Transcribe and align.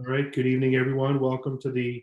All 0.00 0.06
right, 0.06 0.32
good 0.32 0.46
evening, 0.46 0.76
everyone. 0.76 1.20
Welcome 1.20 1.60
to 1.60 1.70
the 1.70 2.02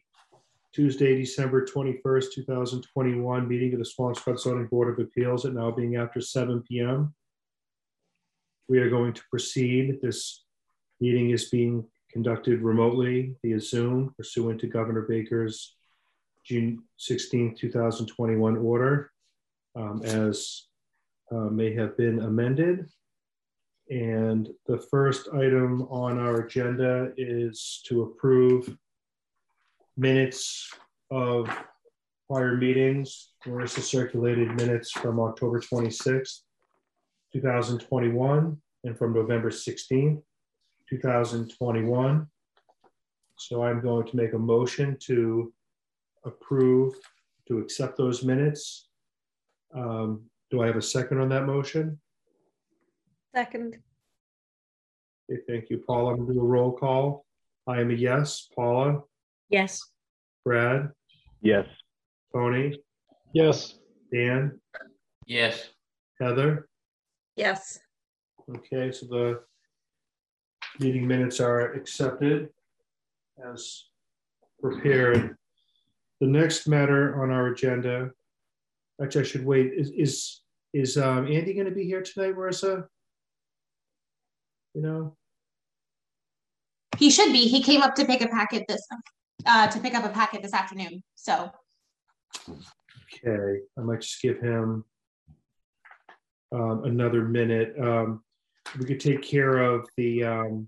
Tuesday, 0.71 1.17
December 1.17 1.65
21st, 1.65 2.25
2021 2.31 3.47
meeting 3.47 3.73
of 3.73 3.79
the 3.79 3.85
Swampscott 3.85 4.39
Zoning 4.39 4.67
Board 4.67 4.93
of 4.93 5.03
Appeals 5.03 5.47
at 5.47 5.55
now 5.55 5.71
being 5.71 5.95
after 5.95 6.21
7 6.21 6.61
PM. 6.61 7.15
We 8.69 8.77
are 8.77 8.89
going 8.91 9.13
to 9.13 9.21
proceed. 9.31 9.97
This 9.99 10.43
meeting 11.01 11.31
is 11.31 11.49
being 11.49 11.87
conducted 12.11 12.61
remotely 12.61 13.35
via 13.43 13.59
Zoom 13.59 14.13
pursuant 14.15 14.61
to 14.61 14.67
Governor 14.67 15.01
Baker's 15.01 15.75
June 16.45 16.83
16, 16.97 17.55
2021 17.55 18.57
order 18.57 19.09
um, 19.75 20.03
as 20.03 20.67
uh, 21.31 21.49
may 21.49 21.73
have 21.73 21.97
been 21.97 22.19
amended. 22.19 22.91
And 23.89 24.49
the 24.65 24.77
first 24.77 25.29
item 25.33 25.83
on 25.83 26.19
our 26.19 26.41
agenda 26.41 27.13
is 27.15 27.81
to 27.87 28.03
approve 28.03 28.77
minutes 29.95 30.69
of 31.09 31.49
prior 32.29 32.57
meetings. 32.57 33.29
Marissa 33.45 33.79
circulated 33.79 34.55
minutes 34.55 34.91
from 34.91 35.19
October 35.19 35.61
26th, 35.61 36.41
2021, 37.31 38.57
and 38.83 38.97
from 38.97 39.13
November 39.13 39.49
16th, 39.49 40.21
2021. 40.89 42.27
So 43.37 43.63
I'm 43.63 43.81
going 43.81 44.05
to 44.07 44.17
make 44.17 44.33
a 44.33 44.39
motion 44.39 44.97
to 45.01 45.53
approve, 46.25 46.93
to 47.47 47.59
accept 47.59 47.97
those 47.97 48.23
minutes. 48.23 48.89
Um, 49.73 50.23
Do 50.51 50.61
I 50.61 50.67
have 50.67 50.75
a 50.75 50.81
second 50.81 51.21
on 51.21 51.29
that 51.29 51.45
motion? 51.45 51.99
Second, 53.37 53.77
Okay, 55.31 55.41
thank 55.47 55.69
you, 55.69 55.83
Paula. 55.85 56.13
I'm 56.13 56.21
gonna 56.21 56.33
do 56.33 56.39
a 56.39 56.43
roll 56.43 56.71
call. 56.71 57.23
I 57.67 57.81
am 57.81 57.91
a 57.91 57.93
yes. 57.93 58.47
Paula, 58.55 59.01
yes. 59.51 59.79
Brad, 60.43 60.89
Yes. 61.43 61.67
Tony, 62.33 62.81
Yes. 63.35 63.77
Dan, 64.11 64.59
Yes, 65.27 65.69
Heather. 66.19 66.67
Yes. 67.35 67.77
Okay, 68.55 68.91
so 68.91 69.05
the 69.05 69.43
meeting 70.79 71.05
minutes 71.05 71.39
are 71.39 71.73
accepted 71.73 72.49
as 73.45 73.83
prepared. 74.59 75.37
The 76.21 76.25
next 76.27 76.67
matter 76.67 77.21
on 77.21 77.29
our 77.29 77.49
agenda, 77.49 78.09
actually, 78.99 79.21
I 79.21 79.25
should 79.25 79.45
wait, 79.45 79.73
is, 79.75 79.91
is, 79.91 80.41
is 80.73 80.97
um, 80.97 81.27
Andy 81.27 81.53
gonna 81.53 81.69
be 81.69 81.83
here 81.85 82.01
tonight, 82.01 82.33
Marissa? 82.35 82.87
You 84.73 84.81
know, 84.81 85.17
He 86.97 87.09
should 87.11 87.31
be. 87.31 87.47
He 87.47 87.61
came 87.61 87.81
up 87.81 87.95
to 87.95 88.05
pick 88.05 88.21
a 88.21 88.27
packet 88.27 88.65
this, 88.67 88.85
uh, 89.45 89.67
to 89.67 89.79
pick 89.79 89.93
up 89.93 90.03
a 90.03 90.09
packet 90.09 90.41
this 90.41 90.53
afternoon. 90.53 91.03
So 91.15 91.51
okay, 92.47 93.59
I 93.77 93.81
might 93.81 94.01
just 94.01 94.21
give 94.21 94.39
him 94.39 94.83
um, 96.51 96.83
another 96.85 97.25
minute. 97.25 97.75
Um, 97.79 98.23
we 98.79 98.85
could 98.85 98.99
take 98.99 99.21
care 99.21 99.57
of 99.59 99.87
the, 99.95 100.23
um, 100.23 100.67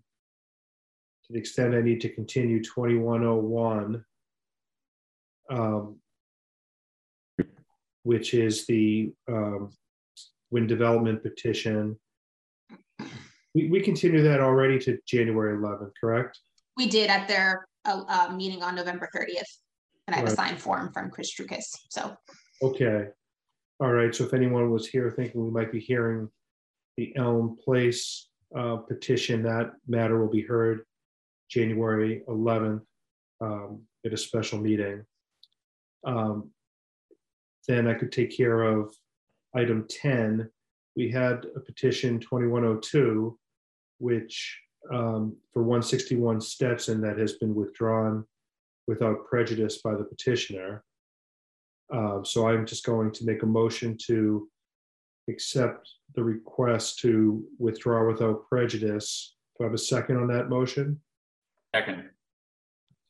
to 1.26 1.34
the 1.34 1.40
extent 1.40 1.76
I 1.76 1.82
need 1.82 2.02
to 2.02 2.10
continue 2.10 2.64
twenty-one 2.64 3.24
oh 3.24 3.36
one. 3.36 4.06
Um, 5.50 5.98
which 8.04 8.34
is 8.34 8.66
the, 8.68 9.12
um, 9.28 9.72
wind 10.52 10.68
development 10.68 11.22
petition. 11.24 12.00
We, 13.60 13.70
we 13.70 13.82
continue 13.82 14.22
that 14.24 14.40
already 14.40 14.80
to 14.80 14.98
January 15.06 15.56
eleventh, 15.56 15.94
correct? 16.00 16.40
we 16.78 16.88
did 16.88 17.10
at 17.10 17.28
their, 17.28 17.68
uh, 17.84 18.04
uh, 18.08 18.34
meeting 18.34 18.64
on 18.64 18.74
November 18.76 19.10
thirtieth. 19.14 19.50
And 20.08 20.16
I 20.16 20.20
have 20.20 20.30
a 20.30 20.36
signed 20.36 20.60
form 20.60 20.92
from 20.94 21.12
Chris 21.12 21.32
Trucas. 21.34 21.70
So 21.90 22.16
Okay. 22.64 23.08
All 23.82 23.92
right, 23.92 24.14
so 24.14 24.26
if 24.26 24.34
anyone 24.34 24.72
was 24.72 24.88
here 24.88 25.12
thinking 25.12 25.44
we 25.44 25.52
might 25.52 25.72
be 25.72 25.80
hearing 25.80 26.30
the 26.98 27.16
Elm 27.16 27.58
Place 27.64 28.28
uh, 28.58 28.78
petition, 28.78 29.44
that 29.44 29.72
matter 29.88 30.20
will 30.20 30.32
be 30.32 30.42
heard 30.42 30.82
January 31.50 32.24
11th 32.28 32.82
um, 33.40 33.82
at 34.06 34.14
a 34.14 34.18
special 34.18 34.60
meeting. 34.60 35.04
Um, 36.06 36.52
Then 37.68 37.88
I 37.88 37.94
could 37.94 38.12
take 38.12 38.36
care 38.36 38.64
of 38.64 38.94
item 39.56 39.86
10. 39.90 40.50
We 40.98 41.10
had 41.12 41.46
a 41.56 41.60
petition 41.60 42.20
2102, 42.20 43.38
which 44.00 44.60
um, 44.94 45.36
for 45.54 45.62
161 45.62 46.42
Stetson 46.42 47.02
that 47.02 47.18
has 47.20 47.34
been 47.34 47.54
withdrawn 47.54 48.26
without 48.88 49.26
prejudice 49.30 49.82
by 49.84 49.94
the 49.96 50.04
petitioner. 50.04 50.84
Uh, 51.94 52.24
So 52.24 52.48
I'm 52.48 52.66
just 52.66 52.86
going 52.86 53.12
to 53.12 53.26
make 53.26 53.44
a 53.44 53.46
motion 53.46 53.98
to 54.08 54.50
accept 55.30 55.88
the 56.16 56.24
request 56.24 57.00
to 57.00 57.44
withdraw 57.60 58.08
without 58.08 58.48
prejudice. 58.50 59.36
Do 59.58 59.66
I 59.66 59.68
have 59.68 59.74
a 59.76 59.78
second 59.78 60.18
on 60.18 60.28
that 60.30 60.50
motion? 60.50 61.00
second, 61.76 62.10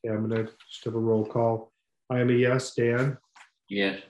Yeah, 0.04 0.12
I'm 0.12 0.28
gonna 0.28 0.44
just 0.70 0.84
have 0.84 0.94
a 0.94 0.98
roll 0.98 1.24
call. 1.24 1.72
I 2.10 2.18
am 2.20 2.28
a 2.28 2.34
yes. 2.34 2.74
Dan, 2.74 3.16
yes, 3.68 4.02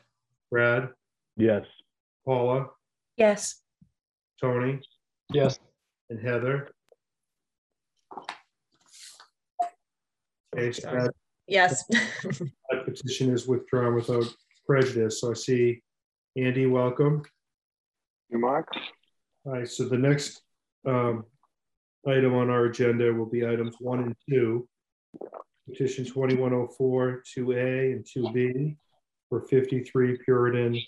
Brad, 0.50 0.88
Yes. 1.36 1.66
Paula, 2.24 2.70
Yes. 3.16 3.62
Tony, 4.40 4.80
Yes. 5.32 5.60
And 6.10 6.20
Heather. 6.20 6.68
Okay, 10.54 10.72
so 10.72 10.90
that 10.90 11.12
Yes. 11.46 11.84
that 11.88 12.84
petition 12.84 13.32
is 13.32 13.46
withdrawn 13.46 13.94
without 13.94 14.24
prejudice. 14.66 15.20
So 15.20 15.30
I 15.30 15.34
see 15.34 15.82
Andy, 16.36 16.66
welcome. 16.66 17.22
You, 18.28 18.38
Mark? 18.38 18.68
All 19.44 19.54
right, 19.54 19.68
so 19.68 19.88
the 19.88 19.98
next 19.98 20.42
um, 20.86 21.24
item 22.06 22.34
on 22.34 22.50
our 22.50 22.66
agenda 22.66 23.12
will 23.12 23.26
be 23.26 23.44
items 23.44 23.76
one 23.80 24.00
and 24.00 24.16
two. 24.28 24.68
Petition 25.68 26.04
2104, 26.04 27.22
2A 27.36 27.92
and 27.92 28.04
2B 28.04 28.76
for 29.28 29.40
53 29.42 30.18
Puritan 30.24 30.80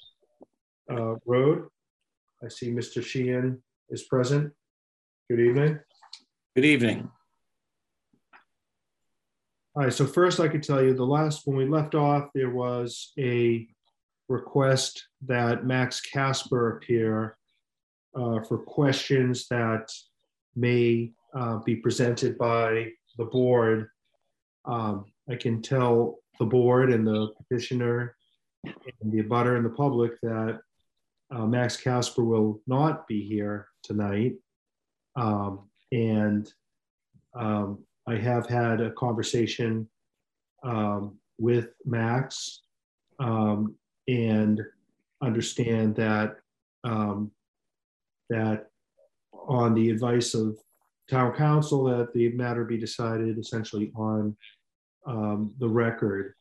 uh, 0.91 1.15
Road. 1.27 1.67
I 2.45 2.49
see 2.49 2.71
Mr. 2.71 3.03
Sheehan 3.03 3.61
is 3.91 4.05
present. 4.05 4.53
Good 5.31 5.41
evening. 5.41 5.79
good 6.57 6.65
evening. 6.65 7.09
All 9.75 9.85
right, 9.85 9.93
so 9.93 10.05
first 10.05 10.41
I 10.41 10.49
could 10.49 10.63
tell 10.63 10.83
you, 10.83 10.95
the 10.95 11.07
last, 11.07 11.47
when 11.47 11.57
we 11.57 11.65
left 11.65 11.95
off, 11.95 12.29
there 12.35 12.51
was 12.51 13.13
a 13.19 13.67
request 14.29 15.07
that 15.27 15.65
Max 15.65 16.01
Casper 16.01 16.77
appear 16.77 17.39
uh, 18.15 18.41
for 18.43 18.59
questions 18.59 19.47
that 19.49 19.91
may 20.57 21.13
uh, 21.35 21.59
be 21.59 21.77
presented 21.77 22.37
by 22.37 22.91
the 23.17 23.25
board. 23.25 23.89
Um, 24.65 25.07
I 25.31 25.37
can 25.37 25.63
tell 25.63 26.19
the 26.41 26.47
board 26.47 26.93
and 26.93 27.07
the 27.07 27.29
petitioner 27.39 28.17
and 28.65 29.13
the 29.13 29.23
abutter 29.23 29.57
and 29.57 29.65
the 29.65 29.71
public 29.71 30.21
that 30.23 30.59
uh, 31.31 31.47
Max 31.47 31.77
Casper 31.77 32.25
will 32.25 32.61
not 32.67 33.07
be 33.07 33.27
here 33.27 33.69
tonight. 33.83 34.35
Um, 35.17 35.69
And 35.93 36.51
um, 37.35 37.85
I 38.07 38.17
have 38.17 38.47
had 38.49 38.81
a 38.81 38.93
conversation 38.93 39.89
um, 40.65 41.19
with 41.39 41.69
Max 41.85 42.63
um, 43.19 43.75
and 44.09 44.61
understand 45.21 45.95
that 45.97 46.37
um, 46.85 47.31
that 48.31 48.71
on 49.33 49.75
the 49.75 49.91
advice 49.91 50.35
of 50.35 50.57
town 51.11 51.35
counsel 51.35 51.85
that 51.85 52.13
the 52.15 52.31
matter 52.31 52.65
be 52.65 52.79
decided 52.79 53.39
essentially 53.39 53.93
on 53.95 54.37
um, 55.07 55.53
the 55.59 55.69
record, 55.69 56.35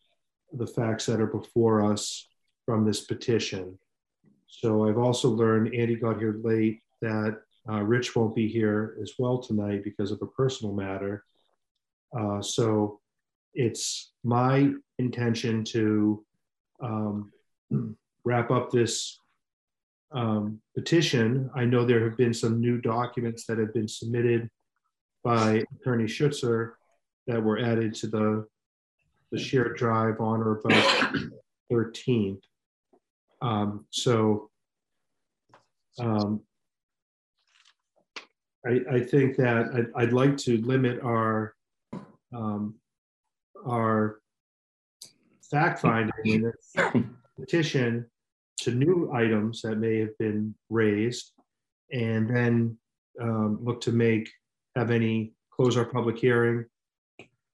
the 0.54 0.68
facts 0.68 1.06
that 1.08 1.20
are 1.20 1.28
before 1.28 1.84
us 1.84 2.28
from 2.66 2.86
this 2.86 3.02
petition. 3.02 3.78
So 4.48 4.88
I've 4.88 4.98
also 4.98 5.30
learned, 5.30 5.76
Andy 5.76 5.96
got 5.96 6.20
here 6.20 6.40
late, 6.42 6.82
that 7.02 7.42
uh, 7.70 7.82
Rich 7.82 8.16
won't 8.16 8.36
be 8.36 8.48
here 8.48 8.98
as 9.02 9.14
well 9.20 9.38
tonight 9.40 9.84
because 9.84 10.12
of 10.12 10.22
a 10.22 10.28
personal 10.28 10.74
matter. 10.74 11.24
Uh, 12.18 12.42
so 12.42 13.00
it's 13.54 14.12
my 14.24 14.72
intention 14.98 15.64
to 15.66 16.24
um, 16.82 17.32
wrap 18.26 18.52
up 18.52 18.72
this 18.72 19.20
um, 20.12 20.60
petition. 20.76 21.50
I 21.56 21.66
know 21.66 21.86
there 21.86 22.04
have 22.04 22.18
been 22.18 22.34
some 22.34 22.60
new 22.60 22.82
documents 22.82 23.46
that 23.46 23.58
have 23.60 23.74
been 23.74 23.88
submitted 23.88 24.50
by 25.24 25.64
Attorney 25.80 26.06
Schutzer 26.06 26.72
that 27.28 27.42
were 27.42 27.60
added 27.60 27.94
to 27.96 28.08
the, 28.08 28.48
the 29.32 29.40
shared 29.40 29.78
drive 29.78 30.20
on 30.20 30.42
or 30.42 30.60
about 30.60 31.16
13th. 31.72 32.42
Um, 33.42 33.86
so 33.90 34.50
um, 36.00 36.42
I, 38.66 38.80
I 38.92 39.00
think 39.00 39.38
that 39.38 39.68
I'd, 39.74 39.88
I'd 39.96 40.14
like 40.14 40.38
to 40.38 40.62
limit 40.62 41.02
our 41.02 41.56
um, 42.34 42.76
our 43.68 44.22
fact 45.50 45.80
finding 45.80 46.14
in 46.26 46.42
this 46.44 46.94
petition 47.40 48.06
to 48.60 48.72
new 48.72 49.12
items 49.14 49.62
that 49.64 49.78
may 49.78 50.00
have 50.00 50.18
been 50.18 50.56
raised, 50.70 51.32
and 51.92 52.30
then 52.34 52.78
um, 53.20 53.60
look 53.62 53.82
to 53.82 53.92
make, 53.92 54.30
have 54.76 54.92
any, 54.92 55.34
close 55.52 55.76
our 55.76 55.86
public 55.86 56.18
hearing, 56.18 56.66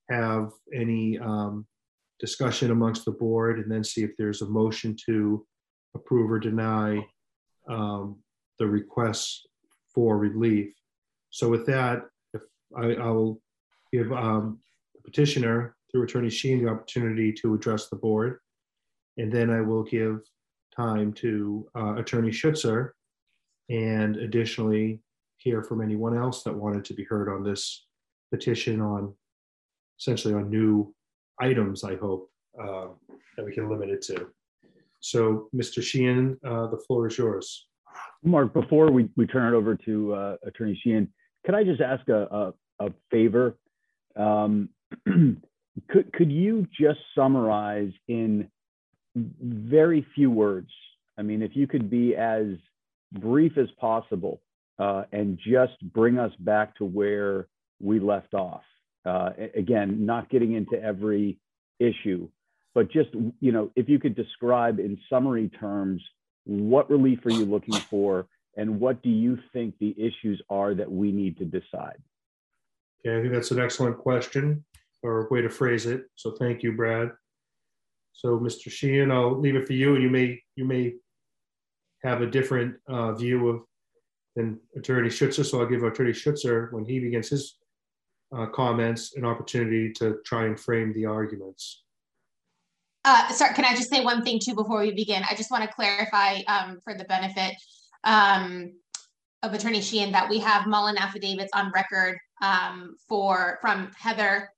have 0.10 0.52
any 0.74 1.18
um, 1.18 1.66
discussion 2.20 2.72
amongst 2.72 3.06
the 3.06 3.12
board, 3.12 3.60
and 3.60 3.72
then 3.72 3.84
see 3.84 4.04
if 4.04 4.12
there's 4.18 4.42
a 4.42 4.50
motion 4.50 4.96
to 5.08 5.46
approve 5.96 6.30
or 6.30 6.40
deny 6.40 7.06
um, 7.70 8.18
the 8.60 8.68
requests 8.68 9.46
for 9.94 10.18
relief. 10.18 10.74
So 11.30 11.50
with 11.50 11.66
that, 11.68 12.04
if 12.34 12.42
I, 12.76 12.94
I 12.94 13.10
will 13.10 13.42
give 13.92 14.12
um, 14.12 14.60
the 14.96 15.02
petitioner 15.02 15.76
through 15.92 16.04
Attorney 16.04 16.30
Sheehan 16.30 16.64
the 16.64 16.72
opportunity 16.72 17.32
to 17.34 17.54
address 17.54 17.88
the 17.88 17.96
board. 17.96 18.40
And 19.18 19.32
then 19.32 19.50
I 19.50 19.62
will 19.62 19.84
give 19.84 20.22
time 20.76 21.14
to 21.14 21.68
uh, 21.76 21.96
Attorney 21.96 22.30
Schutzer 22.30 22.92
and 23.70 24.18
additionally 24.18 25.02
hear 25.38 25.64
from 25.64 25.82
anyone 25.82 26.18
else 26.18 26.44
that 26.44 26.56
wanted 26.56 26.86
to 26.86 26.94
be 26.94 27.04
heard 27.04 27.30
on 27.30 27.44
this 27.44 27.86
petition 28.32 28.82
on 28.82 29.14
essentially 30.00 30.34
on 30.34 30.50
new 30.50 30.94
items, 31.40 31.84
I 31.84 31.96
hope, 31.96 32.30
uh, 32.62 32.88
that 33.36 33.46
we 33.46 33.54
can 33.54 33.70
limit 33.70 33.90
it 33.90 34.02
to. 34.04 34.28
So, 35.00 35.50
Mr. 35.56 35.82
Sheehan, 35.82 36.38
uh, 36.46 36.68
the 36.68 36.78
floor 36.88 37.08
is 37.08 37.18
yours. 37.18 37.68
Mark, 38.24 38.54
before 38.54 38.92
we, 38.92 39.10
we 39.16 39.26
turn 39.26 39.54
it 39.54 39.56
over 39.56 39.76
to 39.76 40.14
uh, 40.14 40.36
Attorney 40.46 40.80
Sheehan, 40.82 41.12
could 41.48 41.56
I 41.56 41.64
just 41.64 41.80
ask 41.80 42.08
a, 42.10 42.54
a, 42.80 42.88
a 42.88 42.94
favor? 43.10 43.56
Um, 44.18 44.68
could, 45.06 46.12
could 46.12 46.30
you 46.30 46.68
just 46.78 47.00
summarize 47.16 47.94
in 48.10 48.50
very 49.16 50.06
few 50.14 50.30
words? 50.30 50.70
I 51.18 51.22
mean, 51.22 51.42
if 51.42 51.56
you 51.56 51.66
could 51.66 51.90
be 51.90 52.18
as 52.18 52.48
brief 53.14 53.58
as 53.58 53.70
possible 53.80 54.42
uh, 54.78 55.04
and 55.14 55.40
just 55.48 55.80
bring 55.94 56.20
us 56.20 56.34
back 56.40 56.76
to 56.80 56.86
where 56.86 57.48
we 57.82 58.02
left 58.02 58.34
off. 58.34 58.64
Uh, 59.06 59.30
again, 59.56 60.06
not 60.06 60.30
getting 60.30 60.54
into 60.54 60.76
every 60.84 61.38
issue, 61.80 62.28
but 62.76 62.92
just, 62.92 63.10
you 63.40 63.54
know, 63.54 63.72
if 63.78 63.88
you 63.88 64.00
could 64.00 64.18
describe 64.18 64.80
in 64.80 65.00
summary 65.10 65.50
terms 65.62 66.02
what 66.44 66.90
relief 66.90 67.26
are 67.26 67.32
you 67.32 67.46
looking 67.46 67.76
for 67.90 68.26
and 68.58 68.80
what 68.80 69.02
do 69.04 69.10
you 69.10 69.38
think 69.54 69.76
the 69.80 69.96
issues 69.98 70.42
are 70.50 70.74
that 70.74 70.92
we 70.92 71.12
need 71.12 71.38
to 71.38 71.46
decide? 71.46 72.02
Okay, 73.00 73.18
I 73.18 73.22
think 73.22 73.34
that's 73.34 73.52
an 73.52 73.60
excellent 73.60 73.98
question 74.00 74.66
or 75.04 75.28
way 75.30 75.42
to 75.42 75.50
phrase 75.50 75.86
it. 75.86 76.06
So 76.16 76.32
thank 76.32 76.64
you, 76.64 76.74
Brad. 76.74 77.12
So, 78.14 78.40
Mr. 78.40 78.72
Sheehan, 78.72 79.12
I'll 79.12 79.40
leave 79.40 79.56
it 79.56 79.68
for 79.68 79.74
you, 79.74 79.94
and 79.94 80.04
you 80.04 80.10
may 80.10 80.42
you 80.56 80.66
may 80.66 80.96
have 82.04 82.22
a 82.22 82.28
different 82.28 82.76
uh, 82.88 83.14
view 83.14 83.48
of 83.48 83.62
than 84.36 84.60
Attorney 84.76 85.10
Schutzer. 85.10 85.46
So 85.46 85.60
I'll 85.60 85.68
give 85.68 85.84
Attorney 85.84 86.12
Schutzer, 86.12 86.72
when 86.72 86.86
he 86.86 87.00
begins 87.00 87.30
his 87.30 87.58
uh, 88.36 88.48
comments, 88.48 89.16
an 89.16 89.26
opportunity 89.26 89.92
to 89.94 90.18
try 90.26 90.46
and 90.46 90.60
frame 90.60 90.94
the 90.94 91.06
arguments. 91.06 91.84
Uh, 93.04 93.30
sorry, 93.30 93.54
can 93.56 93.66
I 93.66 93.76
just 93.76 93.90
say 93.90 94.04
one 94.04 94.24
thing 94.24 94.40
too 94.40 94.54
before 94.54 94.82
we 94.82 94.92
begin? 94.92 95.24
I 95.30 95.34
just 95.36 95.50
want 95.50 95.64
to 95.64 95.74
clarify 95.74 96.42
um, 96.48 96.80
for 96.84 96.94
the 96.94 97.06
benefit 97.06 97.56
um, 98.04 98.74
of 99.44 99.54
Attorney 99.54 99.82
Sheehan 99.82 100.12
that 100.12 100.30
we 100.30 100.40
have 100.40 100.68
Mullin 100.68 100.98
affidavits 100.98 101.52
on 101.54 101.72
record 101.74 102.18
um, 102.42 102.96
for 103.08 103.60
from 103.62 103.92
Heather, 103.98 104.50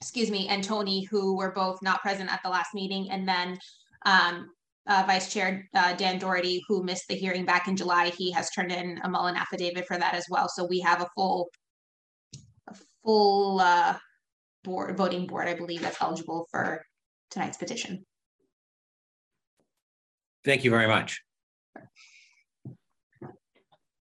excuse 0.00 0.30
me, 0.30 0.48
and 0.48 0.62
Tony, 0.62 1.04
who 1.04 1.36
were 1.36 1.52
both 1.52 1.82
not 1.82 2.02
present 2.02 2.32
at 2.32 2.40
the 2.42 2.50
last 2.50 2.74
meeting, 2.74 3.10
and 3.10 3.28
then 3.28 3.58
um, 4.04 4.50
uh, 4.86 5.04
Vice 5.06 5.32
Chair 5.32 5.68
uh, 5.74 5.94
Dan 5.94 6.18
Doherty, 6.18 6.62
who 6.68 6.82
missed 6.82 7.08
the 7.08 7.14
hearing 7.14 7.44
back 7.44 7.68
in 7.68 7.76
July, 7.76 8.10
he 8.10 8.30
has 8.30 8.50
turned 8.50 8.72
in 8.72 9.00
a 9.02 9.08
Mullin 9.08 9.36
affidavit 9.36 9.86
for 9.86 9.98
that 9.98 10.14
as 10.14 10.26
well. 10.30 10.48
So 10.48 10.64
we 10.64 10.80
have 10.80 11.02
a 11.02 11.08
full, 11.14 11.48
a 12.68 12.76
full 13.04 13.60
uh, 13.60 13.96
board 14.64 14.96
voting 14.96 15.26
board, 15.26 15.48
I 15.48 15.54
believe, 15.54 15.82
that's 15.82 16.00
eligible 16.00 16.46
for 16.50 16.84
tonight's 17.30 17.56
petition. 17.56 18.04
Thank 20.44 20.62
you 20.62 20.70
very 20.70 20.86
much. 20.86 21.20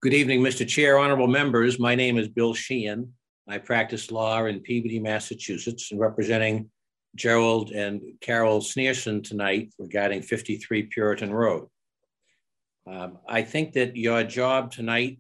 Good 0.02 0.14
evening, 0.14 0.40
Mr. 0.40 0.66
Chair, 0.66 0.98
honorable 0.98 1.28
members. 1.28 1.78
My 1.78 1.94
name 1.94 2.18
is 2.18 2.30
Bill 2.30 2.54
Sheehan. 2.54 3.12
I 3.50 3.58
practice 3.58 4.12
law 4.12 4.46
in 4.46 4.62
Peabody, 4.62 4.98
Massachusetts, 4.98 5.92
and 5.92 6.00
representing 6.00 6.70
Gerald 7.18 7.72
and 7.72 8.02
Carol 8.22 8.62
Sneerson 8.62 9.22
tonight 9.22 9.74
regarding 9.78 10.22
53 10.22 10.84
Puritan 10.84 11.34
Road. 11.34 11.68
Um, 12.88 13.18
I 13.28 13.42
think 13.42 13.74
that 13.74 13.98
your 13.98 14.24
job 14.24 14.72
tonight 14.72 15.20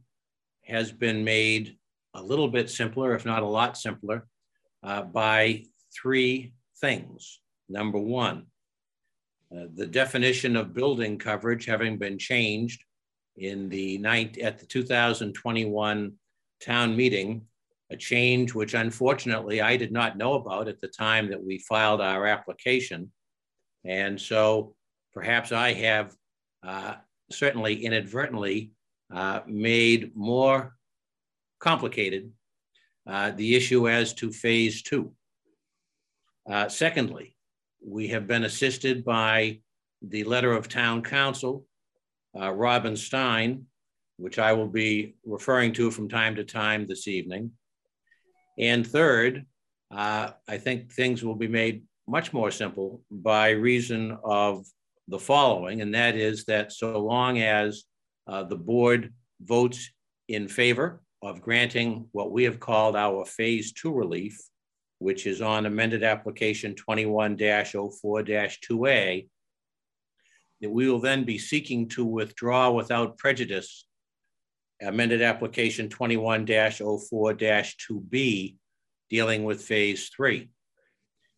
has 0.63 0.93
been 0.93 1.25
made 1.25 1.75
a 2.13 2.23
little 2.23 2.47
bit 2.47 2.69
simpler, 2.69 3.13
if 3.15 3.25
not 3.25 3.43
a 3.43 3.47
lot 3.47 3.77
simpler, 3.77 4.27
uh, 4.81 5.01
by 5.01 5.65
three 5.93 6.53
things. 6.79 7.41
Number 7.67 7.99
one, 7.99 8.45
uh, 9.53 9.65
the 9.75 9.87
definition 9.87 10.55
of 10.55 10.73
building 10.73 11.17
coverage 11.17 11.65
having 11.65 11.97
been 11.97 12.17
changed 12.17 12.85
in 13.39 13.69
the 13.69 13.97
night 13.97 14.37
at 14.37 14.59
the 14.59 14.65
2021 14.65 16.13
town 16.61 16.95
meeting, 16.95 17.41
a 17.89 17.97
change 17.97 18.53
which 18.53 18.73
unfortunately 18.73 19.61
I 19.61 19.77
did 19.77 19.91
not 19.91 20.17
know 20.17 20.33
about 20.33 20.67
at 20.67 20.79
the 20.79 20.87
time 20.87 21.29
that 21.29 21.43
we 21.43 21.57
filed 21.59 22.01
our 22.01 22.27
application. 22.27 23.11
And 23.85 24.19
so 24.19 24.75
perhaps 25.13 25.51
I 25.51 25.73
have 25.73 26.15
uh, 26.63 26.95
certainly 27.31 27.85
inadvertently 27.85 28.71
uh, 29.13 29.41
made 29.47 30.15
more 30.15 30.75
complicated 31.59 32.31
uh, 33.07 33.31
the 33.31 33.55
issue 33.55 33.89
as 33.89 34.13
to 34.15 34.31
phase 34.31 34.83
two. 34.83 35.11
Uh, 36.49 36.67
secondly, 36.67 37.35
we 37.85 38.09
have 38.09 38.27
been 38.27 38.43
assisted 38.43 39.05
by 39.05 39.59
the 40.01 40.23
letter 40.25 40.53
of 40.53 40.67
town 40.67 41.01
counsel 41.01 41.65
uh, 42.39 42.51
Robin 42.51 42.95
Stein, 42.95 43.65
which 44.17 44.39
I 44.39 44.53
will 44.53 44.67
be 44.67 45.15
referring 45.25 45.73
to 45.73 45.91
from 45.91 46.09
time 46.09 46.35
to 46.35 46.43
time 46.43 46.85
this 46.85 47.07
evening. 47.07 47.51
And 48.57 48.85
third, 48.85 49.45
uh, 49.91 50.31
I 50.47 50.57
think 50.57 50.91
things 50.91 51.23
will 51.23 51.35
be 51.35 51.47
made 51.47 51.83
much 52.07 52.33
more 52.33 52.51
simple 52.51 53.01
by 53.09 53.51
reason 53.51 54.17
of 54.23 54.65
the 55.07 55.19
following, 55.19 55.81
and 55.81 55.93
that 55.95 56.15
is 56.15 56.45
that 56.45 56.71
so 56.71 56.99
long 56.99 57.39
as 57.39 57.85
uh, 58.27 58.43
the 58.43 58.55
board 58.55 59.13
votes 59.41 59.89
in 60.27 60.47
favor 60.47 61.01
of 61.21 61.41
granting 61.41 62.07
what 62.11 62.31
we 62.31 62.43
have 62.43 62.59
called 62.59 62.95
our 62.95 63.25
phase 63.25 63.73
two 63.73 63.91
relief, 63.93 64.39
which 64.99 65.25
is 65.25 65.41
on 65.41 65.65
amended 65.65 66.03
application 66.03 66.75
21-04-2A, 66.75 69.27
that 70.61 70.69
we 70.69 70.89
will 70.89 70.99
then 70.99 71.23
be 71.23 71.37
seeking 71.37 71.87
to 71.89 72.05
withdraw 72.05 72.71
without 72.71 73.17
prejudice 73.17 73.85
amended 74.81 75.21
application 75.21 75.89
21-04-2B 75.89 78.55
dealing 79.09 79.43
with 79.43 79.61
phase 79.61 80.09
three. 80.15 80.49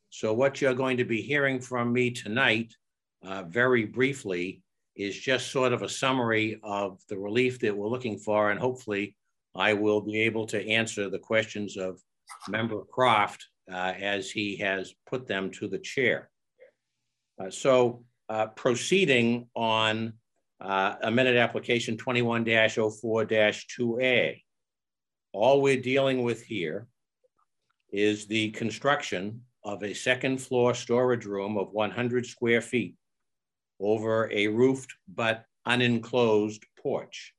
So 0.09 0.33
what 0.33 0.61
you're 0.61 0.73
going 0.73 0.97
to 0.97 1.05
be 1.05 1.21
hearing 1.21 1.61
from 1.61 1.93
me 1.93 2.11
tonight, 2.11 2.75
uh, 3.23 3.43
very 3.43 3.85
briefly, 3.85 4.61
is 4.95 5.17
just 5.17 5.51
sort 5.51 5.71
of 5.71 5.81
a 5.81 5.89
summary 5.89 6.59
of 6.63 6.99
the 7.07 7.17
relief 7.17 7.59
that 7.61 7.75
we're 7.75 7.87
looking 7.87 8.17
for, 8.17 8.51
and 8.51 8.59
hopefully 8.59 9.15
I 9.55 9.73
will 9.73 10.01
be 10.01 10.21
able 10.21 10.45
to 10.47 10.67
answer 10.67 11.09
the 11.09 11.19
questions 11.19 11.77
of 11.77 12.01
Member 12.49 12.83
Croft 12.83 13.47
uh, 13.71 13.93
as 13.99 14.29
he 14.29 14.57
has 14.57 14.93
put 15.07 15.27
them 15.27 15.49
to 15.51 15.67
the 15.67 15.79
chair. 15.79 16.29
Uh, 17.39 17.49
so 17.49 18.03
uh, 18.31 18.47
proceeding 18.47 19.47
on 19.55 20.13
uh, 20.61 20.95
amended 21.03 21.35
application 21.35 21.97
21-04-2A. 21.97 24.41
All 25.33 25.61
we're 25.61 25.81
dealing 25.81 26.23
with 26.23 26.41
here 26.41 26.87
is 27.91 28.27
the 28.27 28.51
construction 28.51 29.41
of 29.65 29.83
a 29.83 29.93
second 29.93 30.37
floor 30.37 30.73
storage 30.73 31.25
room 31.25 31.57
of 31.57 31.73
100 31.73 32.25
square 32.25 32.61
feet 32.61 32.95
over 33.81 34.31
a 34.31 34.47
roofed 34.47 34.93
but 35.13 35.43
unenclosed 35.65 36.63
porch. 36.81 37.33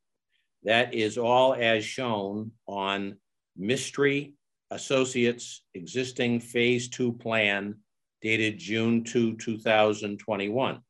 That 0.62 0.92
is 0.92 1.16
all 1.16 1.54
as 1.54 1.86
shown 1.86 2.50
on 2.68 3.16
Mystery 3.56 4.34
Associates 4.70 5.64
existing 5.72 6.40
phase 6.40 6.90
two 6.90 7.14
plan 7.14 7.76
dated 8.22 8.58
June 8.58 9.04
2, 9.04 9.36
2021. 9.36 10.80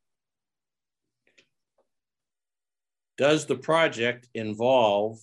Does 3.17 3.45
the 3.45 3.55
project 3.55 4.27
involve 4.33 5.19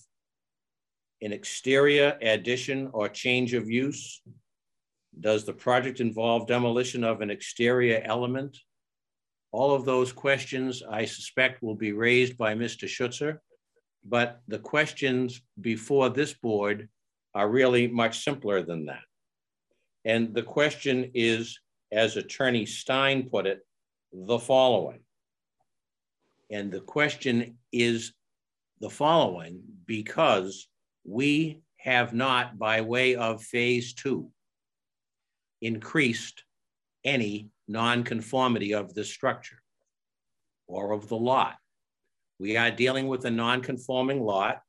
an 1.21 1.33
exterior 1.33 2.17
addition 2.21 2.89
or 2.93 3.07
change 3.09 3.53
of 3.53 3.69
use? 3.69 4.21
Does 5.19 5.45
the 5.45 5.53
project 5.53 5.99
involve 5.99 6.47
demolition 6.47 7.03
of 7.03 7.21
an 7.21 7.29
exterior 7.29 8.01
element? 8.03 8.57
All 9.51 9.75
of 9.75 9.85
those 9.85 10.13
questions, 10.13 10.81
I 10.89 11.05
suspect, 11.05 11.61
will 11.61 11.75
be 11.75 11.91
raised 11.91 12.37
by 12.37 12.55
Mr. 12.55 12.87
Schutzer, 12.87 13.39
but 14.03 14.41
the 14.47 14.59
questions 14.59 15.41
before 15.59 16.09
this 16.09 16.33
board 16.33 16.87
are 17.33 17.49
really 17.49 17.87
much 17.87 18.23
simpler 18.23 18.63
than 18.63 18.85
that. 18.85 19.03
And 20.05 20.33
the 20.33 20.43
question 20.43 21.11
is, 21.13 21.59
as 21.91 22.17
Attorney 22.17 22.65
Stein 22.65 23.29
put 23.29 23.45
it, 23.45 23.65
the 24.13 24.39
following. 24.39 25.01
And 26.49 26.71
the 26.71 26.81
question 26.81 27.57
is 27.71 28.13
the 28.79 28.89
following 28.89 29.61
because 29.85 30.67
we 31.03 31.61
have 31.77 32.13
not, 32.13 32.59
by 32.59 32.81
way 32.81 33.15
of 33.15 33.43
phase 33.43 33.93
two, 33.93 34.29
increased 35.61 36.43
any 37.03 37.49
nonconformity 37.67 38.73
of 38.73 38.93
the 38.93 39.03
structure 39.03 39.61
or 40.67 40.91
of 40.91 41.07
the 41.07 41.17
lot. 41.17 41.55
We 42.39 42.57
are 42.57 42.71
dealing 42.71 43.07
with 43.07 43.25
a 43.25 43.31
nonconforming 43.31 44.21
lot. 44.21 44.61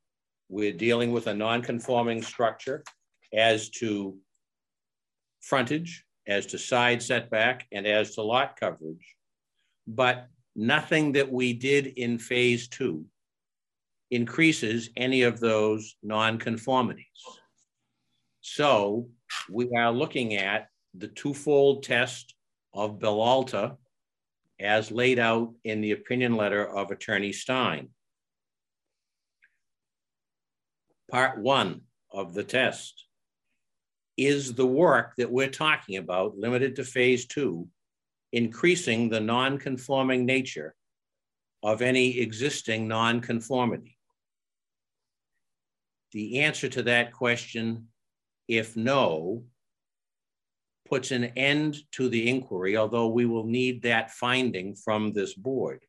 We're 0.49 0.73
dealing 0.73 1.13
with 1.13 1.27
a 1.27 1.35
nonconforming 1.35 2.23
structure 2.23 2.85
as 3.33 3.71
to 3.71 4.17
frontage, 5.41 6.05
as 6.27 6.47
to 6.47 6.59
side 6.59 7.03
setback, 7.03 7.67
and 7.73 7.87
as 7.87 8.15
to 8.15 8.23
lot 8.23 8.59
coverage. 8.59 9.17
But 9.87 10.29
nothing 10.55 11.13
that 11.13 11.31
we 11.31 11.53
did 11.53 11.87
in 11.87 12.19
phase 12.19 12.69
two 12.69 13.07
increases 14.11 14.91
any 14.97 15.23
of 15.23 15.41
those 15.41 15.97
nonconformities. 16.05 17.07
So 18.41 19.09
we 19.51 19.71
are 19.77 19.91
looking 19.91 20.35
at 20.35 20.69
the 20.95 21.09
twofold 21.09 21.83
test 21.83 22.35
of 22.75 22.99
Bellalta 22.99 23.77
as 24.61 24.91
laid 24.91 25.19
out 25.19 25.53
in 25.65 25.81
the 25.81 25.93
opinion 25.93 26.37
letter 26.37 26.65
of 26.65 26.91
Attorney 26.91 27.33
Stein. 27.33 27.89
Part 31.11 31.41
one 31.41 31.83
of 32.11 32.35
the 32.35 32.45
test 32.45 33.07
is 34.17 34.55
the 34.55 34.67
work 34.67 35.15
that 35.17 35.31
we're 35.31 35.49
talking 35.49 35.97
about, 35.97 36.37
limited 36.37 36.77
to 36.77 36.85
phase 36.85 37.27
two, 37.27 37.69
increasing 38.33 39.09
the 39.09 39.21
non-conforming 39.21 40.27
nature 40.27 40.75
of 41.63 41.83
any 41.83 42.19
existing 42.19 42.89
non-conformity? 42.89 43.97
The 46.13 46.41
answer 46.41 46.69
to 46.69 46.83
that 46.85 47.13
question, 47.13 47.89
if 48.49 48.77
no, 48.77 49.45
puts 50.89 51.11
an 51.11 51.25
end 51.25 51.79
to 51.93 52.11
the 52.11 52.29
inquiry, 52.29 52.77
although 52.77 53.09
we 53.09 53.25
will 53.25 53.47
need 53.47 53.83
that 53.83 54.11
finding 54.11 54.75
from 54.75 55.13
this 55.13 55.33
board. 55.33 55.81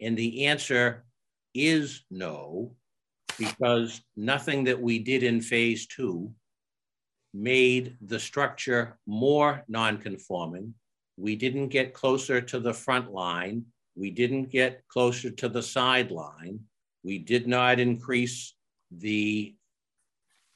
And 0.00 0.16
the 0.16 0.46
answer 0.46 1.04
is 1.54 2.02
no, 2.10 2.74
because 3.38 4.00
nothing 4.16 4.64
that 4.64 4.80
we 4.80 4.98
did 4.98 5.22
in 5.22 5.40
phase 5.40 5.86
two 5.86 6.32
made 7.34 7.96
the 8.00 8.18
structure 8.18 8.96
more 9.06 9.64
non-conforming. 9.68 10.72
We 11.16 11.34
didn't 11.34 11.68
get 11.68 11.92
closer 11.92 12.40
to 12.40 12.60
the 12.60 12.72
front 12.72 13.12
line. 13.12 13.64
We 13.96 14.10
didn't 14.10 14.50
get 14.50 14.86
closer 14.88 15.30
to 15.30 15.48
the 15.48 15.62
sideline. 15.62 16.60
We 17.02 17.18
did 17.18 17.46
not 17.46 17.80
increase 17.80 18.54
the 18.90 19.54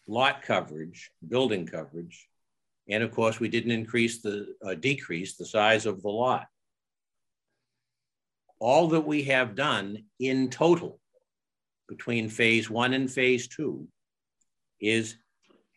lot 0.07 0.43
coverage, 0.43 1.11
building 1.27 1.67
coverage. 1.67 2.29
And 2.89 3.03
of 3.03 3.11
course, 3.11 3.39
we 3.39 3.49
didn't 3.49 3.73
increase 3.73 4.23
the, 4.23 4.55
uh, 4.65 4.75
decrease 4.75 5.37
the 5.37 5.45
size 5.45 5.85
of 5.85 6.01
the 6.01 6.09
lot. 6.09 6.47
All 8.61 8.89
that 8.89 9.03
we 9.03 9.25
have 9.25 9.55
done 9.55 10.05
in 10.19 10.49
total 10.49 11.01
between 11.89 12.29
phase 12.29 12.71
one 12.71 12.93
and 12.93 13.11
phase 13.11 13.49
two 13.49 13.89
is 14.81 15.17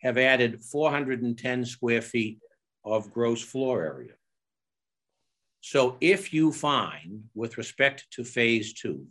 have 0.02 0.18
added 0.18 0.62
410 0.62 1.64
square 1.64 2.02
feet 2.02 2.38
of 2.84 3.12
gross 3.12 3.40
floor 3.40 3.84
area. 3.84 4.14
So 5.60 5.96
if 6.00 6.32
you 6.32 6.52
find, 6.52 7.24
with 7.34 7.56
respect 7.56 8.06
to 8.12 8.24
phase 8.24 8.72
two, 8.72 9.06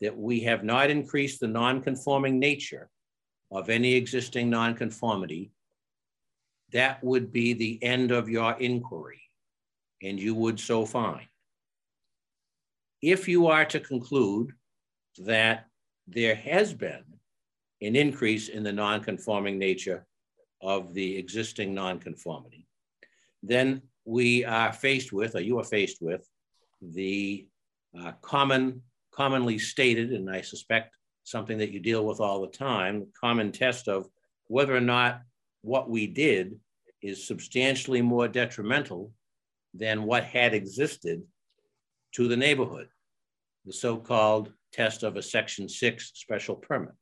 that 0.00 0.16
we 0.16 0.40
have 0.40 0.64
not 0.64 0.90
increased 0.90 1.40
the 1.40 1.46
non-conforming 1.48 2.38
nature 2.38 2.88
of 3.50 3.68
any 3.68 3.94
existing 3.94 4.48
nonconformity, 4.48 5.52
that 6.72 7.04
would 7.04 7.30
be 7.30 7.52
the 7.52 7.78
end 7.82 8.10
of 8.10 8.30
your 8.30 8.54
inquiry, 8.54 9.20
and 10.02 10.18
you 10.18 10.34
would 10.34 10.58
so 10.58 10.86
find. 10.86 11.26
If 13.02 13.28
you 13.28 13.48
are 13.48 13.66
to 13.66 13.78
conclude 13.78 14.52
that 15.18 15.66
there 16.06 16.34
has 16.34 16.72
been 16.72 17.04
an 17.82 17.96
increase 17.96 18.48
in 18.48 18.62
the 18.62 18.72
nonconforming 18.72 19.58
nature 19.58 20.06
of 20.60 20.94
the 20.94 21.16
existing 21.16 21.74
nonconformity, 21.74 22.66
then 23.42 23.82
we 24.04 24.44
are 24.44 24.72
faced 24.72 25.12
with, 25.12 25.34
or 25.34 25.40
you 25.40 25.58
are 25.58 25.64
faced 25.64 25.98
with, 26.00 26.28
the 26.80 27.46
uh, 27.98 28.12
common, 28.22 28.82
commonly 29.12 29.58
stated, 29.58 30.12
and 30.12 30.30
I 30.30 30.40
suspect 30.40 30.94
something 31.24 31.58
that 31.58 31.70
you 31.70 31.80
deal 31.80 32.06
with 32.06 32.20
all 32.20 32.40
the 32.40 32.48
time, 32.48 33.06
common 33.20 33.52
test 33.52 33.88
of 33.88 34.08
whether 34.46 34.74
or 34.74 34.80
not 34.80 35.22
what 35.62 35.88
we 35.88 36.06
did 36.06 36.58
is 37.00 37.26
substantially 37.26 38.02
more 38.02 38.28
detrimental 38.28 39.12
than 39.74 40.04
what 40.04 40.24
had 40.24 40.54
existed 40.54 41.22
to 42.12 42.28
the 42.28 42.36
neighborhood, 42.36 42.88
the 43.64 43.72
so-called 43.72 44.52
test 44.72 45.02
of 45.02 45.16
a 45.16 45.22
section 45.22 45.68
six 45.68 46.12
special 46.14 46.56
permit. 46.56 46.94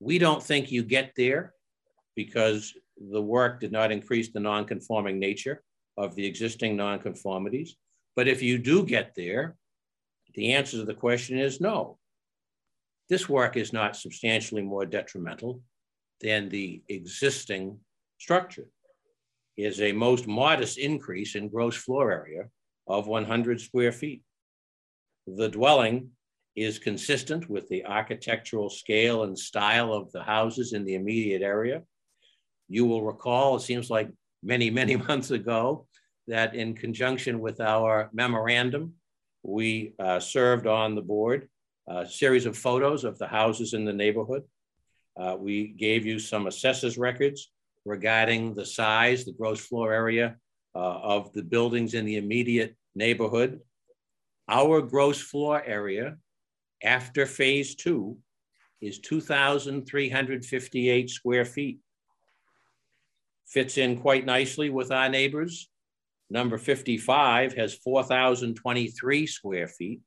We 0.00 0.18
don't 0.18 0.42
think 0.42 0.70
you 0.70 0.82
get 0.82 1.12
there 1.16 1.54
because 2.14 2.74
the 2.96 3.22
work 3.22 3.60
did 3.60 3.72
not 3.72 3.92
increase 3.92 4.30
the 4.30 4.40
non-conforming 4.40 5.18
nature 5.18 5.62
of 5.96 6.14
the 6.14 6.26
existing 6.26 6.76
nonconformities. 6.76 7.70
But 8.14 8.28
if 8.28 8.42
you 8.42 8.58
do 8.58 8.84
get 8.84 9.14
there, 9.14 9.56
the 10.34 10.52
answer 10.52 10.78
to 10.78 10.84
the 10.84 10.94
question 10.94 11.38
is 11.38 11.60
no. 11.60 11.98
This 13.08 13.28
work 13.28 13.56
is 13.56 13.72
not 13.72 13.96
substantially 13.96 14.62
more 14.62 14.84
detrimental 14.84 15.62
than 16.20 16.48
the 16.48 16.82
existing 16.88 17.78
structure 18.18 18.66
is 19.56 19.80
a 19.80 19.92
most 19.92 20.26
modest 20.26 20.78
increase 20.78 21.34
in 21.34 21.48
gross 21.48 21.76
floor 21.76 22.12
area 22.12 22.48
of 22.86 23.06
100 23.06 23.60
square 23.60 23.92
feet. 23.92 24.22
The 25.26 25.48
dwelling 25.48 26.10
is 26.56 26.78
consistent 26.78 27.48
with 27.50 27.68
the 27.68 27.84
architectural 27.84 28.70
scale 28.70 29.24
and 29.24 29.38
style 29.38 29.92
of 29.92 30.10
the 30.12 30.22
houses 30.22 30.72
in 30.72 30.84
the 30.84 30.94
immediate 30.94 31.42
area. 31.42 31.82
You 32.68 32.86
will 32.86 33.02
recall, 33.02 33.56
it 33.56 33.60
seems 33.60 33.90
like 33.90 34.10
many, 34.42 34.70
many 34.70 34.96
months 35.08 35.30
ago, 35.30 35.86
that 36.26 36.54
in 36.54 36.74
conjunction 36.74 37.40
with 37.40 37.60
our 37.60 38.10
memorandum, 38.12 38.94
we 39.42 39.92
uh, 39.98 40.18
served 40.18 40.66
on 40.66 40.94
the 40.94 41.02
board 41.02 41.48
a 41.88 42.08
series 42.08 42.46
of 42.46 42.58
photos 42.58 43.04
of 43.04 43.16
the 43.18 43.28
houses 43.28 43.72
in 43.72 43.84
the 43.84 43.92
neighborhood. 43.92 44.42
Uh, 45.16 45.36
we 45.38 45.68
gave 45.68 46.04
you 46.04 46.18
some 46.18 46.48
assessors 46.48 46.98
records 46.98 47.52
regarding 47.84 48.54
the 48.54 48.66
size, 48.66 49.24
the 49.24 49.32
gross 49.32 49.60
floor 49.60 49.92
area 49.92 50.36
uh, 50.74 50.78
of 50.78 51.32
the 51.32 51.42
buildings 51.42 51.94
in 51.94 52.04
the 52.04 52.16
immediate 52.16 52.76
neighborhood. 52.96 53.60
Our 54.48 54.82
gross 54.82 55.20
floor 55.20 55.62
area 55.64 56.16
after 56.82 57.26
phase 57.26 57.74
two 57.74 58.16
is 58.80 58.98
2,358 59.00 61.10
square 61.10 61.44
feet. 61.44 61.80
Fits 63.46 63.76
in 63.78 64.00
quite 64.00 64.26
nicely 64.26 64.70
with 64.70 64.90
our 64.90 65.08
neighbors. 65.08 65.70
Number 66.28 66.58
55 66.58 67.54
has 67.54 67.74
4,023 67.74 69.26
square 69.26 69.68
feet. 69.68 70.00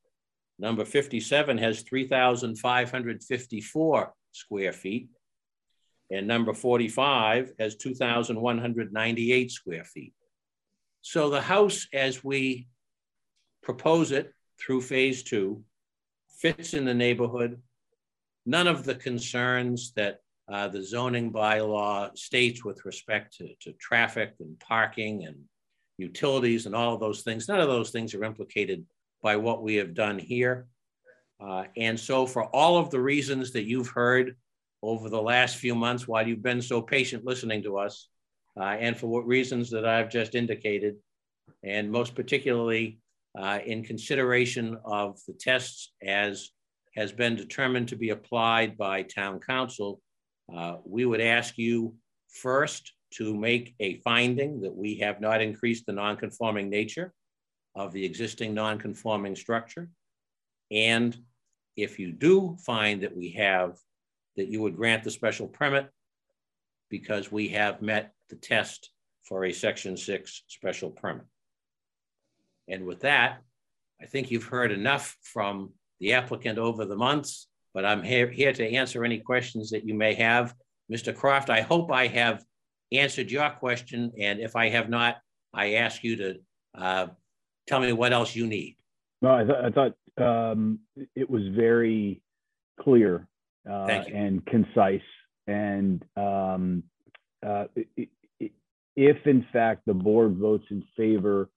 Number 0.59 0.83
57 0.83 1.57
has 1.57 1.83
3,554 1.83 4.13
square 4.31 4.73
feet. 4.73 5.07
And 6.11 6.27
number 6.27 6.53
45 6.53 7.53
has 7.59 7.77
2,198 7.77 9.51
square 9.51 9.85
feet. 9.85 10.13
So 11.01 11.29
the 11.29 11.41
house, 11.41 11.87
as 11.93 12.21
we 12.23 12.67
propose 13.63 14.11
it 14.11 14.33
through 14.59 14.81
phase 14.81 15.23
two, 15.23 15.63
fits 16.41 16.73
in 16.73 16.85
the 16.85 16.93
neighborhood. 16.93 17.61
None 18.45 18.67
of 18.67 18.83
the 18.83 18.95
concerns 18.95 19.93
that 19.95 20.19
uh, 20.51 20.67
the 20.67 20.81
zoning 20.81 21.31
bylaw 21.31 22.17
states 22.17 22.65
with 22.65 22.83
respect 22.85 23.37
to, 23.37 23.49
to 23.59 23.73
traffic 23.73 24.33
and 24.39 24.59
parking 24.59 25.25
and 25.25 25.35
utilities 25.97 26.65
and 26.65 26.73
all 26.73 26.93
of 26.93 26.99
those 26.99 27.21
things, 27.21 27.47
none 27.47 27.59
of 27.59 27.67
those 27.67 27.91
things 27.91 28.15
are 28.15 28.23
implicated 28.23 28.85
by 29.21 29.35
what 29.35 29.61
we 29.61 29.75
have 29.75 29.93
done 29.93 30.17
here. 30.17 30.65
Uh, 31.39 31.65
and 31.77 31.99
so 31.99 32.25
for 32.25 32.45
all 32.55 32.77
of 32.77 32.89
the 32.89 32.99
reasons 32.99 33.51
that 33.51 33.65
you've 33.65 33.89
heard 33.89 34.35
over 34.81 35.09
the 35.09 35.21
last 35.21 35.57
few 35.57 35.75
months 35.75 36.07
while 36.07 36.25
you've 36.27 36.41
been 36.41 36.61
so 36.61 36.81
patient 36.81 37.25
listening 37.25 37.61
to 37.61 37.77
us. 37.77 38.07
uh, 38.59 38.75
and 38.79 38.97
for 38.97 39.07
what 39.07 39.25
reasons 39.25 39.69
that 39.69 39.85
I've 39.85 40.09
just 40.09 40.35
indicated, 40.35 40.95
and 41.63 41.91
most 41.91 42.15
particularly 42.15 42.99
uh, 43.39 43.59
in 43.65 43.83
consideration 43.83 44.77
of 44.83 45.19
the 45.25 45.33
tests 45.33 45.93
as 46.03 46.49
has 46.95 47.11
been 47.11 47.35
determined 47.35 47.87
to 47.87 47.95
be 47.95 48.09
applied 48.09 48.77
by 48.77 49.01
town 49.03 49.39
counsel, 49.39 50.01
uh, 50.53 50.77
we 50.83 51.05
would 51.05 51.21
ask 51.21 51.57
you 51.57 51.93
first 52.29 52.91
to 53.11 53.33
make 53.33 53.75
a 53.79 53.99
finding 53.99 54.59
that 54.61 54.75
we 54.75 54.95
have 54.95 55.21
not 55.21 55.41
increased 55.41 55.85
the 55.85 55.93
nonconforming 55.93 56.69
nature 56.69 57.13
of 57.75 57.93
the 57.93 58.03
existing 58.03 58.53
nonconforming 58.53 59.35
structure. 59.35 59.89
And 60.69 61.15
if 61.77 61.97
you 61.97 62.11
do 62.11 62.57
find 62.65 63.01
that 63.03 63.15
we 63.15 63.31
have, 63.31 63.77
that 64.35 64.47
you 64.47 64.61
would 64.61 64.75
grant 64.75 65.03
the 65.03 65.11
special 65.11 65.47
permit 65.47 65.87
because 66.89 67.31
we 67.31 67.47
have 67.49 67.81
met 67.81 68.13
the 68.29 68.35
test 68.35 68.89
for 69.23 69.45
a 69.45 69.53
section 69.53 69.95
six 69.95 70.43
special 70.47 70.89
permit. 70.89 71.25
And 72.69 72.85
with 72.85 73.01
that, 73.01 73.39
I 74.01 74.05
think 74.05 74.31
you've 74.31 74.45
heard 74.45 74.71
enough 74.71 75.17
from 75.23 75.71
the 75.99 76.13
applicant 76.13 76.57
over 76.57 76.85
the 76.85 76.95
months, 76.95 77.47
but 77.73 77.83
I'm 77.83 78.03
here, 78.03 78.29
here 78.29 78.53
to 78.53 78.75
answer 78.75 79.03
any 79.03 79.19
questions 79.19 79.71
that 79.71 79.85
you 79.85 79.93
may 79.95 80.13
have. 80.13 80.53
Mr. 80.91 81.13
Croft, 81.13 81.49
I 81.49 81.61
hope 81.61 81.91
I 81.91 82.07
have 82.07 82.43
answered 82.91 83.29
your 83.29 83.49
question. 83.49 84.11
And 84.19 84.39
if 84.39 84.55
I 84.55 84.69
have 84.69 84.89
not, 84.89 85.17
I 85.53 85.73
ask 85.73 86.03
you 86.03 86.15
to 86.17 86.35
uh, 86.77 87.07
tell 87.67 87.79
me 87.81 87.91
what 87.91 88.13
else 88.13 88.35
you 88.35 88.47
need. 88.47 88.77
No, 89.21 89.31
I, 89.35 89.43
th 89.43 89.55
I 89.65 89.69
thought 89.71 89.93
um, 90.17 90.79
it 91.15 91.29
was 91.29 91.43
very 91.49 92.21
clear 92.79 93.27
uh, 93.69 93.85
and 94.13 94.45
concise. 94.45 95.01
And 95.47 96.03
um, 96.15 96.83
uh, 97.45 97.65
i- 97.77 98.07
i- 98.41 98.51
if 98.95 99.27
in 99.27 99.45
fact 99.51 99.81
the 99.85 99.93
board 99.93 100.35
votes 100.37 100.65
in 100.71 100.83
favor 100.95 101.49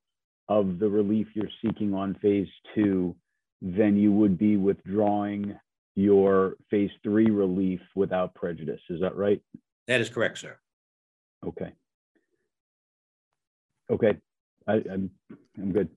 of 0.49 0.79
the 0.79 0.89
relief 0.89 1.29
you're 1.35 1.49
seeking 1.65 1.95
on 1.95 2.15
phase 2.15 2.49
two, 2.75 3.15
then 3.61 3.97
you 3.97 4.13
would 4.13 4.39
be 4.39 4.57
withdrawing 4.57 5.59
your 5.95 6.57
phase 6.71 6.91
three 7.03 7.31
relief 7.31 7.81
without 7.95 8.35
prejudice. 8.35 8.81
Is 8.91 9.01
that 9.01 9.17
right? 9.17 9.41
That 9.89 10.01
is 10.01 10.09
correct, 10.09 10.39
sir. 10.39 10.57
Okay. 11.47 11.73
Okay, 13.91 14.17
I, 14.67 14.75
I'm, 14.91 15.11
I'm 15.59 15.73
good. 15.73 15.89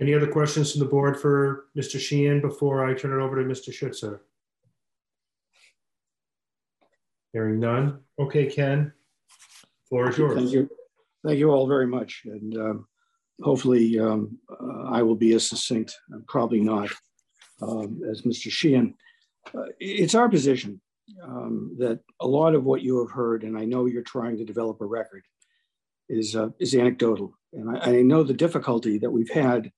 Any 0.00 0.12
other 0.12 0.26
questions 0.26 0.72
from 0.72 0.80
the 0.80 0.86
board 0.86 1.18
for 1.18 1.66
Mr. 1.76 2.00
Sheehan 2.00 2.40
before 2.40 2.84
I 2.84 2.94
turn 2.94 3.18
it 3.18 3.22
over 3.22 3.42
to 3.42 3.48
Mr. 3.48 3.72
Schutzer? 3.72 4.20
Hearing 7.32 7.60
none. 7.60 8.00
Okay, 8.18 8.46
Ken. 8.46 8.92
Floor 9.88 10.10
is 10.10 10.18
yours. 10.18 10.34
Thank 10.34 10.50
you. 10.52 10.68
Thank 11.24 11.38
you 11.38 11.50
all 11.50 11.66
very 11.66 11.86
much. 11.86 12.22
And 12.24 12.56
um, 12.56 12.86
hopefully 13.42 13.98
um, 13.98 14.38
uh, 14.50 14.84
I 14.84 15.02
will 15.02 15.14
be 15.14 15.34
as 15.34 15.48
succinct, 15.48 15.94
probably 16.26 16.60
not, 16.60 16.90
um, 17.62 18.00
as 18.10 18.22
Mr. 18.22 18.50
Sheehan. 18.50 18.94
Uh, 19.54 19.66
It's 19.78 20.14
our 20.14 20.28
position 20.28 20.80
um, 21.22 21.76
that 21.78 22.00
a 22.20 22.26
lot 22.26 22.54
of 22.54 22.64
what 22.64 22.82
you 22.82 22.98
have 23.00 23.10
heard, 23.10 23.44
and 23.44 23.56
I 23.56 23.64
know 23.64 23.86
you're 23.86 24.02
trying 24.02 24.36
to 24.38 24.44
develop 24.44 24.80
a 24.80 24.86
record, 24.86 25.22
is, 26.08 26.36
uh, 26.36 26.50
is 26.58 26.74
anecdotal. 26.74 27.32
And 27.52 27.76
I, 27.76 27.98
I 27.98 28.02
know 28.02 28.22
the 28.22 28.34
difficulty 28.34 28.98
that 28.98 29.10
we've 29.10 29.30
had 29.30 29.70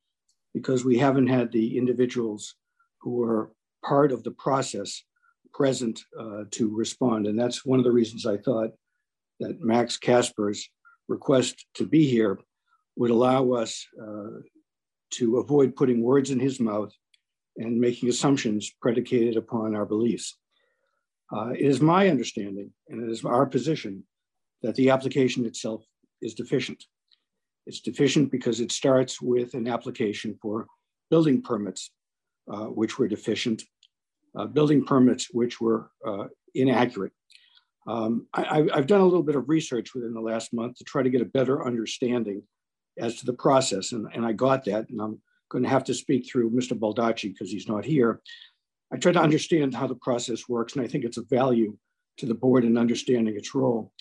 because 0.54 0.84
we 0.84 0.98
haven't 0.98 1.28
had 1.28 1.52
the 1.52 1.76
individuals 1.76 2.54
who 3.00 3.22
are 3.22 3.52
part 3.84 4.12
of 4.12 4.24
the 4.24 4.32
process 4.32 5.04
present 5.52 6.00
uh, 6.18 6.44
to 6.52 6.74
respond. 6.74 7.26
And 7.26 7.38
that's 7.38 7.64
one 7.64 7.78
of 7.78 7.84
the 7.84 7.92
reasons 7.92 8.26
I 8.26 8.36
thought 8.36 8.70
that 9.40 9.60
Max 9.60 9.96
Casper's 9.96 10.68
request 11.08 11.66
to 11.74 11.86
be 11.86 12.06
here 12.06 12.38
would 12.98 13.10
allow 13.10 13.52
us 13.52 13.86
uh, 14.02 14.40
to 15.10 15.38
avoid 15.38 15.76
putting 15.76 16.02
words 16.02 16.30
in 16.30 16.40
his 16.40 16.58
mouth 16.58 16.92
and 17.56 17.80
making 17.80 18.08
assumptions 18.08 18.72
predicated 18.82 19.36
upon 19.36 19.74
our 19.74 19.86
beliefs. 19.86 20.36
Uh, 21.32 21.50
it 21.50 21.66
is 21.66 21.80
my 21.80 22.08
understanding, 22.08 22.72
and 22.88 23.02
it 23.02 23.10
is 23.10 23.24
our 23.24 23.46
position, 23.46 24.02
that 24.62 24.74
the 24.74 24.90
application 24.90 25.46
itself 25.46 25.84
is 26.20 26.34
deficient. 26.34 26.84
It's 27.66 27.80
deficient 27.80 28.32
because 28.32 28.58
it 28.58 28.72
starts 28.72 29.22
with 29.22 29.54
an 29.54 29.68
application 29.68 30.36
for 30.42 30.66
building 31.08 31.40
permits, 31.40 31.92
uh, 32.52 32.64
which 32.64 32.98
were 32.98 33.06
deficient, 33.06 33.62
uh, 34.36 34.46
building 34.46 34.84
permits 34.84 35.28
which 35.30 35.60
were 35.60 35.90
uh, 36.04 36.24
inaccurate. 36.54 37.12
Um, 37.86 38.26
I, 38.34 38.66
I've 38.74 38.86
done 38.88 39.02
a 39.02 39.04
little 39.04 39.22
bit 39.22 39.36
of 39.36 39.48
research 39.48 39.94
within 39.94 40.14
the 40.14 40.20
last 40.20 40.52
month 40.52 40.78
to 40.78 40.84
try 40.84 41.02
to 41.02 41.10
get 41.10 41.22
a 41.22 41.26
better 41.26 41.64
understanding 41.64 42.42
as 42.98 43.16
to 43.16 43.26
the 43.26 43.32
process, 43.32 43.92
and, 43.92 44.06
and 44.14 44.24
I 44.24 44.32
got 44.32 44.64
that, 44.64 44.88
and 44.90 45.00
I'm 45.00 45.20
going 45.48 45.64
to 45.64 45.70
have 45.70 45.84
to 45.84 45.94
speak 45.94 46.28
through 46.28 46.50
Mr. 46.50 46.78
Baldacci 46.78 47.32
because 47.32 47.50
he's 47.50 47.68
not 47.68 47.84
here. 47.84 48.20
I 48.92 48.96
try 48.96 49.12
to 49.12 49.20
understand 49.20 49.74
how 49.74 49.86
the 49.86 49.94
process 49.96 50.48
works, 50.48 50.74
and 50.74 50.84
I 50.84 50.88
think 50.88 51.04
it's 51.04 51.16
of 51.16 51.28
value 51.28 51.76
to 52.18 52.26
the 52.26 52.34
board 52.34 52.64
in 52.64 52.76
understanding 52.76 53.36
its 53.36 53.54
role. 53.54 53.92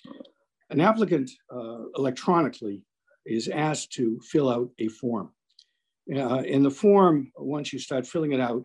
An 0.69 0.81
applicant 0.81 1.31
uh, 1.53 1.83
electronically 1.95 2.81
is 3.25 3.47
asked 3.47 3.91
to 3.93 4.19
fill 4.21 4.49
out 4.49 4.69
a 4.79 4.87
form. 4.87 5.31
Uh, 6.13 6.43
in 6.45 6.63
the 6.63 6.71
form, 6.71 7.31
once 7.35 7.73
you 7.73 7.79
start 7.79 8.07
filling 8.07 8.31
it 8.31 8.39
out, 8.39 8.63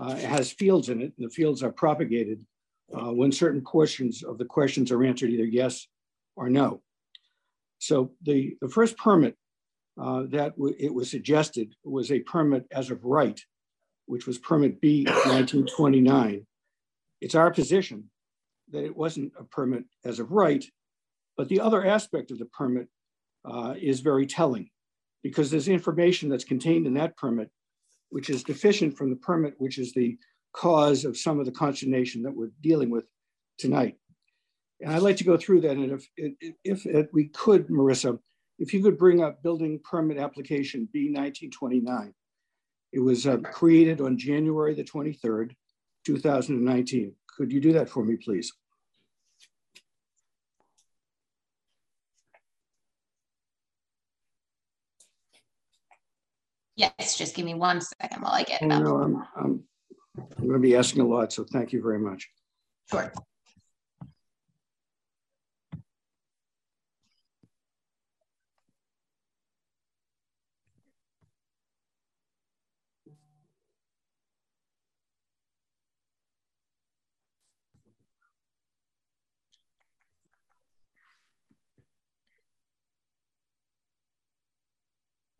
uh, 0.00 0.14
it 0.16 0.24
has 0.24 0.52
fields 0.52 0.88
in 0.88 1.00
it, 1.00 1.12
and 1.18 1.28
the 1.28 1.34
fields 1.34 1.62
are 1.62 1.72
propagated 1.72 2.44
uh, 2.94 3.12
when 3.12 3.32
certain 3.32 3.60
portions 3.60 4.22
of 4.22 4.38
the 4.38 4.44
questions 4.44 4.92
are 4.92 5.04
answered 5.04 5.30
either 5.30 5.44
yes 5.44 5.88
or 6.36 6.48
no. 6.48 6.80
So 7.78 8.12
the, 8.22 8.56
the 8.60 8.68
first 8.68 8.96
permit 8.96 9.36
uh, 10.00 10.24
that 10.28 10.54
it 10.78 10.92
was 10.92 11.10
suggested 11.10 11.74
was 11.84 12.10
a 12.10 12.20
permit 12.20 12.66
as 12.70 12.90
of 12.90 13.04
right, 13.04 13.40
which 14.06 14.26
was 14.26 14.38
permit 14.38 14.80
B 14.80 15.04
1929. 15.04 16.46
It's 17.20 17.34
our 17.34 17.50
position 17.50 18.10
that 18.72 18.84
it 18.84 18.96
wasn't 18.96 19.32
a 19.38 19.44
permit 19.44 19.84
as 20.04 20.18
of 20.18 20.32
right, 20.32 20.64
but 21.36 21.48
the 21.48 21.60
other 21.60 21.86
aspect 21.86 22.30
of 22.30 22.38
the 22.38 22.46
permit 22.46 22.88
uh, 23.44 23.74
is 23.80 24.00
very 24.00 24.26
telling 24.26 24.68
because 25.22 25.50
there's 25.50 25.68
information 25.68 26.28
that's 26.28 26.44
contained 26.44 26.86
in 26.86 26.94
that 26.94 27.16
permit 27.16 27.50
which 28.10 28.30
is 28.30 28.42
deficient 28.42 28.96
from 28.96 29.10
the 29.10 29.16
permit, 29.16 29.54
which 29.58 29.78
is 29.78 29.92
the 29.92 30.16
cause 30.52 31.04
of 31.04 31.16
some 31.16 31.38
of 31.38 31.46
the 31.46 31.52
consternation 31.52 32.22
that 32.22 32.34
we're 32.34 32.50
dealing 32.62 32.90
with 32.90 33.04
tonight. 33.58 33.96
And 34.80 34.92
I'd 34.92 35.02
like 35.02 35.16
to 35.18 35.24
go 35.24 35.36
through 35.36 35.62
that. 35.62 35.76
And 35.76 35.92
if, 35.92 36.08
if, 36.64 36.86
if 36.86 37.08
we 37.12 37.28
could, 37.28 37.68
Marissa, 37.68 38.18
if 38.58 38.72
you 38.72 38.82
could 38.82 38.98
bring 38.98 39.22
up 39.22 39.42
building 39.42 39.80
permit 39.84 40.18
application 40.18 40.88
B 40.92 41.06
1929. 41.06 42.14
It 42.92 43.00
was 43.00 43.26
uh, 43.26 43.38
created 43.38 44.00
on 44.00 44.16
January 44.16 44.74
the 44.74 44.84
23rd, 44.84 45.52
2019. 46.06 47.12
Could 47.36 47.52
you 47.52 47.60
do 47.60 47.72
that 47.74 47.88
for 47.88 48.04
me, 48.04 48.16
please? 48.16 48.52
Yes, 56.76 57.16
just 57.16 57.34
give 57.34 57.46
me 57.46 57.54
one 57.54 57.80
second 57.80 58.22
while 58.22 58.32
I 58.32 58.42
get 58.42 58.62
Oh, 58.62 58.66
no, 58.66 58.96
I'm, 59.02 59.16
I'm, 59.36 59.64
I'm 60.16 60.46
going 60.46 60.52
to 60.52 60.58
be 60.58 60.76
asking 60.76 61.02
a 61.02 61.06
lot, 61.06 61.32
so 61.32 61.44
thank 61.44 61.72
you 61.72 61.82
very 61.82 61.98
much. 61.98 62.28
Sure. 62.90 63.12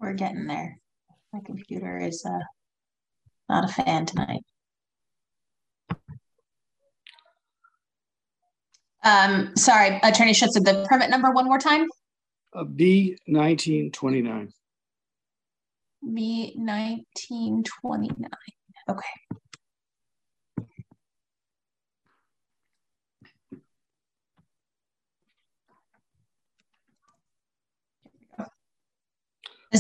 We're 0.06 0.12
getting 0.12 0.46
there. 0.46 0.78
My 1.32 1.40
computer 1.44 1.98
is 1.98 2.24
uh, 2.24 2.38
not 3.48 3.64
a 3.64 3.72
fan 3.72 4.06
tonight. 4.06 4.44
Um, 9.02 9.56
sorry, 9.56 9.98
Attorney 10.04 10.30
Schutzer, 10.30 10.64
the 10.64 10.86
permit 10.88 11.10
number 11.10 11.32
one 11.32 11.46
more 11.46 11.58
time? 11.58 11.88
Uh, 12.54 12.62
B 12.62 13.16
1929. 13.26 14.52
B 16.14 16.54
nineteen 16.56 17.64
twenty-nine. 17.64 18.30
Okay. 18.88 19.25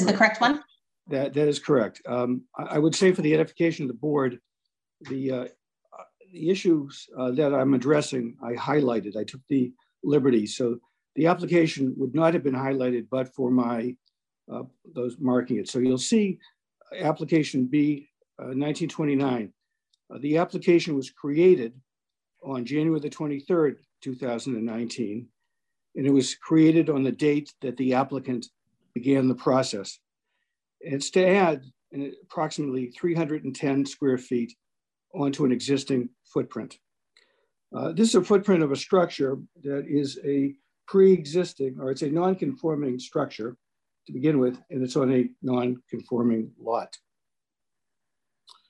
Is 0.00 0.06
the 0.06 0.12
correct 0.12 0.40
one? 0.40 0.62
That, 1.08 1.34
that 1.34 1.48
is 1.48 1.58
correct. 1.58 2.02
Um, 2.06 2.42
I, 2.58 2.76
I 2.76 2.78
would 2.78 2.94
say 2.94 3.12
for 3.12 3.22
the 3.22 3.32
edification 3.32 3.84
of 3.84 3.88
the 3.88 3.94
board, 3.94 4.38
the, 5.02 5.30
uh, 5.30 5.44
the 6.32 6.50
issues 6.50 7.06
uh, 7.18 7.30
that 7.32 7.54
I'm 7.54 7.74
addressing, 7.74 8.36
I 8.42 8.52
highlighted. 8.54 9.16
I 9.16 9.24
took 9.24 9.40
the 9.48 9.72
liberty. 10.02 10.46
So 10.46 10.78
the 11.14 11.26
application 11.26 11.94
would 11.96 12.14
not 12.14 12.34
have 12.34 12.44
been 12.44 12.54
highlighted 12.54 13.06
but 13.10 13.34
for 13.34 13.50
my 13.50 13.96
uh, 14.52 14.62
those 14.94 15.16
marking 15.18 15.56
it. 15.56 15.68
So 15.68 15.78
you'll 15.78 15.98
see 15.98 16.38
application 17.00 17.66
B 17.66 18.08
uh, 18.38 18.52
1929. 18.54 19.52
Uh, 20.12 20.18
the 20.20 20.36
application 20.36 20.94
was 20.94 21.10
created 21.10 21.72
on 22.44 22.64
January 22.64 23.00
the 23.00 23.10
23rd, 23.10 23.76
2019, 24.02 25.26
and 25.96 26.06
it 26.06 26.12
was 26.12 26.34
created 26.36 26.90
on 26.90 27.02
the 27.02 27.10
date 27.10 27.52
that 27.62 27.76
the 27.76 27.94
applicant 27.94 28.46
began 28.96 29.28
the 29.28 29.34
process. 29.34 29.98
It's 30.80 31.10
to 31.10 31.28
add 31.28 31.62
approximately 32.22 32.86
310 32.98 33.84
square 33.84 34.16
feet 34.16 34.54
onto 35.14 35.44
an 35.44 35.52
existing 35.52 36.08
footprint. 36.24 36.78
Uh, 37.76 37.92
this 37.92 38.08
is 38.08 38.14
a 38.14 38.24
footprint 38.24 38.62
of 38.62 38.72
a 38.72 38.76
structure 38.76 39.36
that 39.62 39.84
is 39.86 40.18
a 40.24 40.54
pre-existing, 40.88 41.76
or 41.78 41.90
it's 41.90 42.00
a 42.00 42.08
non-conforming 42.08 42.98
structure 42.98 43.58
to 44.06 44.14
begin 44.14 44.38
with, 44.38 44.58
and 44.70 44.82
it's 44.82 44.96
on 44.96 45.12
a 45.12 45.28
non-conforming 45.42 46.50
lot. 46.58 46.96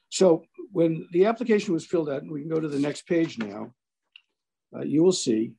So 0.09 0.43
when 0.73 1.07
the 1.12 1.27
application 1.27 1.73
was 1.73 1.87
filled 1.87 2.11
out, 2.11 2.23
and 2.23 2.33
we 2.33 2.41
can 2.41 2.51
go 2.51 2.59
to 2.59 2.69
the 2.69 2.81
next 2.81 3.07
page 3.07 3.39
now, 3.39 3.73
uh, 4.75 4.83
you 4.83 5.05
will 5.05 5.12
see 5.12 5.53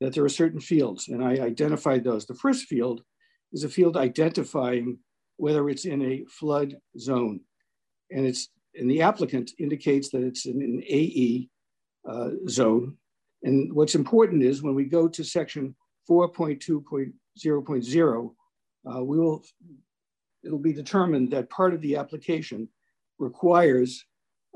that 0.00 0.12
there 0.12 0.24
are 0.24 0.40
certain 0.42 0.60
fields, 0.60 1.06
and 1.06 1.22
I 1.22 1.34
identified 1.34 2.02
those. 2.02 2.26
The 2.26 2.34
first 2.34 2.64
field 2.64 3.04
is 3.52 3.64
a 3.64 3.68
field 3.68 3.96
identifying 3.96 4.98
whether 5.36 5.68
it's 5.70 5.86
in 5.86 6.02
a 6.02 6.24
flood 6.28 6.76
zone, 6.98 7.40
and 8.10 8.26
it's 8.26 8.50
and 8.74 8.90
the 8.90 9.02
applicant 9.02 9.52
indicates 9.58 10.08
that 10.10 10.22
it's 10.22 10.46
in 10.46 10.62
an 10.62 10.82
AE 10.86 11.48
uh, 12.08 12.30
zone. 12.48 12.96
And 13.42 13.70
what's 13.72 13.94
important 13.94 14.42
is 14.42 14.62
when 14.62 14.74
we 14.74 14.84
go 14.84 15.08
to 15.08 15.24
section 15.24 15.74
4.2.0.0, 16.08 18.30
uh, 18.86 19.04
we 19.04 19.18
will 19.18 19.44
it'll 20.44 20.58
be 20.58 20.72
determined 20.72 21.30
that 21.30 21.50
part 21.50 21.74
of 21.74 21.80
the 21.80 21.96
application 21.96 22.68
requires 23.18 24.04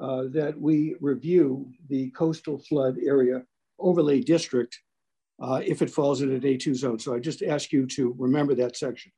uh, 0.00 0.24
that 0.32 0.58
we 0.58 0.96
review 1.00 1.70
the 1.88 2.10
coastal 2.10 2.58
flood 2.58 2.96
area 3.04 3.42
overlay 3.78 4.20
district 4.20 4.80
uh, 5.40 5.60
if 5.64 5.82
it 5.82 5.90
falls 5.90 6.22
in 6.22 6.32
an 6.32 6.44
AE 6.44 6.74
zone. 6.74 6.98
So 6.98 7.14
I 7.14 7.18
just 7.18 7.42
ask 7.42 7.72
you 7.72 7.86
to 7.86 8.14
remember 8.18 8.54
that 8.56 8.76
section. 8.76 9.12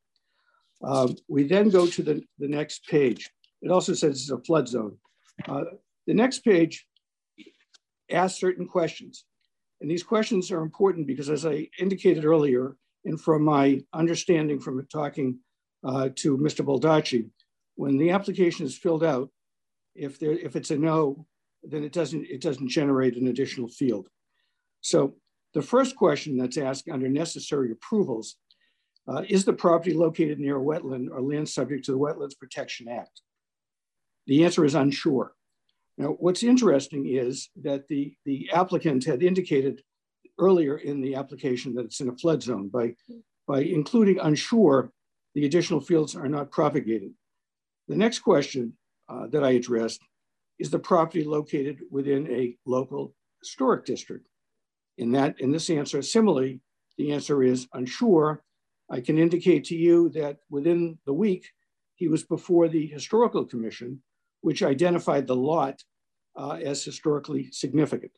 Uh, 0.82 1.08
we 1.28 1.44
then 1.44 1.70
go 1.70 1.86
to 1.86 2.02
the, 2.02 2.22
the 2.38 2.48
next 2.48 2.86
page. 2.86 3.30
It 3.62 3.70
also 3.70 3.94
says 3.94 4.20
it's 4.20 4.30
a 4.30 4.38
flood 4.38 4.68
zone. 4.68 4.96
Uh, 5.48 5.64
the 6.06 6.14
next 6.14 6.40
page 6.40 6.86
asks 8.10 8.40
certain 8.40 8.66
questions. 8.66 9.24
And 9.80 9.90
these 9.90 10.02
questions 10.02 10.50
are 10.50 10.62
important 10.62 11.06
because 11.06 11.28
as 11.28 11.44
I 11.44 11.68
indicated 11.78 12.24
earlier, 12.24 12.76
and 13.04 13.20
from 13.20 13.44
my 13.44 13.80
understanding 13.92 14.58
from 14.58 14.84
talking 14.92 15.38
uh, 15.84 16.08
to 16.16 16.36
Mr. 16.38 16.64
Baldacci, 16.64 17.28
when 17.76 17.96
the 17.98 18.10
application 18.10 18.66
is 18.66 18.76
filled 18.76 19.04
out, 19.04 19.30
if 19.94 20.18
there 20.18 20.32
if 20.32 20.56
it's 20.56 20.70
a 20.70 20.76
no, 20.76 21.26
then 21.62 21.84
it 21.84 21.92
doesn't 21.92 22.26
it 22.26 22.40
doesn't 22.40 22.68
generate 22.68 23.16
an 23.16 23.28
additional 23.28 23.68
field. 23.68 24.08
So 24.80 25.14
the 25.54 25.62
first 25.62 25.96
question 25.96 26.36
that's 26.36 26.58
asked 26.58 26.88
under 26.88 27.08
necessary 27.08 27.72
approvals 27.72 28.36
uh, 29.08 29.22
is 29.28 29.44
the 29.44 29.52
property 29.52 29.94
located 29.94 30.38
near 30.38 30.58
a 30.58 30.62
wetland 30.62 31.08
or 31.10 31.22
land 31.22 31.48
subject 31.48 31.84
to 31.84 31.92
the 31.92 31.98
Wetlands 31.98 32.38
Protection 32.38 32.88
Act? 32.88 33.22
The 34.26 34.44
answer 34.44 34.64
is 34.64 34.74
unsure. 34.74 35.32
Now, 35.98 36.08
what's 36.18 36.42
interesting 36.42 37.06
is 37.08 37.48
that 37.62 37.88
the, 37.88 38.14
the 38.24 38.50
applicant 38.52 39.04
had 39.04 39.22
indicated 39.22 39.82
earlier 40.38 40.78
in 40.78 41.00
the 41.00 41.14
application 41.14 41.74
that 41.74 41.86
it's 41.86 42.00
in 42.00 42.08
a 42.08 42.16
flood 42.16 42.42
zone. 42.42 42.68
By, 42.68 42.94
by 43.46 43.60
including 43.60 44.18
unsure, 44.18 44.90
the 45.34 45.46
additional 45.46 45.80
fields 45.80 46.14
are 46.14 46.28
not 46.28 46.50
propagated. 46.50 47.12
The 47.88 47.96
next 47.96 48.18
question 48.20 48.74
uh, 49.08 49.28
that 49.28 49.44
I 49.44 49.52
addressed 49.52 50.00
is 50.58 50.70
the 50.70 50.78
property 50.78 51.24
located 51.24 51.80
within 51.90 52.30
a 52.30 52.56
local 52.66 53.14
historic 53.40 53.84
district. 53.84 54.26
In 54.98 55.12
that, 55.12 55.40
in 55.40 55.50
this 55.52 55.68
answer, 55.70 56.00
similarly, 56.02 56.60
the 56.96 57.12
answer 57.12 57.42
is 57.42 57.68
unsure. 57.74 58.42
I 58.90 59.00
can 59.00 59.18
indicate 59.18 59.64
to 59.64 59.76
you 59.76 60.08
that 60.10 60.38
within 60.50 60.98
the 61.04 61.12
week, 61.12 61.50
he 61.96 62.08
was 62.08 62.24
before 62.24 62.68
the 62.68 62.86
Historical 62.86 63.44
Commission, 63.44 64.02
which 64.40 64.62
identified 64.62 65.26
the 65.26 65.36
lot 65.36 65.82
uh, 66.36 66.58
as 66.62 66.84
historically 66.84 67.50
significant. 67.50 68.12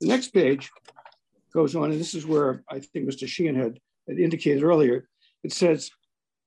The 0.00 0.08
next 0.08 0.28
page 0.28 0.70
goes 1.52 1.76
on, 1.76 1.90
and 1.90 2.00
this 2.00 2.14
is 2.14 2.26
where 2.26 2.64
I 2.68 2.80
think 2.80 3.08
Mr. 3.08 3.26
Sheehan 3.26 3.54
had, 3.54 3.78
had 4.08 4.18
indicated 4.18 4.62
earlier. 4.62 5.08
It 5.44 5.52
says, 5.52 5.90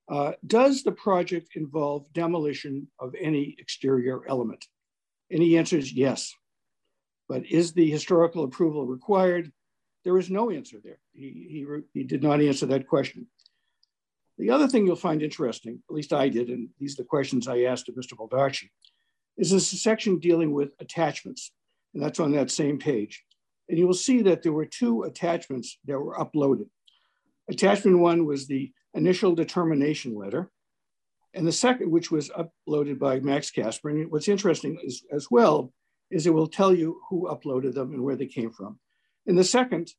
uh, 0.10 0.34
does 0.46 0.84
the 0.84 0.92
project 0.92 1.56
involve 1.56 2.12
demolition 2.14 2.88
of 3.00 3.14
any 3.20 3.56
exterior 3.60 4.22
element? 4.28 4.66
And 5.32 5.42
the 5.42 5.58
answer 5.58 5.78
is 5.78 5.92
yes. 5.92 6.34
But 7.28 7.46
is 7.46 7.74
the 7.74 7.90
historical 7.90 8.44
approval 8.44 8.86
required? 8.86 9.52
There 10.04 10.18
is 10.18 10.30
no 10.30 10.50
answer 10.50 10.78
there. 10.84 11.00
He, 11.14 11.48
he, 11.50 11.66
he 11.94 12.04
did 12.04 12.24
not 12.24 12.42
answer 12.42 12.66
that 12.68 12.88
question. 12.88 13.28
The 14.38 14.52
other 14.52 14.68
thing 14.68 14.86
you'll 14.86 14.96
find 14.96 15.22
interesting, 15.22 15.82
at 15.90 15.96
least 15.96 16.14
I 16.14 16.30
did, 16.30 16.50
and 16.50 16.70
these 16.80 16.94
are 16.94 17.04
the 17.04 17.08
questions 17.08 17.48
I 17.48 17.64
asked 17.64 17.90
of 17.90 17.96
Mr. 17.96 18.14
Baldacci, 18.14 18.70
is 19.38 19.52
this 19.52 19.70
section 19.82 20.20
dealing 20.20 20.52
with 20.52 20.70
attachments. 20.80 21.52
And 21.94 22.04
that's 22.04 22.20
on 22.20 22.32
that 22.34 22.52
same 22.52 22.78
page. 22.78 23.24
And 23.70 23.78
you 23.78 23.88
will 23.88 23.94
see 23.94 24.22
that 24.24 24.44
there 24.44 24.52
were 24.52 24.66
two 24.66 25.04
attachments 25.04 25.80
that 25.86 26.00
were 26.00 26.16
uploaded. 26.16 26.70
Attachment 27.50 28.00
one 28.00 28.26
was 28.26 28.48
the 28.48 28.72
initial 28.94 29.34
determination 29.34 30.16
letter. 30.16 30.52
And 31.34 31.48
the 31.48 31.52
second, 31.52 31.92
which 31.92 32.12
was 32.12 32.30
uploaded 32.30 33.00
by 33.00 33.20
Max 33.20 33.52
Casper. 33.52 33.90
And 33.90 34.12
what's 34.12 34.28
interesting 34.28 34.80
is, 34.84 35.04
as 35.12 35.28
well 35.30 35.74
is 36.10 36.26
it 36.26 36.34
will 36.34 36.48
tell 36.48 36.74
you 36.74 37.02
who 37.10 37.28
uploaded 37.30 37.74
them 37.74 37.94
and 37.94 38.04
where 38.04 38.16
they 38.16 38.28
came 38.28 38.52
from. 38.52 38.80
And 39.26 39.38
the 39.38 39.44
second 39.44 39.92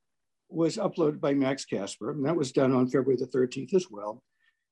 was 0.48 0.76
uploaded 0.76 1.20
by 1.20 1.34
Max 1.34 1.64
Casper, 1.64 2.10
and 2.10 2.24
that 2.24 2.36
was 2.36 2.52
done 2.52 2.72
on 2.72 2.86
February 2.86 3.16
the 3.16 3.26
13th 3.26 3.74
as 3.74 3.86
well. 3.90 4.22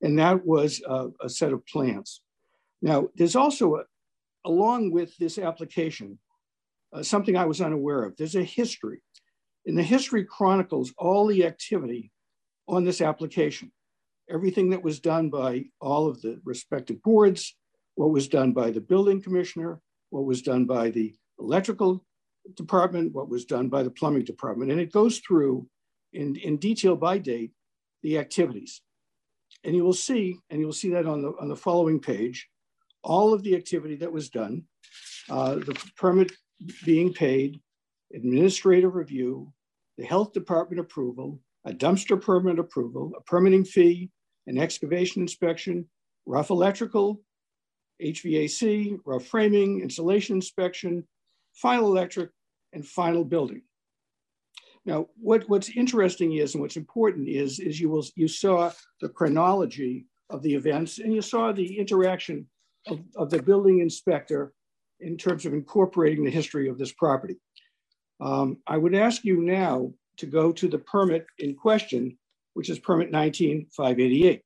And 0.03 0.19
that 0.19 0.45
was 0.45 0.83
a, 0.87 1.09
a 1.23 1.29
set 1.29 1.53
of 1.53 1.67
plans. 1.67 2.23
Now, 2.83 3.09
there's 3.15 3.37
also, 3.37 3.77
a, 3.77 3.83
along 4.45 4.91
with 4.91 5.17
this 5.19 5.39
application, 5.39 6.19
uh, 6.93 7.03
something 7.03 7.37
I 7.37 7.47
was 7.47 7.61
unaware 7.61 8.05
of. 8.05 8.17
There's 8.17 8.37
a 8.37 8.45
history. 8.45 9.03
And 9.67 9.77
the 9.77 9.83
history 9.83 10.25
chronicles 10.25 10.93
all 10.97 11.27
the 11.27 11.45
activity 11.45 12.13
on 12.69 12.85
this 12.85 13.01
application. 13.01 13.73
Everything 14.31 14.71
that 14.71 14.83
was 14.83 15.01
done 15.01 15.31
by 15.31 15.65
all 15.81 16.09
of 16.09 16.21
the 16.23 16.41
respective 16.45 17.03
boards, 17.03 17.57
what 17.95 18.11
was 18.11 18.29
done 18.29 18.53
by 18.53 18.71
the 18.71 18.81
building 18.81 19.23
commissioner, 19.23 19.81
what 20.11 20.25
was 20.25 20.43
done 20.43 20.67
by 20.67 20.91
the 20.91 21.15
electrical 21.39 22.05
department, 22.55 23.13
what 23.13 23.29
was 23.29 23.45
done 23.45 23.69
by 23.69 23.83
the 23.83 23.91
plumbing 23.91 24.25
department. 24.25 24.71
And 24.71 24.81
it 24.81 24.93
goes 24.93 25.19
through 25.19 25.67
in, 26.13 26.37
in 26.37 26.57
detail 26.59 26.97
by 26.97 27.19
date 27.19 27.53
the 28.03 28.19
activities. 28.19 28.83
And 29.65 29.75
you 29.75 29.85
will 29.85 29.93
see, 29.93 30.39
and 30.51 30.61
you 30.61 30.67
will 30.67 30.73
see 30.73 30.91
that 30.91 31.07
on 31.07 31.23
the, 31.23 31.33
on 31.41 31.49
the 31.49 31.57
following 31.57 32.01
page, 32.01 32.49
all 33.03 33.33
of 33.33 33.43
the 33.43 33.57
activity 33.57 33.97
that 33.97 34.13
was 34.13 34.31
done, 34.31 34.65
uh, 35.29 35.57
the 35.57 35.77
permit 35.97 36.33
being 36.85 37.13
paid, 37.13 37.61
administrative 38.15 38.95
review, 38.95 39.53
the 39.99 40.05
health 40.05 40.33
department 40.33 40.81
approval, 40.81 41.41
a 41.65 41.73
dumpster 41.73 42.21
permit 42.21 42.59
approval, 42.59 43.13
a 43.17 43.21
permitting 43.23 43.65
fee, 43.65 44.11
an 44.47 44.59
excavation 44.59 45.23
inspection, 45.23 45.89
rough 46.27 46.51
electrical, 46.51 47.21
HVAC, 48.03 48.99
rough 49.05 49.25
framing, 49.25 49.81
insulation 49.81 50.37
inspection, 50.37 51.05
final 51.57 51.87
electric, 51.87 52.31
and 52.73 52.87
final 52.87 53.25
building. 53.25 53.63
Now, 54.85 55.09
what, 55.21 55.49
what's 55.49 55.71
interesting 55.71 56.35
is, 56.35 56.55
and 56.55 56.63
what's 56.63 56.77
important 56.77 57.29
is, 57.29 57.59
is 57.59 57.81
you 57.81 57.89
will 57.89 58.07
you 58.15 58.29
saw 58.29 58.71
the 59.01 59.09
chronology 59.09 60.07
of 60.31 60.43
the 60.43 60.55
events, 60.55 60.99
and 60.99 61.13
you 61.13 61.23
saw 61.23 61.53
the 61.53 61.79
interaction 61.79 62.47
of, 62.87 63.01
of 63.17 63.31
the 63.31 63.43
building 63.43 63.81
inspector 63.81 64.53
in 65.01 65.17
terms 65.17 65.45
of 65.45 65.53
incorporating 65.53 66.25
the 66.25 66.31
history 66.31 66.69
of 66.69 66.79
this 66.79 66.93
property. 66.93 67.37
Um, 68.21 68.59
I 68.67 68.79
would 68.79 68.95
ask 68.95 69.25
you 69.25 69.43
now 69.43 69.93
to 70.19 70.27
go 70.27 70.53
to 70.53 70.69
the 70.69 70.79
permit 70.79 71.27
in 71.39 71.55
question, 71.55 72.17
which 72.55 72.71
is 72.71 72.79
permit 72.79 73.11
19588. 73.11 74.43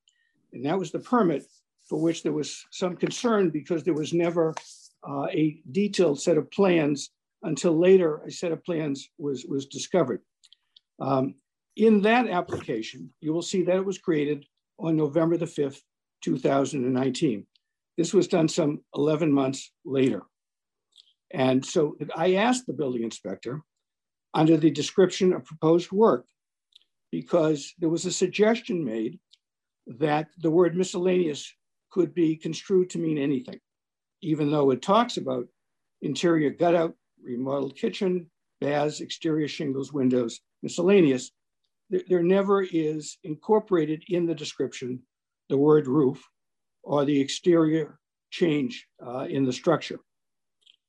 And 0.53 0.65
that 0.65 0.79
was 0.79 0.91
the 0.91 0.99
permit 0.99 1.45
for 1.89 2.01
which 2.01 2.23
there 2.23 2.33
was 2.33 2.65
some 2.71 2.97
concern 2.97 3.51
because 3.51 3.85
there 3.85 3.95
was 3.95 4.13
never 4.13 4.55
uh, 5.09 5.27
a 5.33 5.61
detailed 5.71 6.21
set 6.21 6.37
of 6.37 6.51
plans 6.51 7.11
until 7.43 7.79
later 7.79 8.23
a 8.27 8.31
set 8.31 8.53
of 8.53 8.65
plans 8.65 9.09
was, 9.19 9.45
was 9.47 9.67
discovered. 9.67 10.23
Um, 11.01 11.35
in 11.77 12.03
that 12.03 12.29
application, 12.29 13.13
you 13.21 13.33
will 13.33 13.43
see 13.43 13.63
that 13.63 13.77
it 13.77 13.85
was 13.85 13.99
created 13.99 14.45
on 14.79 14.97
November 14.97 15.37
the 15.37 15.47
5th, 15.47 15.81
2019. 16.23 17.47
This 17.97 18.13
was 18.13 18.29
done 18.29 18.49
some 18.49 18.81
11 18.95 19.33
months 19.33 19.73
later. 19.85 20.23
And 21.33 21.65
so 21.65 21.97
I 22.17 22.35
asked 22.35 22.67
the 22.67 22.73
building 22.73 23.03
inspector 23.03 23.63
under 24.35 24.57
the 24.57 24.71
description 24.71 25.33
of 25.33 25.45
proposed 25.45 25.93
work 25.93 26.27
because 27.11 27.75
there 27.79 27.89
was 27.89 28.07
a 28.07 28.13
suggestion 28.13 28.85
made 28.85 29.19
that 29.87 30.29
the 30.39 30.51
word 30.51 30.77
miscellaneous 30.77 31.53
could 31.91 32.15
be 32.15 32.37
construed 32.37 32.91
to 32.91 32.99
mean 32.99 33.19
anything, 33.19 33.59
even 34.23 34.51
though 34.51 34.71
it 34.71 34.83
talks 34.83 35.17
about 35.17 35.47
interior 36.03 36.51
gut 36.51 36.75
out, 36.75 36.95
remodeled 37.23 37.77
kitchen, 37.77 38.31
baths, 38.61 39.01
exterior 39.01 39.49
shingles, 39.49 39.93
windows, 39.93 40.41
miscellaneous. 40.63 41.31
There, 41.89 42.03
there 42.09 42.23
never 42.23 42.63
is 42.63 43.19
incorporated 43.25 44.05
in 44.09 44.27
the 44.27 44.35
description 44.35 45.03
the 45.49 45.59
word 45.59 45.87
roof 45.87 46.25
or 46.83 47.05
the 47.05 47.21
exterior 47.21 47.99
change 48.31 48.87
uh, 49.05 49.27
in 49.29 49.45
the 49.45 49.53
structure. 49.53 49.99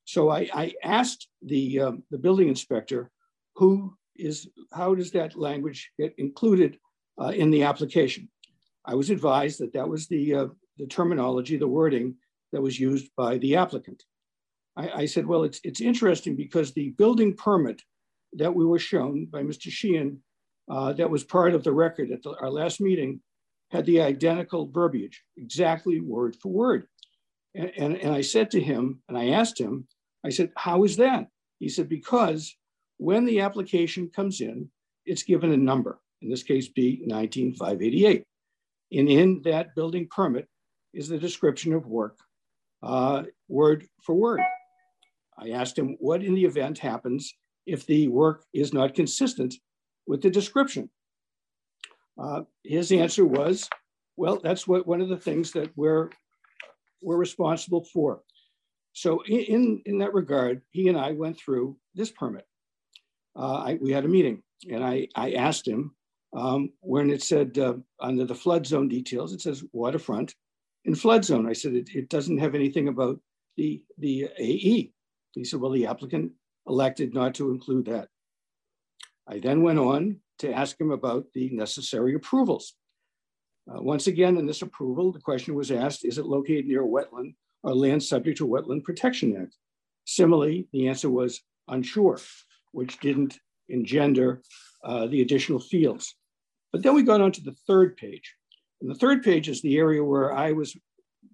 So 0.06 0.30
I, 0.30 0.50
I 0.54 0.74
asked 0.84 1.28
the, 1.41 1.80
um, 1.80 2.04
the 2.12 2.17
building 2.17 2.48
inspector, 2.48 3.10
who 3.56 3.96
is, 4.15 4.48
how 4.72 4.94
does 4.94 5.12
that 5.12 5.38
language 5.38 5.91
get 5.98 6.13
included 6.17 6.78
uh, 7.20 7.30
in 7.30 7.50
the 7.50 7.63
application? 7.63 8.30
I 8.86 8.96
was 8.96 9.10
advised 9.10 9.60
that 9.60 9.74
that 9.74 9.88
was 9.88 10.08
the, 10.08 10.36
uh, 10.36 10.48
the 10.78 10.88
terminology, 10.88 11.58
the 11.58 11.67
wording 11.67 12.15
that 12.52 12.62
was 12.62 12.80
used 12.80 13.10
by 13.16 13.38
the 13.38 13.56
applicant. 13.56 14.04
I, 14.76 14.90
I, 14.90 15.06
said, 15.06 15.26
well, 15.26 15.44
it's, 15.44 15.60
it's 15.64 15.82
interesting 15.82 16.36
because 16.36 16.72
the 16.72 16.90
building 16.92 17.36
permit 17.36 17.82
that 18.34 18.54
we 18.54 18.66
were 18.66 18.80
shown 18.80 19.26
by 19.26 19.44
Mr. 19.44 19.70
Sheehan 19.70 20.22
uh, 20.70 20.94
that 20.94 21.10
was 21.10 21.24
part 21.24 21.54
of 21.54 21.64
the 21.64 21.74
record 21.74 22.12
at 22.12 22.24
the, 22.24 22.36
our 22.40 22.50
last 22.50 22.80
meeting 22.80 23.22
had 23.72 23.86
the 23.86 24.02
identical 24.02 24.68
verbiage, 24.68 25.24
exactly 25.38 26.00
word 26.00 26.36
for 26.42 26.52
word. 26.52 26.88
And, 27.56 27.72
and, 27.78 27.98
and 27.98 28.14
I 28.14 28.22
said 28.22 28.52
to 28.52 28.62
him, 28.62 29.02
and 29.08 29.18
I 29.18 29.30
asked 29.30 29.60
him, 29.60 29.88
I 30.26 30.30
said, 30.30 30.52
how 30.56 30.84
is 30.84 30.98
that? 30.98 31.28
He 31.60 31.70
said, 31.70 31.90
because 31.90 32.56
when 32.98 33.26
the 33.26 33.42
application 33.42 34.10
comes 34.10 34.42
in, 34.42 34.70
it's 35.06 35.24
given 35.24 35.52
a 35.52 35.58
number, 35.58 36.00
in 36.22 36.30
this 36.30 36.44
case, 36.44 36.68
B 36.68 37.02
19588. 37.06 38.24
And 38.94 39.10
in 39.10 39.42
that 39.44 39.74
building 39.76 40.08
permit 40.10 40.48
is 40.94 41.08
the 41.08 41.18
description 41.18 41.74
of 41.74 41.88
work, 41.88 42.18
uh, 42.84 43.24
word 43.48 43.86
for 44.02 44.15
word. 44.15 44.41
I 45.38 45.52
asked 45.52 45.78
him 45.78 45.96
what 46.00 46.24
in 46.24 46.34
the 46.36 46.46
event 46.46 46.78
happens 46.80 47.34
if 47.65 47.86
the 47.86 48.08
work 48.08 48.46
is 48.54 48.74
not 48.74 48.96
consistent 48.96 49.56
with 50.08 50.22
the 50.22 50.30
description. 50.30 50.89
Uh, 52.17 52.41
his 52.63 52.91
answer 52.91 53.26
was, 53.26 53.70
well, 54.17 54.39
that's 54.44 54.67
what 54.67 54.86
one 54.86 55.02
of 55.02 55.10
the 55.10 55.17
things 55.17 55.52
that 55.52 55.72
we're, 55.76 56.10
we're 57.02 57.17
responsible 57.17 57.84
for. 57.84 58.22
So 58.94 59.24
in, 59.26 59.82
in 59.86 59.98
that 60.00 60.13
regard, 60.13 60.62
he 60.72 60.89
and 60.89 60.98
I 60.98 61.12
went 61.13 61.38
through 61.38 61.78
this 61.96 62.12
permit. 62.12 62.46
Uh, 63.36 63.63
I, 63.65 63.80
we 63.82 63.91
had 63.91 64.06
a 64.06 64.10
meeting 64.10 64.44
and 64.70 64.84
I, 64.84 65.08
I 65.15 65.34
asked 65.34 65.67
him 65.67 65.96
um, 66.36 66.72
when 66.82 67.10
it 67.10 67.24
said 67.24 67.58
uh, 67.58 67.76
under 68.00 68.26
the 68.26 68.36
flood 68.36 68.65
zone 68.65 68.88
details, 68.88 69.34
it 69.34 69.41
says 69.41 69.63
waterfront 69.72 70.36
in 70.86 70.96
flood 70.96 71.24
zone. 71.26 71.48
I 71.48 71.54
said, 71.54 71.74
it, 71.74 71.89
it 71.94 72.10
doesn't 72.10 72.39
have 72.39 72.56
anything 72.56 72.88
about 72.88 73.20
the, 73.58 73.82
the 73.98 74.30
AE. 74.38 74.91
He 75.34 75.44
said, 75.44 75.60
well, 75.60 75.72
the 75.72 75.88
applicant 75.88 76.32
elected 76.67 77.13
not 77.13 77.36
to 77.36 77.52
include 77.52 77.86
that. 77.86 78.10
I 79.28 79.39
then 79.39 79.62
went 79.62 79.80
on 79.80 80.17
to 80.39 80.52
ask 80.52 80.80
him 80.80 80.91
about 80.91 81.26
the 81.34 81.50
necessary 81.52 82.15
approvals. 82.15 82.74
Uh, 83.72 83.82
once 83.82 84.08
again, 84.08 84.38
in 84.38 84.46
this 84.46 84.63
approval, 84.63 85.12
the 85.12 85.20
question 85.20 85.56
was 85.56 85.72
asked, 85.72 86.04
is 86.04 86.17
it 86.17 86.26
located 86.26 86.65
near 86.65 86.84
a 86.84 86.88
wetland 86.88 87.36
or 87.63 87.76
land 87.76 88.02
subject 88.02 88.38
to 88.39 88.48
Wetland 88.48 88.84
Protection 88.84 89.38
Act? 89.39 89.56
Similarly, 90.06 90.67
the 90.74 90.88
answer 90.88 91.10
was 91.10 91.41
unsure, 91.67 92.20
which 92.72 93.00
didn't 93.00 93.39
engender 93.70 94.41
uh, 94.84 95.06
the 95.08 95.22
additional 95.22 95.60
fields. 95.60 96.15
But 96.72 96.84
then 96.84 96.96
we 96.96 97.04
got 97.04 97.22
on 97.22 97.32
to 97.34 97.41
the 97.41 97.56
third 97.67 97.98
page. 97.98 98.36
And 98.82 98.89
the 98.89 98.96
third 98.96 99.24
page 99.24 99.48
is 99.48 99.62
the 99.62 99.78
area 99.78 100.04
where 100.04 100.34
I 100.34 100.52
was 100.52 100.76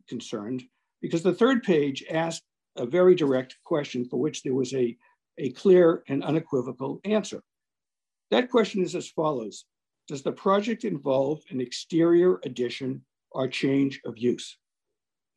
concerned 0.10 0.64
because 1.02 1.24
the 1.24 1.34
third 1.34 1.64
page 1.64 2.04
asked 2.12 2.44
a 2.76 2.86
very 2.86 3.16
direct 3.16 3.58
question 3.64 4.06
for 4.06 4.20
which 4.20 4.44
there 4.44 4.54
was 4.54 4.74
a, 4.74 4.96
a 5.38 5.52
clear 5.52 6.04
and 6.08 6.24
unequivocal 6.24 7.00
answer. 7.06 7.42
That 8.32 8.52
question 8.52 8.84
is 8.84 8.96
as 8.96 9.10
follows. 9.10 9.66
Does 10.08 10.22
the 10.22 10.32
project 10.32 10.84
involve 10.84 11.42
an 11.50 11.62
exterior 11.62 12.40
addition 12.44 13.04
or 13.32 13.48
change 13.48 14.02
of 14.06 14.18
use? 14.18 14.58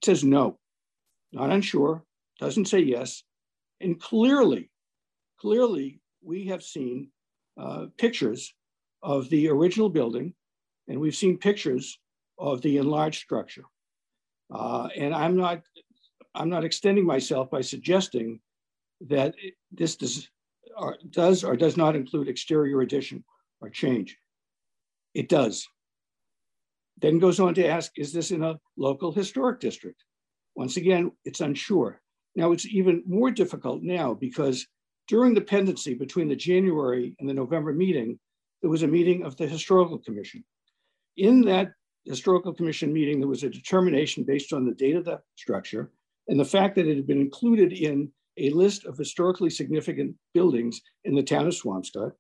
It 0.01 0.07
says 0.07 0.25
no, 0.25 0.59
not 1.33 1.51
unsure, 1.51 2.05
doesn't 2.39 2.69
say 2.69 2.81
yes. 2.81 3.23
And 3.81 4.01
clearly, 4.01 4.71
clearly, 5.41 6.01
we 6.23 6.47
have 6.47 6.63
seen 6.63 7.11
uh, 7.59 7.87
pictures 7.99 8.55
of 9.03 9.29
the 9.31 9.49
original 9.49 9.89
building, 9.89 10.35
and 10.91 11.01
we've 11.01 11.15
seen 11.15 11.39
pictures 11.39 11.99
of 12.37 12.61
the 12.63 12.77
enlarged 12.77 13.23
structure. 13.23 13.63
Uh, 14.53 14.89
and 14.97 15.15
I'm 15.15 15.37
not, 15.37 15.63
I'm 16.35 16.51
not 16.51 16.65
extending 16.65 17.07
myself 17.07 17.49
by 17.49 17.61
suggesting 17.61 18.41
that 19.09 19.35
this 19.71 19.95
does 19.97 20.29
or, 20.77 20.97
does 21.11 21.45
or 21.45 21.57
does 21.57 21.77
not 21.77 21.95
include 21.95 22.29
exterior 22.29 22.81
addition 22.81 23.25
or 23.61 23.71
change. 23.71 24.19
It 25.15 25.29
does. 25.29 25.67
Then 27.01 27.19
goes 27.19 27.39
on 27.39 27.55
to 27.55 27.67
ask, 27.67 27.93
is 27.97 28.13
this 28.13 28.33
in 28.33 28.43
a 28.43 28.59
local 28.77 29.13
historic 29.13 29.61
district? 29.61 30.03
Once 30.57 30.77
again, 30.77 31.13
it's 31.25 31.41
unsure. 31.41 32.01
Now 32.35 32.51
it's 32.51 32.67
even 32.67 33.05
more 33.07 33.31
difficult 33.31 33.83
now 33.83 34.15
because 34.15 34.67
during 35.07 35.35
the 35.35 35.41
pendency 35.41 35.95
between 35.95 36.29
the 36.29 36.37
January 36.37 37.15
and 37.21 37.29
the 37.29 37.35
November 37.35 37.73
meeting, 37.73 38.19
there 38.61 38.71
was 38.71 38.83
a 38.83 38.89
meeting 38.89 39.25
of 39.25 39.37
the 39.37 39.47
Historical 39.47 39.99
Commission. 39.99 40.45
In 41.17 41.43
that 41.43 41.73
Historical 42.05 42.55
Commission 42.55 42.93
meeting, 42.93 43.21
there 43.21 43.29
was 43.29 43.43
a 43.43 43.51
determination 43.51 44.25
based 44.25 44.53
on 44.53 44.65
the 44.65 44.75
date 44.75 44.97
of 44.97 45.05
the 45.05 45.21
structure 45.37 45.93
and 46.29 46.39
the 46.39 46.45
fact 46.45 46.75
that 46.77 46.87
it 46.87 46.97
had 46.97 47.07
been 47.07 47.21
included 47.21 47.73
in 47.73 48.11
a 48.39 48.51
list 48.51 48.87
of 48.87 48.97
historically 48.97 49.51
significant 49.51 50.17
buildings 50.33 50.81
in 51.05 51.15
the 51.15 51.23
town 51.23 51.47
of 51.47 51.55
Swampscott. 51.55 52.13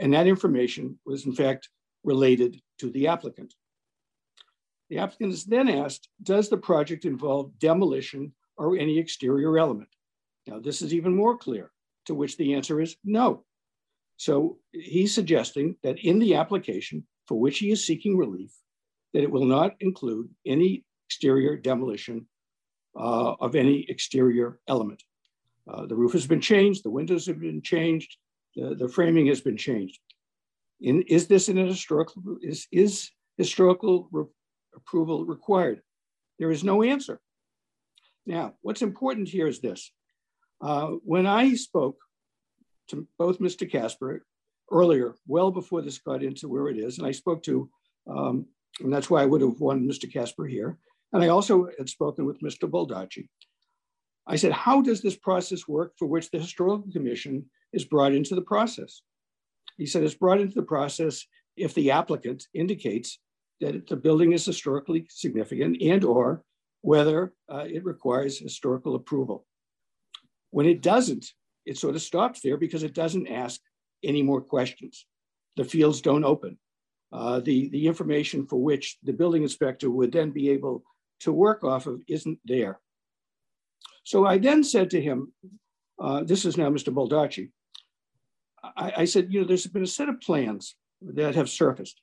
And 0.00 0.12
that 0.12 0.26
information 0.26 0.98
was 1.06 1.26
in 1.26 1.34
fact 1.34 1.68
related 2.04 2.60
to 2.78 2.90
the 2.90 3.06
applicant. 3.06 3.54
The 4.90 4.98
applicant 4.98 5.32
is 5.32 5.44
then 5.44 5.68
asked, 5.68 6.08
does 6.22 6.50
the 6.50 6.56
project 6.56 7.04
involve 7.04 7.58
demolition 7.58 8.34
or 8.58 8.76
any 8.76 8.98
exterior 8.98 9.58
element? 9.58 9.88
Now, 10.46 10.58
this 10.58 10.82
is 10.82 10.92
even 10.92 11.14
more 11.14 11.38
clear, 11.38 11.70
to 12.06 12.14
which 12.14 12.36
the 12.36 12.52
answer 12.54 12.80
is 12.80 12.96
no. 13.04 13.44
So 14.16 14.58
he's 14.72 15.14
suggesting 15.14 15.76
that 15.82 15.98
in 16.00 16.18
the 16.18 16.34
application 16.34 17.06
for 17.26 17.38
which 17.38 17.58
he 17.58 17.70
is 17.70 17.86
seeking 17.86 18.16
relief, 18.16 18.52
that 19.12 19.22
it 19.22 19.30
will 19.30 19.44
not 19.44 19.74
include 19.80 20.28
any 20.46 20.84
exterior 21.08 21.56
demolition 21.56 22.26
uh, 22.98 23.34
of 23.40 23.54
any 23.54 23.86
exterior 23.88 24.58
element. 24.68 25.02
Uh, 25.70 25.86
the 25.86 25.94
roof 25.94 26.12
has 26.12 26.26
been 26.26 26.40
changed, 26.40 26.84
the 26.84 26.90
windows 26.90 27.26
have 27.26 27.40
been 27.40 27.62
changed, 27.62 28.16
the, 28.56 28.74
the 28.74 28.88
framing 28.88 29.26
has 29.26 29.40
been 29.40 29.56
changed. 29.56 30.00
In, 30.80 31.02
is 31.02 31.26
this 31.26 31.48
an 31.48 31.56
historical, 31.56 32.38
is, 32.42 32.66
is 32.72 33.10
historical 33.38 34.08
re 34.10 34.24
approval 34.74 35.24
required? 35.24 35.80
There 36.38 36.50
is 36.50 36.64
no 36.64 36.82
answer. 36.82 37.20
Now, 38.26 38.54
what's 38.62 38.82
important 38.82 39.28
here 39.28 39.46
is 39.46 39.60
this. 39.60 39.92
Uh, 40.60 40.92
when 41.04 41.26
I 41.26 41.54
spoke 41.54 41.98
to 42.88 43.06
both 43.18 43.38
Mr. 43.38 43.70
Casper 43.70 44.24
earlier, 44.72 45.14
well 45.26 45.50
before 45.50 45.82
this 45.82 45.98
got 45.98 46.22
into 46.22 46.48
where 46.48 46.68
it 46.68 46.78
is, 46.78 46.98
and 46.98 47.06
I 47.06 47.12
spoke 47.12 47.42
to, 47.44 47.68
um, 48.08 48.46
and 48.80 48.92
that's 48.92 49.10
why 49.10 49.22
I 49.22 49.26
would 49.26 49.42
have 49.42 49.60
wanted 49.60 49.88
Mr. 49.88 50.12
Casper 50.12 50.46
here, 50.46 50.78
and 51.12 51.22
I 51.22 51.28
also 51.28 51.68
had 51.78 51.88
spoken 51.88 52.24
with 52.24 52.40
Mr. 52.40 52.68
Baldacci. 52.68 53.28
I 54.26 54.36
said, 54.36 54.52
how 54.52 54.80
does 54.80 55.02
this 55.02 55.16
process 55.16 55.68
work 55.68 55.92
for 55.98 56.06
which 56.06 56.30
the 56.30 56.38
Historical 56.38 56.90
Commission 56.92 57.46
is 57.72 57.84
brought 57.84 58.14
into 58.14 58.34
the 58.34 58.42
process? 58.42 59.02
He 59.76 59.86
said, 59.86 60.04
it's 60.04 60.14
brought 60.14 60.40
into 60.40 60.54
the 60.54 60.62
process 60.62 61.26
if 61.56 61.74
the 61.74 61.90
applicant 61.90 62.46
indicates 62.54 63.18
that 63.60 63.86
the 63.88 63.96
building 63.96 64.32
is 64.32 64.44
historically 64.44 65.06
significant 65.10 65.80
and 65.82 66.04
or 66.04 66.42
whether 66.82 67.32
uh, 67.52 67.64
it 67.66 67.84
requires 67.84 68.38
historical 68.38 68.94
approval. 68.94 69.46
When 70.50 70.66
it 70.66 70.82
doesn't, 70.82 71.26
it 71.64 71.78
sort 71.78 71.94
of 71.94 72.02
stops 72.02 72.40
there 72.40 72.56
because 72.56 72.82
it 72.82 72.94
doesn't 72.94 73.28
ask 73.28 73.60
any 74.02 74.22
more 74.22 74.40
questions. 74.40 75.06
The 75.56 75.64
fields 75.64 76.00
don't 76.00 76.24
open. 76.24 76.58
Uh, 77.12 77.40
the, 77.40 77.68
the 77.68 77.86
information 77.86 78.46
for 78.46 78.56
which 78.56 78.96
the 79.02 79.12
building 79.12 79.42
inspector 79.42 79.90
would 79.90 80.12
then 80.12 80.30
be 80.30 80.48
able 80.50 80.82
to 81.20 81.32
work 81.32 81.62
off 81.62 81.86
of 81.86 82.00
isn't 82.08 82.38
there. 82.44 82.80
So 84.04 84.26
I 84.26 84.38
then 84.38 84.64
said 84.64 84.90
to 84.90 85.00
him, 85.00 85.32
uh, 86.00 86.24
this 86.24 86.44
is 86.44 86.56
now 86.56 86.70
Mr. 86.70 86.92
Baldacci, 86.92 87.50
I, 88.64 88.92
I, 88.98 89.04
said, 89.04 89.28
you 89.30 89.40
know, 89.40 89.46
there's 89.46 89.66
been 89.66 89.82
a 89.82 89.86
set 89.86 90.08
of 90.08 90.20
plans 90.20 90.74
that 91.02 91.34
have 91.34 91.50
surfaced. 91.50 92.00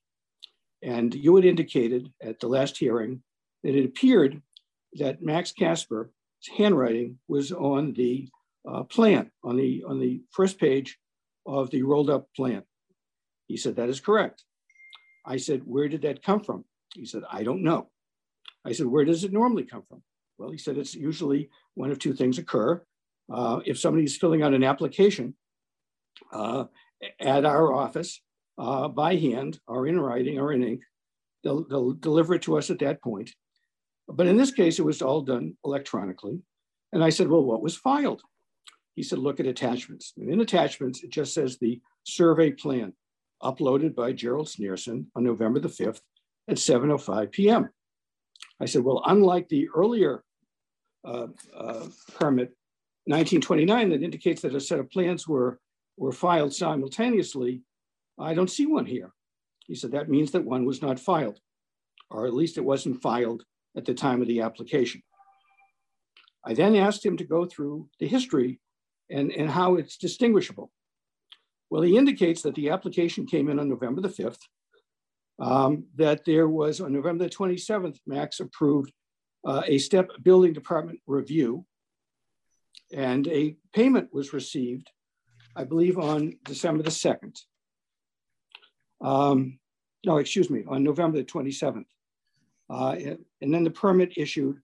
And 0.83 1.13
you 1.13 1.35
had 1.35 1.45
indicated 1.45 2.11
at 2.21 2.39
the 2.39 2.47
last 2.47 2.77
hearing 2.77 3.23
that 3.63 3.75
it 3.75 3.85
appeared 3.85 4.41
that 4.93 5.21
Max 5.21 5.51
Casper's 5.51 6.09
handwriting 6.55 7.17
was 7.27 7.51
on 7.51 7.93
the 7.93 8.29
uh, 8.69 8.83
plan, 8.83 9.31
on 9.43 9.57
the, 9.57 9.83
on 9.87 9.99
the 9.99 10.21
first 10.31 10.59
page 10.59 10.97
of 11.45 11.69
the 11.71 11.83
rolled 11.83 12.09
up 12.09 12.27
plan. 12.35 12.63
He 13.47 13.57
said, 13.57 13.75
that 13.77 13.89
is 13.89 13.99
correct. 13.99 14.43
I 15.25 15.37
said, 15.37 15.61
where 15.65 15.87
did 15.87 16.03
that 16.03 16.23
come 16.23 16.41
from? 16.43 16.65
He 16.93 17.05
said, 17.05 17.23
I 17.31 17.43
don't 17.43 17.63
know. 17.63 17.89
I 18.65 18.71
said, 18.73 18.87
where 18.87 19.05
does 19.05 19.23
it 19.23 19.33
normally 19.33 19.63
come 19.63 19.83
from? 19.87 20.01
Well, 20.37 20.51
he 20.51 20.57
said, 20.57 20.77
it's 20.77 20.95
usually 20.95 21.49
one 21.73 21.91
of 21.91 21.99
two 21.99 22.13
things 22.13 22.37
occur. 22.37 22.81
Uh, 23.31 23.59
if 23.65 23.79
somebody's 23.79 24.17
filling 24.17 24.41
out 24.41 24.53
an 24.53 24.63
application 24.63 25.35
uh, 26.33 26.65
at 27.19 27.45
our 27.45 27.73
office 27.73 28.21
uh, 28.57 28.87
by 28.87 29.15
hand 29.15 29.59
or 29.67 29.87
in 29.87 29.99
writing 29.99 30.39
or 30.39 30.51
in 30.53 30.63
ink, 30.63 30.81
they'll, 31.43 31.67
they'll 31.67 31.91
deliver 31.91 32.35
it 32.35 32.41
to 32.43 32.57
us 32.57 32.69
at 32.69 32.79
that 32.79 33.01
point. 33.01 33.31
But 34.07 34.27
in 34.27 34.37
this 34.37 34.51
case, 34.51 34.79
it 34.79 34.85
was 34.85 35.01
all 35.01 35.21
done 35.21 35.55
electronically. 35.63 36.41
And 36.91 37.03
I 37.03 37.09
said, 37.09 37.27
well, 37.27 37.43
what 37.43 37.61
was 37.61 37.75
filed? 37.75 38.23
He 38.99 39.03
said, 39.03 39.19
look 39.19 39.39
at 39.39 39.45
attachments. 39.45 40.11
And 40.17 40.29
in 40.29 40.41
attachments, 40.41 41.05
it 41.05 41.09
just 41.09 41.33
says 41.33 41.57
the 41.57 41.79
survey 42.03 42.51
plan 42.51 42.91
uploaded 43.41 43.95
by 43.95 44.11
Gerald 44.11 44.47
Sneerson 44.47 45.05
on 45.15 45.23
November 45.23 45.61
the 45.61 45.69
5th 45.69 46.01
at 46.49 46.57
7.05 46.57 47.31
p.m. 47.31 47.69
I 48.59 48.65
said, 48.65 48.83
well, 48.83 49.01
unlike 49.05 49.47
the 49.47 49.69
earlier 49.73 50.25
uh, 51.05 51.27
uh, 51.55 51.87
permit, 52.13 52.49
1929, 53.05 53.91
that 53.91 54.03
indicates 54.03 54.41
that 54.41 54.53
a 54.53 54.59
set 54.59 54.79
of 54.79 54.91
plans 54.91 55.25
were, 55.25 55.61
were 55.95 56.11
filed 56.11 56.53
simultaneously, 56.53 57.61
I 58.19 58.33
don't 58.33 58.51
see 58.51 58.65
one 58.65 58.85
here. 58.85 59.13
He 59.65 59.75
said, 59.75 59.93
that 59.93 60.09
means 60.09 60.31
that 60.31 60.43
one 60.43 60.65
was 60.65 60.81
not 60.81 60.99
filed, 60.99 61.39
or 62.11 62.27
at 62.27 62.33
least 62.33 62.57
it 62.57 62.65
wasn't 62.65 63.01
filed 63.01 63.45
at 63.77 63.85
the 63.85 63.93
time 63.93 64.21
of 64.21 64.27
the 64.27 64.41
application. 64.41 65.01
I 66.43 66.53
then 66.53 66.75
asked 66.75 67.05
him 67.05 67.15
to 67.15 67.23
go 67.23 67.45
through 67.45 67.87
the 68.01 68.07
history 68.07 68.59
and, 69.09 69.31
and 69.31 69.49
how 69.49 69.75
it's 69.75 69.97
distinguishable. 69.97 70.71
Well, 71.69 71.81
he 71.81 71.97
indicates 71.97 72.41
that 72.43 72.55
the 72.55 72.69
application 72.69 73.25
came 73.25 73.49
in 73.49 73.59
on 73.59 73.69
November 73.69 74.01
the 74.01 74.09
5th, 74.09 74.39
um, 75.39 75.85
that 75.95 76.25
there 76.25 76.47
was 76.47 76.81
on 76.81 76.93
November 76.93 77.25
the 77.25 77.29
27th, 77.29 77.97
Max 78.05 78.39
approved 78.39 78.91
uh, 79.45 79.61
a 79.65 79.77
step 79.77 80.09
building 80.21 80.53
department 80.53 80.99
review 81.07 81.65
and 82.91 83.27
a 83.27 83.55
payment 83.73 84.09
was 84.13 84.33
received, 84.33 84.89
I 85.55 85.63
believe 85.63 85.97
on 85.97 86.33
December 86.43 86.83
the 86.83 86.89
2nd. 86.89 87.37
Um, 89.01 89.59
no, 90.05 90.17
excuse 90.17 90.49
me, 90.49 90.63
on 90.67 90.83
November 90.83 91.17
the 91.17 91.23
27th. 91.23 91.85
Uh, 92.69 92.95
and 93.41 93.53
then 93.53 93.63
the 93.63 93.71
permit 93.71 94.13
issued 94.17 94.57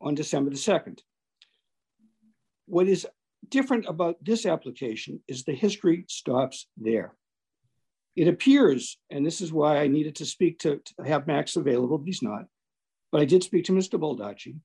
on 0.00 0.14
December 0.14 0.50
the 0.50 0.56
2nd. 0.56 1.00
What 2.66 2.88
is 2.88 3.06
different 3.50 3.86
about 3.88 4.16
this 4.22 4.46
application 4.46 5.20
is 5.28 5.44
the 5.44 5.54
history 5.54 6.04
stops 6.08 6.66
there. 6.76 7.14
It 8.16 8.28
appears, 8.28 8.98
and 9.10 9.24
this 9.24 9.40
is 9.40 9.52
why 9.52 9.78
I 9.78 9.86
needed 9.86 10.16
to 10.16 10.26
speak 10.26 10.58
to, 10.60 10.80
to 10.84 11.04
have 11.04 11.26
Max 11.26 11.56
available, 11.56 12.02
he's 12.04 12.22
not. 12.22 12.46
But 13.12 13.20
I 13.20 13.24
did 13.24 13.44
speak 13.44 13.64
to 13.66 13.72
Mr. 13.72 13.98
Baldacci. 13.98 14.56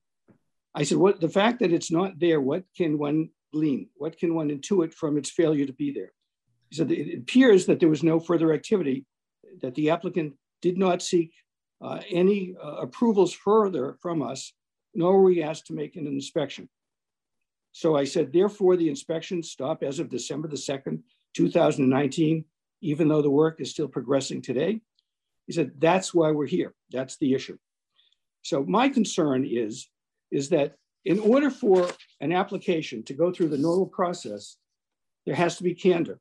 I 0.74 0.82
said, 0.82 0.98
what 0.98 1.20
the 1.20 1.28
fact 1.28 1.60
that 1.60 1.72
it's 1.72 1.90
not 1.90 2.18
there, 2.18 2.40
what 2.40 2.64
can 2.76 2.98
one 2.98 3.30
glean? 3.52 3.88
What 3.94 4.18
can 4.18 4.34
one 4.34 4.50
intuit 4.50 4.92
from 4.92 5.16
its 5.16 5.30
failure 5.30 5.66
to 5.66 5.72
be 5.72 5.92
there? 5.92 6.12
He 6.70 6.76
said, 6.76 6.90
it 6.90 7.18
appears 7.18 7.66
that 7.66 7.78
there 7.78 7.88
was 7.88 8.02
no 8.02 8.18
further 8.18 8.52
activity, 8.52 9.06
that 9.62 9.76
the 9.76 9.90
applicant 9.90 10.34
did 10.60 10.76
not 10.76 11.02
seek 11.02 11.32
uh, 11.80 12.00
any 12.10 12.56
uh, 12.62 12.76
approvals 12.76 13.32
further 13.32 13.96
from 14.02 14.22
us, 14.22 14.52
nor 14.94 15.18
were 15.18 15.24
we 15.24 15.42
asked 15.42 15.66
to 15.66 15.74
make 15.74 15.96
an 15.96 16.06
inspection. 16.06 16.68
So 17.74 17.96
I 17.96 18.04
said, 18.04 18.32
therefore, 18.32 18.76
the 18.76 18.88
inspection 18.88 19.42
stop 19.42 19.82
as 19.82 19.98
of 19.98 20.08
December 20.08 20.46
the 20.46 20.56
2nd, 20.56 21.00
2019, 21.34 22.44
even 22.82 23.08
though 23.08 23.20
the 23.20 23.28
work 23.28 23.60
is 23.60 23.72
still 23.72 23.88
progressing 23.88 24.40
today. 24.40 24.80
He 25.48 25.52
said, 25.52 25.72
that's 25.78 26.14
why 26.14 26.30
we're 26.30 26.46
here. 26.46 26.72
That's 26.92 27.16
the 27.16 27.34
issue. 27.34 27.58
So 28.42 28.62
my 28.62 28.88
concern 28.88 29.44
is, 29.44 29.88
is 30.30 30.50
that 30.50 30.76
in 31.04 31.18
order 31.18 31.50
for 31.50 31.88
an 32.20 32.30
application 32.30 33.02
to 33.06 33.12
go 33.12 33.32
through 33.32 33.48
the 33.48 33.58
normal 33.58 33.86
process, 33.86 34.56
there 35.26 35.34
has 35.34 35.56
to 35.56 35.64
be 35.64 35.74
candor. 35.74 36.20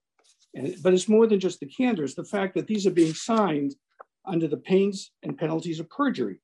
And, 0.55 0.75
but 0.81 0.95
it's 0.95 1.07
more 1.07 1.27
than 1.27 1.39
just 1.39 1.59
the 1.59 1.67
candor, 1.67 2.03
it's 2.03 2.15
the 2.15 2.23
fact 2.23 2.55
that 2.55 2.65
these 2.65 2.87
are 2.87 2.91
being 2.91 3.13
signed 3.13 3.75
under 4.25 4.47
the 4.47 4.57
pains 4.57 5.11
and 5.21 5.37
penalties 5.37 5.79
of 5.79 5.87
perjury. 5.87 6.39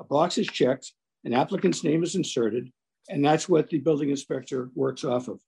A 0.00 0.04
box 0.04 0.36
is 0.36 0.48
checked, 0.48 0.92
an 1.24 1.32
applicant's 1.32 1.82
name 1.82 2.02
is 2.02 2.14
inserted, 2.14 2.70
and 3.10 3.24
that's 3.24 3.48
what 3.48 3.68
the 3.68 3.78
building 3.78 4.10
inspector 4.10 4.70
works 4.74 5.04
off 5.04 5.28
of. 5.28 5.40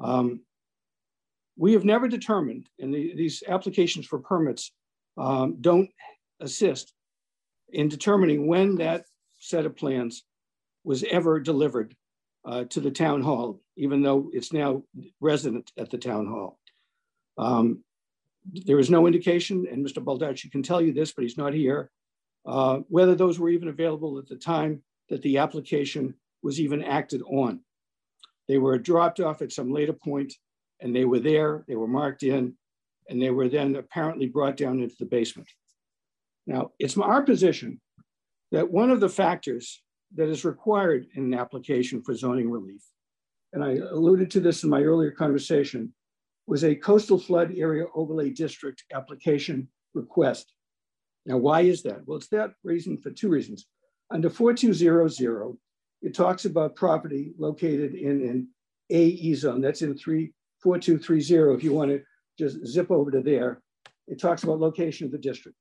Um, 0.00 0.40
we 1.56 1.72
have 1.72 1.84
never 1.84 2.06
determined, 2.06 2.68
and 2.78 2.94
the, 2.94 3.14
these 3.16 3.42
applications 3.48 4.06
for 4.06 4.20
permits 4.20 4.72
um, 5.16 5.56
don't 5.60 5.90
assist 6.40 6.92
in 7.72 7.88
determining 7.88 8.46
when 8.46 8.76
that 8.76 9.04
set 9.40 9.66
of 9.66 9.76
plans 9.76 10.24
was 10.84 11.02
ever 11.04 11.40
delivered 11.40 11.94
uh, 12.44 12.64
to 12.64 12.80
the 12.80 12.90
town 12.90 13.22
hall, 13.22 13.60
even 13.76 14.02
though 14.02 14.30
it's 14.32 14.52
now 14.52 14.82
resident 15.20 15.72
at 15.76 15.90
the 15.90 15.98
town 15.98 16.26
hall. 16.26 16.58
Um, 17.36 17.82
there 18.52 18.78
is 18.78 18.90
no 18.90 19.06
indication, 19.06 19.66
and 19.70 19.84
Mr. 19.84 20.02
Baldacci 20.02 20.50
can 20.50 20.62
tell 20.62 20.80
you 20.80 20.92
this, 20.92 21.12
but 21.12 21.22
he's 21.22 21.36
not 21.36 21.52
here, 21.52 21.90
uh, 22.46 22.78
whether 22.88 23.14
those 23.14 23.38
were 23.38 23.50
even 23.50 23.68
available 23.68 24.18
at 24.18 24.28
the 24.28 24.36
time 24.36 24.82
that 25.08 25.22
the 25.22 25.38
application 25.38 26.14
was 26.48 26.60
even 26.60 26.82
acted 26.82 27.20
on. 27.28 27.60
They 28.48 28.56
were 28.56 28.78
dropped 28.78 29.20
off 29.20 29.42
at 29.42 29.52
some 29.52 29.70
later 29.70 29.92
point 29.92 30.32
and 30.80 30.96
they 30.96 31.04
were 31.04 31.18
there, 31.20 31.62
they 31.68 31.76
were 31.76 31.86
marked 31.86 32.22
in, 32.22 32.54
and 33.10 33.20
they 33.20 33.28
were 33.28 33.50
then 33.50 33.76
apparently 33.76 34.26
brought 34.26 34.56
down 34.56 34.80
into 34.80 34.96
the 34.98 35.04
basement. 35.04 35.46
Now, 36.46 36.70
it's 36.78 36.96
our 36.96 37.22
position 37.22 37.82
that 38.50 38.70
one 38.70 38.90
of 38.90 39.00
the 39.00 39.10
factors 39.10 39.82
that 40.14 40.30
is 40.30 40.46
required 40.46 41.06
in 41.14 41.24
an 41.24 41.34
application 41.34 42.00
for 42.00 42.14
zoning 42.14 42.50
relief, 42.50 42.82
and 43.52 43.62
I 43.62 43.72
alluded 43.72 44.30
to 44.30 44.40
this 44.40 44.64
in 44.64 44.70
my 44.70 44.82
earlier 44.82 45.10
conversation, 45.10 45.92
was 46.46 46.64
a 46.64 46.74
coastal 46.74 47.18
flood 47.18 47.52
area 47.58 47.84
overlay 47.94 48.30
district 48.30 48.84
application 48.94 49.68
request. 49.92 50.54
Now, 51.26 51.36
why 51.36 51.60
is 51.60 51.82
that? 51.82 52.06
Well, 52.06 52.16
it's 52.16 52.28
that 52.28 52.52
reason 52.64 52.96
for 52.96 53.10
two 53.10 53.28
reasons. 53.28 53.66
Under 54.10 54.30
4200, 54.30 55.58
it 56.02 56.14
talks 56.14 56.44
about 56.44 56.76
property 56.76 57.32
located 57.38 57.94
in 57.94 58.28
an 58.28 58.48
AE 58.90 59.34
zone. 59.34 59.60
That's 59.60 59.82
in 59.82 59.96
34230. 59.96 61.56
If 61.56 61.64
you 61.64 61.72
want 61.72 61.90
to 61.90 62.02
just 62.38 62.64
zip 62.66 62.90
over 62.90 63.10
to 63.10 63.20
there, 63.20 63.60
it 64.06 64.20
talks 64.20 64.44
about 64.44 64.60
location 64.60 65.06
of 65.06 65.12
the 65.12 65.18
district. 65.18 65.58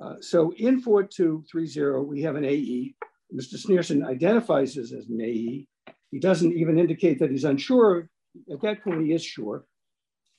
Uh, 0.00 0.14
so 0.20 0.52
in 0.58 0.80
4230, 0.80 2.06
we 2.06 2.22
have 2.22 2.36
an 2.36 2.44
AE. 2.44 2.94
Mr. 3.34 3.54
Sneerson 3.54 4.06
identifies 4.06 4.74
this 4.74 4.92
as 4.92 5.08
an 5.08 5.20
AE. 5.20 5.66
He 6.10 6.18
doesn't 6.20 6.52
even 6.52 6.78
indicate 6.78 7.18
that 7.18 7.30
he's 7.30 7.44
unsure. 7.44 8.08
At 8.52 8.60
that 8.62 8.82
point, 8.82 9.04
he 9.04 9.12
is 9.12 9.24
sure. 9.24 9.64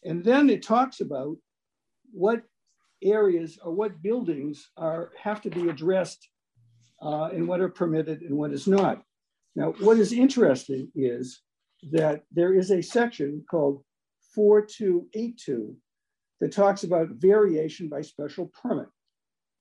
And 0.03 0.23
then 0.23 0.49
it 0.49 0.61
talks 0.61 1.01
about 1.01 1.37
what 2.11 2.43
areas 3.01 3.57
or 3.63 3.73
what 3.73 4.01
buildings 4.01 4.69
are 4.77 5.11
have 5.21 5.41
to 5.41 5.49
be 5.49 5.69
addressed 5.69 6.29
uh, 7.01 7.29
and 7.33 7.47
what 7.47 7.59
are 7.59 7.69
permitted 7.69 8.21
and 8.21 8.37
what 8.37 8.51
is 8.51 8.67
not. 8.67 9.01
Now, 9.55 9.73
what 9.79 9.97
is 9.97 10.11
interesting 10.11 10.91
is 10.95 11.41
that 11.91 12.23
there 12.31 12.53
is 12.53 12.71
a 12.71 12.81
section 12.81 13.43
called 13.49 13.83
4282 14.33 15.75
that 16.41 16.51
talks 16.51 16.83
about 16.83 17.09
variation 17.11 17.87
by 17.87 18.01
special 18.01 18.51
permit. 18.61 18.87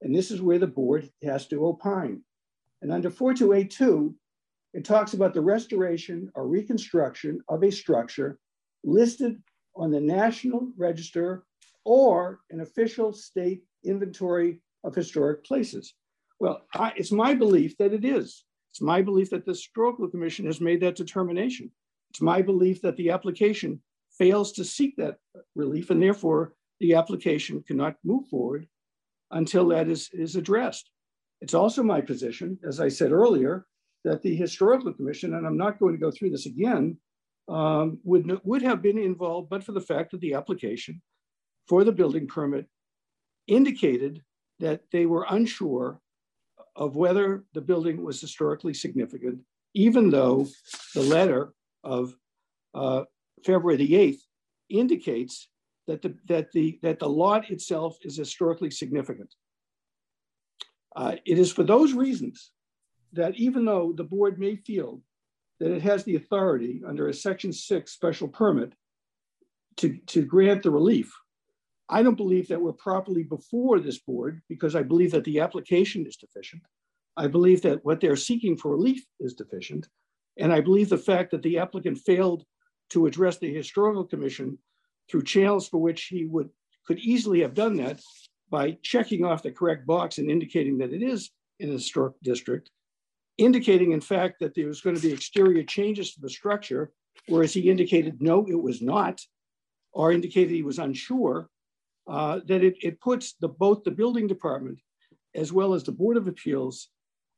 And 0.02 0.14
this 0.14 0.30
is 0.30 0.42
where 0.42 0.59
the 0.59 0.66
board 0.66 1.09
has 1.22 1.46
to 1.48 1.64
opine. 1.64 2.22
And 2.82 2.92
under 2.92 3.11
4282, 3.11 4.14
it 4.74 4.84
talks 4.84 5.14
about 5.14 5.32
the 5.32 5.40
restoration 5.40 6.30
or 6.34 6.49
reconstruction 6.49 7.40
of 7.49 7.62
a 7.62 7.70
structure 7.70 8.38
listed 8.82 9.40
on 9.76 9.90
the 9.90 10.01
National 10.01 10.72
Register 10.76 11.45
or 11.84 12.40
an 12.51 12.61
official 12.61 13.12
state 13.12 13.62
inventory 13.84 14.61
of 14.82 14.95
historic 14.95 15.45
places. 15.45 15.95
Well, 16.40 16.62
I, 16.74 16.92
it's 16.97 17.12
my 17.12 17.34
belief 17.34 17.76
that 17.78 17.92
it 17.92 18.05
is. 18.05 18.45
It's 18.75 18.81
my 18.81 19.03
belief 19.03 19.31
that 19.31 19.45
the 19.45 19.53
Historical 19.53 20.09
Commission 20.09 20.47
has 20.47 20.61
made 20.61 20.81
that 20.81 20.97
determination. 20.97 21.70
It's 22.11 22.20
my 22.20 22.43
belief 22.43 22.83
that 22.83 22.97
the 22.97 23.11
application 23.11 23.81
fails 24.18 24.51
to 24.55 24.64
seek 24.64 24.97
that 24.97 25.18
relief 25.55 25.91
and 25.91 26.03
therefore 26.03 26.55
the 26.81 26.95
application 26.95 27.62
cannot 27.62 27.95
move 28.03 28.27
forward 28.27 28.66
until 29.31 29.68
that 29.68 29.87
is, 29.87 30.11
is 30.12 30.35
addressed. 30.35 30.91
It's 31.41 31.55
also 31.55 31.85
my 31.85 32.01
position, 32.01 32.59
as 32.66 32.81
I 32.81 32.89
said 32.89 33.12
earlier, 33.12 33.64
that 34.03 34.22
the 34.22 34.35
Historical 34.35 34.93
Commission, 34.93 35.35
and 35.35 35.47
I'm 35.47 35.57
not 35.57 35.79
going 35.79 35.95
to 35.95 36.01
go 36.01 36.11
through 36.11 36.31
this 36.31 36.47
again, 36.47 36.97
um, 37.47 38.01
would, 38.03 38.41
would 38.43 38.62
have 38.62 38.83
been 38.83 38.99
involved, 38.99 39.51
but 39.51 39.62
for 39.62 39.70
the 39.70 39.81
fact 39.81 40.11
that 40.11 40.20
the 40.20 40.35
application 40.35 41.01
for 41.68 41.85
the 41.85 41.93
building 41.93 42.27
permit 42.27 42.66
indicated 43.47 44.20
that 44.59 44.81
they 44.91 45.07
were 45.07 45.27
unsure 45.31 46.01
of 46.77 46.97
whether 46.97 47.45
the 47.55 47.61
building 47.61 48.03
was 48.03 48.20
historically 48.20 48.75
significant, 48.75 49.41
even 49.75 50.11
though 50.11 50.47
the 50.95 51.03
letter 51.03 51.53
of 51.83 52.14
uh, 52.75 53.05
February 53.45 53.77
the 53.77 53.93
8th 53.93 54.20
indicates 54.68 55.49
that 55.87 56.03
the, 56.03 56.16
that, 56.27 56.51
the, 56.53 56.79
that 56.83 56.99
the 56.99 57.09
lot 57.09 57.51
itself 57.51 57.97
is 58.03 58.16
historically 58.16 58.70
significant. 58.70 59.33
Uh, 60.97 61.16
it 61.25 61.39
is 61.39 61.53
for 61.53 61.62
those 61.62 61.93
reasons 61.93 62.51
that 63.12 63.35
even 63.37 63.64
though 63.64 63.93
the 63.93 64.05
board 64.05 64.39
may 64.39 64.57
feel 64.57 65.01
that 65.61 65.70
it 65.70 65.83
has 65.83 66.05
the 66.05 66.16
authority 66.16 66.83
under 66.87 67.09
a 67.09 67.14
section 67.14 67.53
six 67.53 67.93
special 67.93 68.29
permit 68.29 68.72
to, 69.77 69.99
to 70.07 70.25
grant 70.25 70.62
the 70.62 70.70
relief, 70.70 71.12
I 71.89 72.03
don't 72.03 72.16
believe 72.16 72.49
that 72.49 72.61
we're 72.61 72.72
properly 72.72 73.22
before 73.22 73.78
this 73.78 73.99
board 73.99 74.41
because 74.49 74.74
I 74.74 74.82
believe 74.82 75.11
that 75.12 75.24
the 75.24 75.41
application 75.41 76.07
is 76.07 76.16
deficient. 76.16 76.62
I 77.16 77.26
believe 77.26 77.62
that 77.62 77.85
what 77.85 78.01
they're 78.01 78.16
seeking 78.16 78.57
for 78.57 78.72
relief 78.72 79.05
is 79.20 79.35
deficient. 79.35 79.89
And 80.39 80.53
I 80.53 80.61
believe 80.61 80.89
the 80.89 80.99
fact 80.99 81.30
that 81.30 81.43
the 81.43 81.59
applicant 81.59 81.99
failed 81.99 82.45
to 82.91 83.07
address 83.07 83.39
the 83.39 83.53
historical 83.53 84.05
commission 84.05 84.59
through 85.11 85.22
channels 85.24 85.68
for 85.68 85.78
which 85.78 86.05
he 86.05 86.24
would 86.24 86.49
could 86.87 86.99
easily 86.99 87.41
have 87.41 87.55
done 87.55 87.76
that 87.76 88.01
by 88.51 88.76
checking 88.82 89.24
off 89.24 89.43
the 89.43 89.51
correct 89.51 89.87
box 89.87 90.18
and 90.18 90.30
indicating 90.30 90.78
that 90.78 90.93
it 90.93 91.03
is 91.03 91.30
in 91.61 91.70
a 91.70 91.72
historic 91.72 92.14
district, 92.22 92.70
indicating 93.39 93.93
in 93.93 94.01
fact 94.01 94.37
that 94.41 94.55
there 94.55 94.66
was 94.66 94.80
going 94.80 94.95
to 94.95 95.03
be 95.03 95.12
exterior 95.12 95.62
changes 95.62 96.12
to 96.12 96.20
the 96.20 96.28
structure, 96.28 96.93
whereas 97.28 97.55
he 97.55 97.70
indicated 97.70 98.20
no, 98.20 98.45
it 98.47 98.61
was 98.61 98.82
not, 98.82 99.20
or 99.93 100.12
indicated 100.12 100.51
he 100.51 100.62
was 100.62 100.78
unsure, 100.78 101.49
uh, 102.07 102.40
that 102.46 102.62
it, 102.62 102.74
it 102.82 103.00
puts 103.00 103.34
the, 103.40 103.48
both 103.48 103.84
the 103.84 103.90
building 103.90 104.26
department 104.26 104.78
as 105.34 105.52
well 105.52 105.74
as 105.74 105.82
the 105.82 105.92
Board 105.92 106.16
of 106.16 106.28
Appeals 106.28 106.88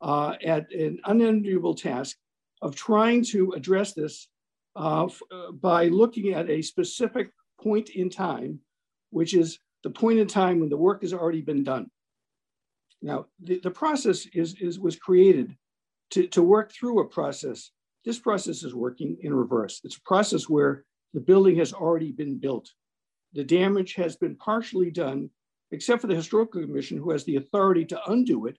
uh, 0.00 0.34
at 0.44 0.70
an 0.72 0.98
unenviable 1.04 1.74
task 1.74 2.16
of 2.62 2.74
trying 2.74 3.24
to 3.24 3.52
address 3.52 3.92
this 3.92 4.28
uh, 4.76 5.08
uh, 5.30 5.52
by 5.52 5.86
looking 5.88 6.34
at 6.34 6.50
a 6.50 6.62
specific 6.62 7.30
point 7.62 7.90
in 7.90 8.10
time, 8.10 8.60
which 9.10 9.34
is 9.34 9.58
the 9.82 9.90
point 9.90 10.18
in 10.18 10.26
time 10.26 10.60
when 10.60 10.68
the 10.68 10.76
work 10.76 11.02
has 11.02 11.14
already 11.14 11.40
been 11.40 11.64
done. 11.64 11.86
Now, 13.02 13.26
the, 13.42 13.60
the 13.60 13.70
process 13.70 14.26
is, 14.34 14.54
is, 14.60 14.78
was 14.78 14.96
created 14.96 15.56
to, 16.10 16.26
to 16.28 16.42
work 16.42 16.72
through 16.72 17.00
a 17.00 17.08
process. 17.08 17.70
This 18.04 18.18
process 18.18 18.62
is 18.62 18.74
working 18.74 19.16
in 19.20 19.34
reverse. 19.34 19.80
It's 19.84 19.96
a 19.96 20.02
process 20.02 20.48
where 20.48 20.84
the 21.14 21.20
building 21.20 21.56
has 21.56 21.72
already 21.72 22.12
been 22.12 22.38
built. 22.38 22.68
The 23.36 23.44
damage 23.44 23.92
has 23.96 24.16
been 24.16 24.34
partially 24.34 24.90
done, 24.90 25.28
except 25.70 26.00
for 26.00 26.06
the 26.06 26.14
Historical 26.14 26.62
Commission, 26.62 26.96
who 26.96 27.10
has 27.10 27.22
the 27.24 27.36
authority 27.36 27.84
to 27.84 28.00
undo 28.10 28.46
it 28.46 28.56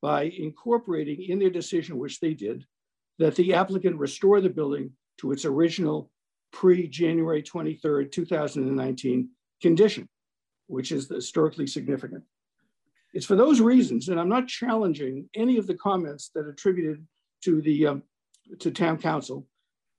by 0.00 0.32
incorporating 0.38 1.24
in 1.24 1.40
their 1.40 1.50
decision, 1.50 1.98
which 1.98 2.20
they 2.20 2.32
did, 2.32 2.64
that 3.18 3.34
the 3.34 3.52
applicant 3.52 3.98
restore 3.98 4.40
the 4.40 4.48
building 4.48 4.92
to 5.18 5.32
its 5.32 5.44
original 5.44 6.08
pre-January 6.52 7.42
23rd, 7.42 8.12
2019 8.12 9.28
condition, 9.60 10.08
which 10.68 10.92
is 10.92 11.08
historically 11.08 11.66
significant. 11.66 12.22
It's 13.14 13.26
for 13.26 13.34
those 13.34 13.60
reasons, 13.60 14.08
and 14.08 14.20
I'm 14.20 14.28
not 14.28 14.46
challenging 14.46 15.28
any 15.34 15.58
of 15.58 15.66
the 15.66 15.74
comments 15.74 16.30
that 16.36 16.46
attributed 16.46 17.04
to 17.42 17.60
the 17.60 17.88
um, 17.88 18.02
to 18.60 18.70
town 18.70 18.98
counsel, 18.98 19.48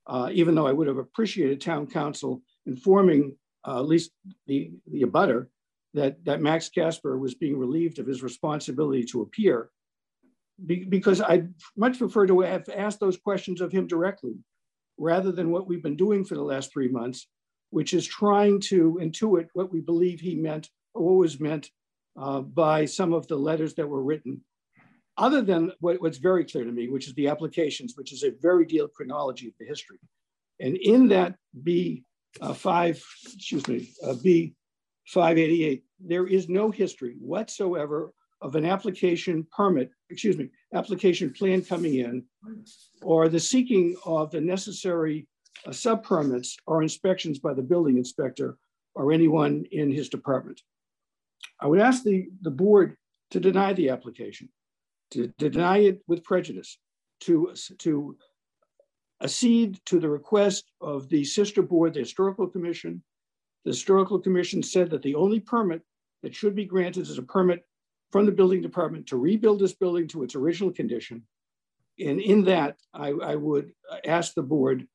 uh, 0.06 0.30
even 0.32 0.54
though 0.54 0.66
I 0.66 0.72
would 0.72 0.88
have 0.88 0.96
appreciated 0.96 1.60
town 1.60 1.86
counsel 1.86 2.40
informing 2.64 3.36
uh, 3.66 3.78
at 3.78 3.86
least 3.86 4.10
the 4.46 4.70
the 4.90 5.02
abutter 5.02 5.46
that 5.94 6.24
that 6.24 6.42
Max 6.42 6.68
Casper 6.68 7.18
was 7.18 7.34
being 7.34 7.56
relieved 7.56 7.98
of 7.98 8.06
his 8.06 8.22
responsibility 8.22 9.04
to 9.04 9.22
appear, 9.22 9.70
be, 10.66 10.84
because 10.84 11.20
I'd 11.20 11.52
much 11.76 11.98
prefer 11.98 12.26
to 12.26 12.40
have 12.40 12.68
asked 12.68 13.00
those 13.00 13.16
questions 13.16 13.60
of 13.60 13.72
him 13.72 13.86
directly 13.86 14.34
rather 14.98 15.32
than 15.32 15.50
what 15.50 15.66
we've 15.66 15.82
been 15.82 15.96
doing 15.96 16.24
for 16.24 16.34
the 16.34 16.42
last 16.42 16.72
three 16.72 16.88
months, 16.88 17.28
which 17.70 17.94
is 17.94 18.06
trying 18.06 18.60
to 18.60 18.98
intuit 19.00 19.48
what 19.54 19.72
we 19.72 19.80
believe 19.80 20.20
he 20.20 20.34
meant 20.34 20.68
or 20.94 21.02
what 21.02 21.18
was 21.18 21.40
meant 21.40 21.70
uh, 22.20 22.40
by 22.40 22.84
some 22.84 23.12
of 23.12 23.26
the 23.26 23.36
letters 23.36 23.74
that 23.74 23.88
were 23.88 24.02
written. 24.02 24.40
Other 25.16 25.42
than 25.42 25.72
what, 25.80 26.00
what's 26.00 26.18
very 26.18 26.44
clear 26.44 26.64
to 26.64 26.72
me, 26.72 26.88
which 26.88 27.06
is 27.06 27.14
the 27.14 27.28
applications, 27.28 27.94
which 27.96 28.12
is 28.12 28.24
a 28.24 28.32
very 28.40 28.64
detailed 28.66 28.92
chronology 28.94 29.48
of 29.48 29.54
the 29.58 29.66
history. 29.66 29.98
And 30.60 30.76
in 30.76 31.08
that 31.08 31.36
B 31.62 32.04
uh, 32.40 32.52
5, 32.52 33.02
excuse 33.34 33.66
me, 33.68 33.90
uh, 34.04 34.14
B 34.22 34.54
588, 35.06 35.84
there 36.00 36.26
is 36.26 36.48
no 36.48 36.70
history 36.70 37.16
whatsoever 37.20 38.12
of 38.40 38.56
an 38.56 38.64
application 38.64 39.46
permit, 39.56 39.90
excuse 40.10 40.36
me, 40.36 40.48
application 40.74 41.32
plan 41.32 41.62
coming 41.62 41.96
in, 41.96 42.24
or 43.02 43.28
the 43.28 43.40
seeking 43.40 43.96
of 44.04 44.30
the 44.30 44.40
necessary 44.40 45.26
uh, 45.66 45.72
sub-permits 45.72 46.56
or 46.66 46.82
inspections 46.82 47.38
by 47.38 47.54
the 47.54 47.62
building 47.62 47.96
inspector 47.96 48.56
or 48.94 49.12
anyone 49.12 49.64
in 49.72 49.90
his 49.90 50.08
department. 50.08 50.60
I 51.60 51.66
would 51.66 51.80
ask 51.80 52.02
the, 52.02 52.28
the 52.42 52.50
board 52.50 52.96
to 53.30 53.40
deny 53.40 53.72
the 53.72 53.90
application, 53.90 54.48
to, 55.12 55.32
to 55.38 55.50
deny 55.50 55.78
it 55.78 56.02
with 56.06 56.24
prejudice, 56.24 56.78
to, 57.20 57.54
to 57.78 58.16
accede 59.22 59.80
to 59.86 59.98
the 59.98 60.08
request 60.08 60.70
of 60.80 61.08
the 61.08 61.24
sister 61.24 61.62
board, 61.62 61.94
the 61.94 62.00
Historical 62.00 62.46
Commission. 62.46 63.02
The 63.64 63.70
Historical 63.70 64.18
Commission 64.18 64.62
said 64.62 64.90
that 64.90 65.02
the 65.02 65.14
only 65.14 65.40
permit 65.40 65.82
that 66.22 66.34
should 66.34 66.54
be 66.54 66.64
granted 66.64 67.02
is 67.02 67.18
a 67.18 67.22
permit 67.22 67.64
from 68.10 68.26
the 68.26 68.32
building 68.32 68.62
department 68.62 69.06
to 69.06 69.16
rebuild 69.16 69.60
this 69.60 69.74
building 69.74 70.06
to 70.08 70.22
its 70.22 70.34
original 70.34 70.72
condition. 70.72 71.22
And 71.98 72.20
in 72.20 72.44
that, 72.44 72.76
I, 72.92 73.08
I 73.08 73.36
would 73.36 73.72
ask 74.04 74.34
the 74.34 74.42
board 74.42 74.86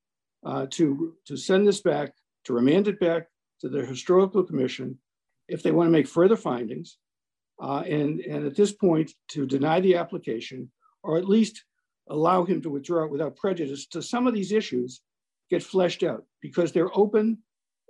uh, 0.45 0.67
to, 0.71 1.15
to 1.25 1.37
send 1.37 1.67
this 1.67 1.81
back, 1.81 2.13
to 2.45 2.53
remand 2.53 2.87
it 2.87 2.99
back 2.99 3.27
to 3.61 3.69
the 3.69 3.85
Historical 3.85 4.43
Commission 4.43 4.97
if 5.47 5.63
they 5.63 5.71
want 5.71 5.87
to 5.87 5.91
make 5.91 6.07
further 6.07 6.37
findings. 6.37 6.97
Uh, 7.61 7.81
and, 7.81 8.21
and 8.21 8.45
at 8.45 8.55
this 8.55 8.71
point, 8.71 9.11
to 9.29 9.45
deny 9.45 9.79
the 9.81 9.95
application, 9.95 10.71
or 11.03 11.17
at 11.17 11.27
least 11.27 11.65
allow 12.09 12.43
him 12.43 12.61
to 12.61 12.69
withdraw 12.69 13.05
it 13.05 13.11
without 13.11 13.35
prejudice 13.35 13.85
to 13.87 14.01
some 14.01 14.27
of 14.27 14.33
these 14.33 14.51
issues 14.51 15.01
get 15.49 15.63
fleshed 15.63 16.03
out 16.03 16.25
because 16.41 16.71
they're 16.71 16.95
open. 16.97 17.37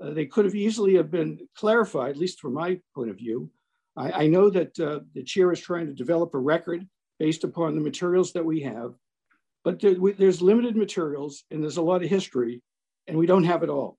Uh, 0.01 0.11
they 0.11 0.25
could 0.25 0.45
have 0.45 0.55
easily 0.55 0.95
have 0.95 1.11
been 1.11 1.39
clarified, 1.55 2.11
at 2.11 2.17
least 2.17 2.39
from 2.39 2.53
my 2.53 2.79
point 2.95 3.09
of 3.09 3.17
view, 3.17 3.49
I, 3.99 4.23
I 4.23 4.27
know 4.27 4.49
that 4.49 4.79
uh, 4.79 5.01
the 5.13 5.23
chair 5.23 5.51
is 5.51 5.59
trying 5.59 5.87
to 5.87 5.93
develop 5.93 6.33
a 6.33 6.39
record 6.39 6.87
based 7.19 7.43
upon 7.43 7.75
the 7.75 7.81
materials 7.81 8.31
that 8.33 8.45
we 8.45 8.61
have, 8.61 8.93
but 9.63 9.79
there, 9.79 9.99
we, 9.99 10.13
there's 10.13 10.41
limited 10.41 10.75
materials 10.75 11.43
and 11.51 11.61
there's 11.61 11.77
a 11.77 11.81
lot 11.81 12.01
of 12.01 12.09
history 12.09 12.61
and 13.07 13.17
we 13.17 13.27
don't 13.27 13.43
have 13.43 13.61
it 13.61 13.69
all. 13.69 13.97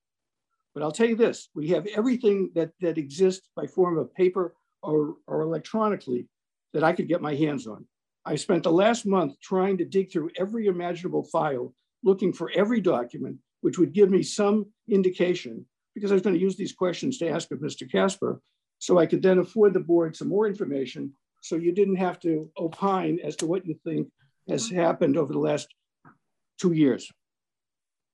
But 0.72 0.82
I'll 0.82 0.92
tell 0.92 1.08
you 1.08 1.16
this, 1.16 1.48
we 1.54 1.68
have 1.68 1.86
everything 1.88 2.50
that, 2.54 2.70
that 2.80 2.96
exists 2.96 3.48
by 3.54 3.66
form 3.66 3.98
of 3.98 4.14
paper 4.14 4.54
or, 4.82 5.16
or 5.26 5.42
electronically 5.42 6.28
that 6.72 6.84
I 6.84 6.92
could 6.92 7.08
get 7.08 7.20
my 7.20 7.34
hands 7.34 7.66
on. 7.66 7.84
I 8.30 8.36
spent 8.36 8.62
the 8.62 8.70
last 8.70 9.06
month 9.06 9.40
trying 9.42 9.76
to 9.78 9.84
dig 9.84 10.12
through 10.12 10.30
every 10.38 10.68
imaginable 10.68 11.24
file, 11.24 11.74
looking 12.04 12.32
for 12.32 12.48
every 12.54 12.80
document, 12.80 13.38
which 13.60 13.76
would 13.76 13.92
give 13.92 14.08
me 14.08 14.22
some 14.22 14.66
indication, 14.88 15.66
because 15.96 16.12
I 16.12 16.14
was 16.14 16.22
going 16.22 16.36
to 16.36 16.40
use 16.40 16.54
these 16.56 16.72
questions 16.72 17.18
to 17.18 17.28
ask 17.28 17.50
of 17.50 17.58
Mr. 17.58 17.90
Casper, 17.90 18.40
so 18.78 18.98
I 18.98 19.06
could 19.06 19.20
then 19.20 19.40
afford 19.40 19.74
the 19.74 19.80
board 19.80 20.14
some 20.14 20.28
more 20.28 20.46
information 20.46 21.12
so 21.42 21.56
you 21.56 21.72
didn't 21.72 21.96
have 21.96 22.20
to 22.20 22.48
opine 22.56 23.18
as 23.24 23.34
to 23.36 23.46
what 23.46 23.66
you 23.66 23.74
think 23.82 24.06
has 24.48 24.70
happened 24.70 25.16
over 25.16 25.32
the 25.32 25.38
last 25.40 25.66
two 26.60 26.72
years. 26.72 27.10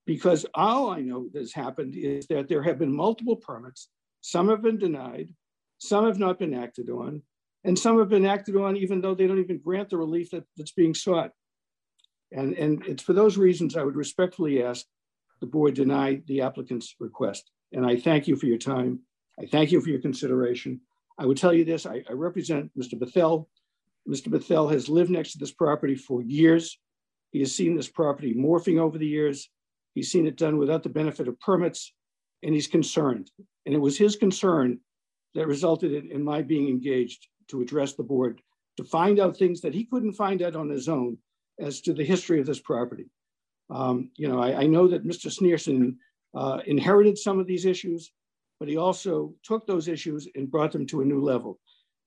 Because 0.06 0.46
all 0.54 0.88
I 0.88 1.02
know 1.02 1.28
that's 1.30 1.52
happened 1.52 1.94
is 1.94 2.26
that 2.28 2.48
there 2.48 2.62
have 2.62 2.78
been 2.78 2.96
multiple 2.96 3.36
permits. 3.36 3.90
Some 4.22 4.48
have 4.48 4.62
been 4.62 4.78
denied, 4.78 5.28
some 5.76 6.06
have 6.06 6.18
not 6.18 6.38
been 6.38 6.54
acted 6.54 6.88
on, 6.88 7.20
and 7.66 7.78
some 7.78 7.98
have 7.98 8.08
been 8.08 8.26
acted 8.26 8.56
on 8.56 8.76
even 8.76 9.00
though 9.00 9.14
they 9.14 9.26
don't 9.26 9.40
even 9.40 9.58
grant 9.58 9.90
the 9.90 9.96
relief 9.96 10.30
that, 10.30 10.44
that's 10.56 10.72
being 10.72 10.94
sought. 10.94 11.32
And, 12.32 12.54
and 12.54 12.84
it's 12.86 13.02
for 13.02 13.12
those 13.12 13.36
reasons 13.36 13.76
I 13.76 13.82
would 13.82 13.96
respectfully 13.96 14.62
ask 14.62 14.86
the 15.40 15.46
board 15.46 15.74
deny 15.74 16.22
the 16.26 16.40
applicant's 16.40 16.94
request. 16.98 17.50
And 17.72 17.84
I 17.84 17.96
thank 17.96 18.26
you 18.26 18.36
for 18.36 18.46
your 18.46 18.58
time 18.58 19.00
I 19.38 19.46
thank 19.46 19.70
you 19.70 19.80
for 19.80 19.90
your 19.90 20.00
consideration. 20.00 20.80
I 21.18 21.26
would 21.26 21.36
tell 21.36 21.52
you 21.52 21.64
this, 21.64 21.86
I, 21.86 22.02
I 22.08 22.12
represent 22.12 22.70
Mr. 22.78 22.98
Bethel. 22.98 23.48
Mr. 24.08 24.30
Bethel 24.30 24.68
has 24.68 24.88
lived 24.88 25.10
next 25.10 25.32
to 25.32 25.38
this 25.38 25.52
property 25.52 25.94
for 25.94 26.22
years. 26.22 26.78
He 27.32 27.40
has 27.40 27.54
seen 27.54 27.76
this 27.76 27.88
property 27.88 28.34
morphing 28.34 28.78
over 28.78 28.98
the 28.98 29.06
years. 29.06 29.50
He's 29.94 30.10
seen 30.10 30.26
it 30.26 30.36
done 30.36 30.58
without 30.58 30.82
the 30.82 30.88
benefit 30.88 31.28
of 31.28 31.38
permits, 31.40 31.92
and 32.42 32.54
he's 32.54 32.66
concerned. 32.66 33.30
And 33.64 33.74
it 33.74 33.80
was 33.80 33.98
his 33.98 34.16
concern 34.16 34.78
that 35.34 35.48
resulted 35.48 35.92
in, 35.92 36.10
in 36.10 36.22
my 36.22 36.42
being 36.42 36.68
engaged 36.68 37.28
to 37.49 37.61
address 37.61 37.94
the 37.94 38.03
board, 38.03 38.40
to 38.76 38.84
find 38.84 39.20
out 39.20 39.36
things 39.36 39.61
that 39.61 39.74
he 39.74 39.84
couldn't 39.84 40.12
find 40.12 40.42
out 40.42 40.57
on 40.57 40.68
his 40.68 40.88
own 40.88 41.18
as 41.61 41.80
to 41.82 41.94
the 41.94 42.05
history 42.05 42.40
of 42.40 42.47
this 42.47 42.61
property. 42.61 43.11
Um, 43.70 44.11
you 44.16 44.28
know, 44.28 44.40
I, 44.40 44.61
I, 44.61 44.66
know 44.66 44.86
that 44.88 45.07
Mr. 45.07 45.26
Sneerson 45.26 45.97
uh, 46.36 46.61
inherited 46.66 47.18
some 47.18 47.40
of 47.40 47.49
these 47.49 47.64
issues 47.64 48.12
but 48.59 48.68
he 48.68 48.76
also 48.76 49.34
took 49.42 49.66
those 49.66 49.88
issues 49.88 50.28
and 50.34 50.51
brought 50.51 50.72
them 50.72 50.86
to 50.86 51.03
a 51.03 51.05
new 51.05 51.20
level. 51.20 51.59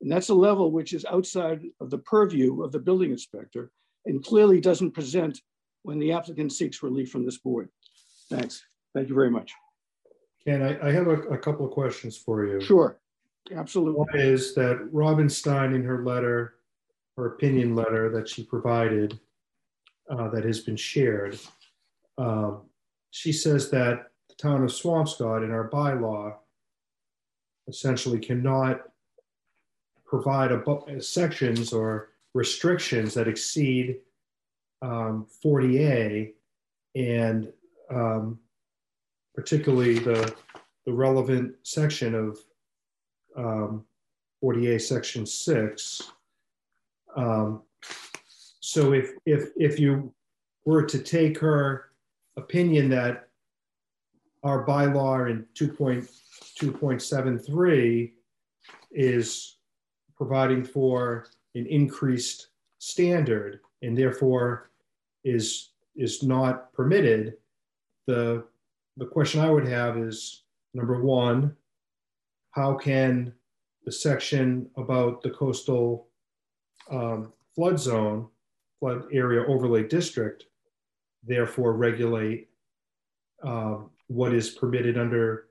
And 0.01 0.11
that's 0.11 0.29
a 0.29 0.33
level 0.33 0.71
which 0.71 0.93
is 0.93 1.05
outside 1.05 1.61
of 1.79 1.89
the 1.89 1.97
purview 1.99 2.63
of 2.63 2.71
the 2.71 2.79
building 2.79 3.11
inspector 3.11 3.71
and 4.05 4.23
clearly 4.23 4.61
doesn't 4.61 4.91
present 4.91 5.39
when 5.83 5.99
the 5.99 6.11
applicant 6.13 6.53
seeks 6.53 6.81
relief 6.81 7.11
from 7.11 7.25
this 7.25 7.37
board. 7.37 7.69
Thanks. 8.29 8.63
Thank 8.95 9.09
you 9.09 9.15
very 9.15 9.29
much. 9.29 9.53
Ken, 10.45 10.61
I, 10.63 10.87
I 10.87 10.91
have 10.91 11.07
a, 11.07 11.17
a 11.23 11.37
couple 11.37 11.65
of 11.65 11.71
questions 11.71 12.17
for 12.17 12.45
you. 12.45 12.61
Sure, 12.61 12.99
absolutely. 13.55 13.99
One 13.99 14.15
is 14.15 14.53
that 14.55 14.87
Robin 14.91 15.29
Stein 15.29 15.73
in 15.73 15.83
her 15.83 16.03
letter 16.03 16.55
her 17.19 17.25
opinion 17.27 17.75
letter 17.75 18.09
that 18.09 18.29
she 18.29 18.43
provided 18.43 19.19
uh, 20.09 20.29
that 20.29 20.45
has 20.45 20.61
been 20.61 20.77
shared. 20.77 21.37
Um, 22.17 22.61
She 23.11 23.33
says 23.33 23.69
that 23.71 24.11
the 24.29 24.35
town 24.35 24.63
of 24.63 24.69
Swampscott 24.69 25.43
in 25.43 25.51
our 25.51 25.69
bylaw 25.69 26.35
essentially 27.67 28.19
cannot 28.19 28.83
provide 30.05 30.51
abo- 30.51 31.03
sections 31.03 31.73
or 31.73 32.09
restrictions 32.33 33.13
that 33.15 33.27
exceed 33.27 33.97
um, 34.81 35.27
40A 35.43 36.33
and 36.95 37.51
um, 37.89 38.39
particularly 39.35 39.99
the, 39.99 40.33
the 40.85 40.93
relevant 40.93 41.55
section 41.63 42.15
of 42.15 42.39
um, 43.35 43.85
40A 44.43 44.81
section 44.81 45.25
six. 45.25 46.11
Um, 47.15 47.63
so 48.59 48.91
if, 48.93 49.13
if, 49.25 49.49
if 49.57 49.79
you 49.79 50.13
were 50.65 50.83
to 50.83 50.99
take 50.99 51.39
her 51.39 51.85
opinion 52.37 52.89
that 52.89 53.29
our 54.43 54.63
bylaw 54.65 55.29
in 55.29 55.45
2.2.73 55.55 58.11
is 58.91 59.57
providing 60.15 60.63
for 60.63 61.25
an 61.55 61.65
increased 61.65 62.49
standard 62.77 63.59
and 63.81 63.97
therefore 63.97 64.69
is, 65.23 65.71
is 65.95 66.21
not 66.23 66.71
permitted, 66.73 67.33
the, 68.07 68.43
the 68.97 69.05
question 69.05 69.39
I 69.41 69.49
would 69.49 69.67
have 69.67 69.97
is, 69.97 70.43
number 70.73 71.01
one, 71.01 71.55
how 72.51 72.75
can 72.75 73.33
the 73.85 73.91
section 73.91 74.69
about 74.77 75.21
the 75.21 75.29
coastal 75.29 76.07
um, 76.91 77.31
flood 77.55 77.79
zone, 77.79 78.27
flood 78.79 79.03
area 79.11 79.45
overlay 79.47 79.83
district, 79.83 80.45
therefore 81.23 81.73
regulate 81.73 82.49
um, 83.43 83.89
what 84.07 84.33
is 84.33 84.49
permitted 84.49 84.97
under 84.97 85.47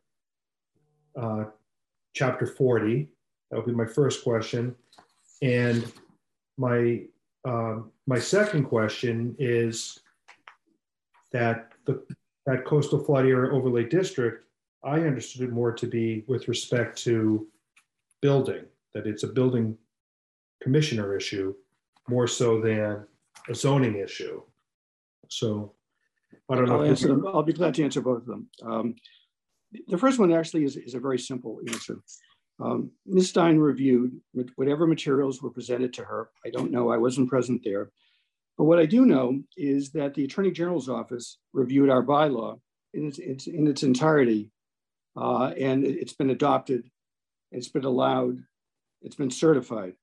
uh, 1.20 1.44
chapter 2.14 2.46
40? 2.46 3.08
That 3.50 3.56
would 3.56 3.66
be 3.66 3.72
my 3.72 3.86
first 3.86 4.24
question. 4.24 4.74
And 5.42 5.90
my 6.56 7.02
um, 7.44 7.92
my 8.06 8.18
second 8.18 8.64
question 8.64 9.36
is 9.38 10.00
that 11.32 11.72
the 11.86 12.04
that 12.46 12.64
coastal 12.64 13.02
flood 13.04 13.26
area 13.26 13.52
overlay 13.52 13.84
district, 13.84 14.47
I 14.84 15.00
understood 15.00 15.42
it 15.42 15.52
more 15.52 15.72
to 15.72 15.86
be 15.86 16.24
with 16.28 16.48
respect 16.48 16.98
to 17.04 17.46
building, 18.22 18.64
that 18.94 19.06
it's 19.06 19.24
a 19.24 19.28
building 19.28 19.76
commissioner 20.62 21.16
issue 21.16 21.54
more 22.08 22.26
so 22.26 22.60
than 22.60 23.04
a 23.48 23.54
zoning 23.54 23.96
issue. 23.98 24.42
So 25.28 25.74
I 26.48 26.54
don't 26.56 26.66
know. 26.66 26.80
I'll 26.80 26.88
answer 26.88 27.08
them. 27.08 27.26
I'll 27.26 27.42
be 27.42 27.52
glad 27.52 27.74
to 27.74 27.84
answer 27.84 28.00
both 28.00 28.22
of 28.22 28.26
them. 28.26 28.48
Um, 28.62 28.94
the 29.88 29.98
first 29.98 30.18
one 30.18 30.32
actually 30.32 30.64
is, 30.64 30.76
is 30.76 30.94
a 30.94 31.00
very 31.00 31.18
simple 31.18 31.60
answer. 31.68 31.98
Um, 32.60 32.90
Ms. 33.06 33.30
Stein 33.30 33.58
reviewed 33.58 34.20
whatever 34.56 34.86
materials 34.86 35.42
were 35.42 35.50
presented 35.50 35.92
to 35.94 36.04
her. 36.04 36.30
I 36.44 36.50
don't 36.50 36.72
know, 36.72 36.90
I 36.90 36.96
wasn't 36.96 37.28
present 37.28 37.62
there. 37.62 37.90
But 38.56 38.64
what 38.64 38.80
I 38.80 38.86
do 38.86 39.06
know 39.06 39.40
is 39.56 39.92
that 39.92 40.14
the 40.14 40.24
Attorney 40.24 40.50
General's 40.50 40.88
office 40.88 41.38
reviewed 41.52 41.90
our 41.90 42.02
bylaw 42.02 42.58
in 42.94 43.06
its, 43.06 43.18
its 43.18 43.46
in 43.46 43.68
its 43.68 43.84
entirety, 43.84 44.50
uh, 45.16 45.52
and 45.58 45.84
it- 45.84 45.98
it's 45.98 46.12
been 46.14 46.30
adopted, 46.30 46.90
it's 47.52 47.68
been 47.68 47.84
allowed, 47.84 48.42
it's 49.02 49.16
been 49.16 49.30
certified. 49.30 49.94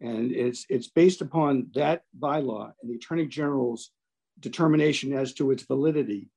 And 0.00 0.32
it's, 0.32 0.64
it's 0.70 0.88
based 0.88 1.20
upon 1.20 1.70
that 1.74 2.04
bylaw 2.18 2.72
and 2.80 2.90
the 2.90 2.96
Attorney 2.96 3.26
General's 3.26 3.90
determination 4.38 5.12
as 5.12 5.34
to 5.34 5.50
its 5.50 5.64
validity, 5.64 6.30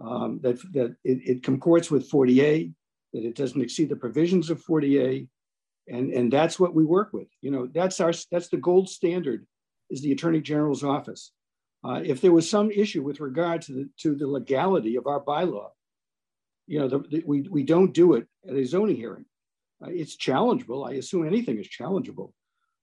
um, 0.00 0.38
that, 0.42 0.60
that 0.72 0.96
it, 1.02 1.20
it 1.26 1.42
comports 1.42 1.90
with 1.90 2.10
40A, 2.10 2.74
that 3.14 3.24
it 3.24 3.34
doesn't 3.34 3.62
exceed 3.62 3.88
the 3.88 3.96
provisions 3.96 4.50
of 4.50 4.62
40A. 4.62 5.28
And, 5.88 6.12
and 6.12 6.30
that's 6.32 6.60
what 6.60 6.74
we 6.74 6.84
work 6.84 7.12
with. 7.12 7.28
You 7.40 7.50
know, 7.52 7.68
that's 7.72 8.00
our, 8.00 8.12
that's 8.30 8.48
the 8.48 8.56
gold 8.58 8.88
standard 8.90 9.46
is 9.88 10.02
the 10.02 10.12
Attorney 10.12 10.40
General's 10.40 10.84
office. 10.84 11.32
Uh, 11.84 12.00
if 12.04 12.20
there 12.20 12.32
was 12.32 12.50
some 12.50 12.70
issue 12.70 13.02
with 13.02 13.20
regard 13.20 13.62
to 13.62 13.72
the, 13.72 13.88
to 13.98 14.14
the 14.14 14.26
legality 14.26 14.96
of 14.96 15.06
our 15.06 15.22
bylaw, 15.22 15.68
you 16.66 16.78
know, 16.78 16.88
the, 16.88 16.98
the- 17.10 17.24
we, 17.26 17.42
we 17.50 17.62
don't 17.62 17.92
do 17.94 18.14
it 18.14 18.26
at 18.48 18.56
a 18.56 18.64
zoning 18.64 18.96
hearing. 18.96 19.24
Uh, 19.84 19.90
it's 19.90 20.16
challengeable. 20.16 20.88
I 20.88 20.94
assume 20.94 21.26
anything 21.26 21.58
is 21.58 21.68
challengeable, 21.68 22.32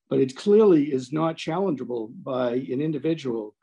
but 0.10 0.20
it 0.20 0.36
clearly 0.36 0.92
is 0.92 1.12
not 1.12 1.38
challengeable 1.38 2.12
by 2.24 2.52
an 2.54 2.82
individual 2.82 3.56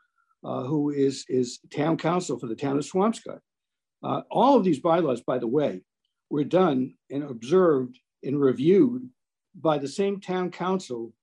uh, 0.43 0.63
who 0.63 0.89
is, 0.89 1.25
is 1.29 1.59
town 1.73 1.97
counsel 1.97 2.37
for 2.39 2.47
the 2.47 2.55
town 2.55 2.77
of 2.77 2.83
Swampscott. 2.83 3.39
Uh, 4.03 4.21
all 4.31 4.57
of 4.57 4.63
these 4.63 4.79
bylaws, 4.79 5.21
by 5.21 5.37
the 5.37 5.47
way, 5.47 5.81
were 6.29 6.43
done 6.43 6.95
and 7.09 7.23
observed 7.23 7.99
and 8.23 8.39
reviewed 8.39 9.07
by 9.55 9.77
the 9.77 9.87
same 9.87 10.19
town 10.19 10.49
counsel 10.49 11.13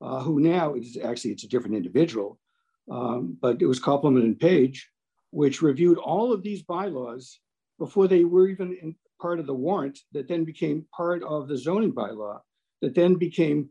uh, 0.00 0.20
who 0.20 0.38
now 0.40 0.74
is 0.74 0.96
actually 1.02 1.32
it's 1.32 1.44
a 1.44 1.48
different 1.48 1.74
individual, 1.76 2.38
um, 2.90 3.36
but 3.40 3.60
it 3.60 3.66
was 3.66 3.80
Kopelman 3.80 4.22
and 4.22 4.38
Paige, 4.38 4.88
which 5.30 5.62
reviewed 5.62 5.98
all 5.98 6.32
of 6.32 6.42
these 6.42 6.62
bylaws 6.62 7.40
before 7.78 8.08
they 8.08 8.24
were 8.24 8.48
even 8.48 8.94
part 9.20 9.40
of 9.40 9.46
the 9.46 9.54
warrant 9.54 9.98
that 10.12 10.28
then 10.28 10.44
became 10.44 10.86
part 10.94 11.22
of 11.22 11.48
the 11.48 11.56
zoning 11.56 11.92
bylaw, 11.92 12.38
that 12.82 12.94
then 12.94 13.14
became 13.14 13.68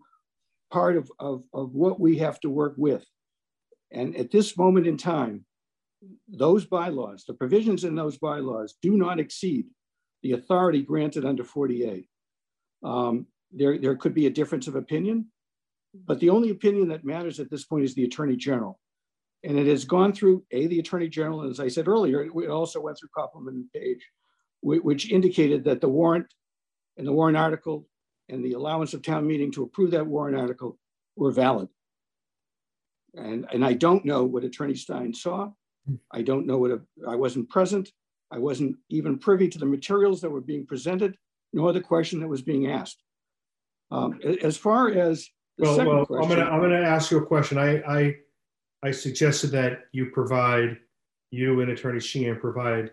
part 0.71 0.97
of, 0.97 1.11
of, 1.19 1.43
of 1.53 1.73
what 1.73 1.99
we 1.99 2.17
have 2.17 2.39
to 2.41 2.49
work 2.49 2.73
with. 2.77 3.05
And 3.91 4.15
at 4.17 4.31
this 4.31 4.57
moment 4.57 4.87
in 4.87 4.97
time, 4.97 5.45
those 6.27 6.65
bylaws, 6.65 7.23
the 7.25 7.33
provisions 7.33 7.83
in 7.83 7.95
those 7.95 8.17
bylaws 8.17 8.75
do 8.81 8.97
not 8.97 9.19
exceed 9.19 9.65
the 10.23 10.33
authority 10.33 10.81
granted 10.81 11.25
under 11.25 11.43
40A. 11.43 12.07
Um, 12.83 13.27
there, 13.51 13.77
there 13.77 13.95
could 13.95 14.13
be 14.13 14.27
a 14.27 14.31
difference 14.31 14.67
of 14.67 14.75
opinion, 14.75 15.27
but 16.05 16.19
the 16.19 16.29
only 16.29 16.49
opinion 16.49 16.89
that 16.89 17.05
matters 17.05 17.39
at 17.39 17.49
this 17.49 17.63
point 17.63 17.85
is 17.85 17.95
the 17.95 18.03
Attorney 18.03 18.35
General. 18.35 18.79
And 19.43 19.57
it 19.57 19.67
has 19.67 19.85
gone 19.85 20.13
through, 20.13 20.43
A, 20.51 20.67
the 20.67 20.79
Attorney 20.79 21.07
General, 21.09 21.41
and 21.41 21.51
as 21.51 21.59
I 21.59 21.67
said 21.67 21.87
earlier, 21.87 22.23
it 22.23 22.49
also 22.49 22.81
went 22.81 22.97
through 22.99 23.09
Kopelman 23.15 23.49
and 23.49 23.71
Paige, 23.73 24.05
which 24.61 25.11
indicated 25.11 25.63
that 25.65 25.79
the 25.81 25.89
warrant 25.89 26.25
and 26.97 27.05
the 27.07 27.13
warrant 27.13 27.37
article 27.37 27.87
and 28.29 28.43
the 28.43 28.53
allowance 28.53 28.93
of 28.93 29.01
town 29.03 29.25
meeting 29.27 29.51
to 29.51 29.63
approve 29.63 29.91
that 29.91 30.05
warrant 30.07 30.37
article 30.37 30.77
were 31.15 31.31
valid. 31.31 31.69
And, 33.15 33.47
and 33.53 33.63
I 33.63 33.73
don't 33.73 34.03
know 34.05 34.23
what 34.23 34.43
Attorney 34.43 34.75
Stein 34.75 35.13
saw. 35.13 35.51
I 36.11 36.21
don't 36.21 36.45
know 36.45 36.57
what, 36.57 36.71
a- 36.71 36.81
I 37.07 37.15
wasn't 37.15 37.47
present. 37.49 37.89
I 38.31 38.39
wasn't 38.39 38.75
even 38.89 39.17
privy 39.19 39.47
to 39.49 39.57
the 39.57 39.65
materials 39.65 40.19
that 40.21 40.29
were 40.29 40.41
being 40.41 40.65
presented, 40.65 41.15
nor 41.53 41.71
the 41.71 41.79
question 41.79 42.19
that 42.19 42.27
was 42.27 42.41
being 42.41 42.69
asked. 42.69 43.01
Um, 43.89 44.19
as 44.43 44.57
far 44.57 44.89
as 44.89 45.29
the 45.57 45.63
Well, 45.63 45.77
well, 45.77 45.99
I'm 45.99 46.05
question. 46.05 46.37
gonna, 46.39 46.49
I'm 46.51 46.61
gonna 46.61 46.81
ask 46.81 47.09
you 47.09 47.19
a 47.19 47.25
question. 47.25 47.57
I, 47.57 47.77
I, 47.83 48.15
I 48.83 48.91
suggested 48.91 49.51
that 49.51 49.85
you 49.91 50.07
provide, 50.11 50.77
you 51.31 51.61
and 51.61 51.71
Attorney 51.71 51.99
Sheehan 51.99 52.39
provide 52.39 52.91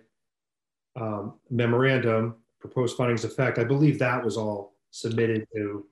um, 0.97 1.35
memorandum, 1.51 2.37
proposed 2.61 2.97
findings 2.97 3.24
of 3.24 3.35
fact. 3.35 3.59
I 3.59 3.64
believe 3.64 3.99
that 3.99 4.24
was 4.24 4.37
all 4.37 4.74
submitted 4.91 5.47
to 5.55 5.87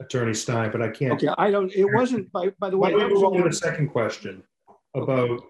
Attorney 0.00 0.34
Stein, 0.34 0.70
but 0.72 0.82
I 0.82 0.88
can't. 0.88 1.14
Okay, 1.14 1.32
I 1.38 1.50
don't, 1.50 1.72
it 1.72 1.84
wasn't, 1.84 2.30
by, 2.32 2.50
by 2.58 2.70
the 2.70 2.76
Why 2.76 2.92
way. 2.92 2.98
don't 2.98 3.08
we 3.08 3.14
move 3.14 3.24
on 3.24 3.42
to 3.42 3.48
the 3.48 3.54
second 3.54 3.88
question 3.88 4.42
about, 4.94 5.42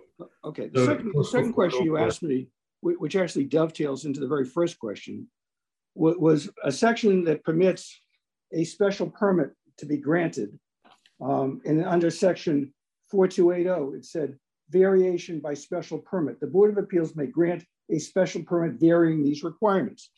Okay, 0.45 0.69
the 0.69 0.81
the 0.81 0.87
second, 0.87 1.13
the 1.15 1.25
second 1.25 1.53
question 1.53 1.85
you 1.85 1.97
asked 1.99 2.23
me, 2.23 2.49
which 2.81 3.17
actually 3.17 3.45
dovetails 3.45 4.05
into 4.05 4.21
the 4.21 4.29
very 4.29 4.45
first 4.45 4.79
question, 4.79 5.27
was 5.95 6.51
a 6.63 6.71
section 6.71 7.25
that 7.25 7.43
permits 7.45 7.99
a 8.53 8.65
special 8.65 9.09
permit 9.11 9.51
to 9.79 9.87
be 9.87 9.97
granted. 9.97 10.59
Um, 11.21 11.63
and 11.65 11.83
under 11.85 12.11
section 12.11 12.73
4280, 13.11 13.99
it 13.99 14.05
said 14.05 14.39
variation 14.71 15.41
by 15.41 15.55
special 15.55 15.99
permit. 15.99 16.41
The 16.41 16.47
Board 16.47 16.71
of 16.71 16.79
Appeals 16.79 17.15
may 17.15 17.27
grant 17.27 17.65
a 17.91 17.99
special 17.99 18.43
permit 18.43 18.81
varying 18.81 19.23
these 19.23 19.45
requirements. 19.45 20.11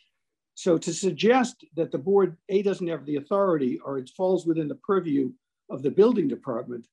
So 0.55 0.79
to 0.79 0.93
suggest 0.93 1.65
that 1.77 1.93
the 1.93 1.99
board, 1.99 2.37
A, 2.49 2.63
doesn't 2.63 2.89
have 2.89 3.07
the 3.07 3.17
authority 3.17 3.79
or 3.85 3.99
it 3.99 4.11
falls 4.17 4.47
within 4.47 4.69
the 4.69 4.75
purview 4.75 5.31
of 5.71 5.83
the 5.83 5.91
building 5.91 6.27
department 6.27 6.87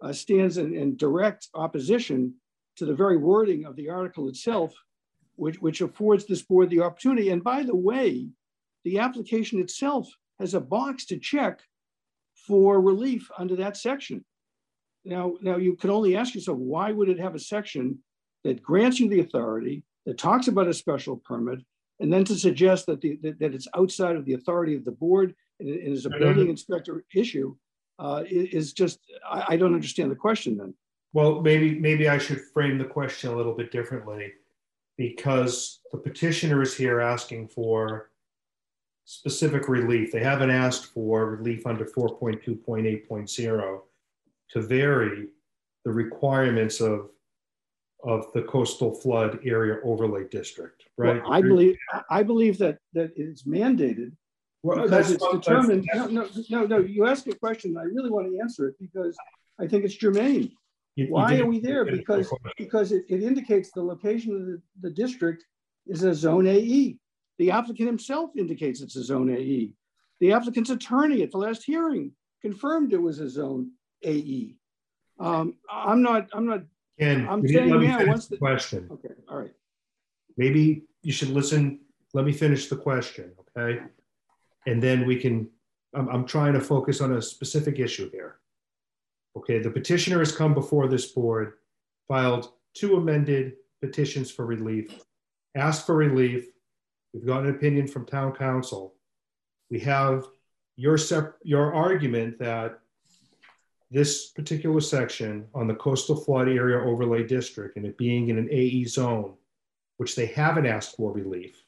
uh, 0.00 0.12
stands 0.12 0.56
in, 0.56 0.74
in 0.74 0.96
direct 0.96 1.48
opposition 1.54 2.34
to 2.76 2.86
the 2.86 2.94
very 2.94 3.18
wording 3.18 3.66
of 3.66 3.76
the 3.76 3.90
article 3.90 4.28
itself, 4.28 4.72
which, 5.36 5.60
which 5.60 5.80
affords 5.80 6.24
this 6.24 6.42
board 6.42 6.70
the 6.70 6.80
opportunity. 6.80 7.30
And 7.30 7.44
by 7.44 7.62
the 7.62 7.76
way, 7.76 8.28
the 8.84 8.98
application 8.98 9.60
itself 9.60 10.08
has 10.38 10.54
a 10.54 10.60
box 10.60 11.04
to 11.06 11.18
check 11.18 11.60
for 12.46 12.80
relief 12.80 13.30
under 13.36 13.56
that 13.56 13.76
section 13.76 14.24
now, 15.04 15.34
now 15.40 15.56
you 15.56 15.76
can 15.76 15.90
only 15.90 16.16
ask 16.16 16.34
yourself, 16.34 16.58
why 16.58 16.92
would 16.92 17.08
it 17.08 17.18
have 17.18 17.34
a 17.34 17.38
section 17.38 17.98
that 18.44 18.62
grants 18.62 19.00
you 19.00 19.08
the 19.08 19.20
authority, 19.20 19.82
that 20.06 20.18
talks 20.18 20.48
about 20.48 20.68
a 20.68 20.74
special 20.74 21.16
permit, 21.16 21.60
and 22.00 22.12
then 22.12 22.24
to 22.24 22.34
suggest 22.34 22.86
that, 22.86 23.00
the, 23.00 23.18
that, 23.22 23.38
that 23.38 23.54
it's 23.54 23.68
outside 23.76 24.16
of 24.16 24.24
the 24.24 24.34
authority 24.34 24.74
of 24.74 24.84
the 24.84 24.92
board 24.92 25.34
and, 25.58 25.68
and 25.68 25.92
is 25.92 26.06
a 26.06 26.10
building 26.10 26.48
inspector 26.48 27.04
issue 27.14 27.54
uh, 27.98 28.24
is 28.26 28.72
just, 28.72 28.98
I, 29.28 29.44
I 29.48 29.56
don't 29.56 29.74
understand 29.74 30.10
the 30.10 30.16
question 30.16 30.56
then. 30.56 30.74
Well, 31.12 31.42
maybe, 31.42 31.78
maybe 31.78 32.08
I 32.08 32.18
should 32.18 32.40
frame 32.54 32.78
the 32.78 32.84
question 32.84 33.30
a 33.30 33.36
little 33.36 33.54
bit 33.54 33.70
differently 33.70 34.32
because 34.96 35.80
the 35.92 35.98
petitioner 35.98 36.62
is 36.62 36.76
here 36.76 37.00
asking 37.00 37.48
for 37.48 38.10
specific 39.04 39.68
relief. 39.68 40.12
They 40.12 40.22
haven't 40.22 40.50
asked 40.50 40.86
for 40.86 41.36
relief 41.36 41.66
under 41.66 41.84
4.2.8.0 41.84 43.80
to 44.52 44.60
vary 44.60 45.28
the 45.84 45.90
requirements 45.90 46.80
of, 46.80 47.08
of 48.04 48.26
the 48.34 48.42
coastal 48.42 48.94
flood 48.94 49.38
area 49.44 49.76
overlay 49.84 50.24
district, 50.28 50.84
right? 50.98 51.22
Well, 51.22 51.32
I 51.32 51.40
believe, 51.40 51.76
I- 52.10 52.22
believe 52.22 52.58
that, 52.58 52.78
that 52.94 53.12
it's 53.16 53.44
mandated 53.44 54.12
Well, 54.62 54.82
because 54.84 55.10
it's 55.10 55.26
determined, 55.32 55.86
no, 55.94 56.06
no, 56.06 56.28
no, 56.50 56.66
no, 56.66 56.78
you 56.78 57.06
asked 57.06 57.26
a 57.28 57.34
question, 57.34 57.76
I 57.78 57.84
really 57.84 58.10
want 58.10 58.30
to 58.30 58.38
answer 58.40 58.68
it 58.68 58.74
because 58.80 59.16
I 59.58 59.66
think 59.66 59.84
it's 59.84 59.94
germane. 59.94 60.42
you- 60.96 61.06
you 61.06 61.12
Why 61.12 61.30
did- 61.36 61.40
are 61.42 61.46
we 61.46 61.60
there? 61.60 61.84
Because, 61.84 62.32
because 62.58 62.92
it, 62.92 63.04
it 63.08 63.22
indicates 63.22 63.70
the 63.70 63.82
location 63.82 64.34
of 64.34 64.46
the, 64.46 64.62
the 64.80 64.90
district 64.90 65.44
is 65.86 66.02
a 66.02 66.14
zone 66.14 66.46
AE. 66.46 66.98
The 67.38 67.50
applicant 67.50 67.86
himself 67.86 68.30
indicates 68.36 68.82
it's 68.82 68.96
a 68.96 69.04
zone 69.04 69.30
AE. 69.30 69.72
The 70.20 70.32
applicant's 70.32 70.68
attorney 70.70 71.22
at 71.22 71.30
the 71.30 71.38
last 71.38 71.62
hearing 71.64 72.12
confirmed 72.42 72.92
it 72.92 73.00
was 73.00 73.20
a 73.20 73.28
zone 73.30 73.70
AE. 74.02 74.56
Um, 75.18 75.54
I'm 75.70 76.02
not, 76.02 76.28
I'm 76.32 76.46
not, 76.46 76.62
Ken, 76.98 77.26
I'm 77.28 77.42
you 77.42 77.48
didn't 77.48 77.62
saying 77.62 77.70
let 77.70 77.80
me 77.80 77.86
now, 77.88 77.98
finish 77.98 78.24
the 78.26 78.30
the- 78.30 78.38
question. 78.38 78.88
okay, 78.90 79.14
all 79.28 79.38
right. 79.38 79.52
maybe 80.36 80.84
you 81.02 81.12
should 81.12 81.28
listen, 81.30 81.80
let 82.14 82.24
me 82.24 82.32
finish 82.32 82.68
the 82.68 82.76
question, 82.76 83.32
okay? 83.56 83.80
And 84.66 84.82
then 84.82 85.06
we 85.06 85.16
can, 85.16 85.48
I'm, 85.94 86.08
I'm 86.08 86.26
trying 86.26 86.52
to 86.54 86.60
focus 86.60 87.00
on 87.00 87.12
a 87.14 87.22
specific 87.22 87.78
issue 87.78 88.10
here. 88.10 88.36
Okay, 89.36 89.58
the 89.60 89.70
petitioner 89.70 90.18
has 90.18 90.34
come 90.34 90.54
before 90.54 90.88
this 90.88 91.06
board, 91.12 91.54
filed 92.08 92.52
two 92.74 92.96
amended 92.96 93.54
petitions 93.80 94.30
for 94.30 94.44
relief, 94.44 95.04
asked 95.54 95.86
for 95.86 95.94
relief. 95.94 96.46
We've 97.12 97.26
got 97.26 97.44
an 97.44 97.50
opinion 97.50 97.86
from 97.88 98.06
town 98.06 98.32
counsel. 98.34 98.94
We 99.70 99.80
have 99.80 100.26
your 100.76 100.98
sep, 100.98 101.34
your 101.42 101.72
argument 101.74 102.38
that 102.40 102.80
this 103.90 104.28
particular 104.28 104.80
section 104.80 105.46
on 105.54 105.66
the 105.66 105.74
coastal 105.74 106.16
flood 106.16 106.48
area 106.48 106.78
overlay 106.78 107.24
district 107.24 107.76
and 107.76 107.84
it 107.84 107.98
being 107.98 108.28
in 108.28 108.38
an 108.38 108.48
AE 108.50 108.84
zone 108.84 109.34
which 110.00 110.16
they 110.16 110.24
haven't 110.24 110.64
asked 110.64 110.96
for 110.96 111.12
relief, 111.12 111.62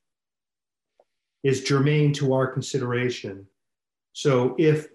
is 1.43 1.65
germane 1.65 2.15
to 2.15 2.33
our 2.33 2.47
consideration. 2.47 3.47
So 4.15 4.57
if 4.59 4.87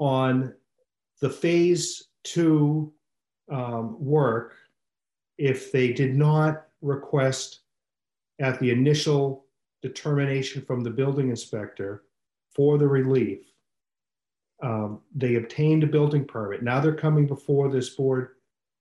on 0.00 0.52
the 1.20 1.30
phase 1.30 2.08
two 2.24 2.92
um, 3.48 3.94
work, 4.04 4.56
if 5.38 5.70
they 5.70 5.92
did 5.92 6.16
not 6.16 6.66
request 6.82 7.60
at 8.40 8.58
the 8.58 8.72
initial 8.72 9.44
determination 9.82 10.60
from 10.60 10.80
the 10.80 10.90
building 10.90 11.30
inspector 11.30 12.02
for 12.56 12.76
the 12.76 12.88
relief, 12.88 13.49
um, 14.62 15.00
they 15.14 15.36
obtained 15.36 15.84
a 15.84 15.86
building 15.86 16.24
permit. 16.24 16.62
Now 16.62 16.80
they're 16.80 16.94
coming 16.94 17.26
before 17.26 17.70
this 17.70 17.90
board 17.90 18.30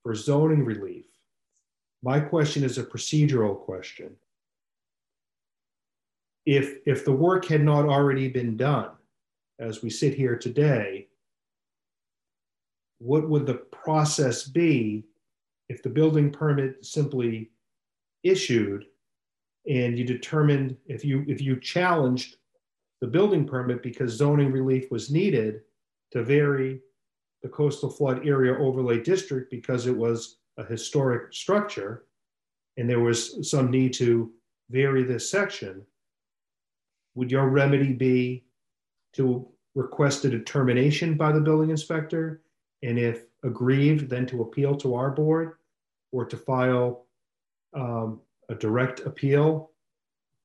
for 0.03 0.13
zoning 0.15 0.65
relief. 0.65 1.05
My 2.01 2.19
question 2.19 2.63
is 2.63 2.77
a 2.77 2.83
procedural 2.83 3.59
question. 3.59 4.15
If, 6.45 6.77
if 6.85 7.05
the 7.05 7.11
work 7.11 7.45
had 7.45 7.63
not 7.63 7.85
already 7.85 8.29
been 8.29 8.57
done, 8.57 8.91
as 9.59 9.83
we 9.83 9.89
sit 9.89 10.13
here 10.13 10.37
today, 10.37 11.07
what 12.99 13.29
would 13.29 13.45
the 13.45 13.55
process 13.55 14.43
be 14.43 15.05
if 15.67 15.83
the 15.83 15.89
building 15.89 16.31
permit 16.31 16.85
simply 16.85 17.51
issued 18.23 18.85
and 19.69 19.97
you 19.97 20.05
determined 20.05 20.75
if 20.87 21.05
you, 21.05 21.23
if 21.27 21.41
you 21.41 21.59
challenged 21.59 22.37
the 23.01 23.07
building 23.07 23.45
permit 23.45 23.83
because 23.83 24.13
zoning 24.13 24.51
relief 24.51 24.89
was 24.91 25.11
needed 25.11 25.61
to 26.11 26.23
vary 26.23 26.81
the 27.41 27.49
coastal 27.49 27.89
flood 27.89 28.27
area 28.27 28.57
overlay 28.57 29.01
district 29.01 29.49
because 29.49 29.87
it 29.87 29.95
was 29.95 30.37
a 30.57 30.63
historic 30.63 31.33
structure 31.33 32.05
and 32.77 32.89
there 32.89 32.99
was 32.99 33.49
some 33.49 33.69
need 33.69 33.93
to 33.93 34.31
vary 34.69 35.03
this 35.03 35.29
section, 35.29 35.85
would 37.15 37.31
your 37.31 37.49
remedy 37.49 37.93
be 37.93 38.45
to 39.13 39.47
request 39.75 40.25
a 40.25 40.29
determination 40.29 41.15
by 41.15 41.31
the 41.31 41.41
building 41.41 41.71
inspector? 41.71 42.41
And 42.83 42.97
if 42.97 43.23
aggrieved, 43.43 44.09
then 44.09 44.25
to 44.27 44.43
appeal 44.43 44.75
to 44.77 44.95
our 44.95 45.11
board 45.11 45.55
or 46.11 46.25
to 46.25 46.37
file 46.37 47.05
um, 47.73 48.21
a 48.49 48.55
direct 48.55 49.01
appeal, 49.01 49.71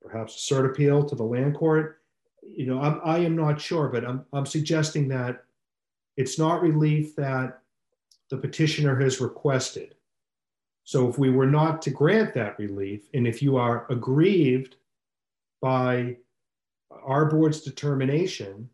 perhaps 0.03 0.51
a 0.51 0.55
cert 0.55 0.67
appeal 0.67 1.05
to 1.05 1.15
the 1.15 1.23
land 1.23 1.55
court? 1.55 2.01
You 2.43 2.67
know, 2.67 2.81
I'm, 2.81 3.01
I 3.05 3.19
am 3.19 3.37
not 3.37 3.61
sure, 3.61 3.89
but 3.89 4.05
I'm, 4.05 4.25
I'm 4.33 4.47
suggesting 4.47 5.09
that 5.09 5.45
it's 6.17 6.39
not 6.39 6.62
relief 6.62 7.17
that 7.17 7.61
the 8.31 8.37
petitioner 8.37 8.99
has 9.01 9.21
requested. 9.21 9.95
So 10.85 11.09
if 11.09 11.19
we 11.19 11.31
were 11.31 11.47
not 11.47 11.81
to 11.83 11.91
grant 11.91 12.35
that 12.35 12.59
relief, 12.59 13.09
and 13.15 13.27
if 13.27 13.43
you 13.43 13.57
are 13.57 13.87
aggrieved 13.91 14.77
by 15.62 16.17
our 16.91 17.27
board's 17.27 17.62
determination 17.62 18.69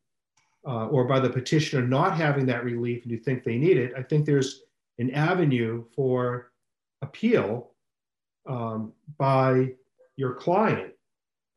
uh, 0.67 0.87
or 0.87 1.05
by 1.05 1.21
the 1.21 1.31
petitioner 1.31 1.87
not 1.87 2.17
having 2.17 2.47
that 2.47 2.65
relief 2.65 3.03
and 3.05 3.13
you 3.13 3.19
think 3.19 3.45
they 3.45 3.57
need 3.57 3.77
it, 3.77 3.93
I 3.97 4.03
think 4.03 4.27
there's 4.27 4.63
an 4.99 5.11
avenue 5.13 5.85
for 5.95 6.51
appeal 7.01 7.71
um, 8.49 8.93
by 9.17 9.73
your 10.17 10.35
client 10.35 10.93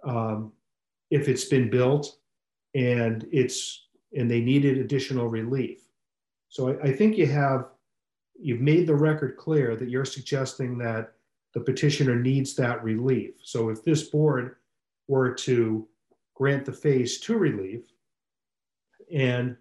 um, 0.06 0.54
if 1.10 1.28
it's 1.28 1.46
been 1.46 1.70
built 1.70 2.18
and 2.76 3.28
it's 3.32 3.88
and 4.16 4.30
they 4.30 4.42
needed 4.42 4.78
additional 4.78 5.28
relief. 5.28 5.82
So 6.50 6.70
I, 6.70 6.90
I 6.90 6.94
think 6.94 7.18
you 7.18 7.28
have 7.28 7.70
you've 8.40 8.62
made 8.62 8.88
the 8.88 8.96
record 8.96 9.38
clear 9.38 9.76
that 9.76 9.90
you're 9.90 10.06
suggesting 10.06 10.78
that 10.80 11.14
the 11.54 11.62
petitioner 11.62 12.16
needs 12.16 12.56
that 12.56 12.84
relief. 12.84 13.36
So 13.44 13.70
if 13.70 13.84
this 13.84 14.04
board 14.04 14.56
were 15.08 15.34
to 15.34 15.88
grant 16.36 16.66
the 16.66 16.74
phase 16.74 17.20
two 17.20 17.38
relief 17.38 17.86
and 19.14 19.56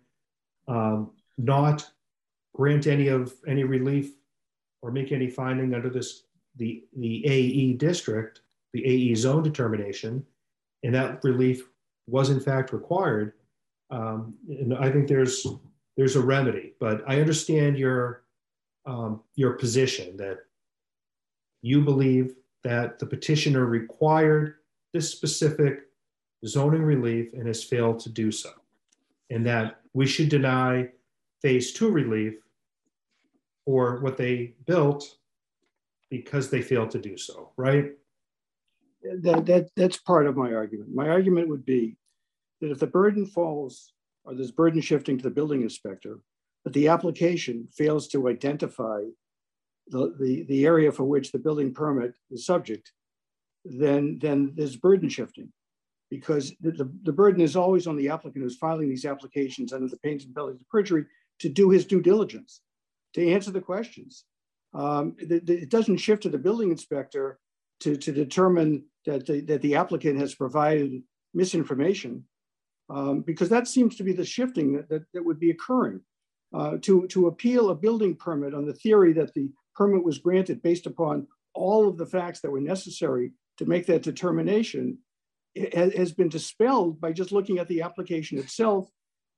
um, 0.69 1.11
not 1.39 1.91
grant 2.55 2.87
any 2.87 3.09
of 3.09 3.35
any 3.47 3.65
relief 3.65 4.13
or 4.81 4.91
make 4.91 5.13
any 5.13 5.29
finding 5.29 5.75
under 5.75 5.91
this 5.91 6.25
the 6.57 6.85
the 6.97 7.27
AE 7.27 7.75
district, 7.75 8.41
the 8.73 8.85
AE 8.85 9.15
zone 9.15 9.43
determination, 9.43 10.25
and 10.83 10.95
that 10.95 11.23
relief 11.25 11.63
was 12.07 12.31
in 12.31 12.41
fact 12.41 12.73
required, 12.73 13.33
um, 13.93 14.35
and 14.49 14.75
I 14.75 14.91
think 14.91 15.07
there's 15.07 15.47
there's 15.97 16.17
a 16.17 16.21
remedy. 16.21 16.73
But 16.81 17.05
I 17.07 17.21
understand 17.21 17.79
your 17.79 18.25
um, 18.87 19.21
your 19.37 19.53
position 19.53 20.17
that 20.17 20.39
you 21.61 21.83
believe 21.83 22.35
that 22.65 22.99
the 22.99 23.07
petitioner 23.07 23.67
required 23.67 24.57
this 24.93 25.11
specific 25.11 25.83
zoning 26.47 26.83
relief 26.83 27.33
and 27.35 27.47
has 27.47 27.63
failed 27.63 28.01
to 28.01 28.09
do 28.09 28.33
so, 28.33 28.51
and 29.31 29.47
that 29.47 29.81
we 29.93 30.07
should 30.07 30.31
deny 30.31 30.89
phase 31.43 31.73
two 31.73 31.91
relief 31.91 32.35
for 33.65 34.01
what 34.01 34.17
they 34.17 34.55
built 34.67 35.17
because 36.11 36.51
they 36.51 36.63
failed 36.63 36.91
to 36.91 36.99
do 36.99 37.17
so, 37.17 37.51
right? 37.57 37.93
That, 39.03 39.47
that, 39.47 39.71
that's 39.77 39.97
part 39.97 40.27
of 40.27 40.37
my 40.37 40.53
argument. 40.53 40.95
My 40.95 41.09
argument 41.09 41.49
would 41.49 41.65
be 41.65 41.97
that 42.63 42.71
if 42.71 42.79
the 42.79 42.87
burden 42.87 43.27
falls, 43.27 43.93
or 44.25 44.35
there's 44.35 44.53
burden 44.53 44.81
shifting 44.81 45.19
to 45.19 45.25
the 45.25 45.31
building 45.31 45.63
inspector, 45.63 46.21
but 46.65 46.73
the 46.73 46.87
application 46.89 47.67
fails 47.77 48.07
to 48.09 48.29
identify 48.29 49.03
the, 49.89 50.15
the, 50.19 50.45
the 50.45 50.65
area 50.65 50.93
for 50.93 51.03
which 51.03 51.33
the 51.33 51.41
building 51.41 51.75
permit 51.75 52.15
is 52.31 52.47
subject, 52.47 52.93
then, 53.65 54.19
then 54.23 54.53
there's 54.55 54.77
burden 54.77 55.09
shifting. 55.09 55.53
Because 56.09 56.53
the, 56.61 56.71
the, 56.71 56.93
the 57.03 57.13
burden 57.13 57.41
is 57.41 57.57
always 57.57 57.89
on 57.89 57.97
the 57.97 58.11
applicant 58.11 58.45
who's 58.45 58.57
filing 58.57 58.89
these 58.89 59.07
applications 59.07 59.73
under 59.73 59.89
the 59.89 59.99
pains 59.99 60.25
and 60.25 60.35
penalties 60.35 60.61
of 60.61 60.69
perjury 60.69 61.05
to 61.41 61.49
do 61.49 61.71
his 61.71 61.85
due 61.85 62.01
diligence, 62.01 62.61
to 63.15 63.29
answer 63.29 63.51
the 63.51 63.61
questions. 63.61 64.25
Um, 64.73 65.17
it, 65.19 65.49
it 65.51 65.69
doesn't 65.69 65.97
shift 65.97 66.23
to 66.23 66.29
the 66.29 66.39
building 66.39 66.71
inspector 66.71 67.41
to, 67.81 67.97
to 67.97 68.13
determine 68.13 68.85
that 69.05 69.27
the, 69.27 69.41
that 69.41 69.63
the 69.63 69.75
applicant 69.75 70.21
has 70.21 70.35
provided 70.35 71.03
misinformation, 71.35 72.25
um, 72.91 73.23
because 73.23 73.49
that 73.49 73.69
seems 73.69 73.97
to 73.97 74.05
be 74.05 74.13
the 74.13 74.25
shifting 74.25 74.75
that, 74.75 74.89
that, 74.89 75.03
that 75.15 75.25
would 75.25 75.41
be 75.41 75.51
occurring. 75.51 76.01
Uh, 76.55 76.77
to, 76.83 77.07
to 77.07 77.29
appeal 77.29 77.71
a 77.71 77.75
building 77.75 78.15
permit 78.15 78.53
on 78.53 78.67
the 78.67 78.75
theory 78.75 79.15
that 79.15 79.33
the 79.33 79.51
permit 79.75 80.05
was 80.05 80.19
granted 80.19 80.63
based 80.63 80.87
upon 80.87 81.27
all 81.55 81.89
of 81.89 81.97
the 81.97 82.05
facts 82.05 82.41
that 82.41 82.51
were 82.51 82.61
necessary 82.61 83.33
to 83.57 83.65
make 83.65 83.87
that 83.87 84.03
determination 84.03 84.99
has 85.75 86.13
been 86.13 86.29
dispelled 86.29 87.01
by 87.01 87.13
just 87.13 87.33
looking 87.33 87.59
at 87.59 87.69
the 87.69 87.83
application 87.83 88.39
itself 88.39 88.89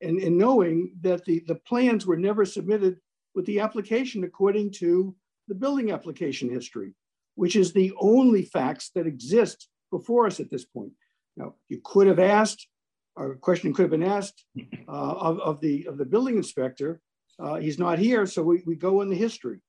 and, 0.01 0.19
and 0.19 0.37
knowing 0.37 0.93
that 1.01 1.25
the, 1.25 1.43
the 1.47 1.55
plans 1.55 2.07
were 2.07 2.17
never 2.17 2.45
submitted 2.45 2.99
with 3.35 3.47
the 3.47 3.61
application 3.61 4.25
according 4.25 4.71
to 4.71 5.15
the 5.49 5.55
building 5.55 5.91
application 5.91 6.49
history, 6.49 6.95
which 7.35 7.57
is 7.57 7.73
the 7.73 7.93
only 7.99 8.45
facts 8.45 8.91
that 8.95 9.07
exist 9.07 9.69
before 9.91 10.27
us 10.27 10.41
at 10.41 10.51
this 10.51 10.65
point. 10.65 10.93
Now, 11.37 11.55
you 11.69 11.81
could 11.85 12.07
have 12.07 12.21
asked, 12.21 12.69
a 13.17 13.35
question 13.35 13.73
could 13.73 13.83
have 13.83 13.91
been 13.91 14.03
asked 14.03 14.45
uh, 14.89 14.91
of, 15.29 15.39
of, 15.41 15.61
the, 15.61 15.87
of 15.87 15.99
the 15.99 16.05
building 16.05 16.37
inspector. 16.37 17.01
Uh, 17.39 17.57
he's 17.57 17.79
not 17.79 17.99
here, 17.99 18.27
so 18.27 18.43
we, 18.43 18.63
we 18.67 18.77
go 18.77 19.01
in 19.03 19.09
the 19.09 19.17
history. 19.17 19.61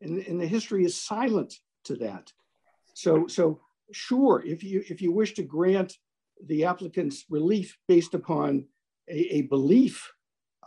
And, 0.00 0.18
and 0.26 0.40
the 0.40 0.46
history 0.46 0.84
is 0.84 1.00
silent 1.00 1.54
to 1.84 1.96
that. 1.96 2.32
So, 2.94 3.26
so 3.26 3.60
sure, 3.92 4.42
if 4.44 4.62
you, 4.62 4.82
if 4.88 5.00
you 5.02 5.12
wish 5.12 5.34
to 5.34 5.42
grant 5.42 5.94
the 6.46 6.64
applicant's 6.64 7.24
relief 7.30 7.76
based 7.88 8.14
upon 8.14 8.66
a, 9.08 9.36
a 9.36 9.42
belief, 9.42 10.12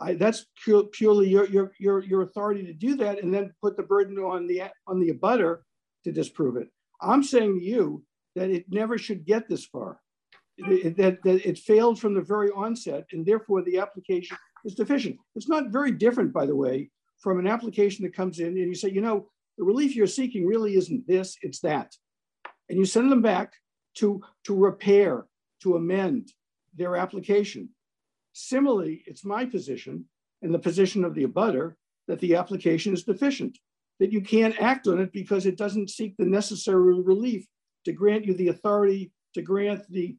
I, 0.00 0.14
that's 0.14 0.46
pure, 0.62 0.84
purely 0.84 1.28
your, 1.28 1.46
your, 1.46 1.72
your, 1.78 2.04
your 2.04 2.22
authority 2.22 2.64
to 2.66 2.72
do 2.72 2.96
that 2.96 3.22
and 3.22 3.34
then 3.34 3.52
put 3.60 3.76
the 3.76 3.82
burden 3.82 4.18
on 4.18 4.46
the, 4.46 4.62
on 4.86 5.00
the 5.00 5.12
abutter 5.12 5.58
to 6.04 6.12
disprove 6.12 6.56
it. 6.56 6.68
I'm 7.00 7.22
saying 7.22 7.58
to 7.58 7.64
you 7.64 8.04
that 8.34 8.50
it 8.50 8.66
never 8.68 8.98
should 8.98 9.24
get 9.24 9.48
this 9.48 9.66
far, 9.66 10.00
that, 10.58 11.18
that 11.22 11.48
it 11.48 11.58
failed 11.58 12.00
from 12.00 12.14
the 12.14 12.20
very 12.20 12.50
onset 12.50 13.06
and 13.12 13.24
therefore 13.24 13.62
the 13.62 13.78
application 13.78 14.36
is 14.64 14.74
deficient. 14.74 15.16
It's 15.34 15.48
not 15.48 15.68
very 15.68 15.92
different, 15.92 16.32
by 16.32 16.46
the 16.46 16.56
way, 16.56 16.90
from 17.18 17.38
an 17.38 17.46
application 17.46 18.04
that 18.04 18.14
comes 18.14 18.40
in 18.40 18.48
and 18.48 18.58
you 18.58 18.74
say, 18.74 18.90
you 18.90 19.00
know, 19.00 19.28
the 19.56 19.64
relief 19.64 19.94
you're 19.94 20.06
seeking 20.06 20.46
really 20.46 20.76
isn't 20.76 21.06
this, 21.06 21.36
it's 21.42 21.60
that. 21.60 21.94
And 22.68 22.78
you 22.78 22.84
send 22.84 23.10
them 23.10 23.22
back 23.22 23.52
to, 23.96 24.20
to 24.44 24.54
repair, 24.54 25.26
to 25.62 25.76
amend 25.76 26.32
their 26.76 26.96
application. 26.96 27.68
Similarly, 28.32 29.02
it's 29.06 29.24
my 29.24 29.44
position 29.44 30.04
and 30.42 30.54
the 30.54 30.58
position 30.58 31.04
of 31.04 31.14
the 31.14 31.26
abutter 31.26 31.74
that 32.06 32.20
the 32.20 32.36
application 32.36 32.94
is 32.94 33.02
deficient, 33.02 33.58
that 33.98 34.12
you 34.12 34.20
can't 34.20 34.60
act 34.60 34.86
on 34.86 35.00
it 35.00 35.12
because 35.12 35.46
it 35.46 35.58
doesn't 35.58 35.90
seek 35.90 36.16
the 36.16 36.24
necessary 36.24 37.00
relief 37.02 37.46
to 37.84 37.92
grant 37.92 38.24
you 38.24 38.34
the 38.34 38.48
authority 38.48 39.10
to 39.34 39.42
grant 39.42 39.90
the, 39.90 40.16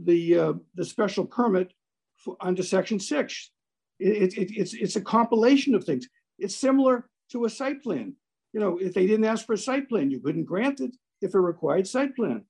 the, 0.00 0.38
uh, 0.38 0.52
the 0.74 0.84
special 0.84 1.24
permit 1.24 1.72
for, 2.16 2.36
under 2.40 2.62
section 2.62 2.98
six. 2.98 3.50
It, 3.98 4.36
it, 4.36 4.50
it's, 4.56 4.74
it's 4.74 4.96
a 4.96 5.00
compilation 5.00 5.74
of 5.74 5.84
things. 5.84 6.08
It's 6.38 6.56
similar 6.56 7.08
to 7.30 7.44
a 7.44 7.50
site 7.50 7.82
plan. 7.82 8.14
You 8.52 8.60
know, 8.60 8.78
if 8.78 8.94
they 8.94 9.06
didn't 9.06 9.24
ask 9.24 9.46
for 9.46 9.54
a 9.54 9.58
site 9.58 9.88
plan, 9.88 10.10
you 10.10 10.20
couldn't 10.20 10.44
grant 10.44 10.80
it 10.80 10.96
if 11.20 11.34
it 11.34 11.38
required 11.38 11.86
site 11.86 12.14
plan. 12.14 12.44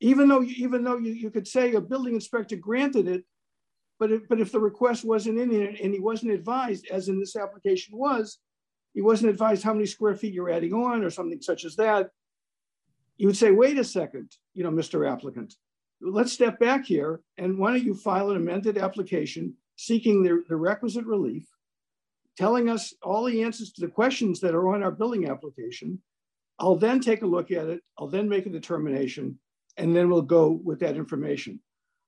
Even 0.00 0.28
though, 0.28 0.42
even 0.42 0.84
though 0.84 0.98
you, 0.98 1.12
you 1.12 1.30
could 1.30 1.48
say 1.48 1.72
a 1.72 1.80
building 1.80 2.14
inspector 2.14 2.56
granted 2.56 3.08
it, 3.08 3.24
but 3.98 4.10
but 4.28 4.40
if 4.40 4.52
the 4.52 4.60
request 4.60 5.04
wasn't 5.04 5.38
in 5.38 5.50
it 5.52 5.80
and 5.80 5.94
he 5.94 6.00
wasn't 6.00 6.32
advised, 6.32 6.86
as 6.90 7.08
in 7.08 7.18
this 7.18 7.36
application 7.36 7.96
was, 7.96 8.38
he 8.92 9.00
wasn't 9.00 9.30
advised 9.30 9.62
how 9.62 9.72
many 9.72 9.86
square 9.86 10.14
feet 10.14 10.34
you're 10.34 10.50
adding 10.50 10.74
on 10.74 11.02
or 11.02 11.10
something 11.10 11.40
such 11.40 11.64
as 11.64 11.76
that, 11.76 12.10
you 13.16 13.26
would 13.26 13.36
say, 13.36 13.50
wait 13.50 13.78
a 13.78 13.84
second, 13.84 14.30
you 14.54 14.64
know, 14.64 14.70
Mr. 14.70 15.10
Applicant, 15.10 15.54
let's 16.00 16.32
step 16.32 16.58
back 16.58 16.84
here 16.84 17.20
and 17.38 17.58
why 17.58 17.70
don't 17.70 17.84
you 17.84 17.94
file 17.94 18.30
an 18.30 18.36
amended 18.36 18.78
application 18.78 19.54
seeking 19.76 20.22
the, 20.22 20.42
the 20.48 20.56
requisite 20.56 21.04
relief, 21.04 21.46
telling 22.36 22.68
us 22.68 22.94
all 23.02 23.24
the 23.24 23.42
answers 23.42 23.72
to 23.72 23.80
the 23.80 23.88
questions 23.90 24.40
that 24.40 24.54
are 24.54 24.74
on 24.74 24.82
our 24.82 24.90
building 24.90 25.28
application. 25.28 26.00
I'll 26.58 26.76
then 26.76 27.00
take 27.00 27.22
a 27.22 27.26
look 27.26 27.50
at 27.50 27.68
it. 27.68 27.80
I'll 27.98 28.08
then 28.08 28.28
make 28.28 28.46
a 28.46 28.50
determination 28.50 29.38
and 29.76 29.94
then 29.94 30.08
we'll 30.08 30.22
go 30.22 30.60
with 30.64 30.80
that 30.80 30.96
information. 30.96 31.60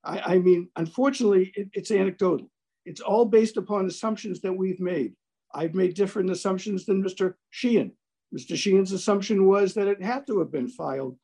I, 0.05 0.35
I 0.35 0.39
mean, 0.39 0.69
unfortunately, 0.77 1.53
it, 1.55 1.69
it's 1.73 1.91
anecdotal. 1.91 2.51
It's 2.85 3.01
all 3.01 3.27
based 3.27 3.57
upon 3.57 3.87
assumptions 3.87 4.41
that 4.41 4.53
we've 4.53 4.81
made. 4.81 5.15
I've 5.55 5.75
made 5.75 5.95
different 5.95 6.31
assumptions 6.31 6.87
than 6.87 7.03
Mr. 7.03 7.35
Sheehan. 7.51 7.93
Mr. 8.35 8.57
Sheehan's 8.57 8.93
assumption 8.93 9.47
was 9.47 9.75
that 9.75 9.89
it 9.89 10.03
had 10.03 10.27
to 10.27 10.39
have 10.39 10.53
been 10.53 10.69
filed 10.69 11.19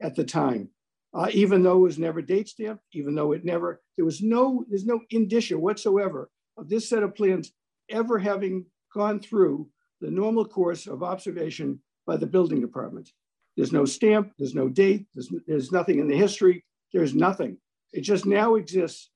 at 0.00 0.14
the 0.14 0.24
time, 0.24 0.68
uh, 1.16 1.28
even 1.32 1.62
though 1.62 1.78
it 1.78 1.88
was 1.88 1.98
never 1.98 2.20
date 2.20 2.46
stamped, 2.46 2.84
even 2.92 3.14
though 3.14 3.32
it 3.32 3.42
never, 3.42 3.80
there 3.96 4.04
was 4.04 4.22
no, 4.22 4.64
there's 4.68 4.84
no 4.84 5.00
indicia 5.10 5.58
whatsoever 5.58 6.28
of 6.58 6.68
this 6.68 6.88
set 6.88 7.02
of 7.02 7.14
plans 7.14 7.52
ever 7.88 8.18
having 8.18 8.66
gone 8.94 9.18
through 9.18 9.66
the 10.02 10.10
normal 10.10 10.44
course 10.44 10.86
of 10.86 11.02
observation 11.02 11.80
by 12.06 12.18
the 12.18 12.26
building 12.26 12.60
department. 12.60 13.08
There's 13.56 13.72
no 13.72 13.86
stamp, 13.86 14.32
there's 14.38 14.54
no 14.54 14.68
date, 14.68 15.06
there's, 15.14 15.32
there's 15.46 15.72
nothing 15.72 16.00
in 16.00 16.08
the 16.08 16.16
history, 16.16 16.62
there's 16.92 17.14
nothing. 17.14 17.56
It 17.94 18.02
just 18.02 18.26
now 18.26 18.56
exists 18.56 19.10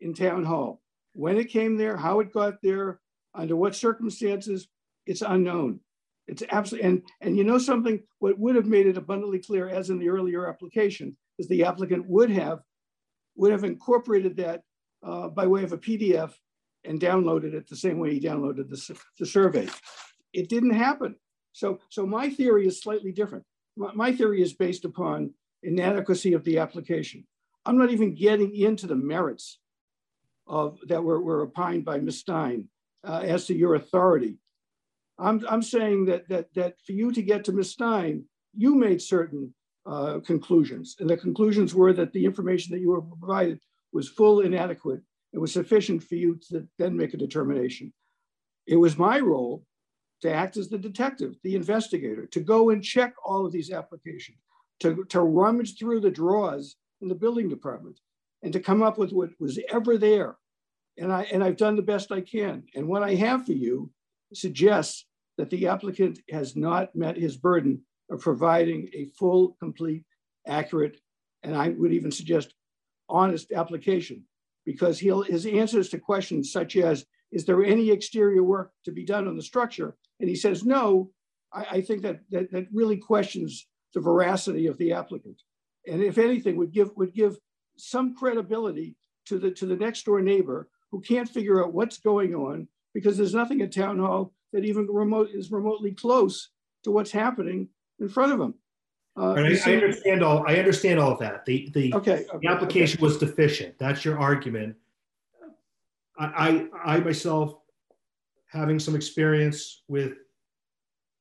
in 0.00 0.12
town 0.12 0.44
hall. 0.44 0.82
When 1.14 1.38
it 1.38 1.48
came 1.48 1.78
there, 1.78 1.96
how 1.96 2.20
it 2.20 2.34
got 2.34 2.60
there, 2.62 3.00
under 3.34 3.56
what 3.56 3.74
circumstances, 3.74 4.68
it's 5.06 5.22
unknown. 5.22 5.80
It's 6.26 6.42
absolutely, 6.50 6.88
and, 6.88 7.02
and 7.22 7.36
you 7.36 7.44
know 7.44 7.58
something, 7.58 8.02
what 8.18 8.38
would 8.38 8.56
have 8.56 8.66
made 8.66 8.86
it 8.86 8.98
abundantly 8.98 9.38
clear, 9.38 9.70
as 9.70 9.88
in 9.88 9.98
the 9.98 10.10
earlier 10.10 10.48
application, 10.48 11.16
is 11.38 11.48
the 11.48 11.64
applicant 11.64 12.06
would 12.06 12.30
have, 12.30 12.60
would 13.36 13.52
have 13.52 13.64
incorporated 13.64 14.36
that 14.36 14.62
uh, 15.02 15.28
by 15.28 15.46
way 15.46 15.62
of 15.62 15.72
a 15.72 15.78
PDF 15.78 16.32
and 16.84 17.00
downloaded 17.00 17.52
it 17.54 17.68
the 17.68 17.76
same 17.76 17.98
way 17.98 18.14
he 18.14 18.20
downloaded 18.20 18.68
the, 18.68 18.98
the 19.18 19.26
survey. 19.26 19.68
It 20.32 20.48
didn't 20.48 20.74
happen. 20.74 21.16
So, 21.52 21.80
so 21.88 22.06
my 22.06 22.30
theory 22.30 22.66
is 22.66 22.80
slightly 22.80 23.12
different. 23.12 23.44
My, 23.76 23.92
my 23.94 24.12
theory 24.12 24.42
is 24.42 24.52
based 24.52 24.84
upon 24.84 25.32
inadequacy 25.62 26.32
of 26.32 26.44
the 26.44 26.58
application. 26.58 27.26
I'm 27.64 27.78
not 27.78 27.90
even 27.90 28.14
getting 28.14 28.54
into 28.54 28.86
the 28.86 28.94
merits 28.94 29.58
of 30.46 30.78
that 30.86 31.02
were, 31.02 31.20
were 31.20 31.42
opined 31.42 31.84
by 31.84 31.98
Ms. 31.98 32.20
Stein 32.20 32.68
uh, 33.04 33.22
as 33.24 33.46
to 33.46 33.54
your 33.54 33.74
authority. 33.74 34.38
I'm, 35.18 35.44
I'm 35.48 35.62
saying 35.62 36.06
that, 36.06 36.28
that, 36.28 36.54
that 36.54 36.74
for 36.86 36.92
you 36.92 37.10
to 37.12 37.22
get 37.22 37.44
to 37.44 37.52
Ms. 37.52 37.72
Stein, 37.72 38.24
you 38.54 38.74
made 38.74 39.02
certain 39.02 39.54
uh, 39.86 40.20
conclusions. 40.20 40.96
And 40.98 41.08
the 41.08 41.16
conclusions 41.16 41.74
were 41.74 41.92
that 41.92 42.12
the 42.12 42.24
information 42.24 42.72
that 42.72 42.80
you 42.80 42.90
were 42.90 43.02
provided 43.02 43.60
was 43.92 44.08
full 44.08 44.40
and 44.40 44.54
adequate. 44.54 45.00
It 45.32 45.38
was 45.38 45.52
sufficient 45.52 46.02
for 46.02 46.16
you 46.16 46.38
to 46.48 46.66
then 46.78 46.96
make 46.96 47.14
a 47.14 47.18
determination. 47.18 47.92
It 48.66 48.76
was 48.76 48.98
my 48.98 49.20
role 49.20 49.64
to 50.22 50.32
act 50.32 50.56
as 50.56 50.68
the 50.68 50.78
detective, 50.78 51.36
the 51.44 51.54
investigator, 51.54 52.26
to 52.26 52.40
go 52.40 52.70
and 52.70 52.82
check 52.82 53.14
all 53.24 53.46
of 53.46 53.52
these 53.52 53.70
applications, 53.70 54.38
to, 54.80 55.04
to 55.10 55.20
rummage 55.20 55.78
through 55.78 56.00
the 56.00 56.10
drawers 56.10 56.76
in 57.00 57.08
the 57.08 57.14
building 57.14 57.48
department 57.48 58.00
and 58.42 58.52
to 58.52 58.60
come 58.60 58.82
up 58.82 58.98
with 58.98 59.12
what 59.12 59.30
was 59.38 59.58
ever 59.70 59.98
there. 59.98 60.36
And, 60.98 61.12
I, 61.12 61.22
and 61.32 61.44
I've 61.44 61.58
done 61.58 61.76
the 61.76 61.82
best 61.82 62.10
I 62.10 62.22
can. 62.22 62.64
And 62.74 62.88
what 62.88 63.02
I 63.02 63.14
have 63.14 63.44
for 63.44 63.52
you 63.52 63.90
suggests 64.32 65.06
that 65.36 65.50
the 65.50 65.68
applicant 65.68 66.20
has 66.30 66.56
not 66.56 66.96
met 66.96 67.16
his 67.16 67.36
burden 67.36 67.82
of 68.10 68.20
providing 68.20 68.88
a 68.94 69.06
full, 69.18 69.56
complete, 69.58 70.04
accurate, 70.46 70.98
and 71.42 71.56
I 71.56 71.70
would 71.70 71.92
even 71.92 72.10
suggest 72.10 72.54
honest 73.08 73.52
application. 73.52 74.24
Because 74.64 74.98
he'll, 74.98 75.22
his 75.22 75.46
answers 75.46 75.90
to 75.90 75.98
questions 75.98 76.50
such 76.50 76.76
as, 76.76 77.06
is 77.30 77.44
there 77.44 77.64
any 77.64 77.90
exterior 77.90 78.42
work 78.42 78.72
to 78.84 78.90
be 78.90 79.04
done 79.04 79.28
on 79.28 79.36
the 79.36 79.42
structure? 79.42 79.96
And 80.18 80.28
he 80.28 80.34
says, 80.34 80.64
no, 80.64 81.10
I, 81.52 81.66
I 81.70 81.80
think 81.82 82.02
that, 82.02 82.20
that, 82.30 82.50
that 82.50 82.66
really 82.72 82.96
questions 82.96 83.66
the 83.94 84.00
veracity 84.00 84.66
of 84.66 84.76
the 84.78 84.92
applicant. 84.92 85.40
And 85.86 86.02
if 86.02 86.18
anything 86.18 86.56
would 86.56 86.72
give 86.72 86.90
would 86.96 87.14
give 87.14 87.38
some 87.78 88.14
credibility 88.14 88.96
to 89.26 89.38
the 89.38 89.50
to 89.52 89.66
the 89.66 89.76
next 89.76 90.04
door 90.04 90.20
neighbor 90.20 90.68
who 90.90 91.00
can't 91.00 91.28
figure 91.28 91.64
out 91.64 91.72
what's 91.72 91.98
going 91.98 92.34
on 92.34 92.68
because 92.92 93.16
there's 93.16 93.34
nothing 93.34 93.62
at 93.62 93.72
town 93.72 93.98
hall 93.98 94.32
that 94.52 94.64
even 94.64 94.86
remote 94.90 95.30
is 95.32 95.50
remotely 95.50 95.92
close 95.92 96.50
to 96.84 96.90
what's 96.90 97.10
happening 97.10 97.68
in 98.00 98.08
front 98.08 98.32
of 98.32 98.38
them. 98.38 98.54
Uh, 99.18 99.32
I, 99.32 99.58
I, 99.64 99.74
understand 99.74 100.22
all. 100.22 100.44
I 100.46 100.56
understand 100.56 101.00
all 101.00 101.12
of 101.12 101.18
that. 101.20 101.46
The 101.46 101.70
the, 101.72 101.94
okay, 101.94 102.12
okay 102.12 102.38
the 102.42 102.48
application 102.48 102.98
okay. 102.98 103.06
was 103.06 103.16
deficient. 103.16 103.78
That's 103.78 104.04
your 104.04 104.18
argument. 104.18 104.76
I, 106.18 106.68
I 106.84 106.94
I 106.96 107.00
myself, 107.00 107.56
having 108.48 108.78
some 108.78 108.94
experience 108.94 109.82
with 109.88 110.18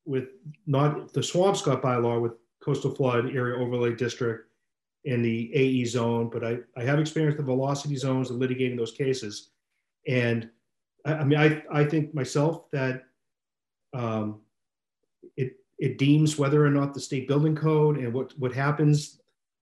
with 0.06 0.28
not 0.68 1.14
the 1.14 1.22
Swampscott 1.22 1.82
bylaw 1.82 2.22
with 2.22 2.34
coastal 2.62 2.94
flood 2.94 3.34
area 3.34 3.58
overlay 3.58 3.96
district 3.96 4.50
in 5.06 5.22
the 5.22 5.56
AE 5.56 5.86
zone, 5.86 6.30
but 6.30 6.44
I, 6.44 6.58
I 6.76 6.84
have 6.84 7.00
experienced 7.00 7.38
the 7.38 7.44
velocity 7.44 7.96
zones 7.96 8.32
and 8.32 8.42
litigating 8.42 8.76
those 8.76 8.92
cases. 8.92 9.50
And 10.08 10.50
I, 11.06 11.14
I 11.14 11.24
mean, 11.24 11.40
I, 11.40 11.64
I 11.72 11.86
think 11.86 12.14
myself 12.14 12.70
that 12.72 13.04
um, 13.94 14.42
it, 15.80 15.98
deems 15.98 16.38
whether 16.38 16.66
or 16.66 16.70
not 16.70 16.94
the 16.94 17.00
state 17.00 17.28
building 17.28 17.56
code 17.56 17.98
and 17.98 18.14
what, 18.14 18.38
what 18.38 18.54
happens 18.54 19.20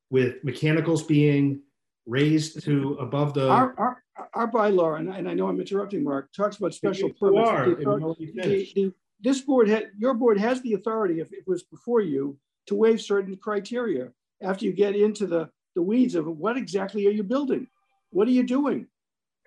with 0.09 0.43
mechanicals 0.43 1.03
being 1.03 1.61
raised 2.05 2.63
to 2.63 2.97
above 2.99 3.33
the. 3.33 3.49
Our, 3.49 3.73
our, 3.77 4.03
our 4.33 4.51
bylaw, 4.51 4.99
and 4.99 5.11
I, 5.11 5.17
and 5.17 5.29
I 5.29 5.33
know 5.33 5.47
I'm 5.47 5.59
interrupting 5.59 6.03
Mark, 6.03 6.31
talks 6.33 6.57
about 6.57 6.73
special 6.73 7.09
permits. 7.19 7.49
The, 7.79 8.67
the, 8.75 8.93
this 9.21 9.41
board, 9.41 9.67
had, 9.69 9.91
your 9.97 10.13
board 10.13 10.37
has 10.37 10.61
the 10.61 10.73
authority, 10.73 11.19
if 11.19 11.31
it 11.31 11.43
was 11.47 11.63
before 11.63 12.01
you, 12.01 12.37
to 12.67 12.75
waive 12.75 13.01
certain 13.01 13.35
criteria 13.37 14.09
after 14.41 14.65
you 14.65 14.73
get 14.73 14.95
into 14.95 15.25
the, 15.25 15.49
the 15.75 15.81
weeds 15.81 16.15
of 16.15 16.27
what 16.27 16.57
exactly 16.57 17.07
are 17.07 17.11
you 17.11 17.23
building? 17.23 17.67
What 18.11 18.27
are 18.27 18.31
you 18.31 18.43
doing? 18.43 18.87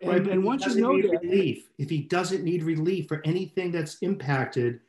Right, 0.02 0.16
And, 0.16 0.24
but 0.24 0.32
and 0.32 0.44
once 0.44 0.66
you 0.66 0.80
know 0.80 1.00
that, 1.00 1.20
Relief, 1.22 1.68
if 1.78 1.88
he 1.88 2.02
doesn't 2.02 2.42
need 2.42 2.62
relief 2.62 3.08
for 3.08 3.22
anything 3.24 3.70
that's 3.70 3.98
impacted, 4.02 4.80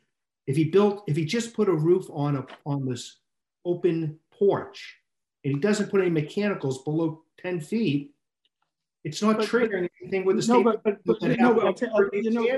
if 0.48 0.56
he 0.56 0.64
built, 0.64 1.04
if 1.06 1.14
he 1.14 1.26
just 1.26 1.52
put 1.54 1.68
a 1.68 1.72
roof 1.72 2.06
on 2.10 2.36
a, 2.36 2.46
on 2.64 2.86
this 2.86 3.18
open 3.66 4.18
porch, 4.32 4.96
and 5.44 5.52
he 5.54 5.60
doesn't 5.60 5.90
put 5.90 6.00
any 6.00 6.08
mechanicals 6.10 6.82
below 6.84 7.22
ten 7.38 7.60
feet, 7.60 8.14
it's 9.04 9.20
not 9.22 9.36
But- 9.36 9.40
but- 9.40 9.48
triggering 9.50 9.88
anything 10.00 10.24
with 10.24 10.36
the 10.40 10.52
no, 10.52 10.60
state. 10.62 10.64
but, 10.64 10.82
but, 11.04 11.20
but, 11.20 11.38
no, 11.38 11.52
but 11.54 11.66
I'll 11.66 11.74
tell, 11.74 11.94
I'll- 11.94 12.08
you 12.14 12.30
know, 12.30 12.48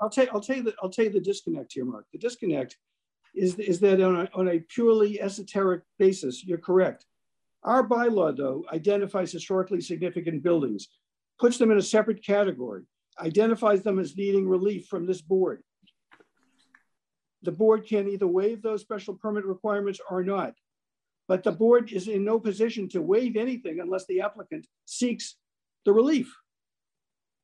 I'll 0.00 0.08
tell, 0.08 0.26
I'll 0.32 0.40
tell 0.40 0.56
you 0.56 0.62
the, 0.62 0.74
I'll 0.80 0.88
tell 0.90 1.04
you 1.06 1.10
the 1.10 1.20
disconnect 1.20 1.72
here, 1.72 1.84
Mark. 1.84 2.06
The 2.12 2.18
disconnect 2.18 2.78
is, 3.34 3.56
is 3.58 3.80
that 3.80 4.00
on 4.00 4.14
a, 4.20 4.28
on 4.32 4.48
a 4.48 4.60
purely 4.60 5.20
esoteric 5.20 5.82
basis, 5.98 6.44
you're 6.44 6.56
correct. 6.58 7.04
Our 7.64 7.86
bylaw, 7.86 8.36
though, 8.36 8.64
identifies 8.72 9.32
historically 9.32 9.80
significant 9.80 10.44
buildings, 10.44 10.86
puts 11.40 11.58
them 11.58 11.72
in 11.72 11.78
a 11.78 11.82
separate 11.82 12.24
category, 12.24 12.84
identifies 13.18 13.82
them 13.82 13.98
as 13.98 14.16
needing 14.16 14.48
relief 14.48 14.86
from 14.86 15.04
this 15.04 15.20
board. 15.20 15.62
The 17.42 17.52
board 17.52 17.86
can 17.86 18.08
either 18.08 18.26
waive 18.26 18.62
those 18.62 18.82
special 18.82 19.14
permit 19.14 19.44
requirements 19.44 20.00
or 20.10 20.22
not. 20.22 20.54
But 21.26 21.44
the 21.44 21.52
board 21.52 21.92
is 21.92 22.08
in 22.08 22.24
no 22.24 22.40
position 22.40 22.88
to 22.90 23.00
waive 23.00 23.36
anything 23.36 23.80
unless 23.80 24.04
the 24.06 24.20
applicant 24.20 24.66
seeks 24.84 25.36
the 25.84 25.92
relief, 25.92 26.34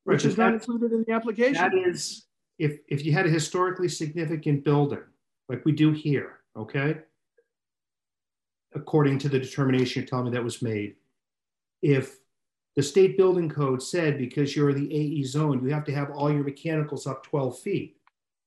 which 0.05 0.25
but 0.25 0.29
is 0.31 0.37
not 0.37 0.55
included 0.55 0.93
in 0.93 1.05
the 1.07 1.13
application. 1.13 1.73
is, 1.87 2.27
if, 2.59 2.79
if 2.89 3.05
you 3.05 3.13
had 3.13 3.27
a 3.27 3.31
historically 3.31 3.89
significant 3.89 4.65
building, 4.65 5.05
like 5.49 5.65
we 5.65 5.73
do 5.73 5.93
here, 5.93 6.41
okay? 6.57 6.99
According 8.75 9.19
to 9.21 9.29
the 9.29 9.39
determination 9.39 10.03
you're 10.03 10.09
telling 10.09 10.27
me 10.27 10.31
that 10.33 10.45
was 10.45 10.63
made, 10.63 10.97
if 11.81 12.19
the 12.75 12.83
state 12.83 13.17
building 13.17 13.49
code 13.49 13.83
said 13.83 14.19
because 14.19 14.55
you're 14.55 14.75
the 14.75 14.93
AE 14.93 15.23
zone, 15.23 15.63
you 15.63 15.73
have 15.73 15.85
to 15.85 15.95
have 15.95 16.11
all 16.11 16.31
your 16.31 16.45
mechanicals 16.45 17.07
up 17.07 17.23
12 17.23 17.59
feet, 17.61 17.97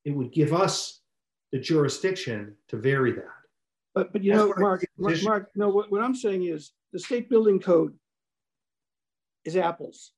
it 0.05 0.11
would 0.11 0.31
give 0.31 0.53
us 0.53 0.98
the 1.51 1.59
jurisdiction 1.59 2.55
to 2.67 2.77
vary 2.77 3.11
that. 3.13 3.25
But, 3.95 4.13
but 4.13 4.23
you 4.23 4.33
That's 4.33 4.45
know, 4.45 4.53
Mark, 4.57 4.85
Mark, 4.97 5.23
Mark, 5.23 5.49
no, 5.55 5.69
what, 5.69 5.91
what 5.91 6.01
I'm 6.01 6.15
saying 6.15 6.43
is 6.43 6.71
the 6.93 6.99
state 6.99 7.29
building 7.29 7.59
code 7.59 7.93
is 9.45 9.57
apples. 9.57 10.11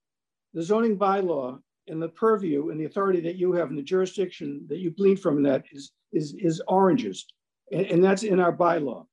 The 0.53 0.63
zoning 0.63 0.97
bylaw 0.97 1.59
and 1.87 2.01
the 2.01 2.09
purview 2.09 2.69
and 2.69 2.79
the 2.79 2.85
authority 2.85 3.21
that 3.21 3.37
you 3.37 3.53
have 3.53 3.69
and 3.69 3.77
the 3.77 3.83
jurisdiction 3.83 4.65
that 4.67 4.79
you 4.79 4.91
glean 4.91 5.17
from 5.17 5.43
that 5.43 5.63
is, 5.71 5.91
is, 6.11 6.33
is 6.33 6.61
oranges. 6.67 7.25
And, 7.71 7.85
and 7.85 8.03
that's 8.03 8.23
in 8.23 8.39
our 8.39 8.55
bylaw. 8.55 9.05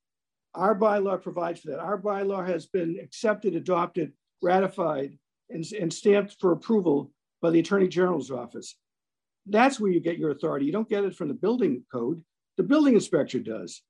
Our 0.54 0.74
bylaw 0.74 1.22
provides 1.22 1.60
for 1.60 1.70
that. 1.70 1.78
Our 1.78 2.00
bylaw 2.00 2.46
has 2.46 2.66
been 2.66 2.98
accepted, 3.00 3.54
adopted, 3.54 4.12
ratified, 4.42 5.16
and, 5.50 5.64
and 5.80 5.92
stamped 5.92 6.36
for 6.40 6.52
approval 6.52 7.12
by 7.40 7.50
the 7.50 7.60
Attorney 7.60 7.88
General's 7.88 8.30
office. 8.30 8.76
That's 9.48 9.80
where 9.80 9.90
you 9.90 10.00
get 10.00 10.18
your 10.18 10.30
authority. 10.30 10.66
You 10.66 10.72
don't 10.72 10.88
get 10.88 11.04
it 11.04 11.14
from 11.14 11.28
the 11.28 11.34
building 11.34 11.82
code. 11.90 12.22
The 12.56 12.62
building 12.62 12.94
inspector 12.94 13.38
does. 13.38 13.82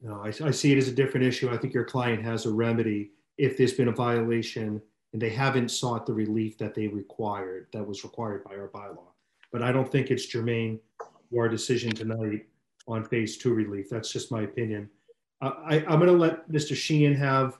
No, 0.00 0.20
I, 0.22 0.28
I 0.28 0.50
see 0.50 0.72
it 0.72 0.78
as 0.78 0.88
a 0.88 0.92
different 0.92 1.26
issue. 1.26 1.50
I 1.50 1.56
think 1.56 1.74
your 1.74 1.84
client 1.84 2.22
has 2.22 2.46
a 2.46 2.52
remedy 2.52 3.10
if 3.38 3.56
there's 3.56 3.72
been 3.72 3.88
a 3.88 3.92
violation 3.92 4.82
and 5.12 5.22
they 5.22 5.30
haven't 5.30 5.70
sought 5.70 6.04
the 6.04 6.12
relief 6.12 6.58
that 6.58 6.74
they 6.74 6.88
required, 6.88 7.68
that 7.72 7.86
was 7.86 8.04
required 8.04 8.44
by 8.44 8.56
our 8.56 8.68
bylaw. 8.68 9.06
But 9.52 9.62
I 9.62 9.72
don't 9.72 9.90
think 9.90 10.10
it's 10.10 10.26
germane 10.26 10.80
to 11.00 11.38
our 11.38 11.48
decision 11.48 11.92
tonight 11.92 12.46
on 12.86 13.04
phase 13.04 13.38
two 13.38 13.54
relief. 13.54 13.88
That's 13.88 14.12
just 14.12 14.30
my 14.30 14.42
opinion. 14.42 14.90
Uh, 15.40 15.52
I, 15.64 15.76
I'm 15.88 15.98
gonna 16.00 16.12
let 16.12 16.50
Mr. 16.50 16.76
Sheehan 16.76 17.14
have 17.14 17.58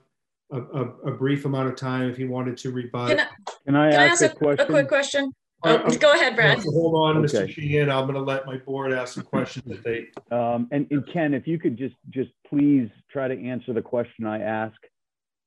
a, 0.50 0.60
a, 0.60 0.82
a 1.06 1.10
brief 1.12 1.44
amount 1.44 1.68
of 1.68 1.76
time 1.76 2.10
if 2.10 2.16
he 2.16 2.24
wanted 2.24 2.56
to 2.58 2.70
rebut. 2.70 3.16
Can 3.16 3.20
I, 3.20 3.26
Can 3.64 3.76
I 3.76 3.90
can 3.90 4.00
I 4.00 4.04
ask 4.06 4.22
ask 4.22 4.42
a 4.42 4.48
a, 4.48 4.76
a 4.76 4.84
question? 4.84 5.32
Quick 5.60 5.80
question? 5.82 6.02
Uh, 6.02 6.08
Oh, 6.08 6.12
go 6.14 6.20
ahead, 6.20 6.36
Brad. 6.36 6.62
so 6.62 6.70
Hold 6.70 7.16
on, 7.16 7.22
Mr. 7.22 7.48
Sheehan. 7.48 7.90
I'm 7.90 8.06
gonna 8.06 8.18
let 8.20 8.46
my 8.46 8.56
board 8.58 8.92
ask 8.92 9.14
some 9.14 9.24
questions 9.24 9.64
that 9.66 9.82
they, 9.84 10.08
Um, 10.34 10.68
and, 10.70 10.86
and 10.90 11.06
Ken, 11.12 11.34
if 11.34 11.46
you 11.46 11.58
could 11.58 11.76
just, 11.76 11.94
just 12.10 12.30
please 12.48 12.88
try 13.10 13.28
to 13.28 13.40
answer 13.46 13.72
the 13.72 13.82
question 13.82 14.26
I 14.26 14.40
ask 14.40 14.76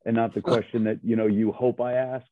and 0.06 0.16
not 0.16 0.34
the 0.34 0.42
question 0.42 0.84
that, 0.86 1.00
you 1.04 1.16
know, 1.16 1.28
you 1.28 1.52
hope 1.52 1.80
I 1.80 1.94
ask. 1.94 2.26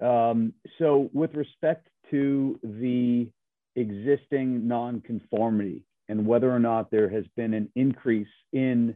Um, 0.00 0.52
so 0.78 1.10
with 1.12 1.34
respect 1.34 1.88
to 2.10 2.58
the 2.62 3.28
existing 3.76 4.68
nonconformity 4.68 5.84
and 6.08 6.26
whether 6.26 6.50
or 6.54 6.58
not 6.58 6.90
there 6.90 7.08
has 7.08 7.24
been 7.36 7.54
an 7.54 7.70
increase 7.74 8.28
in 8.52 8.94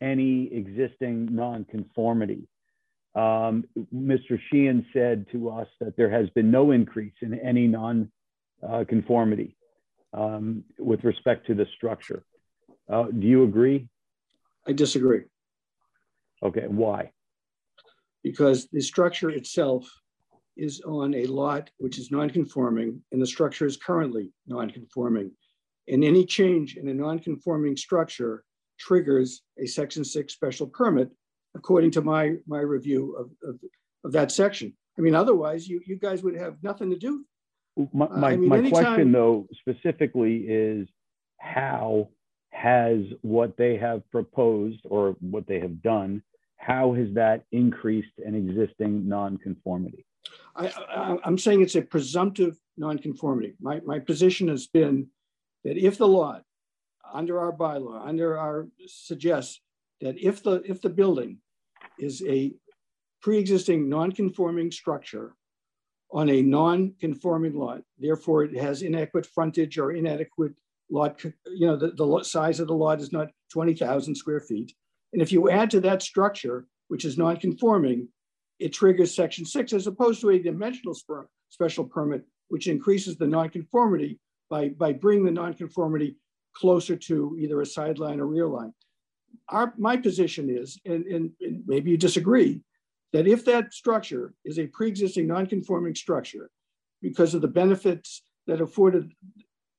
any 0.00 0.52
existing 0.52 1.28
nonconformity, 1.30 2.48
um, 3.14 3.64
Mr. 3.94 4.38
Sheehan 4.50 4.86
said 4.92 5.26
to 5.32 5.50
us 5.50 5.66
that 5.80 5.96
there 5.96 6.10
has 6.10 6.30
been 6.30 6.50
no 6.50 6.70
increase 6.70 7.14
in 7.22 7.38
any 7.40 7.66
non-conformity 7.66 9.56
um, 10.12 10.62
with 10.78 11.02
respect 11.04 11.46
to 11.48 11.54
the 11.54 11.66
structure. 11.76 12.22
Uh, 12.88 13.04
do 13.04 13.26
you 13.26 13.44
agree? 13.44 13.88
I 14.66 14.72
disagree 14.72 15.22
Okay, 16.42 16.66
why? 16.68 17.10
because 18.22 18.68
the 18.68 18.80
structure 18.82 19.30
itself 19.30 19.90
is 20.56 20.82
on 20.82 21.14
a 21.14 21.24
lot 21.24 21.70
which 21.78 21.98
is 21.98 22.10
non-conforming 22.10 23.00
and 23.12 23.22
the 23.22 23.26
structure 23.26 23.64
is 23.64 23.78
currently 23.78 24.30
non-conforming. 24.46 25.30
And 25.88 26.04
any 26.04 26.26
change 26.26 26.76
in 26.76 26.86
a 26.88 26.94
non-conforming 26.94 27.76
structure 27.78 28.44
triggers 28.78 29.42
a 29.58 29.66
section 29.66 30.04
six 30.04 30.34
special 30.34 30.66
permit 30.66 31.10
according 31.54 31.90
to 31.92 32.02
my, 32.02 32.36
my 32.46 32.60
review 32.60 33.16
of, 33.16 33.30
of, 33.48 33.58
of 34.04 34.12
that 34.12 34.30
section. 34.30 34.72
I 34.98 35.00
mean, 35.02 35.14
otherwise 35.14 35.68
you, 35.68 35.80
you 35.86 35.96
guys 35.96 36.22
would 36.22 36.36
have 36.36 36.62
nothing 36.62 36.90
to 36.90 36.96
do. 36.96 37.24
My, 37.92 38.06
uh, 38.06 38.08
I 38.08 38.18
my, 38.18 38.36
mean, 38.36 38.48
my 38.48 38.58
anytime- 38.58 38.84
question 38.84 39.12
though 39.12 39.46
specifically 39.60 40.44
is 40.48 40.88
how 41.38 42.08
has 42.50 43.00
what 43.22 43.56
they 43.56 43.76
have 43.78 44.08
proposed 44.10 44.80
or 44.84 45.16
what 45.20 45.46
they 45.46 45.60
have 45.60 45.82
done, 45.82 46.22
how 46.56 46.92
has 46.92 47.08
that 47.14 47.44
increased 47.52 48.12
an 48.18 48.34
existing 48.34 49.08
nonconformity? 49.08 50.04
I, 50.54 50.66
I, 50.68 51.16
I'm 51.24 51.38
saying 51.38 51.62
it's 51.62 51.76
a 51.76 51.82
presumptive 51.82 52.58
nonconformity. 52.76 53.54
My, 53.60 53.80
my 53.86 53.98
position 53.98 54.48
has 54.48 54.66
been 54.66 55.06
that 55.64 55.78
if 55.78 55.96
the 55.96 56.08
lot, 56.08 56.42
under 57.12 57.40
our 57.40 57.52
bylaw, 57.52 58.06
under 58.06 58.36
our 58.38 58.68
suggests 58.86 59.60
that 60.00 60.18
if 60.18 60.42
the, 60.42 60.62
if 60.64 60.80
the 60.80 60.88
building 60.88 61.38
is 61.98 62.22
a 62.26 62.52
pre-existing 63.22 63.88
non-conforming 63.88 64.70
structure 64.70 65.34
on 66.12 66.28
a 66.28 66.42
non-conforming 66.42 67.54
lot, 67.54 67.82
therefore 67.98 68.44
it 68.44 68.56
has 68.56 68.82
inadequate 68.82 69.26
frontage 69.26 69.78
or 69.78 69.92
inadequate 69.92 70.52
lot, 70.90 71.22
you 71.22 71.66
know, 71.66 71.76
the, 71.76 71.92
the 71.92 72.22
size 72.24 72.60
of 72.60 72.66
the 72.66 72.74
lot 72.74 73.00
is 73.00 73.12
not 73.12 73.28
20,000 73.52 74.14
square 74.14 74.40
feet. 74.40 74.72
And 75.12 75.22
if 75.22 75.30
you 75.32 75.50
add 75.50 75.70
to 75.70 75.80
that 75.82 76.02
structure, 76.02 76.66
which 76.88 77.04
is 77.04 77.18
non-conforming, 77.18 78.08
it 78.58 78.72
triggers 78.72 79.14
section 79.14 79.44
six 79.44 79.72
as 79.72 79.86
opposed 79.86 80.20
to 80.20 80.30
a 80.30 80.38
dimensional 80.38 80.96
special 81.48 81.84
permit, 81.84 82.24
which 82.48 82.66
increases 82.66 83.16
the 83.16 83.26
nonconformity 83.26 84.18
by, 84.48 84.70
by 84.70 84.92
bringing 84.92 85.24
the 85.24 85.30
nonconformity 85.30 86.16
closer 86.54 86.96
to 86.96 87.36
either 87.38 87.60
a 87.60 87.66
sideline 87.66 88.20
or 88.20 88.26
rear 88.26 88.46
line. 88.46 88.72
Our, 89.48 89.72
my 89.76 89.96
position 89.96 90.48
is, 90.48 90.78
and, 90.84 91.04
and, 91.06 91.30
and 91.40 91.62
maybe 91.66 91.90
you 91.90 91.96
disagree, 91.96 92.60
that 93.12 93.26
if 93.26 93.44
that 93.44 93.74
structure 93.74 94.34
is 94.44 94.58
a 94.58 94.68
pre-existing 94.68 95.26
non-conforming 95.26 95.94
structure 95.94 96.50
because 97.02 97.34
of 97.34 97.40
the 97.40 97.48
benefits 97.48 98.22
that 98.46 98.60
afforded 98.60 99.10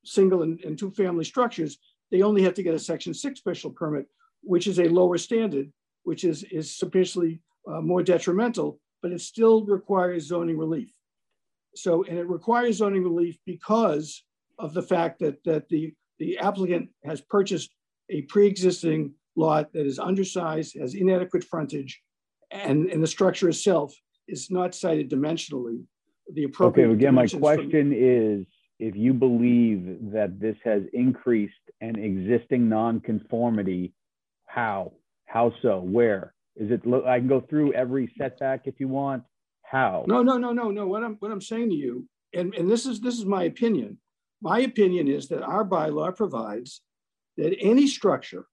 single 0.03 0.43
and, 0.43 0.59
and 0.61 0.77
two-family 0.77 1.23
structures, 1.23 1.77
they 2.11 2.21
only 2.21 2.41
have 2.41 2.53
to 2.55 2.63
get 2.63 2.73
a 2.73 2.79
section 2.79 3.13
six 3.13 3.39
special 3.39 3.71
permit, 3.71 4.05
which 4.41 4.67
is 4.67 4.79
a 4.79 4.89
lower 4.89 5.17
standard, 5.17 5.71
which 6.03 6.23
is, 6.23 6.43
is 6.51 6.77
sufficiently 6.77 7.41
uh, 7.71 7.79
more 7.79 8.03
detrimental, 8.03 8.79
but 9.01 9.11
it 9.11 9.21
still 9.21 9.63
requires 9.65 10.27
zoning 10.27 10.57
relief. 10.57 10.91
So, 11.75 12.03
and 12.03 12.17
it 12.17 12.27
requires 12.27 12.77
zoning 12.77 13.03
relief 13.03 13.37
because 13.45 14.23
of 14.59 14.73
the 14.73 14.81
fact 14.81 15.19
that, 15.19 15.41
that 15.45 15.69
the, 15.69 15.93
the 16.19 16.37
applicant 16.39 16.89
has 17.05 17.21
purchased 17.21 17.73
a 18.09 18.23
pre-existing 18.23 19.13
lot 19.35 19.71
that 19.73 19.85
is 19.85 19.99
undersized, 19.99 20.77
has 20.79 20.93
inadequate 20.93 21.43
frontage, 21.43 22.01
and, 22.51 22.87
and 22.87 23.01
the 23.01 23.07
structure 23.07 23.49
itself 23.49 23.93
is 24.27 24.51
not 24.51 24.75
sited 24.75 25.09
dimensionally. 25.09 25.83
The 26.33 26.45
appropriate. 26.45 26.85
Okay, 26.85 26.93
again, 26.93 27.15
my 27.15 27.27
question 27.27 27.93
is, 27.93 28.45
if 28.79 28.95
you 28.95 29.13
believe 29.13 29.97
that 30.13 30.39
this 30.39 30.55
has 30.63 30.83
increased 30.93 31.53
an 31.81 31.97
existing 31.97 32.69
nonconformity, 32.69 33.93
how? 34.45 34.93
How 35.25 35.53
so? 35.61 35.79
Where? 35.79 36.33
Is 36.55 36.71
it, 36.71 36.81
I 37.05 37.19
can 37.19 37.27
go 37.27 37.41
through 37.41 37.73
every 37.73 38.13
setback 38.17 38.67
if 38.67 38.79
you 38.79 38.87
want. 38.87 39.23
How? 39.63 40.03
No, 40.07 40.21
no, 40.21 40.37
no, 40.37 40.51
no, 40.51 40.69
no. 40.69 40.87
What 40.87 41.03
I'm, 41.03 41.15
what 41.19 41.31
I'm 41.31 41.41
saying 41.41 41.69
to 41.69 41.75
you, 41.75 42.07
and, 42.33 42.53
and 42.55 42.69
this 42.69 42.85
is, 42.85 42.99
this 42.99 43.17
is 43.17 43.25
my 43.25 43.43
opinion. 43.43 43.97
My 44.41 44.59
opinion 44.59 45.07
is 45.07 45.27
that 45.29 45.43
our 45.43 45.65
bylaw 45.65 46.15
provides 46.15 46.81
that 47.37 47.55
any 47.61 47.87
structure 47.87 48.45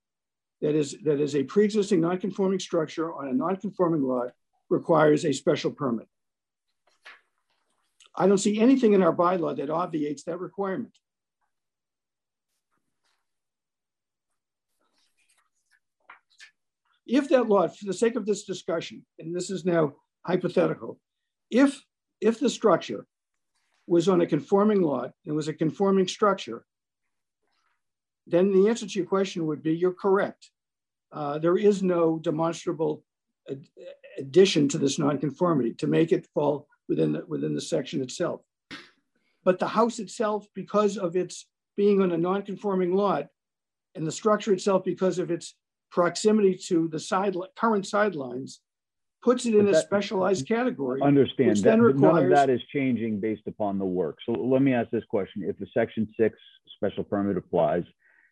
that 0.61 0.75
is, 0.75 0.95
that 1.03 1.19
is 1.19 1.35
a 1.35 1.43
pre-existing 1.43 2.01
non-conforming 2.01 2.59
structure 2.59 3.13
on 3.13 3.27
a 3.27 3.33
non-conforming 3.33 4.03
lot 4.03 4.31
requires 4.69 5.25
a 5.25 5.33
special 5.33 5.71
permit. 5.71 6.07
I 8.15 8.27
don't 8.27 8.37
see 8.37 8.59
anything 8.59 8.93
in 8.93 9.01
our 9.01 9.15
bylaw 9.15 9.55
that 9.57 9.69
obviates 9.69 10.23
that 10.23 10.39
requirement. 10.39 10.93
If 17.07 17.29
that 17.29 17.47
lot, 17.47 17.75
for 17.75 17.85
the 17.85 17.93
sake 17.93 18.15
of 18.15 18.25
this 18.25 18.43
discussion, 18.43 19.05
and 19.17 19.35
this 19.35 19.49
is 19.49 19.65
now 19.65 19.93
hypothetical, 20.27 20.99
if, 21.49 21.81
if 22.21 22.39
the 22.39 22.49
structure 22.49 23.07
was 23.87 24.07
on 24.07 24.21
a 24.21 24.27
conforming 24.27 24.81
lot, 24.81 25.13
it 25.25 25.31
was 25.31 25.47
a 25.47 25.53
conforming 25.53 26.07
structure, 26.07 26.65
then 28.29 28.51
the 28.53 28.69
answer 28.69 28.85
to 28.85 28.99
your 28.99 29.07
question 29.07 29.45
would 29.47 29.63
be, 29.63 29.73
you're 29.75 29.93
correct. 29.93 30.51
Uh, 31.11 31.39
there 31.39 31.57
is 31.57 31.81
no 31.81 32.19
demonstrable 32.19 33.03
ad- 33.49 33.67
addition 34.17 34.67
to 34.69 34.77
this 34.77 34.99
nonconformity 34.99 35.73
to 35.73 35.87
make 35.87 36.11
it 36.11 36.27
fall 36.33 36.67
within 36.87 37.13
the, 37.13 37.25
within 37.27 37.55
the 37.55 37.61
section 37.61 38.01
itself. 38.01 38.41
But 39.43 39.57
the 39.57 39.67
house 39.67 39.99
itself, 39.99 40.47
because 40.53 40.97
of 40.97 41.15
its 41.15 41.47
being 41.75 42.01
on 42.01 42.11
a 42.11 42.17
nonconforming 42.17 42.93
lot, 42.93 43.27
and 43.95 44.05
the 44.05 44.11
structure 44.11 44.53
itself, 44.53 44.83
because 44.83 45.17
of 45.17 45.31
its 45.31 45.55
proximity 45.89 46.55
to 46.67 46.87
the 46.89 46.99
side, 46.99 47.35
current 47.57 47.87
sidelines, 47.87 48.61
puts 49.23 49.45
it 49.45 49.55
in 49.55 49.65
But 49.65 49.75
a 49.75 49.81
specialized 49.81 50.47
category. 50.47 51.01
Understand 51.01 51.57
that 51.57 51.63
then 51.63 51.81
but 51.81 51.95
none 51.97 52.23
of 52.25 52.29
that 52.29 52.49
is 52.49 52.61
changing 52.71 53.19
based 53.19 53.47
upon 53.47 53.79
the 53.79 53.85
work. 53.85 54.17
So 54.25 54.33
let 54.33 54.61
me 54.61 54.73
ask 54.73 54.89
this 54.91 55.03
question. 55.09 55.43
If 55.43 55.57
the 55.57 55.67
section 55.73 56.07
six 56.19 56.37
special 56.75 57.03
permit 57.03 57.35
applies, 57.35 57.83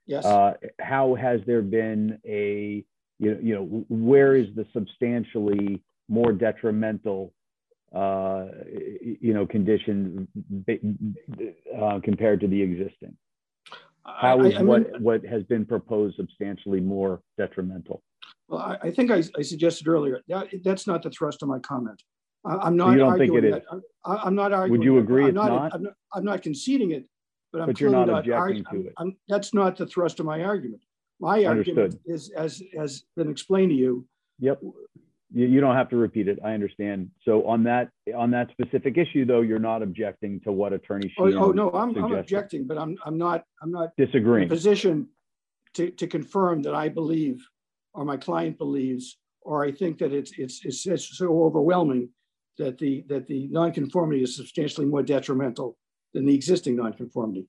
Yes, 0.07 0.25
uh, 0.25 0.53
how 0.79 1.15
has 1.15 1.41
there 1.45 1.61
been 1.61 2.19
a, 2.25 2.83
you 3.19 3.31
know, 3.33 3.39
you 3.41 3.55
know, 3.55 3.85
where 3.89 4.35
is 4.35 4.47
the 4.55 4.65
substantially 4.71 5.83
more 6.07 6.31
detrimental, 6.31 7.33
uh, 7.93 8.45
you 9.21 9.33
know, 9.33 9.45
condition 9.45 10.27
uh, 11.77 11.99
compared 12.03 12.39
to 12.39 12.47
the 12.47 12.61
existing? 12.61 13.17
How 14.05 14.41
is 14.45 14.55
I- 14.55 14.59
I 14.59 14.59
mean- 14.59 14.67
what, 14.67 15.01
what 15.01 15.25
has 15.25 15.43
been 15.43 15.65
proposed 15.65 16.15
substantially 16.15 16.79
more 16.79 17.21
detrimental? 17.37 18.01
Well, 18.47 18.61
I, 18.61 18.77
I 18.87 18.91
think 18.91 19.11
I, 19.11 19.21
I 19.37 19.41
suggested 19.41 19.89
earlier, 19.89 20.21
that, 20.29 20.47
that's 20.63 20.87
not 20.87 21.03
the 21.03 21.09
thrust 21.09 21.43
of 21.43 21.49
my 21.49 21.59
comment. 21.59 22.01
I, 22.45 22.53
I'm 22.55 22.77
So 22.79 22.85
not 22.85 22.91
you 22.93 22.97
don't 22.99 23.17
think 23.17 23.33
it 23.33 23.41
that. 23.51 23.63
I'm- 23.69 23.81
I, 24.05 24.15
I'm 24.23 24.35
not 24.35 24.53
arguing. 24.53 24.79
Would 24.79 24.85
you 24.85 24.93
that. 24.95 25.01
agree 25.01 25.23
I'm 25.23 25.29
it's 25.31 25.35
not? 25.35 25.73
I'm 25.73 25.83
not, 25.83 25.93
I'm 26.13 26.23
not 26.23 26.41
conceding 26.43 26.91
it, 26.91 27.05
but 27.51 27.61
I'm 27.61 27.67
But 27.67 27.79
you're 27.79 27.89
not 27.89 28.09
objecting 28.09 28.63
to 28.71 28.87
it. 28.87 28.93
I'm- 28.97 29.17
That's 29.27 29.53
not 29.53 29.77
the 29.77 29.87
thrust 29.87 30.19
of 30.19 30.25
my 30.25 30.43
argument. 30.43 30.81
My 31.19 31.45
argument 31.45 31.99
is, 32.05 32.29
as, 32.29 32.61
has 32.77 33.03
been 33.15 33.29
explained 33.29 33.71
to 33.71 33.75
you, 33.75 34.07
Yep. 34.39 34.61
You, 35.33 35.47
you 35.47 35.59
don't 35.59 35.75
have 35.75 35.89
to 35.89 35.97
repeat 35.97 36.27
it. 36.27 36.39
I 36.43 36.53
understand. 36.53 37.09
So 37.25 37.45
on 37.45 37.63
that, 37.63 37.89
on 38.15 38.31
that 38.31 38.49
specific 38.51 38.97
issue, 38.97 39.25
though, 39.25 39.41
you're 39.41 39.59
not 39.59 39.81
objecting 39.81 40.39
to 40.41 40.51
what 40.51 40.73
Attorney 40.73 41.11
oh, 41.17 41.33
oh, 41.33 41.51
no, 41.51 41.71
I'm, 41.71 41.95
I'm 41.97 42.13
objecting, 42.13 42.65
but 42.65 42.77
I'm, 42.77 42.97
I'm 43.05 43.17
not, 43.17 43.43
I'm 43.61 43.71
not 43.71 43.89
in 43.97 44.03
a 44.03 44.07
disagreeing. 44.07 44.47
position 44.47 45.07
to, 45.73 45.89
to 45.91 46.07
confirm 46.07 46.61
that 46.61 46.75
I 46.75 46.87
believe, 46.87 47.45
or 47.93 48.05
my 48.05 48.15
client 48.15 48.57
believes, 48.57 49.17
or 49.41 49.65
I 49.65 49.71
think 49.71 49.97
that 49.97 50.13
it's, 50.13 50.31
it's, 50.37 50.63
it's 50.63 50.85
it's 50.85 51.17
so 51.17 51.43
overwhelming 51.43 52.09
that 52.57 52.77
the, 52.77 53.03
that 53.09 53.27
the 53.27 53.47
nonconformity 53.47 54.23
is 54.23 54.37
substantially 54.37 54.87
more 54.87 55.03
detrimental 55.03 55.77
than 56.13 56.25
the 56.25 56.33
existing 56.33 56.75
nonconformity. 56.75 57.47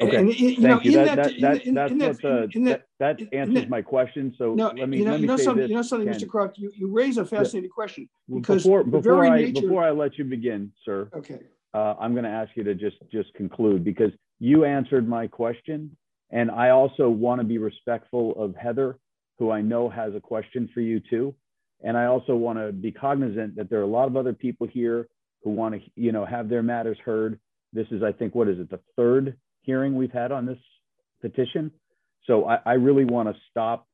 Okay, 0.00 0.16
and, 0.16 0.32
you 0.38 0.60
know, 0.60 0.76
Thank 0.78 0.84
you. 0.84 0.92
That, 0.92 1.16
that, 1.16 1.32
that, 1.40 1.66
in- 1.66 1.74
that's 1.74 1.92
in 1.92 1.98
what 1.98 2.22
the, 2.22 2.48
that, 2.66 2.84
that 3.00 3.20
in- 3.20 3.28
in 3.32 3.38
answers 3.40 3.68
my 3.68 3.82
question. 3.82 4.32
So 4.38 4.54
No, 4.54 4.68
let 4.68 4.88
me, 4.88 4.98
you 4.98 5.04
know, 5.04 5.10
let 5.12 5.20
you 5.20 5.22
me 5.22 5.26
know 5.26 5.36
say 5.36 5.44
something, 5.44 5.62
this. 5.62 5.70
you 5.70 5.74
know 5.76 5.82
something, 5.82 6.08
Ken. 6.08 6.20
Mr. 6.20 6.28
Croft, 6.28 6.56
you, 6.58 6.70
you 6.76 6.88
raise 6.92 7.18
a 7.18 7.24
fascinating 7.24 7.70
question. 7.70 8.08
Because 8.32 8.62
Before, 8.62 8.84
before 8.84 9.00
very 9.02 9.28
I, 9.28 9.36
nature- 9.40 9.62
before 9.62 9.82
I 9.82 9.90
let 9.90 10.16
you 10.16 10.24
begin, 10.24 10.72
sir, 10.84 11.08
Okay, 11.16 11.40
uh, 11.74 11.94
I'm 11.98 12.12
going 12.12 12.24
to 12.24 12.30
ask 12.30 12.50
you 12.54 12.62
to 12.62 12.74
just, 12.76 12.96
just 13.10 13.34
conclude 13.34 13.82
because 13.82 14.12
you 14.38 14.64
answered 14.64 15.08
my 15.08 15.26
question. 15.26 15.96
And 16.30 16.50
I 16.50 16.70
also 16.70 17.08
want 17.08 17.40
to 17.40 17.44
be 17.44 17.58
respectful 17.58 18.40
of 18.40 18.54
Heather, 18.54 18.98
who 19.38 19.50
I 19.50 19.62
know 19.62 19.88
has 19.88 20.14
a 20.14 20.20
question 20.20 20.68
for 20.74 20.80
you 20.80 21.00
too. 21.00 21.34
And 21.82 21.96
I 21.96 22.04
also 22.06 22.36
want 22.36 22.58
to 22.58 22.70
be 22.70 22.92
cognizant 22.92 23.56
that 23.56 23.70
there 23.70 23.80
are 23.80 23.84
a 23.84 23.86
lot 23.88 24.06
of 24.08 24.16
other 24.16 24.32
people 24.32 24.66
here 24.66 25.08
who 25.42 25.50
want 25.50 25.74
to, 25.76 25.80
you 25.96 26.12
know, 26.12 26.24
have 26.24 26.48
their 26.48 26.62
matters 26.62 26.98
heard. 27.04 27.40
This 27.72 27.86
is, 27.90 28.02
I 28.02 28.12
think, 28.12 28.34
what 28.34 28.48
is 28.48 28.58
it, 28.58 28.70
the 28.70 28.80
third 28.96 29.36
hearing 29.62 29.94
we've 29.96 30.12
had 30.12 30.32
on 30.32 30.46
this 30.46 30.58
petition? 31.20 31.70
So 32.24 32.46
I, 32.46 32.58
I 32.64 32.72
really 32.74 33.04
want 33.04 33.28
to 33.28 33.40
stop 33.50 33.86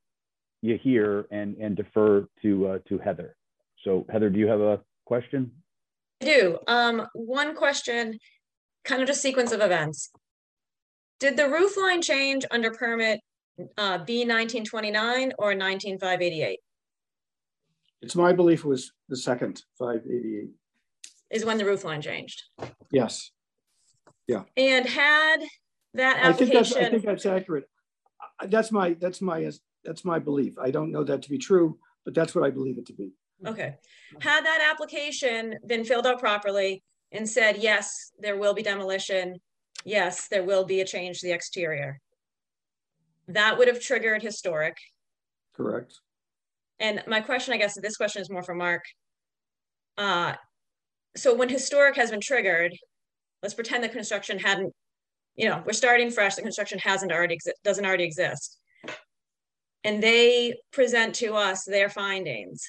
you 0.63 0.79
here 0.83 1.27
and, 1.31 1.57
and 1.57 1.77
defer 1.77 2.27
to, 2.43 2.67
uh, 2.69 2.79
to 2.89 2.99
Heather. 2.99 3.37
So 3.85 4.07
Heather, 4.11 4.31
do 4.31 4.39
you 4.39 4.47
have 4.47 4.61
a 4.61 4.81
question? 5.05 5.51
I 6.23 6.27
do. 6.27 6.59
Um, 6.67 7.07
one 7.15 7.55
question, 7.55 8.19
kind 8.85 9.03
of 9.03 9.09
just 9.09 9.21
sequence 9.21 9.53
of 9.53 9.61
events. 9.61 10.11
Did 11.21 11.37
the 11.37 11.49
roof 11.49 11.77
line 11.77 12.03
change 12.03 12.45
under 12.51 12.71
permit 12.71 13.21
uh 13.79 13.99
B 13.99 14.25
nineteen 14.25 14.65
twenty-nine 14.65 15.33
or 15.39 15.55
nineteen 15.55 15.97
five 15.97 16.21
eighty-eight? 16.21 16.59
it's 18.03 18.17
my 18.17 18.33
belief 18.33 18.65
it 18.65 18.69
was 18.69 18.91
the 19.09 19.17
second, 19.17 19.63
five 19.79 20.01
eighty-eight, 20.07 20.51
Is 21.31 21.45
when 21.45 21.57
the 21.59 21.65
roof 21.65 21.85
line 21.85 22.03
changed? 22.03 22.43
yes. 22.91 23.31
And 24.57 24.87
had 24.87 25.41
that 25.95 26.25
I 26.25 26.33
think 26.33 26.53
that's, 26.53 26.75
I 26.75 26.91
think 26.91 27.05
that's 27.05 27.27
accurate. 27.27 27.65
That's 28.47 28.73
my, 28.73 28.95
that's 28.95 29.21
my, 29.21 29.51
that's 29.85 30.05
my 30.05 30.19
belief. 30.19 30.55
I 30.59 30.71
don't 30.71 30.91
know 30.91 31.05
that 31.05 31.23
to 31.23 31.31
be 31.31 31.39
true, 31.39 31.79
but 32.05 32.15
that's 32.15 32.35
what 32.35 32.45
I 32.45 32.51
believe 32.51 32.79
it 32.79 32.87
to 32.87 32.93
be. 32.93 33.13
okay, 33.47 33.75
had 34.21 34.45
that 34.45 34.69
application 34.73 35.55
been 35.67 35.85
filled 35.85 36.07
out 36.07 36.19
properly 36.19 36.83
and 37.13 37.29
said, 37.29 37.59
yes, 37.59 38.13
there 38.19 38.37
will 38.37 38.55
be 38.55 38.63
demolition, 38.63 39.37
yes, 39.85 40.29
there 40.29 40.45
will 40.45 40.65
be 40.65 40.81
a 40.81 40.85
change 40.85 41.21
to 41.21 41.27
the 41.27 41.33
exterior. 41.33 42.01
That 43.29 43.57
would 43.59 43.69
have 43.69 43.81
triggered 43.81 44.23
historic. 44.23 44.77
Correct. 45.55 46.01
And 46.81 47.03
my 47.07 47.21
question, 47.21 47.55
I 47.55 47.59
guess, 47.59 47.79
this 47.81 47.97
question 47.97 48.21
is 48.21 48.31
more 48.31 48.43
for 48.43 48.55
Mark. 48.55 48.85
Uh, 49.97 50.35
so 51.17 51.35
when 51.35 51.49
historic 51.49 51.97
has 51.97 52.11
been 52.11 52.21
triggered, 52.21 52.77
let's 53.45 53.55
pretend 53.55 53.85
the 53.85 53.89
construction 53.91 54.39
hadn't, 54.39 54.73
you 55.37 55.47
know, 55.47 55.63
we're 55.67 55.75
starting 55.75 56.11
fresh, 56.11 56.35
the 56.35 56.41
construction 56.41 56.79
hasn't 56.79 57.13
already, 57.13 57.37
exi- 57.37 57.53
doesn't 57.63 57.85
already 57.85 58.05
exist. 58.05 58.59
And 59.85 60.03
they 60.03 60.55
present 60.73 61.15
to 61.17 61.35
us 61.35 61.63
their 61.65 61.91
findings. 61.91 62.67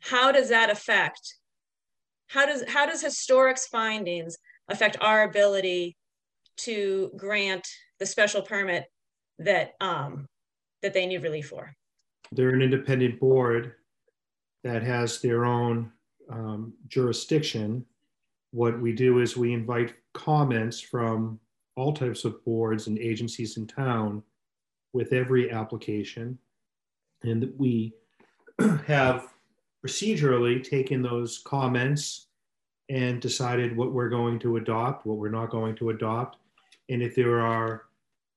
How 0.00 0.32
does 0.32 0.48
that 0.48 0.70
affect? 0.70 1.36
How 2.26 2.46
does, 2.46 2.64
how 2.66 2.84
does 2.84 3.00
historic's 3.00 3.68
findings 3.68 4.36
affect 4.68 4.96
our 5.00 5.22
ability 5.22 5.96
to 6.58 7.12
grant 7.16 7.64
the 8.00 8.06
special 8.06 8.42
permit 8.42 8.86
that, 9.38 9.74
um, 9.80 10.26
that 10.82 10.94
they 10.94 11.06
need 11.06 11.22
relief 11.22 11.48
for? 11.48 11.72
They're 12.32 12.50
an 12.50 12.62
independent 12.62 13.20
board 13.20 13.74
that 14.64 14.82
has 14.82 15.20
their 15.20 15.44
own 15.44 15.92
um, 16.28 16.74
jurisdiction. 16.88 17.86
What 18.52 18.80
we 18.80 18.92
do 18.92 19.20
is 19.20 19.36
we 19.36 19.52
invite 19.52 19.94
comments 20.12 20.80
from 20.80 21.38
all 21.76 21.92
types 21.92 22.24
of 22.24 22.44
boards 22.44 22.86
and 22.86 22.98
agencies 22.98 23.56
in 23.56 23.66
town 23.66 24.22
with 24.92 25.12
every 25.12 25.50
application. 25.50 26.38
And 27.22 27.52
we 27.56 27.94
have 28.86 29.28
procedurally 29.84 30.62
taken 30.62 31.02
those 31.02 31.38
comments 31.44 32.26
and 32.88 33.20
decided 33.20 33.76
what 33.76 33.92
we're 33.92 34.08
going 34.08 34.38
to 34.40 34.56
adopt, 34.56 35.06
what 35.06 35.16
we're 35.16 35.28
not 35.28 35.50
going 35.50 35.76
to 35.76 35.90
adopt. 35.90 36.38
And 36.88 37.02
if 37.02 37.14
there 37.14 37.40
are, 37.40 37.84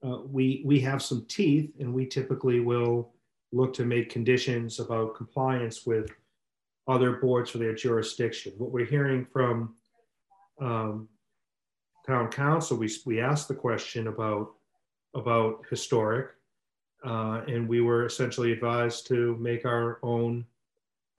uh, 0.06 0.20
we, 0.30 0.62
we 0.64 0.80
have 0.82 1.02
some 1.02 1.26
teeth 1.28 1.72
and 1.80 1.92
we 1.92 2.06
typically 2.06 2.60
will 2.60 3.12
look 3.52 3.74
to 3.74 3.86
make 3.86 4.10
conditions 4.10 4.80
about 4.80 5.16
compliance 5.16 5.86
with 5.88 6.12
other 6.88 7.14
boards 7.14 7.50
for 7.50 7.58
their 7.58 7.74
jurisdiction. 7.74 8.54
What 8.58 8.72
we're 8.72 8.86
hearing 8.86 9.26
from 9.26 9.74
um, 10.60 11.08
town 12.06 12.30
counsel, 12.30 12.78
we, 12.78 12.90
we 13.06 13.20
asked 13.20 13.48
the 13.48 13.56
question 13.56 14.08
about, 14.08 14.54
about 15.14 15.64
historic. 15.70 16.32
uh, 17.04 17.42
and 17.48 17.68
we 17.68 17.82
were 17.82 18.06
essentially 18.06 18.52
advised 18.52 19.08
to 19.08 19.36
make 19.38 19.66
our 19.66 20.00
own 20.04 20.46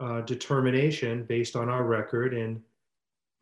uh, 0.01 0.20
determination 0.22 1.24
based 1.24 1.57
on 1.57 1.68
our 1.68 1.85
record 1.85 2.35
and 2.35 2.61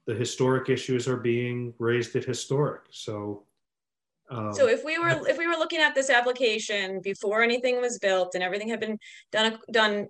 the 0.07 0.15
historic 0.15 0.69
issues 0.69 1.07
are 1.07 1.17
being 1.17 1.73
raised 1.79 2.17
at 2.17 2.25
historic. 2.25 2.83
So 2.91 3.45
um, 4.31 4.53
So 4.53 4.67
if 4.67 4.85
we 4.85 4.99
were, 4.99 5.27
if 5.29 5.39
we 5.39 5.47
were 5.47 5.55
looking 5.55 5.81
at 5.81 5.95
this 5.95 6.11
application 6.11 7.01
before 7.01 7.43
anything 7.43 7.81
was 7.81 7.99
built 7.99 8.35
and 8.35 8.43
everything 8.43 8.69
had 8.69 8.81
been 8.81 8.99
done, 9.31 9.59
done 9.71 10.09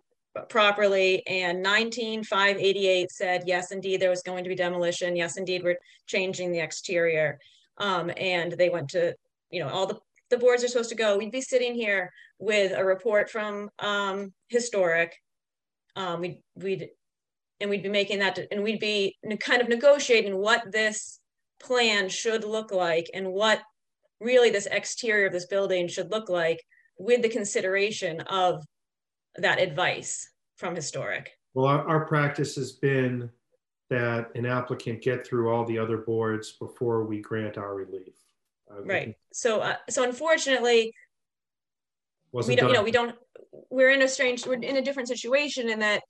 properly 0.48 1.22
and 1.26 1.62
nineteen 1.62 2.24
five 2.24 2.56
eighty-eight 2.56 3.10
said, 3.10 3.44
yes, 3.46 3.70
indeed, 3.70 4.00
there 4.00 4.10
was 4.10 4.22
going 4.22 4.44
to 4.44 4.48
be 4.48 4.54
demolition. 4.54 5.16
Yes, 5.16 5.36
indeed, 5.36 5.62
we're 5.62 5.78
changing 6.06 6.52
the 6.52 6.60
exterior. 6.60 7.38
Um, 7.78 8.10
and 8.16 8.52
they 8.52 8.70
went 8.70 8.90
to, 8.90 9.14
you 9.50 9.60
know, 9.60 9.68
all 9.68 9.86
the, 9.86 9.98
the 10.30 10.38
boards 10.38 10.64
are 10.64 10.68
supposed 10.68 10.90
to 10.90 10.94
go. 10.94 11.18
We'd 11.18 11.30
be 11.30 11.40
sitting 11.40 11.74
here 11.74 12.12
with 12.38 12.72
a 12.76 12.84
report 12.84 13.30
from, 13.30 13.70
um, 13.78 14.32
historic. 14.48 15.14
Um, 15.96 16.20
we, 16.20 16.42
we'd, 16.54 16.88
and 17.60 17.68
we'd 17.70 17.82
be 17.82 17.88
making 17.88 18.20
that, 18.20 18.38
and 18.50 18.62
we'd 18.62 18.80
be 18.80 19.16
kind 19.40 19.62
of 19.62 19.68
negotiating 19.68 20.36
what 20.36 20.72
this 20.72 21.20
plan 21.60 22.08
should 22.08 22.44
look 22.44 22.72
like 22.72 23.08
and 23.14 23.32
what 23.32 23.60
really 24.20 24.50
this 24.50 24.66
exterior 24.66 25.26
of 25.26 25.32
this 25.32 25.46
building 25.46 25.88
should 25.88 26.10
look 26.10 26.28
like 26.28 26.60
with 26.98 27.22
the 27.22 27.28
consideration 27.28 28.20
of 28.22 28.64
that 29.36 29.60
advice 29.60 30.28
from 30.56 30.74
historic. 30.74 31.30
Well, 31.54 31.66
our, 31.66 31.86
our 31.86 32.06
practice 32.06 32.56
has 32.56 32.72
been 32.72 33.30
that 33.90 34.30
an 34.34 34.46
applicant 34.46 35.02
get 35.02 35.26
through 35.26 35.50
all 35.50 35.66
the 35.66 35.78
other 35.78 35.98
boards 35.98 36.52
before 36.52 37.04
we 37.04 37.20
grant 37.20 37.58
our 37.58 37.74
relief. 37.74 38.14
Uh, 38.70 38.82
Right. 38.84 39.14
So, 39.32 39.60
uh, 39.60 39.76
so 39.90 40.02
unfortunately, 40.02 40.94
we 42.32 42.56
don't, 42.56 42.68
you 42.68 42.74
know, 42.74 42.82
we 42.82 42.90
don't, 42.90 43.14
we're 43.70 43.90
in 43.90 44.00
a 44.00 44.08
strange, 44.08 44.46
we're 44.46 44.54
in 44.54 44.76
a 44.76 44.82
different 44.82 45.08
situation 45.08 45.68
in 45.68 45.80
that 45.80 46.02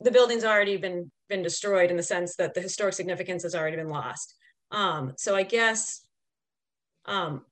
the 0.00 0.10
building's 0.10 0.44
already 0.44 0.78
been, 0.78 1.10
been 1.28 1.42
destroyed 1.42 1.90
in 1.90 1.96
the 1.98 2.02
sense 2.02 2.36
that 2.36 2.54
the 2.54 2.62
historic 2.62 2.94
significance 2.94 3.42
has 3.42 3.54
already 3.54 3.76
been 3.76 3.90
lost. 3.90 4.34
Um, 4.70 5.12
so 5.18 5.36
I 5.36 5.42
guess, 5.42 6.06
um, 7.04 7.44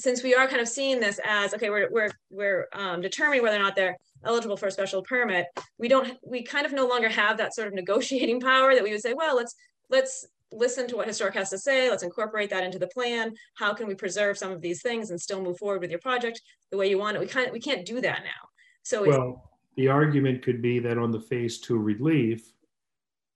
since 0.00 0.22
we 0.22 0.34
are 0.34 0.48
kind 0.48 0.60
of 0.60 0.68
seeing 0.68 0.98
this 0.98 1.20
as, 1.24 1.52
okay, 1.54 1.68
we're, 1.68 1.88
we're, 1.90 2.10
we're, 2.30 2.66
um, 2.72 3.00
determining 3.00 3.42
whether 3.42 3.56
or 3.56 3.62
not 3.62 3.76
they're 3.76 3.96
eligible 4.24 4.56
for 4.56 4.66
a 4.66 4.70
special 4.70 5.02
permit, 5.02 5.46
we 5.78 5.88
don't, 5.88 6.16
we 6.26 6.42
kind 6.42 6.64
of 6.64 6.72
no 6.72 6.86
longer 6.86 7.08
have 7.08 7.36
that 7.36 7.54
sort 7.54 7.68
of 7.68 7.74
negotiating 7.74 8.40
power 8.52 8.74
that 8.74 8.82
we 8.82 8.92
would 8.92 9.02
say, 9.02 9.12
well, 9.12 9.36
let's, 9.36 9.54
let's 9.90 10.26
listen 10.52 10.88
to 10.88 10.96
what 10.96 11.06
historic 11.06 11.34
has 11.34 11.50
to 11.50 11.58
say, 11.58 11.90
let's 11.90 12.02
incorporate 12.02 12.50
that 12.50 12.64
into 12.64 12.78
the 12.78 12.88
plan. 12.88 13.32
How 13.54 13.74
can 13.74 13.86
we 13.86 13.94
preserve 13.94 14.38
some 14.38 14.50
of 14.50 14.60
these 14.60 14.82
things 14.82 15.10
and 15.10 15.20
still 15.20 15.42
move 15.42 15.58
forward 15.58 15.82
with 15.82 15.90
your 15.90 16.00
project 16.00 16.40
the 16.70 16.78
way 16.78 16.88
you 16.88 16.98
want 16.98 17.16
it? 17.16 17.20
We 17.20 17.26
can't, 17.26 17.52
we 17.52 17.60
can't 17.60 17.84
do 17.86 18.00
that 18.00 18.20
now. 18.24 18.48
So 18.82 19.06
Well, 19.06 19.50
the 19.76 19.88
argument 19.88 20.42
could 20.42 20.62
be 20.62 20.78
that 20.80 20.98
on 20.98 21.10
the 21.10 21.20
phase 21.20 21.60
two 21.60 21.78
relief, 21.78 22.52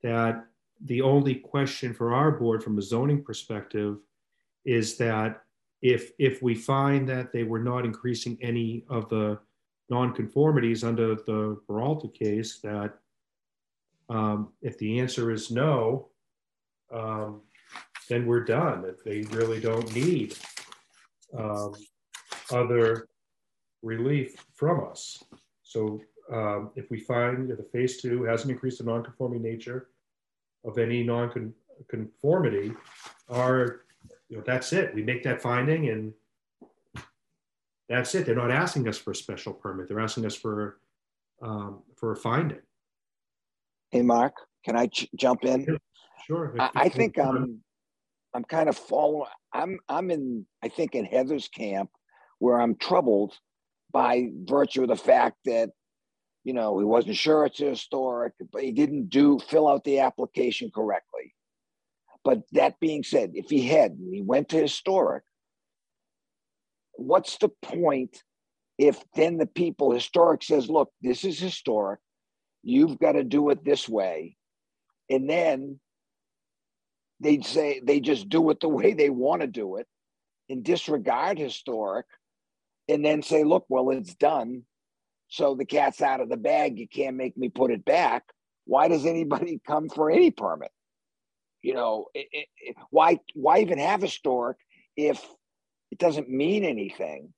that 0.02 0.46
the 0.84 1.02
only 1.02 1.36
question 1.36 1.94
for 1.94 2.14
our 2.14 2.32
board 2.32 2.64
from 2.64 2.78
a 2.78 2.82
zoning 2.82 3.22
perspective 3.22 3.98
is 4.64 4.96
that 4.96 5.43
if, 5.84 6.12
if 6.18 6.42
we 6.42 6.54
find 6.54 7.06
that 7.10 7.30
they 7.30 7.42
were 7.42 7.58
not 7.58 7.84
increasing 7.84 8.38
any 8.40 8.84
of 8.88 9.06
the 9.10 9.38
nonconformities 9.92 10.82
under 10.82 11.14
the 11.14 11.60
Peralta 11.66 12.08
case, 12.08 12.58
that 12.60 12.94
um, 14.08 14.48
if 14.62 14.78
the 14.78 14.98
answer 14.98 15.30
is 15.30 15.50
no, 15.50 16.08
um, 16.90 17.42
then 18.08 18.24
we're 18.24 18.44
done. 18.44 18.80
That 18.80 19.04
they 19.04 19.22
really 19.36 19.60
don't 19.60 19.94
need 19.94 20.38
um, 21.38 21.74
other 22.50 23.08
relief 23.82 24.42
from 24.54 24.88
us. 24.90 25.22
So 25.62 26.00
um, 26.32 26.70
if 26.76 26.90
we 26.90 26.98
find 26.98 27.50
that 27.50 27.58
the 27.58 27.68
phase 27.78 28.00
two 28.00 28.22
hasn't 28.22 28.50
increased 28.50 28.78
the 28.78 28.84
non-conforming 28.84 29.42
nature 29.42 29.88
of 30.64 30.78
any 30.78 31.02
non-conformity, 31.02 32.72
our, 33.28 33.82
you 34.34 34.40
know, 34.40 34.44
that's 34.44 34.72
it. 34.72 34.92
We 34.92 35.04
make 35.04 35.22
that 35.22 35.40
finding 35.40 35.88
and 35.90 36.12
that's 37.88 38.16
it. 38.16 38.26
They're 38.26 38.34
not 38.34 38.50
asking 38.50 38.88
us 38.88 38.98
for 38.98 39.12
a 39.12 39.14
special 39.14 39.52
permit. 39.52 39.86
They're 39.86 40.00
asking 40.00 40.26
us 40.26 40.34
for, 40.34 40.80
um, 41.40 41.84
for 41.94 42.10
a 42.10 42.16
finding. 42.16 42.58
Hey, 43.92 44.02
Mark, 44.02 44.34
can 44.64 44.76
I 44.76 44.90
jump 45.14 45.44
in? 45.44 45.78
Sure. 46.26 46.52
I, 46.58 46.70
I 46.74 46.88
think 46.88 47.16
I'm, 47.16 47.60
I'm 48.34 48.42
kind 48.42 48.68
of 48.68 48.76
following, 48.76 49.28
I'm, 49.52 49.78
I'm 49.88 50.10
in, 50.10 50.44
I 50.64 50.68
think 50.68 50.96
in 50.96 51.04
Heather's 51.04 51.46
camp 51.46 51.90
where 52.40 52.60
I'm 52.60 52.74
troubled 52.74 53.38
by 53.92 54.30
virtue 54.46 54.82
of 54.82 54.88
the 54.88 54.96
fact 54.96 55.36
that, 55.44 55.70
you 56.42 56.54
know, 56.54 56.76
he 56.80 56.84
wasn't 56.84 57.14
sure 57.14 57.46
it's 57.46 57.60
historic, 57.60 58.32
but 58.52 58.62
he 58.64 58.72
didn't 58.72 59.10
do, 59.10 59.38
fill 59.48 59.68
out 59.68 59.84
the 59.84 60.00
application 60.00 60.72
correctly. 60.74 61.32
But 62.24 62.42
that 62.52 62.80
being 62.80 63.02
said, 63.02 63.32
if 63.34 63.50
he 63.50 63.66
had, 63.66 63.98
he 64.10 64.22
went 64.22 64.48
to 64.50 64.60
historic, 64.60 65.24
what's 66.94 67.36
the 67.38 67.50
point 67.62 68.22
if 68.78 69.02
then 69.14 69.36
the 69.36 69.46
people, 69.46 69.92
historic 69.92 70.42
says, 70.42 70.68
look, 70.68 70.90
this 71.00 71.24
is 71.24 71.38
historic, 71.38 72.00
you've 72.62 72.98
got 72.98 73.12
to 73.12 73.24
do 73.24 73.50
it 73.50 73.64
this 73.64 73.88
way. 73.88 74.36
And 75.08 75.28
then 75.28 75.78
they'd 77.20 77.44
say 77.44 77.80
they 77.84 78.00
just 78.00 78.28
do 78.28 78.50
it 78.50 78.60
the 78.60 78.68
way 78.68 78.94
they 78.94 79.10
want 79.10 79.42
to 79.42 79.46
do 79.46 79.76
it 79.76 79.86
and 80.48 80.64
disregard 80.64 81.38
historic 81.38 82.06
and 82.88 83.04
then 83.04 83.22
say, 83.22 83.44
look, 83.44 83.64
well, 83.68 83.90
it's 83.90 84.14
done. 84.14 84.62
So 85.28 85.54
the 85.54 85.64
cat's 85.64 86.02
out 86.02 86.20
of 86.20 86.28
the 86.28 86.36
bag. 86.36 86.78
You 86.78 86.88
can't 86.88 87.16
make 87.16 87.36
me 87.36 87.48
put 87.48 87.70
it 87.70 87.84
back. 87.84 88.24
Why 88.66 88.88
does 88.88 89.06
anybody 89.06 89.60
come 89.66 89.88
for 89.88 90.10
any 90.10 90.30
permit? 90.30 90.70
You 91.64 91.72
know, 91.72 92.08
it, 92.12 92.46
it, 92.60 92.76
why 92.90 93.20
why 93.32 93.60
even 93.60 93.78
have 93.78 94.02
a 94.02 94.06
historic 94.06 94.58
if 94.98 95.24
it 95.90 95.98
doesn't 95.98 96.28
mean 96.28 96.62
anything? 96.62 97.32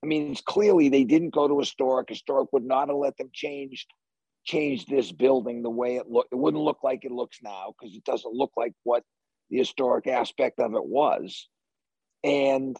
I 0.00 0.06
mean, 0.06 0.30
it's 0.30 0.40
clearly 0.40 0.88
they 0.88 1.02
didn't 1.02 1.34
go 1.34 1.48
to 1.48 1.58
historic. 1.58 2.08
Historic 2.08 2.52
would 2.52 2.64
not 2.64 2.86
have 2.86 2.96
let 2.96 3.16
them 3.16 3.30
change 3.32 3.84
change 4.44 4.86
this 4.86 5.10
building 5.10 5.62
the 5.62 5.70
way 5.70 5.96
it 5.96 6.08
look. 6.08 6.28
It 6.30 6.36
wouldn't 6.36 6.62
look 6.62 6.84
like 6.84 7.04
it 7.04 7.10
looks 7.10 7.38
now 7.42 7.74
because 7.76 7.96
it 7.96 8.04
doesn't 8.04 8.32
look 8.32 8.52
like 8.56 8.74
what 8.84 9.02
the 9.50 9.58
historic 9.58 10.06
aspect 10.06 10.60
of 10.60 10.74
it 10.74 10.84
was. 10.84 11.48
And 12.22 12.76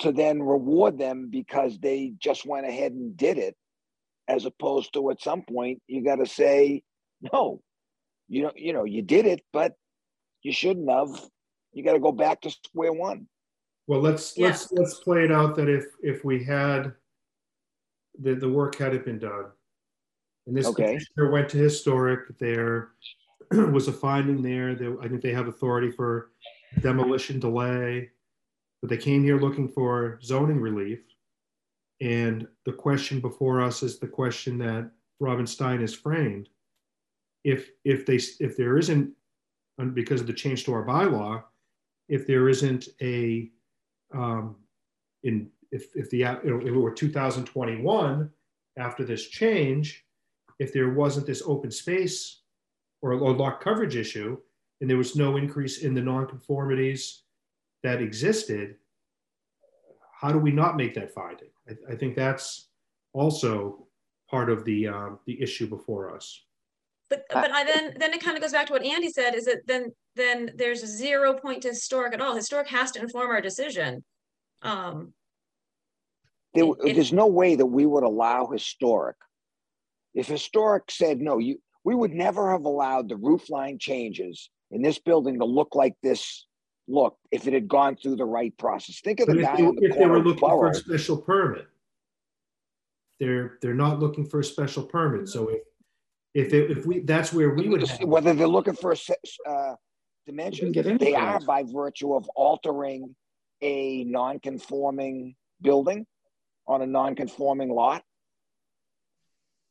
to 0.00 0.12
then 0.12 0.42
reward 0.42 0.98
them 0.98 1.28
because 1.30 1.78
they 1.78 2.12
just 2.18 2.44
went 2.44 2.66
ahead 2.66 2.92
and 2.92 3.16
did 3.16 3.38
it, 3.38 3.56
as 4.28 4.44
opposed 4.44 4.92
to 4.92 5.10
at 5.10 5.22
some 5.22 5.44
point 5.48 5.80
you 5.86 6.04
got 6.04 6.16
to 6.16 6.26
say, 6.26 6.82
no, 7.32 7.62
you 8.28 8.42
know, 8.42 8.52
you 8.54 8.74
know, 8.74 8.84
you 8.84 9.00
did 9.00 9.24
it, 9.24 9.40
but 9.50 9.72
you 10.44 10.52
shouldn't 10.52 10.88
have. 10.88 11.08
You 11.72 11.82
got 11.82 11.94
to 11.94 11.98
go 11.98 12.12
back 12.12 12.40
to 12.42 12.50
square 12.50 12.92
one. 12.92 13.26
Well, 13.88 14.00
let's, 14.00 14.38
Yeah. 14.38 14.48
let's, 14.48 14.70
let's 14.72 14.94
play 15.00 15.24
it 15.24 15.32
out 15.32 15.56
that 15.56 15.68
if, 15.68 15.86
if 16.02 16.24
we 16.24 16.44
had, 16.44 16.92
the, 18.20 18.34
the 18.34 18.48
work 18.48 18.76
hadn't 18.76 19.04
been 19.04 19.18
done. 19.18 19.46
And 20.46 20.56
this 20.56 20.66
Okay. 20.66 20.94
petitioner 20.94 21.32
went 21.32 21.48
to 21.48 21.58
historic, 21.58 22.38
there 22.38 22.90
was 23.50 23.88
a 23.88 23.92
finding 23.92 24.42
there, 24.42 24.74
that 24.76 24.98
I 25.02 25.08
think 25.08 25.22
they 25.22 25.32
have 25.32 25.48
authority 25.48 25.90
for 25.90 26.30
demolition 26.80 27.40
delay. 27.40 28.10
But 28.80 28.90
they 28.90 28.98
came 28.98 29.24
here 29.24 29.40
looking 29.40 29.68
for 29.68 30.20
zoning 30.22 30.60
relief. 30.60 31.00
And 32.00 32.46
the 32.66 32.72
question 32.72 33.20
before 33.20 33.62
us 33.62 33.82
is 33.82 33.98
the 33.98 34.06
question 34.06 34.58
that 34.58 34.90
Robin 35.20 35.46
Stein 35.46 35.80
has 35.80 35.94
framed. 35.94 36.50
If, 37.44 37.70
if 37.84 38.04
they, 38.04 38.16
if 38.16 38.56
there 38.56 38.76
isn't, 38.78 39.02
and 39.02 39.12
because 39.94 40.20
of 40.20 40.26
the 40.26 40.32
change 40.32 40.64
to 40.64 40.72
our 40.72 40.84
bylaw, 40.84 41.42
if 42.08 42.26
there 42.26 42.48
isn't 42.48 42.88
a, 43.00 43.50
um, 44.12 44.56
in, 45.22 45.48
if, 45.70 45.86
if 45.94 46.10
the, 46.10 46.18
you 46.18 46.24
know, 46.24 46.60
if 46.60 46.68
it 46.68 46.72
were 46.72 46.92
2021, 46.92 48.30
after 48.76 49.04
this 49.04 49.28
change, 49.28 50.04
if 50.58 50.72
there 50.72 50.90
wasn't 50.90 51.26
this 51.26 51.42
open 51.46 51.70
space 51.70 52.42
or 53.02 53.12
a 53.12 53.32
lot 53.32 53.60
coverage 53.60 53.96
issue, 53.96 54.38
and 54.80 54.88
there 54.88 54.96
was 54.96 55.16
no 55.16 55.36
increase 55.36 55.78
in 55.78 55.94
the 55.94 56.00
nonconformities 56.00 57.20
that 57.82 58.00
existed, 58.02 58.76
how 60.12 60.32
do 60.32 60.38
we 60.38 60.50
not 60.50 60.76
make 60.76 60.94
that 60.94 61.12
finding? 61.12 61.48
I, 61.68 61.92
I 61.92 61.96
think 61.96 62.14
that's 62.14 62.68
also 63.12 63.86
part 64.30 64.50
of 64.50 64.64
the, 64.64 64.88
um, 64.88 65.18
the 65.26 65.40
issue 65.40 65.66
before 65.66 66.14
us. 66.14 66.44
But, 67.10 67.24
but 67.30 67.50
I 67.50 67.64
then, 67.64 67.94
then 67.98 68.12
it 68.12 68.22
kind 68.22 68.36
of 68.36 68.42
goes 68.42 68.52
back 68.52 68.66
to 68.66 68.72
what 68.72 68.84
Andy 68.84 69.10
said, 69.10 69.34
is 69.34 69.44
that 69.44 69.66
then, 69.66 69.92
then 70.16 70.52
there's 70.56 70.84
zero 70.84 71.34
point 71.34 71.62
to 71.62 71.68
historic 71.68 72.14
at 72.14 72.20
all. 72.20 72.34
Historic 72.34 72.68
has 72.68 72.90
to 72.92 73.00
inform 73.00 73.30
our 73.30 73.40
decision. 73.40 74.02
Um, 74.62 75.12
There, 76.54 76.64
If- 76.84 76.94
there's 76.94 77.12
no 77.12 77.26
way 77.26 77.56
that 77.56 77.66
we 77.66 77.84
would 77.86 78.04
allow 78.04 78.46
historic. 78.46 79.16
If 80.14 80.28
historic 80.28 80.90
said 80.90 81.20
no, 81.20 81.38
you 81.38 81.60
we 81.82 81.94
would 81.94 82.12
never 82.12 82.52
have 82.52 82.64
allowed 82.64 83.08
the 83.08 83.16
roof 83.16 83.50
line 83.50 83.78
changes 83.78 84.48
in 84.70 84.80
this 84.80 84.98
building 84.98 85.38
to 85.40 85.44
look 85.44 85.74
like 85.74 85.94
this 86.02 86.46
look 86.86 87.18
if 87.30 87.46
it 87.46 87.52
had 87.52 87.68
gone 87.68 87.96
through 87.96 88.16
the 88.16 88.24
right 88.24 88.56
process. 88.56 89.00
Think 89.00 89.20
of 89.20 89.26
the 89.26 89.34
But 89.34 89.42
if 89.42 89.56
they, 89.58 89.64
on 89.66 89.74
the 89.74 89.86
if 89.88 89.98
they 89.98 90.06
were 90.06 90.16
of 90.16 90.24
looking 90.26 90.48
for 90.48 90.68
a 90.70 90.74
special 90.74 91.18
permit, 91.18 91.66
they're, 93.20 93.58
they're 93.60 93.74
not 93.74 93.98
looking 94.00 94.24
for 94.24 94.40
a 94.40 94.44
special 94.44 94.84
permit. 94.84 95.28
So 95.28 95.48
if, 95.48 95.60
if, 96.34 96.52
it- 96.52 96.70
if 96.70 96.86
we, 96.86 97.00
that's 97.00 97.32
where 97.32 97.50
we 97.50 97.68
would. 97.68 97.88
Whether 98.02 98.34
they're 98.34 98.46
looking 98.48 98.74
for 98.74 98.92
a 98.92 99.50
uh, 99.50 99.74
dimension, 100.26 100.72
they 100.72 101.14
are 101.14 101.40
by 101.40 101.62
virtue 101.62 102.14
of 102.14 102.28
altering 102.34 103.14
a 103.62 104.04
non-conforming 104.04 105.36
building 105.62 106.06
on 106.66 106.82
a 106.82 106.86
non-conforming 106.86 107.70
lot. 107.70 108.02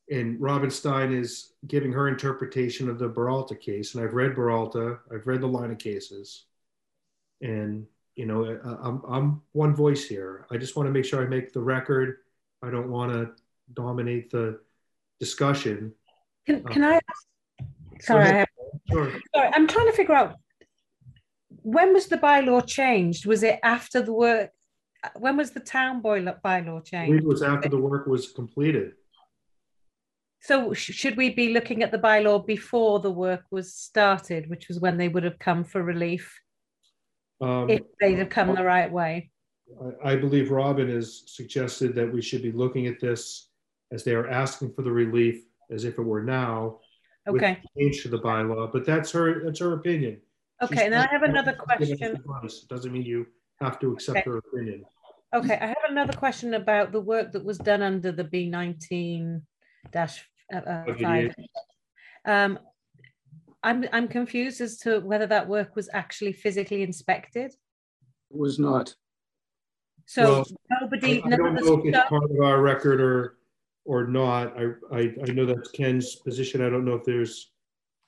And 0.10 0.40
Robin 0.40 0.70
Stein 0.70 1.14
is 1.14 1.54
giving 1.68 1.92
her 1.94 2.08
interpretation 2.08 2.90
of 2.90 3.00
the 3.00 3.10
Peralta 3.10 3.56
case. 3.56 3.96
And 3.96 4.04
I've 4.04 4.14
read 4.14 4.36
Peralta, 4.36 5.00
I've 5.14 5.28
read 5.28 5.42
the 5.42 5.48
line 5.48 5.72
of 5.72 5.78
cases. 5.78 6.46
And, 7.42 7.86
you 8.16 8.26
know, 8.26 8.46
I'm, 8.82 9.02
I'm 9.08 9.42
one 9.54 9.74
voice 9.74 10.06
here. 10.06 10.46
I 10.52 10.58
just 10.58 10.76
want 10.76 10.88
to 10.88 10.92
make 10.92 11.06
sure 11.06 11.22
I 11.22 11.28
make 11.28 11.52
the 11.54 11.62
record. 11.62 12.18
I 12.62 12.70
don't 12.70 12.90
want 12.90 13.14
to 13.14 13.32
dominate 13.74 14.30
the 14.30 14.60
discussion. 15.20 15.94
Can, 16.46 16.64
can 16.64 16.84
I? 16.84 17.00
Sorry, 18.02 18.26
I 18.26 18.34
have, 18.34 18.48
Sure. 18.92 19.12
sorry, 19.36 19.50
I'm 19.54 19.68
trying 19.68 19.86
to 19.88 19.94
figure 19.94 20.16
out 20.16 20.36
when 21.62 21.94
was 21.94 22.08
the 22.08 22.18
bylaw 22.18 22.66
changed? 22.68 23.26
Was 23.26 23.44
it 23.44 23.60
after 23.64 24.02
the 24.02 24.12
work? 24.14 24.52
When 25.18 25.38
was 25.38 25.52
the 25.52 25.60
town 25.62 26.02
boiler 26.02 26.40
bylaw 26.44 26.84
changed? 26.86 27.22
it 27.24 27.26
was 27.26 27.42
after 27.42 27.70
the 27.70 27.78
work 27.78 28.08
was 28.08 28.32
completed. 28.32 28.94
So 30.42 30.74
sh- 30.74 30.92
should 30.92 31.16
we 31.16 31.30
be 31.30 31.54
looking 31.54 31.84
at 31.84 31.92
the 31.92 31.98
bylaw 31.98 32.46
before 32.46 33.00
the 33.00 33.12
work 33.12 33.44
was 33.52 33.74
started, 33.74 34.50
which 34.50 34.68
was 34.68 34.80
when 34.80 34.98
they 34.98 35.08
would 35.08 35.24
have 35.24 35.40
come 35.40 35.64
for 35.64 35.82
relief, 35.82 36.38
Um, 37.40 37.70
if 37.70 37.82
they'd 38.02 38.18
have 38.20 38.30
come 38.30 38.54
the 38.54 38.64
right 38.66 38.92
way? 38.92 39.32
I 40.04 40.18
believe 40.18 40.52
Robin 40.52 40.90
has 40.90 41.24
suggested 41.28 41.96
that 41.96 42.12
we 42.12 42.22
should 42.22 42.42
be 42.42 42.52
looking 42.52 42.88
at 42.88 43.00
this 43.00 43.50
as 43.94 44.04
they 44.04 44.14
are 44.14 44.30
asking 44.30 44.74
for 44.74 44.82
the 44.82 44.92
relief 44.92 45.46
as 45.74 45.84
if 45.84 45.98
it 45.98 46.02
were 46.02 46.24
now. 46.24 46.80
with 47.28 47.42
Okay, 47.42 47.62
Change 47.78 48.04
to 48.04 48.10
the 48.10 48.20
bylaw, 48.20 48.72
but 48.72 48.86
that's 48.86 49.12
her, 49.12 49.44
that's 49.44 49.60
her 49.60 49.74
opinion. 49.74 50.22
okay, 50.62 50.86
and 50.86 50.96
I 50.96 51.08
have 51.12 51.24
another 51.24 51.56
She's 51.80 51.90
giving 51.90 51.94
us 51.94 52.00
question. 52.00 52.16
advice. 52.16 52.60
Doesn't 52.70 52.92
mean 52.92 53.04
you 53.04 53.26
have 53.62 53.80
to 53.80 53.92
accept 53.94 54.20
Okay. 54.20 54.30
her 54.30 54.38
opinion. 54.38 54.84
Okay, 55.34 55.58
I 55.60 55.68
have 55.68 55.86
another 55.90 56.14
question 56.14 56.54
about 56.54 56.92
the 56.92 57.00
work 57.02 57.32
that 57.32 57.44
was 57.44 57.58
done 57.58 57.82
under 57.82 58.12
the 58.12 58.24
B 58.24 58.48
nineteen 58.50 59.42
dash 59.92 60.24
uh, 60.54 60.58
uh, 60.58 60.86
Five 60.86 61.00
five. 61.02 61.32
Um, 62.26 62.60
I'm, 63.64 63.86
I'm 63.94 64.08
confused 64.08 64.60
as 64.62 64.78
to 64.80 65.00
whether 65.00 65.26
that 65.28 65.48
work 65.48 65.76
was 65.76 65.90
actually 65.94 66.34
physically 66.34 66.84
inspected. 66.84 67.52
It 68.32 68.38
was 68.38 68.60
not. 68.60 68.94
So 70.06 70.24
Well, 70.24 70.46
I 70.70 70.76
nobody, 70.82 71.24
I 71.24 71.30
none 71.30 71.40
don't 71.40 71.56
know 71.56 71.80
if 71.80 71.86
it's 71.86 71.98
stuff, 71.98 72.10
part 72.10 72.30
of 72.30 72.40
our 72.42 72.62
record 72.62 73.00
or, 73.02 73.38
or 73.86 74.08
not. 74.08 74.56
I, 74.58 74.64
I, 74.96 75.00
I 75.28 75.32
know 75.32 75.46
that's 75.46 75.72
Ken's 75.72 76.16
position. 76.18 76.62
I 76.62 76.70
don't 76.70 76.86
know 76.86 76.96
if 76.96 77.04
there's, 77.04 77.52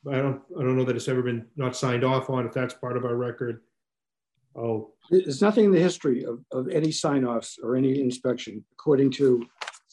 I 0.10 0.18
don't, 0.18 0.41
I 0.57 0.61
don't 0.64 0.77
know 0.77 0.85
that 0.85 0.95
it's 0.95 1.07
ever 1.07 1.22
been 1.22 1.45
not 1.56 1.76
signed 1.76 2.03
off 2.03 2.30
on, 2.30 2.45
if 2.45 2.53
that's 2.53 2.73
part 2.76 2.97
of 2.97 3.06
our 3.06 3.15
record. 3.15 3.61
Oh, 4.56 4.93
There's 5.10 5.41
nothing 5.41 5.65
in 5.65 5.72
the 5.72 5.80
history 5.80 6.23
of, 6.23 6.39
of 6.53 6.69
any 6.69 6.91
sign-offs 6.91 7.60
or 7.61 7.76
any 7.76 7.99
inspection, 7.99 8.64
according 8.72 9.11
to 9.11 9.45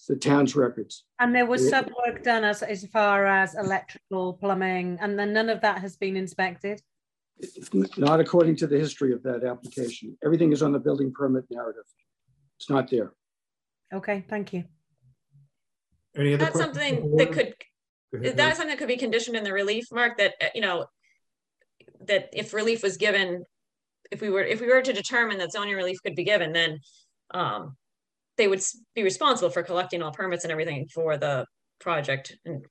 the 0.09 0.15
town's 0.17 0.55
records. 0.55 1.05
and 1.21 1.35
there 1.35 1.47
was 1.47 1.65
Yeah. 1.65 1.71
some 1.83 1.91
work 2.07 2.23
done 2.23 2.45
as, 2.45 2.63
as 2.63 2.85
far 2.87 3.27
as 3.27 3.55
electrical, 3.57 4.35
plumbing, 4.35 4.99
and 5.01 5.19
then 5.19 5.33
none 5.33 5.49
of 5.49 5.61
that 5.63 5.81
has 5.81 5.97
been 5.97 6.17
inspected. 6.17 6.81
Not 7.97 8.21
according 8.21 8.57
to 8.57 8.67
the 8.69 8.79
history 8.79 9.13
of 9.13 9.23
that 9.25 9.43
application. 9.43 10.17
Everything 10.25 10.53
is 10.53 10.63
on 10.63 10.71
the 10.73 10.79
building 10.79 11.13
permit 11.13 11.45
narrative. 11.51 11.83
It's 12.59 12.71
not 12.71 12.89
there. 12.91 13.15
Okay, 13.93 14.25
thank 14.29 14.53
you. 14.53 14.65
Any 16.17 16.35
other 16.35 16.45
That's 16.45 16.57
questions? 16.57 16.77
something 16.77 17.11
the 17.11 17.17
that 17.17 17.25
board? 17.27 17.33
could, 17.33 17.55
Go 18.13 18.19
ahead, 18.21 18.37
that 18.37 18.47
Mike. 18.47 18.55
something 18.57 18.69
that 18.69 18.79
could 18.79 18.89
be 18.89 18.97
conditioned 18.97 19.37
in 19.37 19.45
the 19.45 19.53
relief, 19.53 19.85
Mark, 19.93 20.19
that, 20.19 20.35
uh, 20.41 20.47
you 20.55 20.61
know, 20.61 20.87
that 22.07 22.29
if 22.33 22.53
relief 22.53 22.83
was 22.83 22.97
given, 22.97 23.45
if 24.11 24.21
we 24.21 24.29
were, 24.31 24.43
if 24.43 24.61
we 24.61 24.67
were 24.67 24.83
to 24.83 24.93
determine 24.93 25.39
that 25.39 25.53
zoning 25.53 25.75
relief 25.75 25.99
could 26.05 26.15
be 26.15 26.25
given, 26.25 26.53
then 26.53 26.79
um, 27.33 27.77
they 28.37 28.49
would 28.49 28.59
s- 28.59 28.79
be 28.95 29.03
responsible 29.03 29.51
for 29.51 29.63
collecting 29.63 30.03
all 30.03 30.13
permits 30.13 30.45
and 30.45 30.51
everything 30.53 30.87
for 30.93 31.17
the 31.17 31.47
project 31.81 32.37
and 32.45 32.65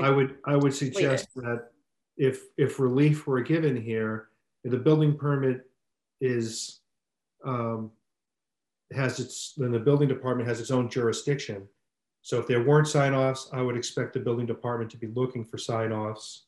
I 0.00 0.10
would, 0.10 0.38
I 0.44 0.56
would 0.56 0.74
suggest 0.74 1.28
that 1.36 1.68
if, 2.16 2.40
if 2.58 2.80
relief 2.80 3.28
were 3.28 3.42
given 3.42 3.80
here, 3.80 4.28
the 4.64 4.76
building 4.76 5.16
permit 5.16 5.60
is, 6.20 6.80
um, 7.44 7.92
has 8.92 9.20
its, 9.20 9.54
then 9.56 9.70
the 9.70 9.78
building 9.78 10.08
department 10.08 10.48
has 10.48 10.58
its 10.60 10.72
own 10.72 10.90
jurisdiction. 10.90 11.68
So 12.24 12.38
if 12.38 12.46
there 12.46 12.64
weren't 12.64 12.88
sign 12.88 13.12
offs, 13.12 13.50
I 13.52 13.60
would 13.60 13.76
expect 13.76 14.14
the 14.14 14.18
building 14.18 14.46
department 14.46 14.90
to 14.92 14.96
be 14.96 15.08
looking 15.08 15.44
for 15.44 15.58
sign 15.58 15.92
offs. 15.92 16.46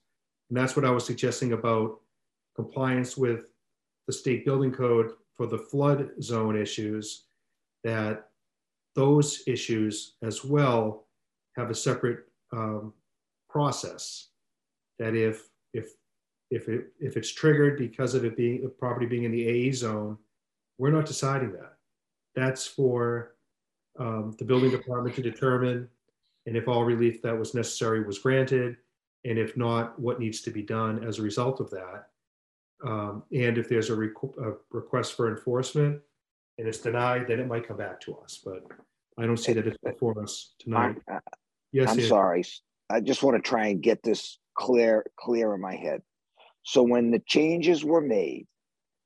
And 0.48 0.56
that's 0.56 0.74
what 0.74 0.86
I 0.86 0.90
was 0.90 1.04
suggesting 1.04 1.52
about 1.52 2.00
compliance 2.54 3.14
with 3.14 3.44
the 4.06 4.12
state 4.14 4.46
building 4.46 4.72
code 4.72 5.10
for 5.34 5.46
the 5.46 5.58
flood 5.58 6.12
zone 6.22 6.56
issues, 6.56 7.24
that 7.84 8.30
those 8.94 9.42
issues 9.46 10.14
as 10.22 10.42
well 10.42 11.08
have 11.56 11.68
a 11.68 11.74
separate 11.74 12.20
um, 12.54 12.94
process. 13.50 14.28
That 14.98 15.14
if, 15.14 15.46
if, 15.74 15.90
if 16.50 16.70
it, 16.70 16.86
if 16.98 17.18
it's 17.18 17.30
triggered 17.30 17.76
because 17.76 18.14
of 18.14 18.24
it 18.24 18.34
being, 18.34 18.62
the 18.62 18.70
property 18.70 19.04
being 19.04 19.24
in 19.24 19.32
the 19.32 19.46
AE 19.46 19.72
zone, 19.72 20.16
we're 20.78 20.90
not 20.90 21.04
deciding 21.04 21.52
that. 21.52 21.74
That's 22.34 22.66
for 22.66 23.35
um, 23.98 24.34
the 24.38 24.44
building 24.44 24.70
department 24.70 25.14
to 25.16 25.22
determine, 25.22 25.88
and 26.46 26.56
if 26.56 26.68
all 26.68 26.84
relief 26.84 27.22
that 27.22 27.36
was 27.36 27.54
necessary 27.54 28.02
was 28.04 28.18
granted, 28.18 28.76
and 29.24 29.38
if 29.38 29.56
not, 29.56 29.98
what 29.98 30.20
needs 30.20 30.40
to 30.42 30.50
be 30.50 30.62
done 30.62 31.04
as 31.04 31.18
a 31.18 31.22
result 31.22 31.60
of 31.60 31.70
that. 31.70 32.08
Um, 32.84 33.24
And 33.32 33.58
if 33.58 33.68
there's 33.68 33.90
a 33.90 33.94
requ- 33.96 34.36
a 34.38 34.56
request 34.70 35.14
for 35.14 35.28
enforcement 35.30 36.00
and 36.58 36.68
it's 36.68 36.78
denied, 36.78 37.26
then 37.26 37.40
it 37.40 37.46
might 37.46 37.66
come 37.66 37.76
back 37.78 38.00
to 38.02 38.16
us, 38.18 38.40
but 38.44 38.62
I 39.18 39.26
don't 39.26 39.36
see 39.38 39.54
that 39.54 39.66
it's 39.66 39.78
before 39.82 40.22
us 40.22 40.54
tonight. 40.58 40.96
Mark, 41.08 41.24
I- 41.24 41.38
Yes, 41.72 41.90
I'm 41.90 42.00
sorry. 42.00 42.44
I 42.88 43.00
just 43.00 43.22
want 43.22 43.36
to 43.42 43.46
try 43.46 43.66
and 43.66 43.82
get 43.82 44.02
this 44.02 44.38
clear, 44.54 45.04
clear 45.16 45.54
in 45.54 45.60
my 45.60 45.74
head. 45.74 46.02
So 46.62 46.82
when 46.82 47.10
the 47.10 47.18
changes 47.18 47.84
were 47.84 48.00
made 48.00 48.46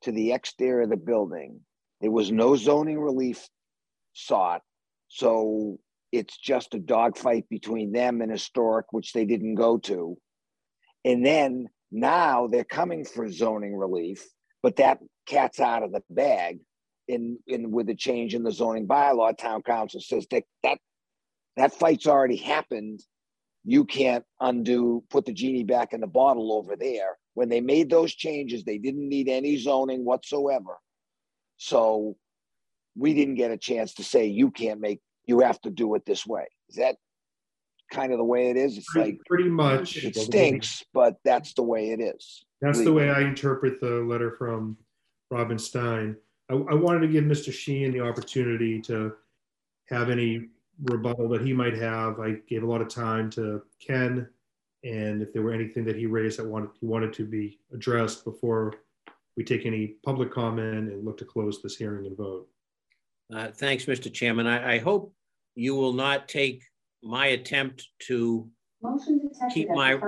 to 0.03 0.13
the 0.13 0.33
exterior 0.33 0.83
of 0.83 0.91
the 0.91 0.97
building, 0.97 1.61
there 2.01 2.11
was 2.11 2.31
no 2.31 2.57
zoning 2.57 3.01
relief 3.01 3.49
sought. 4.13 4.63
So 5.11 5.79
it's 6.13 6.39
just 6.39 6.75
a 6.75 6.79
dogfight 6.79 7.49
between 7.51 7.93
them 7.93 8.23
and 8.23 8.31
historic, 8.31 8.93
which 8.93 9.13
they 9.13 9.25
didn't 9.25 9.57
go 9.57 9.77
to. 9.79 10.17
And 11.05 11.27
then 11.27 11.69
now 11.91 12.47
they're 12.47 12.65
coming 12.65 13.05
for 13.05 13.31
zoning 13.31 13.77
relief, 13.77 14.25
but 14.63 14.77
that 14.77 14.99
cat's 15.27 15.61
out 15.61 15.83
of 15.83 15.93
the 15.93 16.03
bag. 16.09 16.61
In, 17.09 17.39
in 17.49 17.73
with 17.73 17.89
the 17.89 17.97
change 17.97 18.37
in 18.37 18.45
the 18.45 18.53
zoning 18.53 18.87
bylaw, 18.87 19.37
town 19.37 19.63
counsel 19.63 20.01
says 20.01 20.29
that 20.31 20.45
that 20.63 20.79
that 21.57 21.75
fight's 21.75 22.07
already 22.07 22.37
happened. 22.37 23.01
You 23.65 23.85
can't 23.85 24.25
undo, 24.39 25.03
put 25.11 25.25
the 25.25 25.33
genie 25.33 25.65
back 25.65 25.93
in 25.93 26.01
the 26.01 26.07
bottle 26.07 26.53
over 26.53 26.77
there. 26.77 27.19
When 27.35 27.49
they 27.49 27.61
made 27.61 27.91
those 27.91 28.15
changes, 28.15 28.63
they 28.63 28.79
didn't 28.79 29.09
need 29.09 29.29
any 29.29 29.57
zoning 29.57 30.05
whatsoever. 30.05 30.79
So 31.57 32.17
we 32.97 33.15
didn't 33.15 33.37
get 33.37 33.51
a 33.51 33.57
chance 33.57 33.95
to 33.95 34.05
say, 34.05 34.27
you 34.27 34.51
can't 34.51 34.81
make, 34.81 35.01
you 35.27 35.41
have 35.41 35.61
to 35.63 35.71
do 35.71 35.95
it 35.95 36.05
this 36.07 36.27
way. 36.27 36.47
Is 36.69 36.77
that 36.77 36.97
kind 37.93 38.13
of 38.13 38.19
the 38.19 38.25
way 38.25 38.51
it 38.51 38.57
is? 38.57 38.79
It's 38.79 38.95
like, 38.95 39.05
Pretty 39.05 39.21
pretty 39.27 39.51
much. 39.51 39.97
it 39.97 40.17
stinks, 40.17 40.85
but 40.93 41.17
that's 41.25 41.55
the 41.55 41.63
way 41.63 41.91
it 41.91 42.01
is. 42.01 42.45
That's 42.61 42.83
the 42.83 42.93
way 42.93 43.11
I 43.11 43.21
interpret 43.21 43.81
the 43.81 44.01
letter 44.01 44.33
from 44.33 44.77
Robin 45.31 45.59
Stein. 45.59 46.17
I, 46.51 46.55
I 46.55 46.75
wanted 46.75 47.01
to 47.01 47.09
give 47.09 47.25
Mr. 47.25 47.53
Sheehan 47.53 47.93
the 47.93 48.01
opportunity 48.01 48.81
to 48.83 49.15
have 49.89 50.11
any 50.11 50.49
rebuttal 50.85 51.29
that 51.31 51.43
he 51.43 51.53
might 51.53 51.77
have. 51.77 52.21
I 52.21 52.37
gave 52.49 52.63
a 52.63 52.67
lot 52.67 52.81
of 52.81 52.89
time 52.89 53.31
to 53.31 53.63
Ken. 53.81 54.29
And 54.83 55.23
if 55.23 55.33
there 55.33 55.43
were 55.43 55.53
anything 55.53 55.85
that 55.85 55.97
he 55.97 56.07
raised 56.07 56.39
that 56.39 56.47
wanted, 56.47 56.71
he 56.81 56.87
wanted 56.87 57.13
to 57.15 57.25
be 57.25 57.59
addressed 57.73 58.25
before 58.25 58.75
we 59.37 59.45
take 59.45 59.67
any 59.67 59.95
public 60.05 60.31
comment 60.33 60.91
and 60.91 61.05
look 61.05 61.19
to 61.19 61.25
close 61.25 61.63
this 61.63 61.77
hearing 61.77 62.07
and 62.07 62.17
vote. 62.17 62.49
Uh, 63.35 63.49
Thanks, 63.49 63.85
Mr. 63.85 64.13
Chairman. 64.13 64.47
I, 64.47 64.75
I 64.75 64.79
hope 64.79 65.15
you 65.55 65.75
will 65.75 65.93
not 65.93 66.29
take 66.29 66.65
my 67.03 67.27
attempt 67.27 67.89
to 68.07 68.49
keep 69.53 69.69
my, 69.71 69.99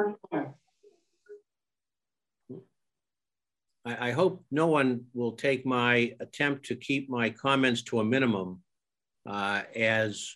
I, 3.85 4.09
I 4.09 4.11
hope 4.11 4.45
no 4.51 4.67
one 4.67 5.05
will 5.15 5.33
take 5.33 5.65
my 5.65 6.15
attempt 6.21 6.67
to 6.67 6.77
keep 6.77 7.09
my 7.09 7.31
comments 7.31 7.83
to 7.83 8.01
a 8.01 8.05
minimum 8.05 8.63
uh, 9.27 9.63
as 9.77 10.35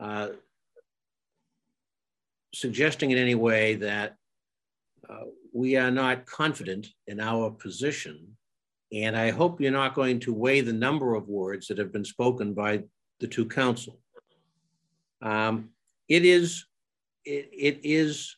uh, 0.00 0.28
suggesting 2.54 3.10
in 3.12 3.18
any 3.18 3.34
way 3.34 3.76
that 3.76 4.16
uh, 5.08 5.24
we 5.52 5.76
are 5.76 5.90
not 5.90 6.26
confident 6.26 6.88
in 7.06 7.20
our 7.20 7.50
position. 7.50 8.36
And 8.92 9.16
I 9.16 9.30
hope 9.30 9.60
you're 9.60 9.72
not 9.72 9.94
going 9.94 10.20
to 10.20 10.32
weigh 10.32 10.60
the 10.60 10.72
number 10.72 11.14
of 11.14 11.28
words 11.28 11.66
that 11.66 11.78
have 11.78 11.92
been 11.92 12.04
spoken 12.04 12.54
by 12.54 12.84
the 13.20 13.26
two 13.26 13.46
counsel. 13.46 13.98
Um, 15.22 15.70
it 16.08 16.24
is 16.24 16.66
it, 17.24 17.50
it 17.52 17.80
is 17.82 18.36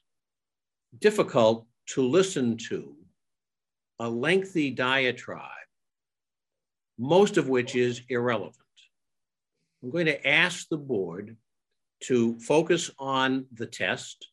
difficult 0.99 1.67
to 1.89 2.03
listen 2.03 2.57
to 2.69 2.95
a 4.01 4.09
lengthy 4.09 4.71
diatribe, 4.71 5.51
most 6.99 7.37
of 7.37 7.49
which 7.49 7.75
is 7.75 8.03
irrelevant. 8.09 8.55
I'm 9.83 9.91
going 9.91 10.07
to 10.07 10.27
ask 10.27 10.69
the 10.69 10.79
board 10.79 11.37
to 12.05 12.39
focus 12.41 12.91
on 12.99 13.47
the 13.53 13.67
test 13.67 14.29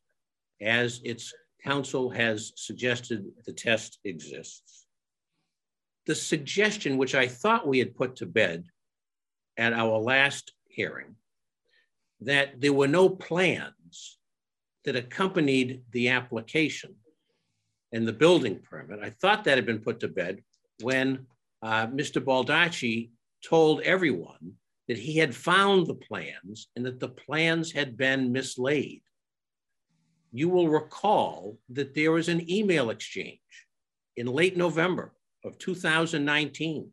as 0.62 1.02
its 1.04 1.34
counsel 1.64 2.10
has 2.10 2.54
suggested 2.56 3.26
the 3.46 3.54
test 3.54 4.00
exists. 4.04 4.85
The 6.06 6.15
suggestion, 6.15 6.98
which 6.98 7.15
I 7.15 7.27
thought 7.27 7.68
we 7.68 7.80
had 7.80 7.95
put 7.95 8.18
to 8.18 8.26
bed 8.26 8.65
at 9.57 9.73
our 9.73 9.98
last 9.98 10.53
hearing, 10.68 11.15
that 12.22 12.61
there 12.61 12.73
were 12.73 12.88
no 12.88 13.10
plans 13.10 14.19
that 14.84 14.95
accompanied 14.95 15.84
the 15.91 16.10
application 16.10 16.95
and 17.91 18.07
the 18.07 18.14
building 18.14 18.60
permit. 18.60 18.99
I 19.02 19.10
thought 19.10 19.44
that 19.45 19.57
had 19.57 19.65
been 19.65 19.80
put 19.80 19.99
to 20.02 20.07
bed 20.07 20.44
when 20.82 21.26
uh, 21.61 21.88
Mr. 21.88 22.23
Baldacci 22.23 23.10
told 23.44 23.82
everyone 23.82 24.53
that 24.88 24.98
he 24.98 25.18
had 25.18 25.36
found 25.36 25.88
the 25.88 25.95
plans 25.95 26.68
and 26.76 26.86
that 26.86 26.99
the 26.99 27.10
plans 27.10 27.72
had 27.72 27.98
been 27.98 28.32
mislaid. 28.32 29.02
You 30.32 30.49
will 30.49 30.68
recall 30.68 31.57
that 31.69 31.95
there 31.95 32.11
was 32.11 32.30
an 32.30 32.49
email 32.52 32.90
exchange 32.90 33.40
in 34.18 34.27
late 34.27 34.57
November 34.57 35.15
of 35.46 35.58
2019, 35.60 36.92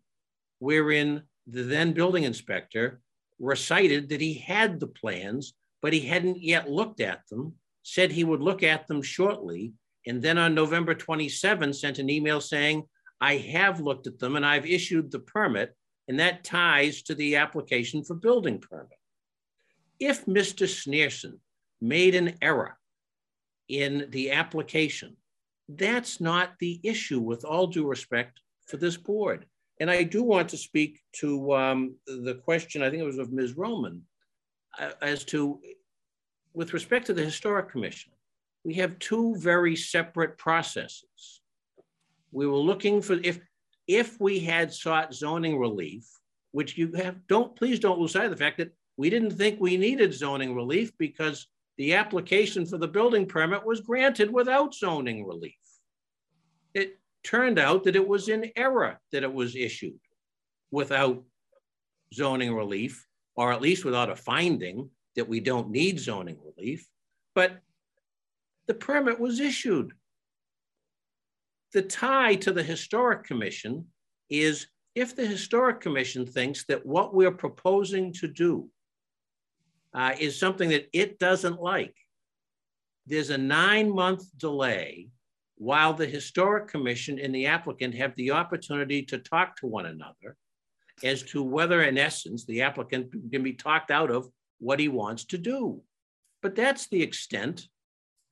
wherein 0.58 1.22
the 1.46 1.62
then 1.62 1.92
building 1.92 2.24
inspector 2.24 3.00
recited 3.38 4.08
that 4.08 4.20
he 4.20 4.34
had 4.34 4.78
the 4.78 4.86
plans, 4.86 5.54
but 5.80 5.92
he 5.92 6.00
hadn't 6.00 6.40
yet 6.40 6.70
looked 6.70 7.00
at 7.00 7.26
them, 7.28 7.54
said 7.82 8.12
he 8.12 8.24
would 8.24 8.40
look 8.40 8.62
at 8.62 8.86
them 8.86 9.02
shortly, 9.02 9.72
and 10.06 10.22
then 10.22 10.38
on 10.38 10.54
November 10.54 10.94
27 10.94 11.72
sent 11.72 11.98
an 11.98 12.10
email 12.10 12.40
saying, 12.40 12.84
I 13.20 13.36
have 13.36 13.80
looked 13.80 14.06
at 14.06 14.18
them 14.18 14.36
and 14.36 14.44
I've 14.44 14.66
issued 14.66 15.10
the 15.10 15.20
permit, 15.20 15.74
and 16.08 16.20
that 16.20 16.44
ties 16.44 17.02
to 17.02 17.14
the 17.14 17.36
application 17.36 18.04
for 18.04 18.14
building 18.14 18.58
permit. 18.58 18.98
If 19.98 20.26
Mr. 20.26 20.66
Sneerson 20.66 21.38
made 21.80 22.14
an 22.14 22.36
error 22.42 22.76
in 23.68 24.08
the 24.10 24.32
application, 24.32 25.16
that's 25.68 26.20
not 26.20 26.52
the 26.58 26.80
issue 26.82 27.20
with 27.20 27.44
all 27.44 27.66
due 27.66 27.86
respect 27.86 28.40
for 28.66 28.76
this 28.76 28.96
board. 28.96 29.46
And 29.80 29.90
I 29.90 30.02
do 30.02 30.22
want 30.22 30.48
to 30.50 30.56
speak 30.56 31.00
to 31.14 31.54
um, 31.54 31.96
the 32.06 32.40
question, 32.44 32.82
I 32.82 32.90
think 32.90 33.02
it 33.02 33.06
was 33.06 33.18
of 33.18 33.32
Ms. 33.32 33.56
Roman, 33.56 34.02
uh, 34.78 34.90
as 35.00 35.24
to, 35.24 35.60
with 36.54 36.72
respect 36.72 37.06
to 37.06 37.14
the 37.14 37.24
Historic 37.24 37.70
Commission, 37.70 38.12
we 38.64 38.74
have 38.74 38.98
two 38.98 39.34
very 39.36 39.74
separate 39.74 40.38
processes. 40.38 41.40
We 42.30 42.46
were 42.46 42.58
looking 42.58 43.02
for, 43.02 43.14
if, 43.24 43.40
if 43.88 44.20
we 44.20 44.38
had 44.38 44.72
sought 44.72 45.14
zoning 45.14 45.58
relief, 45.58 46.04
which 46.52 46.78
you 46.78 46.92
have, 46.92 47.26
don't, 47.26 47.56
please 47.56 47.78
don't 47.78 47.98
lose 47.98 48.12
sight 48.12 48.26
of 48.26 48.30
the 48.30 48.36
fact 48.36 48.58
that 48.58 48.72
we 48.96 49.10
didn't 49.10 49.32
think 49.32 49.58
we 49.58 49.76
needed 49.76 50.14
zoning 50.14 50.54
relief 50.54 50.92
because 50.98 51.46
the 51.82 51.94
application 51.94 52.64
for 52.64 52.78
the 52.78 52.86
building 52.86 53.26
permit 53.26 53.66
was 53.66 53.80
granted 53.80 54.32
without 54.32 54.72
zoning 54.72 55.26
relief. 55.26 55.58
It 56.74 57.00
turned 57.24 57.58
out 57.58 57.82
that 57.82 57.96
it 57.96 58.06
was 58.06 58.28
in 58.28 58.52
error 58.54 59.00
that 59.10 59.24
it 59.24 59.34
was 59.34 59.56
issued 59.56 59.98
without 60.70 61.24
zoning 62.14 62.54
relief, 62.54 63.04
or 63.34 63.52
at 63.52 63.60
least 63.60 63.84
without 63.84 64.10
a 64.10 64.14
finding 64.14 64.90
that 65.16 65.28
we 65.28 65.40
don't 65.40 65.70
need 65.70 65.98
zoning 65.98 66.38
relief. 66.56 66.86
But 67.34 67.58
the 68.68 68.74
permit 68.74 69.18
was 69.18 69.40
issued. 69.40 69.92
The 71.72 71.82
tie 71.82 72.36
to 72.36 72.52
the 72.52 72.62
Historic 72.62 73.24
Commission 73.24 73.86
is 74.30 74.68
if 74.94 75.16
the 75.16 75.26
Historic 75.26 75.80
Commission 75.80 76.26
thinks 76.26 76.64
that 76.66 76.86
what 76.86 77.12
we're 77.12 77.32
proposing 77.32 78.12
to 78.12 78.28
do 78.28 78.70
uh, 79.94 80.14
is 80.18 80.38
something 80.38 80.70
that 80.70 80.88
it 80.92 81.18
doesn't 81.18 81.60
like, 81.60 81.94
there's 83.06 83.30
a 83.30 83.38
nine 83.38 83.90
month 83.94 84.24
delay 84.36 85.08
while 85.56 85.94
the 85.94 86.06
Historic 86.06 86.68
Commission 86.68 87.18
and 87.18 87.34
the 87.34 87.46
applicant 87.46 87.94
have 87.94 88.14
the 88.16 88.30
opportunity 88.30 89.02
to 89.02 89.18
talk 89.18 89.56
to 89.56 89.66
one 89.66 89.86
another 89.86 90.36
as 91.04 91.22
to 91.22 91.42
whether, 91.42 91.82
in 91.82 91.98
essence, 91.98 92.44
the 92.44 92.62
applicant 92.62 93.12
can 93.30 93.42
be 93.42 93.52
talked 93.52 93.90
out 93.90 94.10
of 94.10 94.28
what 94.58 94.80
he 94.80 94.88
wants 94.88 95.24
to 95.26 95.38
do. 95.38 95.80
But 96.42 96.54
that's 96.54 96.88
the 96.88 97.02
extent 97.02 97.68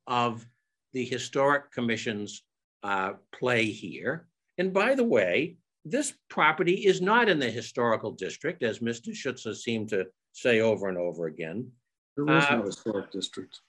of 0.06 0.44
the 0.92 1.04
Historic 1.04 1.70
Commission's 1.72 2.42
uh, 2.82 3.12
play 3.32 3.66
here. 3.66 4.26
And 4.58 4.72
by 4.72 4.94
the 4.94 5.04
way, 5.04 5.56
this 5.84 6.12
property 6.28 6.86
is 6.86 7.00
not 7.00 7.28
in 7.28 7.38
the 7.38 7.50
historical 7.50 8.12
district, 8.12 8.62
as 8.62 8.80
Mr. 8.80 9.14
Schutzer 9.14 9.54
seemed 9.54 9.88
to 9.90 10.06
say 10.32 10.60
over 10.60 10.88
and 10.88 10.98
over 10.98 11.26
again. 11.26 11.72
There 12.16 12.24
was 12.24 12.44
Uh, 12.44 12.56
no 12.56 12.62
historic 12.64 13.10
district. 13.10 13.60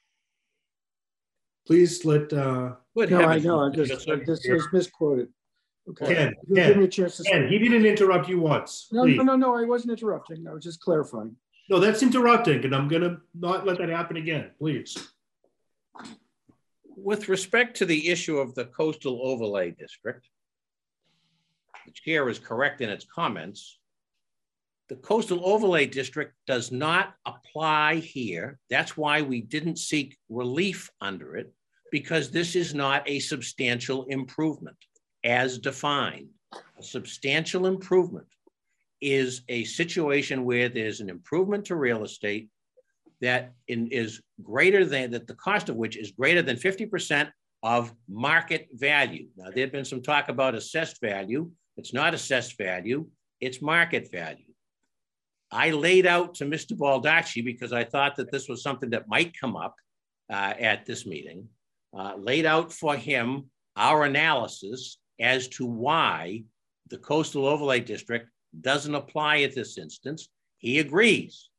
Please 1.66 2.06
let, 2.06 2.32
uh, 2.34 2.76
What 2.94 3.10
No, 3.10 3.22
I 3.22 3.40
know, 3.40 3.60
I 3.62 3.70
Mr. 3.70 3.86
just, 3.86 4.08
Schutzer? 4.08 4.26
this 4.26 4.46
is 4.46 4.68
misquoted. 4.74 5.32
Okay. 5.90 6.14
Ken, 6.14 6.36
You 6.48 6.56
Give 6.56 6.78
me 6.78 6.84
a 6.84 6.88
chance 6.88 7.18
to. 7.18 7.24
Ken, 7.24 7.44
say- 7.44 7.50
he 7.50 7.60
didn't 7.60 7.86
interrupt 7.86 8.28
you 8.30 8.40
once, 8.40 8.88
No, 8.92 9.04
please. 9.04 9.18
no, 9.18 9.24
no, 9.24 9.36
no, 9.36 9.56
I 9.56 9.64
wasn't 9.64 9.92
interrupting. 9.92 10.48
I 10.48 10.54
was 10.54 10.64
just 10.64 10.80
clarifying. 10.82 11.36
No, 11.70 11.80
that's 11.80 12.04
interrupting, 12.04 12.66
and 12.66 12.76
I'm 12.76 12.88
gonna 12.88 13.22
not 13.34 13.66
let 13.66 13.78
that 13.78 13.90
happen 13.90 14.18
again, 14.18 14.52
please. 14.58 15.14
With 16.84 17.30
respect 17.30 17.78
to 17.78 17.86
the 17.86 18.10
issue 18.10 18.38
of 18.38 18.54
the 18.54 18.66
coastal 18.66 19.20
overlay 19.24 19.72
district, 19.72 20.28
the 21.86 21.92
chair 21.94 22.28
is 22.30 22.38
correct 22.38 22.82
in 22.82 22.90
its 22.90 23.06
comments. 23.06 23.80
The 24.92 24.98
coastal 24.98 25.40
overlay 25.46 25.86
district 25.86 26.34
does 26.48 26.70
not 26.70 27.14
apply 27.26 27.96
here. 27.96 28.60
That's 28.70 28.98
why 28.98 29.22
we 29.22 29.40
didn't 29.40 29.80
seek 29.80 30.18
relief 30.28 30.90
under 31.00 31.38
it, 31.38 31.54
because 31.94 32.30
this 32.30 32.58
is 32.58 32.76
not 32.76 33.10
a 33.10 33.20
substantial 33.20 34.04
improvement 34.08 34.76
as 35.24 35.60
defined. 35.60 36.28
A 36.78 36.84
substantial 36.84 37.68
improvement 37.68 38.28
is 39.00 39.44
a 39.48 39.64
situation 39.64 40.44
where 40.44 40.68
there's 40.68 41.00
an 41.00 41.10
improvement 41.10 41.64
to 41.68 41.78
real 41.78 42.04
estate 42.04 42.50
that 43.22 43.54
in, 43.70 43.88
is 43.88 44.20
greater 44.44 44.84
than, 44.84 45.12
that 45.12 45.26
the 45.26 45.36
cost 45.36 45.70
of 45.70 45.78
which 45.78 45.96
is 45.96 46.12
greater 46.12 46.42
than 46.42 46.58
50% 46.58 47.32
of 47.64 47.94
market 48.10 48.68
value. 48.74 49.28
Now, 49.38 49.52
there'd 49.56 49.72
been 49.72 49.86
some 49.86 50.02
talk 50.02 50.28
about 50.28 50.54
assessed 50.54 51.00
value. 51.00 51.50
It's 51.78 51.94
not 51.94 52.14
assessed 52.14 52.58
value, 52.58 53.08
it's 53.40 53.62
market 53.62 54.12
value. 54.12 54.51
I 55.52 55.72
laid 55.72 56.06
out 56.06 56.36
to 56.36 56.46
Mr. 56.46 56.74
Baldacci 56.78 57.44
because 57.44 57.74
I 57.74 57.84
thought 57.84 58.16
that 58.16 58.32
this 58.32 58.48
was 58.48 58.64
something 58.64 58.90
that 58.92 59.10
might 59.10 59.38
come 59.38 59.56
up 59.56 59.76
uh, 60.32 60.54
at 60.58 60.86
this 60.86 61.06
meeting, 61.06 61.48
uh, 61.98 62.16
laid 62.18 62.46
out 62.46 62.72
for 62.72 62.96
him 62.96 63.50
our 63.76 64.06
analysis 64.06 64.98
as 65.20 65.48
to 65.50 65.66
why 65.66 66.44
the 66.90 66.98
coastal 66.98 67.46
overlay 67.46 67.80
district 67.80 68.30
doesn't 68.62 68.96
apply 68.96 69.42
at 69.42 69.54
this 69.54 69.78
instance. 69.78 70.30
He 70.60 70.80
agrees. 70.80 71.50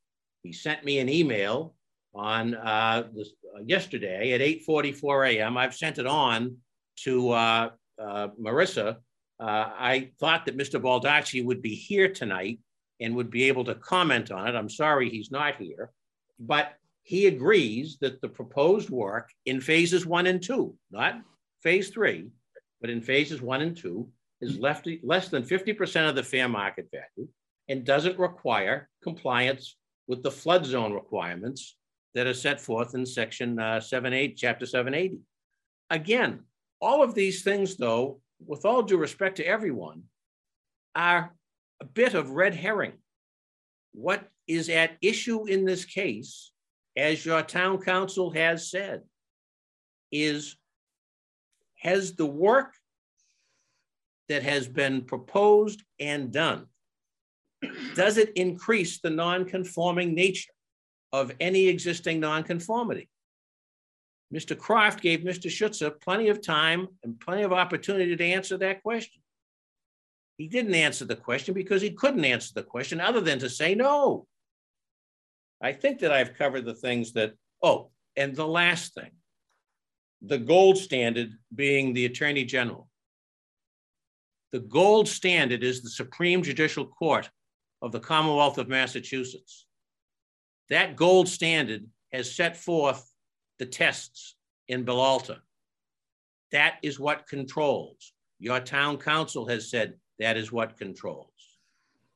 He 0.42 0.52
sent 0.52 0.84
me 0.84 0.98
an 0.98 1.08
email 1.08 1.74
on 2.14 2.54
uh, 2.54 3.08
this, 3.14 3.32
uh, 3.54 3.60
yesterday 3.64 4.32
at 4.32 4.40
8:44 4.40 5.34
a.m. 5.34 5.56
I've 5.56 5.74
sent 5.74 5.98
it 5.98 6.06
on 6.06 6.56
to 7.04 7.30
uh, 7.30 7.70
uh, 8.00 8.28
Marissa. 8.40 8.96
I 9.44 10.12
thought 10.20 10.46
that 10.46 10.56
Mr. 10.56 10.80
Baldacci 10.80 11.44
would 11.44 11.62
be 11.62 11.74
here 11.74 12.08
tonight 12.08 12.60
and 13.00 13.14
would 13.14 13.30
be 13.30 13.44
able 13.44 13.64
to 13.64 13.74
comment 13.74 14.30
on 14.30 14.48
it. 14.48 14.54
I'm 14.54 14.68
sorry 14.68 15.08
he's 15.08 15.30
not 15.30 15.56
here, 15.56 15.90
but 16.38 16.74
he 17.02 17.26
agrees 17.26 17.98
that 18.00 18.20
the 18.20 18.28
proposed 18.28 18.90
work 18.90 19.30
in 19.46 19.60
phases 19.60 20.06
one 20.06 20.26
and 20.26 20.42
two, 20.42 20.74
not 20.90 21.20
phase 21.62 21.90
three, 21.90 22.28
but 22.80 22.90
in 22.90 23.00
phases 23.00 23.42
one 23.42 23.62
and 23.62 23.76
two, 23.76 24.08
is 24.40 24.58
left 24.58 24.88
less 25.02 25.28
than 25.28 25.42
50% 25.42 26.08
of 26.08 26.14
the 26.14 26.22
fair 26.22 26.48
market 26.48 26.88
value 26.90 27.28
and 27.68 27.84
doesn't 27.84 28.18
require 28.18 28.88
compliance 29.02 29.76
with 30.08 30.22
the 30.22 30.30
flood 30.30 30.66
zone 30.66 30.92
requirements 30.92 31.76
that 32.14 32.26
are 32.26 32.34
set 32.34 32.60
forth 32.60 32.94
in 32.94 33.06
section 33.06 33.58
uh, 33.58 33.80
78, 33.80 34.36
chapter 34.36 34.66
780. 34.66 35.18
Again, 35.90 36.40
all 36.80 37.02
of 37.02 37.14
these 37.14 37.42
things, 37.42 37.76
though, 37.76 38.20
with 38.44 38.64
all 38.64 38.82
due 38.82 38.96
respect 38.96 39.36
to 39.36 39.46
everyone, 39.46 40.02
are 40.94 41.32
a 41.82 41.84
bit 41.84 42.14
of 42.14 42.30
red 42.30 42.54
herring. 42.54 42.92
What 43.92 44.28
is 44.46 44.68
at 44.68 44.98
issue 45.02 45.46
in 45.46 45.64
this 45.64 45.84
case, 45.84 46.52
as 46.96 47.26
your 47.26 47.42
town 47.42 47.82
counsel 47.82 48.30
has 48.30 48.70
said, 48.70 49.02
is 50.12 50.56
has 51.80 52.14
the 52.14 52.26
work 52.26 52.74
that 54.28 54.44
has 54.44 54.68
been 54.68 55.02
proposed 55.02 55.82
and 55.98 56.32
done, 56.32 56.66
does 57.96 58.16
it 58.16 58.32
increase 58.36 59.00
the 59.00 59.10
non-conforming 59.10 60.14
nature 60.14 60.52
of 61.12 61.32
any 61.40 61.66
existing 61.66 62.20
non-conformity? 62.20 63.08
Mr. 64.32 64.56
Croft 64.56 65.00
gave 65.00 65.20
Mr. 65.20 65.50
Schutzer 65.50 65.90
plenty 66.00 66.28
of 66.28 66.40
time 66.40 66.86
and 67.02 67.18
plenty 67.18 67.42
of 67.42 67.52
opportunity 67.52 68.14
to 68.14 68.24
answer 68.24 68.56
that 68.58 68.84
question. 68.84 69.21
He 70.42 70.48
didn't 70.48 70.74
answer 70.74 71.04
the 71.04 71.14
question 71.14 71.54
because 71.54 71.80
he 71.80 71.92
couldn't 71.92 72.24
answer 72.24 72.50
the 72.52 72.64
question 72.64 73.00
other 73.00 73.20
than 73.20 73.38
to 73.38 73.48
say 73.48 73.76
no. 73.76 74.26
I 75.60 75.72
think 75.72 76.00
that 76.00 76.12
I've 76.12 76.34
covered 76.34 76.64
the 76.64 76.74
things 76.74 77.12
that, 77.12 77.34
oh, 77.62 77.92
and 78.16 78.34
the 78.34 78.48
last 78.48 78.92
thing, 78.92 79.12
the 80.20 80.38
gold 80.38 80.78
standard 80.78 81.30
being 81.54 81.92
the 81.92 82.06
Attorney 82.06 82.44
General. 82.44 82.88
The 84.50 84.58
gold 84.58 85.06
standard 85.06 85.62
is 85.62 85.80
the 85.80 85.90
Supreme 85.90 86.42
Judicial 86.42 86.86
Court 86.86 87.30
of 87.80 87.92
the 87.92 88.00
Commonwealth 88.00 88.58
of 88.58 88.68
Massachusetts. 88.68 89.66
That 90.70 90.96
gold 90.96 91.28
standard 91.28 91.86
has 92.12 92.34
set 92.34 92.56
forth 92.56 93.08
the 93.60 93.66
tests 93.66 94.34
in 94.66 94.84
Bellalta. 94.84 95.38
That 96.50 96.78
is 96.82 96.98
what 96.98 97.28
controls. 97.28 98.12
Your 98.40 98.58
town 98.58 98.98
counsel 98.98 99.46
has 99.46 99.70
said 99.70 99.94
that 100.22 100.36
is 100.36 100.52
what 100.52 100.78
controls. 100.78 101.28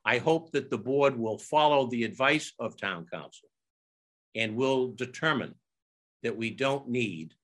I 0.04 0.18
hope 0.18 0.52
that 0.52 0.70
the 0.70 0.78
board 0.78 1.18
will 1.18 1.38
follow 1.38 1.86
the 1.86 2.04
advice 2.04 2.52
of 2.60 2.76
town 2.76 3.06
counsel 3.12 3.48
and 4.34 4.54
will 4.54 4.92
determine 4.92 5.54
that 6.22 6.36
we 6.36 6.50
don't 6.50 6.88
need 6.88 7.34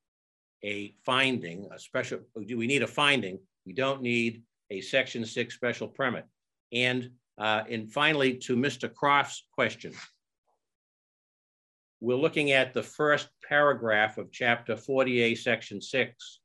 a 0.64 0.94
finding, 1.04 1.68
a 1.74 1.78
special, 1.78 2.20
do 2.46 2.56
we 2.56 2.68
need 2.68 2.82
a 2.82 2.86
finding? 2.86 3.40
We 3.66 3.72
don't 3.72 4.02
need 4.02 4.42
a 4.70 4.80
section 4.80 5.24
six 5.24 5.54
special 5.54 5.88
permit. 5.88 6.24
And, 6.72 7.10
uh, 7.38 7.64
and 7.68 7.92
finally, 7.92 8.34
to 8.38 8.56
Mr. 8.56 8.92
Croft's 8.92 9.44
question, 9.52 9.92
we're 12.00 12.16
looking 12.16 12.52
at 12.52 12.74
the 12.74 12.82
first 12.82 13.28
paragraph 13.48 14.18
of 14.18 14.30
chapter 14.30 14.74
40A, 14.74 15.38
section 15.38 15.80
six, 15.80 16.40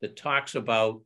that 0.00 0.16
talks 0.16 0.54
about 0.54 1.00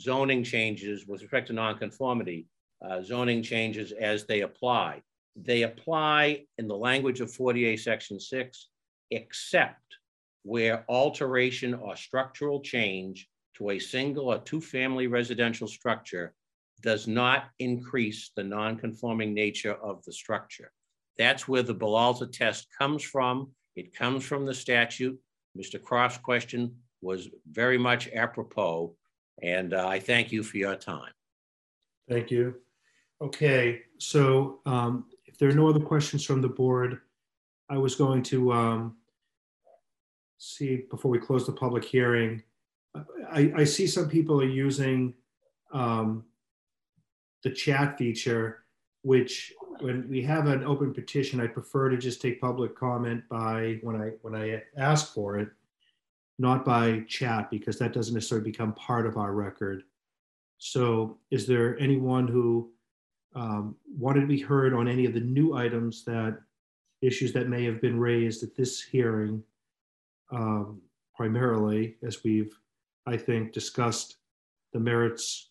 zoning 0.00 0.42
changes 0.42 1.06
with 1.06 1.22
respect 1.22 1.48
to 1.48 1.52
nonconformity, 1.52 2.46
uh, 2.84 3.02
zoning 3.02 3.42
changes 3.42 3.92
as 3.92 4.26
they 4.26 4.40
apply. 4.40 5.02
They 5.36 5.62
apply 5.62 6.46
in 6.58 6.68
the 6.68 6.76
language 6.76 7.20
of 7.20 7.30
40A, 7.30 7.78
section 7.78 8.20
six, 8.20 8.68
except 9.10 9.98
where 10.42 10.84
alteration 10.88 11.74
or 11.74 11.96
structural 11.96 12.60
change 12.60 13.28
to 13.56 13.70
a 13.70 13.78
single 13.78 14.32
or 14.32 14.38
two-family 14.38 15.06
residential 15.06 15.66
structure 15.66 16.34
does 16.82 17.08
not 17.08 17.44
increase 17.58 18.30
the 18.36 18.44
non-conforming 18.44 19.32
nature 19.32 19.74
of 19.74 20.04
the 20.04 20.12
structure. 20.12 20.70
That's 21.16 21.48
where 21.48 21.62
the 21.62 21.74
Bellalta 21.74 22.30
test 22.30 22.66
comes 22.76 23.02
from. 23.02 23.52
It 23.76 23.94
comes 23.94 24.24
from 24.24 24.44
the 24.44 24.54
statute. 24.54 25.18
Mr. 25.56 25.82
Croft's 25.82 26.18
question 26.18 26.74
was 27.00 27.28
very 27.50 27.78
much 27.78 28.08
apropos, 28.08 28.94
and 29.42 29.74
uh, 29.74 29.86
I 29.86 29.98
thank 29.98 30.32
you 30.32 30.42
for 30.42 30.56
your 30.56 30.76
time. 30.76 31.12
Thank 32.08 32.30
you. 32.30 32.56
Okay, 33.20 33.82
so 33.98 34.60
um, 34.66 35.06
if 35.26 35.38
there 35.38 35.48
are 35.48 35.54
no 35.54 35.68
other 35.68 35.80
questions 35.80 36.24
from 36.24 36.40
the 36.40 36.48
board, 36.48 37.00
I 37.70 37.78
was 37.78 37.94
going 37.94 38.22
to 38.24 38.52
um, 38.52 38.96
see 40.38 40.84
before 40.90 41.10
we 41.10 41.18
close 41.18 41.46
the 41.46 41.52
public 41.52 41.84
hearing. 41.84 42.42
I, 43.32 43.52
I 43.56 43.64
see 43.64 43.86
some 43.86 44.08
people 44.08 44.40
are 44.40 44.46
using 44.46 45.14
um, 45.72 46.24
the 47.42 47.50
chat 47.50 47.98
feature, 47.98 48.64
which 49.02 49.52
when 49.80 50.08
we 50.08 50.22
have 50.22 50.46
an 50.46 50.64
open 50.64 50.94
petition, 50.94 51.40
I 51.40 51.46
prefer 51.46 51.88
to 51.90 51.96
just 51.96 52.20
take 52.20 52.40
public 52.40 52.76
comment 52.76 53.24
by 53.28 53.78
when 53.82 53.96
I 53.96 54.12
when 54.22 54.34
I 54.34 54.62
ask 54.76 55.12
for 55.12 55.38
it, 55.38 55.48
not 56.38 56.64
by 56.64 57.00
chat 57.08 57.50
because 57.50 57.78
that 57.78 57.92
doesn't 57.92 58.14
necessarily 58.14 58.50
become 58.50 58.72
part 58.74 59.06
of 59.06 59.16
our 59.16 59.32
record. 59.32 59.84
So, 60.58 61.18
is 61.30 61.46
there 61.46 61.78
anyone 61.78 62.26
who 62.26 62.70
um, 63.34 63.76
wanted 63.86 64.20
to 64.20 64.26
be 64.26 64.40
heard 64.40 64.74
on 64.74 64.88
any 64.88 65.04
of 65.04 65.14
the 65.14 65.20
new 65.20 65.54
items 65.54 66.04
that 66.04 66.38
issues 67.02 67.32
that 67.32 67.48
may 67.48 67.64
have 67.64 67.80
been 67.80 67.98
raised 67.98 68.42
at 68.42 68.56
this 68.56 68.80
hearing? 68.82 69.42
Um, 70.30 70.80
primarily, 71.14 71.96
as 72.02 72.24
we've, 72.24 72.58
I 73.06 73.16
think, 73.16 73.52
discussed 73.52 74.16
the 74.72 74.80
merits 74.80 75.50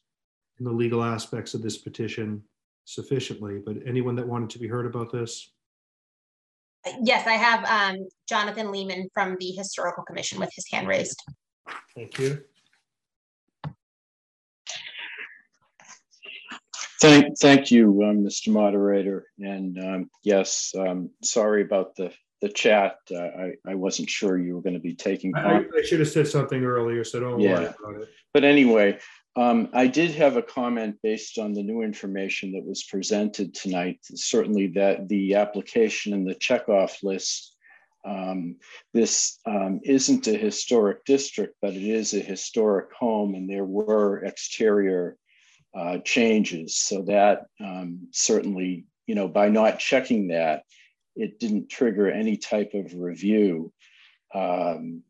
and 0.57 0.67
the 0.67 0.71
legal 0.71 1.03
aspects 1.03 1.53
of 1.53 1.61
this 1.61 1.77
petition 1.77 2.43
sufficiently, 2.85 3.59
but 3.65 3.77
anyone 3.85 4.15
that 4.15 4.27
wanted 4.27 4.49
to 4.51 4.59
be 4.59 4.67
heard 4.67 4.85
about 4.85 5.11
this? 5.11 5.52
Yes, 7.01 7.27
I 7.27 7.33
have 7.33 7.65
um, 7.95 8.07
Jonathan 8.27 8.71
Lehman 8.71 9.09
from 9.13 9.37
the 9.39 9.51
Historical 9.51 10.03
Commission 10.03 10.39
with 10.39 10.49
his 10.53 10.65
hand 10.71 10.87
raised. 10.87 11.23
Thank 11.95 12.19
you. 12.19 12.43
Thank, 17.01 17.37
thank 17.39 17.71
you, 17.71 18.03
um, 18.03 18.23
Mr. 18.23 18.49
Moderator. 18.49 19.25
And 19.39 19.77
um, 19.77 20.09
yes, 20.23 20.73
um, 20.77 21.09
sorry 21.21 21.61
about 21.61 21.95
the 21.95 22.13
the 22.41 22.49
chat. 22.49 22.97
Uh, 23.09 23.19
I, 23.19 23.53
I 23.65 23.75
wasn't 23.75 24.09
sure 24.09 24.37
you 24.37 24.55
were 24.55 24.61
going 24.61 24.73
to 24.73 24.79
be 24.79 24.95
taking. 24.95 25.33
I, 25.33 25.65
I, 25.77 25.81
should 25.83 26.01
have 26.01 26.09
said 26.09 26.27
something 26.27 26.63
earlier, 26.63 27.05
so 27.05 27.21
don't 27.21 27.39
yeah. 27.39 27.53
worry 27.53 27.65
about 27.65 28.01
it. 28.01 28.09
But 28.33 28.43
anyway, 28.43 28.99
um, 29.35 29.69
I 29.73 29.87
did 29.87 30.11
have 30.11 30.37
a 30.37 30.43
comment 30.43 30.97
based 31.01 31.39
on 31.39 31.53
the 31.53 31.63
new 31.63 31.81
information 31.81 32.51
that 32.51 32.65
was 32.65 32.83
presented 32.83 33.53
tonight. 33.53 33.99
Certainly, 34.03 34.67
that 34.75 35.07
the 35.07 35.35
application 35.35 36.13
and 36.13 36.27
the 36.27 36.35
checkoff 36.35 37.03
list. 37.03 37.55
Um, 38.05 38.57
this 38.93 39.39
um, 39.45 39.79
isn't 39.83 40.27
a 40.27 40.37
historic 40.37 41.05
district, 41.05 41.55
but 41.61 41.73
it 41.73 41.83
is 41.83 42.13
a 42.13 42.19
historic 42.19 42.91
home, 42.93 43.33
and 43.33 43.49
there 43.49 43.65
were 43.65 44.23
exterior 44.25 45.17
uh, 45.73 45.99
changes. 45.99 46.75
So 46.77 47.03
that 47.03 47.45
um, 47.59 48.09
certainly, 48.11 48.85
you 49.07 49.15
know, 49.15 49.27
by 49.27 49.49
not 49.49 49.79
checking 49.79 50.27
that, 50.27 50.63
it 51.15 51.39
didn't 51.39 51.69
trigger 51.69 52.11
any 52.11 52.37
type 52.37 52.73
of 52.73 52.93
review. 52.93 53.71
Um, 54.35 55.03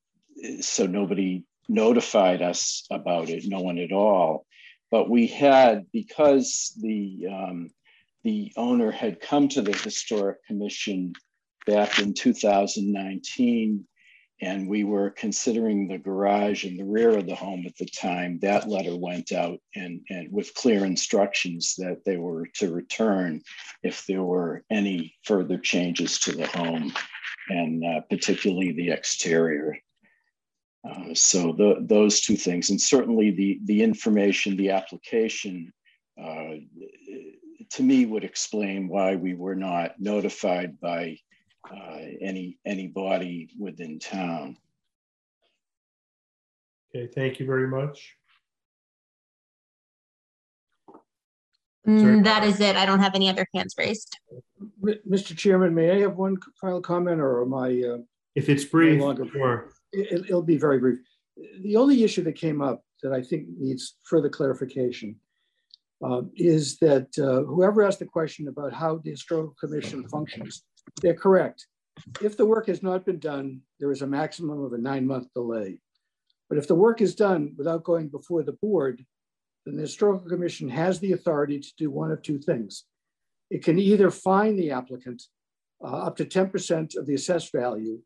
so 0.61 0.85
nobody 0.85 1.43
notified 1.67 2.41
us 2.41 2.85
about 2.91 3.29
it, 3.29 3.43
no 3.45 3.61
one 3.61 3.77
at 3.77 3.91
all. 3.91 4.45
But 4.91 5.09
we 5.09 5.27
had, 5.27 5.87
because 5.91 6.77
the, 6.79 7.27
um, 7.31 7.69
the 8.23 8.51
owner 8.55 8.91
had 8.91 9.21
come 9.21 9.47
to 9.49 9.61
the 9.61 9.73
Historic 9.73 10.45
Commission 10.45 11.13
back 11.65 11.99
in 11.99 12.13
2019, 12.13 13.85
and 14.41 14.67
we 14.67 14.83
were 14.83 15.09
considering 15.09 15.87
the 15.87 15.97
garage 15.97 16.65
in 16.65 16.75
the 16.75 16.83
rear 16.83 17.17
of 17.17 17.25
the 17.25 17.35
home 17.35 17.63
at 17.65 17.77
the 17.77 17.85
time, 17.85 18.39
that 18.41 18.67
letter 18.67 18.95
went 18.95 19.31
out 19.31 19.59
and, 19.75 20.01
and 20.09 20.31
with 20.31 20.53
clear 20.53 20.83
instructions 20.85 21.75
that 21.77 22.03
they 22.05 22.17
were 22.17 22.45
to 22.55 22.73
return 22.73 23.41
if 23.83 24.05
there 24.05 24.23
were 24.23 24.63
any 24.69 25.15
further 25.23 25.57
changes 25.57 26.19
to 26.19 26.33
the 26.33 26.47
home 26.47 26.93
and 27.49 27.83
uh, 27.85 28.01
particularly 28.09 28.73
the 28.73 28.91
exterior. 28.91 29.77
Uh, 30.87 31.13
so 31.13 31.53
the, 31.53 31.77
those 31.81 32.19
two 32.21 32.35
things, 32.35 32.69
and 32.69 32.79
certainly 32.79 33.31
the, 33.31 33.59
the 33.65 33.81
information, 33.81 34.57
the 34.57 34.69
application, 34.69 35.71
uh, 36.21 36.55
to 37.69 37.83
me 37.83 38.05
would 38.05 38.23
explain 38.23 38.87
why 38.87 39.15
we 39.15 39.33
were 39.33 39.55
not 39.55 39.99
notified 39.99 40.79
by 40.79 41.17
uh, 41.71 41.97
any 42.21 42.57
any 42.65 42.87
body 42.87 43.49
within 43.57 43.97
town. 43.97 44.57
Okay, 46.93 47.07
thank 47.07 47.39
you 47.39 47.45
very 47.45 47.67
much. 47.67 48.15
Mm, 51.87 52.23
that 52.25 52.43
is 52.43 52.59
it. 52.59 52.75
I 52.75 52.85
don't 52.85 52.99
have 52.99 53.15
any 53.15 53.29
other 53.29 53.47
hands 53.55 53.73
raised. 53.77 54.17
Mr. 54.83 55.35
Chairman, 55.35 55.73
may 55.73 55.91
I 55.91 55.99
have 56.01 56.15
one 56.15 56.37
final 56.59 56.81
comment 56.81 57.19
or 57.19 57.41
am 57.41 57.53
I? 57.53 57.81
Uh, 57.81 57.97
if 58.35 58.49
it's 58.49 58.65
brief, 58.65 58.99
no 58.99 59.05
longer, 59.05 59.25
sure 59.25 59.69
it, 59.93 60.29
will 60.29 60.41
be 60.41 60.57
very 60.57 60.79
brief. 60.79 60.99
The 61.61 61.75
only 61.75 62.03
issue 62.03 62.23
that 62.23 62.33
came 62.35 62.61
up 62.61 62.83
that 63.01 63.13
I 63.13 63.21
think 63.21 63.47
needs 63.57 63.97
further 64.03 64.29
clarification 64.29 65.15
uh, 66.03 66.23
is 66.35 66.77
that 66.79 67.07
uh, 67.17 67.43
whoever 67.45 67.83
asked 67.83 67.99
the 67.99 68.05
question 68.05 68.47
about 68.47 68.73
how 68.73 68.97
the 68.97 69.11
historical 69.11 69.55
commission 69.59 70.07
functions, 70.09 70.63
they're 71.01 71.13
correct. 71.13 71.67
If 72.21 72.37
the 72.37 72.45
work 72.45 72.67
has 72.67 72.83
not 72.83 73.05
been 73.05 73.19
done, 73.19 73.61
there 73.79 73.91
is 73.91 74.01
a 74.01 74.07
maximum 74.07 74.63
of 74.63 74.73
a 74.73 74.77
nine 74.77 75.07
month 75.07 75.27
delay. 75.33 75.79
But 76.49 76.57
if 76.57 76.67
the 76.67 76.75
work 76.75 77.01
is 77.01 77.15
done 77.15 77.53
without 77.57 77.83
going 77.83 78.09
before 78.09 78.43
the 78.43 78.53
board, 78.53 79.05
then 79.65 79.75
the 79.75 79.83
historical 79.83 80.27
commission 80.27 80.67
has 80.69 80.99
the 80.99 81.13
authority 81.13 81.59
to 81.59 81.71
do 81.77 81.89
one 81.89 82.11
of 82.11 82.21
two 82.21 82.39
things. 82.39 82.83
It 83.49 83.63
can 83.63 83.79
either 83.79 84.11
fine 84.11 84.55
the 84.55 84.71
applicant 84.71 85.23
uh, 85.83 85.87
up 85.87 86.15
to 86.17 86.25
10% 86.25 86.97
of 86.97 87.05
the 87.05 87.13
assessed 87.13 87.51
value 87.51 87.99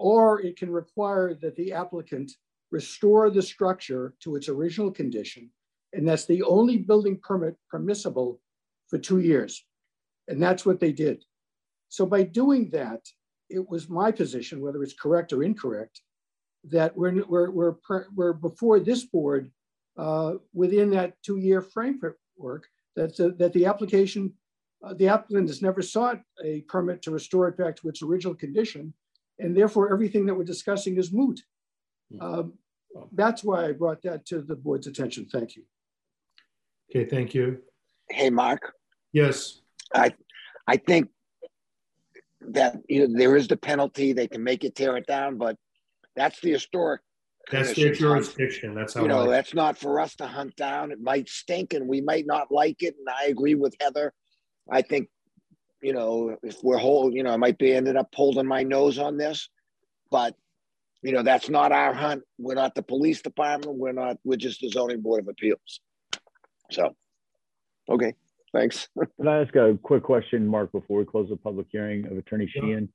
or 0.00 0.40
it 0.40 0.56
can 0.56 0.70
require 0.70 1.34
that 1.34 1.54
the 1.56 1.74
applicant 1.74 2.32
restore 2.70 3.28
the 3.28 3.42
structure 3.42 4.14
to 4.20 4.34
its 4.34 4.48
original 4.48 4.90
condition. 4.90 5.50
And 5.92 6.08
that's 6.08 6.24
the 6.24 6.42
only 6.42 6.78
building 6.78 7.20
permit 7.22 7.54
permissible 7.68 8.40
for 8.88 8.98
two 8.98 9.18
years. 9.20 9.62
And 10.26 10.42
that's 10.42 10.64
what 10.64 10.80
they 10.80 10.92
did. 10.92 11.22
So 11.90 12.06
by 12.06 12.22
doing 12.22 12.70
that, 12.70 13.00
it 13.50 13.68
was 13.68 13.90
my 13.90 14.10
position, 14.10 14.62
whether 14.62 14.82
it's 14.82 14.94
correct 14.94 15.34
or 15.34 15.42
incorrect, 15.42 16.00
that 16.64 16.96
we're, 16.96 17.22
we're, 17.26 17.50
we're, 17.50 18.06
we're 18.14 18.32
before 18.32 18.80
this 18.80 19.04
board 19.04 19.50
uh, 19.98 20.34
within 20.54 20.88
that 20.92 21.14
two-year 21.22 21.60
framework 21.60 22.66
that 22.96 23.16
the, 23.18 23.32
that 23.38 23.52
the 23.52 23.66
application, 23.66 24.32
uh, 24.82 24.94
the 24.94 25.08
applicant 25.08 25.48
has 25.48 25.60
never 25.60 25.82
sought 25.82 26.22
a 26.42 26.62
permit 26.62 27.02
to 27.02 27.10
restore 27.10 27.48
it 27.48 27.58
back 27.58 27.76
to 27.76 27.88
its 27.88 28.02
original 28.02 28.34
condition 28.34 28.94
and 29.40 29.56
therefore 29.56 29.92
everything 29.92 30.26
that 30.26 30.34
we're 30.34 30.44
discussing 30.44 30.96
is 30.96 31.12
moot. 31.12 31.40
Hmm. 32.12 32.20
Um, 32.22 32.52
that's 33.12 33.44
why 33.44 33.66
I 33.66 33.72
brought 33.72 34.02
that 34.02 34.26
to 34.26 34.42
the 34.42 34.56
board's 34.56 34.86
attention. 34.86 35.26
Thank 35.30 35.56
you. 35.56 35.62
Okay, 36.90 37.08
thank 37.08 37.34
you. 37.34 37.58
Hey, 38.08 38.30
Mark. 38.30 38.72
Yes. 39.12 39.60
I, 39.94 40.14
I 40.66 40.76
think 40.76 41.08
that 42.40 42.78
you 42.88 43.06
know 43.06 43.18
there 43.18 43.36
is 43.36 43.48
the 43.48 43.56
penalty. 43.56 44.12
They 44.12 44.26
can 44.26 44.42
make 44.42 44.64
it 44.64 44.74
tear 44.74 44.96
it 44.96 45.06
down, 45.06 45.36
but 45.36 45.56
that's 46.16 46.40
the 46.40 46.52
historic. 46.52 47.00
That's 47.50 47.68
their 47.68 47.86
commission's 47.86 47.98
jurisdiction. 47.98 48.74
That's 48.74 48.94
how. 48.94 49.02
You 49.02 49.08
know, 49.08 49.28
that's 49.28 49.54
not 49.54 49.76
for 49.78 50.00
us 50.00 50.14
to 50.16 50.26
hunt 50.26 50.56
down. 50.56 50.90
It 50.90 51.00
might 51.00 51.28
stink, 51.28 51.74
and 51.74 51.88
we 51.88 52.00
might 52.00 52.26
not 52.26 52.50
like 52.50 52.82
it. 52.82 52.94
And 52.98 53.08
I 53.08 53.26
agree 53.26 53.54
with 53.54 53.74
Heather. 53.80 54.12
I 54.70 54.82
think, 54.82 55.08
you 55.82 55.92
know, 55.92 56.36
if 56.42 56.62
we're 56.62 56.78
whole, 56.78 57.12
you 57.12 57.22
know, 57.22 57.32
I 57.32 57.36
might 57.36 57.58
be 57.58 57.72
ended 57.72 57.96
up 57.96 58.08
holding 58.14 58.46
my 58.46 58.62
nose 58.62 58.98
on 58.98 59.16
this, 59.16 59.48
but 60.10 60.34
you 61.02 61.12
know, 61.12 61.22
that's 61.22 61.48
not 61.48 61.72
our 61.72 61.94
hunt. 61.94 62.22
We're 62.38 62.54
not 62.54 62.74
the 62.74 62.82
police 62.82 63.22
department. 63.22 63.78
We're 63.78 63.92
not. 63.92 64.18
We're 64.24 64.36
just 64.36 64.60
the 64.60 64.68
zoning 64.68 65.00
board 65.00 65.22
of 65.22 65.28
appeals. 65.28 65.80
So, 66.70 66.94
okay, 67.88 68.14
thanks. 68.52 68.88
Can 69.16 69.28
I 69.28 69.40
ask 69.40 69.54
a 69.56 69.78
quick 69.82 70.02
question, 70.02 70.46
Mark, 70.46 70.72
before 70.72 70.98
we 70.98 71.04
close 71.04 71.28
the 71.30 71.36
public 71.36 71.66
hearing 71.70 72.06
of 72.06 72.18
Attorney. 72.18 72.48
Sheehan? 72.52 72.88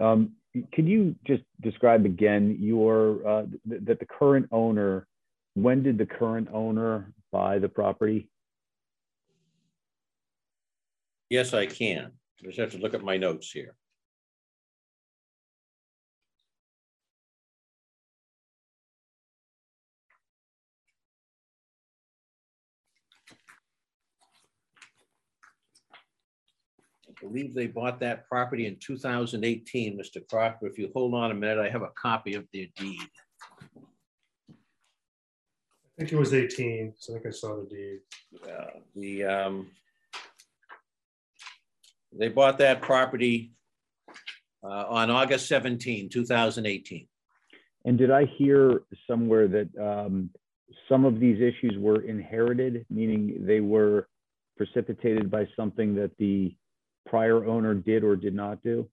Um, 0.00 0.32
Can 0.72 0.86
you 0.86 1.14
just 1.24 1.42
describe 1.60 2.04
again 2.04 2.56
your, 2.60 3.26
uh, 3.26 3.46
th- 3.68 3.82
that 3.84 4.00
the 4.00 4.06
current 4.06 4.48
owner, 4.50 5.06
when 5.54 5.82
did 5.82 5.98
the 5.98 6.06
current 6.06 6.48
owner 6.52 7.12
buy 7.30 7.58
the 7.58 7.68
property? 7.68 8.28
Yes, 11.30 11.54
I 11.54 11.64
can. 11.64 12.10
I 12.42 12.46
just 12.46 12.58
have 12.58 12.72
to 12.72 12.78
look 12.78 12.92
at 12.92 13.04
my 13.04 13.16
notes 13.16 13.52
here. 13.52 13.76
I 27.08 27.12
believe 27.20 27.54
they 27.54 27.68
bought 27.68 28.00
that 28.00 28.26
property 28.28 28.66
in 28.66 28.76
2018, 28.80 29.96
Mr. 29.96 30.26
Crocker. 30.28 30.66
If 30.66 30.78
you 30.78 30.90
hold 30.92 31.14
on 31.14 31.30
a 31.30 31.34
minute, 31.34 31.58
I 31.58 31.68
have 31.70 31.82
a 31.82 31.90
copy 31.90 32.34
of 32.34 32.44
their 32.52 32.66
deed. 32.76 32.98
I 34.50 34.56
think 35.96 36.12
it 36.12 36.18
was 36.18 36.34
18. 36.34 36.94
So 36.98 37.12
I 37.12 37.16
think 37.18 37.26
I 37.26 37.30
saw 37.30 37.62
the 37.62 37.68
deed. 37.68 38.00
Uh, 38.50 38.80
The, 38.96 39.24
um, 39.24 39.70
they 42.12 42.28
bought 42.28 42.58
that 42.58 42.82
property 42.82 43.52
uh, 44.62 44.84
on 44.88 45.10
August 45.10 45.48
17, 45.48 46.08
2018. 46.08 47.06
And 47.84 47.96
did 47.96 48.10
I 48.10 48.26
hear 48.36 48.82
somewhere 49.08 49.48
that 49.48 49.68
um, 49.80 50.30
some 50.88 51.04
of 51.04 51.18
these 51.18 51.40
issues 51.40 51.76
were 51.78 52.02
inherited, 52.02 52.84
meaning 52.90 53.46
they 53.46 53.60
were 53.60 54.08
precipitated 54.56 55.30
by 55.30 55.48
something 55.56 55.94
that 55.94 56.10
the 56.18 56.54
prior 57.06 57.46
owner 57.46 57.74
did 57.74 58.04
or 58.04 58.16
did 58.16 58.34
not 58.34 58.62
do? 58.62 58.88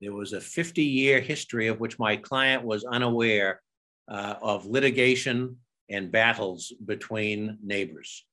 There 0.00 0.12
was 0.12 0.32
a 0.32 0.38
50-year 0.38 1.20
history 1.20 1.68
of 1.68 1.80
which 1.80 1.98
my 1.98 2.16
client 2.16 2.64
was 2.64 2.84
unaware 2.84 3.60
uh, 4.08 4.34
of 4.42 4.66
litigation 4.66 5.56
and 5.88 6.10
battles 6.10 6.72
between 6.84 7.58
neighbors. 7.62 8.24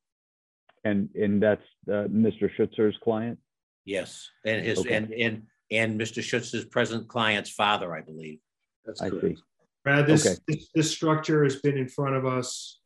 And, 0.83 1.09
and 1.15 1.41
that's 1.41 1.63
uh, 1.89 2.07
Mr. 2.07 2.49
Schutzer's 2.57 2.95
client? 3.03 3.39
Yes, 3.87 4.29
and 4.45 4.65
his, 4.65 4.79
Okay. 4.79 4.93
and, 4.93 5.13
and, 5.13 5.43
and 5.71 5.99
Mr. 5.99 6.21
Schutz's 6.21 6.65
present 6.65 7.07
client's 7.07 7.49
father, 7.49 7.95
I 7.95 8.01
believe. 8.01 8.39
That's 8.85 9.01
I 9.01 9.09
correct. 9.09 9.37
see. 9.37 9.43
Brad, 9.85 10.05
this, 10.05 10.27
Okay. 10.27 10.35
this 10.45 10.69
this 10.75 10.91
structure 10.91 11.45
has 11.45 11.55
been 11.55 11.77
in 11.77 11.87
front 11.87 12.15
of 12.15 12.25
us 12.25 12.81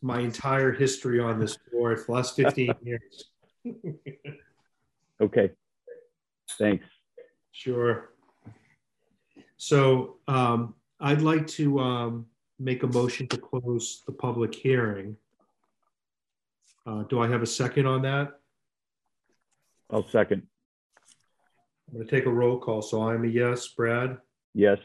my 0.00 0.20
entire 0.20 0.72
history 0.72 1.20
on 1.20 1.38
this 1.38 1.58
board 1.70 1.98
for 2.00 2.06
the 2.06 2.12
last 2.12 2.34
15 2.36 2.72
years. 2.82 3.24
Okay. 5.22 5.50
Thanks. 6.58 6.86
Sure. 7.52 8.14
So 9.58 10.16
um, 10.26 10.74
I'd 10.98 11.20
like 11.20 11.46
to 11.48 11.78
um, 11.78 12.26
make 12.58 12.82
a 12.84 12.86
motion 12.86 13.26
to 13.28 13.36
close 13.36 14.02
the 14.06 14.12
public 14.12 14.54
hearing. 14.54 15.18
Uh, 16.86 17.02
Do 17.02 17.20
I 17.20 17.28
have 17.28 17.42
a 17.42 17.46
second 17.46 17.84
on 17.84 18.00
that? 18.00 18.39
I'll 19.92 20.06
second. 20.08 20.42
I'm 21.88 21.94
going 21.94 22.06
to 22.06 22.10
take 22.16 22.26
a 22.26 22.30
roll 22.30 22.58
call. 22.58 22.82
So 22.82 23.02
I'm 23.08 23.24
a 23.24 23.28
yes. 23.28 23.68
Brad, 23.68 24.18
Yes. 24.54 24.78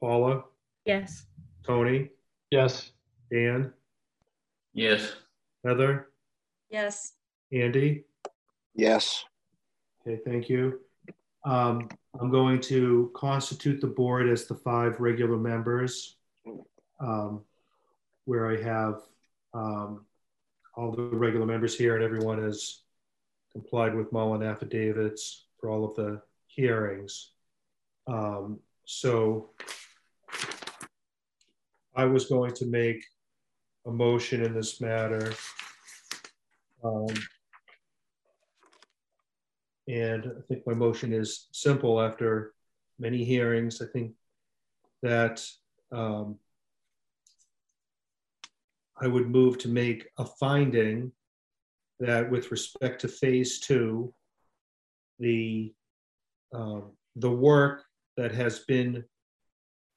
Paula, 0.00 0.44
Yes. 0.84 1.26
Tony, 1.64 2.10
Yes. 2.50 2.92
Dan, 3.30 3.72
Yes. 4.72 5.14
Heather, 5.64 6.08
Yes, 6.70 7.12
Andy? 7.52 8.04
Yes. 8.74 9.24
Okay, 10.06 10.20
thank 10.24 10.48
you. 10.48 10.80
Um, 11.44 11.88
I'm 12.20 12.30
going 12.30 12.60
to 12.62 13.10
constitute 13.14 13.80
the 13.80 13.86
board 13.86 14.28
as 14.28 14.46
the 14.46 14.54
five 14.56 14.98
regular 15.00 15.36
members. 15.36 16.16
um, 17.00 17.44
Where 18.24 18.50
I 18.50 18.60
have 18.62 19.00
um, 19.54 20.04
all 20.74 20.90
the 20.92 21.02
regular 21.02 21.46
members 21.46 21.76
here 21.78 21.94
and 21.94 22.04
everyone 22.04 22.42
has 22.42 22.82
complied 23.56 23.94
with 23.94 24.12
Mullin 24.12 24.42
affidavits 24.42 25.46
for 25.58 25.70
all 25.70 25.82
of 25.86 25.96
the 25.96 26.20
hearings. 26.46 27.32
Um, 28.06 28.60
So 28.84 29.50
I 32.02 32.04
was 32.04 32.26
going 32.26 32.52
to 32.60 32.66
make 32.66 33.02
a 33.86 33.90
motion 33.90 34.44
in 34.44 34.52
this 34.54 34.80
matter. 34.80 35.32
Um, 36.84 37.14
and 39.88 40.22
I 40.38 40.40
think 40.46 40.66
my 40.66 40.74
motion 40.74 41.12
is 41.12 41.48
simple 41.52 42.00
after 42.00 42.52
many 42.98 43.24
hearings. 43.24 43.80
I 43.82 43.86
think 43.86 44.12
that 45.02 45.36
um, 45.90 46.38
I 49.00 49.06
would 49.06 49.28
move 49.28 49.58
to 49.58 49.68
make 49.68 50.00
a 50.18 50.24
finding 50.24 51.12
that 52.00 52.30
with 52.30 52.50
respect 52.50 53.00
to 53.00 53.08
phase 53.08 53.60
two, 53.60 54.12
the, 55.18 55.72
um, 56.54 56.92
the 57.16 57.30
work 57.30 57.84
that 58.16 58.32
has 58.32 58.60
been 58.60 59.04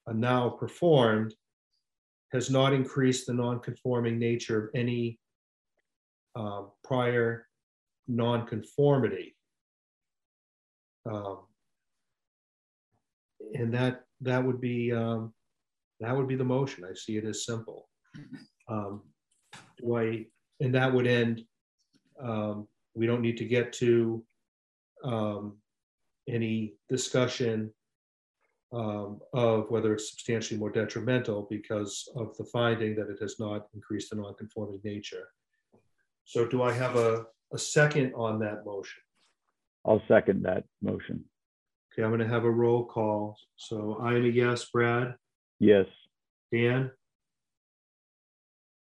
uh, 0.07 0.13
now 0.13 0.49
performed 0.49 1.33
has 2.31 2.49
not 2.49 2.73
increased 2.73 3.27
the 3.27 3.33
non-conforming 3.33 4.19
nature 4.19 4.65
of 4.65 4.69
any 4.75 5.19
uh, 6.35 6.63
prior 6.83 7.45
non-conformity. 8.07 9.35
Um, 11.09 11.39
and 13.53 13.73
that 13.73 14.01
that 14.21 14.43
would 14.43 14.61
be 14.61 14.91
um, 14.91 15.33
that 15.99 16.15
would 16.15 16.27
be 16.27 16.35
the 16.35 16.43
motion. 16.43 16.83
I 16.83 16.93
see 16.93 17.17
it 17.17 17.25
as 17.25 17.45
simple. 17.45 17.87
Um, 18.67 19.01
do 19.77 19.97
I 19.97 20.25
and 20.59 20.75
that 20.75 20.93
would 20.93 21.07
end. 21.07 21.43
Um, 22.21 22.67
we 22.95 23.05
don't 23.05 23.21
need 23.21 23.37
to 23.37 23.45
get 23.45 23.71
to 23.73 24.23
um, 25.03 25.57
any 26.27 26.73
discussion 26.89 27.71
um, 28.71 29.19
of 29.33 29.69
whether 29.71 29.93
it's 29.93 30.09
substantially 30.11 30.59
more 30.59 30.69
detrimental 30.69 31.47
because 31.49 32.07
of 32.15 32.35
the 32.37 32.43
finding 32.45 32.95
that 32.95 33.09
it 33.09 33.17
has 33.21 33.39
not 33.39 33.67
increased 33.73 34.11
the 34.11 34.15
non-conforming 34.17 34.79
nature. 34.83 35.29
So 36.25 36.45
do 36.45 36.61
I 36.61 36.71
have 36.73 36.95
a, 36.95 37.25
a 37.53 37.57
second 37.57 38.13
on 38.15 38.39
that 38.39 38.65
motion? 38.65 39.01
I'll 39.85 40.03
second 40.07 40.43
that 40.43 40.65
motion. 40.81 41.23
Okay, 41.91 42.03
I'm 42.03 42.11
gonna 42.11 42.27
have 42.27 42.43
a 42.43 42.51
roll 42.51 42.85
call. 42.85 43.35
So 43.55 43.97
I 44.01 44.13
am 44.13 44.25
a 44.25 44.27
yes, 44.27 44.65
Brad, 44.65 45.15
Yes. 45.59 45.85
Dan, 46.51 46.91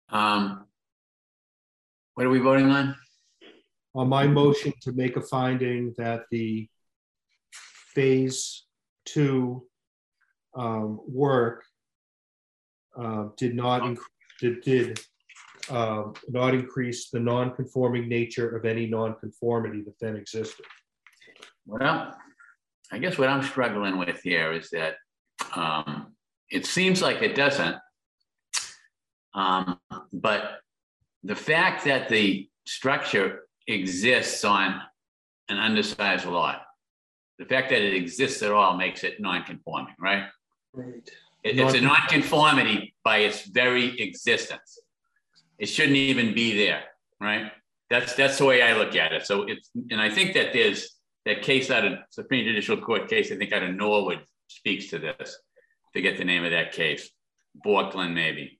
Um, 0.09 0.65
what 2.15 2.25
are 2.25 2.29
we 2.29 2.39
voting 2.39 2.69
on? 2.71 2.95
On 3.97 4.07
my 4.07 4.27
motion 4.27 4.71
to 4.79 4.91
make 4.91 5.17
a 5.17 5.21
finding 5.21 5.91
that 5.97 6.21
the 6.29 6.69
phase 7.95 8.65
two 9.05 9.65
um, 10.55 10.99
work 11.07 11.63
uh, 12.95 13.25
did 13.37 13.55
not, 13.55 13.81
inc- 13.81 13.97
did, 14.39 14.61
did 14.61 14.99
um, 15.71 16.13
not 16.29 16.53
increase 16.53 17.09
the 17.09 17.19
non-conforming 17.19 18.07
nature 18.07 18.55
of 18.55 18.65
any 18.65 18.85
non-conformity 18.85 19.81
that 19.81 19.97
then 19.99 20.15
existed. 20.15 20.65
Well, 21.65 22.15
I 22.91 22.99
guess 22.99 23.17
what 23.17 23.29
I'm 23.29 23.43
struggling 23.43 23.97
with 23.97 24.21
here 24.21 24.53
is 24.53 24.69
that 24.69 24.95
um, 25.55 26.13
it 26.51 26.67
seems 26.67 27.01
like 27.01 27.23
it 27.23 27.35
doesn't. 27.35 27.77
Um, 29.33 29.79
but 30.13 30.59
the 31.23 31.35
fact 31.35 31.85
that 31.85 32.09
the 32.09 32.47
structure 32.65 33.46
exists 33.67 34.43
on 34.43 34.81
an 35.49 35.57
undersized 35.57 36.25
lot, 36.25 36.61
the 37.39 37.45
fact 37.45 37.69
that 37.69 37.81
it 37.81 37.93
exists 37.93 38.41
at 38.43 38.51
all 38.51 38.77
makes 38.77 39.03
it 39.03 39.19
non-conforming, 39.19 39.93
right? 39.99 40.25
Right. 40.73 41.09
It- 41.43 41.59
It's 41.59 41.73
a 41.75 41.81
nonconformity 41.81 42.93
by 43.03 43.19
its 43.19 43.45
very 43.45 43.99
existence. 44.01 44.79
It 45.59 45.67
shouldn't 45.67 45.95
even 45.97 46.33
be 46.33 46.57
there, 46.57 46.83
right? 47.21 47.51
That's, 47.89 48.15
that's 48.15 48.37
the 48.37 48.45
way 48.45 48.61
I 48.61 48.73
look 48.73 48.95
at 48.95 49.13
it. 49.13 49.25
So 49.25 49.43
it's, 49.43 49.69
and 49.91 50.01
I 50.01 50.09
think 50.09 50.33
that 50.33 50.51
there's, 50.53 50.93
that 51.25 51.41
case 51.41 51.69
out 51.71 51.85
of 51.85 51.93
Supreme 52.09 52.45
Judicial 52.45 52.77
Court 52.77 53.09
case, 53.09 53.31
I 53.31 53.35
think 53.37 53.51
out 53.53 53.63
of 53.63 53.73
Norwood 53.75 54.21
speaks 54.47 54.87
to 54.89 54.99
this. 54.99 55.37
Forget 55.93 56.17
the 56.17 56.25
name 56.25 56.43
of 56.43 56.51
that 56.51 56.71
case, 56.73 57.09
Bjorklund 57.65 58.13
maybe. 58.13 58.59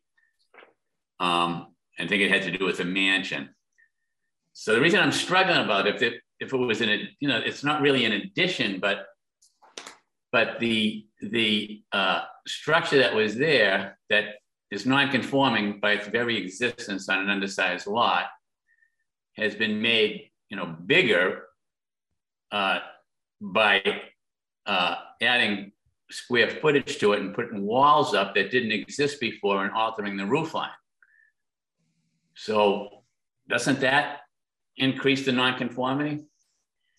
Um, 1.19 1.67
I 1.99 2.07
think 2.07 2.21
it 2.21 2.29
had 2.31 2.43
to 2.43 2.57
do 2.57 2.65
with 2.65 2.79
a 2.79 2.85
mansion. 2.85 3.49
So 4.59 4.73
the 4.73 4.81
reason 4.81 4.99
I'm 4.99 5.11
struggling 5.11 5.63
about 5.63 5.85
it, 5.85 5.95
if 5.95 6.01
it, 6.01 6.13
if 6.39 6.51
it 6.51 6.57
was 6.57 6.81
in 6.81 6.89
a, 6.89 7.07
you 7.19 7.27
know, 7.27 7.37
it's 7.37 7.63
not 7.63 7.79
really 7.79 8.05
an 8.05 8.13
addition, 8.13 8.79
but 8.79 9.05
but 10.31 10.59
the 10.59 11.05
the 11.21 11.83
uh, 11.91 12.21
structure 12.47 12.97
that 12.97 13.13
was 13.13 13.35
there 13.35 13.99
that 14.09 14.25
is 14.71 14.87
non-conforming 14.87 15.79
by 15.79 15.91
its 15.91 16.07
very 16.07 16.37
existence 16.43 17.07
on 17.07 17.19
an 17.19 17.29
undersized 17.29 17.85
lot 17.85 18.25
has 19.35 19.53
been 19.53 19.79
made, 19.79 20.31
you 20.49 20.57
know, 20.57 20.75
bigger 20.87 21.43
uh, 22.51 22.79
by 23.39 23.83
uh, 24.65 24.95
adding 25.21 25.71
square 26.09 26.49
footage 26.49 26.97
to 26.97 27.13
it 27.13 27.19
and 27.19 27.35
putting 27.35 27.61
walls 27.61 28.15
up 28.15 28.33
that 28.33 28.49
didn't 28.49 28.71
exist 28.71 29.19
before 29.19 29.65
and 29.65 29.73
altering 29.75 30.17
the 30.17 30.25
roof 30.25 30.55
line. 30.55 30.69
So 32.33 33.03
doesn't 33.47 33.81
that 33.81 34.21
increase 34.77 35.25
the 35.25 35.31
nonconformity? 35.31 36.25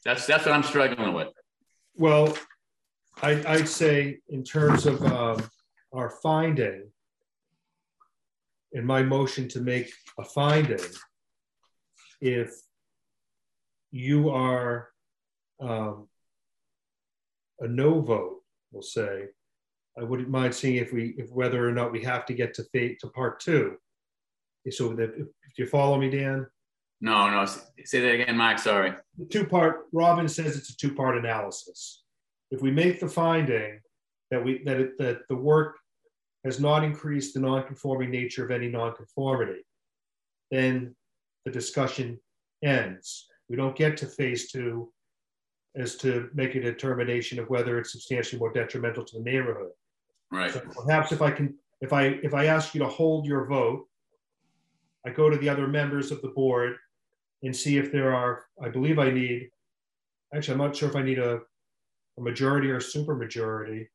That's 0.05 0.27
that's 0.27 0.47
what 0.47 0.55
I'm 0.55 0.63
struggling 0.63 1.13
with. 1.13 1.29
Well, 1.97 2.37
I, 3.23 3.43
I'd 3.47 3.69
say 3.69 4.19
in 4.29 4.45
terms 4.45 4.87
of 4.87 5.05
um, 5.05 5.51
our 5.93 6.11
finding, 6.23 6.91
in 8.73 8.85
my 8.85 9.03
motion 9.03 9.49
to 9.49 9.61
make 9.61 9.93
a 10.19 10.25
finding, 10.25 10.79
if 12.21 12.51
you 13.91 14.31
are 14.31 14.91
um, 15.61 16.09
a 17.61 17.67
no 17.67 18.01
vote, 18.01 18.43
we'll 18.71 18.83
say, 18.83 19.25
I 19.99 20.05
wouldn't 20.05 20.29
mind 20.29 20.55
seeing 20.55 20.77
if 20.77 20.93
we, 20.93 21.15
if 21.19 21.31
whether 21.31 21.69
or 21.69 21.73
not 21.73 21.91
we 21.91 22.03
have 22.05 22.25
to 22.27 22.35
get 22.35 22.55
to 22.55 22.65
fate 22.73 23.01
to 23.01 23.09
part 23.09 23.41
two. 23.41 23.77
So 24.71 24.97
if 24.99 25.59
you 25.59 25.67
follow 25.67 25.99
me, 25.99 26.11
Dan, 26.11 26.47
No, 27.01 27.31
no, 27.31 27.47
say 27.85 28.01
that 28.01 28.21
again, 28.23 28.37
Mike. 28.37 28.59
Sorry. 28.59 28.93
the 29.17 29.27
two 29.27 29.47
part, 29.47 29.87
Robin 29.93 30.29
says 30.29 30.57
it's 30.57 30.71
a 30.71 30.77
two 30.77 30.95
part 30.95 31.17
analysis. 31.17 32.03
If 32.51 32.61
we 32.61 32.71
make 32.71 32.99
the 32.99 33.09
finding 33.09 33.81
that 34.31 34.45
we, 34.45 34.63
that 34.65 34.81
it, 34.81 34.99
that 34.99 35.21
the 35.29 35.37
work 35.37 35.77
has 36.45 36.59
not 36.59 36.83
increased 36.83 37.35
the 37.35 37.41
non-conforming 37.41 38.11
nature 38.11 38.45
of 38.45 38.51
any 38.51 38.69
non-conformity, 38.69 39.65
then 40.51 40.95
the 41.45 41.51
discussion 41.51 42.19
ends. 42.65 43.29
We 43.49 43.57
don't 43.57 43.77
get 43.77 43.97
to 43.99 44.07
phase 44.07 44.51
two 44.51 44.93
as 45.77 45.97
to 45.97 46.31
make 46.35 46.55
a 46.55 46.61
determination 46.61 47.39
of 47.39 47.49
whether 47.49 47.79
it's 47.79 47.93
substantially 47.93 48.41
more 48.41 48.53
detrimental 48.53 49.05
to 49.05 49.19
the 49.19 49.23
neighborhood. 49.23 49.71
Right. 50.33 50.53
So 50.53 50.61
perhaps 50.61 51.13
if 51.13 51.23
I 51.23 51.31
can, 51.31 51.55
if 51.81 51.93
I, 51.93 52.19
if 52.23 52.35
I 52.35 52.47
ask 52.47 52.75
you 52.75 52.81
to 52.81 52.89
hold 52.89 53.27
your 53.27 53.47
vote, 53.47 53.87
I 55.07 55.11
go 55.11 55.31
to 55.31 55.37
the 55.37 55.49
other 55.49 55.69
members 55.69 56.11
of 56.11 56.21
the 56.23 56.29
board 56.29 56.77
and 57.43 57.55
see 57.55 57.77
if 57.79 57.93
there 57.93 58.15
are, 58.15 58.45
I 58.63 58.69
believe 58.69 58.99
I 58.99 59.11
need, 59.11 59.51
actually, 60.35 60.55
I'm 60.55 60.59
not 60.59 60.77
sure 60.77 60.89
if 60.89 60.97
I 60.97 61.03
need 61.03 61.19
a, 61.19 61.41
a 62.19 62.21
majority 62.21 62.71
or 62.71 62.77
a 62.77 62.81
supermajority 62.81 63.87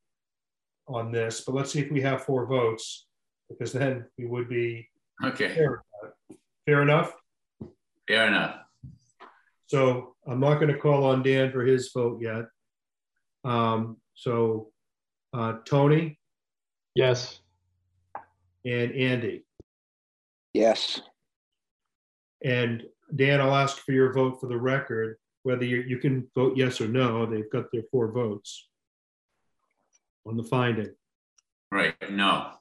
on 0.88 1.12
this, 1.12 1.42
but 1.46 1.56
let's 1.56 1.72
see 1.72 1.80
if 1.82 1.92
we 1.92 2.02
have 2.02 2.24
four 2.24 2.46
votes, 2.46 3.08
because 3.50 3.74
then 3.74 4.06
we 4.18 4.26
would 4.26 4.50
be 4.50 4.88
Okay. 5.24 5.54
fair. 5.54 5.84
Fair 6.66 6.82
enough? 6.82 7.14
Fair 8.08 8.28
enough. 8.28 8.60
So 9.68 10.16
I'm 10.28 10.40
not 10.40 10.56
going 10.56 10.74
to 10.74 10.78
call 10.80 11.06
on 11.06 11.24
Dan 11.24 11.52
for 11.52 11.64
his 11.66 11.92
vote 11.94 12.22
yet. 12.22 12.46
Um, 13.44 13.98
so 14.14 14.72
uh, 15.34 15.58
Tony 15.66 16.20
Yes. 16.96 17.40
and 18.66 18.92
Andy. 18.94 19.44
Yes. 20.54 21.02
And 22.44 22.84
Dan, 23.16 23.42
I'll 23.42 23.56
ask 23.56 23.78
for 23.78 23.92
your 23.92 24.12
vote 24.14 24.40
for 24.40 24.48
the 24.48 24.58
record, 24.58 25.18
whether 25.44 25.66
you, 25.66 25.84
you 25.88 25.98
can 25.98 26.28
vote 26.36 26.58
yes 26.58 26.82
or 26.82 26.88
no. 26.88 27.26
They've 27.26 27.50
got 27.52 27.72
their 27.72 27.84
four 27.92 28.12
votes 28.12 28.68
on 30.26 30.38
the 30.38 30.44
finding. 30.44 30.94
Right. 31.72 31.96
No. 32.12 32.52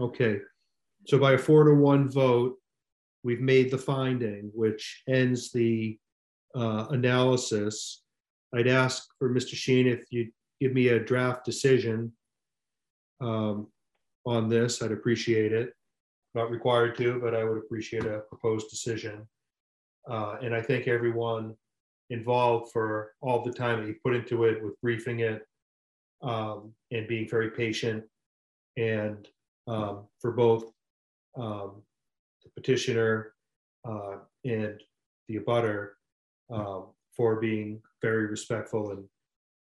Okay. 0.00 0.38
So 1.06 1.18
by 1.18 1.32
a 1.32 1.38
four 1.38 1.64
to 1.64 1.74
one 1.74 2.08
vote, 2.08 2.56
we've 3.22 3.40
made 3.40 3.70
the 3.70 3.78
finding, 3.78 4.50
which 4.54 5.02
ends 5.08 5.52
the 5.52 5.98
uh, 6.54 6.86
analysis. 6.90 8.02
I'd 8.54 8.68
ask 8.68 9.06
for 9.18 9.30
Mr. 9.32 9.54
Sheen 9.54 9.86
if 9.86 10.04
you'd 10.10 10.30
give 10.60 10.72
me 10.72 10.88
a 10.88 11.00
draft 11.00 11.44
decision 11.44 12.12
um, 13.20 13.68
on 14.24 14.48
this. 14.48 14.82
I'd 14.82 14.92
appreciate 14.92 15.52
it. 15.52 15.72
Not 16.34 16.50
required 16.50 16.96
to, 16.98 17.20
but 17.20 17.34
I 17.34 17.44
would 17.44 17.58
appreciate 17.58 18.04
a 18.04 18.20
proposed 18.28 18.68
decision. 18.70 19.26
Uh, 20.08 20.36
And 20.42 20.54
I 20.54 20.62
thank 20.62 20.86
everyone 20.86 21.54
involved 22.10 22.70
for 22.72 23.12
all 23.20 23.42
the 23.44 23.52
time 23.52 23.80
that 23.80 23.88
you 23.88 23.96
put 24.04 24.14
into 24.14 24.44
it 24.44 24.62
with 24.62 24.80
briefing 24.80 25.20
it 25.20 25.42
um, 26.22 26.72
and 26.92 27.08
being 27.08 27.28
very 27.28 27.50
patient 27.50 28.04
and 28.76 29.26
um, 29.66 30.06
for 30.20 30.30
both 30.30 30.64
um, 31.36 31.82
the 32.44 32.50
petitioner 32.54 33.32
uh, 33.88 34.18
and 34.44 34.80
the 35.28 35.38
abutter 35.38 35.90
um, 36.50 36.86
for 37.16 37.40
being 37.40 37.82
very 38.02 38.26
respectful 38.26 38.90
and. 38.90 39.00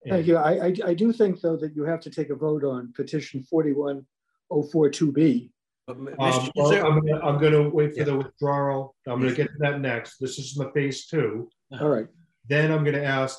and- 0.05 0.13
Thank 0.13 0.27
you. 0.29 0.37
I, 0.37 0.67
I, 0.67 0.75
I 0.87 0.95
do 0.95 1.13
think, 1.13 1.41
though, 1.41 1.57
that 1.57 1.75
you 1.75 1.83
have 1.83 2.01
to 2.03 2.11
take 2.11 2.31
a 2.31 2.37
vote 2.37 2.63
on 2.63 2.93
petition 2.95 3.45
41042B. 3.53 5.51
But, 5.89 5.97
Um, 6.21 6.51
well, 6.55 6.69
there- 6.71 6.85
I'm 6.85 7.01
gonna, 7.01 7.21
I'm 7.25 7.41
gonna 7.41 7.69
wait 7.71 7.97
for 7.97 8.05
the 8.05 8.15
withdrawal. 8.17 8.95
I'm 9.07 9.21
gonna 9.21 9.35
get 9.35 9.47
to 9.49 9.59
that 9.61 9.81
next. 9.81 10.19
This 10.19 10.39
is 10.39 10.55
the 10.55 10.71
phase 10.73 11.07
two. 11.07 11.49
All 11.81 11.89
right. 11.89 12.07
Then 12.47 12.71
I'm 12.71 12.85
gonna 12.85 12.99
ask 13.03 13.39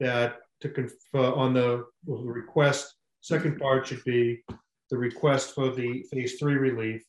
that 0.00 0.38
to 0.62 0.68
confer 0.68 1.32
on 1.32 1.54
the 1.54 1.84
request, 2.04 2.92
second 3.20 3.58
part 3.60 3.86
should 3.86 4.02
be 4.04 4.42
the 4.90 4.98
request 4.98 5.54
for 5.54 5.70
the 5.70 6.02
phase 6.10 6.38
three 6.40 6.54
relief. 6.54 7.04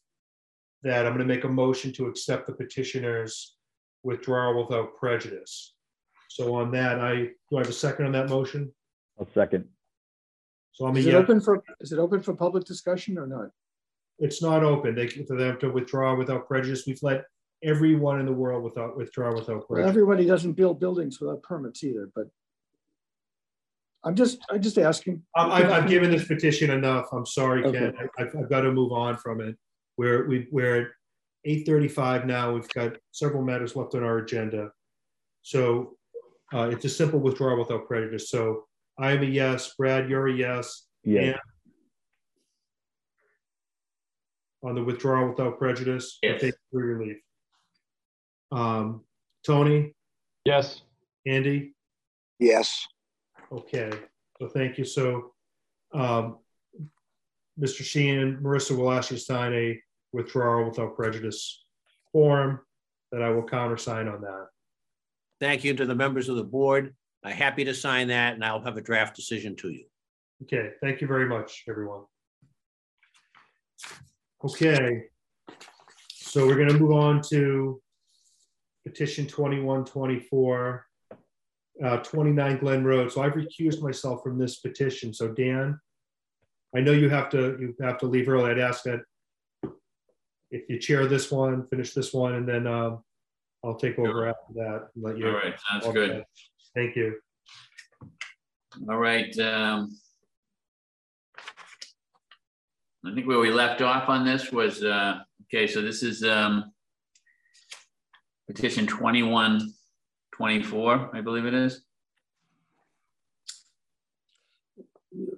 That 0.83 1.07
I'm 1.07 1.13
gonna 1.13 1.25
make 1.25 1.43
a 1.43 1.49
motion 1.49 1.91
to 1.93 2.05
accept 2.05 2.45
the 2.45 2.53
petitioner's 2.53 3.57
withdrawal 4.03 4.63
without 4.63 4.95
prejudice. 4.95 5.73
So 6.29 6.53
on 6.53 6.69
that, 6.71 6.99
I, 6.99 7.15
do 7.49 7.57
I 7.57 7.59
have 7.61 7.69
a 7.69 7.73
second 7.73 8.05
on 8.05 8.11
that 8.11 8.29
motion? 8.29 8.71
I'll 9.19 9.27
second. 9.33 9.67
So 10.73 10.85
I'm 10.85 10.95
a 10.95 10.99
Is 10.99 11.07
it 11.07 11.13
yes. 11.13 11.23
open 11.23 11.41
for, 11.41 11.63
is 11.79 11.91
it 11.91 11.97
open 11.97 12.21
for 12.21 12.35
public 12.35 12.63
discussion 12.65 13.17
or 13.17 13.25
not? 13.25 13.49
It's 14.19 14.41
not 14.41 14.63
open. 14.63 14.95
They, 14.95 15.07
for 15.07 15.37
them 15.37 15.59
to 15.59 15.69
withdraw 15.71 16.15
without 16.15 16.47
prejudice. 16.47 16.83
We've 16.87 17.01
let 17.03 17.25
everyone 17.63 18.19
in 18.19 18.25
the 18.25 18.33
world 18.33 18.63
without, 18.63 18.97
withdraw 18.97 19.33
without 19.33 19.47
Well, 19.57 19.65
prejudice. 19.67 19.89
everybody 19.89 20.25
doesn't 20.25 20.53
build 20.53 20.79
buildings 20.79 21.19
without 21.19 21.43
permits 21.43 21.83
either, 21.83 22.09
but 22.15 22.25
I'm 24.03 24.15
just, 24.15 24.39
I'm 24.49 24.61
just 24.61 24.77
asking. 24.77 25.21
I'm, 25.35 25.51
I've, 25.51 25.69
I've 25.71 25.89
given 25.89 26.09
this 26.11 26.27
petition 26.27 26.71
enough. 26.71 27.07
I'm 27.11 27.25
sorry, 27.25 27.61
Ken. 27.63 27.75
Okay. 27.75 27.97
I- 28.17 28.21
I've, 28.23 28.35
I've 28.35 28.49
got 28.49 28.61
to 28.61 28.71
move 28.71 28.91
on 28.91 29.17
from 29.17 29.41
it. 29.41 29.55
We're, 29.97 30.27
we, 30.27 30.47
we're 30.51 30.81
at 30.83 30.87
eight 31.45 31.65
thirty-five 31.65 32.25
now. 32.25 32.53
We've 32.53 32.67
got 32.69 32.93
several 33.11 33.43
matters 33.43 33.75
left 33.75 33.95
on 33.95 34.03
our 34.03 34.19
agenda. 34.19 34.69
So, 35.41 35.97
uh, 36.53 36.69
it's 36.71 36.85
a 36.85 36.89
simple 36.89 37.19
withdrawal 37.19 37.57
without 37.59 37.87
prejudice. 37.87 38.29
So 38.29 38.65
I 38.97 39.11
am 39.11 39.21
a 39.23 39.25
yes. 39.25 39.73
Brad, 39.77 40.09
you're 40.09 40.27
a 40.27 40.33
yes. 40.33 40.83
Yeah, 41.03 41.21
And 41.21 41.35
On 44.63 44.73
the 44.73 44.83
withdrawal 44.83 45.29
without 45.29 45.59
prejudice. 45.59 46.17
or 46.23 46.29
Yes. 46.31 46.41
take 46.41 46.55
free 46.71 46.83
relief. 46.83 47.17
Um, 48.51 49.05
Tony, 49.43 49.93
Yes. 50.45 50.81
Andy? 51.25 51.75
Yes. 52.39 52.87
Okay, 53.51 53.91
so 54.39 54.47
thank 54.49 54.77
you. 54.77 54.85
So, 54.85 55.35
um, 55.93 56.39
Mr. 57.59 57.83
Sheehan, 57.83 58.37
Marissa 58.41 58.75
will 58.77 58.91
ask 58.91 59.11
you 59.11 59.17
to 59.17 59.23
sign 59.23 59.53
a 59.53 59.81
withdrawal 60.11 60.65
without 60.69 60.95
prejudice 60.95 61.65
form 62.11 62.65
that 63.11 63.21
I 63.21 63.29
will 63.29 63.43
countersign 63.47 64.07
on 64.07 64.21
that. 64.21 64.49
Thank 65.39 65.63
you 65.63 65.73
to 65.75 65.85
the 65.85 65.95
members 65.95 66.29
of 66.29 66.35
the 66.35 66.43
board. 66.43 66.95
I'm 67.23 67.33
happy 67.35 67.63
to 67.65 67.73
sign 67.73 68.07
that 68.07 68.33
and 68.33 68.43
I'll 68.43 68.61
have 68.61 68.77
a 68.77 68.81
draft 68.81 69.15
decision 69.15 69.55
to 69.57 69.69
you. 69.69 69.85
Okay, 70.43 70.71
thank 70.81 71.01
you 71.01 71.07
very 71.07 71.27
much, 71.27 71.63
everyone. 71.67 72.05
Okay, 74.45 75.05
so 76.13 76.45
we're 76.45 76.57
gonna 76.57 76.77
move 76.77 76.91
on 76.91 77.21
to 77.29 77.81
petition 78.85 79.25
twenty-one 79.25 79.83
twenty-four, 79.83 80.85
uh, 81.83 81.97
twenty-nine 81.97 82.59
Glen 82.59 82.83
Road. 82.83 83.11
So 83.11 83.21
I've 83.21 83.33
recused 83.33 83.81
myself 83.81 84.21
from 84.23 84.37
this 84.37 84.59
petition. 84.59 85.13
So 85.13 85.29
Dan, 85.29 85.79
I 86.75 86.81
know 86.81 86.91
you 86.91 87.09
have 87.09 87.29
to, 87.31 87.57
you 87.59 87.75
have 87.81 87.97
to 87.99 88.05
leave 88.05 88.29
early. 88.29 88.51
I'd 88.51 88.59
ask 88.59 88.83
that 88.83 89.01
if 90.51 90.69
you 90.69 90.79
chair 90.79 91.07
this 91.07 91.31
one, 91.31 91.65
finish 91.67 91.93
this 91.93 92.13
one, 92.13 92.35
and 92.35 92.47
then, 92.47 92.67
um, 92.67 93.03
I'll 93.65 93.75
take 93.75 93.97
over 93.97 94.27
after 94.27 94.53
that 94.53 94.89
and 94.93 95.03
let 95.03 95.17
you. 95.17 95.27
All 95.27 95.33
right. 95.33 95.55
Sounds 95.67 95.91
good. 95.91 96.23
Thank 96.75 96.95
you. 96.95 97.19
All 98.87 98.97
right. 98.97 99.37
Um, 99.39 99.97
I 103.07 103.13
think 103.13 103.25
where 103.25 103.39
we 103.39 103.51
left 103.51 103.81
off 103.81 104.09
on 104.09 104.25
this 104.25 104.51
was, 104.51 104.83
uh, 104.83 105.19
okay, 105.43 105.65
so 105.65 105.81
this 105.81 106.03
is 106.03 106.25
um, 106.25 106.73
petition 108.47 108.85
2124, 108.85 111.11
I 111.13 111.21
believe 111.21 111.45
it 111.45 111.53
is. 111.53 111.83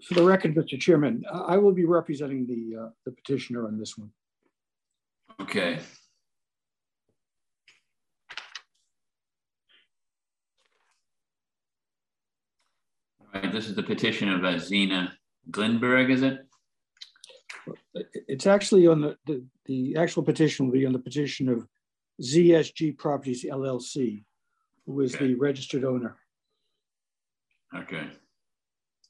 For 0.07 0.15
the 0.15 0.23
record, 0.23 0.55
Mr. 0.55 0.79
Chairman, 0.79 1.23
I 1.31 1.57
will 1.57 1.73
be 1.73 1.85
representing 1.85 2.47
the, 2.47 2.75
uh, 2.81 2.89
the 3.05 3.11
petitioner 3.11 3.67
on 3.67 3.77
this 3.77 3.95
one. 3.97 4.09
Okay. 5.41 5.79
All 13.21 13.27
right, 13.41 13.51
this 13.51 13.67
is 13.67 13.75
the 13.75 13.83
petition 13.83 14.29
of 14.29 14.43
uh, 14.43 14.57
Zena 14.57 15.13
Glinberg, 15.51 16.09
is 16.09 16.23
it? 16.23 16.48
It's 18.27 18.47
actually 18.47 18.87
on 18.87 19.01
the, 19.01 19.17
the, 19.25 19.43
the 19.65 19.95
actual 19.97 20.23
petition 20.23 20.65
will 20.65 20.73
be 20.73 20.85
on 20.85 20.93
the 20.93 20.99
petition 20.99 21.49
of 21.49 21.67
ZSG 22.21 22.97
Properties 22.97 23.43
LLC, 23.45 24.23
who 24.85 25.01
is 25.01 25.15
Okay. 25.15 25.27
the 25.27 25.35
registered 25.35 25.83
owner. 25.85 26.17
Okay. 27.75 28.07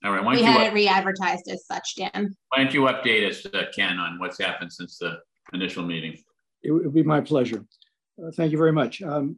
All 0.03 0.11
right, 0.11 0.23
why 0.23 0.33
We 0.35 0.39
don't 0.41 0.47
you, 0.47 0.51
had 0.53 0.61
it 0.61 0.67
up- 0.69 0.73
re-advertised 0.73 1.49
as 1.49 1.65
such, 1.65 1.95
Dan. 1.97 2.35
why 2.49 2.63
don't 2.63 2.73
you 2.73 2.81
update 2.81 3.27
us, 3.29 3.45
uh, 3.45 3.65
Ken, 3.75 3.97
on 3.97 4.19
what's 4.19 4.39
happened 4.39 4.71
since 4.71 4.97
the 4.97 5.19
initial 5.53 5.83
meeting? 5.83 6.17
It 6.63 6.71
would 6.71 6.93
be 6.93 7.03
my 7.03 7.21
pleasure. 7.21 7.65
Uh, 8.21 8.31
Thank 8.35 8.51
you 8.51 8.57
very 8.57 8.73
much. 8.73 9.01
Um, 9.01 9.37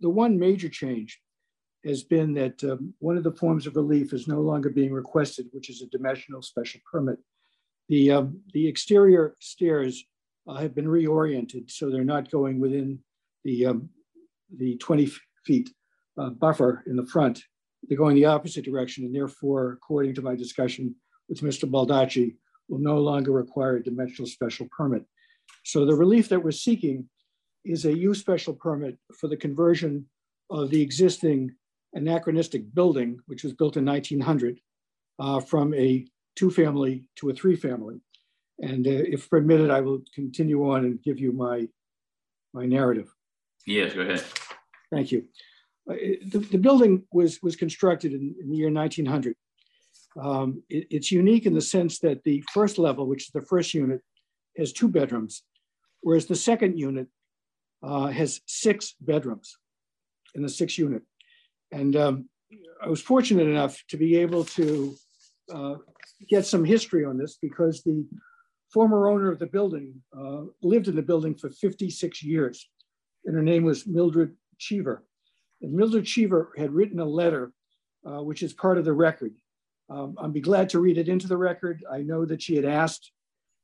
The 0.00 0.08
one 0.10 0.38
major 0.38 0.68
change 0.68 1.20
has 1.84 2.04
been 2.04 2.32
that 2.34 2.62
um, 2.64 2.94
one 3.00 3.16
of 3.16 3.24
the 3.24 3.32
forms 3.32 3.66
of 3.66 3.74
relief 3.76 4.12
is 4.12 4.28
no 4.28 4.40
longer 4.40 4.70
being 4.70 4.92
requested, 4.92 5.46
which 5.52 5.68
is 5.70 5.82
a 5.82 5.86
dimensional 5.86 6.42
special 6.42 6.80
permit. 6.90 7.18
The, 7.88 8.10
um, 8.12 8.40
the 8.52 8.66
exterior 8.66 9.34
stairs 9.40 10.04
uh, 10.46 10.56
have 10.56 10.74
been 10.74 10.86
reoriented, 10.86 11.70
so 11.70 11.90
they're 11.90 12.04
not 12.04 12.30
going 12.30 12.60
within 12.60 12.98
the, 13.44 13.66
um, 13.66 13.88
the 14.56 14.76
20 14.76 15.10
feet 15.44 15.70
uh, 16.18 16.30
buffer 16.30 16.84
in 16.86 16.96
the 16.96 17.06
front. 17.06 17.42
They're 17.82 17.98
going 17.98 18.16
the 18.16 18.26
opposite 18.26 18.64
direction, 18.64 19.04
and 19.04 19.14
therefore, 19.14 19.72
according 19.72 20.14
to 20.16 20.22
my 20.22 20.34
discussion 20.34 20.94
with 21.28 21.40
Mr. 21.40 21.70
Baldacci, 21.70 22.34
will 22.68 22.78
no 22.78 22.98
longer 22.98 23.32
require 23.32 23.76
a 23.76 23.82
dimensional 23.82 24.28
special 24.28 24.68
permit. 24.76 25.04
So 25.64 25.86
the 25.86 25.94
relief 25.94 26.28
that 26.28 26.42
we're 26.42 26.50
seeking 26.50 27.08
is 27.64 27.84
a 27.84 27.96
use 27.96 28.20
special 28.20 28.54
permit 28.54 28.98
for 29.18 29.28
the 29.28 29.36
conversion 29.36 30.06
of 30.50 30.70
the 30.70 30.82
existing 30.82 31.54
anachronistic 31.94 32.74
building, 32.74 33.18
which 33.26 33.44
was 33.44 33.52
built 33.52 33.76
in 33.76 33.84
1900, 33.84 34.60
uh, 35.18 35.40
from 35.40 35.74
a 35.74 36.06
two-family 36.38 37.04
to 37.16 37.30
a 37.30 37.34
three-family. 37.34 38.00
And 38.60 38.86
uh, 38.86 38.90
if 39.14 39.28
permitted, 39.28 39.70
I 39.70 39.80
will 39.80 40.00
continue 40.14 40.70
on 40.72 40.84
and 40.84 41.02
give 41.02 41.18
you 41.18 41.32
my, 41.32 41.68
my 42.52 42.64
narrative. 42.66 43.08
Yes, 43.66 43.92
go 43.94 44.02
ahead. 44.02 44.24
Thank 44.92 45.12
you. 45.12 45.24
Uh, 45.90 45.94
The, 46.32 46.38
the 46.54 46.58
building 46.58 47.04
was, 47.12 47.42
was 47.42 47.56
constructed 47.56 48.12
in, 48.12 48.34
in 48.40 48.50
the 48.50 48.56
year 48.56 48.70
1900. 48.70 49.34
Um, 50.20 50.62
it- 50.68 50.86
it's 50.90 51.10
unique 51.12 51.46
in 51.46 51.54
the 51.54 51.60
sense 51.76 51.98
that 52.00 52.22
the 52.24 52.42
first 52.52 52.78
level, 52.78 53.06
which 53.06 53.24
is 53.26 53.30
the 53.32 53.42
first 53.52 53.74
unit, 53.74 54.00
has 54.56 54.72
two 54.72 54.88
bedrooms, 54.88 55.42
whereas 56.00 56.26
the 56.26 56.34
second 56.50 56.78
unit 56.78 57.06
uh, 57.82 58.08
has 58.20 58.40
six 58.46 58.94
bedrooms 59.00 59.56
in 60.34 60.42
the 60.42 60.48
sixth 60.48 60.78
unit. 60.78 61.02
And 61.70 61.94
um, 61.96 62.28
I 62.84 62.88
was 62.88 63.00
fortunate 63.00 63.46
enough 63.46 63.74
to 63.90 63.96
be 63.96 64.16
able 64.24 64.44
to 64.58 64.96
uh, 65.52 65.74
get 66.28 66.46
some 66.46 66.64
history 66.64 67.04
on 67.04 67.16
this 67.18 67.38
because 67.40 67.82
the 67.82 68.06
former 68.72 69.08
owner 69.08 69.30
of 69.30 69.38
the 69.38 69.46
building 69.46 69.94
uh, 70.16 70.42
lived 70.62 70.88
in 70.88 70.96
the 70.96 71.02
building 71.02 71.34
for 71.34 71.50
56 71.50 72.22
years. 72.22 72.68
And 73.24 73.34
her 73.34 73.42
name 73.42 73.64
was 73.64 73.86
Mildred 73.86 74.36
Cheever. 74.58 75.04
And 75.62 75.72
Mildred 75.72 76.04
Cheever 76.04 76.52
had 76.56 76.72
written 76.72 77.00
a 77.00 77.04
letter, 77.04 77.52
uh, 78.06 78.22
which 78.22 78.42
is 78.42 78.52
part 78.52 78.78
of 78.78 78.84
the 78.84 78.92
record. 78.92 79.34
Um, 79.90 80.16
I'd 80.18 80.32
be 80.32 80.40
glad 80.40 80.68
to 80.70 80.80
read 80.80 80.98
it 80.98 81.08
into 81.08 81.26
the 81.26 81.36
record. 81.36 81.82
I 81.90 82.02
know 82.02 82.24
that 82.26 82.42
she 82.42 82.56
had 82.56 82.64
asked 82.64 83.10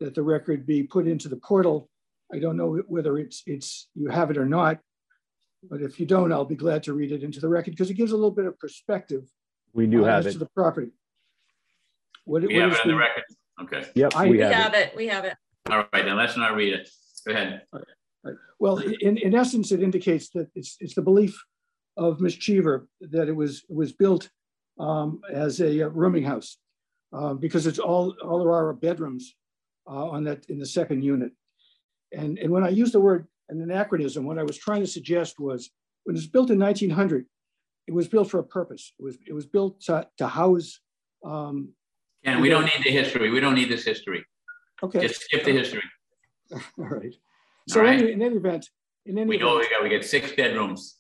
that 0.01 0.15
the 0.15 0.23
record 0.23 0.67
be 0.67 0.83
put 0.83 1.07
into 1.07 1.29
the 1.29 1.37
portal. 1.37 1.89
I 2.33 2.39
don't 2.39 2.57
know 2.57 2.83
whether 2.89 3.19
it's, 3.19 3.43
it's 3.47 3.89
you 3.95 4.09
have 4.09 4.31
it 4.31 4.39
or 4.39 4.47
not, 4.47 4.81
but 5.71 5.83
if 5.83 6.01
you 6.01 6.07
don't, 6.07 6.33
I'll 6.33 6.45
be 6.45 6.57
glad 6.57 6.83
to 6.85 6.95
read 6.95 7.13
it 7.13 7.23
into 7.23 7.41
the 7.41 7.49
record 7.49 7.73
because 7.73 7.91
it 7.91 7.95
gives 7.95 8.13
a 8.13 8.17
little 8.17 8.31
bit 8.31 8.47
of 8.47 8.59
perspective 8.59 9.25
We 9.75 9.87
do 9.87 10.05
uh, 10.05 10.09
have 10.09 10.27
it. 10.27 10.33
to 10.33 10.39
the 10.39 10.49
property. 10.55 10.89
What, 12.25 12.43
We 12.43 12.55
what 12.55 12.63
have 12.63 12.73
is 12.73 12.79
it 12.79 12.83
on 12.83 12.89
the 12.89 12.95
the- 12.95 12.99
record. 12.99 13.25
Okay. 13.63 13.91
Yep, 13.95 14.13
I- 14.17 14.25
we 14.25 14.31
We 14.33 14.39
have 14.41 14.53
have 14.53 14.75
it. 14.75 14.89
it, 14.91 14.97
we 14.97 15.07
have 15.09 15.25
it. 15.25 15.37
All 15.71 15.79
right, 15.93 16.05
then 16.05 16.17
let's 16.17 16.37
not 16.37 16.55
read 16.55 16.75
it. 16.75 16.89
Go 17.27 17.33
ahead. 17.33 17.63
Well, 18.59 18.79
in, 18.79 19.19
in 19.19 19.35
essence, 19.35 19.73
it 19.73 19.83
indicates 19.83 20.31
that 20.31 20.49
it's, 20.55 20.77
it's 20.81 20.95
the 20.95 21.03
belief 21.03 21.39
of 21.97 22.21
Ms. 22.21 22.37
Cheever 22.37 22.89
that 23.01 23.29
it 23.29 23.37
was, 23.37 23.65
was 23.69 23.93
built 23.93 24.29
um, 24.79 25.21
as 25.33 25.61
a 25.61 25.83
uh, 25.83 25.89
rooming 25.89 26.25
house 26.25 26.59
uh, 27.13 27.35
because 27.35 27.67
it's 27.67 27.79
all, 27.79 28.15
all 28.25 28.39
there 28.41 28.49
are 28.53 28.69
are 28.69 28.73
bedrooms 28.75 29.35
uh, 29.87 30.09
on 30.09 30.25
that, 30.25 30.45
in 30.49 30.59
the 30.59 30.67
second 30.67 31.03
unit. 31.03 31.33
And, 32.13 32.39
and 32.39 32.51
when 32.51 32.65
I 32.65 32.71
use 32.71 32.93
the 32.93 33.01
word 33.01 33.27
an 33.51 33.61
anachronism, 33.61 34.25
what 34.25 34.39
I 34.39 34.43
was 34.43 34.57
trying 34.57 34.81
to 34.81 34.87
suggest 34.87 35.39
was 35.39 35.71
when 36.05 36.17
it 36.17 36.19
was 36.19 36.27
built 36.27 36.51
in 36.51 36.59
1900, 36.59 37.27
it 37.87 37.93
was 37.95 38.09
built 38.09 38.31
for 38.31 38.41
a 38.41 38.45
purpose. 38.45 38.93
It 38.99 39.03
was, 39.03 39.19
it 39.27 39.33
was 39.35 39.47
built 39.47 39.81
to, 39.83 40.09
to 40.19 40.27
house. 40.27 40.81
Um, 41.25 41.71
Ken, 42.25 42.41
we 42.41 42.49
don't 42.49 42.65
need 42.65 42.83
the 42.85 42.91
history. 42.91 43.31
We 43.31 43.41
don't 43.41 43.55
need 43.55 43.69
this 43.71 43.85
history. 43.85 44.25
okay, 44.83 45.01
Just 45.01 45.23
skip 45.23 45.45
the 45.45 45.53
history. 45.53 45.83
all 46.53 46.61
right. 46.79 47.15
So 47.69 47.81
All 47.81 47.87
right. 47.87 48.01
any- 48.01 48.13
in 48.13 48.23
any 48.23 48.37
event, 48.37 48.69
in 49.07 49.19
any 49.19 49.27
We 49.29 49.37
event. 49.37 49.51
know 49.51 49.57
we 49.59 49.69
got, 49.69 49.83
we 49.83 49.89
got 49.91 50.05
six 50.05 50.33
bedrooms. 50.33 50.97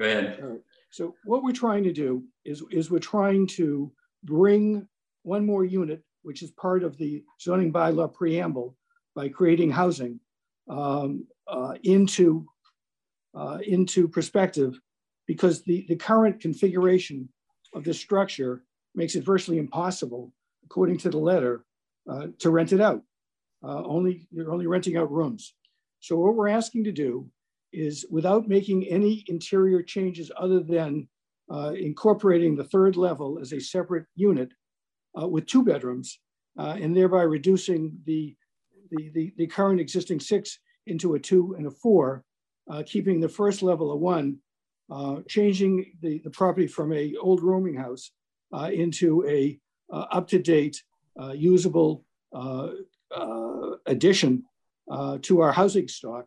Go 0.00 0.06
ahead. 0.06 0.38
All 0.42 0.48
right. 0.50 0.60
So 0.90 1.14
what 1.24 1.42
we're 1.42 1.52
trying 1.52 1.84
to 1.84 1.92
do 1.92 2.24
is, 2.44 2.62
is 2.70 2.90
we're 2.90 2.98
trying 3.00 3.46
to 3.48 3.92
bring 4.24 4.86
one 5.22 5.44
more 5.44 5.64
unit, 5.64 6.02
which 6.22 6.42
is 6.42 6.50
part 6.52 6.82
of 6.82 6.96
the 6.96 7.22
zoning 7.40 7.72
bylaw 7.72 8.12
preamble 8.12 8.76
by 9.14 9.28
creating 9.28 9.70
housing 9.70 10.18
um, 10.68 11.26
uh, 11.46 11.74
into, 11.82 12.46
uh, 13.34 13.58
into 13.66 14.08
perspective 14.08 14.78
because 15.26 15.62
the, 15.64 15.84
the 15.88 15.96
current 15.96 16.40
configuration 16.40 17.28
of 17.74 17.84
this 17.84 17.98
structure 18.00 18.64
makes 18.94 19.14
it 19.14 19.24
virtually 19.24 19.58
impossible, 19.58 20.32
according 20.68 20.98
to 20.98 21.08
the 21.08 21.18
letter, 21.18 21.64
uh, 22.10 22.26
to 22.38 22.50
rent 22.50 22.74
it 22.74 22.80
out. 22.80 23.00
Uh, 23.64 23.82
only, 23.84 24.28
you're 24.30 24.52
only 24.52 24.66
renting 24.66 24.98
out 24.98 25.10
rooms. 25.10 25.54
So 26.00 26.18
what 26.18 26.34
we're 26.34 26.48
asking 26.48 26.84
to 26.84 26.92
do 26.92 27.26
is 27.72 28.04
without 28.10 28.48
making 28.48 28.86
any 28.86 29.24
interior 29.28 29.82
changes 29.82 30.30
other 30.38 30.60
than 30.60 31.08
uh, 31.50 31.72
incorporating 31.72 32.54
the 32.54 32.64
third 32.64 32.96
level 32.96 33.38
as 33.40 33.52
a 33.54 33.60
separate 33.60 34.04
unit 34.14 34.50
uh, 35.18 35.26
with 35.26 35.46
two 35.46 35.64
bedrooms 35.64 36.20
uh, 36.58 36.76
and 36.78 36.94
thereby 36.94 37.22
reducing 37.22 37.96
the, 38.04 38.36
the, 38.90 39.10
the, 39.14 39.32
the 39.38 39.46
current 39.46 39.80
existing 39.80 40.20
six 40.20 40.58
into 40.86 41.14
a 41.14 41.18
two 41.18 41.54
and 41.56 41.66
a 41.66 41.70
four, 41.70 42.24
uh, 42.70 42.82
keeping 42.84 43.20
the 43.20 43.28
first 43.28 43.62
level 43.62 43.90
a 43.92 43.96
one, 43.96 44.36
changing 45.26 45.92
the, 46.02 46.18
the 46.24 46.30
property 46.30 46.66
from 46.66 46.92
a 46.92 47.14
old 47.22 47.42
rooming 47.42 47.74
house 47.74 48.10
into 48.70 49.26
a 49.26 49.58
up-to-date, 49.90 50.82
uh, 51.20 51.32
usable 51.32 52.04
uh, 52.32 52.68
uh, 53.14 53.70
addition 53.86 54.44
uh, 54.90 55.18
to 55.22 55.40
our 55.40 55.52
housing 55.52 55.88
stock 55.88 56.26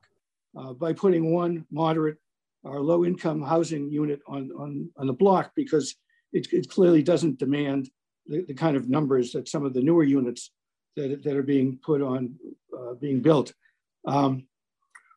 uh, 0.58 0.74
by 0.74 0.94
putting 0.94 1.34
one 1.34 1.66
moderate 1.72 2.18
or 2.64 2.82
low 2.82 3.06
income 3.06 3.42
housing 3.42 3.90
unit 3.90 4.22
on, 4.28 4.52
on, 4.58 4.90
on 4.98 5.08
the 5.08 5.14
block 5.14 5.52
because 5.56 5.96
it, 6.34 6.52
it 6.52 6.70
clearly 6.70 7.02
doesn't 7.02 7.40
demand 7.40 7.90
the, 8.28 8.44
the 8.48 8.54
kind 8.54 8.78
of 8.78 8.90
numbers 8.90 9.32
that 9.32 9.48
some 9.48 9.66
of 9.66 9.74
the 9.74 9.82
newer 9.82 10.04
units 10.04 10.52
that, 10.96 11.24
that 11.24 11.36
are 11.36 11.44
being 11.44 11.80
put 11.84 12.02
on, 12.02 12.36
uh, 12.78 12.94
being 12.96 13.22
built. 13.22 13.54
Um, 14.06 14.48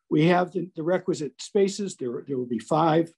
we 0.09 0.27
have 0.27 0.51
the, 0.51 0.69
the 0.75 0.83
requisite 0.83 1.33
spaces. 1.41 1.95
There, 1.95 2.23
there 2.27 2.37
will 2.37 2.45
be 2.45 2.59
five. 2.59 3.11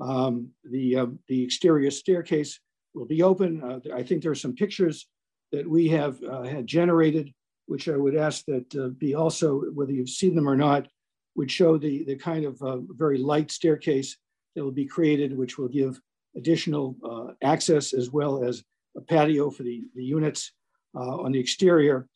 Um, 0.00 0.48
the, 0.64 0.96
uh, 0.96 1.06
the 1.28 1.44
exterior 1.44 1.90
staircase 1.90 2.58
will 2.94 3.06
be 3.06 3.22
open. 3.22 3.62
Uh, 3.62 3.80
I 3.94 4.02
think 4.02 4.22
there 4.22 4.32
are 4.32 4.36
some 4.36 4.54
pictures 4.54 5.08
that 5.52 5.68
we 5.68 5.88
have 5.88 6.22
uh, 6.22 6.42
had 6.42 6.66
generated, 6.66 7.32
which 7.66 7.88
I 7.88 7.96
would 7.96 8.16
ask 8.16 8.44
that 8.46 8.74
uh, 8.74 8.88
be 8.88 9.14
also, 9.14 9.62
whether 9.74 9.92
you've 9.92 10.08
seen 10.08 10.34
them 10.34 10.48
or 10.48 10.56
not, 10.56 10.88
would 11.36 11.50
show 11.50 11.78
the, 11.78 12.04
the 12.04 12.16
kind 12.16 12.44
of 12.44 12.60
uh, 12.62 12.78
very 12.90 13.18
light 13.18 13.50
staircase 13.50 14.16
that 14.54 14.64
will 14.64 14.72
be 14.72 14.84
created, 14.84 15.36
which 15.36 15.58
will 15.58 15.68
give 15.68 16.00
additional 16.36 16.96
uh, 17.04 17.32
access 17.42 17.92
as 17.92 18.10
well 18.10 18.44
as 18.44 18.62
a 18.96 19.00
patio 19.00 19.50
for 19.50 19.62
the, 19.62 19.82
the 19.94 20.04
units 20.04 20.52
uh, 20.94 21.16
on 21.18 21.32
the 21.32 21.40
exterior. 21.40 22.06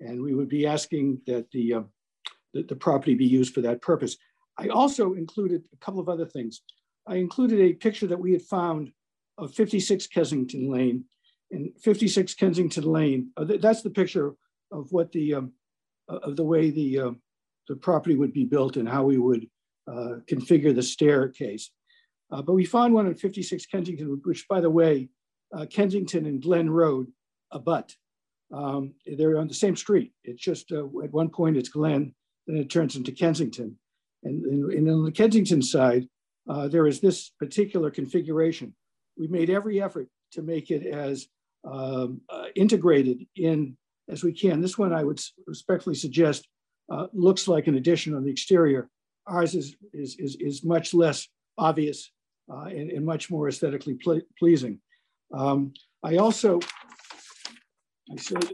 And 0.00 0.20
we 0.20 0.34
would 0.34 0.48
be 0.48 0.66
asking 0.66 1.20
that 1.26 1.50
the, 1.52 1.84
the, 2.52 2.62
the 2.62 2.76
property 2.76 3.14
be 3.14 3.24
used 3.24 3.54
for 3.54 3.62
that 3.62 3.80
purpose. 3.80 4.16
I 4.58 4.68
also 4.68 5.14
included 5.14 5.66
a 5.72 5.76
couple 5.84 6.00
of 6.00 6.08
other 6.08 6.26
things. 6.26 6.62
I 7.06 7.16
included 7.16 7.60
a 7.60 7.72
picture 7.74 8.06
that 8.08 8.18
we 8.18 8.32
had 8.32 8.42
found 8.42 8.92
of 9.38 9.54
56 9.54 10.06
Kensington 10.08 10.70
Lane. 10.70 11.04
And 11.50 11.70
56 11.80 12.34
Kensington 12.34 12.84
Lane. 12.84 13.30
Uh, 13.36 13.44
th- 13.44 13.60
that's 13.60 13.82
the 13.82 13.90
picture 13.90 14.34
of 14.72 14.88
what 14.90 15.12
the 15.12 15.34
um, 15.34 15.52
of 16.08 16.36
the 16.36 16.44
way 16.44 16.70
the 16.70 16.98
uh, 16.98 17.10
the 17.68 17.76
property 17.76 18.16
would 18.16 18.32
be 18.32 18.44
built 18.44 18.76
and 18.76 18.88
how 18.88 19.04
we 19.04 19.18
would 19.18 19.46
uh, 19.88 20.16
configure 20.28 20.74
the 20.74 20.82
staircase. 20.82 21.70
Uh, 22.30 22.42
but 22.42 22.54
we 22.54 22.64
found 22.64 22.92
one 22.92 23.06
at 23.06 23.20
56 23.20 23.66
Kensington, 23.66 24.20
which, 24.24 24.46
by 24.48 24.60
the 24.60 24.70
way, 24.70 25.08
uh, 25.56 25.66
Kensington 25.66 26.26
and 26.26 26.42
Glen 26.42 26.68
Road 26.68 27.06
abut. 27.52 27.94
Um, 28.52 28.94
they're 29.06 29.38
on 29.38 29.48
the 29.48 29.54
same 29.54 29.76
street. 29.76 30.12
It's 30.24 30.42
just 30.42 30.72
uh, 30.72 30.86
at 31.02 31.12
one 31.12 31.28
point 31.28 31.56
it's 31.56 31.68
Glen, 31.68 32.14
then 32.46 32.56
it 32.56 32.70
turns 32.70 32.96
into 32.96 33.12
Kensington. 33.12 33.78
And, 34.24 34.44
and, 34.44 34.72
and 34.72 34.90
on 34.90 35.04
the 35.04 35.12
Kensington 35.12 35.62
side, 35.62 36.08
uh, 36.48 36.68
there 36.68 36.86
is 36.86 37.00
this 37.00 37.30
particular 37.38 37.90
configuration. 37.90 38.74
We 39.18 39.28
made 39.28 39.50
every 39.50 39.82
effort 39.82 40.08
to 40.32 40.42
make 40.42 40.70
it 40.70 40.86
as 40.86 41.28
um, 41.64 42.20
uh, 42.28 42.46
integrated 42.54 43.26
in 43.36 43.76
as 44.08 44.22
we 44.22 44.32
can. 44.32 44.60
This 44.60 44.78
one 44.78 44.92
I 44.92 45.04
would 45.04 45.20
respectfully 45.46 45.96
suggest 45.96 46.46
uh, 46.90 47.06
looks 47.12 47.48
like 47.48 47.66
an 47.66 47.76
addition 47.76 48.14
on 48.14 48.24
the 48.24 48.30
exterior. 48.30 48.88
Ours 49.26 49.54
is, 49.54 49.74
is, 49.92 50.16
is, 50.18 50.36
is 50.36 50.64
much 50.64 50.94
less 50.94 51.26
obvious 51.58 52.10
uh, 52.52 52.66
and, 52.66 52.90
and, 52.90 53.04
much 53.04 53.28
more 53.28 53.48
aesthetically 53.48 53.94
ple 53.94 54.20
pleasing. 54.38 54.78
Um, 55.34 55.72
I 56.04 56.18
also, 56.18 56.60
I 58.12 58.16
said, 58.16 58.44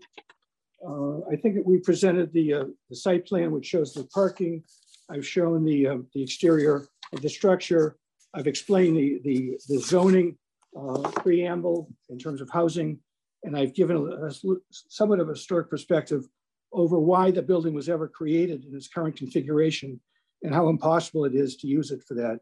uh, 0.87 1.19
I 1.31 1.37
think 1.37 1.57
that 1.57 1.67
we 1.67 1.79
presented 1.79 2.33
the, 2.33 2.55
uh, 2.55 2.65
the 2.89 2.97
site 2.97 3.27
plan 3.27 3.51
which 3.51 3.67
shows 3.67 3.93
the 3.93 4.05
parking. 4.05 4.63
I've 5.11 5.27
shown 5.27 5.65
the, 5.65 5.89
uh, 5.89 5.99
the 6.15 6.23
exterior 6.23 6.87
of 7.13 7.21
the 7.21 7.29
structure. 7.29 7.99
I've 8.33 8.47
explained 8.47 8.97
the, 8.97 9.21
the, 9.25 9.59
the 9.69 9.79
zoning 9.79 10.39
uh, 10.79 11.11
preamble 11.11 11.89
in 12.09 12.19
terms 12.19 12.41
of 12.41 12.51
housing, 12.51 12.99
and 13.45 13.57
I've 13.57 13.75
given 13.75 13.97
a, 13.97 14.27
a 14.27 14.31
somewhat 14.71 15.21
of 15.21 15.29
a 15.29 15.33
historic 15.33 15.69
perspective 15.69 16.25
over 16.73 16.99
why 16.99 17.31
the 17.31 17.43
building 17.43 17.75
was 17.75 17.89
ever 17.89 18.09
created 18.09 18.65
in 18.65 18.75
its 18.75 18.89
current 18.89 19.17
configuration 19.17 20.01
and 20.43 20.55
how 20.55 20.69
impossible 20.69 21.25
it 21.25 21.35
is 21.35 21.57
to 21.57 21.67
use 21.67 21.91
it 21.91 22.03
for 22.07 22.15
that 22.15 22.41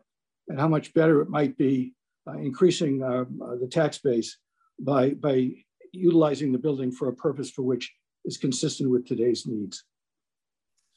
and 0.49 0.59
how 0.59 0.69
much 0.69 0.95
better 0.95 1.21
it 1.21 1.29
might 1.29 1.57
be 1.57 1.93
uh, 2.29 2.39
increasing 2.39 3.03
uh, 3.03 3.25
uh, 3.45 3.57
the 3.57 3.69
tax 3.71 3.99
base 3.99 4.39
by, 4.79 5.11
by 5.11 5.51
utilizing 5.93 6.53
the 6.53 6.59
building 6.59 6.93
for 6.93 7.09
a 7.09 7.15
purpose 7.15 7.51
for 7.51 7.63
which 7.63 7.93
is 8.25 8.37
consistent 8.37 8.91
with 8.91 9.07
today's 9.07 9.47
needs. 9.47 9.85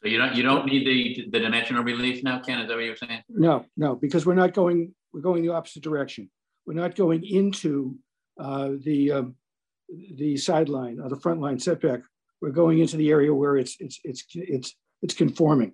So 0.01 0.09
you 0.09 0.17
don't 0.17 0.35
you 0.35 0.43
don't 0.43 0.65
need 0.65 0.85
the 0.85 1.29
the 1.31 1.39
dimensional 1.39 1.81
relief 1.81 2.25
now, 2.25 2.41
Ken? 2.41 2.59
Is 2.59 2.67
that 2.67 2.75
what 2.75 2.83
you're 2.83 2.97
saying? 2.97 3.21
No, 3.29 3.65
no, 3.77 3.95
because 3.95 4.25
we're 4.25 4.35
not 4.35 4.53
going 4.53 4.93
we're 5.13 5.21
going 5.21 5.43
the 5.43 5.53
opposite 5.53 5.81
direction. 5.81 6.29
We're 6.65 6.73
not 6.73 6.95
going 6.95 7.25
into 7.25 7.97
uh, 8.39 8.71
the 8.83 9.11
um, 9.11 9.35
the 10.15 10.37
sideline 10.37 10.99
or 10.99 11.09
the 11.09 11.19
front 11.19 11.41
line 11.41 11.59
setback. 11.59 12.01
We're 12.41 12.51
going 12.51 12.79
into 12.79 12.97
the 12.97 13.09
area 13.09 13.33
where 13.33 13.57
it's 13.57 13.75
it's 13.79 13.99
it's 14.03 14.25
it's 14.33 14.75
it's 15.01 15.13
conforming, 15.13 15.73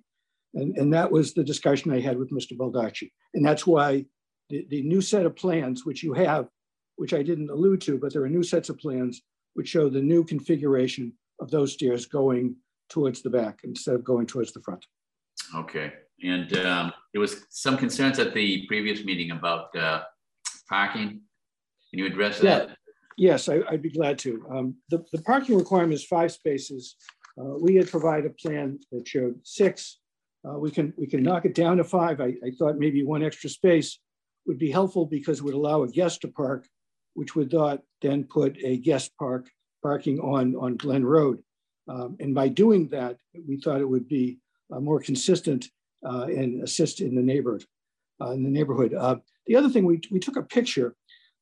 and 0.54 0.76
and 0.76 0.92
that 0.92 1.10
was 1.10 1.34
the 1.34 1.44
discussion 1.44 1.92
I 1.92 2.00
had 2.00 2.18
with 2.18 2.30
Mr. 2.30 2.56
Baldacci, 2.56 3.10
and 3.34 3.44
that's 3.44 3.66
why 3.66 4.04
the, 4.50 4.66
the 4.68 4.82
new 4.82 5.00
set 5.00 5.26
of 5.26 5.36
plans 5.36 5.86
which 5.86 6.02
you 6.02 6.12
have, 6.12 6.48
which 6.96 7.14
I 7.14 7.22
didn't 7.22 7.50
allude 7.50 7.80
to, 7.82 7.98
but 7.98 8.12
there 8.12 8.22
are 8.22 8.28
new 8.28 8.42
sets 8.42 8.68
of 8.68 8.78
plans 8.78 9.22
which 9.54 9.68
show 9.68 9.88
the 9.88 10.00
new 10.00 10.24
configuration 10.24 11.12
of 11.40 11.50
those 11.50 11.72
stairs 11.72 12.06
going 12.06 12.56
towards 12.88 13.22
the 13.22 13.30
back 13.30 13.60
instead 13.64 13.94
of 13.94 14.04
going 14.04 14.26
towards 14.26 14.52
the 14.52 14.60
front. 14.60 14.84
Okay, 15.54 15.92
and 16.22 16.56
um, 16.58 16.92
there 17.12 17.20
was 17.20 17.46
some 17.48 17.76
concerns 17.76 18.18
at 18.18 18.34
the 18.34 18.66
previous 18.66 19.04
meeting 19.04 19.30
about 19.30 19.74
uh, 19.76 20.02
parking. 20.70 21.20
Can 21.90 21.98
you 21.98 22.06
address 22.06 22.38
that? 22.40 22.68
Yeah. 22.68 22.74
Yes, 23.18 23.48
I, 23.50 23.58
would 23.70 23.82
be 23.82 23.90
glad 23.90 24.18
to. 24.20 24.46
Um, 24.50 24.76
the, 24.88 25.04
the 25.12 25.20
parking 25.22 25.58
requirement 25.58 25.92
is 25.92 26.04
five 26.06 26.32
spaces. 26.32 26.96
Uh, 27.38 27.56
we 27.60 27.74
had 27.74 27.90
provided 27.90 28.30
a 28.30 28.34
plan 28.34 28.78
that 28.92 29.06
showed 29.06 29.34
six. 29.44 29.98
Uh, 30.48 30.58
we 30.58 30.70
can 30.70 30.94
we 30.96 31.06
can 31.06 31.22
knock 31.22 31.44
it 31.44 31.54
down 31.54 31.76
to 31.76 31.84
five. 31.84 32.20
I, 32.20 32.34
I, 32.46 32.50
thought 32.58 32.78
maybe 32.78 33.04
one 33.04 33.22
extra 33.22 33.50
space 33.50 33.98
would 34.46 34.58
be 34.58 34.70
helpful 34.70 35.04
because 35.04 35.40
it 35.40 35.44
would 35.44 35.54
allow 35.54 35.82
a 35.82 35.88
guest 35.88 36.22
to 36.22 36.28
park, 36.28 36.66
which 37.12 37.36
would 37.36 37.52
not 37.52 37.82
then 38.00 38.24
put 38.24 38.56
a 38.64 38.78
guest 38.78 39.10
park 39.18 39.50
parking 39.82 40.18
on, 40.20 40.54
on 40.56 40.76
Glen 40.76 41.04
Road. 41.04 41.42
Um, 41.88 42.16
and 42.20 42.34
by 42.34 42.48
doing 42.48 42.88
that, 42.88 43.16
we 43.46 43.60
thought 43.60 43.80
it 43.80 43.88
would 43.88 44.08
be 44.08 44.38
uh, 44.72 44.80
more 44.80 45.00
consistent 45.00 45.68
uh, 46.06 46.24
and 46.24 46.62
assist 46.62 47.00
in 47.00 47.14
the 47.14 47.22
neighborhood. 47.22 47.64
Uh, 48.20 48.32
in 48.32 48.42
the 48.42 48.50
neighborhood. 48.50 48.92
Uh, 48.92 49.16
the 49.46 49.56
other 49.56 49.70
thing, 49.70 49.86
we, 49.86 50.00
we 50.10 50.20
took 50.20 50.36
a 50.36 50.42
picture 50.42 50.94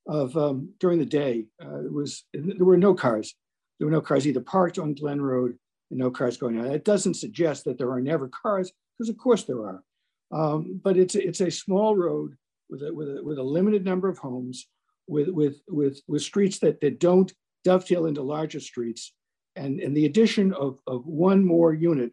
of 0.07 0.37
um, 0.37 0.73
during 0.79 0.99
the 0.99 1.05
day. 1.05 1.47
Uh, 1.63 1.81
it 1.85 1.93
was 1.93 2.25
there 2.33 2.65
were 2.65 2.77
no 2.77 2.95
cars. 2.95 3.35
There 3.79 3.87
were 3.87 3.93
no 3.93 4.01
cars 4.01 4.27
either 4.27 4.41
parked 4.41 4.79
on 4.79 4.95
Glen 4.95 5.21
Road 5.21 5.59
and 5.91 5.99
no 5.99 6.11
cars 6.11 6.37
going 6.37 6.59
on. 6.59 6.67
It 6.67 6.85
doesn't 6.85 7.15
suggest 7.15 7.65
that 7.65 7.79
there 7.79 7.91
are 7.91 8.01
never 8.01 8.29
cars, 8.29 8.73
because 8.97 9.11
of 9.11 9.19
course 9.19 9.45
there 9.45 9.65
are. 9.67 9.83
Um, 10.31 10.81
but 10.83 10.97
it's 10.97 11.15
it's 11.15 11.41
a 11.41 11.51
small 11.51 11.97
road 11.97 12.37
with 12.71 12.83
a, 12.83 12.93
with 12.93 13.09
a, 13.09 13.25
with 13.25 13.39
a 13.39 13.43
limited 13.43 13.85
number 13.85 14.09
of 14.09 14.19
homes, 14.19 14.69
with 15.07 15.29
with 15.29 15.61
with 15.69 16.01
with 16.07 16.23
streets 16.23 16.59
that 16.61 16.81
that 16.81 17.01
don't 17.01 17.33
dovetail 17.65 18.07
into 18.07 18.23
larger 18.23 18.61
streets, 18.61 19.13
and 19.57 19.81
and 19.81 19.97
the 19.97 20.07
addition 20.07 20.53
of 20.53 20.79
of 20.87 21.07
one 21.07 21.45
more 21.45 21.73
unit, 21.75 22.13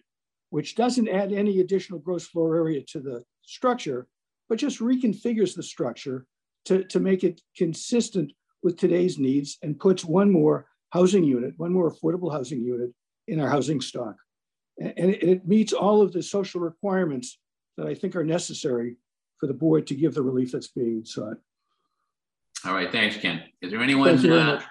which 0.49 0.75
doesn't 0.75 1.09
add 1.09 1.31
any 1.31 1.59
additional 1.59 1.99
gross 1.99 2.25
floor 2.25 2.55
area 2.55 2.81
to 2.87 2.99
the 2.99 3.23
structure, 3.43 4.07
but 4.49 4.59
just 4.59 4.79
reconfigures 4.79 5.55
the 5.55 5.63
structure 5.63 6.25
to, 6.65 6.83
to 6.85 6.99
make 6.99 7.23
it 7.23 7.41
consistent 7.57 8.31
with 8.63 8.77
today's 8.77 9.17
needs 9.19 9.57
and 9.61 9.79
puts 9.79 10.03
one 10.03 10.31
more 10.31 10.67
housing 10.89 11.23
unit, 11.23 11.53
one 11.57 11.71
more 11.71 11.91
affordable 11.91 12.31
housing 12.31 12.61
unit 12.61 12.91
in 13.27 13.39
our 13.39 13.49
housing 13.49 13.81
stock. 13.81 14.15
And 14.79 15.11
it, 15.11 15.23
it 15.23 15.47
meets 15.47 15.73
all 15.73 16.01
of 16.01 16.11
the 16.11 16.21
social 16.23 16.61
requirements 16.61 17.37
that 17.77 17.87
I 17.87 17.93
think 17.93 18.15
are 18.15 18.23
necessary 18.23 18.97
for 19.39 19.47
the 19.47 19.53
board 19.53 19.87
to 19.87 19.95
give 19.95 20.13
the 20.13 20.21
relief 20.21 20.51
that's 20.51 20.69
being 20.69 21.05
sought. 21.05 21.37
All 22.65 22.73
right, 22.73 22.91
thanks, 22.91 23.17
Ken. 23.17 23.43
Is 23.61 23.71
there 23.71 23.81
anyone, 23.81 24.31
uh, 24.31 24.61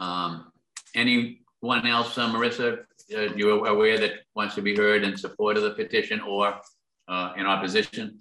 um, 0.00 0.50
anyone 0.94 1.86
else, 1.86 2.18
uh, 2.18 2.28
Marissa, 2.32 2.80
uh, 3.16 3.34
you're 3.36 3.66
aware 3.66 3.98
that 3.98 4.12
wants 4.34 4.54
to 4.56 4.62
be 4.62 4.74
heard 4.74 5.04
in 5.04 5.16
support 5.16 5.56
of 5.56 5.62
the 5.62 5.70
petition 5.70 6.20
or 6.20 6.60
uh, 7.06 7.32
in 7.36 7.46
opposition? 7.46 8.18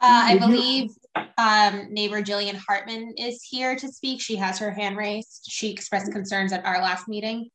Uh, 0.00 0.22
I 0.24 0.38
believe 0.38 0.90
um, 1.38 1.92
neighbor 1.92 2.22
Jillian 2.22 2.56
Hartman 2.56 3.14
is 3.16 3.42
here 3.42 3.74
to 3.76 3.88
speak. 3.88 4.20
She 4.20 4.36
has 4.36 4.58
her 4.58 4.70
hand 4.70 4.96
raised. 4.96 5.46
She 5.48 5.70
expressed 5.70 6.12
concerns 6.12 6.52
at 6.52 6.64
our 6.64 6.82
last 6.82 7.08
meeting. 7.08 7.48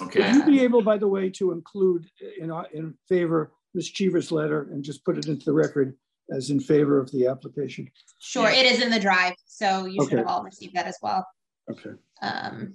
Okay. 0.00 0.20
Would 0.20 0.34
you 0.34 0.44
be 0.44 0.60
able, 0.60 0.82
by 0.82 0.98
the 0.98 1.08
way, 1.08 1.30
to 1.30 1.52
include 1.52 2.06
in, 2.40 2.52
in 2.72 2.94
favor 3.08 3.52
Ms. 3.74 3.90
Cheever's 3.90 4.30
letter 4.30 4.68
and 4.70 4.84
just 4.84 5.04
put 5.04 5.18
it 5.18 5.26
into 5.26 5.46
the 5.46 5.52
record 5.52 5.96
as 6.30 6.50
in 6.50 6.60
favor 6.60 6.98
of 6.98 7.10
the 7.10 7.26
application? 7.26 7.90
Sure, 8.18 8.50
it 8.50 8.66
is 8.66 8.82
in 8.82 8.90
the 8.90 9.00
drive, 9.00 9.34
so 9.46 9.86
you 9.86 10.06
should 10.08 10.18
have 10.18 10.28
all 10.28 10.42
received 10.42 10.74
that 10.74 10.86
as 10.86 10.98
well. 11.02 11.26
Okay. 11.70 11.90
Um, 12.20 12.74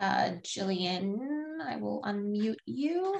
uh, 0.00 0.32
Jillian, 0.42 1.16
I 1.64 1.76
will 1.76 2.02
unmute 2.02 2.56
you. 2.66 3.18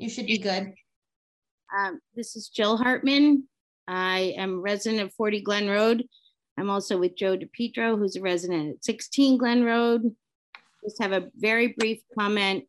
You 0.00 0.08
should 0.08 0.24
be 0.24 0.38
good. 0.38 0.72
Um, 1.76 2.00
this 2.16 2.34
is 2.34 2.48
Jill 2.48 2.78
Hartman. 2.78 3.46
I 3.86 4.32
am 4.38 4.62
resident 4.62 5.02
of 5.02 5.12
40 5.12 5.42
Glen 5.42 5.68
Road. 5.68 6.04
I'm 6.56 6.70
also 6.70 6.96
with 6.96 7.18
Joe 7.18 7.36
DePietro, 7.36 7.98
who's 7.98 8.16
a 8.16 8.22
resident 8.22 8.76
at 8.76 8.84
16 8.84 9.36
Glen 9.36 9.62
Road. 9.62 10.16
Just 10.82 11.02
have 11.02 11.12
a 11.12 11.28
very 11.36 11.74
brief 11.78 12.00
comment. 12.18 12.64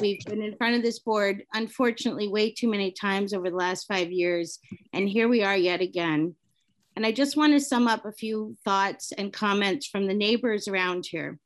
We've 0.00 0.22
been 0.26 0.42
in 0.42 0.54
front 0.58 0.76
of 0.76 0.82
this 0.82 0.98
board, 0.98 1.44
unfortunately, 1.54 2.28
way 2.28 2.52
too 2.52 2.68
many 2.68 2.92
times 2.92 3.32
over 3.32 3.48
the 3.48 3.56
last 3.56 3.86
five 3.86 4.12
years. 4.12 4.58
And 4.92 5.08
here 5.08 5.28
we 5.28 5.42
are 5.42 5.56
yet 5.56 5.80
again. 5.80 6.34
And 6.94 7.06
I 7.06 7.12
just 7.12 7.38
want 7.38 7.54
to 7.54 7.60
sum 7.60 7.88
up 7.88 8.04
a 8.04 8.12
few 8.12 8.54
thoughts 8.66 9.12
and 9.12 9.32
comments 9.32 9.86
from 9.86 10.06
the 10.06 10.14
neighbors 10.14 10.68
around 10.68 11.06
here. 11.06 11.38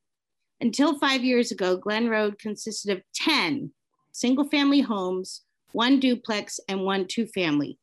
Until 0.61 0.99
five 0.99 1.23
years 1.23 1.53
ago, 1.53 1.77
Glen 1.77 2.09
Road 2.09 2.37
consisted 2.41 2.97
of 2.97 3.05
10 3.15 3.71
single 4.13 4.49
family 4.49 4.81
homes, 4.81 5.43
one 5.73 6.01
duplex, 6.01 6.61
and 6.69 6.83
one 6.83 7.07
two 7.07 7.27
family, 7.27 7.79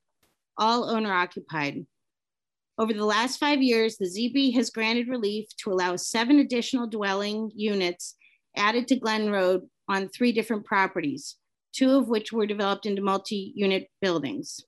all 0.57 0.89
owner 0.89 1.13
occupied. 1.13 1.85
Over 2.77 2.93
the 2.93 3.05
last 3.05 3.39
five 3.39 3.61
years, 3.61 3.97
the 3.97 4.05
ZB 4.05 4.53
has 4.53 4.69
granted 4.69 5.07
relief 5.07 5.47
to 5.57 5.71
allow 5.71 5.95
seven 5.95 6.39
additional 6.39 6.87
dwelling 6.87 7.51
units 7.55 8.15
added 8.55 8.87
to 8.87 8.99
Glen 8.99 9.31
Road 9.31 9.67
on 9.87 10.09
three 10.09 10.31
different 10.31 10.65
properties, 10.65 11.37
two 11.73 11.91
of 11.91 12.07
which 12.07 12.31
were 12.31 12.45
developed 12.45 12.85
into 12.85 13.01
multi 13.01 13.51
unit 13.55 13.89
buildings. 14.01 14.59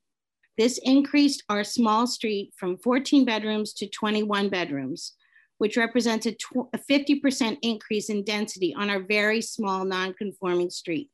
This 0.58 0.80
increased 0.84 1.44
our 1.50 1.64
small 1.64 2.08
street 2.08 2.52
from 2.58 2.78
14 2.78 3.26
bedrooms 3.26 3.74
to 3.74 3.88
21 3.88 4.50
bedrooms, 4.50 5.14
which 5.58 5.78
represents 5.78 6.26
a, 6.26 6.36
a 6.74 6.80
50% 6.80 7.58
increase 7.62 8.10
in 8.10 8.24
density 8.24 8.74
on 8.76 8.90
our 8.90 9.02
very 9.02 9.42
small 9.42 9.86
non 9.86 10.14
conforming 10.14 10.70
street. 10.70 11.10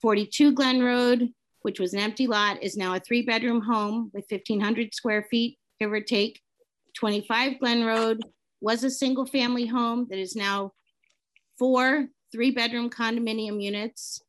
42 0.00 0.52
Glen 0.52 0.82
Road 0.82 1.30
which 1.62 1.80
was 1.80 1.92
an 1.92 2.00
empty 2.00 2.26
lot, 2.26 2.62
is 2.62 2.76
now 2.76 2.94
a 2.94 3.00
three 3.00 3.22
bedroom 3.22 3.60
home 3.60 4.10
with 4.14 4.24
1,500 4.30 4.94
square 4.94 5.26
feet, 5.30 5.58
give 5.78 5.92
or 5.92 6.00
take. 6.00 6.40
25 6.96 7.58
Glen 7.60 7.84
Road 7.84 8.20
was 8.60 8.82
a 8.82 8.90
single 8.90 9.26
family 9.26 9.66
home 9.66 10.06
that 10.10 10.18
is 10.18 10.34
now 10.34 10.72
four 11.58 12.08
three 12.32 12.50
bedroom 12.50 12.90
condominium 12.90 13.62
units. 13.62 14.22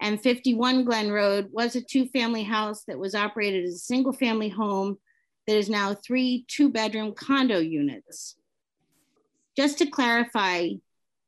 And 0.00 0.20
51 0.20 0.84
Glen 0.84 1.10
Road 1.10 1.48
was 1.50 1.74
a 1.74 1.80
two 1.80 2.06
family 2.06 2.44
house 2.44 2.84
that 2.84 2.98
was 2.98 3.14
operated 3.14 3.64
as 3.64 3.74
a 3.74 3.78
single 3.78 4.12
family 4.12 4.48
home 4.48 4.98
that 5.46 5.56
is 5.56 5.68
now 5.68 5.94
three 5.94 6.44
two 6.48 6.70
bedroom 6.70 7.14
condo 7.14 7.58
units. 7.58 8.36
Just 9.56 9.78
to 9.78 9.86
clarify, 9.86 10.68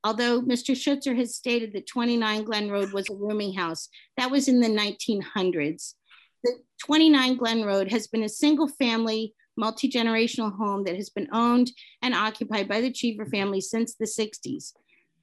although 0.05 0.41
Mr. 0.41 0.75
Schutzer 0.75 1.17
has 1.17 1.35
stated 1.35 1.73
that 1.73 1.87
29 1.87 2.45
Glen 2.45 2.71
Road 2.71 2.93
was 2.93 3.09
a 3.09 3.15
rooming 3.15 3.55
house, 3.55 3.89
that 4.17 4.31
was 4.31 4.49
in 4.49 4.61
the 4.61 4.69
1900s. 4.69 5.95
The 6.43 6.53
29 6.85 7.37
Glen 7.37 7.65
Road 7.65 7.91
has 7.91 8.07
been 8.07 8.23
a 8.23 8.29
single 8.29 8.69
family, 8.69 9.35
multi 9.57 9.91
generational 9.91 10.57
home 10.57 10.85
that 10.85 10.97
has 10.97 11.11
been 11.11 11.29
owned 11.33 11.71
and 12.03 12.15
occupied 12.15 12.69
by 12.69 12.81
the 12.81 12.93
Cheever 12.93 13.27
family 13.27 13.61
since 13.61 13.95
the 13.95 14.07
60s. 14.07 14.73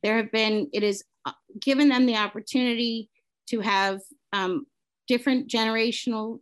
There 0.04 0.18
have 0.18 0.32
been, 0.32 0.70
it 0.74 0.84
has 0.84 1.04
uh, 1.26 1.32
given 1.60 1.90
them 1.90 2.06
the 2.06 2.18
opportunity 2.18 3.10
to 3.48 3.62
have 3.62 4.00
um, 4.32 4.68
different 5.08 5.50
generational 5.50 6.40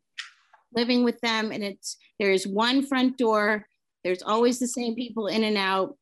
living 0.75 1.03
with 1.03 1.19
them. 1.21 1.51
And 1.51 1.63
it's, 1.63 1.97
there 2.19 2.31
is 2.31 2.45
one 2.45 2.85
front 2.85 3.17
door. 3.17 3.65
There's 4.03 4.21
always 4.21 4.59
the 4.59 4.67
same 4.67 4.95
people 4.95 5.27
in 5.27 5.43
and 5.43 5.57
out. 5.57 5.95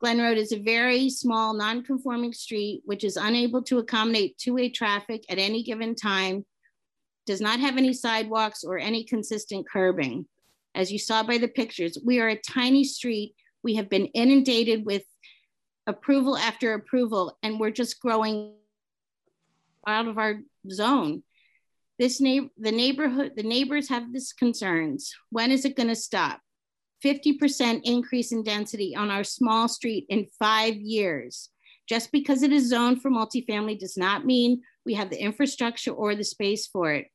Glen 0.00 0.18
Road 0.18 0.38
is 0.38 0.52
a 0.52 0.58
very 0.58 1.10
small, 1.10 1.52
non-conforming 1.52 2.32
street, 2.32 2.80
which 2.86 3.04
is 3.04 3.18
unable 3.18 3.62
to 3.62 3.78
accommodate 3.78 4.38
two-way 4.38 4.70
traffic 4.70 5.24
at 5.28 5.38
any 5.38 5.62
given 5.62 5.94
time, 5.94 6.46
does 7.26 7.40
not 7.40 7.60
have 7.60 7.76
any 7.76 7.92
sidewalks 7.92 8.64
or 8.64 8.78
any 8.78 9.04
consistent 9.04 9.68
curbing. 9.68 10.26
As 10.74 10.90
you 10.90 10.98
saw 10.98 11.22
by 11.22 11.36
the 11.36 11.48
pictures, 11.48 11.98
we 12.02 12.18
are 12.18 12.28
a 12.28 12.40
tiny 12.40 12.82
street. 12.82 13.34
We 13.62 13.74
have 13.74 13.90
been 13.90 14.06
inundated 14.06 14.86
with 14.86 15.04
approval 15.86 16.34
after 16.36 16.72
approval, 16.72 17.36
and 17.42 17.60
we're 17.60 17.70
just 17.70 18.00
growing 18.00 18.54
out 19.86 20.08
of 20.08 20.16
our 20.16 20.40
zone. 20.70 21.22
This 21.98 22.22
neighbor, 22.22 22.48
the 22.56 22.72
neighborhood, 22.72 23.32
the 23.36 23.42
neighbors 23.42 23.90
have 23.90 24.10
these 24.10 24.32
concerns. 24.32 25.14
When 25.28 25.50
is 25.50 25.66
it 25.66 25.76
going 25.76 25.90
to 25.90 25.94
stop? 25.94 26.40
50% 27.04 27.80
increase 27.84 28.32
in 28.32 28.42
density 28.42 28.94
on 28.94 29.10
our 29.10 29.24
small 29.24 29.68
street 29.68 30.06
in 30.08 30.26
five 30.38 30.74
years. 30.74 31.50
Just 31.88 32.12
because 32.12 32.42
it 32.42 32.52
is 32.52 32.68
zoned 32.68 33.02
for 33.02 33.10
multifamily 33.10 33.78
does 33.78 33.96
not 33.96 34.24
mean 34.24 34.62
we 34.84 34.94
have 34.94 35.10
the 35.10 35.20
infrastructure 35.20 35.90
or 35.90 36.14
the 36.14 36.24
space 36.24 36.66
for 36.66 36.92
it. 36.92 37.06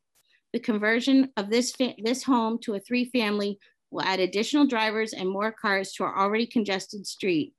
The 0.53 0.59
conversion 0.59 1.31
of 1.37 1.49
this, 1.49 1.73
this 2.03 2.23
home 2.23 2.59
to 2.63 2.75
a 2.75 2.79
three 2.79 3.05
family 3.05 3.59
will 3.91 4.01
add 4.01 4.19
additional 4.19 4.67
drivers 4.67 5.13
and 5.13 5.29
more 5.29 5.51
cars 5.51 5.93
to 5.93 6.03
our 6.03 6.17
already 6.19 6.45
congested 6.45 7.07
street. 7.07 7.53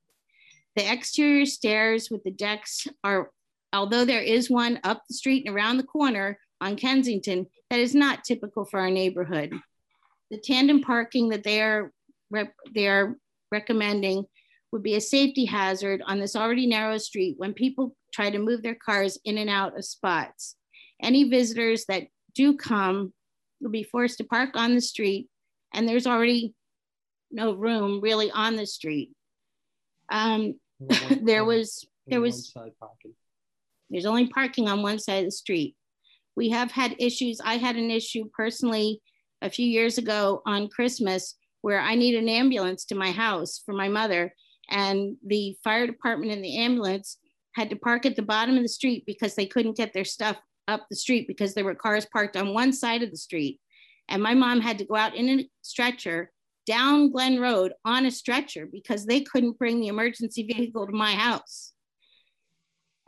The 0.77 0.93
exterior 0.93 1.47
stairs 1.47 2.11
with 2.11 2.23
the 2.25 2.31
decks 2.31 2.87
are, 3.03 3.31
although 3.73 4.05
there 4.05 4.23
is 4.23 4.51
one 4.51 4.79
up 4.85 5.03
the 5.09 5.15
street 5.15 5.47
and 5.47 5.57
around 5.57 5.79
the 5.79 5.85
corner 5.85 6.39
on 6.61 6.77
Kensington, 6.77 7.47
that 7.71 7.81
is 7.81 7.95
not 7.95 8.25
typical 8.25 8.65
for 8.65 8.81
our 8.81 8.91
neighborhood. 8.91 9.53
The 10.31 10.39
tandem 10.39 10.83
parking 10.83 11.31
that 11.31 11.45
they 11.45 11.63
are 11.63 11.93
they 12.75 12.89
are 12.89 13.17
recommending 13.53 14.25
would 14.73 14.83
be 14.83 14.97
a 14.97 15.01
safety 15.01 15.45
hazard 15.45 16.03
on 16.07 16.19
this 16.19 16.37
already 16.37 16.67
narrow 16.67 16.99
street 16.99 17.35
when 17.39 17.55
people 17.55 17.97
try 18.13 18.31
to 18.31 18.39
move 18.39 18.63
their 18.63 18.75
cars 18.75 19.19
in 19.25 19.39
and 19.39 19.51
out 19.51 19.77
of 19.79 19.85
spots. 19.85 20.57
Any 21.03 21.25
visitors 21.25 21.85
that 21.89 22.05
do 22.35 22.57
come 22.57 23.13
will 23.61 23.71
be 23.71 23.85
forced 23.85 24.19
to 24.19 24.25
park 24.25 24.51
on 24.55 24.75
the 24.75 24.81
street, 24.81 25.29
and 25.73 25.89
there's 25.89 26.07
already 26.07 26.55
no 27.31 27.55
room 27.55 28.01
really 28.01 28.31
on 28.31 28.57
the 28.57 28.67
street. 28.67 29.11
Um, 30.11 30.55
there 31.23 31.45
was 31.45 31.87
there 32.07 32.21
was 32.21 32.53
there's 33.91 34.07
only 34.07 34.29
parking 34.29 34.69
on 34.69 34.83
one 34.83 34.99
side 34.99 35.21
of 35.21 35.25
the 35.27 35.31
street. 35.31 35.77
We 36.37 36.51
have 36.51 36.71
had 36.71 36.97
issues. 36.99 37.41
I 37.43 37.57
had 37.57 37.77
an 37.77 37.91
issue 37.91 38.29
personally 38.37 39.01
a 39.43 39.51
few 39.51 39.67
years 39.67 39.97
ago 39.99 40.43
on 40.45 40.69
Christmas 40.69 41.37
where 41.67 41.81
I 41.81 41.97
need 41.97 42.15
an 42.15 42.29
ambulance 42.29 42.85
to 42.85 42.95
my 42.95 43.11
house 43.11 43.61
for 43.67 43.73
my 43.73 43.89
mother. 43.89 44.33
And 44.71 45.17
the 45.27 45.59
fire 45.65 45.85
department 45.85 46.31
and 46.31 46.45
the 46.45 46.59
ambulance 46.59 47.19
had 47.57 47.71
to 47.71 47.77
park 47.77 48.07
at 48.07 48.15
the 48.15 48.23
bottom 48.23 48.57
of 48.57 48.63
the 48.63 48.69
street 48.69 49.03
because 49.05 49.35
they 49.35 49.47
couldn't 49.47 49.77
get 49.77 49.93
their 49.93 50.05
stuff 50.05 50.37
up 50.69 50.87
the 50.89 50.95
street 50.95 51.27
because 51.27 51.55
there 51.55 51.65
were 51.65 51.75
cars 51.75 52.07
parked 52.07 52.37
on 52.37 52.55
one 52.55 52.73
side 52.73 53.03
of 53.03 53.11
the 53.11 53.17
street. 53.17 53.59
And 54.09 54.23
my 54.23 54.33
mom 54.33 54.61
had 54.61 54.79
to 54.79 54.85
go 54.85 54.95
out 54.95 55.17
in 55.17 55.29
a 55.29 55.51
stretcher 55.63 56.31
down 56.69 57.11
Glen 57.11 57.41
Road 57.41 57.73
on 57.85 58.07
a 58.07 58.13
stretcher 58.13 58.69
because 58.71 59.05
they 59.05 59.23
couldn't 59.23 59.59
bring 59.59 59.81
the 59.81 59.89
emergency 59.89 60.45
vehicle 60.45 60.87
to 60.87 60.93
my 60.93 61.15
house. 61.15 61.73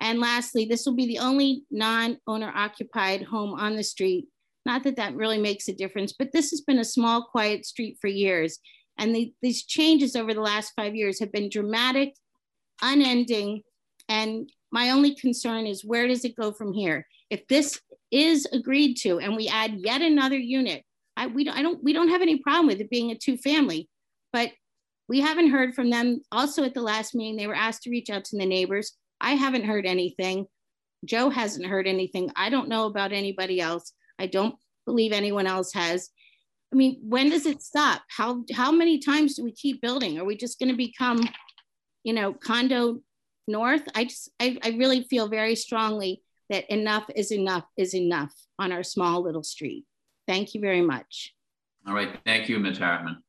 And 0.00 0.18
lastly, 0.18 0.64
this 0.64 0.84
will 0.84 0.96
be 0.96 1.06
the 1.06 1.20
only 1.20 1.62
non 1.70 2.18
owner 2.26 2.52
occupied 2.52 3.22
home 3.22 3.54
on 3.54 3.76
the 3.76 3.84
street 3.84 4.26
not 4.66 4.84
that 4.84 4.96
that 4.96 5.14
really 5.14 5.38
makes 5.38 5.68
a 5.68 5.74
difference, 5.74 6.12
but 6.12 6.32
this 6.32 6.50
has 6.50 6.60
been 6.60 6.78
a 6.78 6.84
small, 6.84 7.28
quiet 7.30 7.64
street 7.64 7.98
for 8.00 8.08
years. 8.08 8.58
And 8.98 9.14
the, 9.14 9.32
these 9.42 9.64
changes 9.64 10.16
over 10.16 10.34
the 10.34 10.40
last 10.40 10.72
five 10.76 10.94
years 10.94 11.20
have 11.20 11.32
been 11.32 11.48
dramatic, 11.48 12.14
unending. 12.82 13.62
And 14.08 14.50
my 14.72 14.90
only 14.90 15.14
concern 15.14 15.66
is 15.66 15.84
where 15.84 16.08
does 16.08 16.24
it 16.24 16.36
go 16.36 16.52
from 16.52 16.72
here? 16.72 17.06
If 17.30 17.46
this 17.48 17.80
is 18.10 18.46
agreed 18.52 18.94
to 18.96 19.20
and 19.20 19.36
we 19.36 19.48
add 19.48 19.74
yet 19.78 20.02
another 20.02 20.36
unit, 20.36 20.82
I, 21.16 21.26
we, 21.26 21.44
don't, 21.44 21.56
I 21.56 21.62
don't, 21.62 21.82
we 21.82 21.92
don't 21.92 22.08
have 22.08 22.22
any 22.22 22.38
problem 22.38 22.66
with 22.66 22.80
it 22.80 22.90
being 22.90 23.10
a 23.10 23.14
two 23.14 23.36
family, 23.36 23.88
but 24.32 24.50
we 25.08 25.20
haven't 25.20 25.50
heard 25.50 25.74
from 25.74 25.90
them. 25.90 26.20
Also 26.32 26.64
at 26.64 26.74
the 26.74 26.82
last 26.82 27.14
meeting, 27.14 27.36
they 27.36 27.46
were 27.46 27.54
asked 27.54 27.82
to 27.84 27.90
reach 27.90 28.10
out 28.10 28.24
to 28.26 28.36
the 28.36 28.46
neighbors. 28.46 28.92
I 29.20 29.32
haven't 29.32 29.64
heard 29.64 29.86
anything. 29.86 30.46
Joe 31.04 31.30
hasn't 31.30 31.66
heard 31.66 31.86
anything. 31.86 32.30
I 32.36 32.50
don't 32.50 32.68
know 32.68 32.86
about 32.86 33.12
anybody 33.12 33.60
else. 33.60 33.92
I 34.18 34.26
don't 34.26 34.54
believe 34.86 35.12
anyone 35.12 35.46
else 35.46 35.72
has. 35.74 36.10
I 36.72 36.76
mean, 36.76 37.00
when 37.02 37.30
does 37.30 37.46
it 37.46 37.62
stop? 37.62 38.02
How 38.08 38.44
how 38.54 38.70
many 38.70 38.98
times 38.98 39.34
do 39.34 39.44
we 39.44 39.52
keep 39.52 39.80
building? 39.80 40.18
Are 40.18 40.24
we 40.24 40.36
just 40.36 40.58
going 40.58 40.70
to 40.70 40.76
become, 40.76 41.20
you 42.04 42.12
know, 42.12 42.32
condo 42.32 43.00
north? 43.46 43.82
I 43.94 44.04
just 44.04 44.30
I, 44.40 44.58
I 44.62 44.70
really 44.70 45.02
feel 45.04 45.28
very 45.28 45.54
strongly 45.54 46.22
that 46.50 46.70
enough 46.72 47.04
is 47.14 47.32
enough 47.32 47.64
is 47.76 47.94
enough 47.94 48.34
on 48.58 48.72
our 48.72 48.82
small 48.82 49.22
little 49.22 49.42
street. 49.42 49.84
Thank 50.26 50.54
you 50.54 50.60
very 50.60 50.82
much. 50.82 51.34
All 51.86 51.94
right, 51.94 52.18
thank 52.26 52.48
you, 52.50 52.58
Ms. 52.58 52.78
Hartman. 52.78 53.22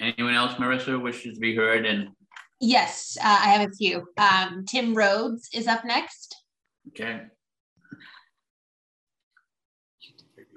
Anyone 0.00 0.34
else, 0.34 0.54
Marissa, 0.54 1.00
wishes 1.00 1.34
to 1.34 1.40
be 1.40 1.56
heard? 1.56 1.84
And 1.84 2.10
yes, 2.60 3.16
uh, 3.20 3.38
I 3.40 3.48
have 3.48 3.68
a 3.68 3.72
few. 3.72 4.06
Um, 4.16 4.64
Tim 4.64 4.94
Rhodes 4.94 5.48
is 5.52 5.66
up 5.66 5.84
next. 5.84 6.36
Okay. 6.88 7.22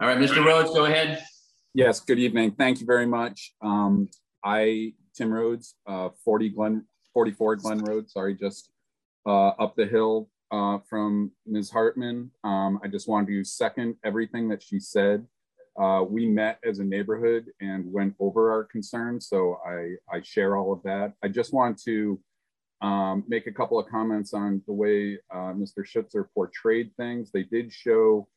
All 0.01 0.07
right, 0.07 0.17
Mr. 0.17 0.43
Rhodes, 0.43 0.73
go 0.73 0.85
ahead. 0.85 1.23
Yes, 1.75 1.99
good 1.99 2.17
evening. 2.17 2.55
Thank 2.57 2.79
you 2.79 2.87
very 2.87 3.05
much. 3.05 3.53
Um, 3.61 4.09
I, 4.43 4.93
Tim 5.15 5.31
Rhodes, 5.31 5.75
uh, 5.85 6.09
40 6.25 6.49
Glen, 6.49 6.85
44 7.13 7.57
Glen 7.57 7.77
Road, 7.83 8.09
sorry, 8.09 8.33
just 8.33 8.71
uh, 9.27 9.49
up 9.49 9.75
the 9.75 9.85
hill 9.85 10.27
uh, 10.49 10.79
from 10.89 11.33
Ms. 11.45 11.69
Hartman. 11.69 12.31
Um, 12.43 12.79
I 12.83 12.87
just 12.87 13.07
wanted 13.07 13.27
to 13.27 13.43
second 13.43 13.95
everything 14.03 14.49
that 14.49 14.63
she 14.63 14.79
said. 14.79 15.27
Uh, 15.79 16.03
we 16.09 16.25
met 16.25 16.57
as 16.67 16.79
a 16.79 16.83
neighborhood 16.83 17.51
and 17.61 17.85
went 17.93 18.15
over 18.19 18.51
our 18.51 18.63
concerns, 18.63 19.27
so 19.27 19.59
I, 19.63 19.97
I 20.11 20.23
share 20.23 20.57
all 20.57 20.73
of 20.73 20.81
that. 20.81 21.13
I 21.23 21.27
just 21.27 21.53
want 21.53 21.79
to 21.83 22.19
um, 22.81 23.23
make 23.27 23.45
a 23.45 23.51
couple 23.51 23.77
of 23.77 23.85
comments 23.87 24.33
on 24.33 24.63
the 24.65 24.73
way 24.73 25.19
uh, 25.31 25.53
Mr. 25.53 25.85
Schutzer 25.85 26.25
portrayed 26.33 26.89
things. 26.97 27.29
They 27.31 27.43
did 27.43 27.71
show 27.71 28.27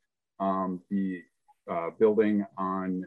um, 0.41 0.83
the 0.91 1.23
uh, 1.71 1.91
building 1.99 2.45
on 2.59 3.05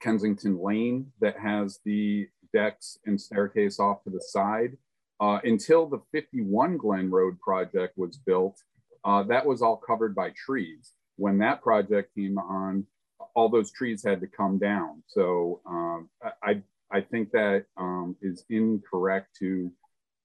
Kensington 0.00 0.62
Lane 0.62 1.12
that 1.20 1.38
has 1.38 1.80
the 1.84 2.28
decks 2.52 2.98
and 3.06 3.20
staircase 3.20 3.78
off 3.78 4.02
to 4.04 4.10
the 4.10 4.20
side. 4.20 4.76
Uh, 5.20 5.38
until 5.44 5.86
the 5.86 6.00
51 6.10 6.76
Glen 6.76 7.10
Road 7.10 7.38
project 7.40 7.96
was 7.96 8.16
built, 8.16 8.60
uh, 9.04 9.22
that 9.22 9.46
was 9.46 9.62
all 9.62 9.76
covered 9.76 10.14
by 10.14 10.30
trees. 10.30 10.92
When 11.16 11.38
that 11.38 11.62
project 11.62 12.14
came 12.14 12.38
on, 12.38 12.86
all 13.34 13.48
those 13.48 13.70
trees 13.70 14.04
had 14.04 14.20
to 14.20 14.26
come 14.26 14.58
down. 14.58 15.02
So 15.06 15.60
um, 15.66 16.10
I, 16.42 16.62
I 16.90 17.00
think 17.00 17.30
that 17.32 17.66
um, 17.76 18.16
is 18.20 18.44
incorrect 18.50 19.36
to 19.38 19.70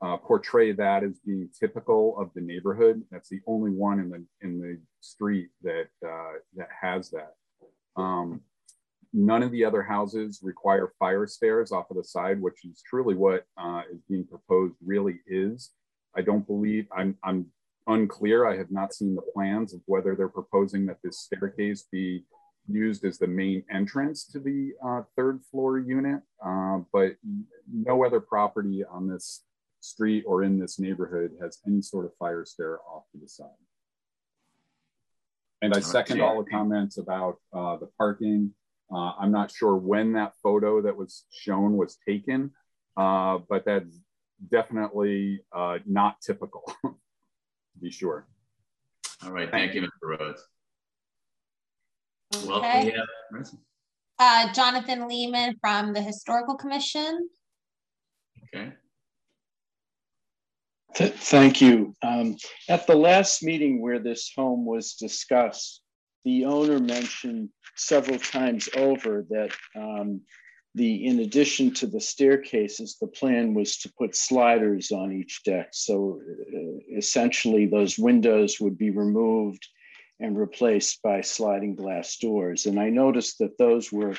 uh, 0.02 0.18
portray 0.18 0.72
that 0.72 1.04
as 1.04 1.20
being 1.26 1.50
typical 1.60 2.18
of 2.20 2.30
the 2.36 2.42
neighborhood. 2.42 3.02
That's 3.12 3.30
the 3.30 3.42
only 3.48 3.72
one 3.72 4.00
in 4.00 4.10
the 4.10 4.24
in 4.42 4.60
the 4.60 4.80
street 5.02 5.50
that 5.64 5.88
uh, 6.06 6.34
that 6.56 6.70
has 6.82 7.10
that. 7.12 7.34
Um, 7.96 8.42
none 9.14 9.42
of 9.42 9.52
the 9.52 9.66
other 9.66 9.82
houses 9.82 10.40
require 10.44 10.94
fire 11.00 11.26
stairs 11.26 11.72
off 11.72 11.90
of 11.90 11.98
the 11.98 12.04
side, 12.04 12.42
which 12.42 12.64
is 12.66 12.82
truly 12.88 13.16
what 13.16 13.46
uh, 13.58 13.82
is 13.92 14.02
being 14.08 14.26
proposed. 14.26 14.76
Really 14.86 15.20
is. 15.28 15.72
I 16.16 16.22
don't 16.22 16.46
believe 16.46 16.88
I'm 16.96 17.18
I'm 17.24 17.48
unclear. 17.88 18.46
I 18.46 18.58
have 18.58 18.72
not 18.72 18.94
seen 18.94 19.16
the 19.16 19.22
plans 19.34 19.74
of 19.74 19.82
whether 19.86 20.16
they're 20.16 20.30
proposing 20.30 20.86
that 20.88 20.98
this 21.04 21.20
staircase 21.20 21.88
be 21.92 22.24
used 22.68 23.06
as 23.06 23.18
the 23.18 23.28
main 23.28 23.64
entrance 23.72 24.26
to 24.26 24.40
the 24.40 24.74
uh, 24.86 25.02
third 25.16 25.42
floor 25.50 25.80
unit, 25.80 26.22
uh, 26.46 26.80
but 26.92 27.14
no 27.72 28.06
other 28.06 28.20
property 28.20 28.84
on 28.84 29.08
this 29.08 29.44
street 29.80 30.24
or 30.28 30.44
in 30.44 30.60
this 30.60 30.80
neighborhood 30.80 31.32
has 31.42 31.60
any 31.68 31.82
sort 31.82 32.06
of 32.06 32.12
fire 32.18 32.46
stair 32.46 32.80
off 32.82 33.04
to 33.12 33.18
the 33.20 33.28
side. 33.28 33.48
And 35.62 35.74
I 35.74 35.80
second 35.80 36.22
all 36.22 36.44
the 36.44 36.50
comments 36.50 36.98
about 36.98 37.38
uh, 37.52 37.78
the 37.78 37.88
parking. 37.98 38.52
Uh, 38.94 39.14
I'm 39.20 39.32
not 39.32 39.52
sure 39.52 39.76
when 39.76 40.14
that 40.14 40.34
photo 40.44 40.82
that 40.84 40.96
was 40.96 41.26
shown 41.32 41.76
was 41.78 41.98
taken, 42.08 42.52
uh, 42.96 43.40
but 43.50 43.66
that's 43.66 44.00
definitely 44.52 45.42
uh, 45.52 45.80
not 45.86 46.22
typical, 46.22 46.62
to 46.84 46.94
be 47.82 47.90
sure. 47.92 48.28
All 49.24 49.32
right, 49.32 49.50
thank 49.50 49.74
you, 49.74 49.82
Mr. 49.82 49.88
Rhodes. 50.20 50.44
Well, 52.46 52.60
Okay. 52.60 52.94
yeah, 52.94 53.42
Uh, 54.20 54.54
Jonathan 54.54 55.08
Lehman 55.08 55.56
from 55.60 55.92
the 55.94 56.02
Historical 56.02 56.56
Commission. 56.56 57.30
okay. 58.46 58.74
Th- 60.98 61.14
Thank 61.14 61.62
you. 61.62 61.94
Um, 62.02 62.38
At 62.68 62.88
the 62.88 62.96
last 62.96 63.44
meeting 63.44 63.82
where 63.82 64.00
this 64.00 64.32
home 64.36 64.66
was 64.66 64.96
discussed, 64.96 65.82
the 66.26 66.46
owner 66.46 66.80
mentioned 66.80 67.50
several 67.76 68.18
times 68.18 68.68
over 68.76 69.24
that 69.30 69.52
um, 69.76 70.22
the, 70.74 71.06
in 71.06 71.20
addition 71.20 71.72
to 71.76 71.88
the 71.88 72.02
staircases, 72.02 72.98
the 73.00 73.08
plan 73.08 73.54
was 73.54 73.78
to 73.78 73.94
put 73.96 74.16
sliders 74.16 74.92
on 74.92 75.14
each 75.14 75.44
deck. 75.44 75.70
So 75.72 76.20
uh, 76.52 76.98
essentially, 76.98 77.68
those 77.68 78.00
windows 78.00 78.60
would 78.60 78.78
be 78.78 78.90
removed 78.90 79.68
and 80.20 80.36
replaced 80.36 81.04
by 81.04 81.22
sliding 81.22 81.76
glass 81.76 82.18
doors. 82.18 82.66
And 82.66 82.80
I 82.80 82.90
noticed 82.90 83.38
that 83.38 83.58
those 83.60 83.92
were 83.92 84.16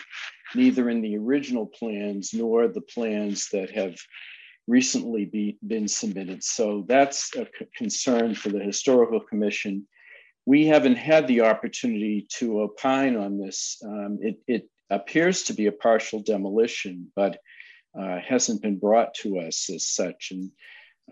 neither 0.55 0.89
in 0.89 1.03
the 1.03 1.17
original 1.17 1.67
plans 1.67 2.31
nor 2.33 2.69
the 2.69 2.83
plans 2.83 3.49
that 3.53 3.71
have 3.71 3.97
recently 4.69 5.25
be, 5.25 5.59
been 5.67 5.89
submitted. 5.89 6.45
So 6.45 6.85
that's 6.87 7.35
a 7.35 7.49
concern 7.75 8.35
for 8.35 8.51
the 8.51 8.61
Historical 8.61 9.19
Commission. 9.19 9.89
We 10.47 10.67
haven't 10.67 10.97
had 10.97 11.27
the 11.27 11.41
opportunity 11.41 12.27
to 12.37 12.61
opine 12.61 13.17
on 13.17 13.41
this. 13.41 13.81
Um, 13.85 14.19
it, 14.21 14.37
it 14.47 14.69
appears 14.91 15.45
to 15.45 15.55
be 15.55 15.67
a 15.67 15.73
partial 15.73 16.21
demolition, 16.21 17.11
but 17.17 17.39
uh, 17.99 18.19
hasn't 18.21 18.63
been 18.63 18.79
brought 18.79 19.15
to 19.15 19.41
us 19.41 19.71
as 19.71 19.87
such. 19.87 20.33
And 20.33 20.51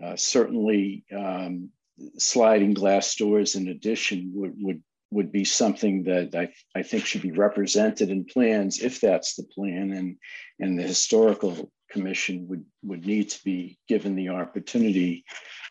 uh, 0.01 0.15
certainly 0.15 1.03
um, 1.15 1.69
sliding 2.17 2.73
glass 2.75 3.15
doors 3.15 3.55
in 3.55 3.67
addition 3.67 4.31
would, 4.35 4.53
would, 4.59 4.83
would 5.09 5.31
be 5.31 5.45
something 5.45 6.03
that 6.03 6.35
I, 6.35 6.53
I 6.79 6.83
think 6.83 7.05
should 7.05 7.23
be 7.23 7.31
represented 7.31 8.09
in 8.11 8.25
plans 8.25 8.79
if 8.83 9.01
that's 9.01 9.35
the 9.35 9.43
plan 9.43 9.93
and, 9.93 10.17
and 10.59 10.77
the 10.77 10.83
historical 10.83 11.71
commission 11.91 12.47
would, 12.47 12.65
would 12.83 13.05
need 13.05 13.29
to 13.29 13.43
be 13.43 13.77
given 13.87 14.15
the 14.15 14.29
opportunity 14.29 15.23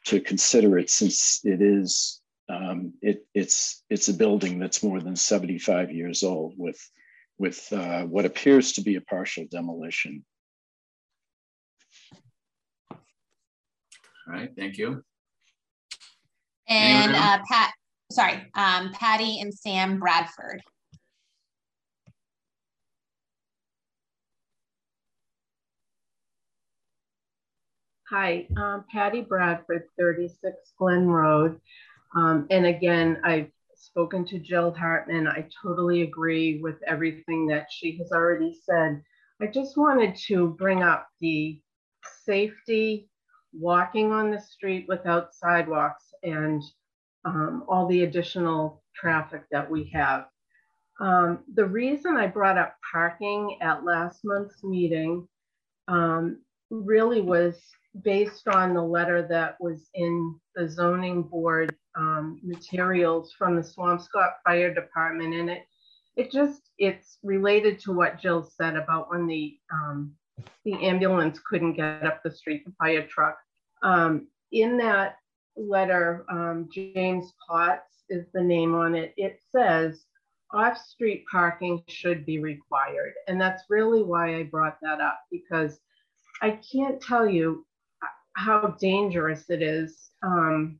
to 0.04 0.20
consider 0.20 0.78
it 0.78 0.90
since 0.90 1.40
it 1.44 1.60
is 1.60 2.20
um, 2.48 2.92
it, 3.02 3.26
it's 3.34 3.82
it's 3.90 4.08
a 4.08 4.14
building 4.14 4.58
that's 4.58 4.82
more 4.82 5.00
than 5.00 5.16
75 5.16 5.90
years 5.90 6.22
old 6.22 6.54
with 6.56 6.78
with 7.38 7.72
uh, 7.72 8.02
what 8.02 8.24
appears 8.24 8.72
to 8.74 8.82
be 8.82 8.96
a 8.96 9.00
partial 9.00 9.46
demolition. 9.50 10.24
All 12.92 12.98
right, 14.28 14.50
thank 14.56 14.78
you. 14.78 15.02
And 16.68 17.14
uh, 17.14 17.38
Pat, 17.48 17.72
sorry, 18.10 18.50
um, 18.54 18.92
Patty 18.92 19.40
and 19.40 19.52
Sam 19.52 19.98
Bradford. 19.98 20.62
Hi, 28.10 28.46
um, 28.56 28.84
Patty 28.88 29.20
Bradford, 29.20 29.82
36 29.98 30.56
Glen 30.78 31.08
Road. 31.08 31.60
Um, 32.14 32.46
and 32.50 32.64
again, 32.66 33.20
I've 33.24 33.50
spoken 33.74 34.24
to 34.26 34.38
Jill 34.38 34.72
Hartman. 34.72 35.26
I 35.26 35.48
totally 35.60 36.02
agree 36.02 36.60
with 36.60 36.76
everything 36.86 37.48
that 37.48 37.66
she 37.68 37.98
has 37.98 38.12
already 38.12 38.56
said. 38.64 39.02
I 39.42 39.48
just 39.48 39.76
wanted 39.76 40.14
to 40.28 40.50
bring 40.56 40.84
up 40.84 41.08
the 41.20 41.60
safety, 42.24 43.08
walking 43.52 44.12
on 44.12 44.30
the 44.30 44.40
street 44.40 44.86
without 44.86 45.34
sidewalks, 45.34 46.04
and 46.22 46.62
um, 47.24 47.64
all 47.66 47.88
the 47.88 48.04
additional 48.04 48.84
traffic 48.94 49.42
that 49.50 49.68
we 49.68 49.90
have. 49.92 50.26
Um, 51.00 51.40
the 51.54 51.66
reason 51.66 52.16
I 52.16 52.28
brought 52.28 52.56
up 52.56 52.76
parking 52.92 53.58
at 53.60 53.84
last 53.84 54.20
month's 54.24 54.62
meeting 54.62 55.26
um, 55.88 56.38
really 56.70 57.20
was 57.20 57.60
based 58.02 58.48
on 58.48 58.74
the 58.74 58.82
letter 58.82 59.26
that 59.28 59.56
was 59.60 59.88
in 59.94 60.34
the 60.54 60.68
zoning 60.68 61.22
board 61.22 61.74
um, 61.96 62.40
materials 62.42 63.32
from 63.36 63.56
the 63.56 63.62
Swampscott 63.62 64.32
Fire 64.44 64.72
Department. 64.72 65.34
And 65.34 65.50
it, 65.50 65.62
it 66.16 66.30
just, 66.30 66.70
it's 66.78 67.18
related 67.22 67.78
to 67.80 67.92
what 67.92 68.20
Jill 68.20 68.42
said 68.56 68.76
about 68.76 69.10
when 69.10 69.26
the, 69.26 69.58
um, 69.72 70.12
the 70.64 70.74
ambulance 70.86 71.38
couldn't 71.48 71.74
get 71.74 72.04
up 72.04 72.22
the 72.22 72.30
street, 72.30 72.64
the 72.64 72.72
fire 72.78 73.06
truck. 73.06 73.38
Um, 73.82 74.28
in 74.52 74.76
that 74.78 75.16
letter, 75.56 76.24
um, 76.30 76.68
James 76.72 77.32
Potts 77.48 78.04
is 78.08 78.26
the 78.32 78.42
name 78.42 78.74
on 78.74 78.94
it. 78.94 79.14
It 79.16 79.40
says 79.50 80.04
off-street 80.52 81.24
parking 81.30 81.82
should 81.88 82.24
be 82.24 82.38
required. 82.38 83.14
And 83.26 83.40
that's 83.40 83.64
really 83.68 84.02
why 84.02 84.36
I 84.36 84.44
brought 84.44 84.78
that 84.82 85.00
up 85.00 85.20
because 85.30 85.78
I 86.42 86.60
can't 86.72 87.00
tell 87.00 87.28
you 87.28 87.65
how 88.36 88.76
dangerous 88.78 89.48
it 89.48 89.62
is, 89.62 90.10
um, 90.22 90.78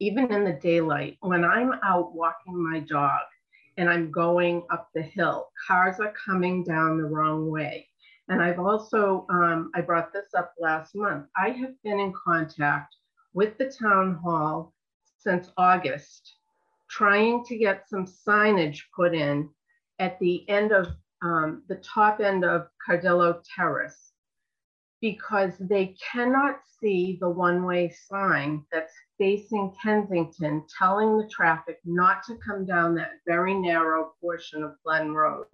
even 0.00 0.32
in 0.32 0.44
the 0.44 0.52
daylight. 0.52 1.16
When 1.20 1.44
I'm 1.44 1.72
out 1.84 2.14
walking 2.14 2.60
my 2.60 2.80
dog 2.80 3.20
and 3.76 3.88
I'm 3.88 4.10
going 4.10 4.64
up 4.70 4.88
the 4.92 5.02
hill, 5.02 5.48
cars 5.66 6.00
are 6.00 6.12
coming 6.12 6.64
down 6.64 6.98
the 6.98 7.04
wrong 7.04 7.50
way. 7.50 7.86
And 8.28 8.42
I've 8.42 8.58
also, 8.58 9.26
um, 9.30 9.70
I 9.76 9.80
brought 9.80 10.12
this 10.12 10.34
up 10.36 10.54
last 10.58 10.96
month. 10.96 11.26
I 11.36 11.50
have 11.50 11.80
been 11.84 12.00
in 12.00 12.12
contact 12.12 12.96
with 13.32 13.56
the 13.58 13.72
town 13.80 14.16
hall 14.16 14.74
since 15.18 15.50
August, 15.56 16.34
trying 16.90 17.44
to 17.44 17.56
get 17.56 17.88
some 17.88 18.06
signage 18.06 18.80
put 18.94 19.14
in 19.14 19.48
at 20.00 20.18
the 20.18 20.48
end 20.48 20.72
of 20.72 20.88
um, 21.22 21.62
the 21.68 21.76
top 21.76 22.20
end 22.20 22.44
of 22.44 22.66
Cardillo 22.84 23.40
Terrace 23.54 24.12
because 25.00 25.52
they 25.58 25.94
cannot 26.12 26.56
see 26.80 27.18
the 27.20 27.28
one-way 27.28 27.94
sign 28.08 28.64
that's 28.72 28.92
facing 29.18 29.72
Kensington, 29.82 30.64
telling 30.78 31.18
the 31.18 31.28
traffic 31.28 31.78
not 31.84 32.22
to 32.24 32.36
come 32.46 32.64
down 32.64 32.94
that 32.94 33.12
very 33.26 33.54
narrow 33.54 34.12
portion 34.20 34.62
of 34.62 34.76
Glen 34.84 35.12
Road. 35.12 35.46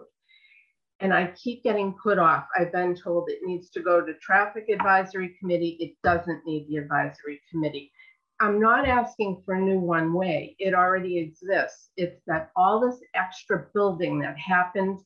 And 1.01 1.13
I 1.13 1.33
keep 1.37 1.65
getting 1.65 1.95
put 2.01 2.19
off. 2.19 2.47
I've 2.57 2.71
been 2.71 2.95
told 2.95 3.29
it 3.29 3.41
needs 3.43 3.71
to 3.71 3.81
go 3.81 4.01
to 4.01 4.15
traffic 4.15 4.69
advisory 4.69 5.37
committee. 5.41 5.77
It 5.81 5.97
doesn't 6.05 6.47
need 6.47 6.69
the 6.69 6.77
advisory 6.77 7.41
committee. 7.51 7.91
I'm 8.39 8.61
not 8.61 8.87
asking 8.87 9.43
for 9.45 9.55
a 9.55 9.61
new 9.61 9.79
one 9.79 10.13
way. 10.13 10.55
It 10.59 10.75
already 10.75 11.19
exists. 11.19 11.91
It's 11.97 12.21
that 12.27 12.51
all 12.55 12.81
this 12.81 13.01
extra 13.15 13.67
building 13.75 14.21
that 14.21 14.37
happened 14.39 15.01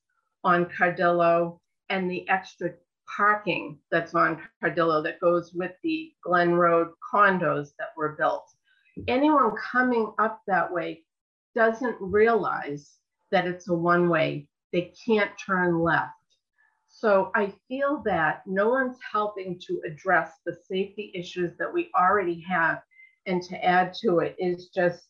on 0.45 0.67
Cardillo 0.67 1.59
and 1.89 2.11
the 2.11 2.29
extra 2.29 2.75
parking 3.15 3.79
that's 3.91 4.15
on 4.15 4.43
Cardillo 4.63 5.03
that 5.03 5.21
goes 5.21 5.53
with 5.53 5.73
the 5.83 6.13
Glen 6.23 6.55
Road 6.55 6.89
condos 7.13 7.71
that 7.79 7.91
were 7.97 8.17
built. 8.19 8.51
Anyone 9.09 9.53
coming 9.57 10.13
up 10.19 10.41
that 10.47 10.73
way 10.73 11.05
doesn't 11.55 11.97
realize 12.01 12.99
that 13.31 13.47
it's 13.47 13.69
a 13.69 13.75
one 13.75 14.09
way. 14.09 14.49
They 14.73 14.93
can't 15.05 15.31
turn 15.39 15.81
left. 15.81 16.13
So 16.89 17.31
I 17.35 17.53
feel 17.69 18.03
that 18.07 18.43
no 18.47 18.69
one's 18.71 18.99
helping 19.13 19.59
to 19.67 19.83
address 19.87 20.33
the 20.45 20.57
safety 20.69 21.13
issues 21.15 21.57
that 21.59 21.73
we 21.73 21.91
already 21.99 22.41
have. 22.49 22.81
And 23.27 23.43
to 23.43 23.65
add 23.65 23.93
to 24.03 24.21
it 24.21 24.37
is 24.39 24.69
just, 24.69 25.09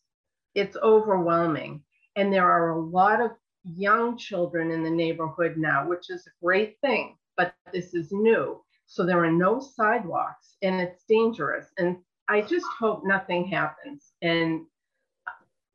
it's 0.55 0.75
overwhelming. 0.77 1.83
And 2.15 2.33
there 2.33 2.49
are 2.49 2.71
a 2.71 2.79
lot 2.79 3.21
of 3.21 3.31
young 3.63 4.17
children 4.17 4.71
in 4.71 4.83
the 4.83 4.89
neighborhood 4.89 5.55
now, 5.57 5.87
which 5.87 6.09
is 6.09 6.25
a 6.27 6.45
great 6.45 6.77
thing 6.81 7.15
but 7.37 7.53
this 7.71 7.93
is 7.93 8.11
new. 8.11 8.61
So 8.87 9.05
there 9.05 9.23
are 9.23 9.31
no 9.31 9.59
sidewalks 9.59 10.55
and 10.61 10.81
it's 10.81 11.03
dangerous. 11.07 11.67
And 11.77 11.97
I 12.27 12.41
just 12.41 12.65
hope 12.79 13.03
nothing 13.05 13.47
happens. 13.47 14.13
And 14.21 14.65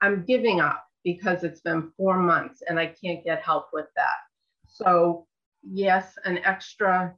I'm 0.01 0.25
giving 0.25 0.61
up 0.61 0.85
because 1.05 1.45
it's 1.45 1.61
been 1.61 1.93
four 1.97 2.19
months 2.19 2.63
and 2.69 2.79
I 2.79 2.87
can't 2.87 3.25
get 3.25 3.43
help 3.43 3.69
with 3.73 3.87
that. 3.97 4.19
So, 4.67 5.27
yes, 5.63 6.19
an 6.25 6.39
extra 6.39 7.15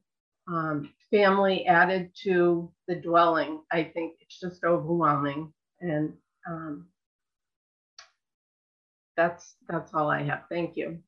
um, 0.49 0.91
family 1.11 1.66
added 1.66 2.11
to 2.25 2.71
the 2.89 2.97
dwelling. 2.97 3.62
I 3.73 3.85
think 3.85 4.15
it's 4.21 4.39
just 4.39 4.65
overwhelming. 4.65 5.53
And 5.81 6.12
Um, 6.47 6.89
that's 9.16 9.57
that's 9.69 9.95
all 9.95 10.11
I 10.11 10.23
have. 10.23 10.43
Thank 10.49 10.77
you. 10.77 10.99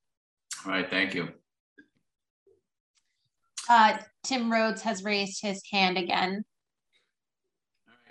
All 0.64 0.72
right, 0.72 0.88
thank 0.88 1.14
you. 1.14 1.28
Uh, 3.68 3.98
Tim 4.22 4.50
Rhodes 4.50 4.82
has 4.82 5.02
raised 5.04 5.42
his 5.42 5.62
hand 5.70 5.98
again. 5.98 6.44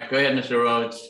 Go 0.10 0.18
ahead, 0.18 0.36
Mr. 0.38 0.64
Rhodes. 0.64 1.10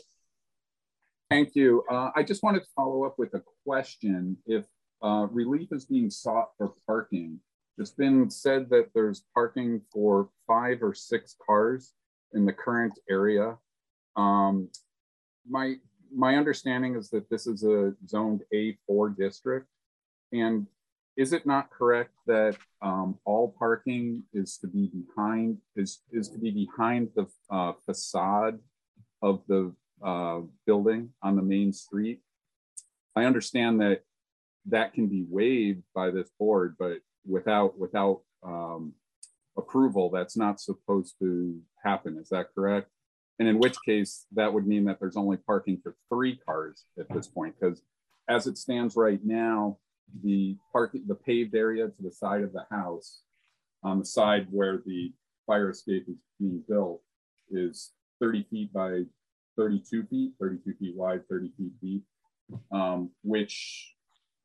Thank 1.30 1.56
you. 1.56 1.82
Uh, 1.90 2.10
I 2.14 2.22
just 2.22 2.42
wanted 2.42 2.60
to 2.60 2.68
follow 2.76 3.04
up 3.04 3.16
with 3.18 3.34
a 3.34 3.42
question. 3.64 4.36
If 4.46 4.64
uh, 5.02 5.26
relief 5.30 5.68
is 5.72 5.84
being 5.84 6.10
sought 6.10 6.50
for 6.56 6.72
parking, 6.86 7.40
it's 7.78 7.90
been 7.90 8.30
said 8.30 8.70
that 8.70 8.90
there's 8.94 9.24
parking 9.34 9.82
for 9.92 10.30
five 10.46 10.82
or 10.82 10.94
six 10.94 11.36
cars 11.44 11.92
in 12.32 12.46
the 12.46 12.52
current 12.52 12.98
area. 13.10 13.56
Um, 14.14 14.68
my 15.48 15.74
my 16.14 16.36
understanding 16.36 16.94
is 16.94 17.10
that 17.10 17.28
this 17.28 17.46
is 17.46 17.64
a 17.64 17.92
zoned 18.08 18.42
A4 18.54 19.16
district. 19.16 19.66
And 20.32 20.66
is 21.16 21.32
it 21.32 21.46
not 21.46 21.70
correct 21.70 22.12
that 22.26 22.56
um, 22.82 23.18
all 23.24 23.54
parking 23.58 24.22
is 24.32 24.58
to 24.58 24.66
be 24.66 24.90
behind 24.92 25.58
is 25.74 26.02
is 26.12 26.28
to 26.28 26.38
be 26.38 26.50
behind 26.50 27.08
the 27.16 27.26
uh, 27.50 27.72
facade 27.84 28.58
of 29.22 29.42
the 29.48 29.72
uh, 30.04 30.40
building 30.66 31.10
on 31.22 31.36
the 31.36 31.42
main 31.42 31.72
street? 31.72 32.20
I 33.14 33.24
understand 33.24 33.80
that 33.80 34.02
that 34.66 34.92
can 34.92 35.06
be 35.06 35.24
waived 35.28 35.84
by 35.94 36.10
this 36.10 36.28
board, 36.38 36.76
but 36.78 36.98
without 37.26 37.78
without 37.78 38.20
um, 38.42 38.92
approval, 39.56 40.10
that's 40.10 40.36
not 40.36 40.60
supposed 40.60 41.14
to 41.20 41.58
happen. 41.82 42.18
Is 42.18 42.28
that 42.28 42.48
correct? 42.54 42.90
And 43.38 43.48
in 43.48 43.58
which 43.58 43.76
case, 43.84 44.26
that 44.32 44.52
would 44.52 44.66
mean 44.66 44.84
that 44.84 44.98
there's 44.98 45.16
only 45.16 45.36
parking 45.36 45.78
for 45.82 45.94
three 46.10 46.36
cars 46.36 46.84
at 46.98 47.08
this 47.12 47.26
point, 47.26 47.54
because 47.58 47.82
as 48.28 48.46
it 48.46 48.58
stands 48.58 48.96
right 48.96 49.20
now, 49.24 49.78
the 50.22 50.56
parking, 50.72 51.04
the 51.06 51.14
paved 51.14 51.54
area 51.54 51.86
to 51.86 52.02
the 52.02 52.10
side 52.10 52.42
of 52.42 52.52
the 52.52 52.66
house, 52.70 53.22
on 53.82 53.98
the 53.98 54.04
side 54.04 54.46
where 54.50 54.82
the 54.84 55.12
fire 55.46 55.70
escape 55.70 56.06
is 56.08 56.16
being 56.40 56.62
built, 56.68 57.00
is 57.50 57.92
30 58.20 58.46
feet 58.50 58.72
by 58.72 59.02
32 59.56 60.04
feet, 60.04 60.32
32 60.40 60.74
feet 60.78 60.96
wide, 60.96 61.22
30 61.28 61.52
feet 61.56 61.80
deep, 61.80 62.04
um, 62.72 63.10
which 63.22 63.94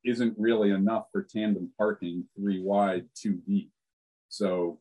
isn't 0.03 0.33
really 0.37 0.71
enough 0.71 1.05
for 1.11 1.23
tandem 1.23 1.69
parking, 1.77 2.25
three 2.35 2.61
wide, 2.61 3.05
two 3.15 3.39
deep. 3.47 3.71
So 4.29 4.79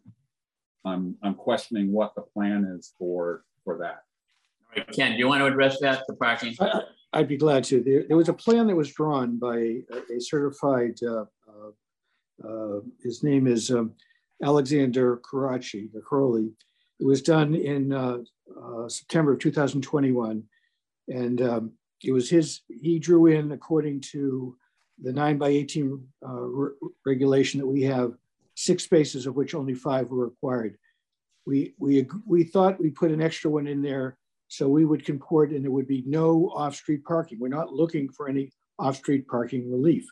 I'm 0.85 1.17
I'm 1.23 1.35
questioning 1.35 1.93
what 1.93 2.15
the 2.15 2.23
plan 2.23 2.65
is 2.79 2.95
for 2.99 3.45
for 3.65 3.79
that. 3.79 4.03
All 4.65 4.77
right, 4.77 4.93
Ken, 4.93 5.13
do 5.13 5.19
you 5.19 5.29
want 5.29 5.41
to 5.41 5.47
address 5.47 5.79
that, 5.81 6.05
the 6.07 6.15
parking? 6.15 6.57
I'd 7.13 7.29
be 7.29 7.37
glad 7.37 7.65
to. 7.65 7.83
There, 7.83 8.05
there 8.07 8.17
was 8.17 8.29
a 8.29 8.35
plan 8.35 8.67
that 8.69 8.77
was 8.77 8.93
drawn 8.93 9.39
by 9.39 9.57
a, 9.57 10.17
a 10.17 10.21
certified, 10.21 10.97
uh, 11.03 11.25
uh, 11.49 12.49
uh, 12.49 12.81
his 13.03 13.23
name 13.23 13.47
is 13.47 13.71
um, 13.71 13.93
Alexander 14.43 15.21
Karachi, 15.29 15.91
the 15.93 16.01
Crowley. 16.01 16.53
It 17.01 17.07
was 17.07 17.23
done 17.23 17.55
in 17.55 17.93
uh, 17.93 18.19
uh, 18.57 18.89
September 18.89 19.33
of 19.33 19.41
2021. 19.41 20.43
And 21.09 21.43
um, 21.43 21.73
it 22.05 22.13
was 22.13 22.31
his, 22.31 22.61
he 22.69 22.99
drew 22.99 23.27
in 23.27 23.53
according 23.53 24.03
to 24.13 24.57
the 25.03 25.13
nine 25.13 25.39
by 25.39 25.49
18 25.49 26.07
uh, 26.27 26.33
re 26.33 26.71
regulation 27.07 27.59
that 27.59 27.67
we 27.67 27.83
have 27.83 28.13
six 28.55 28.85
spaces 28.85 29.27
of 29.27 29.35
which 29.35 29.55
only 29.55 29.75
five 29.75 30.11
were 30.11 30.27
required. 30.27 30.77
We, 31.47 31.75
we, 31.79 32.07
we 32.27 32.45
thought 32.45 32.81
we 32.81 32.91
put 32.91 33.11
an 33.11 33.23
extra 33.23 33.51
one 33.51 33.67
in 33.67 33.83
there 33.83 34.19
so 34.51 34.69
we 34.69 34.85
would 34.85 35.05
comport 35.05 35.53
and 35.53 35.65
there 35.65 35.71
would 35.71 35.87
be 35.87 36.03
no 36.07 36.51
off-street 36.57 37.05
parking. 37.05 37.39
We're 37.39 37.49
not 37.49 37.73
looking 37.73 38.11
for 38.11 38.29
any 38.29 38.51
off-street 38.81 39.29
parking 39.29 39.71
relief. 39.71 40.05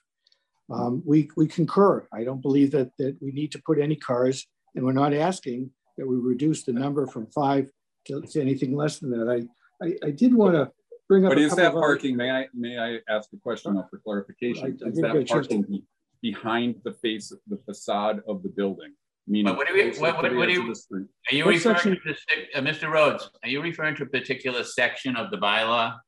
Um, 0.73 1.03
we, 1.05 1.29
we 1.37 1.49
concur. 1.49 2.07
I 2.13 2.23
don't 2.23 2.41
believe 2.41 2.71
that, 2.71 2.91
that 2.99 3.17
we 3.21 3.33
need 3.33 3.51
to 3.53 3.63
put 3.67 3.81
any 3.81 3.97
cars 3.97 4.47
and 4.77 4.85
we're 4.85 4.93
not 4.93 5.13
asking 5.13 5.71
that 5.97 6.07
we 6.07 6.15
reduce 6.15 6.63
the 6.63 6.73
number 6.73 7.05
from 7.09 7.27
five 7.27 7.69
to, 8.07 8.23
to 8.23 8.41
anything 8.41 8.77
less 8.77 9.01
than 9.01 9.11
that. 9.11 9.29
I, 9.29 9.85
I, 9.85 10.09
I 10.09 10.11
did 10.13 10.33
want 10.33 10.55
to 10.55 10.71
bring 11.09 11.25
up. 11.25 11.33
But 11.33 11.39
is 11.39 11.57
that 11.57 11.73
parking? 11.73 12.17
May 12.17 12.31
I 12.31 12.47
may 12.55 12.79
I 12.79 12.99
ask 13.13 13.31
a 13.33 13.39
question 13.39 13.83
for 13.91 13.99
clarification? 13.99 14.79
I, 14.85 14.89
is 14.89 14.99
that 14.99 15.27
parking 15.29 15.63
be, 15.63 15.83
behind 16.23 16.77
the 16.85 16.93
face, 16.93 17.33
the 17.49 17.59
facade 17.67 18.23
of 18.29 18.45
the 18.45 18.51
building? 18.51 18.93
Meaning, 19.31 19.57
what, 19.57 19.69
do 19.69 19.77
you, 19.77 19.93
what, 20.01 20.23
what, 20.23 20.35
what 20.35 20.49
do 20.49 20.55
you, 20.55 20.75
are 20.91 21.35
you 21.35 21.45
referring 21.45 21.77
section? 21.77 22.01
to, 22.03 22.15
uh, 22.55 22.63
Mr. 22.63 22.91
Rhodes, 22.91 23.31
are 23.43 23.51
you 23.51 23.61
referring 23.61 23.95
to 23.97 24.05
a 24.05 24.07
particular 24.07 24.65
section 24.65 25.17
of 25.17 25.31
the 25.31 25.37
bylaw? 25.37 25.99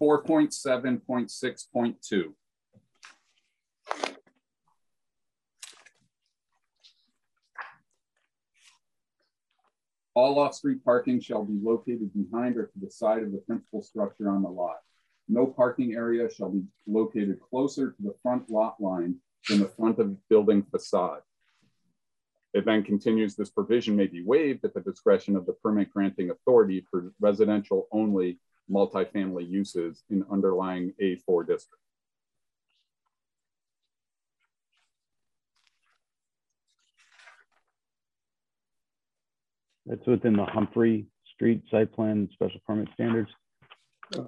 4.7.6.2. 0.00 2.26
All 10.14 10.38
off-street 10.38 10.84
parking 10.84 11.18
shall 11.20 11.44
be 11.44 11.58
located 11.60 12.12
behind 12.14 12.56
or 12.56 12.66
to 12.66 12.78
the 12.80 12.90
side 12.90 13.24
of 13.24 13.32
the 13.32 13.38
principal 13.38 13.82
structure 13.82 14.30
on 14.30 14.42
the 14.42 14.48
lot. 14.48 14.76
No 15.28 15.46
parking 15.46 15.94
area 15.94 16.32
shall 16.32 16.50
be 16.50 16.62
located 16.86 17.40
closer 17.40 17.90
to 17.90 18.02
the 18.02 18.14
front 18.22 18.48
lot 18.48 18.80
line 18.80 19.16
than 19.48 19.58
the 19.58 19.66
front 19.68 19.98
of 19.98 20.10
the 20.10 20.16
building 20.28 20.62
facade. 20.70 21.22
It 22.52 22.64
then 22.64 22.82
continues 22.82 23.36
this 23.36 23.50
provision 23.50 23.94
may 23.94 24.06
be 24.06 24.22
waived 24.24 24.64
at 24.64 24.74
the 24.74 24.80
discretion 24.80 25.36
of 25.36 25.46
the 25.46 25.52
permit 25.52 25.92
granting 25.92 26.30
authority 26.30 26.84
for 26.90 27.12
residential 27.20 27.86
only 27.92 28.40
multifamily 28.70 29.48
uses 29.48 30.02
in 30.10 30.24
underlying 30.30 30.92
A4 31.00 31.46
district. 31.46 31.82
That's 39.86 40.06
within 40.06 40.34
the 40.34 40.44
Humphrey 40.44 41.06
Street 41.34 41.62
site 41.70 41.92
plan 41.92 42.28
special 42.32 42.60
permit 42.66 42.88
standards. 42.94 43.30
Uh, 44.16 44.22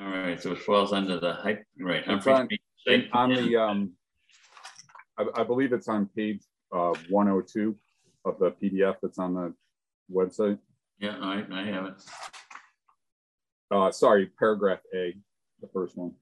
All 0.00 0.08
right, 0.08 0.40
so 0.40 0.52
it 0.52 0.58
falls 0.58 0.92
under 0.92 1.18
the 1.18 1.32
height, 1.34 1.60
right? 1.80 2.04
Humphrey 2.04 2.32
on, 2.32 2.48
Street. 2.78 3.08
on 3.12 3.34
the 3.34 3.56
um, 3.56 3.92
I, 5.18 5.40
I 5.40 5.44
believe 5.44 5.72
it's 5.72 5.88
on 5.88 6.06
page 6.16 6.40
uh, 6.72 6.94
102 7.10 7.76
of 8.24 8.38
the 8.38 8.52
PDF 8.52 8.96
that's 9.02 9.18
on 9.18 9.34
the 9.34 9.54
website. 10.12 10.58
Yeah, 11.00 11.16
I, 11.20 11.44
I 11.52 11.64
have 11.66 11.86
it. 11.86 11.94
Uh, 13.70 13.90
sorry, 13.90 14.30
paragraph 14.38 14.80
A, 14.94 15.14
the 15.60 15.68
first 15.72 15.96
one. 15.96 16.12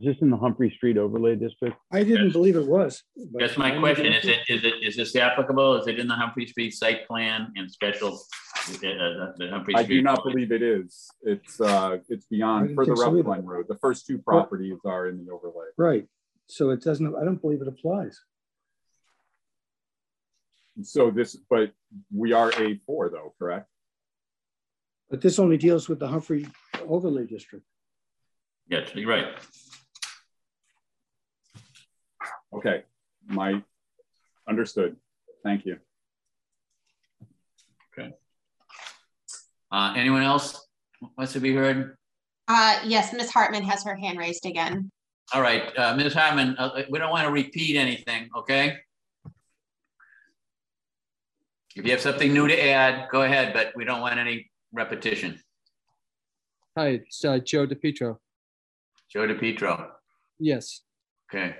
Is 0.00 0.06
this 0.06 0.16
in 0.22 0.30
the 0.30 0.36
Humphrey 0.36 0.70
Street 0.76 0.96
overlay 0.96 1.34
district? 1.34 1.76
I 1.92 2.04
didn't 2.04 2.26
Yes. 2.26 2.32
believe 2.32 2.54
it 2.54 2.66
was. 2.66 3.02
but 3.32 3.40
That's 3.40 3.58
my 3.58 3.76
question. 3.76 4.06
Is 4.12 4.26
it, 4.26 4.38
is 4.48 4.62
it, 4.64 4.74
is 4.82 4.96
this 4.96 5.16
applicable? 5.16 5.80
Is 5.80 5.88
it 5.88 5.98
in 5.98 6.06
the 6.06 6.14
Humphrey 6.14 6.46
Street 6.46 6.70
site 6.72 7.06
plan 7.08 7.52
and 7.56 7.68
special? 7.68 8.20
The 8.76 9.34
the 9.38 9.48
Humphrey 9.48 9.74
I 9.74 9.82
do 9.82 10.02
not 10.02 10.22
believe 10.22 10.52
it 10.52 10.62
is. 10.62 11.10
It's 11.22 11.60
uh, 11.60 11.98
it's 12.08 12.26
beyond 12.26 12.68
didn't 12.68 12.76
further 12.76 12.94
think 12.94 12.98
so 12.98 13.06
up 13.06 13.12
either. 13.14 13.22
Glen 13.22 13.44
Road. 13.44 13.66
The 13.68 13.78
first 13.78 14.06
two 14.06 14.18
properties 14.18 14.78
are 14.84 15.08
in 15.08 15.24
the 15.24 15.32
overlay. 15.32 15.66
Right. 15.76 16.06
So 16.48 16.70
it 16.70 16.82
doesn't, 16.82 17.14
I 17.14 17.24
don't 17.24 17.40
believe 17.40 17.60
it 17.60 17.68
applies. 17.68 18.18
So 20.82 21.10
this, 21.10 21.36
but 21.50 21.72
we 22.14 22.32
are 22.32 22.50
A4 22.52 23.10
though, 23.10 23.34
correct? 23.38 23.68
But 25.10 25.20
this 25.20 25.38
only 25.38 25.56
deals 25.56 25.88
with 25.88 25.98
the 25.98 26.08
Humphrey 26.08 26.46
overlay 26.86 27.26
district. 27.26 27.66
Yes, 28.68 28.88
you're 28.94 29.08
right. 29.08 29.26
Okay, 32.54 32.84
my 33.26 33.62
understood. 34.48 34.96
Thank 35.42 35.66
you. 35.66 35.78
Uh, 39.70 39.92
anyone 39.96 40.22
else 40.22 40.66
wants 41.16 41.32
to 41.34 41.40
be 41.40 41.54
heard? 41.54 41.96
Uh, 42.48 42.78
yes, 42.84 43.12
Ms. 43.12 43.30
Hartman 43.30 43.62
has 43.62 43.84
her 43.84 43.94
hand 43.94 44.18
raised 44.18 44.46
again. 44.46 44.90
All 45.34 45.42
right, 45.42 45.76
uh, 45.76 45.94
Ms. 45.94 46.14
Hartman, 46.14 46.56
uh, 46.58 46.82
we 46.88 46.98
don't 46.98 47.10
want 47.10 47.26
to 47.26 47.32
repeat 47.32 47.76
anything, 47.76 48.30
okay? 48.34 48.78
If 51.76 51.84
you 51.84 51.90
have 51.90 52.00
something 52.00 52.32
new 52.32 52.48
to 52.48 52.68
add, 52.68 53.08
go 53.10 53.22
ahead, 53.22 53.52
but 53.52 53.72
we 53.76 53.84
don't 53.84 54.00
want 54.00 54.18
any 54.18 54.50
repetition. 54.72 55.38
Hi, 56.76 56.88
it's 56.88 57.24
uh, 57.24 57.38
Joe 57.38 57.66
DePietro. 57.66 58.16
Joe 59.10 59.26
DePietro, 59.26 59.90
Yes, 60.38 60.80
okay. 61.30 61.56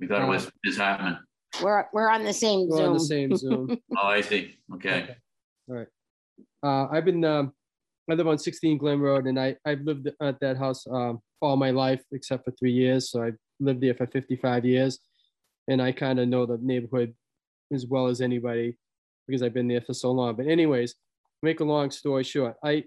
We 0.00 0.08
thought 0.08 0.22
it 0.22 0.28
was 0.28 0.50
Ms. 0.64 0.78
Hartman. 0.78 1.18
We're, 1.62 1.86
we're 1.92 2.10
on 2.10 2.24
the 2.24 2.32
same 2.32 2.68
we're 2.68 2.78
Zoom. 2.78 2.86
on 2.86 2.92
the 2.94 3.00
same 3.00 3.36
Zoom. 3.36 3.78
Oh, 3.96 4.06
I 4.06 4.20
see, 4.20 4.56
okay. 4.74 5.16
All 5.68 5.76
right. 5.76 5.86
Uh, 6.62 6.86
I've 6.90 7.04
been, 7.04 7.24
um, 7.24 7.52
I 8.10 8.14
live 8.14 8.28
on 8.28 8.38
16 8.38 8.78
Glen 8.78 9.00
Road 9.00 9.26
and 9.26 9.38
I, 9.38 9.56
I've 9.64 9.80
lived 9.80 10.08
at 10.20 10.40
that 10.40 10.56
house 10.56 10.86
um, 10.86 11.20
all 11.40 11.56
my 11.56 11.70
life 11.70 12.02
except 12.12 12.44
for 12.44 12.52
three 12.52 12.72
years. 12.72 13.10
So 13.10 13.22
I've 13.22 13.36
lived 13.60 13.80
there 13.80 13.94
for 13.94 14.06
55 14.06 14.64
years 14.64 14.98
and 15.68 15.82
I 15.82 15.92
kind 15.92 16.20
of 16.20 16.28
know 16.28 16.46
the 16.46 16.58
neighborhood 16.60 17.14
as 17.72 17.86
well 17.86 18.06
as 18.06 18.20
anybody. 18.20 18.76
because 19.26 19.42
I've 19.42 19.54
been 19.54 19.68
there 19.68 19.80
for 19.80 19.94
so 19.94 20.12
long. 20.12 20.36
But 20.36 20.46
anyways, 20.46 20.94
make 21.42 21.60
a 21.60 21.64
long 21.64 21.90
story 21.90 22.24
short, 22.24 22.56
I 22.64 22.84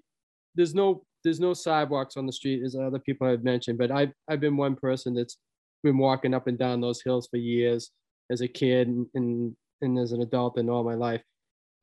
there's 0.56 0.74
no 0.74 1.04
there's 1.24 1.40
no 1.40 1.54
sidewalks 1.54 2.16
on 2.16 2.26
the 2.26 2.32
street 2.32 2.64
as 2.64 2.76
other 2.76 3.00
people 3.00 3.28
have 3.28 3.44
mentioned, 3.44 3.78
but 3.78 3.92
I've 3.92 4.12
I've 4.30 4.40
been 4.40 4.58
one 4.58 4.76
person 4.76 5.14
that's 5.14 5.38
been 5.84 5.98
walking 5.98 6.34
up 6.34 6.48
and 6.48 6.58
down 6.58 6.82
those 6.82 7.02
hills 7.02 7.28
for 7.30 7.38
years 7.38 7.92
as 8.32 8.42
a 8.42 8.48
kid 8.48 8.88
and 8.88 9.06
and, 9.14 9.56
and 9.82 10.00
as 10.00 10.12
an 10.12 10.22
adult 10.22 10.58
and 10.58 10.70
all 10.70 10.84
my 10.84 10.96
life. 10.96 11.22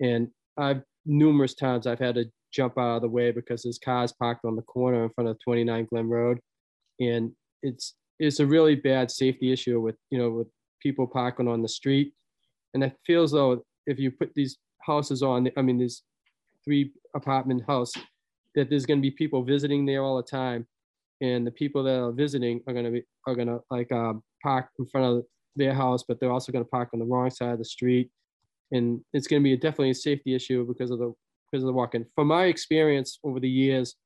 And 0.01 0.29
I've 0.57 0.83
numerous 1.07 1.55
times 1.55 1.87
I've 1.87 1.99
had 1.99 2.17
to 2.17 2.27
jump 2.53 2.79
out 2.79 2.97
of 2.97 3.03
the 3.03 3.09
way 3.09 3.31
because 3.31 3.63
there's 3.63 3.79
cars 3.79 4.13
parked 4.13 4.45
on 4.45 4.57
the 4.57 4.63
corner 4.63 5.05
in 5.05 5.11
front 5.11 5.31
of 5.31 5.39
29 5.45 5.87
Glen 5.87 6.09
Road. 6.09 6.41
And 7.01 7.33
it's 7.63 7.95
it's 8.19 8.41
a 8.41 8.47
really 8.47 8.75
bad 8.75 9.11
safety 9.11 9.53
issue 9.53 9.81
with 9.81 9.97
you 10.11 10.19
know 10.19 10.31
with 10.31 10.49
people 10.83 11.07
parking 11.07 11.49
on 11.49 11.63
the 11.63 11.69
street. 11.69 12.13
And 12.75 12.83
it 12.85 12.97
feels 13.07 13.33
though 13.33 13.63
if 13.87 13.99
you 13.99 14.11
put 14.11 14.33
these 14.35 14.59
houses 14.83 15.23
on, 15.23 15.49
I 15.57 15.63
mean 15.63 15.79
these 15.79 16.03
three 16.65 16.93
apartment 17.15 17.63
house, 17.67 17.93
that 18.55 18.71
there's 18.71 18.87
going 18.87 18.99
to 18.99 19.03
be 19.03 19.11
people 19.11 19.43
visiting 19.43 19.87
there 19.87 20.03
all 20.03 20.17
the 20.17 20.23
time, 20.23 20.67
and 21.21 21.47
the 21.47 21.51
people 21.51 21.83
that 21.85 21.99
are 21.99 22.13
visiting 22.13 22.61
are 22.67 22.73
going 22.73 22.85
to 22.85 22.91
be 22.91 23.03
are 23.27 23.35
going 23.35 23.49
to 23.49 23.61
like 23.71 23.93
uh, 23.93 24.15
park 24.43 24.69
in 24.79 24.87
front 24.87 25.07
of 25.07 25.25
their 25.57 25.75
house, 25.75 26.05
but 26.07 26.21
they're 26.21 26.33
also 26.33 26.53
going 26.53 26.65
to 26.65 26.71
park 26.71 26.91
on 26.93 27.01
the 27.01 27.07
wrong 27.07 27.31
side 27.31 27.53
of 27.53 27.59
the 27.59 27.65
street, 27.65 28.11
and 28.73 29.01
it's 29.13 29.27
going 29.27 29.43
to 29.43 29.45
be 29.45 29.53
a, 29.53 29.57
definitely 29.57 29.91
a 29.91 29.95
safety 29.95 30.35
issue 30.35 30.67
because 30.67 30.91
of 30.91 30.99
the 30.99 31.13
because 31.51 31.63
of 31.63 31.69
the 31.69 31.73
walking. 31.73 32.05
From 32.15 32.29
my 32.29 32.45
experience 32.45 33.19
over 33.25 33.41
the 33.41 33.49
years, 33.49 33.97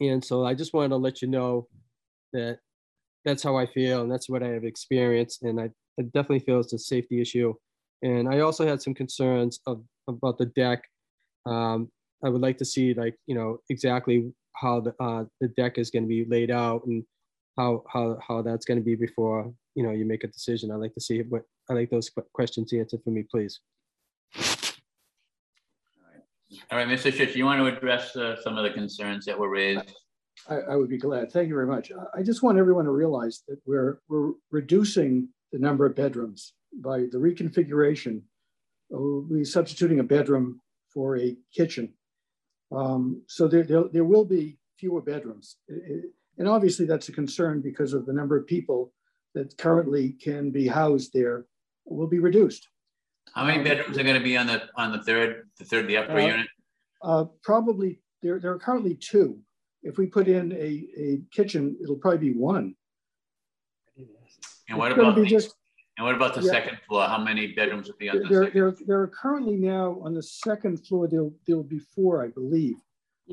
and 0.00 0.24
so 0.24 0.44
I 0.44 0.54
just 0.54 0.74
wanted 0.74 0.90
to 0.90 0.96
let 0.96 1.22
you 1.22 1.28
know 1.28 1.68
that 2.32 2.58
that's 3.24 3.42
how 3.42 3.56
I 3.56 3.66
feel 3.66 4.02
and 4.02 4.12
that's 4.12 4.28
what 4.28 4.42
I 4.42 4.48
have 4.48 4.64
experienced, 4.64 5.42
and 5.42 5.60
I, 5.60 5.70
I 5.98 6.02
definitely 6.02 6.40
feel 6.40 6.60
it's 6.60 6.72
a 6.72 6.78
safety 6.78 7.20
issue. 7.20 7.54
And 8.02 8.28
I 8.28 8.40
also 8.40 8.66
had 8.66 8.82
some 8.82 8.92
concerns 8.92 9.60
of, 9.66 9.82
about 10.08 10.36
the 10.36 10.46
deck. 10.46 10.82
Um, 11.46 11.90
I 12.22 12.28
would 12.28 12.42
like 12.42 12.58
to 12.58 12.64
see 12.64 12.94
like 12.94 13.16
you 13.26 13.34
know 13.34 13.58
exactly 13.70 14.32
how 14.56 14.80
the 14.80 14.94
uh, 15.00 15.24
the 15.40 15.48
deck 15.48 15.78
is 15.78 15.90
going 15.90 16.04
to 16.04 16.08
be 16.08 16.24
laid 16.24 16.50
out 16.50 16.84
and 16.86 17.04
how 17.56 17.82
how 17.92 18.18
how 18.26 18.42
that's 18.42 18.64
going 18.64 18.78
to 18.78 18.84
be 18.84 18.94
before 18.94 19.52
you 19.74 19.82
know 19.82 19.90
you 19.90 20.04
make 20.04 20.24
a 20.24 20.28
decision. 20.28 20.70
I'd 20.70 20.76
like 20.76 20.94
to 20.94 21.00
see 21.00 21.22
what 21.22 21.42
I 21.68 21.74
like 21.74 21.90
those 21.90 22.10
questions 22.32 22.72
answered 22.72 23.00
for 23.04 23.10
me, 23.10 23.24
please. 23.30 23.60
All 26.70 26.78
right, 26.78 26.86
Mr. 26.86 27.12
Schutzer, 27.12 27.34
you 27.34 27.44
want 27.44 27.60
to 27.60 27.66
address 27.66 28.14
uh, 28.16 28.40
some 28.40 28.56
of 28.56 28.64
the 28.64 28.70
concerns 28.70 29.24
that 29.26 29.38
were 29.38 29.50
raised? 29.50 29.92
I, 30.48 30.56
I, 30.56 30.76
would 30.76 30.88
be 30.88 30.98
glad. 30.98 31.32
Thank 31.32 31.48
you 31.48 31.54
very 31.54 31.66
much. 31.66 31.90
I 32.16 32.22
just 32.22 32.42
want 32.42 32.58
everyone 32.58 32.84
to 32.84 32.90
realize 32.90 33.42
that 33.48 33.58
we're 33.66 33.98
we're 34.08 34.32
reducing 34.50 35.28
the 35.52 35.58
number 35.58 35.86
of 35.86 35.96
bedrooms 35.96 36.54
by 36.80 36.98
the 37.10 37.18
reconfiguration. 37.18 38.22
We'll 38.90 39.22
be 39.22 39.44
substituting 39.44 40.00
a 40.00 40.04
bedroom 40.04 40.60
for 40.92 41.16
a 41.18 41.36
kitchen. 41.52 41.92
Um, 42.72 43.22
so 43.28 43.48
there, 43.48 43.64
there, 43.64 43.84
there, 43.92 44.04
will 44.04 44.24
be 44.24 44.58
fewer 44.78 45.00
bedrooms. 45.00 45.56
And 46.38 46.48
obviously 46.48 46.86
that's 46.86 47.08
a 47.08 47.12
concern 47.12 47.60
because 47.60 47.92
of 47.92 48.06
the 48.06 48.12
number 48.12 48.36
of 48.36 48.46
people 48.46 48.92
that 49.34 49.56
currently 49.58 50.12
can 50.12 50.50
be 50.50 50.66
housed 50.66 51.12
there 51.12 51.46
will 51.84 52.06
be 52.06 52.18
reduced. 52.18 52.68
How 53.34 53.44
many 53.44 53.62
bedrooms 53.62 53.98
are 53.98 54.02
going 54.02 54.18
to 54.18 54.22
be 54.22 54.36
on 54.36 54.46
the 54.46 54.62
on 54.76 54.92
the 54.92 55.02
third, 55.02 55.48
the 55.58 55.64
third, 55.64 55.88
the 55.88 55.96
upper 55.96 56.12
uh, 56.12 56.26
unit? 56.26 56.46
Uh, 57.02 57.24
probably 57.42 58.00
there, 58.22 58.38
there 58.38 58.52
are 58.52 58.58
currently 58.58 58.94
two. 58.94 59.38
If 59.82 59.98
we 59.98 60.06
put 60.06 60.28
in 60.28 60.52
a, 60.52 60.86
a 60.96 61.20
kitchen, 61.32 61.76
it'll 61.82 61.96
probably 61.96 62.32
be 62.32 62.38
one. 62.38 62.74
And 64.68 64.78
what 64.78 64.92
about 64.92 65.14
the, 65.14 65.26
just, 65.26 65.54
and 65.98 66.06
what 66.06 66.14
about 66.14 66.34
the 66.34 66.40
yeah, 66.40 66.52
second 66.52 66.78
floor? 66.88 67.06
How 67.06 67.18
many 67.18 67.48
bedrooms 67.48 67.88
will 67.88 67.96
be 67.98 68.08
on 68.08 68.18
the 68.18 68.28
there, 68.28 68.44
second? 68.44 68.60
There, 68.60 68.74
there 68.86 69.00
are 69.00 69.08
currently 69.08 69.56
now 69.56 69.98
on 70.02 70.14
the 70.14 70.22
second 70.22 70.86
floor. 70.86 71.06
There'll 71.06 71.34
there'll 71.46 71.62
be 71.62 71.80
four, 71.80 72.24
I 72.24 72.28
believe. 72.28 72.76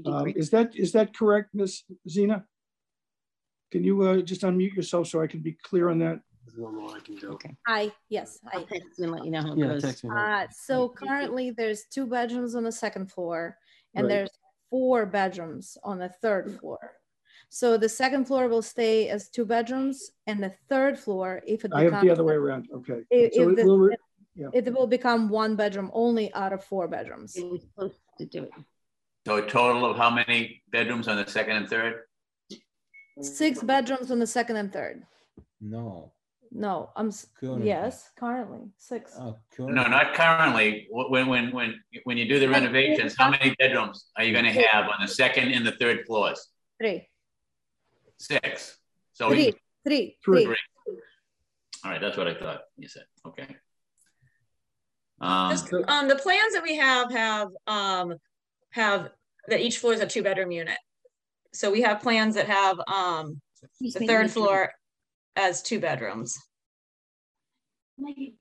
Um, 0.06 0.34
is 0.36 0.50
that 0.50 0.76
is 0.76 0.92
that 0.92 1.16
correct, 1.16 1.50
Miss 1.54 1.84
Zena? 2.10 2.46
Can 3.72 3.84
you 3.84 4.02
uh, 4.04 4.18
just 4.22 4.42
unmute 4.42 4.76
yourself 4.76 5.08
so 5.08 5.22
I 5.22 5.28
can 5.28 5.40
be 5.40 5.54
clear 5.54 5.90
on 5.90 5.98
that? 6.00 6.20
There's 6.46 6.58
one 6.60 6.76
more 6.76 6.96
I 6.96 7.00
can 7.00 7.16
do. 7.16 7.30
Okay. 7.34 7.56
Hi. 7.68 7.92
Yes. 8.10 8.40
Hi. 8.46 8.60
I'll 8.60 8.66
text 8.66 9.00
and 9.00 9.12
let 9.12 9.24
you 9.24 9.32
know 9.32 9.42
how 9.42 9.54
it 9.54 9.58
Yeah, 9.58 9.68
goes. 9.68 9.82
text 9.84 10.04
me. 10.04 10.10
Uh, 10.14 10.48
so 10.52 10.90
currently 10.90 11.52
there's 11.52 11.86
two 11.86 12.06
bedrooms 12.06 12.56
on 12.56 12.64
the 12.64 12.72
second 12.72 13.12
floor 13.12 13.58
and 13.96 14.06
Right. 14.06 14.10
there's 14.14 14.30
four 14.70 15.06
bedrooms 15.06 15.78
on 15.84 16.00
the 16.00 16.10
third 16.10 16.60
floor. 16.60 16.98
So 17.50 17.78
the 17.78 17.90
second 17.90 18.26
floor 18.26 18.48
will 18.50 18.62
stay 18.62 19.10
as 19.10 19.30
two 19.30 19.46
bedrooms 19.46 20.12
and 20.28 20.42
the 20.44 20.54
third 20.70 20.98
floor, 21.00 21.42
if 21.48 21.64
it 21.64 21.72
I 21.74 21.82
have 21.84 21.92
becomes, 21.92 22.04
the 22.06 22.10
other 22.12 22.24
way 22.24 22.34
around. 22.36 22.68
Okay. 22.74 23.04
If- 23.10 23.34
so 23.34 23.44
if 23.44 23.50
it 23.50 23.56
the- 23.58 23.66
will 23.66 23.80
re- 23.80 23.96
yeah. 24.36 24.48
it 24.54 24.74
will 24.74 24.88
become 24.88 25.30
one 25.30 25.56
bedroom 25.56 25.90
only 25.94 26.34
out 26.34 26.52
of 26.54 26.64
four 26.64 26.88
bedrooms. 26.88 27.38
We're 27.40 27.60
supposed 27.60 28.00
to 28.18 28.26
do 28.26 28.44
it. 28.44 28.52
So 29.28 29.38
a 29.38 29.48
total 29.48 29.86
of 29.90 29.98
how 29.98 30.10
many 30.10 30.64
bedrooms 30.72 31.08
on 31.08 31.16
the 31.18 31.28
second 31.30 31.56
and 31.58 31.70
third? 31.70 32.02
Six 33.22 33.62
bedrooms 33.64 34.12
on 34.12 34.20
the 34.20 34.28
second 34.28 34.56
and 34.58 34.72
third. 34.74 35.04
No. 35.60 36.12
No, 36.54 36.90
I'm, 36.98 37.12
Currently. 37.40 37.66
yes, 37.66 38.10
currently, 38.20 38.68
six. 38.78 39.14
Oh, 39.18 39.38
No, 39.58 39.84
not 39.88 40.14
currently. 40.14 40.86
When 40.92 41.28
when 41.30 41.52
when 41.54 41.80
when 42.04 42.18
you 42.18 42.28
do 42.28 42.40
the 42.40 42.50
renovations, 42.50 43.16
how 43.18 43.30
many 43.30 43.56
bedrooms 43.58 44.08
are 44.18 44.26
you 44.26 44.34
going 44.34 44.44
to 44.44 44.52
have 44.64 44.86
on 44.90 44.96
the 45.02 45.08
second 45.08 45.54
and 45.54 45.66
the 45.66 45.72
third 45.74 46.06
floors? 46.06 46.46
Three, 46.78 47.08
Six. 48.18 48.78
So 49.14 49.30
three, 49.30 49.46
you- 49.48 49.54
three, 49.88 50.18
Three. 50.26 50.44
three. 50.44 50.56
all 51.86 51.92
right, 51.92 52.02
that's 52.02 52.18
what 52.18 52.28
I 52.28 52.34
thought 52.34 52.64
you 52.76 52.90
said. 52.90 53.06
Okay. 53.26 53.48
Um, 55.22 55.52
Just, 55.52 55.72
um, 55.88 56.10
the 56.10 56.18
plans 56.18 56.54
that 56.54 56.64
we 56.64 56.76
have 56.76 57.12
have, 57.12 57.48
um, 57.68 58.16
have 58.72 59.10
that 59.48 59.62
each 59.62 59.78
floor 59.78 59.94
is 59.94 60.02
a 60.02 60.06
two 60.08 60.22
bedroom 60.24 60.52
unit. 60.52 60.78
So 61.54 61.72
we 61.72 61.82
have 61.82 62.02
plans 62.02 62.36
that 62.36 62.48
have, 62.48 62.80
um, 62.88 63.42
the 63.80 63.92
third 63.92 64.32
floor 64.32 64.72
as 65.36 65.62
two 65.62 65.80
bedrooms. 65.80 66.36
Is 68.00 68.32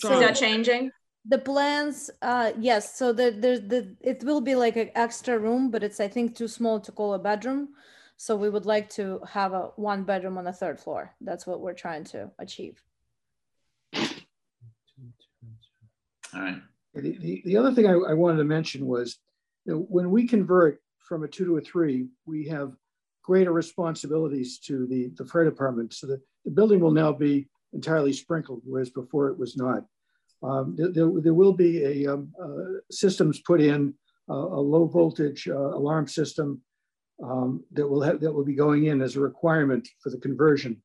So 0.00 0.20
that 0.20 0.36
changing? 0.36 0.90
the 1.24 1.38
plans, 1.38 2.10
uh, 2.20 2.52
yes, 2.58 2.98
so 2.98 3.12
the, 3.12 3.30
the, 3.30 3.62
the, 3.66 3.96
it 4.00 4.24
will 4.24 4.40
be 4.40 4.56
like 4.56 4.76
an 4.76 4.90
extra 4.94 5.38
room, 5.38 5.70
but 5.70 5.84
it's, 5.84 6.00
I 6.00 6.08
think, 6.08 6.36
too 6.36 6.48
small 6.48 6.80
to 6.80 6.90
call 6.90 7.14
a 7.14 7.18
bedroom. 7.18 7.68
So 8.16 8.36
we 8.36 8.50
would 8.50 8.66
like 8.66 8.88
to 8.90 9.20
have 9.28 9.52
a 9.52 9.70
one 9.76 10.04
bedroom 10.04 10.38
on 10.38 10.44
the 10.44 10.52
third 10.52 10.80
floor. 10.80 11.14
That's 11.20 11.46
what 11.46 11.60
we're 11.60 11.74
trying 11.74 12.04
to 12.04 12.30
achieve. 12.38 12.82
all 16.34 16.34
right. 16.34 16.62
The, 16.94 17.16
the, 17.18 17.42
the 17.44 17.56
other 17.56 17.72
thing 17.72 17.86
I, 17.86 17.92
I 17.92 18.12
wanted 18.12 18.38
to 18.38 18.44
mention 18.44 18.86
was, 18.86 19.18
you 19.64 19.72
know, 19.72 19.86
when 19.88 20.10
we 20.10 20.26
convert 20.26 20.82
from 21.12 21.24
a 21.24 21.28
two 21.28 21.44
to 21.44 21.58
a 21.58 21.60
three, 21.60 22.06
we 22.24 22.48
have 22.48 22.72
greater 23.22 23.52
responsibilities 23.52 24.58
to 24.58 24.86
the, 24.86 25.10
the 25.18 25.26
fire 25.26 25.44
department. 25.44 25.92
So 25.92 26.06
the, 26.06 26.18
the 26.46 26.50
building 26.50 26.80
will 26.80 26.90
now 26.90 27.12
be 27.12 27.48
entirely 27.74 28.14
sprinkled, 28.14 28.62
whereas 28.64 28.88
before 28.88 29.28
it 29.28 29.38
was 29.38 29.54
not. 29.54 29.84
Um, 30.42 30.74
there, 30.74 31.10
there, 31.20 31.34
will 31.34 31.52
be 31.52 31.84
a 31.84 32.14
um, 32.14 32.32
uh, 32.42 32.80
systems 32.90 33.40
put 33.40 33.60
in, 33.60 33.92
uh, 34.30 34.32
a 34.32 34.62
low 34.74 34.86
voltage 34.86 35.46
uh, 35.48 35.52
alarm 35.52 36.08
system 36.08 36.62
um, 37.22 37.62
that 37.72 37.86
will 37.86 38.00
have, 38.00 38.18
that 38.20 38.32
will 38.32 38.46
be 38.46 38.54
going 38.54 38.86
in 38.86 39.02
as 39.02 39.16
a 39.16 39.20
requirement 39.20 39.86
for 40.02 40.08
the 40.08 40.16
conversion. 40.16 40.80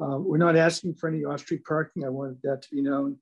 Uh, 0.00 0.18
we're 0.18 0.38
not 0.38 0.54
asking 0.54 0.94
for 0.94 1.08
any 1.08 1.24
off-street 1.24 1.64
parking. 1.64 2.04
I 2.04 2.08
wanted 2.08 2.38
that 2.44 2.62
to 2.62 2.68
be 2.70 2.82
known. 2.82 3.16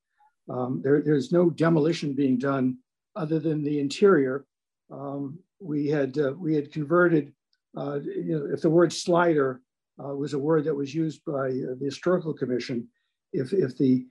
Um, 0.51 0.83
there, 0.85 1.01
there's 1.01 1.33
no 1.33 1.49
demolition 1.49 2.13
being 2.13 2.37
done 2.37 2.77
other 3.17 3.39
than 3.39 3.65
the 3.65 3.81
interior. 3.81 4.45
Um, 4.91 5.39
we 5.61 5.89
had 5.89 6.19
uh, 6.19 6.33
we 6.37 6.55
had 6.55 6.73
converted, 6.73 7.33
uh, 7.77 8.01
you 8.01 8.39
know, 8.39 8.47
if 8.53 8.63
the 8.63 8.71
word 8.71 8.93
slider 8.93 9.61
uh, 10.03 10.15
was 10.15 10.35
a 10.35 10.39
word 10.39 10.65
that 10.65 10.75
was 10.75 10.95
used 10.95 11.25
by 11.25 11.49
uh, 11.49 11.75
the 11.79 11.85
historical 11.85 12.33
commission, 12.33 12.89
if 13.33 13.53
if 13.53 13.77
the 13.79 14.07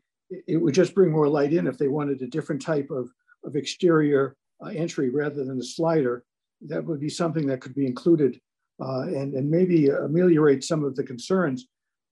it 0.47 0.57
would 0.57 0.73
just 0.73 0.95
bring 0.95 1.11
more 1.11 1.27
light 1.27 1.53
in 1.53 1.67
if 1.67 1.77
they 1.77 1.87
wanted 1.87 2.21
a 2.21 2.27
different 2.27 2.61
type 2.61 2.89
of 2.89 3.09
of 3.43 3.55
exterior 3.55 4.35
uh, 4.63 4.69
entry 4.69 5.09
rather 5.09 5.43
than 5.43 5.57
the 5.57 5.65
slider. 5.65 6.23
That 6.65 6.85
would 6.85 7.01
be 7.01 7.09
something 7.09 7.45
that 7.47 7.59
could 7.59 7.75
be 7.75 7.85
included 7.85 8.39
and 8.79 9.33
and 9.33 9.49
maybe 9.49 9.89
ameliorate 9.89 10.63
some 10.63 10.83
of 10.83 10.95
the 10.95 11.03
concerns. 11.03 11.67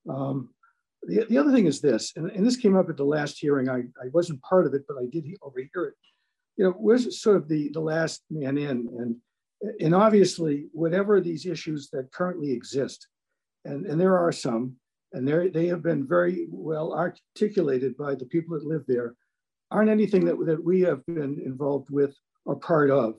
Um, 0.09 0.49
the, 1.03 1.25
the 1.29 1.37
other 1.37 1.51
thing 1.51 1.67
is 1.67 1.81
this, 1.81 2.13
and, 2.15 2.29
and 2.31 2.45
this 2.45 2.57
came 2.57 2.77
up 2.77 2.89
at 2.89 2.97
the 2.97 3.03
last 3.03 3.39
hearing. 3.39 3.69
I, 3.69 3.79
I 4.01 4.09
wasn't 4.13 4.41
part 4.41 4.67
of 4.67 4.73
it, 4.73 4.83
but 4.87 4.97
I 4.97 5.05
did 5.11 5.25
overhear 5.41 5.85
it. 5.85 5.93
You 6.57 6.65
know, 6.65 6.75
we're 6.77 6.97
sort 6.97 7.37
of 7.37 7.47
the, 7.47 7.69
the 7.73 7.79
last 7.79 8.23
man 8.29 8.57
in, 8.57 8.87
and 8.99 9.15
and 9.79 9.93
obviously, 9.93 10.67
whatever 10.71 11.21
these 11.21 11.45
issues 11.45 11.89
that 11.91 12.11
currently 12.11 12.51
exist, 12.51 13.07
and, 13.65 13.85
and 13.85 14.01
there 14.01 14.17
are 14.17 14.31
some, 14.31 14.75
and 15.13 15.27
they 15.27 15.67
have 15.67 15.83
been 15.83 16.07
very 16.07 16.47
well 16.49 16.93
articulated 16.93 17.95
by 17.95 18.15
the 18.15 18.25
people 18.25 18.57
that 18.57 18.65
live 18.65 18.83
there, 18.87 19.15
aren't 19.69 19.89
anything 19.89 20.25
that, 20.25 20.37
that 20.45 20.63
we 20.63 20.81
have 20.81 21.05
been 21.05 21.39
involved 21.45 21.89
with 21.91 22.15
or 22.45 22.55
part 22.55 22.89
of. 22.89 23.15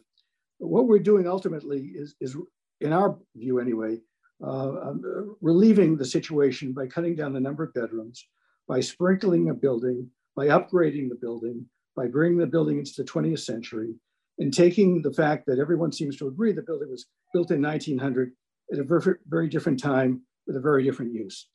What 0.58 0.88
we're 0.88 0.98
doing 0.98 1.28
ultimately 1.28 1.92
is, 1.94 2.14
is 2.20 2.36
in 2.80 2.92
our 2.92 3.18
view 3.36 3.60
anyway, 3.60 3.98
uh, 4.44 4.88
um, 4.88 5.36
relieving 5.40 5.96
the 5.96 6.04
situation 6.04 6.72
by 6.72 6.86
cutting 6.86 7.14
down 7.14 7.32
the 7.32 7.40
number 7.40 7.64
of 7.64 7.74
bedrooms, 7.74 8.26
by 8.66 8.80
sprinkling 8.80 9.50
a 9.50 9.54
building, 9.54 10.08
by 10.34 10.48
upgrading 10.48 11.08
the 11.08 11.18
building, 11.20 11.66
by 11.96 12.06
bringing 12.06 12.38
the 12.38 12.46
building 12.46 12.78
into 12.78 12.92
the 12.96 13.04
20th 13.04 13.40
century, 13.40 13.94
and 14.38 14.52
taking 14.52 15.02
the 15.02 15.12
fact 15.12 15.46
that 15.46 15.58
everyone 15.58 15.92
seems 15.92 16.16
to 16.16 16.28
agree 16.28 16.52
the 16.52 16.62
building 16.62 16.90
was 16.90 17.06
built 17.32 17.50
in 17.50 17.62
1900 17.62 18.32
at 18.72 18.78
a 18.78 18.84
very, 18.84 19.16
very 19.28 19.48
different 19.48 19.80
time 19.80 20.22
with 20.46 20.56
a 20.56 20.60
very 20.60 20.82
different 20.82 21.12
use. 21.12 21.48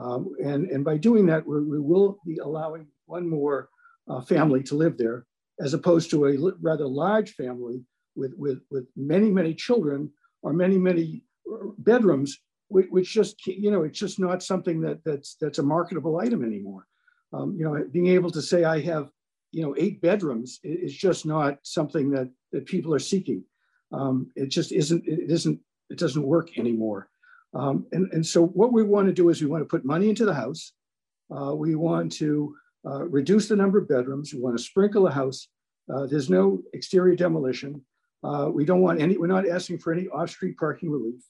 Um, 0.00 0.32
and, 0.42 0.68
and 0.70 0.84
by 0.84 0.96
doing 0.96 1.26
that, 1.26 1.46
we, 1.46 1.62
we 1.62 1.78
will 1.78 2.18
be 2.26 2.38
allowing 2.38 2.86
one 3.06 3.28
more 3.28 3.68
uh, 4.08 4.22
family 4.22 4.62
to 4.64 4.74
live 4.74 4.96
there, 4.96 5.26
as 5.60 5.74
opposed 5.74 6.10
to 6.10 6.26
a 6.26 6.52
rather 6.60 6.86
large 6.86 7.34
family 7.34 7.82
with, 8.16 8.32
with, 8.36 8.60
with 8.70 8.86
many, 8.96 9.30
many 9.30 9.54
children 9.54 10.10
or 10.42 10.52
many, 10.52 10.78
many 10.78 11.22
uh, 11.52 11.66
bedrooms, 11.78 12.38
which, 12.68 12.86
which 12.90 13.12
just, 13.12 13.46
you 13.46 13.70
know, 13.70 13.82
it's 13.82 13.98
just 13.98 14.18
not 14.18 14.42
something 14.42 14.80
that, 14.80 15.00
that's, 15.04 15.36
that's 15.40 15.58
a 15.58 15.62
marketable 15.62 16.18
item 16.18 16.42
anymore. 16.44 16.86
Um, 17.32 17.54
you 17.56 17.64
know, 17.64 17.84
being 17.90 18.08
able 18.08 18.30
to 18.30 18.42
say 18.42 18.64
I 18.64 18.80
have, 18.80 19.10
you 19.52 19.62
know, 19.62 19.74
eight 19.78 20.00
bedrooms 20.00 20.58
is 20.64 20.94
just 20.94 21.24
not 21.26 21.58
something 21.62 22.10
that, 22.10 22.28
that 22.52 22.66
people 22.66 22.92
are 22.94 22.98
seeking. 22.98 23.44
Um, 23.92 24.30
it 24.34 24.48
just 24.48 24.72
isn't, 24.72 25.06
it 25.06 25.30
isn't, 25.30 25.60
it 25.90 25.98
doesn't 25.98 26.22
work 26.22 26.58
anymore. 26.58 27.08
Um, 27.54 27.86
and, 27.92 28.10
and 28.12 28.26
so 28.26 28.46
what 28.46 28.72
we 28.72 28.82
want 28.82 29.06
to 29.08 29.12
do 29.12 29.28
is 29.28 29.42
we 29.42 29.48
want 29.48 29.62
to 29.62 29.68
put 29.68 29.84
money 29.84 30.08
into 30.08 30.24
the 30.24 30.34
house. 30.34 30.72
Uh, 31.30 31.54
we 31.54 31.74
want 31.74 32.10
to 32.12 32.56
uh, 32.86 33.04
reduce 33.04 33.46
the 33.48 33.56
number 33.56 33.78
of 33.78 33.88
bedrooms. 33.88 34.32
We 34.32 34.40
want 34.40 34.56
to 34.56 34.62
sprinkle 34.62 35.04
the 35.04 35.10
house. 35.10 35.48
Uh, 35.92 36.06
there's 36.06 36.30
no 36.30 36.62
exterior 36.72 37.14
demolition. 37.14 37.84
Uh, 38.24 38.48
we 38.50 38.64
don't 38.64 38.80
want 38.80 39.02
any, 39.02 39.18
we're 39.18 39.26
not 39.26 39.48
asking 39.48 39.78
for 39.78 39.92
any 39.92 40.08
off-street 40.08 40.56
parking 40.56 40.90
relief. 40.90 41.20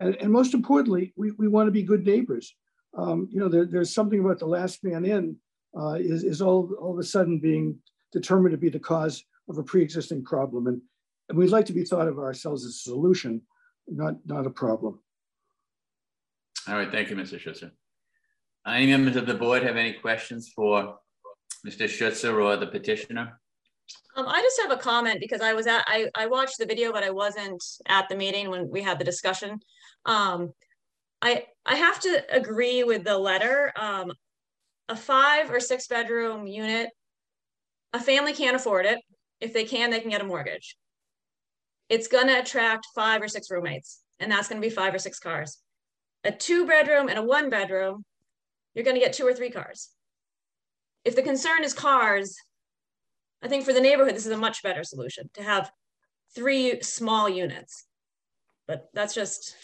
And, 0.00 0.16
and 0.16 0.32
most 0.32 0.54
importantly, 0.54 1.12
we, 1.16 1.30
we 1.32 1.46
want 1.46 1.68
to 1.68 1.72
be 1.72 1.82
good 1.82 2.04
neighbors. 2.04 2.56
Um, 2.96 3.28
you 3.30 3.38
know, 3.38 3.48
there, 3.48 3.66
there's 3.66 3.94
something 3.94 4.20
about 4.20 4.40
the 4.40 4.46
last 4.46 4.82
man 4.82 5.04
in 5.04 5.36
uh, 5.78 5.94
is, 5.94 6.24
is 6.24 6.40
all, 6.40 6.70
all 6.80 6.92
of 6.92 6.98
a 6.98 7.04
sudden 7.04 7.38
being 7.38 7.78
determined 8.12 8.52
to 8.52 8.58
be 8.58 8.68
the 8.68 8.78
cause 8.78 9.24
of 9.48 9.58
a 9.58 9.62
pre-existing 9.62 10.24
problem. 10.24 10.66
And, 10.66 10.80
and 11.28 11.38
we'd 11.38 11.50
like 11.50 11.66
to 11.66 11.72
be 11.72 11.84
thought 11.84 12.08
of 12.08 12.18
ourselves 12.18 12.64
as 12.64 12.72
a 12.72 12.78
solution, 12.78 13.42
not, 13.88 14.14
not 14.24 14.46
a 14.46 14.50
problem. 14.50 15.00
All 16.68 16.76
right, 16.76 16.90
thank 16.90 17.10
you, 17.10 17.16
Mr. 17.16 17.38
Schutzer. 17.38 17.70
Any 18.66 18.86
members 18.86 19.16
of 19.16 19.26
the 19.26 19.34
board 19.34 19.62
have 19.62 19.76
any 19.76 19.92
questions 19.92 20.50
for 20.54 20.96
Mr. 21.66 21.86
Schutzer 21.86 22.42
or 22.42 22.56
the 22.56 22.66
petitioner? 22.66 23.38
Um, 24.16 24.26
I 24.28 24.40
just 24.40 24.60
have 24.62 24.70
a 24.70 24.80
comment 24.80 25.18
because 25.20 25.40
I 25.40 25.52
was 25.52 25.66
at, 25.66 25.84
I, 25.86 26.08
I 26.14 26.26
watched 26.26 26.58
the 26.58 26.66
video, 26.66 26.92
but 26.92 27.02
I 27.02 27.10
wasn't 27.10 27.62
at 27.88 28.08
the 28.08 28.16
meeting 28.16 28.48
when 28.48 28.70
we 28.70 28.80
had 28.80 28.98
the 28.98 29.04
discussion. 29.04 29.60
Um, 30.06 30.52
I, 31.20 31.46
I 31.66 31.76
have 31.76 32.00
to 32.00 32.22
agree 32.30 32.84
with 32.84 33.04
the 33.04 33.18
letter. 33.18 33.72
Um, 33.76 34.12
a 34.88 34.96
five 34.96 35.50
or 35.50 35.60
six 35.60 35.86
bedroom 35.86 36.46
unit, 36.46 36.90
a 37.92 38.00
family 38.00 38.32
can't 38.32 38.56
afford 38.56 38.86
it. 38.86 38.98
If 39.40 39.52
they 39.52 39.64
can, 39.64 39.90
they 39.90 40.00
can 40.00 40.10
get 40.10 40.20
a 40.20 40.24
mortgage. 40.24 40.76
It's 41.88 42.08
gonna 42.08 42.38
attract 42.38 42.86
five 42.94 43.22
or 43.22 43.28
six 43.28 43.50
roommates 43.50 44.00
and 44.20 44.30
that's 44.30 44.48
gonna 44.48 44.60
be 44.60 44.70
five 44.70 44.94
or 44.94 44.98
six 44.98 45.18
cars. 45.18 45.58
A 46.24 46.32
two 46.32 46.66
bedroom 46.66 47.08
and 47.08 47.18
a 47.18 47.22
one 47.22 47.50
bedroom, 47.50 48.04
you're 48.74 48.84
gonna 48.84 48.98
get 48.98 49.12
two 49.12 49.26
or 49.26 49.34
three 49.34 49.50
cars. 49.50 49.90
If 51.04 51.16
the 51.16 51.22
concern 51.22 51.64
is 51.64 51.74
cars, 51.74 52.36
I 53.42 53.48
think 53.48 53.64
for 53.64 53.74
the 53.74 53.80
neighborhood, 53.80 54.14
this 54.14 54.26
is 54.26 54.32
a 54.32 54.38
much 54.38 54.62
better 54.62 54.84
solution 54.84 55.28
to 55.34 55.42
have 55.42 55.70
three 56.34 56.80
small 56.80 57.28
units. 57.28 57.84
But 58.66 58.88
that's 58.94 59.14
just. 59.14 59.54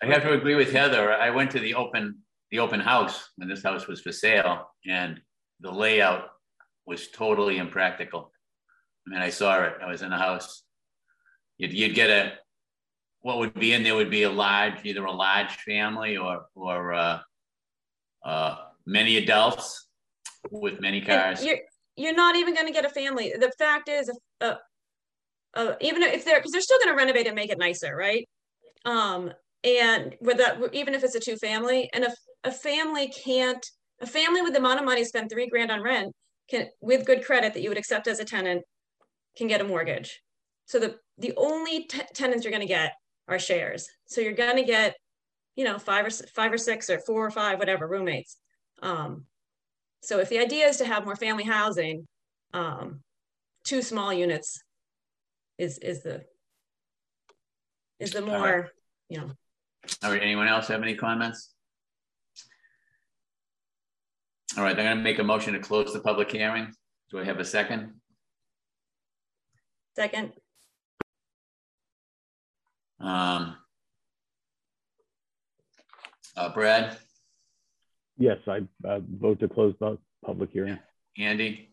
I 0.00 0.06
have 0.06 0.22
to 0.22 0.32
agree 0.32 0.54
with 0.54 0.72
Heather. 0.72 1.12
I 1.12 1.30
went 1.30 1.50
to 1.52 1.58
the 1.58 1.74
open 1.74 2.20
the 2.50 2.58
open 2.60 2.80
house 2.80 3.30
when 3.36 3.48
this 3.48 3.62
house 3.62 3.86
was 3.86 4.00
for 4.00 4.12
sale, 4.12 4.70
and 4.86 5.20
the 5.60 5.70
layout 5.70 6.24
was 6.86 7.08
totally 7.08 7.58
impractical. 7.58 8.32
I 9.06 9.10
mean, 9.10 9.20
I 9.20 9.30
saw 9.30 9.62
it. 9.62 9.74
I 9.82 9.86
was 9.86 10.02
in 10.02 10.10
the 10.10 10.16
house. 10.16 10.62
You'd, 11.58 11.72
you'd 11.72 11.94
get 11.94 12.10
a 12.10 12.32
what 13.20 13.38
would 13.38 13.54
be 13.54 13.72
in 13.72 13.82
there 13.82 13.96
would 13.96 14.10
be 14.10 14.22
a 14.22 14.30
large, 14.30 14.84
either 14.84 15.04
a 15.04 15.12
large 15.12 15.52
family 15.56 16.16
or 16.16 16.46
or 16.54 16.92
uh, 16.92 17.20
uh, 18.24 18.56
many 18.86 19.16
adults 19.16 19.88
with 20.50 20.80
many 20.80 21.00
cars 21.00 21.44
you're 21.98 22.14
not 22.14 22.36
even 22.36 22.54
going 22.54 22.66
to 22.66 22.72
get 22.72 22.84
a 22.84 22.88
family. 22.88 23.34
The 23.38 23.52
fact 23.58 23.88
is, 23.88 24.10
uh, 24.40 24.54
uh, 25.54 25.72
even 25.80 26.02
if 26.02 26.24
they're, 26.24 26.38
because 26.38 26.52
they're 26.52 26.60
still 26.60 26.78
going 26.78 26.90
to 26.90 26.96
renovate 26.96 27.26
and 27.26 27.34
make 27.34 27.50
it 27.50 27.58
nicer, 27.58 27.94
right? 27.94 28.26
Um, 28.84 29.32
and 29.64 30.14
with 30.20 30.38
that, 30.38 30.58
even 30.72 30.94
if 30.94 31.02
it's 31.02 31.16
a 31.16 31.20
two 31.20 31.36
family, 31.36 31.90
and 31.92 32.04
if 32.04 32.14
a 32.44 32.52
family 32.52 33.08
can't, 33.08 33.64
a 34.00 34.06
family 34.06 34.42
with 34.42 34.52
the 34.52 34.58
amount 34.58 34.80
of 34.80 34.86
money 34.86 35.04
spend 35.04 35.30
three 35.30 35.48
grand 35.48 35.70
on 35.70 35.82
rent 35.82 36.14
can, 36.48 36.68
with 36.80 37.06
good 37.06 37.24
credit 37.24 37.54
that 37.54 37.62
you 37.62 37.68
would 37.68 37.78
accept 37.78 38.06
as 38.06 38.20
a 38.20 38.24
tenant, 38.24 38.62
can 39.36 39.48
get 39.48 39.60
a 39.60 39.64
mortgage. 39.64 40.20
So 40.66 40.78
the 40.78 40.96
the 41.16 41.32
only 41.36 41.86
tenants 41.86 42.44
you're 42.44 42.52
going 42.52 42.66
to 42.66 42.66
get 42.66 42.92
are 43.26 43.38
shares. 43.38 43.88
So 44.06 44.20
you're 44.20 44.32
going 44.32 44.56
to 44.56 44.64
get, 44.64 44.94
you 45.56 45.64
know, 45.64 45.78
five 45.78 46.06
or 46.06 46.10
five 46.10 46.52
or 46.52 46.58
six 46.58 46.90
or 46.90 47.00
four 47.00 47.26
or 47.26 47.30
five, 47.30 47.58
whatever 47.58 47.88
roommates. 47.88 48.36
Um, 48.82 49.24
so 50.02 50.20
if 50.20 50.28
the 50.28 50.38
idea 50.38 50.66
is 50.66 50.76
to 50.76 50.84
have 50.84 51.04
more 51.04 51.16
family 51.16 51.44
housing, 51.44 52.06
um, 52.52 53.00
two 53.64 53.82
small 53.82 54.12
units 54.12 54.62
is 55.58 55.78
is 55.78 56.02
the 56.02 56.24
is 57.98 58.12
the 58.12 58.22
more 58.22 58.60
right. 58.60 58.70
you 59.08 59.18
know. 59.18 59.30
All 60.02 60.10
right. 60.10 60.22
Anyone 60.22 60.48
else 60.48 60.68
have 60.68 60.82
any 60.82 60.94
comments? 60.94 61.54
All 64.58 64.64
right. 64.64 64.76
I'm 64.76 64.84
going 64.84 64.96
to 64.96 65.02
make 65.04 65.20
a 65.20 65.22
motion 65.22 65.52
to 65.52 65.60
close 65.60 65.92
the 65.92 66.00
public 66.00 66.32
hearing. 66.32 66.72
Do 67.12 67.20
I 67.20 67.24
have 67.24 67.38
a 67.38 67.44
second? 67.44 67.92
Second. 69.94 70.32
Um, 72.98 73.54
uh, 76.36 76.52
Brad. 76.52 76.98
Yes, 78.16 78.38
I 78.48 78.62
uh, 78.84 78.98
vote 79.20 79.38
to 79.38 79.48
close 79.48 79.74
the 79.78 79.96
public 80.26 80.50
hearing. 80.50 80.80
Andy? 81.16 81.72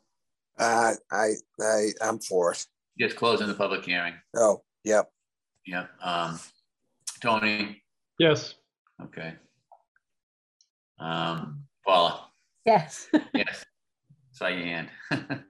Uh, 0.60 0.94
I, 1.12 1.32
I, 1.60 1.88
I'm 2.02 2.20
for 2.20 2.52
it. 2.52 2.68
Just 3.00 3.16
closing 3.16 3.48
the 3.48 3.56
public 3.56 3.84
hearing. 3.84 4.14
Oh, 4.36 4.62
yep. 4.84 5.10
Yep. 5.66 5.90
Um, 6.04 6.40
Tony? 7.20 7.82
Yes. 8.20 8.54
Okay. 9.02 9.34
Um, 11.00 11.64
Paula? 11.84 12.28
Yes. 12.66 13.08
yes. 13.34 13.64
Hand. 14.40 14.90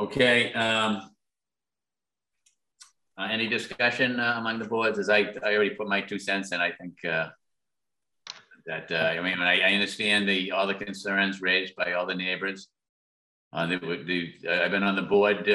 okay. 0.00 0.52
Um, 0.54 1.10
uh, 3.18 3.28
any 3.30 3.48
discussion 3.48 4.18
uh, 4.18 4.34
among 4.38 4.58
the 4.60 4.64
boards? 4.64 4.98
As 4.98 5.08
I, 5.08 5.34
I 5.44 5.54
already 5.54 5.70
put 5.70 5.88
my 5.88 6.00
two 6.00 6.18
cents 6.18 6.52
in, 6.52 6.60
I 6.60 6.72
think 6.72 7.04
uh, 7.04 7.28
that 8.66 8.90
uh, 8.90 8.94
I 8.96 9.20
mean, 9.20 9.40
I, 9.40 9.60
I, 9.60 9.74
understand 9.74 10.28
the 10.28 10.50
all 10.52 10.66
the 10.66 10.74
concerns 10.74 11.42
raised 11.42 11.76
by 11.76 11.92
all 11.92 12.06
the 12.06 12.14
neighbors. 12.14 12.68
Uh, 13.52 13.66
the, 13.66 13.78
the, 13.78 14.32
uh, 14.48 14.64
I've 14.64 14.72
been 14.72 14.82
on 14.82 14.96
the 14.96 15.02
board 15.02 15.46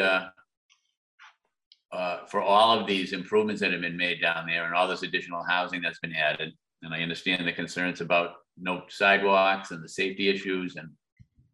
for 2.29 2.41
all 2.41 2.79
of 2.79 2.87
these 2.87 3.13
improvements 3.13 3.61
that 3.61 3.73
have 3.73 3.81
been 3.81 3.97
made 3.97 4.21
down 4.21 4.45
there 4.45 4.65
and 4.65 4.75
all 4.75 4.87
this 4.87 5.03
additional 5.03 5.43
housing 5.43 5.81
that's 5.81 5.99
been 5.99 6.15
added. 6.15 6.53
And 6.81 6.93
I 6.93 7.01
understand 7.01 7.45
the 7.45 7.51
concerns 7.51 7.99
about 7.99 8.35
no 8.59 8.83
sidewalks 8.89 9.71
and 9.71 9.83
the 9.83 9.89
safety 9.89 10.29
issues 10.29 10.75
and 10.75 10.89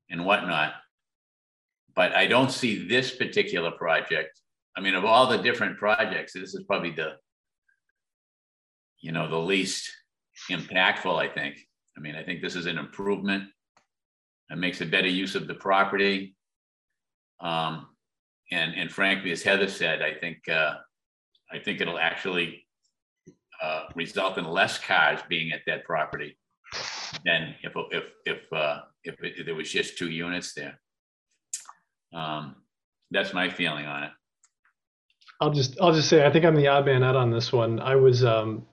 and 0.09 0.25
whatnot. 0.25 0.73
But 1.95 2.13
I 2.13 2.27
don't 2.27 2.51
see 2.51 2.87
this 2.87 3.15
particular 3.15 3.71
project. 3.71 4.39
I 4.77 4.81
mean, 4.81 4.95
of 4.95 5.05
all 5.05 5.27
the 5.27 5.37
different 5.37 5.77
projects, 5.77 6.33
this 6.33 6.53
is 6.53 6.63
probably 6.67 6.91
the 6.91 7.13
you 8.99 9.11
know 9.11 9.29
the 9.29 9.37
least 9.37 9.91
impactful, 10.51 11.17
I 11.17 11.27
think. 11.27 11.57
I 11.97 12.01
mean, 12.01 12.15
I 12.15 12.23
think 12.23 12.41
this 12.41 12.55
is 12.55 12.65
an 12.65 12.77
improvement. 12.77 13.45
It 14.49 14.57
makes 14.57 14.81
a 14.81 14.85
better 14.85 15.07
use 15.07 15.35
of 15.35 15.47
the 15.47 15.55
property. 15.55 16.35
Um, 17.39 17.87
and, 18.51 18.73
and 18.75 18.91
frankly, 18.91 19.31
as 19.31 19.43
Heather 19.43 19.67
said, 19.67 20.01
I 20.01 20.13
think, 20.13 20.47
uh, 20.49 20.75
I 21.51 21.59
think 21.59 21.81
it'll 21.81 21.97
actually 21.97 22.67
uh, 23.61 23.85
result 23.95 24.37
in 24.37 24.45
less 24.45 24.77
cars 24.77 25.19
being 25.29 25.51
at 25.51 25.61
that 25.67 25.83
property 25.85 26.37
than 27.25 27.55
if, 27.63 27.73
if, 27.91 28.03
if, 28.25 28.53
uh, 28.53 28.81
if, 29.03 29.15
it, 29.23 29.33
if 29.37 29.45
there 29.45 29.55
was 29.55 29.71
just 29.71 29.97
two 29.97 30.09
units 30.09 30.53
there. 30.53 30.79
Um, 32.13 32.55
that's 33.11 33.33
my 33.33 33.49
feeling 33.49 33.85
on 33.85 34.03
it. 34.03 34.11
I'll 35.41 35.51
just 35.51 35.79
I'll 35.81 35.93
just 35.93 36.07
say 36.07 36.25
I 36.25 36.31
think 36.31 36.45
I'm 36.45 36.55
the 36.55 36.67
odd 36.67 36.85
man 36.85 37.03
out 37.03 37.15
on 37.15 37.29
this 37.29 37.51
one. 37.51 37.79
I 37.79 37.95
was 37.95 38.23
um, 38.23 38.65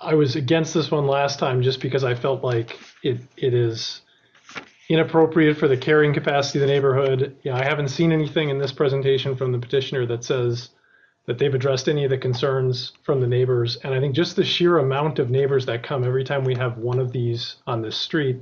I 0.00 0.14
was 0.14 0.36
against 0.36 0.74
this 0.74 0.90
one 0.90 1.06
last 1.06 1.38
time 1.38 1.62
just 1.62 1.80
because 1.80 2.04
I 2.04 2.14
felt 2.14 2.44
like 2.44 2.78
it 3.02 3.20
it 3.36 3.54
is 3.54 4.02
inappropriate 4.90 5.56
for 5.56 5.68
the 5.68 5.76
carrying 5.76 6.12
capacity 6.12 6.58
of 6.58 6.66
the 6.66 6.72
neighborhood. 6.72 7.36
Yeah, 7.42 7.56
I 7.56 7.64
haven't 7.64 7.88
seen 7.88 8.12
anything 8.12 8.50
in 8.50 8.58
this 8.58 8.72
presentation 8.72 9.36
from 9.36 9.52
the 9.52 9.58
petitioner 9.58 10.04
that 10.06 10.24
says 10.24 10.70
that 11.26 11.38
they've 11.38 11.54
addressed 11.54 11.88
any 11.88 12.04
of 12.04 12.10
the 12.10 12.18
concerns 12.18 12.92
from 13.02 13.20
the 13.20 13.26
neighbors. 13.26 13.76
And 13.84 13.94
I 13.94 14.00
think 14.00 14.14
just 14.14 14.36
the 14.36 14.44
sheer 14.44 14.78
amount 14.78 15.18
of 15.18 15.30
neighbors 15.30 15.66
that 15.66 15.82
come 15.82 16.04
every 16.04 16.24
time 16.24 16.44
we 16.44 16.54
have 16.54 16.78
one 16.78 16.98
of 16.98 17.12
these 17.12 17.56
on 17.66 17.82
this 17.82 17.96
street 17.96 18.38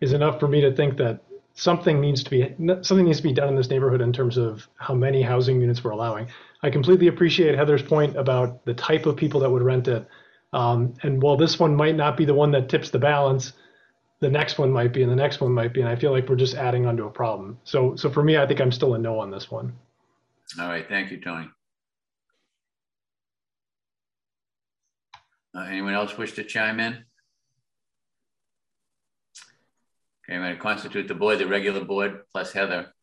is 0.00 0.12
enough 0.12 0.40
for 0.40 0.48
me 0.48 0.60
to 0.60 0.74
think 0.74 0.96
that 0.98 1.20
something 1.54 2.00
needs 2.00 2.22
to 2.24 2.30
be 2.30 2.54
something 2.82 3.04
needs 3.04 3.18
to 3.18 3.22
be 3.22 3.32
done 3.32 3.48
in 3.48 3.56
this 3.56 3.68
neighborhood 3.68 4.00
in 4.00 4.12
terms 4.12 4.38
of 4.38 4.66
how 4.76 4.94
many 4.94 5.20
housing 5.20 5.60
units 5.60 5.82
we're 5.82 5.90
allowing. 5.90 6.28
I 6.62 6.70
completely 6.70 7.08
appreciate 7.08 7.56
Heather's 7.56 7.82
point 7.82 8.16
about 8.16 8.64
the 8.64 8.74
type 8.74 9.06
of 9.06 9.16
people 9.16 9.40
that 9.40 9.50
would 9.50 9.62
rent 9.62 9.88
it. 9.88 10.06
Um, 10.52 10.94
and 11.02 11.22
while 11.22 11.36
this 11.36 11.58
one 11.58 11.74
might 11.76 11.96
not 11.96 12.16
be 12.16 12.24
the 12.24 12.34
one 12.34 12.50
that 12.52 12.68
tips 12.68 12.90
the 12.90 12.98
balance, 12.98 13.52
the 14.20 14.30
next 14.30 14.58
one 14.58 14.70
might 14.70 14.92
be, 14.92 15.02
and 15.02 15.10
the 15.10 15.16
next 15.16 15.40
one 15.40 15.52
might 15.52 15.72
be, 15.72 15.80
and 15.80 15.88
I 15.88 15.96
feel 15.96 16.10
like 16.10 16.28
we're 16.28 16.36
just 16.36 16.54
adding 16.54 16.86
onto 16.86 17.06
a 17.06 17.10
problem. 17.10 17.58
So, 17.64 17.96
so 17.96 18.10
for 18.10 18.22
me, 18.22 18.36
I 18.36 18.46
think 18.46 18.60
I'm 18.60 18.72
still 18.72 18.94
a 18.94 18.98
no 18.98 19.18
on 19.18 19.30
this 19.30 19.50
one. 19.50 19.72
All 20.60 20.68
right, 20.68 20.86
thank 20.88 21.10
you, 21.10 21.20
Tony. 21.20 21.48
Uh, 25.54 25.60
anyone 25.62 25.94
else 25.94 26.16
wish 26.16 26.32
to 26.34 26.44
chime 26.44 26.78
in? 26.78 26.92
Okay, 30.24 30.36
I'm 30.36 30.42
going 30.42 30.54
to 30.54 30.60
constitute 30.60 31.08
the 31.08 31.14
board, 31.14 31.38
the 31.38 31.46
regular 31.46 31.84
board, 31.84 32.20
plus 32.32 32.52
Heather. 32.52 32.94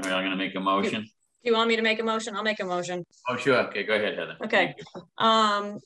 All 0.00 0.04
right, 0.04 0.12
I'm 0.12 0.24
going 0.24 0.30
to 0.30 0.36
make 0.36 0.54
a 0.54 0.60
motion. 0.60 1.02
Do 1.02 1.08
you 1.44 1.54
want 1.54 1.68
me 1.68 1.76
to 1.76 1.82
make 1.82 2.00
a 2.00 2.04
motion? 2.04 2.34
I'll 2.34 2.42
make 2.42 2.58
a 2.60 2.64
motion. 2.64 3.04
Oh, 3.28 3.36
sure. 3.36 3.58
Okay, 3.68 3.84
go 3.84 3.94
ahead, 3.94 4.18
Heather. 4.18 4.36
Okay. 4.42 4.74
Um, 5.16 5.78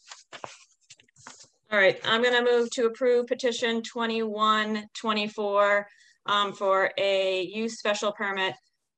all 1.71 1.79
right, 1.79 1.99
I'm 2.05 2.23
gonna 2.23 2.43
move 2.43 2.69
to 2.73 2.87
approve 2.87 3.27
petition 3.27 3.83
twenty-one 3.83 4.89
twenty-four 4.95 5.87
um, 6.27 6.53
for 6.53 6.91
a 6.99 7.43
use 7.43 7.79
special 7.79 8.13
permit 8.13 8.55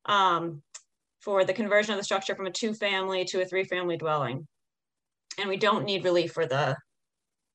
um, 0.07 0.63
for 1.21 1.45
the 1.45 1.55
conversion 1.55 1.93
of 1.93 1.99
the 1.99 2.05
structure 2.05 2.35
from 2.35 2.47
a 2.47 2.51
two-family 2.51 3.25
to 3.27 3.41
a 3.41 3.45
three-family 3.45 3.97
dwelling. 3.97 4.47
And 5.39 5.49
we 5.49 5.57
don't 5.57 5.85
need 5.85 6.05
relief 6.05 6.33
for 6.33 6.47
the 6.47 6.77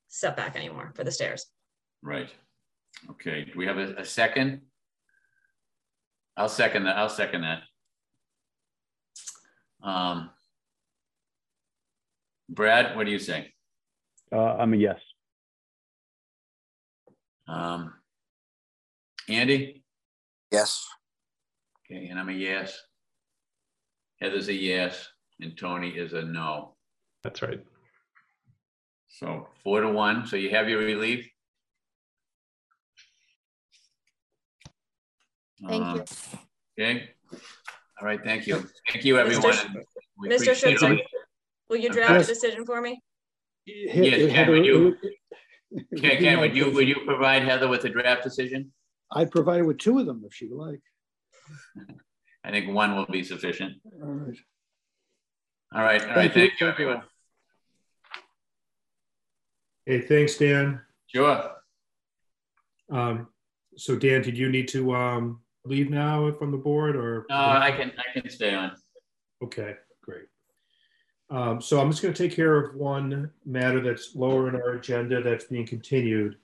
setback 0.07 0.55
anymore 0.55 0.91
for 0.95 1.03
the 1.03 1.11
stairs. 1.11 1.45
Right. 2.01 2.29
Okay, 3.11 3.45
do 3.45 3.57
we 3.57 3.65
have 3.67 3.77
a, 3.77 3.93
a 3.95 4.05
second? 4.05 4.61
I'll 6.35 6.49
second 6.49 6.85
that. 6.85 6.97
I'll 6.97 7.09
second 7.09 7.41
that. 7.41 7.61
Um, 9.81 10.29
Brad, 12.49 12.95
what 12.95 13.05
do 13.05 13.11
you 13.11 13.19
say? 13.19 13.53
Uh, 14.31 14.55
I'm 14.55 14.73
a 14.73 14.77
yes. 14.77 14.99
Um, 17.47 17.93
Andy? 19.29 19.83
Yes. 20.51 20.87
Okay, 21.85 22.07
and 22.07 22.19
I'm 22.19 22.29
a 22.29 22.33
yes. 22.33 22.77
Heather's 24.19 24.49
a 24.49 24.53
yes, 24.53 25.07
and 25.39 25.57
Tony 25.57 25.89
is 25.89 26.13
a 26.13 26.23
no. 26.23 26.75
That's 27.23 27.41
right. 27.41 27.63
So 29.07 29.47
four 29.63 29.81
to 29.81 29.89
one. 29.89 30.25
So 30.25 30.35
you 30.35 30.49
have 30.49 30.67
your 30.69 30.79
relief? 30.79 31.29
Thank 35.67 35.73
you. 35.73 35.81
Um, 35.81 36.03
Okay. 36.79 37.09
All 37.99 38.07
right, 38.07 38.23
thank 38.23 38.47
you. 38.47 38.65
Thank 38.89 39.03
you, 39.03 39.19
everyone. 39.19 39.43
Mr. 39.43 39.83
appreciate 40.23 40.77
Schutzer, 40.77 40.97
it. 40.97 41.05
will 41.69 41.75
you 41.75 41.89
draft 41.89 42.23
a 42.23 42.25
decision 42.25 42.65
for 42.65 42.79
me? 42.79 43.01
Yes, 43.65 44.31
Ken, 44.31 44.49
would 44.49 44.65
you, 44.65 44.95
Ken, 45.97 46.17
Ken, 46.17 46.39
would 46.39 46.55
you, 46.55 46.71
would 46.71 46.87
you 46.87 46.95
provide 47.05 47.43
Heather 47.43 47.67
with 47.67 47.83
a 47.83 47.89
draft 47.89 48.23
decision? 48.23 48.71
I'd 49.11 49.31
provide 49.31 49.57
her 49.59 49.65
with 49.65 49.79
two 49.79 49.99
of 49.99 50.05
them 50.05 50.23
if 50.25 50.33
she'd 50.33 50.51
like. 50.51 50.81
I 52.43 52.51
think 52.51 52.73
one 52.73 52.95
will 52.95 53.05
be 53.05 53.23
sufficient. 53.23 53.77
All 54.01 54.09
right. 54.09 54.37
All 55.73 55.83
right, 55.83 56.01
all 56.01 56.07
right, 56.07 56.15
Thank 56.15 56.35
you. 56.35 56.41
thank 56.47 56.59
you, 56.59 56.67
everyone. 56.67 57.01
Hey, 59.85 60.01
thanks, 60.01 60.37
Dan. 60.37 60.81
Sure. 61.07 61.51
Um, 62.91 63.27
so 63.77 63.95
Dan, 63.95 64.21
did 64.21 64.37
you 64.37 64.49
need 64.49 64.67
to 64.69 64.95
um, 64.95 65.41
leave 65.65 65.89
now 65.89 66.31
from 66.33 66.51
the 66.51 66.57
board 66.57 66.95
or? 66.95 67.25
No, 67.29 67.35
I 67.35 67.71
can, 67.71 67.91
I 67.97 68.19
can 68.19 68.29
stay 68.29 68.53
on. 68.55 68.71
Okay, 69.43 69.75
great. 70.03 70.25
Um, 71.29 71.61
so 71.61 71.79
I'm 71.79 71.91
just 71.91 72.01
going 72.01 72.13
to 72.13 72.23
take 72.27 72.35
care 72.35 72.55
of 72.55 72.75
one 72.75 73.29
matter 73.45 73.79
that's 73.79 74.15
lower 74.15 74.49
in 74.49 74.55
our 74.55 74.71
agenda 74.71 75.21
that's 75.21 75.45
being 75.45 75.67
continued. 75.67 76.35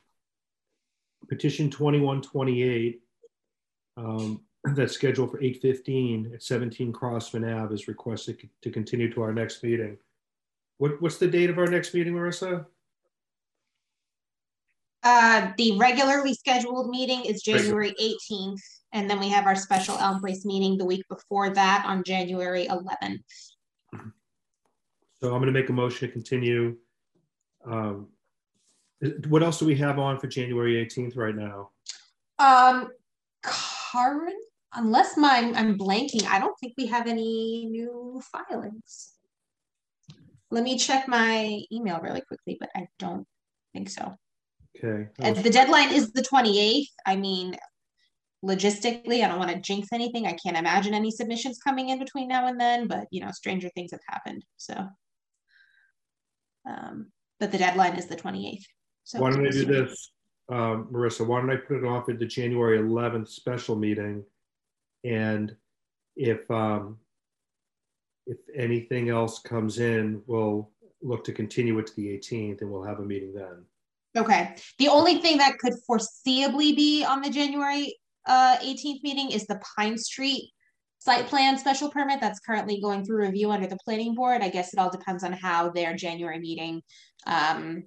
Petition 1.28 1.70
2128 1.70 3.02
um, 3.98 4.42
that's 4.76 4.94
scheduled 4.94 5.32
for 5.32 5.40
8:15 5.40 6.34
at 6.34 6.44
17 6.44 6.92
Crossman 6.92 7.46
Ave 7.46 7.74
is 7.74 7.88
requested 7.88 8.50
to 8.62 8.72
continue 8.72 9.12
to 9.14 9.22
our 9.22 9.34
next 9.34 9.64
meeting. 9.64 9.98
What, 10.78 11.02
what's 11.02 11.18
the 11.18 11.28
date 11.28 11.50
of 11.50 11.58
our 11.58 11.68
next 11.68 11.94
meeting, 11.94 12.14
Marissa? 12.14 12.66
Uh, 15.04 15.52
the 15.58 15.78
regularly 15.78 16.34
scheduled 16.34 16.90
meeting 16.90 17.24
is 17.26 17.44
January 17.44 17.94
eighteenth, 18.00 18.62
and 18.92 19.08
then 19.08 19.20
we 19.20 19.30
have 19.30 19.46
our 19.46 19.56
special 19.56 19.98
Elm 20.00 20.20
Place 20.20 20.46
meeting 20.46 20.78
the 20.78 20.86
week 20.86 21.04
before 21.10 21.52
that 21.52 21.84
on 21.86 22.04
January 22.04 22.66
eleventh. 22.66 23.22
So 25.22 25.34
I'm 25.34 25.42
going 25.42 25.46
to 25.46 25.52
make 25.52 25.70
a 25.70 25.74
motion 25.74 26.08
to 26.08 26.14
continue. 26.14 26.76
Um, 27.66 28.08
what 29.28 29.44
else 29.44 29.60
do 29.60 29.66
we 29.66 29.76
have 29.76 30.00
on 30.00 30.20
for 30.20 30.28
January 30.28 30.86
18th 30.86 31.18
right 31.18 31.36
now? 31.36 31.70
Um, 32.40 32.90
current, 33.44 34.44
unless 34.74 35.18
my, 35.18 35.54
I'm 35.56 35.78
blanking, 35.78 36.26
I 36.26 36.40
don't 36.40 36.58
think 36.60 36.74
we 36.78 36.88
have 36.88 37.08
any 37.08 37.66
new 37.70 38.22
filings. 38.32 39.12
Let 40.52 40.64
me 40.64 40.78
check 40.78 41.08
my 41.08 41.62
email 41.72 42.00
really 42.02 42.22
quickly, 42.22 42.58
but 42.60 42.70
I 42.76 42.88
don't 43.00 43.28
think 43.74 43.90
so. 43.90 44.14
Okay. 44.78 45.10
And 45.20 45.38
the 45.38 45.50
deadline 45.50 45.94
is 45.94 46.12
the 46.12 46.22
28th. 46.22 46.88
I 47.06 47.16
mean, 47.16 47.56
logistically, 48.44 49.24
I 49.24 49.28
don't 49.28 49.40
want 49.40 49.52
to 49.52 49.60
jinx 49.60 49.90
anything. 49.92 50.28
I 50.28 50.34
can't 50.34 50.58
imagine 50.58 50.94
any 50.94 51.12
submissions 51.12 51.60
coming 51.60 51.90
in 51.90 52.00
between 52.00 52.28
now 52.28 52.48
and 52.48 52.60
then, 52.60 52.88
but 52.88 53.08
you 53.12 53.22
know, 53.22 53.32
stranger 53.32 53.70
things 53.70 53.92
have 53.92 54.02
happened. 54.08 54.44
So, 54.58 54.88
um, 56.70 57.12
but 57.40 57.52
the 57.52 57.58
deadline 57.58 57.96
is 57.96 58.08
the 58.08 58.16
28th. 58.16 58.64
So 59.06 59.20
Why 59.22 59.30
don't 59.30 59.48
I 59.48 59.52
do 59.52 59.66
this, 59.66 60.12
um, 60.50 60.90
Marissa? 60.92 61.26
Why 61.26 61.40
don't 61.40 61.52
I 61.52 61.58
put 61.58 61.78
it 61.78 61.86
off 61.86 62.10
at 62.10 62.18
the 62.18 62.26
January 62.26 62.80
11th 62.80 63.30
special 63.30 63.76
meeting? 63.76 64.24
And 65.04 65.56
if 66.16 66.50
um, 66.50 66.98
if 68.26 68.38
anything 68.56 69.10
else 69.10 69.40
comes 69.40 69.78
in, 69.78 70.24
we'll 70.26 70.72
look 71.04 71.24
to 71.26 71.34
continue 71.34 71.78
it 71.78 71.86
to 71.88 71.96
the 71.96 72.08
18th, 72.18 72.62
and 72.62 72.72
we'll 72.72 72.84
have 72.84 73.00
a 73.00 73.06
meeting 73.06 73.32
then. 73.32 73.64
Okay. 74.18 74.56
The 74.80 74.88
only 74.88 75.20
thing 75.20 75.38
that 75.38 75.60
could 75.60 75.74
foreseeably 75.88 76.76
be 76.76 77.06
on 77.06 77.22
the 77.22 77.30
January 77.30 77.96
uh, 78.26 78.58
18th 78.58 79.04
meeting 79.04 79.32
is 79.32 79.46
the 79.46 79.62
Pine 79.78 80.00
Street 80.00 80.50
site 80.98 81.28
plan 81.28 81.60
special 81.60 81.92
permit 81.92 82.20
that's 82.20 82.40
currently 82.40 82.82
going 82.82 83.06
through 83.06 83.24
review 83.24 83.52
under 83.52 83.68
the 83.68 83.78
planning 83.86 84.16
board. 84.16 84.42
I 84.42 84.50
guess 84.50 84.74
it 84.74 84.80
all 84.80 84.90
depends 84.90 85.24
on 85.24 85.34
how 85.34 85.70
their 85.70 85.96
January 85.96 86.40
meeting 86.40 86.82
um, 87.28 87.84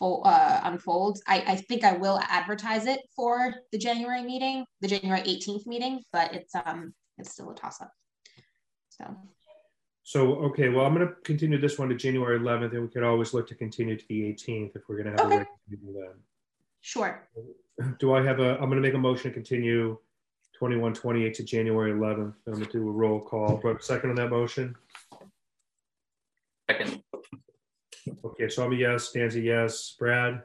full, 0.00 0.22
uh, 0.24 0.60
unfolds. 0.64 1.22
I, 1.28 1.44
I 1.46 1.56
think 1.56 1.84
I 1.84 1.92
will 1.92 2.18
advertise 2.28 2.86
it 2.86 3.00
for 3.14 3.54
the 3.70 3.78
January 3.78 4.22
meeting, 4.24 4.64
the 4.80 4.88
January 4.88 5.20
18th 5.20 5.66
meeting, 5.66 6.02
but 6.12 6.34
it's 6.34 6.54
um 6.56 6.92
it's 7.18 7.30
still 7.30 7.50
a 7.50 7.54
toss 7.54 7.80
up. 7.80 7.92
So 8.88 9.14
So, 10.02 10.34
okay, 10.46 10.70
well, 10.70 10.86
I'm 10.86 10.94
going 10.94 11.06
to 11.06 11.14
continue 11.22 11.60
this 11.60 11.78
one 11.78 11.88
to 11.90 11.94
January 11.94 12.40
11th, 12.40 12.72
and 12.72 12.82
we 12.82 12.88
could 12.88 13.04
always 13.04 13.32
look 13.32 13.46
to 13.48 13.54
continue 13.54 13.96
to 13.96 14.04
the 14.08 14.22
18th 14.32 14.74
if 14.74 14.82
we're 14.88 15.00
going 15.00 15.14
to 15.14 15.22
have 15.22 15.30
a 15.30 15.36
regular 15.36 15.46
meeting 15.68 15.92
then. 15.92 16.14
sure. 16.80 17.28
Do 17.98 18.14
I 18.14 18.22
have 18.22 18.40
a, 18.40 18.54
I'm 18.54 18.68
gonna 18.68 18.80
make 18.80 18.94
a 18.94 18.98
motion 18.98 19.30
to 19.30 19.34
continue 19.34 19.96
2128 20.58 21.34
to 21.34 21.44
January 21.44 21.92
11th. 21.92 22.34
I'm 22.46 22.52
gonna 22.52 22.66
do 22.66 22.88
a 22.88 22.92
roll 22.92 23.20
call. 23.20 23.56
Do 23.58 23.68
I 23.68 23.70
have 23.70 23.80
a 23.80 23.82
second 23.82 24.10
on 24.10 24.16
that 24.16 24.30
motion? 24.30 24.74
Second. 26.70 27.02
Okay, 28.24 28.48
so 28.48 28.64
I'm 28.64 28.72
a 28.72 28.76
yes, 28.76 29.12
Dan's 29.12 29.36
a 29.36 29.40
yes. 29.40 29.96
Brad, 29.98 30.42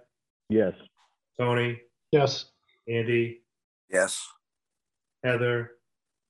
Yes. 0.50 0.74
Tony, 1.38 1.82
Yes. 2.12 2.52
Andy, 2.88 3.42
Yes. 3.90 4.26
Heather, 5.24 5.78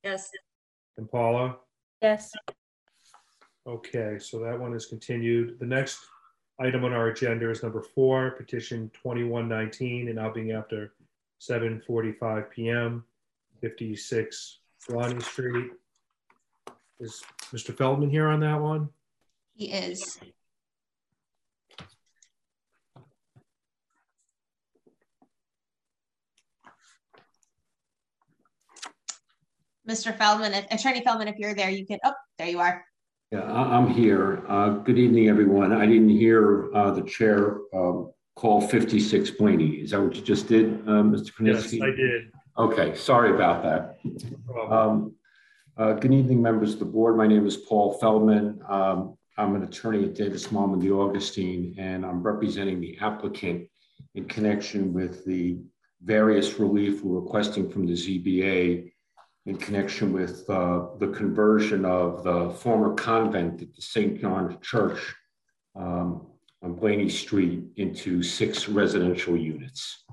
Yes. 0.02 0.30
and 0.96 1.08
Paula? 1.10 1.58
Yes. 2.02 2.32
Okay, 3.66 4.18
so 4.18 4.38
that 4.40 4.58
one 4.58 4.74
is 4.74 4.86
continued. 4.86 5.58
The 5.58 5.66
next 5.66 6.04
item 6.58 6.84
on 6.84 6.92
our 6.92 7.08
agenda 7.08 7.50
is 7.50 7.62
number 7.62 7.82
four, 7.82 8.32
petition 8.32 8.90
2119, 8.90 10.08
and 10.08 10.16
now 10.16 10.30
being 10.30 10.52
after 10.52 10.94
7:45 11.38 12.50
PM, 12.50 13.04
56 13.60 14.60
Blaney 14.88 15.20
Street. 15.20 15.72
Is 16.98 17.22
Mr. 17.52 17.76
Feldman 17.76 18.08
here 18.10 18.28
on 18.28 18.40
that 18.40 18.60
one? 18.60 18.88
He 19.54 19.70
is. 19.70 20.18
Mr. 29.88 30.16
Feldman, 30.16 30.52
if, 30.52 30.66
Attorney 30.70 31.00
Feldman, 31.02 31.28
if 31.28 31.36
you're 31.38 31.54
there, 31.54 31.70
you 31.70 31.86
can, 31.86 31.98
oh, 32.04 32.12
there 32.38 32.48
you 32.48 32.58
are. 32.58 32.84
Yeah, 33.30 33.40
I- 33.40 33.76
I'm 33.76 33.88
here. 33.88 34.44
Uh, 34.48 34.70
Good 34.70 34.98
evening, 34.98 35.28
everyone. 35.28 35.72
I 35.72 35.86
didn't 35.86 36.08
hear 36.08 36.74
uh, 36.74 36.90
the 36.90 37.02
chair 37.02 37.58
um, 37.74 38.10
call 38.34 38.60
56 38.60 39.30
Blaney. 39.32 39.82
Is 39.82 39.90
that 39.90 40.00
what 40.00 40.14
you 40.14 40.22
just 40.22 40.48
did, 40.48 40.80
uh, 40.88 41.02
Mr. 41.02 41.30
Yes, 41.40 41.72
I 41.74 41.90
did. 41.90 42.30
Okay, 42.58 42.94
sorry 42.96 43.34
about 43.34 43.62
that. 43.62 43.98
Um, 44.70 45.14
uh, 45.76 45.92
Good 45.92 46.12
evening, 46.12 46.40
members 46.42 46.72
of 46.72 46.78
the 46.78 46.84
board. 46.86 47.16
My 47.16 47.26
name 47.26 47.46
is 47.46 47.56
Paul 47.56 47.98
Feldman. 47.98 48.60
Um, 48.68 49.16
I'm 49.38 49.54
an 49.54 49.62
attorney 49.62 50.04
at 50.04 50.14
Davis 50.14 50.46
Malm 50.48 50.80
D'Agostine, 50.80 51.74
and 51.78 52.04
I'm 52.06 52.22
representing 52.22 52.80
the 52.80 52.96
applicant 53.00 53.68
in 54.14 54.24
connection 54.24 54.94
with 54.94 55.24
the 55.26 55.58
various 56.02 56.58
relief 56.58 57.04
we're 57.04 57.20
requesting 57.20 57.68
from 57.70 57.86
the 57.86 57.92
ZBA 57.92 58.90
in 59.46 59.56
connection 59.56 60.12
with 60.12 60.48
uh, 60.50 60.86
the 60.98 61.08
conversion 61.08 61.84
of 61.84 62.24
the 62.24 62.50
former 62.50 62.94
convent 62.94 63.62
at 63.62 63.74
the 63.74 63.82
St. 63.82 64.20
John's 64.20 64.56
Church 64.60 65.14
um, 65.76 66.26
on 66.62 66.74
Blaney 66.74 67.08
Street 67.08 67.62
into 67.76 68.22
six 68.22 68.68
residential 68.68 69.36
units. 69.36 70.04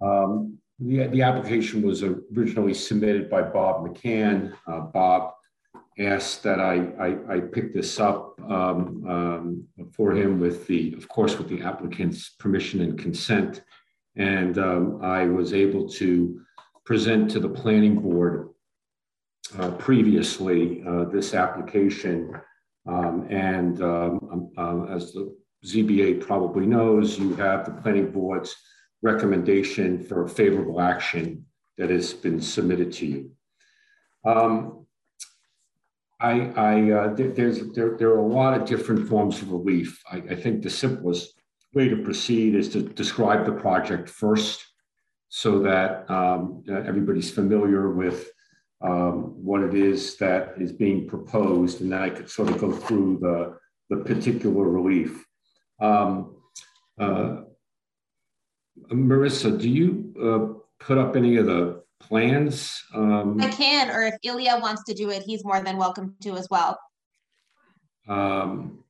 Um, 0.00 0.58
the, 0.78 1.06
the 1.08 1.22
application 1.22 1.82
was 1.82 2.02
originally 2.02 2.74
submitted 2.74 3.28
by 3.30 3.42
Bob 3.42 3.86
McCann. 3.86 4.54
Uh, 4.66 4.80
Bob 4.80 5.34
asked 5.98 6.42
that 6.42 6.60
I, 6.60 6.76
I, 6.98 7.36
I 7.36 7.40
pick 7.40 7.74
this 7.74 8.00
up 8.00 8.38
um, 8.50 9.06
um, 9.06 9.64
for 9.92 10.12
him 10.12 10.40
with 10.40 10.66
the, 10.66 10.94
of 10.94 11.08
course, 11.08 11.38
with 11.38 11.48
the 11.48 11.62
applicant's 11.62 12.30
permission 12.30 12.80
and 12.80 12.98
consent. 12.98 13.62
And 14.16 14.58
um, 14.58 15.00
I 15.02 15.26
was 15.26 15.52
able 15.52 15.88
to 15.90 16.40
present 16.86 17.30
to 17.32 17.40
the 17.40 17.48
planning 17.48 18.00
board 18.00 18.48
uh, 19.58 19.72
previously 19.72 20.82
uh, 20.88 21.04
this 21.04 21.34
application. 21.34 22.32
Um, 22.88 23.26
and 23.28 23.82
um, 23.82 24.50
um, 24.56 24.88
as 24.90 25.12
the 25.12 25.36
ZBA 25.66 26.20
probably 26.20 26.64
knows, 26.64 27.18
you 27.18 27.34
have 27.34 27.66
the 27.66 27.72
planning 27.82 28.10
board's 28.10 28.54
recommendation 29.02 30.02
for 30.02 30.26
favorable 30.28 30.80
action 30.80 31.44
that 31.76 31.90
has 31.90 32.12
been 32.12 32.40
submitted 32.40 32.92
to 32.92 33.06
you. 33.06 33.30
Um, 34.24 34.86
I, 36.20 36.52
I 36.56 36.90
uh, 36.90 37.14
there, 37.14 37.28
there's 37.28 37.68
there, 37.72 37.96
there 37.98 38.08
are 38.10 38.18
a 38.18 38.26
lot 38.26 38.58
of 38.58 38.66
different 38.66 39.06
forms 39.06 39.42
of 39.42 39.52
relief. 39.52 40.02
I, 40.10 40.16
I 40.30 40.34
think 40.34 40.62
the 40.62 40.70
simplest 40.70 41.34
way 41.74 41.88
to 41.88 41.96
proceed 41.96 42.54
is 42.54 42.68
to 42.70 42.80
describe 42.82 43.44
the 43.44 43.52
project 43.52 44.08
first, 44.08 44.64
so 45.28 45.58
that 45.60 46.08
um, 46.10 46.64
everybody's 46.68 47.30
familiar 47.30 47.90
with 47.90 48.30
um, 48.82 49.34
what 49.44 49.62
it 49.62 49.74
is 49.74 50.16
that 50.18 50.54
is 50.58 50.72
being 50.72 51.08
proposed, 51.08 51.80
and 51.80 51.92
then 51.92 52.02
I 52.02 52.10
could 52.10 52.30
sort 52.30 52.50
of 52.50 52.58
go 52.58 52.72
through 52.72 53.18
the 53.20 53.58
the 53.88 54.02
particular 54.02 54.68
relief. 54.68 55.24
Um, 55.80 56.36
uh, 56.98 57.42
Marissa, 58.90 59.58
do 59.58 59.68
you 59.68 60.14
uh, 60.20 60.84
put 60.84 60.98
up 60.98 61.16
any 61.16 61.36
of 61.36 61.46
the 61.46 61.82
plans? 62.00 62.82
Um, 62.94 63.40
I 63.40 63.48
can, 63.48 63.90
or 63.90 64.02
if 64.02 64.14
Ilya 64.22 64.58
wants 64.60 64.84
to 64.84 64.94
do 64.94 65.10
it, 65.10 65.22
he's 65.22 65.44
more 65.44 65.60
than 65.60 65.76
welcome 65.76 66.14
to 66.22 66.36
as 66.36 66.48
well. 66.50 66.78
um, 68.08 68.84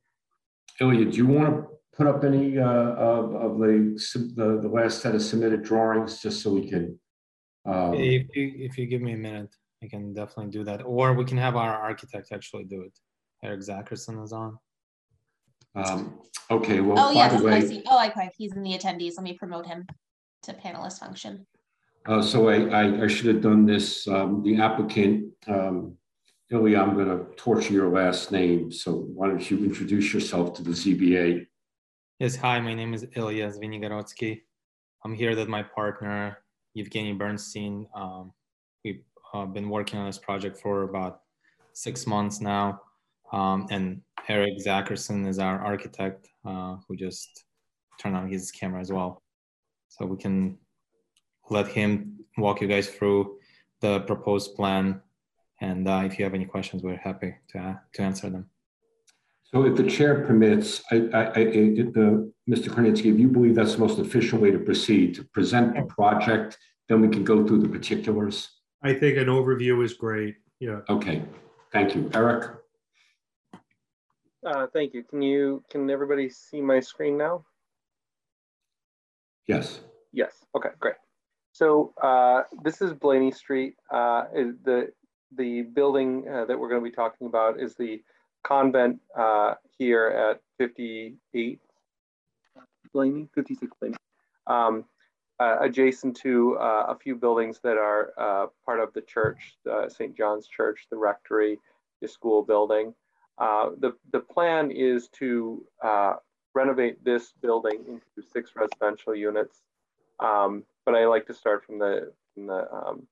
Ilya, 0.81 1.07
do 1.07 1.17
you 1.17 1.27
want 1.27 1.55
to 1.55 1.76
put 1.97 2.07
up 2.07 2.23
any 2.25 2.59
uh, 2.59 2.65
of, 2.65 3.35
of 3.35 3.59
the, 3.59 3.99
the 4.37 4.59
the 4.63 4.69
last 4.69 5.01
set 5.01 5.15
of 5.15 5.23
submitted 5.23 5.63
drawings 5.63 6.21
just 6.21 6.43
so 6.43 6.53
we 6.53 6.69
can? 6.69 6.99
um, 7.65 7.95
If 7.95 8.35
you, 8.37 8.53
if 8.57 8.77
you 8.79 8.87
give 8.87 9.01
me 9.03 9.13
a 9.15 9.17
minute, 9.17 9.55
I 9.83 9.89
can 9.89 10.13
definitely 10.13 10.51
do 10.53 10.65
that. 10.65 10.83
Or 10.85 11.15
we 11.15 11.25
can 11.25 11.39
have 11.39 11.57
our 11.57 11.75
architect 11.75 12.29
actually 12.33 12.65
do 12.65 12.83
it. 12.83 12.93
Eric 13.43 13.61
Zacherson 13.61 14.23
is 14.25 14.33
on. 14.33 14.59
um, 15.75 16.21
Okay, 16.51 16.81
well, 16.81 16.97
Oh, 16.99 17.09
by 17.15 17.21
yes, 17.21 17.43
the 17.43 17.49
I 17.49 17.61
see. 17.61 17.83
Oh, 17.89 18.07
okay, 18.09 18.31
he's 18.37 18.53
in 18.55 18.63
the 18.63 18.79
attendees. 18.79 19.15
Let 19.17 19.25
me 19.25 19.33
promote 19.35 19.67
him 19.67 19.85
to 20.45 20.53
panelist 20.53 21.01
function. 21.01 21.45
uh, 22.07 22.23
so 22.23 22.49
I, 22.49 22.57
I, 22.81 23.03
I 23.05 23.07
should 23.09 23.27
have 23.27 23.41
done 23.43 23.67
this, 23.67 24.07
um, 24.07 24.43
the 24.45 24.61
applicant, 24.61 25.33
um, 25.49 25.97
Ilya, 26.53 26.79
I'm 26.81 26.95
going 26.95 27.09
to 27.09 27.25
torture 27.35 27.73
your 27.73 27.89
last 27.89 28.31
name, 28.31 28.71
so 28.71 28.93
why 28.95 29.27
don't 29.27 29.51
you 29.51 29.65
introduce 29.65 30.15
yourself 30.15 30.55
to 30.55 30.63
the 30.63 30.71
ZBA? 30.71 31.45
Yes, 32.19 32.35
hi, 32.35 32.59
my 32.61 32.73
name 32.73 32.95
is 32.95 33.07
Ilya 33.15 33.51
Zvenigorodsky. 33.51 34.41
I'm 35.05 35.13
here 35.13 35.37
with 35.37 35.49
my 35.49 35.63
partner, 35.63 36.39
Evgeny 36.75 37.19
Bernstein. 37.19 37.87
Um, 37.95 38.33
we've 38.83 39.03
uh, 39.35 39.45
been 39.45 39.69
working 39.69 39.99
on 39.99 40.07
this 40.07 40.17
project 40.17 40.59
for 40.59 40.85
about 40.85 41.21
six 41.75 42.07
months 42.07 42.41
now. 42.41 42.81
Um, 43.35 43.67
and 43.71 44.01
Eric 44.29 44.55
Zacherson 44.65 45.29
is 45.29 45.39
our 45.39 45.59
architect 45.61 46.27
uh, 46.47 46.77
who 46.89 46.97
just 46.97 47.45
turned 48.01 48.17
on 48.17 48.31
his 48.31 48.51
camera 48.51 48.81
as 48.81 48.91
well. 48.91 49.23
So 49.89 50.07
we 50.07 50.17
can 50.17 50.57
let 51.51 51.69
him 51.69 52.21
walk 52.39 52.63
you 52.63 52.67
guys 52.67 52.89
through 52.89 53.37
the 53.83 54.01
proposed 54.01 54.55
plan. 54.55 55.03
And 55.61 55.87
uh, 55.87 56.05
if 56.07 56.19
you 56.19 56.25
have 56.25 56.33
any 56.33 56.47
questions, 56.47 56.83
we're 56.83 56.97
happy 56.97 57.35
to, 57.51 57.79
to 57.93 58.03
answer 58.03 58.31
them. 58.31 58.49
So 59.53 59.65
if 59.65 59.77
the 59.77 59.85
chair 59.85 60.25
permits, 60.27 60.83
I, 60.91 60.97
I, 61.15 61.23
I, 61.31 61.45
the, 61.45 62.33
Mr. 62.51 62.73
Krasinski, 62.73 63.11
if 63.11 63.19
you 63.19 63.29
believe 63.29 63.55
that's 63.55 63.75
the 63.75 63.81
most 63.81 63.99
efficient 63.99 64.43
way 64.43 64.51
to 64.51 64.59
proceed, 64.59 65.15
to 65.15 65.25
present 65.25 65.77
the 65.77 65.83
project, 65.83 66.59
then 66.89 67.01
we 67.01 67.09
can 67.09 67.25
go 67.25 67.47
through 67.47 67.61
the 67.61 67.69
particulars. 67.69 68.51
I 68.83 68.93
think 68.93 69.19
an 69.19 69.27
overview 69.27 69.85
is 69.85 69.95
great. 69.95 70.37
Yeah. 70.59 70.81
Okay, 70.89 71.23
thank 71.73 71.95
you. 71.95 72.11
Eric? 72.15 72.51
Uh, 74.45 74.67
thank 74.73 74.95
you. 74.95 75.05
Can 75.05 75.23
you, 75.23 75.63
can 75.71 75.91
everybody 75.91 76.29
see 76.29 76.61
my 76.61 76.81
screen 76.81 77.17
now? 77.17 77.45
Yes. 79.47 79.81
Yes. 80.13 80.45
Okay, 80.57 80.71
great. 80.81 80.95
So 81.53 81.95
uh, 82.03 82.43
this 82.63 82.83
is 82.83 82.93
Blaney 82.93 83.33
Street. 83.33 83.75
Uh, 83.91 84.25
the 84.65 84.93
the 85.37 85.63
building 85.63 86.25
uh, 86.29 86.45
that 86.45 86.59
we're 86.59 86.69
going 86.69 86.83
to 86.83 86.89
be 86.89 86.95
talking 86.95 87.27
about 87.27 87.61
is 87.61 87.75
the 87.75 88.01
convent 88.47 89.01
uh, 89.19 89.55
here 89.77 90.07
at 90.07 90.41
58 90.59 91.61
Blaney, 92.93 93.29
56 93.35 93.73
Blaney, 93.81 93.97
um, 94.47 94.85
uh, 95.41 95.57
adjacent 95.61 96.17
to 96.17 96.57
uh, 96.59 96.87
a 96.89 96.97
few 96.97 97.17
buildings 97.17 97.61
that 97.63 97.77
are 97.77 98.13
uh, 98.17 98.47
part 98.65 98.81
of 98.81 98.93
the 98.95 99.03
church, 99.03 99.57
St. 99.89 100.17
John's 100.17 100.47
Church, 100.47 100.87
the 100.91 100.97
rectory, 100.97 101.59
the 102.01 102.09
school 102.09 102.43
building. 102.43 102.95
Uh, 103.39 103.71
the, 103.81 103.93
the 104.13 104.21
plan 104.21 104.71
is 104.71 105.09
to 105.09 105.67
uh, 105.85 106.15
renovate 106.55 107.05
this 107.05 107.33
building 107.43 107.81
into 107.87 108.29
six 108.33 108.53
residential 108.57 109.15
units. 109.15 109.61
Um, 110.21 110.65
but 110.87 110.95
I 110.95 111.07
like 111.07 111.27
to 111.27 111.35
start 111.35 111.65
from 111.67 111.79
the, 111.79 112.13
from 112.33 112.47
the 112.47 112.73
um, 112.73 113.07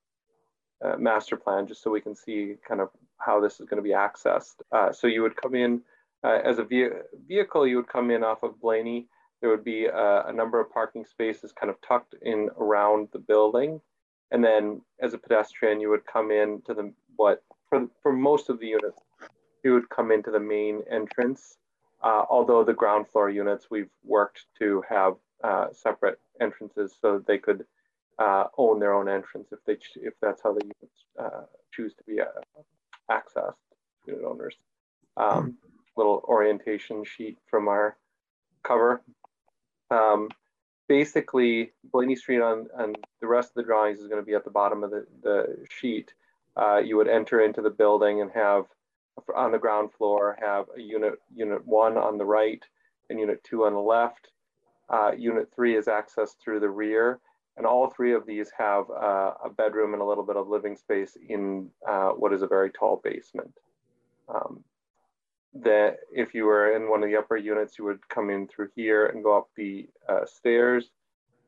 master 0.99 1.37
plan 1.37 1.67
just 1.67 1.83
so 1.83 1.91
we 1.91 2.01
can 2.01 2.15
see 2.15 2.55
kind 2.67 2.81
of 2.81 2.89
how 3.19 3.41
this 3.41 3.61
is 3.61 3.67
going 3.67 3.83
to 3.83 3.83
be 3.83 3.95
accessed. 3.95 4.57
Uh, 4.73 4.93
so 4.93 5.07
you 5.07 5.23
would 5.23 5.37
come 5.37 5.55
in 5.55 5.83
uh, 6.25 6.41
as 6.43 6.59
a 6.59 6.65
ve 6.65 6.89
vehicle, 7.29 7.67
you 7.67 7.77
would 7.77 7.89
come 7.89 8.11
in 8.11 8.25
off 8.25 8.43
of 8.43 8.61
Blaney. 8.61 9.07
There 9.41 9.51
would 9.51 9.65
be 9.65 9.85
a, 9.85 10.25
a 10.27 10.33
number 10.33 10.59
of 10.59 10.73
parking 10.73 11.05
spaces 11.05 11.53
kind 11.53 11.71
of 11.71 11.77
tucked 11.87 12.15
in 12.23 12.49
around 12.59 13.09
the 13.13 13.19
building. 13.19 13.81
And 14.31 14.43
then 14.43 14.81
as 15.01 15.13
a 15.13 15.19
pedestrian, 15.19 15.81
you 15.81 15.91
would 15.91 16.07
come 16.07 16.31
in 16.31 16.63
to 16.67 16.73
the, 16.73 16.93
what, 17.17 17.45
for, 17.69 17.87
for 18.03 18.13
most 18.13 18.49
of 18.49 18.59
the 18.59 18.69
units, 18.69 18.99
you 19.63 19.75
would 19.75 19.91
come 19.91 20.11
into 20.11 20.31
the 20.31 20.41
main 20.41 20.83
entrance. 20.91 21.59
Uh, 22.03 22.25
although 22.31 22.65
the 22.65 22.73
ground 22.73 23.07
floor 23.09 23.29
units, 23.29 23.67
we've 23.71 23.91
worked 24.03 24.47
to 24.59 24.83
have 24.89 25.15
uh, 25.43 25.67
separate 25.73 26.19
entrances 26.41 26.95
so 27.01 27.15
that 27.15 27.27
they 27.27 27.39
could 27.39 27.65
uh, 28.19 28.45
own 28.57 28.79
their 28.79 28.95
own 28.95 29.09
entrance 29.09 29.49
if 29.53 29.59
they 29.67 29.77
if 29.97 30.15
that's 30.23 30.41
how 30.43 30.55
they 30.55 30.71
uh, 31.19 31.43
choose 31.73 31.95
to 31.95 32.05
be 32.05 32.21
accessed 33.11 33.55
unit 34.07 34.25
owners. 34.25 34.57
Um, 35.17 35.57
little 35.97 36.25
orientation 36.25 37.05
sheet 37.05 37.39
from 37.49 37.69
our 37.69 37.97
cover. 38.65 39.03
Um, 39.91 40.29
basically, 40.89 41.73
Blaney 41.93 42.17
Street 42.17 42.41
on, 42.41 42.67
on 42.77 42.95
the 43.21 43.27
rest 43.27 43.51
of 43.51 43.55
the 43.55 43.63
drawings 43.63 44.01
is 44.01 44.09
going 44.09 44.21
to 44.21 44.27
be 44.27 44.35
at 44.35 44.45
the 44.45 44.51
bottom 44.51 44.83
of 44.83 44.91
the, 44.91 45.07
the 45.23 45.57
sheet. 45.71 46.13
Uh, 46.57 46.79
you 46.79 46.97
would 46.97 47.09
enter 47.09 47.41
into 47.41 47.63
the 47.63 47.71
building 47.71 48.21
and 48.21 48.31
have 48.33 48.67
on 49.37 49.53
the 49.53 49.59
ground 49.59 49.91
floor 49.93 50.37
have 50.41 50.67
a 50.77 50.81
unit 50.81 51.15
unit 51.33 51.65
one 51.67 51.97
on 51.97 52.19
the 52.19 52.25
right 52.25 52.65
and 53.11 53.21
unit 53.21 53.43
two 53.45 53.65
on 53.65 53.73
the 53.73 53.79
left. 53.79 54.29
Uh, 54.89 55.13
unit 55.17 55.49
three 55.55 55.77
is 55.77 55.87
accessed 55.87 56.37
through 56.43 56.61
the 56.61 56.69
rear, 56.69 57.21
and 57.57 57.67
all 57.67 57.89
three 57.89 58.15
of 58.15 58.27
these 58.27 58.51
have 58.59 58.91
uh, 58.91 59.33
a 59.45 59.51
bedroom 59.51 59.93
and 59.93 60.03
a 60.03 60.05
little 60.05 60.25
bit 60.25 60.37
of 60.37 60.49
living 60.49 60.77
space 60.77 61.17
in 61.29 61.71
uh, 61.89 62.11
what 62.11 62.33
is 62.33 62.43
a 62.43 62.47
very 62.47 62.71
tall 62.71 63.01
basement. 63.03 63.53
Um, 64.29 64.65
that 65.55 65.99
if 66.13 66.35
you 66.35 66.47
were 66.47 66.75
in 66.75 66.91
one 66.91 67.05
of 67.05 67.09
the 67.09 67.17
upper 67.17 67.37
units, 67.37 67.79
you 67.79 67.85
would 67.85 68.09
come 68.09 68.29
in 68.29 68.49
through 68.49 68.71
here 68.75 69.07
and 69.07 69.23
go 69.23 69.37
up 69.37 69.49
the 69.57 69.87
uh, 70.09 70.25
stairs 70.25 70.91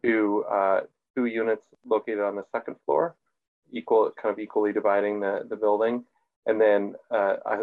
to 0.05 0.45
uh, 0.49 0.81
two 1.17 1.27
units 1.27 1.65
located 1.85 2.21
on 2.21 2.37
the 2.37 2.45
second 2.53 2.77
floor, 2.85 3.17
equal 3.73 4.13
kind 4.21 4.33
of 4.33 4.39
equally 4.39 4.73
dividing 4.73 5.19
the, 5.19 5.45
the 5.49 5.57
building. 5.57 6.05
And 6.47 6.61
then 6.61 6.95
uh, 7.11 7.37
a 7.45 7.59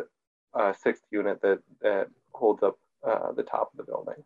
a 0.55 0.75
sixth 0.77 1.03
unit 1.09 1.41
that, 1.41 1.59
that 1.81 2.09
holds 2.33 2.61
up 2.61 2.77
uh, 3.07 3.31
the 3.31 3.41
top 3.41 3.71
of 3.71 3.77
the 3.77 3.83
building. 3.83 4.23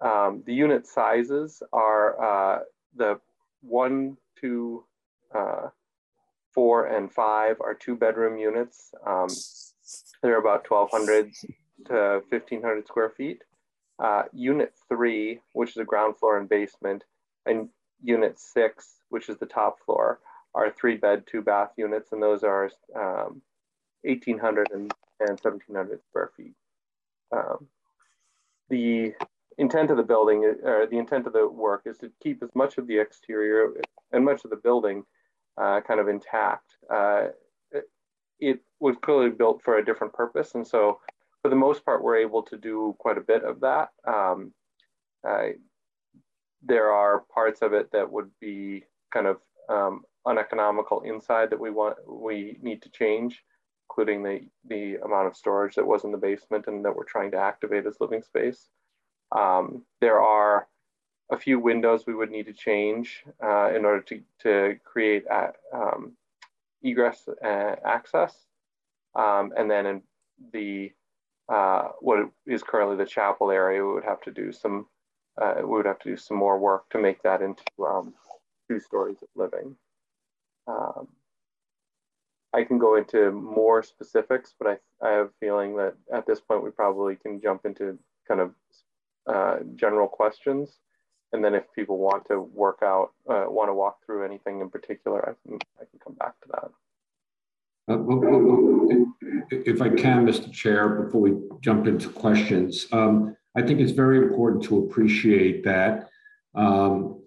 Um, 0.00 0.42
the 0.44 0.54
unit 0.54 0.88
sizes 0.88 1.62
are 1.72 2.64
the 2.96 3.20
one, 3.68 4.16
two, 4.40 4.84
uh, 5.34 5.68
four, 6.52 6.86
and 6.86 7.12
five 7.12 7.60
are 7.60 7.74
two 7.74 7.96
bedroom 7.96 8.38
units. 8.38 8.92
Um, 9.06 9.28
they're 10.22 10.38
about 10.38 10.68
1,200 10.68 11.32
to 11.86 12.22
1,500 12.28 12.86
square 12.86 13.10
feet. 13.10 13.42
Uh, 13.98 14.24
unit 14.32 14.74
three, 14.88 15.40
which 15.52 15.70
is 15.70 15.76
a 15.78 15.84
ground 15.84 16.16
floor 16.18 16.38
and 16.38 16.48
basement, 16.48 17.04
and 17.46 17.68
unit 18.02 18.38
six, 18.38 18.96
which 19.08 19.28
is 19.28 19.38
the 19.38 19.46
top 19.46 19.78
floor, 19.84 20.20
are 20.54 20.70
three 20.70 20.96
bed, 20.96 21.24
two 21.26 21.40
bath 21.40 21.70
units, 21.76 22.12
and 22.12 22.22
those 22.22 22.42
are 22.42 22.70
um, 22.94 23.40
1,800 24.02 24.68
and, 24.72 24.92
and 25.20 25.38
1,700 25.40 26.00
square 26.04 26.30
feet. 26.36 26.54
Um, 27.32 27.68
the 28.68 29.14
intent 29.58 29.90
of 29.90 29.96
the 29.96 30.02
building, 30.02 30.44
or 30.62 30.86
the 30.86 30.98
intent 30.98 31.26
of 31.26 31.32
the 31.32 31.48
work, 31.48 31.82
is 31.86 31.98
to 31.98 32.10
keep 32.22 32.42
as 32.42 32.50
much 32.54 32.78
of 32.78 32.86
the 32.86 32.98
exterior 32.98 33.74
and 34.12 34.24
much 34.24 34.44
of 34.44 34.50
the 34.50 34.56
building 34.56 35.04
uh, 35.60 35.80
kind 35.80 36.00
of 36.00 36.08
intact. 36.08 36.76
Uh, 36.92 37.28
it, 37.70 37.84
it 38.38 38.60
was 38.80 38.96
clearly 39.02 39.30
built 39.30 39.62
for 39.62 39.78
a 39.78 39.84
different 39.84 40.12
purpose, 40.12 40.54
and 40.54 40.66
so 40.66 41.00
for 41.42 41.48
the 41.48 41.56
most 41.56 41.84
part, 41.84 42.02
we're 42.02 42.16
able 42.16 42.42
to 42.42 42.56
do 42.56 42.94
quite 42.98 43.18
a 43.18 43.20
bit 43.20 43.44
of 43.44 43.60
that. 43.60 43.88
Um, 44.06 44.52
there 46.62 46.90
are 46.90 47.24
parts 47.32 47.62
of 47.62 47.72
it 47.72 47.90
that 47.92 48.10
would 48.10 48.30
be 48.40 48.84
kind 49.12 49.26
of 49.26 49.38
um, 49.68 50.02
uneconomical 50.26 51.00
inside 51.02 51.50
that 51.50 51.60
we 51.60 51.70
want 51.70 51.96
we 52.08 52.58
need 52.60 52.82
to 52.82 52.90
change, 52.90 53.42
including 53.88 54.22
the 54.22 54.40
the 54.68 54.96
amount 55.04 55.28
of 55.28 55.36
storage 55.36 55.74
that 55.76 55.86
was 55.86 56.04
in 56.04 56.12
the 56.12 56.18
basement 56.18 56.66
and 56.66 56.84
that 56.84 56.94
we're 56.94 57.04
trying 57.04 57.30
to 57.30 57.38
activate 57.38 57.86
as 57.86 57.96
living 58.00 58.22
space. 58.22 58.68
Um, 59.32 59.82
there 60.00 60.20
are 60.20 60.68
a 61.30 61.36
few 61.36 61.58
windows 61.58 62.04
we 62.06 62.14
would 62.14 62.30
need 62.30 62.46
to 62.46 62.52
change 62.52 63.24
uh, 63.42 63.74
in 63.74 63.84
order 63.84 64.00
to, 64.02 64.20
to 64.42 64.76
create 64.84 65.24
a, 65.30 65.52
um, 65.74 66.12
egress 66.82 67.28
uh, 67.44 67.74
access. 67.84 68.34
Um, 69.14 69.52
and 69.56 69.70
then 69.70 69.86
in 69.86 70.02
the 70.52 70.92
uh, 71.48 71.88
what 72.00 72.28
is 72.46 72.62
currently 72.62 72.96
the 72.96 73.06
chapel 73.06 73.50
area, 73.50 73.84
we 73.84 73.92
would 73.92 74.04
have 74.04 74.20
to 74.22 74.30
do 74.30 74.52
some 74.52 74.86
uh, 75.40 75.54
we 75.58 75.64
would 75.64 75.86
have 75.86 75.98
to 76.00 76.10
do 76.10 76.16
some 76.16 76.36
more 76.36 76.58
work 76.58 76.88
to 76.90 76.98
make 76.98 77.22
that 77.22 77.42
into 77.42 77.62
um, 77.86 78.14
two 78.68 78.80
stories 78.80 79.18
of 79.22 79.28
living. 79.34 79.76
Um, 80.66 81.08
I 82.54 82.64
can 82.64 82.78
go 82.78 82.96
into 82.96 83.30
more 83.30 83.82
specifics, 83.82 84.54
but 84.58 84.66
I, 85.02 85.06
I 85.06 85.10
have 85.10 85.26
a 85.26 85.30
feeling 85.40 85.76
that 85.76 85.94
at 86.12 86.26
this 86.26 86.40
point 86.40 86.64
we 86.64 86.70
probably 86.70 87.16
can 87.16 87.40
jump 87.40 87.66
into 87.66 87.98
kind 88.26 88.40
of 88.40 88.52
uh, 89.26 89.56
general 89.74 90.08
questions. 90.08 90.78
And 91.32 91.44
then 91.44 91.54
if 91.54 91.64
people 91.74 91.98
want 91.98 92.26
to 92.28 92.40
work 92.40 92.78
out, 92.82 93.10
uh, 93.28 93.44
want 93.48 93.68
to 93.68 93.74
walk 93.74 93.98
through 94.04 94.24
anything 94.24 94.60
in 94.60 94.70
particular, 94.70 95.28
I 95.28 95.48
can, 95.48 95.58
I 95.80 95.84
can 95.84 95.98
come 96.02 96.14
back 96.14 96.40
to 96.42 96.48
that. 96.52 96.70
Uh, 97.88 97.98
well, 97.98 98.18
well, 98.18 99.14
if 99.50 99.80
I 99.80 99.88
can, 99.90 100.26
Mr. 100.26 100.52
Chair, 100.52 101.02
before 101.02 101.20
we 101.20 101.34
jump 101.60 101.86
into 101.86 102.08
questions, 102.08 102.86
um, 102.92 103.36
I 103.56 103.62
think 103.62 103.80
it's 103.80 103.92
very 103.92 104.18
important 104.18 104.64
to 104.64 104.84
appreciate 104.84 105.64
that 105.64 106.08
um, 106.54 107.20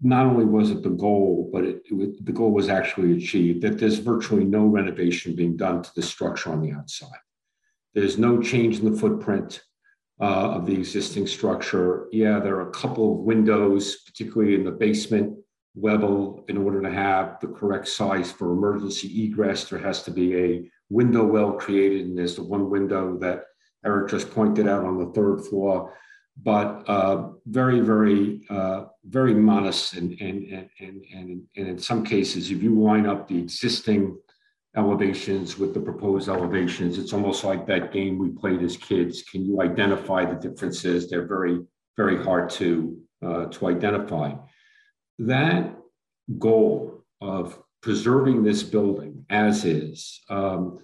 not 0.00 0.26
only 0.26 0.44
was 0.44 0.70
it 0.70 0.82
the 0.82 0.90
goal, 0.90 1.50
but 1.52 1.64
it, 1.64 1.82
it, 1.90 2.24
the 2.24 2.32
goal 2.32 2.52
was 2.52 2.68
actually 2.68 3.16
achieved, 3.16 3.62
that 3.62 3.78
there's 3.78 3.98
virtually 3.98 4.44
no 4.44 4.64
renovation 4.66 5.34
being 5.34 5.56
done 5.56 5.82
to 5.82 5.90
the 5.94 6.02
structure 6.02 6.50
on 6.50 6.62
the 6.62 6.72
outside. 6.72 7.08
There's 7.94 8.18
no 8.18 8.40
change 8.40 8.78
in 8.78 8.90
the 8.90 8.98
footprint 8.98 9.60
uh, 10.20 10.50
of 10.52 10.66
the 10.66 10.74
existing 10.74 11.26
structure. 11.26 12.08
Yeah, 12.12 12.40
there 12.40 12.56
are 12.56 12.68
a 12.68 12.72
couple 12.72 13.12
of 13.12 13.18
windows, 13.20 14.02
particularly 14.06 14.54
in 14.54 14.64
the 14.64 14.70
basement 14.70 15.38
level, 15.74 16.44
in 16.48 16.56
order 16.56 16.82
to 16.82 16.90
have 16.90 17.38
the 17.40 17.48
correct 17.48 17.88
size 17.88 18.30
for 18.30 18.52
emergency 18.52 19.24
egress. 19.24 19.64
There 19.64 19.78
has 19.78 20.02
to 20.04 20.10
be 20.10 20.36
a 20.36 20.70
window 20.88 21.24
well 21.24 21.52
created, 21.52 22.06
and 22.06 22.18
there's 22.18 22.36
the 22.36 22.42
one 22.42 22.68
window 22.68 23.16
that 23.18 23.44
Eric 23.84 24.10
just 24.10 24.30
pointed 24.30 24.68
out 24.68 24.84
on 24.84 24.98
the 24.98 25.12
third 25.12 25.44
floor 25.46 25.92
but 26.42 26.88
uh, 26.88 27.28
very, 27.46 27.80
very, 27.80 28.42
uh, 28.48 28.84
very 29.04 29.34
modest. 29.34 29.94
And, 29.94 30.18
and, 30.20 30.68
and, 30.80 31.04
and, 31.12 31.42
and 31.56 31.68
in 31.68 31.78
some 31.78 32.04
cases, 32.04 32.50
if 32.50 32.62
you 32.62 32.80
line 32.80 33.06
up 33.06 33.28
the 33.28 33.38
existing 33.38 34.18
elevations 34.76 35.58
with 35.58 35.74
the 35.74 35.80
proposed 35.80 36.28
elevations, 36.28 36.98
it's 36.98 37.12
almost 37.12 37.44
like 37.44 37.66
that 37.66 37.92
game 37.92 38.18
we 38.18 38.28
played 38.28 38.62
as 38.62 38.76
kids. 38.76 39.22
Can 39.22 39.44
you 39.44 39.60
identify 39.60 40.24
the 40.24 40.36
differences? 40.36 41.08
They're 41.08 41.26
very, 41.26 41.60
very 41.96 42.22
hard 42.22 42.50
to, 42.50 42.98
uh, 43.24 43.46
to 43.46 43.68
identify. 43.68 44.34
That 45.18 45.76
goal 46.38 47.04
of 47.20 47.60
preserving 47.82 48.44
this 48.44 48.62
building 48.62 49.24
as 49.30 49.64
is 49.64 50.20
um, 50.28 50.78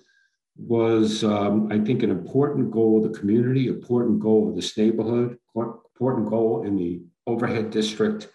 was, 0.56 1.22
um, 1.22 1.70
I 1.70 1.78
think, 1.78 2.02
an 2.02 2.10
important 2.10 2.70
goal 2.70 2.96
of 3.04 3.12
the 3.12 3.18
community, 3.18 3.68
important 3.68 4.20
goal 4.20 4.48
of 4.48 4.56
this 4.56 4.76
neighborhood, 4.76 5.38
important 5.54 6.28
goal 6.28 6.64
in 6.64 6.76
the 6.76 7.02
overlay 7.26 7.62
district, 7.62 8.28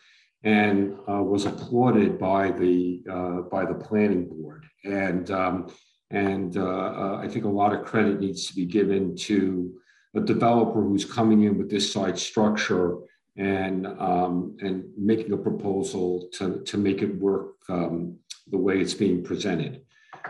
and 0.43 0.97
uh, 1.07 1.21
was 1.21 1.45
applauded 1.45 2.17
by 2.17 2.51
the 2.51 3.03
uh, 3.09 3.41
by 3.49 3.65
the 3.65 3.75
planning 3.75 4.27
board. 4.27 4.65
And 4.83 5.29
um, 5.31 5.73
and 6.09 6.57
uh, 6.57 6.61
uh, 6.61 7.19
I 7.23 7.27
think 7.27 7.45
a 7.45 7.49
lot 7.49 7.73
of 7.73 7.85
credit 7.85 8.19
needs 8.19 8.47
to 8.47 8.55
be 8.55 8.65
given 8.65 9.15
to 9.17 9.73
a 10.15 10.19
developer 10.19 10.81
who's 10.81 11.05
coming 11.05 11.43
in 11.43 11.57
with 11.57 11.69
this 11.69 11.91
site 11.91 12.17
structure 12.17 12.97
and 13.37 13.87
um, 13.87 14.57
and 14.61 14.83
making 14.97 15.31
a 15.31 15.37
proposal 15.37 16.27
to 16.33 16.61
to 16.63 16.77
make 16.77 17.01
it 17.01 17.15
work 17.19 17.53
um, 17.69 18.17
the 18.49 18.57
way 18.57 18.79
it's 18.79 18.93
being 18.93 19.23
presented. 19.23 19.81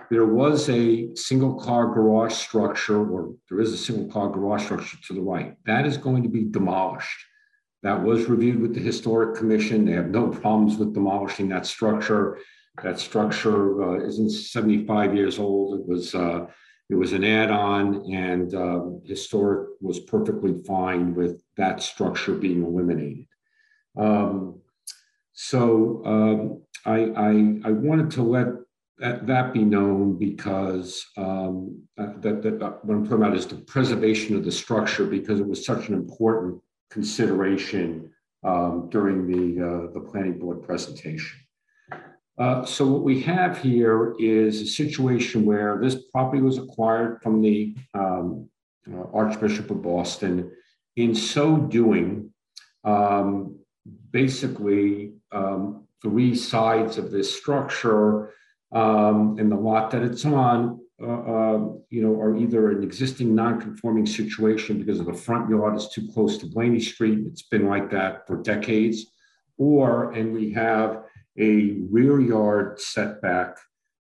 There 0.09 0.25
was 0.25 0.69
a 0.69 1.15
single 1.15 1.56
car 1.56 1.88
garage 1.88 2.33
structure, 2.33 3.09
or 3.09 3.33
there 3.49 3.59
is 3.59 3.73
a 3.73 3.77
single 3.77 4.11
car 4.11 4.30
garage 4.30 4.64
structure 4.65 4.98
to 5.07 5.14
the 5.14 5.22
right. 5.22 5.56
That 5.65 5.85
is 5.85 5.98
going 5.98 6.23
to 6.23 6.30
be 6.30 6.43
demolished. 6.43 7.25
That 7.84 8.01
was 8.03 8.26
reviewed 8.26 8.61
with 8.61 8.76
the 8.76 8.80
Historic 8.80 9.35
Commission. 9.35 9.85
They 9.85 9.93
have 9.93 10.10
no 10.10 10.27
problems 10.27 10.77
with 10.77 10.93
demolishing 10.93 11.50
that 11.50 11.66
structure. 11.66 12.40
That 12.84 13.00
structure 13.00 13.84
uh, 13.84 14.06
isn't 14.06 14.30
75 14.30 15.16
years 15.16 15.40
old. 15.40 15.80
It 15.80 15.88
was 15.88 16.14
uh, 16.14 16.45
it 16.90 16.95
was 16.95 17.14
an 17.14 17.24
add-on, 17.24 18.14
and 18.14 18.53
um, 18.53 19.01
Historic 19.06 19.69
was 19.80 20.01
perfectly 20.01 20.61
fine 20.68 21.16
with 21.16 21.42
that 21.56 21.82
structure 21.82 22.35
being 22.35 22.64
eliminated. 22.64 23.27
Um, 23.98 24.60
so 25.32 26.01
um, 26.06 26.64
I, 26.85 27.11
I, 27.16 27.69
I 27.69 27.72
wanted 27.72 28.11
to 28.11 28.24
let 28.24 28.48
that, 28.98 29.26
that 29.27 29.53
be 29.53 29.64
known 29.64 30.18
because 30.19 31.06
um, 31.18 31.82
uh, 31.98 32.14
that, 32.19 32.42
that 32.43 32.61
uh, 32.61 32.72
what 32.84 32.95
I'm 32.95 33.03
talking 33.06 33.24
about 33.24 33.38
is 33.38 33.48
the 33.48 33.56
preservation 33.56 34.35
of 34.35 34.43
the 34.43 34.51
structure 34.51 35.06
because 35.06 35.40
it 35.40 35.48
was 35.48 35.66
such 35.66 35.88
an 35.88 35.95
important 35.95 36.61
consideration 36.91 38.11
um, 38.43 38.89
during 38.89 39.27
the, 39.27 39.65
uh, 39.65 39.93
the 39.93 39.99
planning 39.99 40.37
board 40.37 40.63
presentation. 40.63 41.39
Uh, 42.37 42.65
so 42.65 42.85
what 42.87 43.03
we 43.03 43.21
have 43.21 43.57
here 43.57 44.15
is 44.19 44.61
a 44.61 44.65
situation 44.65 45.45
where 45.45 45.79
this 45.81 45.95
property 46.11 46.41
was 46.41 46.57
acquired 46.57 47.21
from 47.21 47.41
the 47.41 47.75
um, 47.93 48.49
uh, 48.91 49.03
Archbishop 49.13 49.69
of 49.69 49.81
Boston. 49.81 50.51
In 50.95 51.13
so 51.13 51.57
doing, 51.57 52.31
um, 52.83 53.59
basically 54.11 55.13
um, 55.31 55.87
three 56.01 56.35
sides 56.35 56.97
of 56.97 57.11
this 57.11 57.35
structure 57.35 58.33
um, 58.71 59.37
and 59.37 59.51
the 59.51 59.55
lot 59.55 59.91
that 59.91 60.01
it's 60.01 60.25
on, 60.25 60.81
you 61.01 62.01
know, 62.01 62.19
are 62.19 62.38
either 62.38 62.71
an 62.71 62.83
existing 62.83 63.33
non-conforming 63.33 64.05
situation 64.05 64.77
because 64.77 64.99
of 64.99 65.07
the 65.07 65.13
front 65.13 65.49
yard 65.49 65.75
is 65.75 65.89
too 65.89 66.07
close 66.13 66.38
to 66.38 66.45
Blaney 66.45 66.80
Street. 66.80 67.19
It's 67.25 67.41
been 67.43 67.67
like 67.67 67.89
that 67.91 68.27
for 68.27 68.38
decades. 68.38 69.07
Or, 69.57 70.11
and 70.11 70.33
we 70.33 70.51
have 70.53 71.03
a 71.38 71.77
rear 71.89 72.19
yard 72.19 72.80
setback 72.80 73.57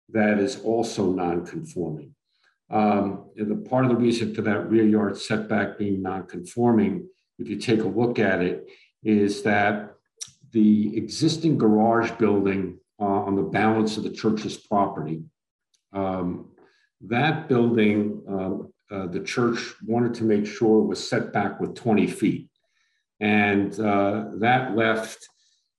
that 0.09 0.39
is 0.39 0.61
also 0.61 1.11
non-conforming. 1.11 2.13
Um, 2.69 3.25
the 3.35 3.55
part 3.55 3.85
of 3.85 3.91
the 3.91 3.97
reason 3.97 4.33
for 4.33 4.41
that 4.43 4.69
rear 4.69 4.85
yard 4.85 5.17
setback 5.17 5.77
being 5.77 6.01
non-conforming, 6.01 7.07
if 7.39 7.47
you 7.47 7.57
take 7.57 7.81
a 7.81 7.87
look 7.87 8.19
at 8.19 8.41
it, 8.41 8.67
is 9.03 9.43
that 9.43 9.93
the 10.51 10.95
existing 10.97 11.57
garage 11.57 12.11
building 12.11 12.79
uh, 12.99 13.05
on 13.05 13.35
the 13.35 13.43
balance 13.43 13.97
of 13.97 14.03
the 14.03 14.09
church's 14.09 14.57
property. 14.57 15.21
Um, 15.93 16.49
that 17.01 17.47
building, 17.47 18.21
uh, 18.29 18.95
uh, 18.95 19.07
the 19.07 19.19
church 19.19 19.73
wanted 19.85 20.13
to 20.15 20.23
make 20.23 20.45
sure 20.45 20.81
was 20.81 21.09
set 21.09 21.33
back 21.33 21.59
with 21.59 21.75
20 21.75 22.07
feet. 22.07 22.49
And 23.19 23.77
uh, 23.79 24.25
that 24.39 24.75
left 24.75 25.27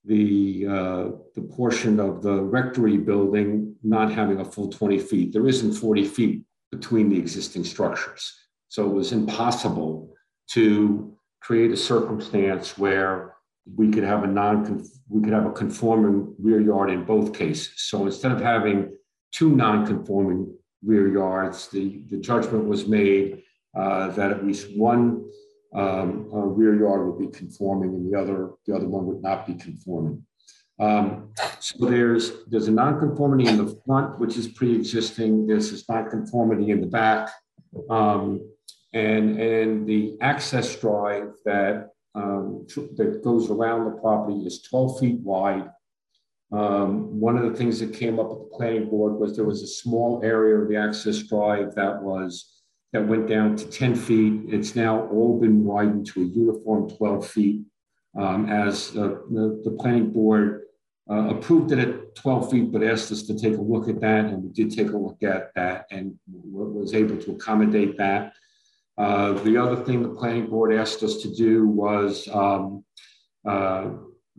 the, 0.05 0.65
uh, 0.67 1.03
the 1.35 1.41
portion 1.55 1.99
of 1.99 2.21
the 2.21 2.41
rectory 2.41 2.97
building 2.97 3.75
not 3.83 4.11
having 4.11 4.39
a 4.39 4.45
full 4.45 4.69
20 4.69 4.99
feet. 4.99 5.33
There 5.33 5.47
isn't 5.47 5.73
40 5.73 6.05
feet 6.05 6.43
between 6.71 7.09
the 7.09 7.17
existing 7.17 7.63
structures. 7.63 8.33
So 8.67 8.85
it 8.89 8.93
was 8.93 9.11
impossible 9.11 10.13
to 10.51 11.17
create 11.41 11.71
a 11.71 11.77
circumstance 11.77 12.77
where 12.77 13.35
we 13.75 13.89
could 13.91 14.03
have 14.03 14.23
a 14.23 14.27
non 14.27 14.83
we 15.09 15.21
could 15.21 15.33
have 15.33 15.45
a 15.45 15.51
conforming 15.51 16.35
rear 16.39 16.61
yard 16.61 16.89
in 16.89 17.03
both 17.03 17.33
cases. 17.33 17.73
So 17.77 18.05
instead 18.05 18.31
of 18.31 18.41
having 18.41 18.95
two 19.31 19.55
non-conforming 19.55 20.55
rear 20.83 21.07
yards, 21.11 21.67
the, 21.67 22.03
the 22.09 22.17
judgment 22.17 22.65
was 22.65 22.87
made 22.87 23.43
uh, 23.77 24.09
that 24.09 24.31
at 24.31 24.45
least 24.45 24.75
one 24.75 25.25
um, 25.75 26.27
rear 26.31 26.75
yard 26.75 27.05
would 27.05 27.19
be 27.19 27.37
conforming 27.37 27.89
and 27.93 28.11
the 28.11 28.19
other 28.19 28.51
the 28.65 28.75
other 28.75 28.87
one 28.87 29.05
would 29.05 29.21
not 29.21 29.45
be 29.45 29.53
conforming. 29.53 30.25
Um, 30.79 31.33
so 31.59 31.85
there's 31.85 32.45
there's 32.47 32.67
a 32.67 32.71
nonconformity 32.71 33.47
in 33.47 33.57
the 33.57 33.79
front, 33.85 34.17
which 34.19 34.37
is 34.37 34.47
pre-existing. 34.47 35.45
There's 35.45 35.71
this 35.71 35.87
nonconformity 35.87 36.71
in 36.71 36.81
the 36.81 36.87
back, 36.87 37.29
um, 37.89 38.49
and 38.93 39.39
and 39.39 39.87
the 39.87 40.17
access 40.21 40.75
drive 40.75 41.33
that 41.45 41.89
um, 42.15 42.65
that 42.95 43.21
goes 43.23 43.51
around 43.51 43.85
the 43.85 44.01
property 44.01 44.45
is 44.45 44.61
12 44.63 44.99
feet 44.99 45.19
wide. 45.19 45.69
Um, 46.51 47.19
one 47.19 47.37
of 47.37 47.49
the 47.49 47.57
things 47.57 47.79
that 47.79 47.93
came 47.93 48.19
up 48.19 48.31
at 48.31 48.39
the 48.39 48.49
planning 48.51 48.89
board 48.89 49.13
was 49.19 49.35
there 49.35 49.45
was 49.45 49.61
a 49.61 49.67
small 49.67 50.21
area 50.23 50.55
of 50.55 50.67
the 50.67 50.77
access 50.77 51.19
drive 51.19 51.75
that 51.75 52.01
was 52.01 52.59
that 52.91 53.07
went 53.07 53.27
down 53.27 53.55
to 53.55 53.65
10 53.65 53.95
feet. 53.95 54.41
It's 54.47 54.75
now 54.75 55.07
all 55.09 55.39
been 55.39 55.63
widened 55.63 56.07
to 56.07 56.21
a 56.21 56.25
uniform 56.25 56.89
12 56.89 57.27
feet. 57.27 57.61
Um, 58.17 58.49
as 58.49 58.91
the, 58.91 59.23
the, 59.29 59.61
the, 59.63 59.77
planning 59.79 60.11
board 60.11 60.63
uh, 61.11 61.29
approved 61.29 61.71
it 61.71 61.77
at 61.77 62.15
12 62.15 62.49
feet, 62.49 62.71
but 62.71 62.81
asked 62.81 63.11
us 63.11 63.21
to 63.23 63.37
take 63.37 63.55
a 63.55 63.61
look 63.61 63.87
at 63.87 64.01
that. 64.01 64.25
And 64.25 64.43
we 64.43 64.49
did 64.49 64.75
take 64.75 64.89
a 64.89 64.97
look 64.97 65.21
at 65.21 65.53
that 65.53 65.85
and 65.91 66.17
was 66.27 66.95
able 66.95 67.17
to 67.17 67.33
accommodate 67.33 67.97
that. 67.97 68.33
Uh, 68.97 69.33
the 69.43 69.55
other 69.55 69.83
thing 69.83 70.01
the 70.01 70.09
planning 70.09 70.47
board 70.47 70.73
asked 70.73 71.03
us 71.03 71.21
to 71.21 71.33
do 71.33 71.67
was, 71.67 72.27
um, 72.33 72.83
uh, 73.47 73.89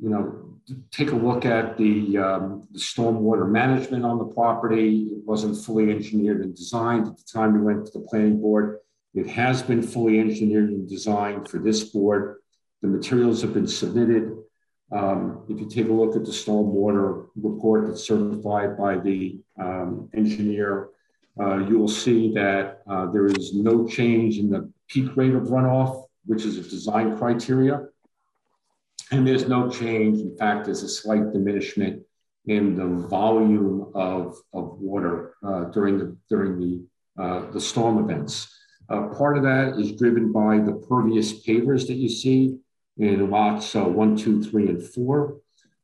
you 0.02 0.08
know, 0.08 0.50
take 0.90 1.10
a 1.10 1.16
look 1.16 1.44
at 1.44 1.76
the, 1.76 2.16
um, 2.18 2.68
the 2.72 2.78
stormwater 2.78 3.48
management 3.48 4.04
on 4.04 4.18
the 4.18 4.24
property. 4.24 5.08
It 5.12 5.24
wasn't 5.24 5.56
fully 5.64 5.90
engineered 5.90 6.40
and 6.42 6.54
designed 6.54 7.06
at 7.06 7.16
the 7.16 7.24
time 7.32 7.54
we 7.54 7.60
went 7.60 7.86
to 7.86 7.98
the 7.98 8.06
planning 8.06 8.40
board. 8.40 8.78
It 9.14 9.26
has 9.28 9.62
been 9.62 9.82
fully 9.82 10.20
engineered 10.20 10.70
and 10.70 10.88
designed 10.88 11.48
for 11.48 11.58
this 11.58 11.84
board. 11.84 12.36
The 12.82 12.88
materials 12.88 13.42
have 13.42 13.52
been 13.52 13.66
submitted. 13.66 14.36
Um, 14.92 15.44
if 15.48 15.60
you 15.60 15.68
take 15.68 15.88
a 15.88 15.92
look 15.92 16.16
at 16.16 16.24
the 16.24 16.30
stormwater 16.30 17.26
report 17.36 17.86
that's 17.86 18.06
certified 18.06 18.78
by 18.78 18.98
the 18.98 19.40
um, 19.58 20.08
engineer, 20.14 20.88
uh, 21.40 21.58
you 21.58 21.78
will 21.78 21.88
see 21.88 22.32
that 22.34 22.82
uh, 22.88 23.06
there 23.10 23.26
is 23.26 23.54
no 23.54 23.86
change 23.86 24.38
in 24.38 24.50
the 24.50 24.70
peak 24.88 25.16
rate 25.16 25.34
of 25.34 25.44
runoff, 25.44 26.06
which 26.26 26.44
is 26.44 26.58
a 26.58 26.62
design 26.62 27.16
criteria. 27.18 27.86
And 29.12 29.26
there's 29.26 29.48
no 29.48 29.68
change. 29.68 30.20
In 30.20 30.36
fact, 30.36 30.66
there's 30.66 30.82
a 30.82 30.88
slight 30.88 31.32
diminishment 31.32 32.02
in 32.46 32.76
the 32.76 32.86
volume 33.08 33.90
of, 33.94 34.36
of 34.52 34.78
water 34.78 35.34
uh, 35.44 35.64
during 35.64 35.98
the 35.98 36.16
during 36.28 36.58
the 36.58 37.22
uh, 37.22 37.50
the 37.50 37.60
storm 37.60 37.98
events. 37.98 38.56
Uh, 38.88 39.08
part 39.08 39.36
of 39.36 39.42
that 39.42 39.78
is 39.78 39.92
driven 39.92 40.32
by 40.32 40.58
the 40.58 40.72
pervious 40.88 41.44
pavers 41.44 41.86
that 41.86 41.94
you 41.94 42.08
see 42.08 42.56
in 42.98 43.30
lots 43.30 43.74
uh, 43.76 43.84
one, 43.84 44.16
two, 44.16 44.42
three, 44.42 44.68
and 44.68 44.82
four. 44.82 45.38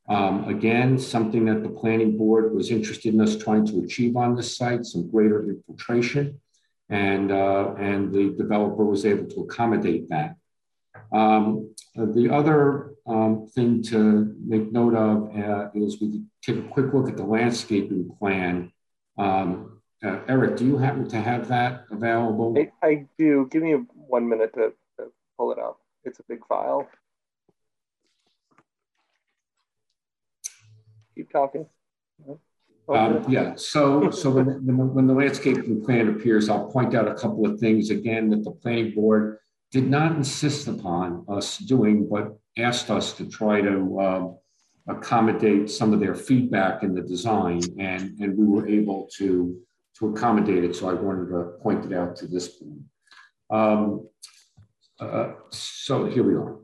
Um, 0.08 0.48
again, 0.48 0.98
something 0.98 1.44
that 1.46 1.62
the 1.62 1.68
planning 1.68 2.16
board 2.16 2.54
was 2.54 2.70
interested 2.70 3.12
in 3.12 3.20
us 3.20 3.36
trying 3.36 3.66
to 3.66 3.80
achieve 3.80 4.16
on 4.16 4.36
this 4.36 4.56
site, 4.56 4.84
some 4.84 5.10
greater 5.10 5.48
infiltration, 5.48 6.40
and, 6.88 7.32
uh, 7.32 7.74
and 7.74 8.12
the 8.12 8.34
developer 8.36 8.84
was 8.84 9.04
able 9.04 9.28
to 9.30 9.40
accommodate 9.40 10.08
that. 10.10 10.36
Um, 11.12 11.74
the 11.94 12.30
other 12.30 12.94
um, 13.06 13.46
thing 13.54 13.82
to 13.84 14.34
make 14.44 14.72
note 14.72 14.94
of 14.94 15.36
uh, 15.36 15.70
is 15.74 16.00
we 16.00 16.22
take 16.42 16.56
a 16.56 16.68
quick 16.68 16.92
look 16.92 17.08
at 17.08 17.16
the 17.16 17.24
landscaping 17.24 18.10
plan. 18.18 18.72
Um, 19.18 19.80
uh, 20.04 20.20
Eric, 20.28 20.56
do 20.56 20.66
you 20.66 20.76
happen 20.76 21.08
to 21.08 21.20
have 21.20 21.48
that 21.48 21.84
available? 21.90 22.54
I, 22.58 22.86
I 22.86 23.06
do. 23.18 23.48
Give 23.50 23.62
me 23.62 23.72
one 23.94 24.28
minute 24.28 24.52
to, 24.54 24.72
to 24.98 25.12
pull 25.38 25.52
it 25.52 25.58
up. 25.58 25.78
It's 26.04 26.18
a 26.18 26.22
big 26.28 26.46
file. 26.46 26.88
keep 31.16 31.32
talking. 31.32 31.66
Um, 32.88 33.24
yeah, 33.28 33.54
so 33.56 34.10
so 34.10 34.30
when, 34.30 34.46
when, 34.64 34.94
when 34.94 35.06
the 35.08 35.14
landscaping 35.14 35.84
plan 35.84 36.08
appears, 36.08 36.48
I'll 36.48 36.70
point 36.70 36.94
out 36.94 37.08
a 37.08 37.14
couple 37.14 37.44
of 37.44 37.58
things 37.58 37.90
again 37.90 38.30
that 38.30 38.44
the 38.44 38.52
planning 38.52 38.94
board 38.94 39.38
did 39.72 39.88
not 39.88 40.12
insist 40.16 40.68
upon 40.68 41.24
us 41.28 41.58
doing, 41.58 42.08
but 42.08 42.36
asked 42.56 42.90
us 42.90 43.12
to 43.14 43.26
try 43.28 43.60
to 43.60 44.00
um, 44.00 44.38
accommodate 44.88 45.68
some 45.70 45.92
of 45.92 46.00
their 46.00 46.14
feedback 46.14 46.82
in 46.82 46.94
the 46.94 47.02
design, 47.02 47.60
and, 47.78 48.18
and 48.20 48.36
we 48.38 48.44
were 48.44 48.68
able 48.68 49.08
to, 49.16 49.58
to 49.98 50.08
accommodate 50.08 50.64
it. 50.64 50.76
So 50.76 50.88
I 50.88 50.94
wanted 50.94 51.28
to 51.30 51.58
point 51.62 51.84
it 51.84 51.92
out 51.92 52.16
to 52.16 52.26
this 52.26 52.48
point. 52.48 52.80
Um, 53.50 54.08
uh, 54.98 55.32
so 55.50 56.06
here 56.06 56.22
we 56.22 56.34
are. 56.34 56.56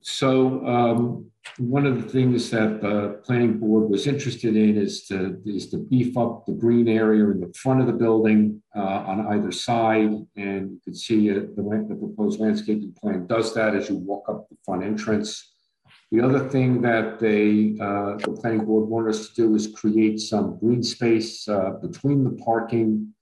So 0.00 0.66
um, 0.66 1.30
one 1.56 1.86
of 1.86 2.02
the 2.02 2.08
things 2.08 2.50
that 2.50 2.80
the 2.80 3.20
planning 3.24 3.58
board 3.58 3.90
was 3.90 4.06
interested 4.06 4.56
in 4.56 4.76
is 4.76 5.06
to, 5.06 5.40
is 5.46 5.68
to 5.70 5.78
beef 5.78 6.16
up 6.16 6.44
the 6.46 6.52
green 6.52 6.88
area 6.88 7.24
in 7.24 7.40
the 7.40 7.52
front 7.54 7.80
of 7.80 7.86
the 7.86 7.92
building 7.92 8.62
uh, 8.76 8.80
on 8.80 9.26
either 9.28 9.50
side. 9.50 10.10
And 10.36 10.70
you 10.70 10.80
can 10.84 10.94
see 10.94 11.30
uh, 11.30 11.34
the, 11.56 11.86
the 11.88 11.96
proposed 11.96 12.40
landscaping 12.40 12.94
plan 13.00 13.26
does 13.26 13.54
that 13.54 13.74
as 13.74 13.88
you 13.88 13.96
walk 13.96 14.28
up 14.28 14.48
the 14.48 14.56
front 14.64 14.84
entrance. 14.84 15.54
The 16.10 16.20
other 16.22 16.48
thing 16.48 16.80
that 16.82 17.18
they, 17.18 17.76
uh, 17.80 18.16
the 18.16 18.38
planning 18.40 18.64
board 18.64 18.88
wanted 18.88 19.10
us 19.10 19.28
to 19.28 19.34
do 19.34 19.54
is 19.54 19.74
create 19.74 20.20
some 20.20 20.58
green 20.58 20.82
space 20.82 21.46
uh, 21.48 21.72
between 21.82 22.24
the 22.24 22.42
parking. 22.42 23.12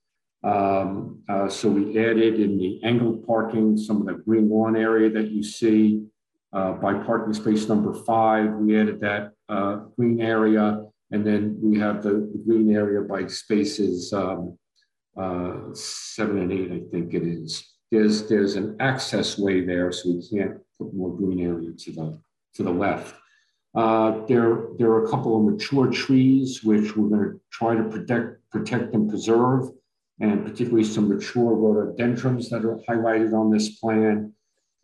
Um, 0.43 1.21
uh, 1.27 1.49
so 1.49 1.67
we 1.67 1.99
added 1.99 2.39
in 2.39 2.57
the 2.57 2.79
angled 2.83 3.25
parking 3.27 3.75
some 3.75 3.97
of 4.01 4.07
the 4.07 4.23
green 4.23 4.49
lawn 4.49 4.77
area 4.77 5.09
that 5.09 5.31
you 5.31 5.43
see. 5.43 6.05
Uh, 6.53 6.71
by 6.73 6.93
parking 6.93 7.33
space 7.33 7.67
number 7.67 7.93
five, 7.93 8.51
we 8.53 8.79
added 8.79 8.99
that 9.01 9.31
uh, 9.49 9.75
green 9.97 10.21
area, 10.21 10.83
and 11.11 11.25
then 11.25 11.57
we 11.61 11.77
have 11.77 12.01
the, 12.01 12.29
the 12.33 12.41
green 12.45 12.73
area 12.73 13.01
by 13.01 13.27
spaces 13.27 14.13
um, 14.13 14.57
uh, 15.17 15.73
seven 15.73 16.37
and 16.39 16.51
eight, 16.51 16.71
I 16.71 16.81
think 16.91 17.13
it 17.13 17.23
is. 17.23 17.63
There's 17.91 18.27
there's 18.27 18.55
an 18.55 18.75
access 18.79 19.37
way 19.37 19.65
there, 19.65 19.91
so 19.91 20.09
we 20.09 20.27
can't 20.29 20.57
put 20.77 20.93
more 20.93 21.15
green 21.15 21.39
area 21.39 21.71
to 21.71 21.91
the 21.91 22.19
to 22.55 22.63
the 22.63 22.71
left. 22.71 23.15
Uh, 23.75 24.25
there 24.27 24.67
there 24.77 24.89
are 24.89 25.05
a 25.05 25.09
couple 25.09 25.37
of 25.37 25.53
mature 25.53 25.87
trees 25.91 26.63
which 26.63 26.95
we're 26.95 27.09
going 27.09 27.31
to 27.31 27.41
try 27.51 27.75
to 27.75 27.83
protect 27.83 28.49
protect 28.51 28.93
and 28.93 29.09
preserve, 29.09 29.69
and 30.19 30.45
particularly 30.45 30.83
some 30.83 31.09
mature 31.09 31.53
rhododendrons 31.53 32.49
that 32.49 32.65
are 32.65 32.79
highlighted 32.89 33.33
on 33.33 33.51
this 33.51 33.79
plan. 33.79 34.33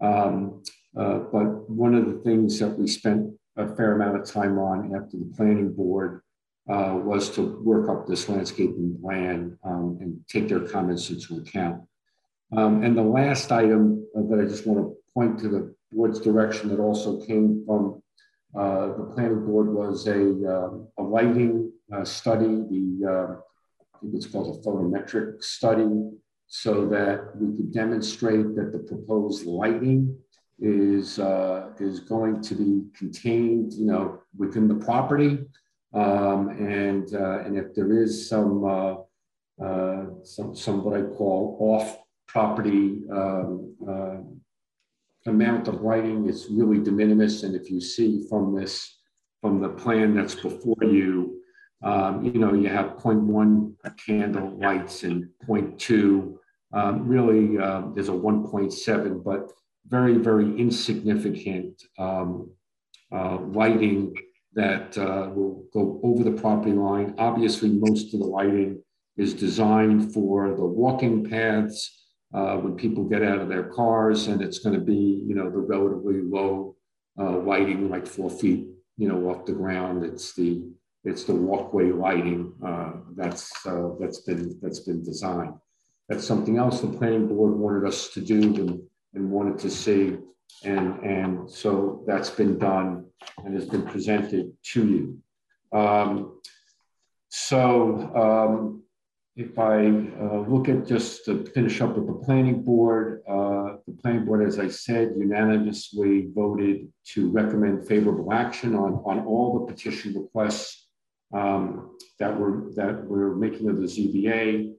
Um, 0.02 0.64
uh, 0.98 1.20
but 1.32 1.70
one 1.70 1.96
of 1.96 2.06
the 2.06 2.20
things 2.20 2.60
that 2.60 2.78
we 2.78 2.88
spent 2.88 3.34
a 3.58 3.76
fair 3.76 3.94
amount 3.94 4.20
of 4.20 4.26
time 4.26 4.58
on 4.58 4.96
after 4.96 5.18
the 5.18 5.32
planning 5.36 5.72
board 5.74 6.22
uh, 6.70 6.98
was 7.04 7.30
to 7.30 7.62
work 7.64 7.90
up 7.90 8.08
this 8.08 8.30
landscaping 8.30 8.98
plan 9.02 9.58
um, 9.64 9.98
and 10.02 10.20
take 10.28 10.48
their 10.48 10.62
comments 10.62 11.10
into 11.10 11.38
account. 11.38 11.82
Um, 12.56 12.84
and 12.84 12.98
the 12.98 13.04
last 13.04 13.52
item 13.52 14.08
that 14.14 14.40
I 14.40 14.46
just 14.48 14.66
want 14.66 14.80
to 14.80 14.96
point 15.14 15.40
to 15.40 15.50
the 15.50 15.76
board's 15.92 16.20
direction 16.20 16.70
that 16.70 16.80
also 16.80 17.24
came 17.26 17.64
from 17.66 18.02
uh, 18.58 18.88
the 18.88 19.12
planning 19.16 19.46
board 19.46 19.74
was 19.74 20.08
a, 20.08 20.20
um, 20.22 20.88
a 20.98 21.04
lighting 21.04 21.72
uh, 21.94 22.06
study, 22.06 22.46
the, 22.46 23.06
uh, 23.08 23.36
I 23.96 24.00
think 24.00 24.14
it's 24.14 24.28
called 24.28 24.58
a 24.58 24.68
photometric 24.68 25.44
study, 25.44 25.90
so 26.48 26.88
that 26.88 27.36
we 27.36 27.56
could 27.58 27.74
demonstrate 27.74 28.56
that 28.56 28.72
the 28.72 28.80
proposed 28.80 29.46
lighting 29.48 30.16
is 30.60 31.20
uh, 31.20 31.70
is 31.80 32.00
going 32.00 32.42
to 32.42 32.56
be 32.56 32.84
contained, 32.98 33.74
you 33.74 33.86
know, 33.86 34.20
within 34.38 34.68
the 34.68 34.76
property, 34.76 35.40
um, 35.94 36.50
and 36.50 37.14
uh, 37.14 37.40
and 37.40 37.58
if 37.58 37.74
there 37.76 37.92
is 37.92 38.30
some 38.30 38.64
uh, 38.64 38.96
uh 39.64 40.06
some 40.24 40.56
some 40.56 40.84
what 40.84 41.00
I 41.00 41.04
call 41.04 41.58
off 41.60 41.98
property 42.28 43.02
um, 43.12 43.76
uh, 43.88 44.18
amount 45.30 45.68
of 45.68 45.82
lighting, 45.82 46.28
it's 46.28 46.50
really 46.50 46.80
de 46.80 46.92
minimis. 46.92 47.44
And 47.44 47.56
if 47.56 47.70
you 47.70 47.80
see 47.80 48.26
from 48.30 48.56
this 48.56 49.00
from 49.42 49.62
the 49.62 49.70
plan 49.70 50.16
that's 50.16 50.36
before 50.36 50.84
you, 50.84 51.42
um, 51.84 52.24
you 52.24 52.34
know, 52.34 52.54
you 52.54 52.70
have 52.70 52.98
0.1 52.98 53.74
candle 54.06 54.58
lights 54.58 55.04
and 55.04 55.28
0.2. 55.48 56.38
Um, 56.72 57.08
really, 57.08 57.60
uh, 57.60 57.84
there's 57.94 58.08
a 58.08 58.14
1.7, 58.14 59.24
but 59.24 59.52
very, 59.88 60.16
very 60.16 60.46
insignificant 60.58 61.82
um, 62.00 62.50
uh, 63.12 63.38
lighting 63.40 64.16
that 64.54 64.98
uh, 64.98 65.30
will 65.34 65.66
go 65.74 66.00
over 66.04 66.24
the 66.24 66.32
property 66.32 66.72
line. 66.72 67.16
Obviously, 67.18 67.70
most 67.70 68.14
of 68.14 68.20
the 68.20 68.26
lighting 68.26 68.82
is 69.18 69.34
designed 69.34 70.14
for 70.14 70.56
the 70.56 70.66
walking 70.66 71.28
paths 71.30 72.00
uh, 72.34 72.58
when 72.58 72.76
people 72.76 73.04
get 73.04 73.24
out 73.24 73.40
of 73.40 73.50
their 73.50 73.66
cars, 73.66 74.28
and 74.28 74.42
it's 74.42 74.60
going 74.60 74.78
to 74.78 74.84
be, 74.84 75.24
you 75.28 75.36
know, 75.36 75.50
the 75.50 75.58
relatively 75.58 76.22
low 76.22 76.76
uh, 77.20 77.38
lighting, 77.40 77.90
like 77.90 78.08
four 78.08 78.30
feet, 78.30 78.68
you 78.98 79.08
know, 79.08 79.30
off 79.30 79.46
the 79.46 79.52
ground. 79.52 80.04
It's 80.04 80.34
the 80.34 80.64
it's 81.04 81.26
the 81.26 81.36
walkway 81.36 81.92
lighting 81.92 82.54
uh, 82.66 82.94
that's 83.16 83.52
uh, 83.66 83.90
that's 84.00 84.22
been 84.22 84.58
that's 84.62 84.80
been 84.80 85.04
designed. 85.04 85.54
That's 86.10 86.26
something 86.26 86.58
else 86.58 86.82
the 86.82 86.88
planning 86.88 87.28
board 87.28 87.54
wanted 87.54 87.88
us 87.88 88.10
to 88.10 88.22
do 88.22 88.42
and, 88.42 88.82
and 89.14 89.30
wanted 89.30 89.60
to 89.60 89.70
see, 89.70 90.18
and 90.64 91.00
and 91.04 91.50
so 91.50 92.04
that's 92.08 92.30
been 92.30 92.58
done 92.58 93.06
and 93.44 93.54
has 93.54 93.66
been 93.66 93.84
presented 93.84 94.52
to 94.74 94.88
you. 94.88 95.78
Um, 95.78 96.40
so 97.30 98.12
um, 98.16 98.84
if 99.36 99.58
I 99.58 99.88
uh, 99.88 100.46
look 100.48 100.70
at 100.70 100.86
just 100.86 101.26
to 101.26 101.44
finish 101.46 101.82
up 101.82 101.98
with 101.98 102.06
the 102.06 102.26
planning 102.26 102.62
board, 102.62 103.24
uh, 103.28 103.78
the 103.88 103.98
planning 104.02 104.26
board, 104.26 104.48
as 104.48 104.60
I 104.60 104.68
said, 104.68 105.14
unanimously 105.18 106.30
voted 106.36 106.88
to 107.14 107.32
recommend 107.32 107.88
favorable 107.88 108.32
action 108.32 108.76
on, 108.76 109.02
on 109.06 109.26
all 109.26 109.60
the 109.60 109.74
petition 109.74 110.14
requests 110.14 110.88
um, 111.34 111.98
that 112.20 112.40
we're 112.40 112.72
that 112.76 113.04
we're 113.06 113.36
making 113.36 113.70
of 113.70 113.78
the 113.78 113.88
ZBA. 113.88 114.74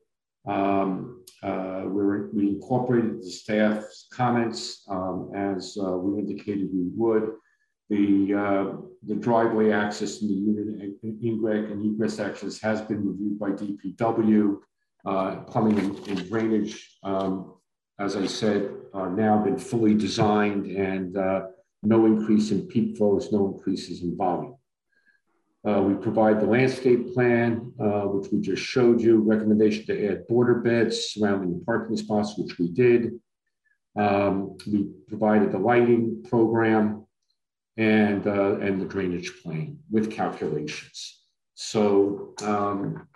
Um, 0.46 1.24
uh, 1.42 1.84
we 1.86 2.48
incorporated 2.48 3.20
the 3.20 3.30
staff's 3.30 4.06
comments 4.12 4.84
um, 4.88 5.30
as 5.34 5.76
uh, 5.80 5.90
we 5.92 6.18
indicated 6.18 6.70
we 6.72 6.88
would. 6.94 7.32
The, 7.90 8.34
uh, 8.34 8.76
the 9.06 9.14
driveway 9.14 9.70
access 9.70 10.22
and 10.22 10.30
the 10.30 10.34
unit 10.34 10.96
ingress 11.22 11.70
and 11.70 11.84
egress 11.84 12.18
access 12.18 12.58
has 12.60 12.80
been 12.80 13.06
reviewed 13.06 13.38
by 13.38 13.50
DPW. 13.50 14.58
Uh, 15.06 15.36
plumbing 15.40 15.78
and, 15.78 16.08
and 16.08 16.28
drainage, 16.30 16.96
um, 17.02 17.52
as 17.98 18.16
I 18.16 18.26
said, 18.26 18.70
are 18.94 19.10
now 19.10 19.44
been 19.44 19.58
fully 19.58 19.92
designed 19.92 20.64
and 20.64 21.14
uh, 21.18 21.42
no 21.82 22.06
increase 22.06 22.50
in 22.52 22.62
peak 22.62 22.96
flows, 22.96 23.30
no 23.30 23.52
increases 23.52 24.02
in 24.02 24.16
volume. 24.16 24.56
Uh, 25.66 25.80
we 25.80 25.94
provide 25.94 26.40
the 26.40 26.46
landscape 26.46 27.14
plan, 27.14 27.72
uh, 27.80 28.02
which 28.02 28.30
we 28.30 28.40
just 28.40 28.62
showed 28.62 29.00
you, 29.00 29.22
recommendation 29.22 29.86
to 29.86 30.08
add 30.10 30.26
border 30.26 30.56
beds 30.56 31.10
surrounding 31.10 31.58
the 31.58 31.64
parking 31.64 31.96
spots, 31.96 32.36
which 32.36 32.58
we 32.58 32.68
did. 32.68 33.12
Um, 33.96 34.58
we 34.66 34.88
provided 35.08 35.52
the 35.52 35.58
lighting 35.58 36.22
program, 36.28 37.04
and, 37.76 38.26
uh, 38.26 38.58
and 38.58 38.80
the 38.80 38.86
drainage 38.86 39.42
plan 39.42 39.78
with 39.90 40.10
calculations. 40.10 41.22
So 41.54 42.34
um, 42.42 43.08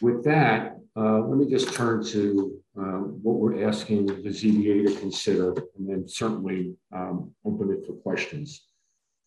with 0.00 0.24
that, 0.24 0.76
uh, 0.96 1.20
let 1.20 1.38
me 1.38 1.48
just 1.48 1.74
turn 1.74 2.04
to 2.04 2.60
um, 2.76 3.18
what 3.22 3.36
we're 3.36 3.68
asking 3.68 4.06
the 4.06 4.30
ZBA 4.30 4.86
to 4.86 5.00
consider, 5.00 5.52
and 5.76 5.88
then 5.88 6.08
certainly 6.08 6.74
um, 6.94 7.32
open 7.44 7.70
it 7.70 7.86
for 7.86 7.94
questions. 7.94 8.66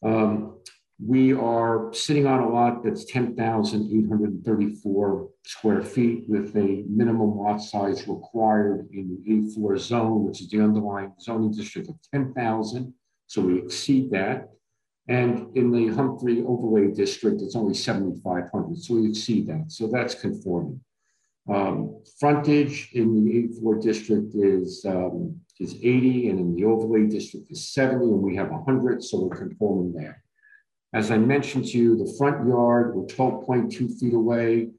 Um, 0.03 0.59
we 0.99 1.33
are 1.33 1.91
sitting 1.93 2.27
on 2.27 2.39
a 2.39 2.49
lot 2.49 2.83
that's 2.83 3.05
10,834 3.05 5.29
square 5.45 5.81
feet 5.81 6.25
with 6.27 6.55
a 6.55 6.83
minimum 6.87 7.35
lot 7.37 7.57
size 7.57 8.07
required 8.07 8.87
in 8.93 9.09
the 9.09 9.17
A4 9.31 9.79
zone, 9.79 10.25
which 10.25 10.41
is 10.41 10.49
the 10.49 10.61
underlying 10.61 11.11
zoning 11.19 11.51
district 11.51 11.89
of 11.89 11.95
10,000. 12.13 12.93
So 13.27 13.41
we 13.41 13.57
exceed 13.59 14.11
that. 14.11 14.49
And 15.09 15.57
in 15.57 15.71
the 15.71 15.87
Humphrey 15.87 16.43
overlay 16.45 16.93
district, 16.93 17.41
it's 17.41 17.55
only 17.55 17.73
7,500. 17.73 18.77
So 18.77 18.93
we 18.95 19.09
exceed 19.09 19.47
that. 19.47 19.71
So 19.71 19.87
that's 19.87 20.13
conforming. 20.15 20.79
Um, 21.49 22.01
frontage 22.19 22.91
in 22.93 23.25
the 23.25 23.49
A4 23.61 23.81
district 23.81 24.35
is, 24.35 24.85
um, 24.85 25.41
is 25.59 25.75
80 25.75 26.29
and 26.29 26.39
in 26.39 26.55
the 26.55 26.63
overlay 26.63 27.07
district 27.07 27.51
is 27.51 27.73
70 27.73 28.05
and 28.05 28.21
we 28.21 28.37
have 28.37 28.51
100. 28.51 29.03
So 29.03 29.23
we're 29.23 29.35
conforming 29.35 29.91
there. 29.91 30.22
As 30.93 31.09
I 31.09 31.17
mentioned 31.17 31.65
to 31.69 31.77
you, 31.77 31.97
the 31.97 32.13
front 32.17 32.47
yard, 32.47 32.95
we're 32.95 33.07
12.2 33.07 33.99
feet 33.99 34.13
away. 34.13 34.69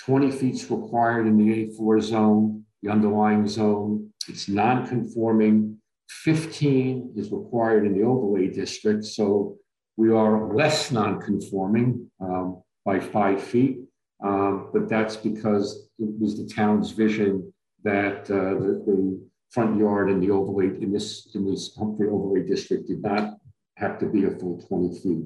20 0.00 0.30
feet 0.32 0.54
is 0.54 0.70
required 0.70 1.28
in 1.28 1.36
the 1.36 1.68
A4 1.68 2.02
zone, 2.02 2.64
the 2.82 2.90
underlying 2.90 3.46
zone. 3.46 4.10
It's 4.28 4.48
non-conforming. 4.48 5.76
15 6.08 7.12
is 7.16 7.30
required 7.30 7.86
in 7.86 7.96
the 7.96 8.02
overlay 8.02 8.48
district. 8.48 9.04
So 9.04 9.58
we 9.96 10.10
are 10.10 10.52
less 10.52 10.90
non-conforming 10.90 12.10
um, 12.20 12.62
by 12.84 12.98
five 12.98 13.40
feet, 13.40 13.78
um, 14.24 14.70
but 14.72 14.88
that's 14.88 15.16
because 15.16 15.88
it 16.00 16.08
was 16.18 16.36
the 16.36 16.52
town's 16.52 16.90
vision 16.90 17.52
that 17.84 18.22
uh, 18.30 18.54
the, 18.54 18.82
the, 18.86 19.30
front 19.50 19.76
yard 19.76 20.08
and 20.08 20.22
the 20.22 20.30
overlay 20.30 20.66
in 20.80 20.92
this 20.92 21.28
in 21.34 21.44
this 21.44 21.74
Humphrey 21.76 22.06
overlay 22.06 22.46
district 22.46 22.86
did 22.86 23.02
not 23.02 23.34
have 23.78 23.98
to 23.98 24.06
be 24.06 24.22
a 24.22 24.30
full 24.30 24.64
20 24.68 25.00
feet. 25.00 25.24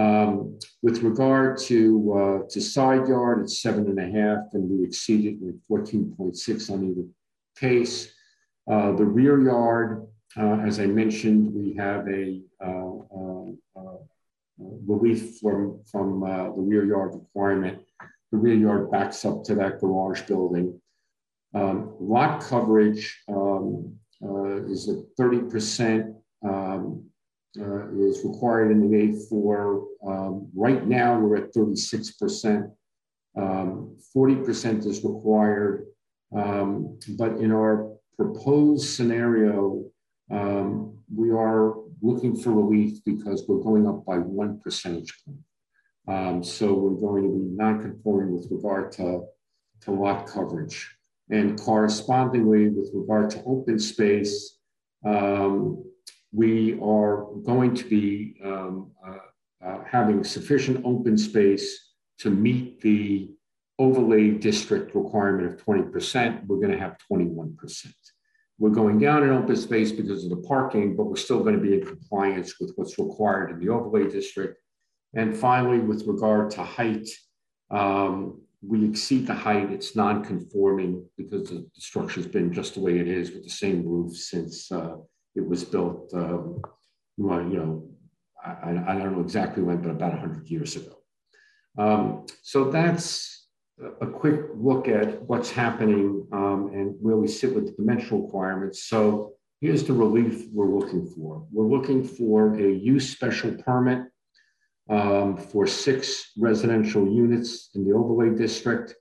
Um, 0.00 0.58
with 0.82 1.02
regard 1.02 1.58
to 1.68 2.12
uh, 2.14 2.48
to 2.48 2.60
side 2.60 3.06
yard, 3.06 3.42
it's 3.42 3.60
seven 3.60 3.84
and 3.86 3.98
a 3.98 4.10
half, 4.18 4.44
and 4.54 4.70
we 4.70 4.86
exceeded 4.86 5.38
with 5.42 5.60
14.6 5.68 6.70
on 6.70 6.84
either 6.88 7.06
case. 7.56 8.10
Uh, 8.70 8.92
the 8.92 9.04
rear 9.04 9.42
yard, 9.42 10.06
uh, 10.38 10.60
as 10.60 10.80
I 10.80 10.86
mentioned, 10.86 11.52
we 11.52 11.74
have 11.74 12.08
a 12.08 12.40
uh, 12.64 12.96
uh, 13.14 13.50
uh, 13.76 13.98
relief 14.86 15.38
from, 15.38 15.80
from 15.90 16.20
the 16.20 16.62
rear 16.62 16.86
yard 16.86 17.14
requirement. 17.14 17.82
The 18.32 18.38
rear 18.38 18.54
yard 18.54 18.90
backs 18.90 19.24
up 19.26 19.44
to 19.44 19.54
that 19.56 19.80
garage 19.80 20.22
building. 20.22 20.80
Um, 21.52 21.94
lot 22.00 22.40
coverage 22.42 23.18
um, 23.28 23.96
is 24.70 24.88
at 24.88 24.98
30% 25.18 26.14
um, 26.42 27.09
uh, 27.58 27.88
is 27.96 28.24
required 28.24 28.70
in 28.70 28.90
the 28.90 28.96
A4. 28.96 29.86
Um, 30.06 30.48
right 30.54 30.86
now, 30.86 31.18
we're 31.18 31.36
at 31.36 31.54
36%. 31.54 32.70
40% 33.36 33.36
um, 33.36 34.78
is 34.90 35.04
required. 35.04 35.86
Um, 36.34 36.98
but 37.16 37.38
in 37.38 37.52
our 37.52 37.92
proposed 38.16 38.90
scenario, 38.90 39.84
um, 40.30 40.98
we 41.14 41.30
are 41.30 41.74
looking 42.02 42.36
for 42.36 42.52
relief 42.52 42.98
because 43.04 43.44
we're 43.48 43.62
going 43.62 43.86
up 43.86 44.04
by 44.04 44.18
one 44.18 44.60
percentage 44.60 45.12
point. 45.24 45.38
Um, 46.08 46.44
so 46.44 46.72
we're 46.72 47.00
going 47.00 47.24
to 47.24 47.28
be 47.28 47.56
non-conforming 47.56 48.34
with 48.34 48.48
regard 48.50 48.92
to, 48.92 49.22
to 49.82 49.90
lot 49.90 50.26
coverage. 50.26 50.88
And 51.30 51.58
correspondingly, 51.58 52.68
with 52.68 52.90
regard 52.92 53.30
to 53.30 53.42
open 53.44 53.78
space, 53.78 54.58
um, 55.04 55.84
we 56.32 56.78
are 56.80 57.26
going 57.44 57.74
to 57.74 57.84
be 57.88 58.36
um, 58.44 58.90
uh, 59.06 59.66
uh, 59.66 59.84
having 59.84 60.24
sufficient 60.24 60.84
open 60.84 61.18
space 61.18 61.92
to 62.18 62.30
meet 62.30 62.80
the 62.80 63.30
overlay 63.78 64.30
district 64.30 64.94
requirement 64.94 65.46
of 65.46 65.64
20%. 65.64 66.46
We're 66.46 66.56
going 66.56 66.72
to 66.72 66.78
have 66.78 66.96
21%. 67.10 67.92
We're 68.58 68.70
going 68.70 68.98
down 68.98 69.22
in 69.22 69.30
open 69.30 69.56
space 69.56 69.90
because 69.90 70.24
of 70.24 70.30
the 70.30 70.46
parking, 70.46 70.94
but 70.94 71.04
we're 71.04 71.16
still 71.16 71.40
going 71.40 71.56
to 71.56 71.62
be 71.62 71.74
in 71.74 71.86
compliance 71.86 72.60
with 72.60 72.72
what's 72.76 72.98
required 72.98 73.50
in 73.50 73.58
the 73.58 73.70
overlay 73.70 74.08
district. 74.08 74.60
And 75.14 75.34
finally, 75.34 75.78
with 75.78 76.06
regard 76.06 76.50
to 76.52 76.62
height, 76.62 77.08
um, 77.70 78.42
we 78.62 78.86
exceed 78.86 79.26
the 79.26 79.34
height. 79.34 79.72
It's 79.72 79.96
non-conforming 79.96 81.06
because 81.16 81.48
the 81.48 81.66
structure's 81.74 82.26
been 82.26 82.52
just 82.52 82.74
the 82.74 82.80
way 82.80 82.98
it 82.98 83.08
is 83.08 83.32
with 83.32 83.44
the 83.44 83.50
same 83.50 83.86
roof 83.86 84.14
since 84.14 84.70
uh, 84.70 84.96
it 85.34 85.46
was 85.46 85.64
built, 85.64 86.12
um, 86.14 86.60
you 87.16 87.26
know, 87.26 87.88
I, 88.44 88.70
I, 88.70 88.98
don't 88.98 89.12
know 89.12 89.20
exactly 89.20 89.62
when, 89.62 89.82
but 89.82 89.90
about 89.90 90.12
100 90.12 90.48
years 90.48 90.76
ago. 90.76 90.96
Um, 91.78 92.26
so 92.42 92.70
that's 92.70 93.46
a 94.00 94.06
quick 94.06 94.46
look 94.54 94.88
at 94.88 95.22
what's 95.22 95.50
happening 95.50 96.26
um, 96.32 96.70
and 96.72 96.96
where 97.00 97.16
we 97.16 97.28
sit 97.28 97.54
with 97.54 97.66
the 97.66 97.72
dimensional 97.72 98.24
requirements. 98.24 98.84
So 98.84 99.34
here's 99.60 99.84
the 99.84 99.92
relief 99.92 100.46
we're 100.52 100.78
looking 100.78 101.06
for. 101.06 101.46
We're 101.52 101.66
looking 101.66 102.04
for 102.04 102.54
a 102.54 102.72
use 102.72 103.10
special 103.10 103.52
permit 103.52 104.06
um, 104.88 105.36
for 105.36 105.66
six 105.66 106.32
residential 106.36 107.06
units 107.06 107.70
in 107.74 107.86
the 107.86 107.94
overlay 107.94 108.36
district. 108.36 108.94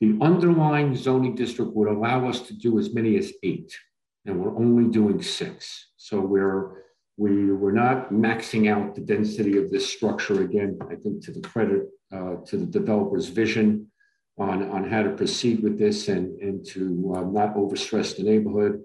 The 0.00 0.18
underlying 0.20 0.96
zoning 0.96 1.34
district 1.34 1.72
would 1.74 1.88
allow 1.88 2.28
us 2.28 2.40
to 2.42 2.54
do 2.54 2.78
as 2.78 2.94
many 2.94 3.16
as 3.16 3.32
eight, 3.42 3.76
and 4.26 4.38
we're 4.40 4.56
only 4.56 4.90
doing 4.90 5.22
six. 5.22 5.90
So 5.96 6.20
we're 6.20 6.82
we 7.16 7.52
we're 7.52 7.72
not 7.72 8.10
maxing 8.10 8.70
out 8.70 8.94
the 8.94 9.00
density 9.00 9.58
of 9.58 9.70
this 9.70 9.92
structure 9.92 10.42
again. 10.42 10.78
I 10.90 10.94
think 10.94 11.24
to 11.24 11.32
the 11.32 11.40
credit 11.40 11.88
uh, 12.12 12.36
to 12.46 12.56
the 12.56 12.66
developer's 12.66 13.28
vision 13.28 13.90
on, 14.38 14.68
on 14.70 14.88
how 14.88 15.02
to 15.02 15.10
proceed 15.10 15.62
with 15.62 15.78
this 15.78 16.08
and, 16.08 16.40
and 16.40 16.66
to 16.66 17.14
uh, 17.16 17.22
not 17.22 17.54
overstress 17.54 18.16
the 18.16 18.22
neighborhood. 18.22 18.82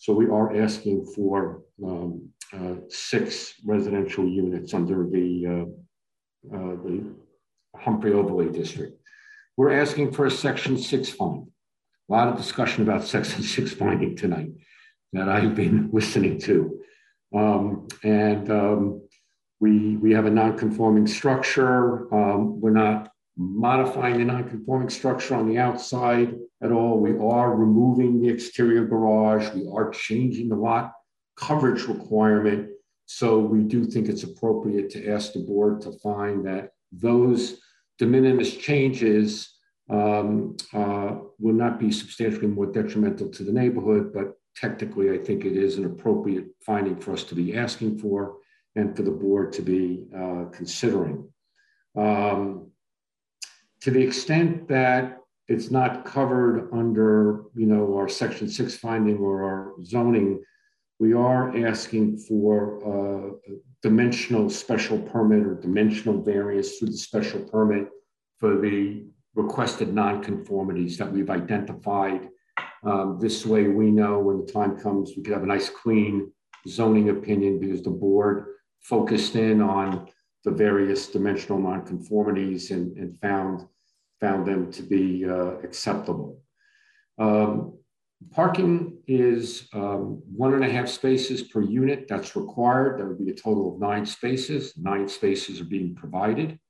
So 0.00 0.12
we 0.12 0.26
are 0.26 0.62
asking 0.62 1.06
for 1.14 1.62
um, 1.84 2.28
uh, 2.52 2.76
six 2.88 3.54
residential 3.64 4.28
units 4.28 4.74
under 4.74 5.06
the, 5.06 5.46
uh, 5.46 6.54
uh 6.54 6.76
the 6.84 7.14
Humphrey 7.76 8.12
Overlay 8.12 8.48
District. 8.48 8.98
we're 9.56 9.72
asking 9.72 10.12
for 10.12 10.26
a 10.26 10.30
section 10.30 10.76
six 10.76 11.08
finding. 11.08 11.50
A 12.08 12.12
lot 12.12 12.28
of 12.28 12.36
discussion 12.36 12.82
about 12.82 13.04
section 13.14 13.42
six 13.42 13.72
finding 13.72 14.16
tonight 14.16 14.50
that 15.16 15.28
I've 15.28 15.54
been 15.54 15.90
listening 15.92 16.38
to. 16.40 16.78
Um, 17.34 17.88
and 18.02 18.50
um, 18.50 19.02
we, 19.60 19.96
we 19.96 20.12
have 20.12 20.26
a 20.26 20.30
non-conforming 20.30 21.06
structure. 21.06 22.12
Um, 22.14 22.60
we're 22.60 22.70
not 22.70 23.10
modifying 23.36 24.18
the 24.18 24.24
non-conforming 24.24 24.90
structure 24.90 25.34
on 25.34 25.48
the 25.48 25.58
outside 25.58 26.34
at 26.62 26.72
all. 26.72 27.00
We 27.00 27.10
are 27.18 27.54
removing 27.54 28.20
the 28.20 28.28
exterior 28.28 28.86
garage. 28.86 29.52
We 29.54 29.68
are 29.72 29.90
changing 29.90 30.48
the 30.48 30.56
lot 30.56 30.92
coverage 31.36 31.82
requirement. 31.84 32.70
So 33.06 33.38
we 33.38 33.62
do 33.62 33.84
think 33.84 34.08
it's 34.08 34.24
appropriate 34.24 34.90
to 34.90 35.08
ask 35.08 35.32
the 35.32 35.40
board 35.40 35.80
to 35.82 35.92
find 36.02 36.44
that 36.46 36.70
those 36.92 37.60
de 37.98 38.06
minimis 38.06 38.56
changes 38.56 39.54
um, 39.88 40.56
uh, 40.72 41.16
will 41.38 41.54
not 41.54 41.78
be 41.78 41.92
substantially 41.92 42.48
more 42.48 42.66
detrimental 42.66 43.28
to 43.30 43.44
the 43.44 43.52
neighborhood, 43.52 44.12
but 44.12 44.32
technically 44.56 45.10
I 45.10 45.18
think 45.18 45.44
it 45.44 45.56
is 45.56 45.76
an 45.76 45.84
appropriate 45.84 46.46
finding 46.64 46.96
for 46.96 47.12
us 47.12 47.24
to 47.24 47.34
be 47.34 47.56
asking 47.56 47.98
for 47.98 48.36
and 48.74 48.96
for 48.96 49.02
the 49.02 49.10
board 49.10 49.52
to 49.54 49.62
be 49.62 50.06
uh, 50.14 50.46
considering. 50.52 51.28
Um, 51.96 52.70
to 53.82 53.90
the 53.90 54.00
extent 54.00 54.68
that 54.68 55.18
it's 55.48 55.70
not 55.70 56.04
covered 56.04 56.68
under, 56.72 57.44
you 57.54 57.66
know, 57.66 57.96
our 57.96 58.08
section 58.08 58.48
six 58.48 58.76
finding 58.76 59.18
or 59.18 59.44
our 59.44 59.72
zoning, 59.84 60.42
we 60.98 61.12
are 61.12 61.56
asking 61.66 62.18
for 62.18 62.80
a 62.84 63.52
dimensional 63.82 64.50
special 64.50 64.98
permit 64.98 65.46
or 65.46 65.54
dimensional 65.54 66.22
variance 66.22 66.76
through 66.76 66.88
the 66.88 66.96
special 66.96 67.40
permit 67.40 67.88
for 68.38 68.60
the 68.60 69.04
requested 69.34 69.88
nonconformities 69.88 70.96
that 70.96 71.10
we've 71.10 71.30
identified. 71.30 72.28
Um, 72.86 73.18
this 73.20 73.44
way 73.44 73.66
we 73.66 73.90
know 73.90 74.20
when 74.20 74.38
the 74.38 74.52
time 74.52 74.78
comes, 74.78 75.12
we 75.16 75.22
could 75.22 75.32
have 75.32 75.42
a 75.42 75.46
nice 75.46 75.68
clean 75.68 76.30
zoning 76.68 77.10
opinion 77.10 77.58
because 77.58 77.82
the 77.82 77.90
board 77.90 78.46
focused 78.80 79.34
in 79.34 79.60
on 79.60 80.08
the 80.44 80.52
various 80.52 81.08
dimensional 81.08 81.58
nonconformities 81.58 82.70
and, 82.70 82.96
and 82.96 83.18
found, 83.18 83.66
found 84.20 84.46
them 84.46 84.70
to 84.70 84.82
be 84.82 85.24
uh, 85.24 85.58
acceptable. 85.64 86.40
Um, 87.18 87.76
parking 88.30 88.98
is 89.08 89.68
um, 89.72 90.22
one 90.24 90.54
and 90.54 90.64
a 90.64 90.70
half 90.70 90.88
spaces 90.88 91.42
per 91.42 91.62
unit. 91.62 92.06
That's 92.08 92.36
required. 92.36 93.00
That 93.00 93.08
would 93.08 93.18
be 93.18 93.32
a 93.32 93.34
total 93.34 93.74
of 93.74 93.80
nine 93.80 94.06
spaces. 94.06 94.74
Nine 94.76 95.08
spaces 95.08 95.60
are 95.60 95.64
being 95.64 95.96
provided. 95.96 96.60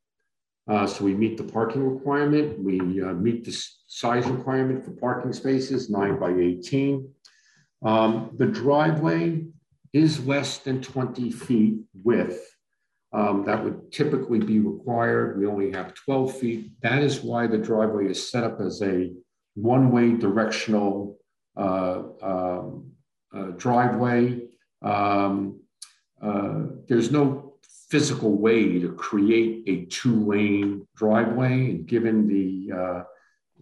Uh, 0.69 0.87
so 0.87 1.05
we 1.05 1.15
meet 1.15 1.37
the 1.37 1.45
parking 1.45 1.89
requirement. 1.89 2.59
We 2.59 3.03
uh, 3.03 3.13
meet 3.13 3.45
the 3.45 3.57
size 3.87 4.27
requirement 4.27 4.85
for 4.85 4.91
parking 4.93 5.33
spaces, 5.33 5.89
nine 5.89 6.19
by 6.19 6.31
18. 6.31 7.09
Um, 7.85 8.31
the 8.37 8.47
driveway 8.47 9.45
is 9.93 10.27
less 10.27 10.59
than 10.59 10.83
20 10.83 11.31
feet 11.31 11.79
width. 12.03 12.41
Um, 13.13 13.45
that 13.45 13.63
would 13.63 13.93
typically 13.93 14.41
be 14.41 14.59
required. 14.59 15.39
We 15.39 15.47
only 15.47 15.71
have 15.71 15.95
12 15.95 16.39
feet. 16.39 16.71
That 16.83 17.03
is 17.03 17.23
why 17.23 17.47
the 17.47 17.59
driveway 17.59 18.09
is 18.11 18.31
set 18.31 18.43
up 18.45 18.61
as 18.61 18.83
a 18.83 19.13
one-way 19.55 20.13
directional 20.15 21.17
uh, 21.57 22.03
um, 22.21 22.91
uh, 23.35 23.53
driveway. 23.57 24.43
Um, 24.83 25.61
uh, 26.21 26.65
there's 26.89 27.11
no 27.11 27.46
physical 27.89 28.33
way 28.33 28.81
to 28.81 28.93
create 28.93 29.63
a 29.67 29.85
two-lane 29.87 30.87
driveway. 30.97 31.71
And 31.71 31.87
given 31.87 32.27
the, 32.27 32.73
uh, 32.77 33.03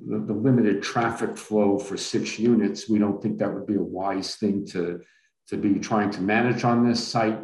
the, 0.07 0.19
the, 0.19 0.33
limited 0.33 0.83
traffic 0.83 1.37
flow 1.37 1.79
for 1.79 1.97
six 1.97 2.39
units, 2.39 2.89
we 2.89 2.99
don't 2.99 3.23
think 3.23 3.39
that 3.39 3.53
would 3.53 3.67
be 3.67 3.75
a 3.75 3.83
wise 3.83 4.37
thing 4.37 4.67
to, 4.69 5.01
to 5.49 5.57
be 5.57 5.79
trying 5.79 6.11
to 6.11 6.23
manage 6.23 6.65
on 6.65 6.89
this 6.89 7.07
site. 7.07 7.39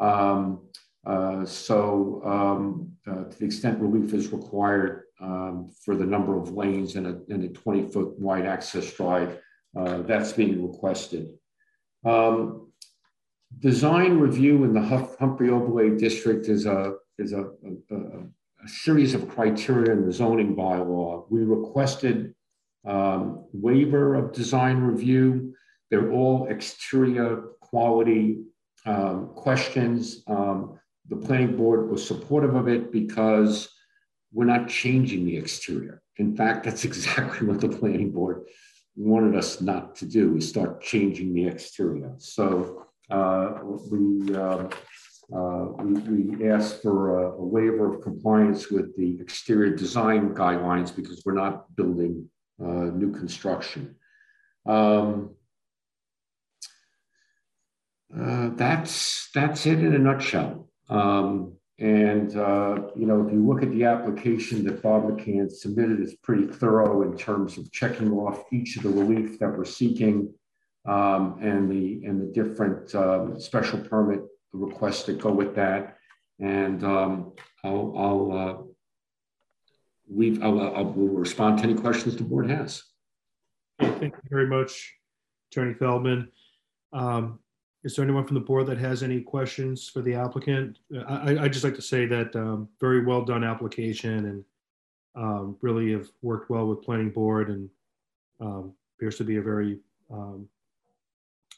Um, 0.00 0.62
uh, 1.06 1.44
so 1.44 2.22
um, 2.24 2.92
uh, 3.06 3.24
to 3.24 3.38
the 3.38 3.44
extent 3.44 3.78
relief 3.80 4.14
is 4.14 4.32
required 4.32 5.02
um, 5.20 5.70
for 5.84 5.94
the 5.94 6.06
number 6.06 6.38
of 6.38 6.52
lanes 6.52 6.96
in 6.96 7.06
a, 7.06 7.34
a 7.34 7.48
20 7.48 7.88
foot 7.88 8.18
wide 8.18 8.46
access 8.46 8.92
drive, 8.94 9.38
uh, 9.76 9.98
that's 10.02 10.32
being 10.32 10.66
requested. 10.66 11.28
Um, 12.04 12.72
design 13.58 14.18
review 14.18 14.64
in 14.64 14.72
the 14.72 14.82
Humphrey 14.82 15.50
Overlay 15.50 15.90
District 15.96 16.48
is 16.48 16.66
a 16.66 16.94
is 17.18 17.32
a, 17.32 17.42
a, 17.42 17.94
a, 17.94 18.68
series 18.68 19.14
of 19.14 19.28
criteria 19.28 19.92
in 19.92 20.04
the 20.04 20.12
zoning 20.12 20.56
bylaw. 20.56 21.26
We 21.30 21.44
requested 21.44 22.34
um, 22.84 23.46
waiver 23.52 24.14
of 24.16 24.32
design 24.32 24.78
review. 24.78 25.54
They're 25.90 26.10
all 26.10 26.48
exterior 26.48 27.42
quality 27.60 28.42
um, 28.86 29.30
questions. 29.34 30.24
Um, 30.26 30.80
the 31.08 31.16
planning 31.16 31.56
board 31.56 31.90
was 31.90 32.06
supportive 32.06 32.54
of 32.54 32.68
it 32.68 32.90
because 32.90 33.68
we're 34.32 34.46
not 34.46 34.68
changing 34.68 35.24
the 35.26 35.36
exterior. 35.36 36.02
In 36.16 36.34
fact, 36.34 36.64
that's 36.64 36.84
exactly 36.90 37.46
what 37.46 37.60
the 37.60 37.68
planning 37.68 38.10
board 38.10 38.46
wanted 38.96 39.36
us 39.36 39.60
not 39.60 39.96
to 39.96 40.06
do, 40.06 40.36
is 40.36 40.48
start 40.48 40.80
changing 40.80 41.34
the 41.34 41.46
exterior. 41.46 42.14
So 42.18 42.86
uh, 43.10 43.58
we, 43.90 44.34
uh, 44.34 44.68
uh, 45.34 45.64
we, 45.82 46.22
we 46.22 46.48
asked 46.48 46.82
for 46.82 47.22
a, 47.22 47.32
a, 47.32 47.44
waiver 47.44 47.94
of 47.94 48.02
compliance 48.02 48.70
with 48.70 48.96
the 48.96 49.18
exterior 49.20 49.74
design 49.74 50.34
guidelines 50.34 50.94
because 50.94 51.22
we're 51.24 51.34
not 51.34 51.74
building 51.76 52.28
new 52.58 53.12
construction. 53.12 53.96
Um, 54.66 55.34
uh, 58.18 58.50
that's 58.54 59.30
that's 59.34 59.66
it 59.66 59.80
in 59.80 59.94
a 59.94 59.98
nutshell. 59.98 60.68
Um, 60.88 61.54
and 61.78 62.36
uh, 62.36 62.82
you 62.94 63.06
know, 63.06 63.26
if 63.26 63.32
you 63.32 63.44
look 63.44 63.62
at 63.62 63.72
the 63.72 63.84
application 63.84 64.64
that 64.64 64.82
Bob 64.82 65.04
McCann 65.04 65.50
submitted, 65.50 66.00
it's 66.00 66.14
pretty 66.22 66.46
thorough 66.46 67.02
in 67.02 67.18
terms 67.18 67.58
of 67.58 67.70
checking 67.72 68.12
off 68.12 68.44
each 68.52 68.76
of 68.76 68.84
the 68.84 68.90
relief 68.90 69.38
that 69.40 69.48
we're 69.48 69.64
seeking 69.64 70.32
um, 70.86 71.38
and 71.40 71.70
the 71.70 72.04
and 72.04 72.20
the 72.20 72.26
different 72.26 72.94
uh, 72.94 73.38
special 73.38 73.78
permit 73.80 74.20
requests 74.52 75.04
that 75.04 75.20
go 75.20 75.32
with 75.32 75.54
that. 75.54 75.96
And 76.40 76.82
um, 76.84 77.32
I'll, 77.62 77.94
I'll 77.96 78.32
uh. 78.32 78.62
I'll, 80.42 80.60
I'll 80.60 80.92
will 80.92 81.08
respond 81.08 81.58
to 81.58 81.64
any 81.64 81.74
questions 81.74 82.14
the 82.14 82.24
board 82.24 82.50
has. 82.50 82.82
Thank 83.80 84.02
you 84.02 84.28
very 84.28 84.46
much, 84.46 84.94
Attorney 85.50 85.72
Feldman. 85.74 86.28
Um, 86.92 87.40
is 87.84 87.96
there 87.96 88.04
anyone 88.04 88.26
from 88.26 88.34
the 88.34 88.40
board 88.40 88.66
that 88.66 88.78
has 88.78 89.02
any 89.02 89.20
questions 89.20 89.88
for 89.88 90.02
the 90.02 90.14
applicant? 90.14 90.78
I, 91.08 91.38
I 91.38 91.48
just 91.48 91.64
like 91.64 91.74
to 91.74 91.82
say 91.82 92.06
that 92.06 92.36
um, 92.36 92.68
very 92.80 93.04
well 93.04 93.24
done 93.24 93.44
application 93.44 94.26
and 94.26 94.44
um, 95.16 95.56
really 95.60 95.92
have 95.92 96.08
worked 96.22 96.50
well 96.50 96.66
with 96.66 96.82
planning 96.82 97.10
board 97.10 97.48
and 97.50 97.68
appears 98.98 99.16
to 99.16 99.24
be 99.24 99.36
a 99.36 99.42
very 99.42 99.78
um, 100.10 100.48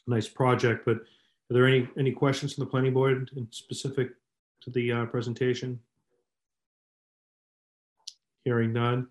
nice 0.07 0.27
project, 0.27 0.85
but 0.85 0.97
are 0.97 1.53
there 1.53 1.67
any, 1.67 1.87
any 1.97 2.11
questions 2.11 2.53
from 2.53 2.63
the 2.63 2.69
planning 2.69 2.93
board 2.93 3.29
in 3.35 3.47
specific 3.51 4.11
to 4.61 4.69
the 4.71 4.91
uh, 4.91 5.05
presentation? 5.05 5.79
Hearing 8.43 8.73
none. 8.73 9.07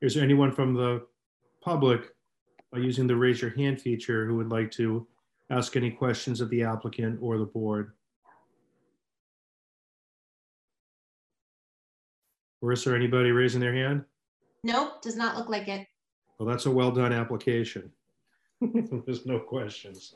Is 0.00 0.14
there 0.14 0.24
anyone 0.24 0.52
from 0.52 0.74
the 0.74 1.06
public 1.62 2.14
by 2.72 2.78
using 2.78 3.06
the 3.06 3.16
raise 3.16 3.40
your 3.40 3.50
hand 3.50 3.80
feature 3.80 4.26
who 4.26 4.36
would 4.36 4.50
like 4.50 4.70
to 4.72 5.06
ask 5.50 5.76
any 5.76 5.90
questions 5.90 6.40
of 6.40 6.50
the 6.50 6.62
applicant 6.62 7.18
or 7.22 7.38
the 7.38 7.44
board? 7.44 7.92
Or 12.60 12.72
is 12.72 12.84
there 12.84 12.96
anybody 12.96 13.30
raising 13.30 13.60
their 13.60 13.74
hand? 13.74 14.04
Nope, 14.64 15.00
does 15.00 15.16
not 15.16 15.36
look 15.36 15.48
like 15.48 15.68
it. 15.68 15.86
Well, 16.38 16.48
that's 16.48 16.66
a 16.66 16.70
well 16.70 16.90
done 16.90 17.12
application. 17.12 17.90
There's 18.60 19.26
no 19.26 19.38
questions. 19.38 20.14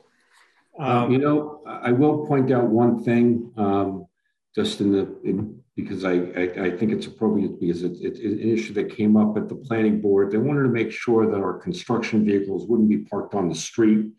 Um, 0.79 1.11
you 1.11 1.19
know, 1.19 1.61
I 1.65 1.91
will 1.91 2.25
point 2.25 2.51
out 2.51 2.65
one 2.65 3.03
thing, 3.03 3.51
um, 3.57 4.07
just 4.55 4.81
in 4.81 4.91
the 4.91 5.19
in, 5.23 5.61
because 5.75 6.03
I, 6.05 6.13
I, 6.13 6.65
I 6.65 6.77
think 6.77 6.91
it's 6.91 7.07
appropriate 7.07 7.59
because 7.59 7.83
it's 7.83 7.99
it, 7.99 8.17
an 8.19 8.39
issue 8.39 8.73
that 8.73 8.95
came 8.95 9.17
up 9.17 9.37
at 9.37 9.49
the 9.49 9.55
planning 9.55 10.01
board. 10.01 10.31
They 10.31 10.37
wanted 10.37 10.63
to 10.63 10.69
make 10.69 10.91
sure 10.91 11.29
that 11.29 11.37
our 11.37 11.57
construction 11.57 12.25
vehicles 12.25 12.67
wouldn't 12.67 12.89
be 12.89 12.99
parked 12.99 13.33
on 13.33 13.49
the 13.49 13.55
street, 13.55 14.11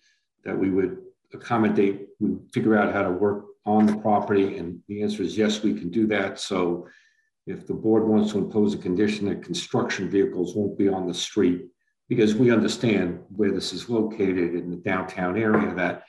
that 0.44 0.58
we 0.58 0.70
would 0.70 0.98
accommodate, 1.32 2.08
we 2.20 2.36
figure 2.52 2.76
out 2.76 2.92
how 2.92 3.02
to 3.02 3.10
work 3.10 3.46
on 3.66 3.86
the 3.86 3.96
property, 3.96 4.58
and 4.58 4.80
the 4.88 5.02
answer 5.02 5.22
is 5.22 5.38
yes, 5.38 5.62
we 5.62 5.74
can 5.74 5.90
do 5.90 6.06
that. 6.08 6.38
So, 6.38 6.86
if 7.46 7.66
the 7.66 7.74
board 7.74 8.06
wants 8.06 8.32
to 8.32 8.38
impose 8.38 8.74
a 8.74 8.78
condition 8.78 9.28
that 9.28 9.42
construction 9.42 10.08
vehicles 10.08 10.54
won't 10.56 10.78
be 10.78 10.88
on 10.88 11.06
the 11.06 11.14
street, 11.14 11.66
because 12.08 12.34
we 12.34 12.50
understand 12.50 13.20
where 13.28 13.50
this 13.50 13.72
is 13.72 13.88
located 13.88 14.54
in 14.54 14.70
the 14.70 14.76
downtown 14.76 15.36
area, 15.36 15.74
that 15.74 16.04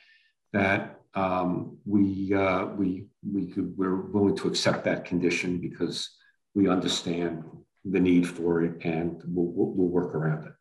that 0.56 1.00
um, 1.14 1.76
we, 1.84 2.32
uh, 2.34 2.66
we, 2.66 3.06
we 3.28 3.46
could, 3.46 3.76
we're 3.76 3.96
willing 3.96 4.36
to 4.36 4.48
accept 4.48 4.84
that 4.84 5.04
condition 5.04 5.58
because 5.58 6.10
we 6.54 6.68
understand 6.68 7.44
the 7.84 8.00
need 8.00 8.28
for 8.28 8.62
it, 8.62 8.84
and 8.84 9.22
we'll, 9.26 9.46
we'll, 9.46 9.70
we'll 9.76 9.88
work 9.88 10.14
around 10.14 10.46
it. 10.46 10.52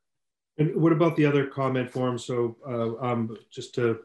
And 0.58 0.76
what 0.82 0.94
about 0.94 1.16
the 1.18 1.26
other 1.26 1.48
comment 1.48 1.90
form? 1.92 2.18
So 2.18 2.58
uh, 2.68 3.06
um, 3.06 3.36
just 3.52 3.76
to 3.76 4.00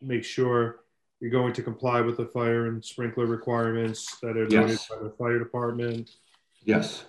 make 0.00 0.24
sure 0.24 0.80
you're 1.20 1.30
going 1.30 1.52
to 1.54 1.62
comply 1.62 2.00
with 2.00 2.16
the 2.16 2.26
fire 2.26 2.66
and 2.66 2.84
sprinkler 2.84 3.26
requirements 3.26 4.18
that 4.20 4.36
are 4.36 4.48
noted 4.48 4.70
Yes. 4.70 4.88
by 4.88 4.96
the 5.02 5.10
fire 5.10 5.38
department 5.38 6.10
Yes, 6.64 7.04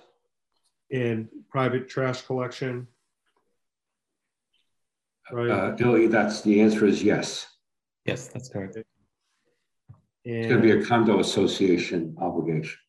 and 0.91 1.27
private 1.49 1.89
trash 1.89 2.21
collection. 2.21 2.87
Right. 5.31 5.49
uh, 5.49 5.75
Ilya, 5.79 6.09
that's, 6.09 6.41
the 6.41 6.61
answer 6.61 6.85
is 6.85 7.03
yes. 7.03 7.47
Yes, 8.07 8.27
that's 8.29 8.47
correct. 8.47 8.77
It's 10.23 10.47
gonna 10.47 10.61
be 10.61 10.71
a 10.71 10.83
condo 10.83 11.19
association 11.19 12.15
obligation. 12.19 12.79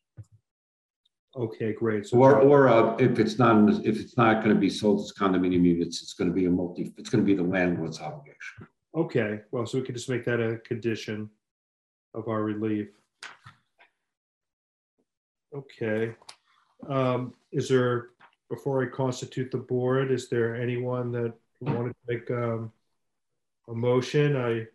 Okay, 1.35 1.73
great. 1.73 2.07
So 2.07 2.17
Or, 2.17 2.39
or 2.41 2.67
uh, 2.69 2.95
if 2.97 3.19
it's 3.19 3.37
not, 3.37 3.85
if 3.85 3.99
it's 3.99 4.17
not 4.17 4.41
gonna 4.41 4.55
be 4.55 4.69
sold 4.69 5.01
as 5.01 5.13
condominium 5.13 5.63
units, 5.63 6.01
it's 6.01 6.13
gonna 6.13 6.31
be 6.31 6.45
a 6.45 6.49
multi, 6.49 6.93
it's 6.97 7.09
gonna 7.09 7.23
be 7.23 7.35
the 7.35 7.43
landlord's 7.43 7.99
obligation. 7.99 8.67
Okay, 8.95 9.41
well, 9.51 9.65
so 9.65 9.77
we 9.77 9.85
could 9.85 9.95
just 9.95 10.09
make 10.09 10.25
that 10.25 10.39
a 10.39 10.57
condition 10.57 11.29
of 12.13 12.27
our 12.27 12.41
relief. 12.43 12.87
Okay. 15.55 16.15
Um, 16.87 17.33
is 17.51 17.69
there, 17.69 18.09
before 18.49 18.83
I 18.83 18.87
constitute 18.87 19.51
the 19.51 19.57
board, 19.57 20.11
is 20.11 20.29
there 20.29 20.55
anyone 20.55 21.11
that 21.11 21.33
wanted 21.61 21.89
to 21.89 21.95
make 22.07 22.31
um, 22.31 22.71
a 23.67 23.73
motion? 23.73 24.35
I 24.35 24.67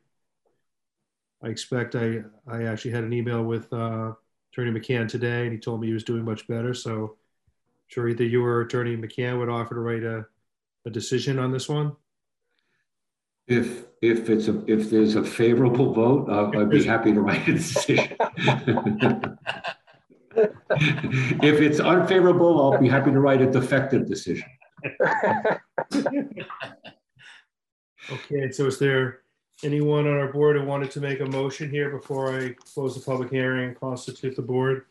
I 1.44 1.48
expect 1.48 1.94
I, 1.94 2.22
I 2.48 2.64
actually 2.64 2.92
had 2.92 3.04
an 3.04 3.12
email 3.12 3.42
with 3.44 3.70
uh, 3.72 4.12
Attorney 4.52 4.78
McCann 4.78 5.06
today, 5.06 5.42
and 5.42 5.52
he 5.52 5.58
told 5.58 5.80
me 5.80 5.88
he 5.88 5.92
was 5.92 6.04
doing 6.04 6.24
much 6.24 6.48
better, 6.48 6.72
so 6.72 7.02
I'm 7.02 7.88
sure 7.88 8.08
either 8.08 8.24
you 8.24 8.42
or 8.44 8.62
Attorney 8.62 8.96
McCann 8.96 9.38
would 9.38 9.50
offer 9.50 9.74
to 9.74 9.80
write 9.80 10.04
a, 10.04 10.24
a 10.86 10.90
decision 10.90 11.38
on 11.38 11.52
this 11.52 11.68
one. 11.68 11.92
If, 13.46 13.84
if 14.00 14.30
it's 14.30 14.48
a, 14.48 14.64
if 14.66 14.88
there's 14.88 15.16
a 15.16 15.22
favorable 15.22 15.92
vote, 15.92 16.30
uh, 16.30 16.58
I'd 16.58 16.70
be 16.70 16.82
happy 16.82 17.12
to 17.12 17.20
write 17.20 17.46
a 17.46 17.52
decision. 17.52 18.16
If 20.36 21.60
it's 21.60 21.78
unfavorable, 21.78 22.60
I'll 22.60 22.80
be 22.80 22.88
happy 22.88 23.12
to 23.12 23.20
write 23.20 23.40
a 23.40 23.48
defective 23.48 24.08
decision. 24.08 24.48
Okay, 28.12 28.50
so 28.50 28.66
is 28.66 28.78
there 28.78 29.20
anyone 29.64 30.06
on 30.06 30.14
our 30.18 30.32
board 30.32 30.56
who 30.56 30.64
wanted 30.64 30.90
to 30.92 31.00
make 31.00 31.20
a 31.20 31.26
motion 31.26 31.70
here 31.70 31.90
before 31.90 32.38
I 32.38 32.50
close 32.72 32.94
the 32.94 33.00
public 33.04 33.30
hearing 33.30 33.68
and 33.68 33.80
constitute 33.80 34.36
the 34.36 34.42
board? 34.42 34.82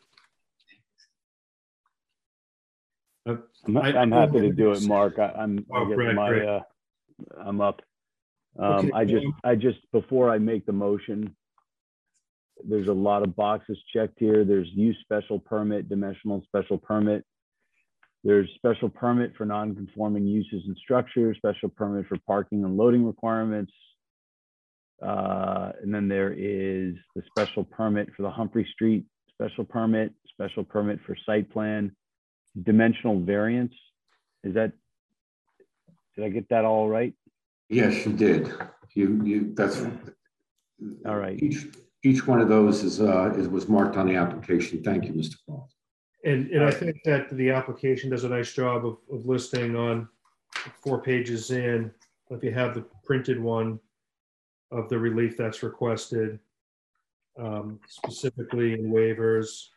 Uh, 3.27 3.37
I'm, 3.65 3.77
I- 3.77 3.97
I'm 3.97 4.11
happy 4.11 4.41
to 4.41 4.51
do 4.51 4.71
it, 4.71 4.83
Mark. 4.87 5.19
I, 5.19 5.27
I'm, 5.37 5.65
I 5.73 5.79
Oh, 5.79 5.85
great, 5.85 6.15
my, 6.15 6.29
great. 6.29 6.47
uh, 6.47 6.61
I'm 7.39 7.61
up. 7.61 7.81
Um, 8.59 8.65
Okay, 8.85 8.91
I 8.93 9.05
just, 9.05 9.25
um, 9.25 9.35
I 9.43 9.55
just, 9.55 9.79
before 9.91 10.29
I 10.29 10.37
make 10.37 10.65
the 10.65 10.73
motion, 10.73 11.35
there's 12.67 12.87
a 12.87 12.93
lot 12.93 13.23
of 13.23 13.35
boxes 13.35 13.77
checked 13.93 14.19
here. 14.19 14.43
There's 14.45 14.67
use 14.73 14.97
special 15.01 15.39
permit, 15.39 15.89
dimensional 15.89 16.43
special 16.45 16.77
permit. 16.77 17.23
There's 18.23 18.49
special 18.55 18.89
permit 18.89 19.33
for 19.35 19.45
non-conforming 19.45 20.25
uses 20.25 20.63
and 20.67 20.77
structures, 20.77 21.35
special 21.37 21.67
permit 21.69 22.07
for 22.07 22.17
parking 22.25 22.63
and 22.63 22.77
loading 22.77 23.05
requirements. 23.05 23.73
Uh, 25.03 25.71
and 25.81 25.93
then 25.93 26.07
there 26.07 26.31
is 26.31 26.95
the 27.15 27.21
special 27.27 27.63
permit 27.63 28.07
for 28.15 28.21
the 28.21 28.29
Humphrey 28.29 28.67
Street 28.73 29.05
special 29.33 29.65
permit, 29.65 30.13
special 30.27 30.63
permit 30.63 30.99
for 31.05 31.15
site 31.25 31.51
plan, 31.51 31.91
dimensional 32.63 33.19
variance. 33.19 33.73
Is 34.43 34.53
that, 34.53 34.71
did 36.15 36.25
I 36.25 36.29
get 36.29 36.47
that 36.49 36.65
all 36.65 36.87
right? 36.87 37.13
Yes, 37.69 38.05
you 38.05 38.13
did. 38.13 38.53
You, 38.93 39.21
you, 39.23 39.53
that's. 39.55 39.85
All 41.05 41.17
right. 41.17 41.41
Each, 41.41 41.65
each 42.03 42.27
one 42.27 42.39
of 42.39 42.49
those 42.49 42.83
is, 42.83 43.01
uh, 43.01 43.33
is, 43.35 43.47
was 43.47 43.67
marked 43.67 43.97
on 43.97 44.07
the 44.07 44.15
application. 44.15 44.83
Thank 44.83 45.05
you, 45.05 45.13
Mr. 45.13 45.35
Paul. 45.47 45.69
And, 46.25 46.49
and 46.51 46.63
I 46.63 46.71
think 46.71 46.97
that 47.05 47.29
the 47.35 47.49
application 47.49 48.09
does 48.09 48.23
a 48.23 48.29
nice 48.29 48.53
job 48.53 48.85
of, 48.85 48.97
of 49.11 49.25
listing 49.25 49.75
on 49.75 50.07
four 50.81 51.01
pages 51.01 51.51
in, 51.51 51.91
if 52.29 52.43
you 52.43 52.51
have 52.51 52.73
the 52.73 52.85
printed 53.03 53.39
one 53.39 53.79
of 54.73 54.89
the 54.89 54.97
relief 54.97 55.37
that's 55.37 55.63
requested, 55.63 56.39
um, 57.39 57.79
specifically 57.87 58.73
in 58.73 58.91
waivers. 58.91 59.67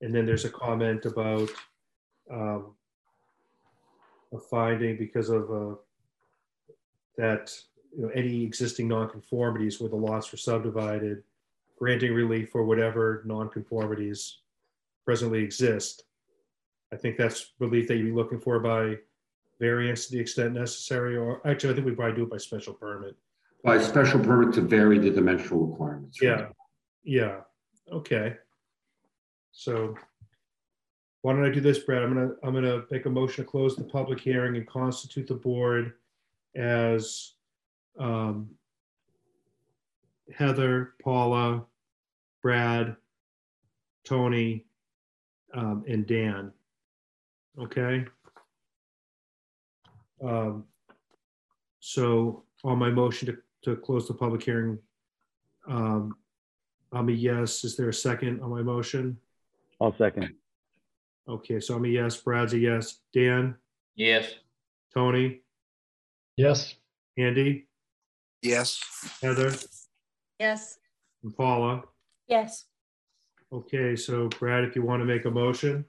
And 0.00 0.12
then 0.14 0.26
there's 0.26 0.44
a 0.44 0.50
comment 0.50 1.06
about 1.06 1.48
um, 2.30 2.74
a 4.32 4.38
finding 4.38 4.96
because 4.96 5.28
of 5.30 5.50
uh, 5.50 5.74
that, 7.16 7.54
you 7.96 8.02
know, 8.02 8.10
any 8.14 8.42
existing 8.42 8.88
nonconformities 8.88 9.80
where 9.80 9.90
the 9.90 9.96
lots 9.96 10.32
were 10.32 10.38
subdivided, 10.38 11.22
granting 11.78 12.14
relief 12.14 12.50
for 12.50 12.64
whatever 12.64 13.24
nonconformities 13.26 14.36
presently 15.04 15.42
exist. 15.42 16.04
I 16.92 16.96
think 16.96 17.16
that's 17.16 17.52
relief 17.58 17.88
that 17.88 17.96
you'd 17.96 18.06
be 18.06 18.12
looking 18.12 18.40
for 18.40 18.58
by 18.58 18.96
variance 19.60 20.06
to 20.06 20.12
the 20.12 20.20
extent 20.20 20.54
necessary, 20.54 21.16
or 21.16 21.46
actually, 21.46 21.70
I 21.70 21.74
think 21.74 21.86
we 21.86 21.94
probably 21.94 22.16
do 22.16 22.24
it 22.24 22.30
by 22.30 22.38
special 22.38 22.74
permit. 22.74 23.16
By 23.64 23.78
special 23.78 24.18
permit 24.20 24.54
to 24.54 24.60
vary 24.60 24.98
the 24.98 25.10
dimensional 25.10 25.66
requirements. 25.66 26.20
Yeah, 26.20 26.48
yeah, 27.04 27.40
okay. 27.92 28.36
So 29.52 29.94
why 31.20 31.32
don't 31.32 31.44
I 31.44 31.50
do 31.50 31.60
this, 31.60 31.78
Brad? 31.78 32.02
I'm 32.02 32.14
gonna, 32.14 32.32
I'm 32.42 32.54
gonna 32.54 32.82
make 32.90 33.06
a 33.06 33.10
motion 33.10 33.44
to 33.44 33.50
close 33.50 33.76
the 33.76 33.84
public 33.84 34.18
hearing 34.18 34.56
and 34.56 34.66
constitute 34.66 35.28
the 35.28 35.34
board 35.34 35.92
as 36.56 37.34
um, 37.98 38.50
Heather, 40.34 40.94
Paula, 41.02 41.64
Brad, 42.42 42.96
Tony, 44.04 44.64
um, 45.54 45.84
and 45.86 46.06
Dan. 46.06 46.52
Okay? 47.58 48.04
Um, 50.24 50.64
So 51.80 52.44
on 52.64 52.78
my 52.78 52.90
motion 52.90 53.26
to, 53.26 53.36
to 53.62 53.76
close 53.76 54.08
the 54.08 54.14
public 54.14 54.42
hearing, 54.42 54.78
um, 55.68 56.14
I'm 56.92 57.08
a 57.08 57.12
yes. 57.12 57.64
Is 57.64 57.76
there 57.76 57.88
a 57.88 57.94
second 57.94 58.40
on 58.40 58.50
my 58.50 58.62
motion? 58.62 59.16
I'll 59.80 59.96
second. 59.96 60.34
Okay, 61.28 61.60
so 61.60 61.76
I'm 61.76 61.84
a 61.84 61.88
yes. 61.88 62.16
Brad's 62.16 62.52
a 62.52 62.58
yes. 62.58 63.00
Dan, 63.14 63.56
Yes. 63.94 64.34
Tony, 64.94 65.40
Yes. 66.36 66.74
Andy, 67.16 67.66
Yes. 68.42 68.80
Heather, 69.22 69.52
Yes. 70.40 70.78
and 71.22 71.34
Paula. 71.36 71.84
Yes. 72.26 72.66
Okay, 73.52 73.94
so 73.96 74.28
Brad, 74.28 74.64
if 74.64 74.74
you 74.74 74.82
want 74.82 75.00
to 75.00 75.04
make 75.04 75.24
a 75.26 75.30
motion? 75.30 75.84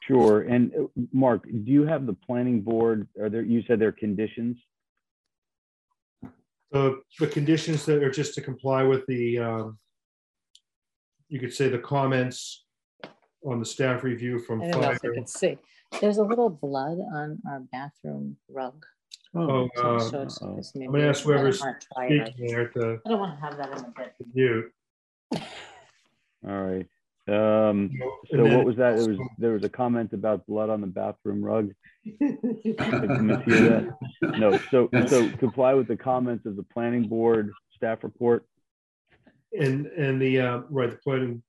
Sure. 0.00 0.42
And 0.42 0.72
uh, 0.74 0.86
Mark, 1.12 1.44
do 1.44 1.70
you 1.72 1.84
have 1.86 2.06
the 2.06 2.12
planning 2.12 2.60
board, 2.60 3.08
are 3.20 3.28
there, 3.28 3.42
you 3.42 3.62
said 3.66 3.78
there 3.80 3.88
are 3.88 3.92
conditions? 3.92 4.56
The, 6.70 7.00
the 7.18 7.26
conditions 7.26 7.84
that 7.86 8.02
are 8.02 8.10
just 8.10 8.34
to 8.34 8.40
comply 8.42 8.82
with 8.82 9.06
the, 9.06 9.38
um, 9.38 9.78
you 11.28 11.40
could 11.40 11.52
say 11.52 11.68
the 11.68 11.78
comments 11.78 12.64
on 13.44 13.58
the 13.58 13.64
staff 13.64 14.04
review 14.04 14.38
from 14.38 14.62
I 14.62 14.68
don't 14.68 14.82
know 14.82 14.90
if 14.90 14.98
fire. 15.00 15.14
you 15.14 15.20
could 15.20 15.28
see. 15.28 15.58
There's 16.00 16.18
a 16.18 16.22
little 16.22 16.50
blood 16.50 16.98
on 17.14 17.38
our 17.50 17.60
bathroom 17.72 18.36
rug. 18.50 18.84
Oh, 19.34 19.68
So 19.76 19.80
it 19.94 19.96
uh, 19.96 20.10
shows 20.10 20.42
us 20.42 20.72
I'm 20.74 20.80
maybe 20.80 20.92
gonna 20.92 21.08
ask 21.08 21.24
let 21.24 21.34
whoever's 21.36 21.60
Mark 21.60 21.82
try 21.94 22.06
it. 22.08 22.26
speaking 22.26 22.46
there 22.48 22.68
to 22.68 22.98
I 23.04 23.08
don't 23.08 23.20
want 23.20 23.38
to 23.38 23.44
have 23.44 23.56
that 23.58 23.70
in 23.76 23.82
the 23.84 23.90
bed. 23.90 24.12
mute. 24.34 24.72
All 26.46 26.62
right. 26.62 26.86
Um, 27.28 27.90
and 28.30 28.48
so 28.48 28.56
what 28.56 28.64
was 28.64 28.76
that? 28.76 28.96
There 28.96 29.08
was, 29.08 29.18
there 29.36 29.52
was 29.52 29.62
a 29.62 29.68
comment 29.68 30.14
about 30.14 30.46
blood 30.46 30.70
on 30.70 30.80
the 30.80 30.86
bathroom 30.86 31.44
rug. 31.44 31.72
Did 32.04 32.38
you 32.64 32.74
mishear 32.74 33.94
that? 34.22 34.38
No, 34.38 34.58
so, 34.70 34.88
so 35.06 35.28
comply 35.36 35.74
with 35.74 35.88
the 35.88 35.96
comments 35.96 36.46
of 36.46 36.56
the 36.56 36.62
planning 36.62 37.06
board 37.06 37.52
staff 37.76 38.02
report. 38.02 38.46
And, 39.58 39.86
and 39.86 40.20
the, 40.20 40.40
uh, 40.40 40.58
right, 40.70 40.90
the 40.90 40.96
planning, 40.96 41.42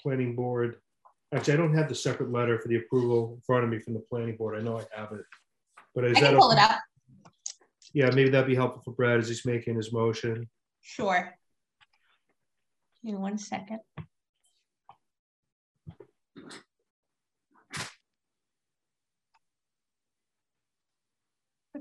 planning 0.00 0.36
board, 0.36 0.76
actually, 1.34 1.54
I 1.54 1.56
don't 1.56 1.74
have 1.74 1.88
the 1.88 1.94
separate 1.96 2.30
letter 2.30 2.60
for 2.60 2.68
the 2.68 2.76
approval 2.76 3.32
in 3.34 3.40
front 3.40 3.64
of 3.64 3.70
me 3.70 3.80
from 3.80 3.94
the 3.94 4.00
planning 4.08 4.36
board. 4.36 4.56
I 4.56 4.62
know 4.62 4.78
I 4.78 4.84
have 4.94 5.10
it. 5.12 5.24
But 5.94 6.04
is 6.04 6.18
I 6.18 6.20
that? 6.20 6.30
can 6.30 6.38
pull 6.38 6.52
it 6.52 6.58
up. 6.58 6.78
Yeah, 7.92 8.10
maybe 8.10 8.30
that'd 8.30 8.46
be 8.46 8.54
helpful 8.54 8.82
for 8.84 8.92
Brad 8.92 9.18
as 9.18 9.28
he's 9.28 9.44
making 9.44 9.74
his 9.74 9.92
motion. 9.92 10.48
Sure. 10.82 11.34
Give 13.02 13.14
me 13.14 13.18
one 13.18 13.38
second. 13.38 13.80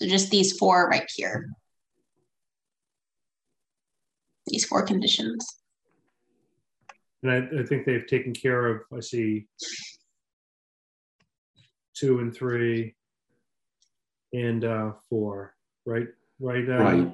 So 0.00 0.08
just 0.08 0.30
these 0.30 0.56
four 0.56 0.88
right 0.88 1.08
here. 1.14 1.50
These 4.46 4.64
four 4.64 4.82
conditions. 4.82 5.46
And 7.22 7.30
I, 7.30 7.60
I 7.60 7.64
think 7.64 7.84
they've 7.84 8.06
taken 8.06 8.32
care 8.32 8.66
of, 8.66 8.82
I 8.96 9.00
see 9.00 9.46
two 11.94 12.20
and 12.20 12.34
three 12.34 12.94
and 14.32 14.64
uh, 14.64 14.92
four, 15.10 15.54
right? 15.84 16.06
Right. 16.38 16.66
uh, 16.66 16.78
Right. 16.78 17.12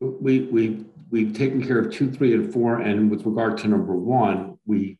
We, 0.00 0.40
we, 0.40 0.84
we've 1.10 1.32
taken 1.32 1.64
care 1.64 1.78
of 1.78 1.92
two, 1.92 2.10
three, 2.10 2.34
and 2.34 2.52
four, 2.52 2.80
and 2.80 3.08
with 3.08 3.24
regard 3.24 3.56
to 3.58 3.68
number 3.68 3.94
one, 3.94 4.58
we 4.66 4.98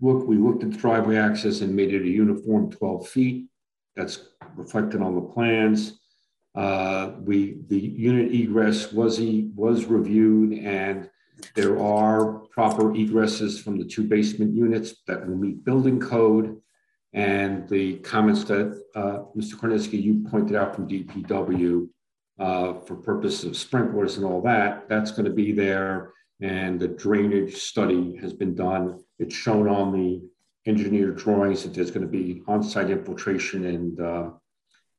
look 0.00 0.26
we 0.26 0.36
looked 0.36 0.64
at 0.64 0.72
the 0.72 0.76
driveway 0.76 1.16
access 1.16 1.60
and 1.60 1.76
made 1.76 1.94
it 1.94 2.02
a 2.02 2.08
uniform 2.08 2.70
twelve 2.72 3.08
feet. 3.08 3.46
That's 3.96 4.28
reflected 4.56 5.02
on 5.02 5.14
the 5.14 5.22
plans. 5.22 6.00
Uh, 6.54 7.12
we, 7.20 7.58
the 7.68 7.78
unit 7.78 8.32
egress 8.32 8.92
was, 8.92 9.20
e- 9.20 9.50
was 9.54 9.86
reviewed, 9.86 10.58
and 10.58 11.08
there 11.54 11.80
are 11.80 12.40
proper 12.50 12.92
egresses 12.92 13.62
from 13.62 13.78
the 13.78 13.84
two 13.84 14.04
basement 14.04 14.54
units 14.54 14.94
that 15.06 15.26
will 15.26 15.36
meet 15.36 15.64
building 15.64 15.98
code. 15.98 16.60
And 17.14 17.68
the 17.68 17.96
comments 17.98 18.44
that, 18.44 18.82
uh, 18.94 19.24
Mr. 19.36 19.54
Korneski, 19.54 20.02
you 20.02 20.24
pointed 20.30 20.56
out 20.56 20.74
from 20.74 20.88
DPW, 20.88 21.88
uh, 22.38 22.74
for 22.80 22.96
purposes 22.96 23.44
of 23.44 23.56
sprinklers 23.56 24.16
and 24.16 24.26
all 24.26 24.40
that, 24.42 24.88
that's 24.88 25.10
going 25.10 25.26
to 25.26 25.30
be 25.30 25.52
there. 25.52 26.12
And 26.40 26.80
the 26.80 26.88
drainage 26.88 27.56
study 27.56 28.16
has 28.16 28.32
been 28.32 28.54
done. 28.54 29.04
It's 29.18 29.34
shown 29.34 29.68
on 29.68 29.92
the 29.92 30.22
engineered 30.66 31.16
drawings 31.16 31.62
that 31.62 31.74
there's 31.74 31.90
going 31.90 32.06
to 32.06 32.10
be 32.12 32.42
on-site 32.46 32.90
infiltration 32.90 33.64
and, 33.66 34.00
uh, 34.00 34.30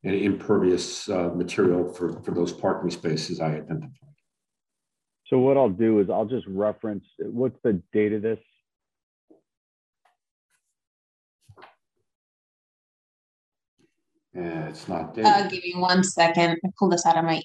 and 0.03 0.15
impervious, 0.15 1.07
uh, 1.09 1.29
material 1.33 1.93
for, 1.93 2.21
for 2.23 2.31
those 2.31 2.51
parking 2.51 2.89
spaces 2.91 3.39
I 3.39 3.55
identified. 3.55 3.89
So 5.27 5.39
what 5.39 5.55
I'll 5.57 5.69
do 5.69 5.99
is 5.99 6.09
I'll 6.09 6.25
just 6.25 6.45
reference, 6.47 7.05
what's 7.19 7.57
the 7.63 7.81
date 7.93 8.13
of 8.13 8.21
this? 8.21 8.39
Yeah, 14.33 14.67
it's 14.67 14.87
not 14.87 15.17
Uh, 15.17 15.43
dated. 15.43 15.51
give 15.51 15.63
me 15.63 15.73
one 15.79 16.03
second. 16.03 16.57
I 16.65 16.69
pulled 16.77 16.91
this 16.93 17.05
out 17.05 17.17
of 17.17 17.25
my 17.25 17.41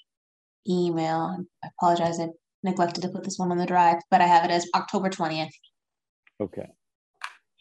email. 0.69 1.45
I 1.63 1.69
apologize. 1.79 2.19
I 2.19 2.29
neglected 2.63 3.03
to 3.03 3.09
put 3.09 3.25
this 3.25 3.39
one 3.39 3.51
on 3.53 3.59
the 3.59 3.67
drive, 3.67 3.99
but 4.11 4.21
I 4.21 4.27
have 4.27 4.45
it 4.45 4.51
as 4.51 4.67
October 4.75 5.11
20th. 5.11 5.53
Okay. 6.41 6.67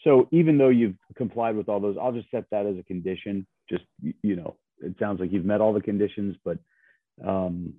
So 0.08 0.30
even 0.32 0.58
though 0.58 0.70
you've 0.70 0.96
complied 1.16 1.56
with 1.58 1.68
all 1.68 1.82
those, 1.82 1.98
I'll 2.02 2.14
just 2.14 2.32
set 2.32 2.46
that 2.52 2.66
as 2.66 2.78
a 2.78 2.84
condition. 2.84 3.46
Just, 3.70 3.84
you 4.30 4.36
know, 4.38 4.56
it 4.80 4.96
sounds 4.98 5.20
like 5.20 5.34
you've 5.34 5.44
met 5.54 5.60
all 5.60 5.74
the 5.74 5.82
conditions, 5.82 6.38
but, 6.46 6.58
um, 7.32 7.74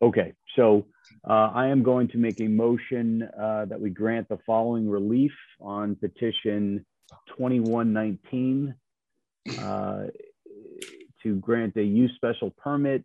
okay. 0.00 0.28
So, 0.54 0.86
uh, 1.28 1.50
I 1.62 1.66
am 1.74 1.82
going 1.82 2.06
to 2.08 2.18
make 2.18 2.40
a 2.40 2.46
motion, 2.46 3.28
uh, 3.44 3.64
that 3.70 3.80
we 3.80 3.90
grant 3.90 4.28
the 4.28 4.38
following 4.46 4.88
relief 4.88 5.32
on 5.60 5.96
petition 5.96 6.86
twenty-one 7.36 7.92
nineteen. 7.92 8.74
Uh, 9.58 10.04
to 11.22 11.34
grant 11.36 11.76
a 11.76 11.82
use 11.82 12.12
special 12.14 12.50
permit, 12.50 13.04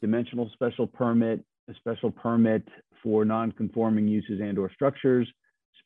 dimensional 0.00 0.50
special 0.54 0.86
permit, 0.86 1.44
a 1.68 1.74
special 1.74 2.10
permit 2.10 2.62
for 3.02 3.24
non-conforming 3.24 4.08
uses 4.08 4.40
and 4.40 4.58
or 4.58 4.70
structures, 4.72 5.28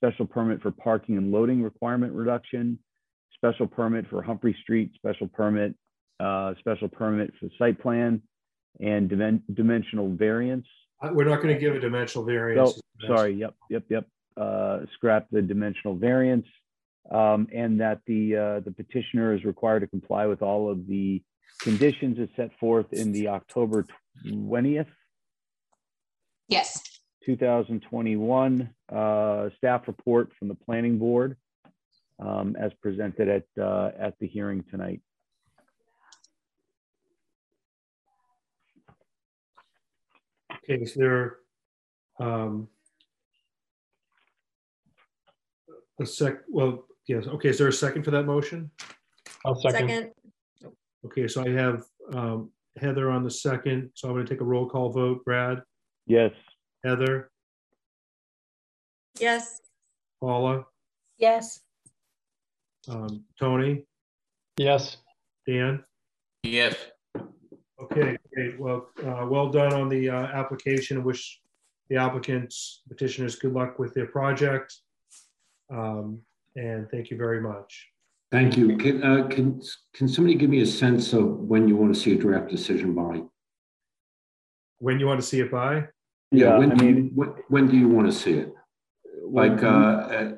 special 0.02 0.26
permit 0.26 0.62
for 0.62 0.70
parking 0.70 1.18
and 1.18 1.30
loading 1.30 1.62
requirement 1.62 2.12
reduction, 2.14 2.78
special 3.34 3.66
permit 3.66 4.06
for 4.08 4.22
Humphrey 4.22 4.56
Street, 4.62 4.92
special 4.94 5.28
permit, 5.28 5.74
uh, 6.20 6.54
special 6.58 6.88
permit 6.88 7.32
for 7.38 7.48
site 7.58 7.78
plan, 7.80 8.22
and 8.80 9.10
dimen- 9.10 9.42
dimensional 9.52 10.08
variance. 10.14 10.66
Uh, 11.02 11.10
We're 11.12 11.24
not 11.28 11.42
going 11.42 11.54
to 11.54 11.60
give 11.60 11.74
a 11.74 11.80
dimensional 11.80 12.24
variance. 12.24 12.80
Oh, 13.02 13.06
sorry, 13.06 13.34
yep, 13.34 13.54
yep, 13.68 13.84
yep. 13.90 14.06
Uh, 14.36 14.80
scrap 14.94 15.26
the 15.30 15.42
dimensional 15.42 15.94
variance. 15.96 16.46
Um, 17.10 17.48
and 17.52 17.80
that 17.80 18.00
the, 18.06 18.36
uh, 18.36 18.60
the 18.60 18.70
petitioner 18.70 19.34
is 19.34 19.44
required 19.44 19.80
to 19.80 19.86
comply 19.88 20.26
with 20.26 20.42
all 20.42 20.70
of 20.70 20.86
the 20.86 21.22
conditions 21.60 22.18
as 22.20 22.28
set 22.36 22.50
forth 22.60 22.92
in 22.92 23.10
the 23.12 23.28
October 23.28 23.84
twentieth, 24.28 24.86
Yes. 26.48 26.82
Two 27.24 27.36
thousand 27.36 27.80
twenty-one, 27.82 28.70
uh, 28.90 29.50
staff 29.56 29.86
report 29.86 30.32
from 30.38 30.48
the 30.48 30.54
planning 30.54 30.98
board, 30.98 31.36
um, 32.18 32.56
as 32.58 32.72
presented 32.82 33.28
at, 33.28 33.62
uh, 33.62 33.90
at 33.98 34.18
the 34.18 34.26
hearing 34.26 34.64
tonight. 34.70 35.00
Okay, 40.64 40.82
is 40.82 40.94
there 40.94 41.38
um, 42.18 42.68
a 46.00 46.06
sec, 46.06 46.38
well, 46.48 46.86
yes, 47.06 47.26
okay, 47.26 47.48
is 47.48 47.58
there 47.58 47.68
a 47.68 47.72
second 47.72 48.04
for 48.04 48.10
that 48.10 48.24
motion? 48.24 48.70
I'll 49.44 49.54
Second, 49.54 50.10
Okay, 51.06 51.26
so 51.26 51.42
I 51.42 51.48
have 51.48 51.84
um, 52.12 52.50
Heather 52.76 53.10
on 53.10 53.24
the 53.24 53.30
second, 53.30 53.90
so 53.94 54.08
I'm 54.08 54.14
going 54.14 54.26
to 54.26 54.32
take 54.32 54.42
a 54.42 54.44
roll 54.44 54.68
call 54.68 54.90
vote. 54.90 55.24
Brad, 55.24 55.62
Yes, 56.06 56.32
Heather, 56.84 57.30
yes, 59.18 59.60
Paula, 60.20 60.64
Yes. 61.18 61.60
um, 62.88 63.24
Tony, 63.38 63.84
Yes. 64.56 64.96
Dan? 65.46 65.84
Yes. 66.42 66.74
Okay, 67.82 68.16
great. 68.34 68.58
Well, 68.58 68.88
uh, 69.04 69.26
well 69.28 69.48
done 69.50 69.72
on 69.74 69.88
the 69.88 70.08
uh, 70.10 70.14
application. 70.14 71.02
Wish 71.04 71.40
the 71.88 71.96
applicants, 71.96 72.82
petitioners, 72.88 73.36
good 73.36 73.52
luck 73.52 73.78
with 73.78 73.94
their 73.94 74.06
project. 74.06 74.74
Um, 75.70 76.22
And 76.56 76.90
thank 76.90 77.10
you 77.10 77.16
very 77.16 77.40
much. 77.40 77.88
Thank 78.32 78.56
you. 78.56 78.76
Can, 78.76 79.02
uh, 79.04 79.28
can, 79.28 79.62
can 79.94 80.08
somebody 80.08 80.34
give 80.34 80.50
me 80.50 80.60
a 80.62 80.66
sense 80.66 81.12
of 81.12 81.24
when 81.50 81.68
you 81.68 81.76
want 81.76 81.94
to 81.94 82.00
see 82.00 82.12
a 82.14 82.18
draft 82.18 82.48
decision 82.50 82.92
by? 82.94 83.22
When 84.78 84.98
you 84.98 85.06
want 85.06 85.20
to 85.20 85.26
see 85.26 85.40
it 85.40 85.50
by? 85.50 85.86
Yeah, 86.32 86.58
When 86.58 86.72
I 86.72 86.74
do 86.76 86.86
you, 86.86 87.10
when, 87.14 87.28
when 87.48 87.68
do 87.68 87.76
you 87.76 87.88
want 87.88 88.06
to 88.06 88.12
see 88.12 88.34
it? 88.34 88.54
Like, 89.24 89.62
uh, 89.62 89.66
uh, 89.66 90.32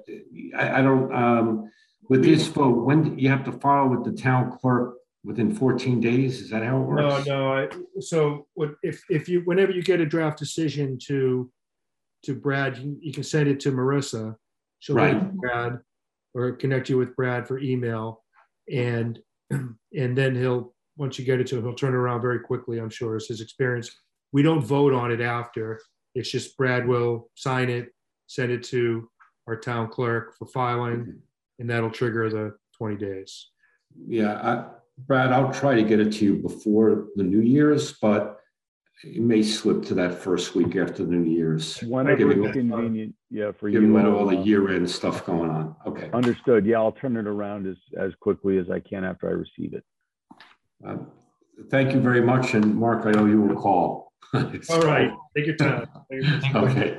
I, 0.56 0.78
I 0.78 0.82
don't, 0.82 1.14
um, 1.14 1.70
with 2.08 2.24
this 2.24 2.46
vote, 2.46 2.84
when, 2.84 3.16
do 3.16 3.22
you 3.22 3.28
have 3.28 3.44
to 3.44 3.52
file 3.52 3.88
with 3.88 4.04
the 4.04 4.12
town 4.12 4.56
clerk 4.58 4.94
within 5.24 5.54
14 5.54 6.00
days? 6.00 6.40
Is 6.40 6.50
that 6.50 6.62
how 6.62 6.78
it 6.78 6.84
works? 6.84 7.26
no, 7.26 7.52
I, 7.52 7.68
so 8.00 8.46
what, 8.54 8.74
if, 8.82 9.02
if 9.08 9.28
you, 9.28 9.42
whenever 9.44 9.72
you 9.72 9.82
get 9.82 10.00
a 10.00 10.06
draft 10.06 10.38
decision 10.38 10.98
to, 11.06 11.50
to 12.24 12.34
Brad, 12.34 12.78
you 12.78 12.96
you 13.00 13.12
can 13.12 13.22
send 13.22 13.48
it 13.48 13.60
to 13.60 13.72
Marissa. 13.72 14.34
She'll 14.78 14.96
Right. 14.96 15.32
Brad 15.36 15.78
or 16.34 16.52
connect 16.52 16.88
you 16.88 16.96
with 16.96 17.14
Brad 17.14 17.46
for 17.46 17.58
email. 17.58 18.24
And, 18.72 19.18
and 19.50 19.76
then 19.92 20.34
he'll, 20.34 20.74
once 20.96 21.18
you 21.18 21.24
get 21.24 21.40
it 21.40 21.46
to 21.48 21.58
him, 21.58 21.64
he'll 21.64 21.74
turn 21.74 21.94
around 21.94 22.22
very 22.22 22.40
quickly, 22.40 22.78
I'm 22.78 22.90
sure, 22.90 23.16
is 23.16 23.28
his 23.28 23.40
experience. 23.40 23.90
We 24.32 24.42
don't 24.42 24.62
vote 24.62 24.94
on 24.94 25.10
it 25.12 25.20
after. 25.20 25.80
It's 26.14 26.30
just 26.30 26.56
Brad 26.56 26.86
will 26.86 27.30
sign 27.34 27.68
it, 27.68 27.92
send 28.26 28.50
it 28.50 28.62
to 28.64 29.08
our 29.46 29.56
town 29.56 29.88
clerk 29.88 30.36
for 30.38 30.46
filing, 30.46 31.20
and 31.58 31.70
that'll 31.70 31.90
trigger 31.90 32.28
the 32.30 32.54
20 32.78 32.96
days. 32.96 33.48
Yeah, 34.06 34.34
I, 34.34 34.66
Brad, 34.98 35.32
I'll 35.32 35.52
try 35.52 35.74
to 35.74 35.82
get 35.82 36.00
it 36.00 36.12
to 36.14 36.24
you 36.24 36.36
before 36.36 37.08
the 37.16 37.22
New 37.22 37.40
Year's, 37.40 37.94
but 37.94 38.38
it 39.04 39.20
may 39.20 39.42
slip 39.42 39.84
to 39.86 39.94
that 39.94 40.14
first 40.14 40.54
week 40.54 40.76
after 40.76 41.04
the 41.04 41.10
New 41.10 41.30
Year's. 41.30 41.78
whenever 41.82 42.30
it's 42.30 42.52
convenient, 42.52 43.14
yeah, 43.30 43.50
for 43.52 43.68
you. 43.68 43.80
Given 43.80 43.96
I'll, 43.96 44.16
all 44.16 44.26
the 44.26 44.38
uh, 44.38 44.42
year-end 44.42 44.88
stuff 44.88 45.26
going 45.26 45.50
on. 45.50 45.74
Okay. 45.86 46.08
Understood. 46.12 46.64
Yeah, 46.64 46.78
I'll 46.78 46.92
turn 46.92 47.16
it 47.16 47.26
around 47.26 47.66
as, 47.66 47.76
as 47.98 48.12
quickly 48.20 48.58
as 48.58 48.70
I 48.70 48.80
can 48.80 49.04
after 49.04 49.28
I 49.28 49.32
receive 49.32 49.74
it. 49.74 49.84
Um, 50.86 51.08
Thank 51.70 51.94
you 51.94 52.00
very 52.00 52.22
much, 52.22 52.54
and 52.54 52.74
Mark, 52.74 53.06
I 53.06 53.18
owe 53.18 53.26
you 53.26 53.52
a 53.52 53.54
call. 53.54 54.01
All 54.34 54.80
right, 54.80 55.10
take 55.36 55.46
your 55.46 55.56
time. 55.56 55.86
Okay. 56.54 56.96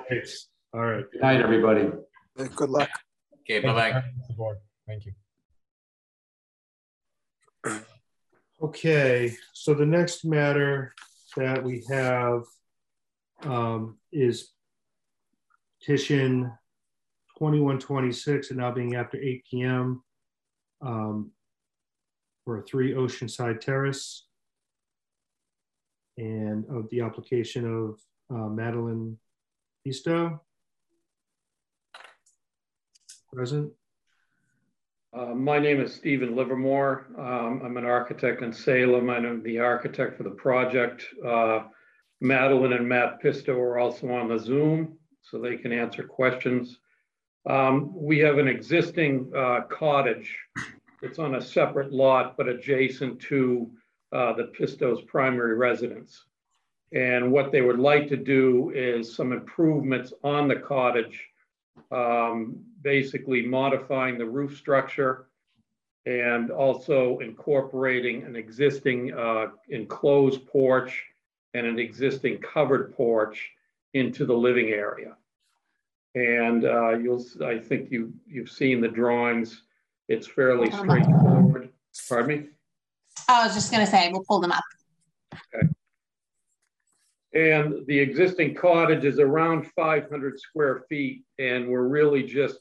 All 0.73 0.81
right. 0.81 1.05
Good 1.11 1.21
night, 1.21 1.41
everybody. 1.41 1.89
Good 2.55 2.69
luck. 2.69 2.89
Okay, 3.41 3.59
bye-bye. 3.59 3.91
members 3.91 4.35
board. 4.37 4.57
Thank 4.87 5.05
you. 5.05 5.13
Okay, 8.61 9.35
so 9.53 9.73
the 9.73 9.85
next 9.85 10.25
matter 10.25 10.93
that 11.35 11.63
we 11.63 11.83
have 11.89 12.43
um, 13.43 13.97
is 14.11 14.51
petition 15.79 16.51
2126 17.37 18.51
and 18.51 18.59
now 18.59 18.71
being 18.71 18.95
after 18.95 19.17
8 19.17 19.43
p.m. 19.49 20.03
Um, 20.81 21.31
for 22.45 22.61
three 22.61 22.93
Oceanside 22.93 23.59
Terrace 23.59 24.27
and 26.17 26.65
of 26.69 26.89
the 26.89 27.01
application 27.01 27.65
of 27.65 27.99
uh, 28.29 28.47
Madeline 28.47 29.17
Pisto. 29.85 30.39
Present. 33.31 33.71
Uh, 35.15 35.33
my 35.35 35.59
name 35.59 35.79
is 35.79 35.93
Stephen 35.93 36.35
Livermore. 36.35 37.07
Um, 37.17 37.61
I'm 37.63 37.77
an 37.77 37.85
architect 37.85 38.41
in 38.41 38.51
Salem. 38.51 39.09
I'm 39.09 39.43
the 39.43 39.59
architect 39.59 40.17
for 40.17 40.23
the 40.23 40.31
project. 40.31 41.05
Uh, 41.25 41.63
Madeline 42.21 42.73
and 42.73 42.87
Matt 42.87 43.21
Pisto 43.21 43.55
are 43.55 43.79
also 43.79 44.09
on 44.11 44.29
the 44.29 44.39
Zoom, 44.39 44.97
so 45.21 45.39
they 45.39 45.57
can 45.57 45.71
answer 45.71 46.03
questions. 46.03 46.79
Um, 47.49 47.91
we 47.93 48.19
have 48.19 48.37
an 48.37 48.47
existing 48.47 49.31
uh, 49.35 49.61
cottage 49.69 50.35
it's 51.03 51.19
on 51.19 51.35
a 51.35 51.41
separate 51.41 51.91
lot, 51.91 52.37
but 52.37 52.47
adjacent 52.47 53.19
to 53.23 53.69
uh, 54.13 54.33
the 54.33 54.45
Pisto's 54.45 55.01
primary 55.01 55.55
residence. 55.55 56.25
And 56.93 57.31
what 57.31 57.51
they 57.51 57.61
would 57.61 57.79
like 57.79 58.07
to 58.09 58.17
do 58.17 58.71
is 58.75 59.15
some 59.15 59.33
improvements 59.33 60.13
on 60.23 60.47
the 60.47 60.55
cottage, 60.55 61.27
um, 61.91 62.57
basically 62.81 63.41
modifying 63.41 64.17
the 64.17 64.25
roof 64.25 64.57
structure 64.57 65.25
and 66.05 66.51
also 66.51 67.17
incorporating 67.19 68.23
an 68.23 68.35
existing 68.35 69.13
uh, 69.13 69.47
enclosed 69.69 70.45
porch 70.47 71.03
and 71.53 71.65
an 71.65 71.79
existing 71.79 72.39
covered 72.39 72.95
porch 72.95 73.51
into 73.93 74.25
the 74.25 74.33
living 74.33 74.69
area. 74.69 75.15
And 76.13 76.65
uh, 76.65 76.97
you'll, 76.97 77.25
I 77.43 77.57
think 77.57 77.89
you, 77.91 78.13
you've 78.27 78.51
seen 78.51 78.81
the 78.81 78.87
drawings. 78.87 79.63
It's 80.09 80.27
fairly 80.27 80.69
straightforward. 80.69 81.69
Pardon 82.09 82.27
me? 82.27 82.49
I 83.27 83.45
was 83.45 83.53
just 83.53 83.71
gonna 83.71 83.87
say, 83.87 84.09
we'll 84.11 84.23
pull 84.23 84.39
them 84.39 84.51
up. 84.51 84.63
Okay. 85.33 85.67
And 87.33 87.85
the 87.87 87.97
existing 87.97 88.53
cottage 88.53 89.05
is 89.05 89.19
around 89.19 89.67
500 89.75 90.39
square 90.39 90.85
feet, 90.87 91.23
and 91.39 91.67
we're 91.67 91.87
really 91.87 92.23
just 92.23 92.59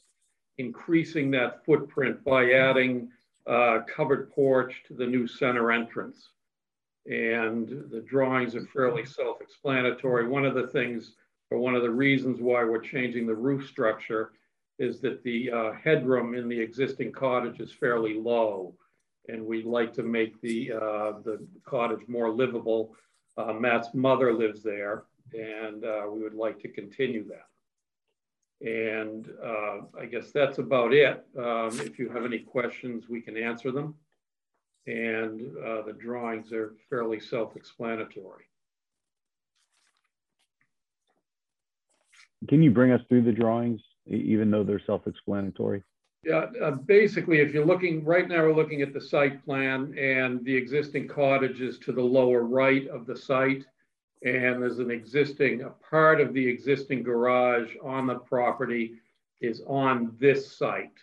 increasing 0.57 1.29
that 1.31 1.63
footprint 1.65 2.23
by 2.23 2.51
adding 2.51 3.09
a 3.45 3.79
covered 3.87 4.31
porch 4.31 4.83
to 4.87 4.93
the 4.93 5.05
new 5.05 5.27
center 5.27 5.71
entrance. 5.71 6.29
And 7.05 7.67
the 7.91 8.03
drawings 8.07 8.55
are 8.55 8.65
fairly 8.67 9.05
self-explanatory. 9.05 10.27
One 10.27 10.45
of 10.45 10.55
the 10.55 10.67
things, 10.67 11.15
or 11.51 11.59
one 11.59 11.75
of 11.75 11.83
the 11.83 11.89
reasons 11.91 12.39
why 12.39 12.63
we're 12.63 12.79
changing 12.79 13.27
the 13.27 13.35
roof 13.35 13.67
structure 13.67 14.31
is 14.79 15.01
that 15.01 15.21
the 15.23 15.51
uh, 15.51 15.71
headroom 15.73 16.33
in 16.33 16.47
the 16.47 16.59
existing 16.59 17.11
cottage 17.11 17.59
is 17.59 17.71
fairly 17.71 18.15
low. 18.15 18.73
And 19.27 19.45
we'd 19.45 19.65
like 19.65 19.93
to 19.93 20.03
make 20.03 20.39
the, 20.41 20.73
uh, 20.73 21.11
the 21.23 21.45
cottage 21.65 22.07
more 22.07 22.29
livable. 22.29 22.95
Uh, 23.37 23.53
Matt's 23.53 23.89
mother 23.93 24.33
lives 24.33 24.61
there 24.61 25.05
and 25.33 25.83
uh, 25.85 26.03
we 26.09 26.21
would 26.21 26.35
like 26.35 26.59
to 26.61 26.67
continue 26.67 27.25
that. 27.27 27.47
And 28.61 29.29
uh, 29.43 29.81
I 29.99 30.05
guess 30.05 30.31
that's 30.31 30.57
about 30.57 30.93
it. 30.93 31.25
Um, 31.37 31.79
if 31.79 31.97
you 31.97 32.09
have 32.09 32.25
any 32.25 32.39
questions, 32.39 33.09
we 33.09 33.21
can 33.21 33.35
answer 33.37 33.71
them. 33.71 33.95
And 34.85 35.41
uh, 35.57 35.81
the 35.83 35.95
drawings 35.97 36.51
are 36.51 36.75
fairly 36.89 37.19
self-explanatory. 37.19 38.43
Can 42.49 42.61
you 42.61 42.71
bring 42.71 42.91
us 42.91 43.01
through 43.07 43.23
the 43.23 43.31
drawings? 43.31 43.81
even 44.07 44.51
though 44.51 44.63
they're 44.63 44.81
self-explanatory? 44.85 45.83
Yeah, 46.23 46.45
uh, 46.61 46.71
basically, 46.71 47.39
if 47.39 47.53
you're 47.53 47.65
looking, 47.65 48.05
right 48.05 48.27
now 48.27 48.43
we're 48.43 48.55
looking 48.55 48.81
at 48.81 48.93
the 48.93 49.01
site 49.01 49.43
plan 49.43 49.93
and 49.97 50.43
the 50.45 50.55
existing 50.55 51.07
cottage 51.07 51.59
is 51.59 51.77
to 51.79 51.91
the 51.91 52.01
lower 52.01 52.43
right 52.43 52.87
of 52.87 53.05
the 53.05 53.15
site. 53.15 53.65
And 54.23 54.61
there's 54.61 54.79
an 54.79 54.89
existing, 54.89 55.63
a 55.63 55.69
part 55.69 56.21
of 56.21 56.33
the 56.33 56.47
existing 56.47 57.03
garage 57.03 57.71
on 57.83 58.07
the 58.07 58.15
property 58.15 58.93
is 59.41 59.61
on 59.67 60.15
this 60.17 60.55
site. 60.55 60.97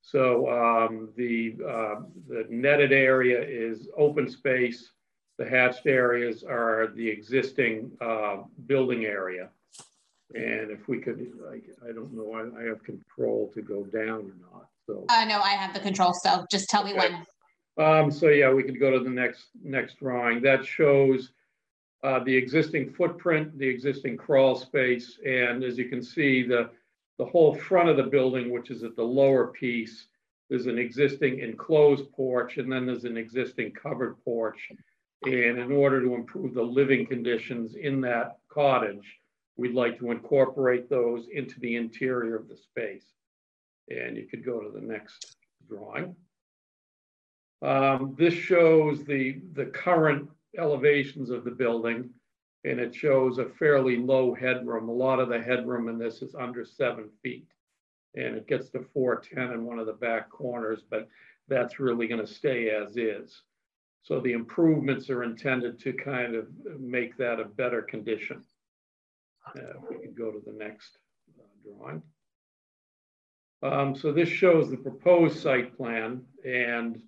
So 0.00 0.50
um, 0.50 1.10
the, 1.16 1.54
uh, 1.64 2.00
the 2.28 2.46
netted 2.48 2.92
area 2.92 3.40
is 3.40 3.88
open 3.96 4.28
space. 4.28 4.90
The 5.36 5.48
hatched 5.48 5.86
areas 5.86 6.42
are 6.42 6.88
the 6.96 7.08
existing 7.08 7.92
uh, 8.00 8.38
building 8.66 9.04
area. 9.04 9.50
And 10.34 10.70
if 10.70 10.88
we 10.88 10.98
could, 10.98 11.26
I, 11.50 11.88
I 11.88 11.92
don't 11.92 12.12
know, 12.12 12.34
I, 12.34 12.62
I 12.62 12.64
have 12.64 12.82
control 12.84 13.50
to 13.54 13.62
go 13.62 13.84
down 13.84 14.30
or 14.30 14.52
not, 14.52 14.68
so. 14.86 15.06
Uh, 15.08 15.24
no, 15.24 15.40
I 15.40 15.50
have 15.50 15.72
the 15.72 15.80
control, 15.80 16.12
so 16.22 16.44
just 16.50 16.68
tell 16.68 16.84
me 16.84 16.92
Okay. 16.92 17.14
when. 17.76 17.86
Um, 17.86 18.10
so 18.10 18.28
yeah, 18.28 18.52
we 18.52 18.62
could 18.62 18.78
go 18.78 18.90
to 18.90 19.00
the 19.02 19.08
next, 19.08 19.46
next 19.62 19.98
drawing. 20.00 20.42
That 20.42 20.66
shows 20.66 21.30
uh, 22.02 22.18
the 22.24 22.36
existing 22.36 22.92
footprint, 22.92 23.58
the 23.58 23.68
existing 23.68 24.16
crawl 24.18 24.56
space, 24.56 25.18
and 25.24 25.64
as 25.64 25.78
you 25.78 25.88
can 25.88 26.02
see, 26.02 26.42
the, 26.42 26.70
the 27.18 27.24
whole 27.24 27.54
front 27.54 27.88
of 27.88 27.96
the 27.96 28.02
building, 28.02 28.50
which 28.50 28.70
is 28.70 28.82
at 28.82 28.96
the 28.96 29.02
lower 29.02 29.46
piece, 29.46 30.08
there's 30.50 30.66
an 30.66 30.78
existing 30.78 31.40
enclosed 31.40 32.10
porch, 32.12 32.58
and 32.58 32.70
then 32.70 32.86
there's 32.86 33.04
an 33.04 33.16
existing 33.16 33.72
covered 33.72 34.22
porch. 34.24 34.70
And 35.24 35.58
in 35.58 35.72
order 35.72 36.00
to 36.00 36.14
improve 36.14 36.54
the 36.54 36.62
living 36.62 37.06
conditions 37.06 37.74
in 37.74 38.00
that 38.02 38.38
cottage, 38.48 39.18
we'd 39.58 39.74
like 39.74 39.98
to 39.98 40.10
incorporate 40.12 40.88
those 40.88 41.26
into 41.32 41.60
the 41.60 41.76
interior 41.76 42.36
of 42.36 42.48
the 42.48 42.56
space. 42.56 43.04
And 43.90 44.16
you 44.16 44.26
could 44.26 44.44
go 44.44 44.60
to 44.60 44.70
the 44.70 44.80
next 44.80 45.36
drawing. 45.68 46.14
Um, 47.60 48.14
this 48.16 48.34
shows 48.34 49.04
the, 49.04 49.40
the 49.54 49.66
current 49.66 50.30
elevations 50.56 51.30
of 51.30 51.44
the 51.44 51.50
building, 51.50 52.10
and 52.64 52.78
it 52.78 52.94
shows 52.94 53.38
a 53.38 53.46
fairly 53.46 53.96
low 53.96 54.32
headroom. 54.32 54.88
A 54.88 54.92
lot 54.92 55.18
of 55.18 55.28
the 55.28 55.40
headroom 55.40 55.88
in 55.88 55.98
this 55.98 56.22
is 56.22 56.34
under 56.34 56.64
seven 56.64 57.10
feet. 57.22 57.48
And 58.14 58.36
it 58.36 58.46
gets 58.46 58.70
to 58.70 58.86
410 58.94 59.54
in 59.54 59.64
one 59.64 59.78
of 59.78 59.86
the 59.86 59.92
back 59.92 60.30
corners, 60.30 60.82
but 60.88 61.08
that's 61.48 61.80
really 61.80 62.06
going 62.06 62.24
to 62.24 62.32
stay 62.32 62.70
as 62.70 62.96
is. 62.96 63.42
So 64.02 64.20
the 64.20 64.32
improvements 64.32 65.10
are 65.10 65.24
intended 65.24 65.80
to 65.80 65.92
kind 65.92 66.34
of 66.34 66.46
make 66.78 67.16
that 67.18 67.40
a 67.40 67.44
better 67.44 67.82
condition. 67.82 68.44
Uh, 69.56 69.80
we 69.88 69.96
could 69.96 70.16
go 70.16 70.30
to 70.30 70.40
the 70.44 70.52
next 70.52 70.98
uh, 71.38 71.42
drawing. 71.64 72.02
Um, 73.62 73.94
so 73.94 74.12
this 74.12 74.28
shows 74.28 74.70
the 74.70 74.76
proposed 74.76 75.40
site 75.40 75.76
plan 75.76 76.22
and 76.44 77.02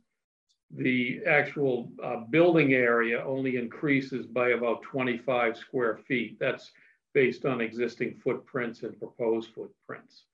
the 0.72 1.20
actual 1.26 1.90
uh, 2.02 2.18
building 2.30 2.74
area 2.74 3.24
only 3.24 3.56
increases 3.56 4.26
by 4.26 4.50
about 4.50 4.82
25 4.82 5.56
square 5.56 5.96
feet. 5.96 6.38
That's 6.38 6.70
based 7.12 7.44
on 7.44 7.60
existing 7.60 8.20
footprints 8.22 8.82
and 8.82 8.98
proposed 8.98 9.50
footprints. 9.54 10.24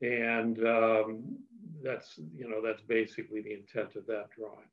And 0.00 0.58
um, 0.66 1.36
that's, 1.82 2.18
you 2.34 2.48
know, 2.48 2.62
that's 2.64 2.82
basically 2.82 3.42
the 3.42 3.52
intent 3.52 3.96
of 3.96 4.06
that 4.06 4.28
drawing. 4.36 4.68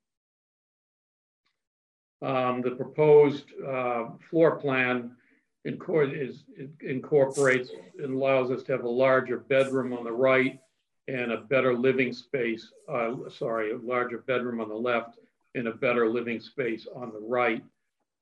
Um, 2.22 2.62
the 2.62 2.72
proposed 2.72 3.52
uh, 3.68 4.06
floor 4.30 4.56
plan 4.56 5.18
is, 5.66 6.44
incorporates 6.82 7.72
and 8.00 8.14
allows 8.14 8.52
us 8.52 8.64
to 8.64 8.72
have 8.72 8.84
a 8.84 8.90
larger 8.90 9.38
bedroom 9.38 9.94
on 9.94 10.04
the 10.04 10.12
right 10.12 10.60
and 11.08 11.32
a 11.32 11.38
better 11.38 11.74
living 11.74 12.14
space, 12.14 12.72
uh, 12.90 13.14
sorry, 13.30 13.72
a 13.72 13.78
larger 13.78 14.20
bedroom 14.20 14.62
on 14.62 14.70
the 14.70 14.76
left 14.76 15.18
and 15.56 15.68
a 15.68 15.74
better 15.74 16.10
living 16.10 16.40
space 16.40 16.88
on 16.96 17.12
the 17.12 17.20
right 17.20 17.64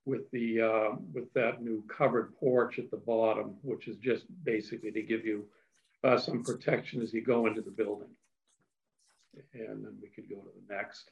with 0.06 0.30
the 0.32 0.62
uh, 0.62 0.96
with 1.14 1.32
that 1.34 1.62
new 1.62 1.84
covered 1.88 2.36
porch 2.38 2.80
at 2.80 2.90
the 2.90 2.98
bottom, 2.98 3.56
which 3.62 3.88
is 3.88 3.98
just 3.98 4.26
basically 4.44 4.92
to 4.92 5.02
give 5.02 5.26
you 5.26 5.46
uh, 6.04 6.18
some 6.18 6.44
protection 6.44 7.02
as 7.02 7.14
you 7.14 7.22
go 7.22 7.46
into 7.46 7.62
the 7.62 7.72
building. 7.72 8.10
And 9.54 9.86
then 9.86 9.96
we 10.02 10.10
could 10.10 10.30
go 10.30 10.38
to 10.38 10.50
the 10.68 10.74
next. 10.74 11.12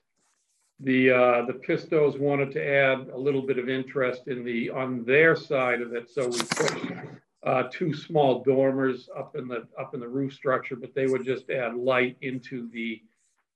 The, 0.81 1.11
uh, 1.11 1.45
the 1.45 1.53
Pistos 1.53 2.17
wanted 2.17 2.51
to 2.53 2.65
add 2.65 3.09
a 3.13 3.17
little 3.17 3.41
bit 3.41 3.57
of 3.57 3.67
interest 3.67 4.27
in 4.27 4.45
the, 4.45 4.69
on 4.69 5.03
their 5.03 5.35
side 5.35 5.81
of 5.81 5.93
it. 5.93 6.09
So 6.09 6.27
we 6.27 6.39
put 6.39 6.97
uh, 7.43 7.63
two 7.71 7.93
small 7.93 8.43
dormers 8.43 9.09
up 9.17 9.35
in 9.35 9.47
the, 9.47 9.67
up 9.77 9.93
in 9.93 9.99
the 9.99 10.07
roof 10.07 10.33
structure, 10.33 10.77
but 10.77 10.93
they 10.93 11.07
would 11.07 11.25
just 11.25 11.49
add 11.49 11.75
light 11.75 12.15
into 12.21 12.69
the 12.71 13.01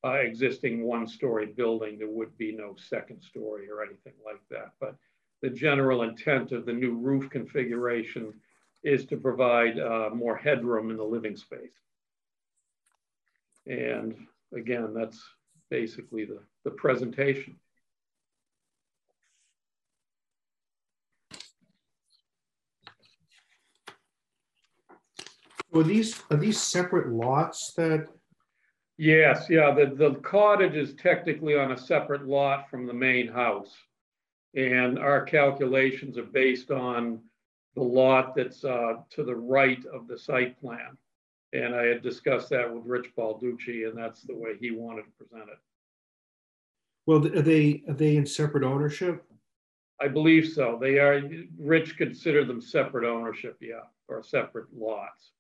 uh, 0.06 0.16
existing 0.16 0.84
one 0.84 1.08
story 1.08 1.46
building. 1.46 1.98
There 1.98 2.10
would 2.10 2.38
be 2.38 2.52
no 2.52 2.76
second 2.78 3.22
story 3.22 3.70
or 3.70 3.82
anything 3.82 4.14
like 4.26 4.42
that. 4.50 4.74
But 4.82 4.96
the 5.42 5.50
general 5.50 6.04
intent 6.04 6.52
of 6.52 6.66
the 6.66 6.74
new 6.74 6.96
roof 6.96 7.30
configuration 7.30 8.34
is 8.84 9.06
to 9.06 9.18
provide 9.18 9.80
uh, 9.80 10.10
more 10.14 10.36
headroom 10.36 10.92
in 10.92 10.98
the 10.98 11.04
living 11.04 11.38
space. 11.38 11.72
And 13.66 14.16
again, 14.54 14.94
that's 14.94 15.24
basically 15.74 16.24
the, 16.24 16.40
the 16.66 16.70
presentation. 16.70 17.56
Are 25.74 25.82
these, 25.82 26.22
are 26.30 26.38
these 26.38 26.62
separate 26.62 27.10
lots 27.12 27.74
that, 27.78 28.08
Yes, 29.00 29.48
yeah, 29.50 29.74
the, 29.74 29.96
the 29.96 30.20
cottage 30.20 30.76
is 30.76 30.94
technically 30.94 31.58
on 31.58 31.72
a 31.72 31.78
separate 31.78 32.28
lot 32.28 32.70
from 32.70 32.86
the 32.86 32.94
main 32.94 33.28
house. 33.28 33.76
And 34.56 35.00
our 35.00 35.24
calculations 35.24 36.20
are 36.20 36.30
based 36.44 36.70
on 36.70 37.20
the 37.76 37.82
lot 37.82 38.36
that's 38.36 38.64
uh, 38.64 38.98
to 39.10 39.24
the 39.24 39.36
right 39.36 39.84
of 39.92 40.08
the 40.08 40.20
site 40.20 40.62
plan. 40.62 40.96
And 41.54 41.76
I 41.76 41.86
had 41.86 42.02
discussed 42.02 42.50
that 42.50 42.74
with 42.74 42.84
Rich 42.86 43.12
Balducci, 43.16 43.88
and 43.88 43.96
that's 43.96 44.24
the 44.24 44.36
way 44.36 44.56
he 44.60 44.72
wanted 44.72 45.04
to 45.04 45.12
present 45.12 45.50
it. 45.50 45.60
well, 47.06 47.26
are 47.26 47.42
they, 47.44 47.84
are 47.88 47.94
they 47.94 48.16
in 48.16 48.26
separate 48.26 48.64
ownership? 48.64 49.24
I 50.02 50.08
believe 50.08 50.48
so. 50.48 50.80
They 50.82 50.98
are, 50.98 51.22
Rich 51.60 51.96
considered 51.98 52.48
them 52.48 52.60
separate 52.60 53.08
ownership, 53.08 53.58
yeah, 53.62 53.86
or 54.08 54.24
separate 54.24 54.66
lots. 54.76 55.32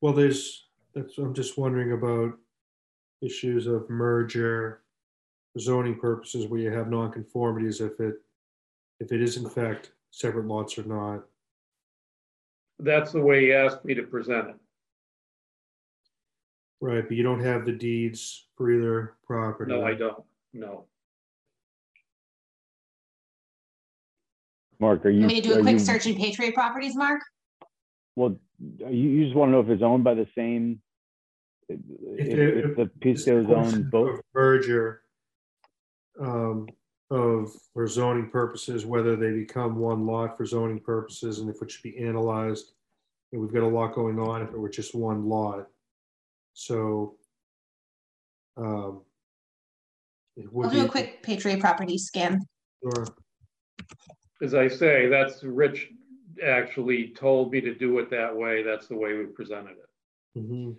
Well, 0.00 0.12
there's, 0.12 0.66
that's, 0.94 1.18
I'm 1.18 1.34
just 1.34 1.58
wondering 1.58 1.92
about 1.92 2.38
issues 3.20 3.66
of 3.66 3.90
merger, 3.90 4.82
zoning 5.58 5.98
purposes 5.98 6.46
where 6.46 6.60
you 6.60 6.70
have 6.70 6.86
nonconformities, 6.86 7.80
if 7.80 7.98
it, 7.98 8.14
if 9.00 9.10
it 9.10 9.20
is 9.20 9.36
in 9.36 9.48
fact 9.48 9.90
separate 10.12 10.46
lots 10.46 10.78
or 10.78 10.84
not. 10.84 11.24
That's 12.78 13.10
the 13.12 13.20
way 13.20 13.46
he 13.46 13.52
asked 13.52 13.84
me 13.84 13.94
to 13.94 14.02
present 14.04 14.50
it. 14.50 14.56
Right, 16.82 17.06
but 17.06 17.16
you 17.16 17.22
don't 17.22 17.38
have 17.38 17.64
the 17.64 17.70
deeds 17.70 18.48
for 18.56 18.68
either 18.68 19.14
property. 19.24 19.70
No, 19.72 19.84
I 19.84 19.94
don't, 19.94 20.20
no. 20.52 20.86
Mark, 24.80 25.06
are 25.06 25.10
you? 25.10 25.20
Want 25.20 25.32
me 25.32 25.40
to 25.40 25.48
do 25.48 25.54
a 25.60 25.62
quick 25.62 25.74
you- 25.74 25.78
search 25.78 26.08
in 26.08 26.16
Patriot 26.16 26.54
Properties, 26.54 26.96
Mark? 26.96 27.20
Well, 28.16 28.36
you, 28.78 28.86
you 29.10 29.24
just 29.26 29.36
want 29.36 29.50
to 29.50 29.52
know 29.52 29.60
if 29.60 29.68
it's 29.68 29.80
owned 29.80 30.02
by 30.02 30.14
the 30.14 30.26
same, 30.36 30.80
if, 31.68 31.78
there- 32.18 32.70
if 32.70 32.76
the 32.76 32.86
piece 33.00 33.20
It's 33.20 33.28
a 33.28 33.30
goes 33.34 33.46
question 33.46 33.74
owned 33.82 33.90
both? 33.92 34.18
of 34.18 34.24
Merger 34.34 35.02
um, 36.20 36.66
of, 37.12 37.48
for 37.74 37.86
zoning 37.86 38.28
purposes, 38.28 38.84
whether 38.84 39.14
they 39.14 39.30
become 39.30 39.76
one 39.76 40.04
lot 40.04 40.36
for 40.36 40.44
zoning 40.44 40.80
purposes 40.80 41.38
and 41.38 41.48
if 41.48 41.62
it 41.62 41.70
should 41.70 41.84
be 41.84 41.96
analyzed. 41.98 42.72
And 43.30 43.40
we've 43.40 43.52
got 43.54 43.62
a 43.62 43.68
lot 43.68 43.94
going 43.94 44.18
on 44.18 44.42
if 44.42 44.48
it 44.48 44.58
were 44.58 44.68
just 44.68 44.96
one 44.96 45.28
lot. 45.28 45.68
So 46.54 47.16
um, 48.56 49.02
it 50.36 50.52
would 50.52 50.66
I'll 50.66 50.72
be. 50.72 50.80
do 50.80 50.86
a 50.86 50.88
quick 50.88 51.22
Patriot 51.22 51.60
Properties 51.60 52.06
scan. 52.06 52.40
Sure. 52.82 53.06
As 54.42 54.54
I 54.54 54.68
say, 54.68 55.08
that's, 55.08 55.42
Rich 55.44 55.90
actually 56.44 57.08
told 57.08 57.52
me 57.52 57.60
to 57.60 57.74
do 57.74 57.98
it 57.98 58.10
that 58.10 58.34
way. 58.34 58.62
That's 58.62 58.88
the 58.88 58.96
way 58.96 59.14
we 59.14 59.26
presented 59.26 59.76
it. 59.76 60.38
Mm 60.38 60.48
-hmm. 60.48 60.78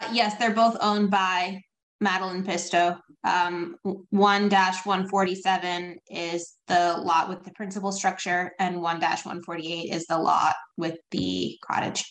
Uh, 0.00 0.14
Yes, 0.14 0.38
they're 0.38 0.54
both 0.54 0.76
owned 0.80 1.10
by 1.10 1.60
Madeline 2.00 2.44
Pisto. 2.44 3.00
Um, 3.24 3.76
one 4.10 4.50
one 4.84 5.08
forty-seven 5.08 5.98
is 6.08 6.58
the 6.66 6.96
lot 6.98 7.28
with 7.28 7.42
the 7.44 7.52
principal 7.52 7.92
structure 7.92 8.52
and 8.58 8.80
one 8.80 9.00
one 9.24 9.42
forty-eight 9.42 9.92
is 9.96 10.06
the 10.06 10.18
lot 10.18 10.56
with 10.76 10.96
the 11.10 11.58
cottage. 11.60 12.02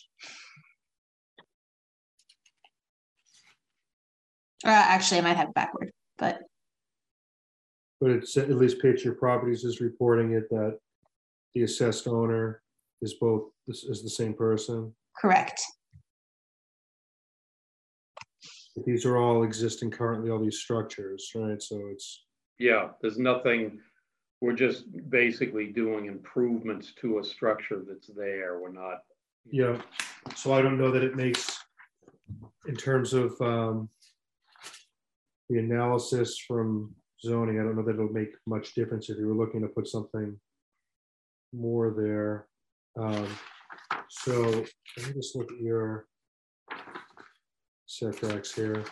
Uh, 4.64 4.70
actually, 4.70 5.18
I 5.18 5.22
might 5.22 5.36
have 5.36 5.48
it 5.48 5.54
backward, 5.54 5.90
but 6.18 6.40
But 8.00 8.10
it's, 8.10 8.36
at 8.36 8.48
least 8.50 8.80
Patriot 8.80 9.18
Properties 9.18 9.64
is 9.64 9.80
reporting 9.80 10.32
it 10.32 10.48
that 10.50 10.78
the 11.54 11.62
assessed 11.64 12.06
owner 12.08 12.62
is 13.02 13.14
both, 13.14 13.50
this 13.66 13.84
is 13.84 14.02
the 14.02 14.08
same 14.10 14.32
person. 14.34 14.94
correct. 15.20 15.60
These 18.86 19.04
are 19.04 19.18
all 19.18 19.44
existing 19.44 19.90
currently, 19.92 20.30
all 20.30 20.40
these 20.40 20.58
structures, 20.58 21.30
right? 21.36 21.62
So 21.62 21.88
it's, 21.92 22.24
Yeah, 22.58 22.88
there's 23.00 23.18
nothing, 23.18 23.78
we're 24.40 24.54
just 24.54 24.86
basically 25.10 25.66
doing 25.68 26.06
improvements 26.06 26.92
to 27.00 27.18
a 27.20 27.24
structure 27.24 27.82
that's 27.86 28.08
there. 28.08 28.58
We're 28.58 28.72
not, 28.72 29.02
yeah. 29.48 29.80
So 30.34 30.52
I 30.54 30.62
don't 30.62 30.78
know 30.78 30.90
that 30.90 31.04
it 31.04 31.14
makes, 31.14 31.56
in 32.66 32.74
terms 32.74 33.12
of 33.12 33.40
um, 33.40 33.88
the 35.54 35.60
analysis 35.60 36.36
from 36.38 36.92
zoning, 37.24 37.60
I 37.60 37.62
don't 37.62 37.76
know 37.76 37.82
that 37.84 37.94
it'll 37.94 38.08
make 38.08 38.30
much 38.46 38.74
difference 38.74 39.08
if 39.08 39.18
you 39.18 39.26
were 39.28 39.34
looking 39.34 39.60
to 39.62 39.68
put 39.68 39.86
something 39.86 40.38
more 41.52 41.94
there. 41.96 42.46
Um, 42.98 43.28
So 44.08 44.40
let 44.96 45.06
me 45.08 45.12
just 45.14 45.34
look 45.36 45.50
at 45.52 45.60
your 45.60 46.06
setbacks 47.86 48.52
here. 48.52 48.84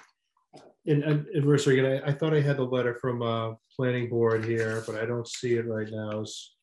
And, 0.86 1.02
and, 1.04 1.26
and 1.28 1.44
Marissa, 1.44 1.72
again, 1.72 2.02
I, 2.04 2.10
I 2.10 2.12
thought 2.12 2.34
I 2.34 2.40
had 2.40 2.56
the 2.56 2.64
letter 2.64 2.96
from, 3.00 3.22
uh, 3.22 3.54
planning 3.76 4.08
board 4.08 4.44
here, 4.44 4.82
but 4.86 4.96
I 4.96 5.04
don't 5.06 5.26
see 5.28 5.54
it 5.54 5.66
right 5.66 5.88
now. 5.90 6.10
It's- 6.22 6.54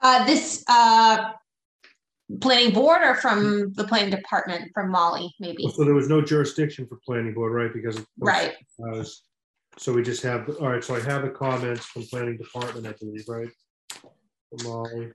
Uh, 0.00 0.24
this, 0.24 0.64
uh, 0.68 1.32
planning 2.40 2.72
board 2.74 3.02
or 3.02 3.14
from 3.16 3.72
the 3.74 3.84
planning 3.84 4.10
department, 4.10 4.70
from 4.74 4.90
Molly, 4.90 5.32
maybe? 5.38 5.68
So 5.76 5.84
there 5.84 5.94
was 5.94 6.08
no 6.08 6.20
jurisdiction 6.20 6.86
for 6.88 6.98
planning 7.06 7.34
board, 7.34 7.52
right? 7.52 7.72
Because. 7.72 7.98
of- 7.98 8.06
Right. 8.18 8.54
uh, 8.84 9.04
So 9.78 9.92
we 9.92 10.02
just 10.02 10.22
have, 10.22 10.48
all 10.60 10.68
right, 10.68 10.84
so 10.84 10.94
I 10.94 11.00
have 11.00 11.22
the 11.22 11.30
comments 11.30 11.86
from 11.86 12.02
planning 12.04 12.36
department, 12.36 12.86
I 12.86 12.92
believe, 12.92 13.24
right? 13.28 13.48
From 13.90 14.64
Molly. 14.64 15.12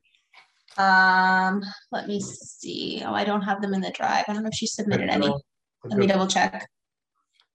Um, 0.78 1.64
let 1.92 2.08
me 2.08 2.20
see. 2.20 3.02
Oh, 3.06 3.14
I 3.14 3.24
don't 3.24 3.42
have 3.42 3.62
them 3.62 3.74
in 3.74 3.82
the 3.82 3.92
drive. 3.92 4.26
I 4.28 4.34
don't 4.34 4.44
know 4.44 4.50
if 4.50 4.56
she 4.56 4.68
submitted 4.68 5.10
any. 5.10 5.28
I've 5.28 5.92
Let 5.92 6.00
me 6.00 6.08
got 6.08 6.14
double 6.14 6.28
check. 6.28 6.68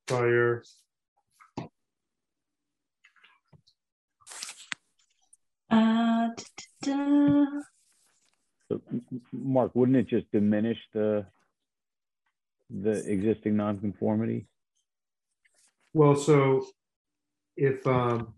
Fire, 0.08 0.62
Uh, 5.70 6.28
Mark, 9.32 9.70
wouldn't 9.74 9.97
it 9.97 10.06
just 10.06 10.31
diminish 10.32 10.76
the, 10.92 11.24
the 12.68 13.10
existing 13.10 13.56
nonconformity? 13.56 14.47
well, 15.94 16.14
so 16.14 16.66
if, 17.62 17.86
um, 17.86 18.34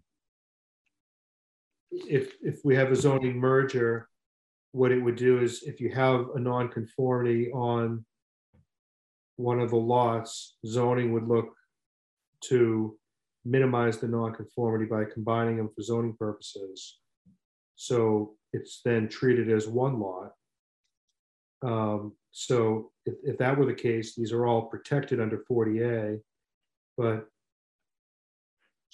if, 1.90 2.34
if 2.42 2.60
we 2.62 2.76
have 2.76 2.92
a 2.92 2.96
zoning 2.96 3.38
merger, 3.38 4.06
what 4.72 4.92
it 4.92 4.98
would 4.98 5.16
do 5.16 5.38
is 5.38 5.62
if 5.62 5.80
you 5.80 5.90
have 5.92 6.26
a 6.34 6.38
nonconformity 6.38 7.50
on 7.52 8.04
one 9.36 9.60
of 9.60 9.70
the 9.70 9.76
lots, 9.76 10.56
zoning 10.66 11.14
would 11.14 11.26
look 11.26 11.54
to 12.48 12.98
minimize 13.46 13.96
the 13.96 14.08
nonconformity 14.08 14.84
by 14.84 15.04
combining 15.10 15.56
them 15.56 15.70
for 15.74 15.80
zoning 15.80 16.14
purposes. 16.18 16.98
So 17.76 18.34
it's 18.52 18.82
then 18.84 19.08
treated 19.08 19.50
as 19.50 19.66
one 19.66 20.00
lot. 20.00 20.32
Um, 21.62 22.12
so 22.30 22.90
if, 23.06 23.14
if 23.24 23.38
that 23.38 23.56
were 23.56 23.64
the 23.64 23.72
case, 23.72 24.14
these 24.14 24.32
are 24.32 24.44
all 24.44 24.66
protected 24.66 25.18
under 25.18 25.42
40A. 25.50 26.20
But 26.98 27.26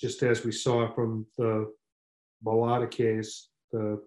just 0.00 0.22
as 0.22 0.44
we 0.44 0.52
saw 0.52 0.92
from 0.94 1.26
the 1.36 1.70
Bellalta 2.44 2.90
case, 2.90 3.48
the 3.72 4.00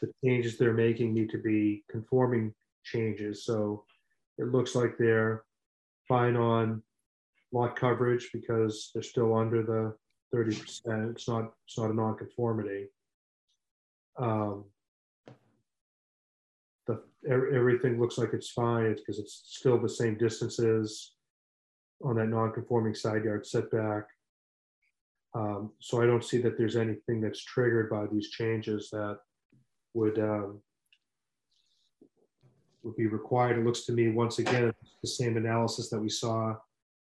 the 0.00 0.10
changes 0.24 0.58
they're 0.58 0.72
making 0.72 1.14
need 1.14 1.30
to 1.30 1.38
be 1.38 1.84
conforming 1.90 2.52
changes. 2.84 3.44
So 3.44 3.84
it 4.36 4.48
looks 4.48 4.74
like 4.74 4.98
they're 4.98 5.44
fine 6.08 6.36
on 6.36 6.82
lot 7.52 7.76
coverage 7.76 8.30
because 8.32 8.90
they're 8.92 9.02
still 9.02 9.34
under 9.34 9.62
the 9.62 9.94
thirty 10.32 10.58
percent. 10.58 11.10
It's 11.10 11.28
not, 11.28 11.52
it's 11.66 11.78
not 11.78 11.90
a 11.90 11.94
nonconformity. 11.94 12.88
Um, 14.18 14.64
The, 16.88 16.94
e- 17.26 17.54
everything 17.54 18.00
looks 18.00 18.18
like 18.18 18.32
it's 18.32 18.50
fine. 18.50 18.86
It's 18.86 19.00
because 19.00 19.18
it's 19.20 19.42
still 19.44 19.78
the 19.80 19.88
same 19.88 20.18
distances 20.18 21.14
on 22.02 22.16
that 22.16 22.28
non-conforming 22.28 22.94
side 22.94 23.24
yard 23.24 23.46
setback. 23.46 24.04
Um, 25.34 25.72
So 25.80 26.00
I 26.02 26.06
don't 26.06 26.24
see 26.24 26.38
that 26.42 26.56
there's 26.56 26.76
anything 26.76 27.20
that's 27.20 27.44
triggered 27.44 27.90
by 27.90 28.06
these 28.06 28.30
changes 28.30 28.88
that 28.90 29.18
would 29.94 30.18
um, 30.18 30.60
would 32.82 32.96
be 32.96 33.06
required. 33.06 33.58
It 33.58 33.64
looks 33.64 33.82
to 33.86 33.92
me, 33.92 34.10
once 34.10 34.38
again, 34.38 34.72
the 35.02 35.08
same 35.08 35.36
analysis 35.36 35.90
that 35.90 36.00
we 36.00 36.08
saw 36.08 36.56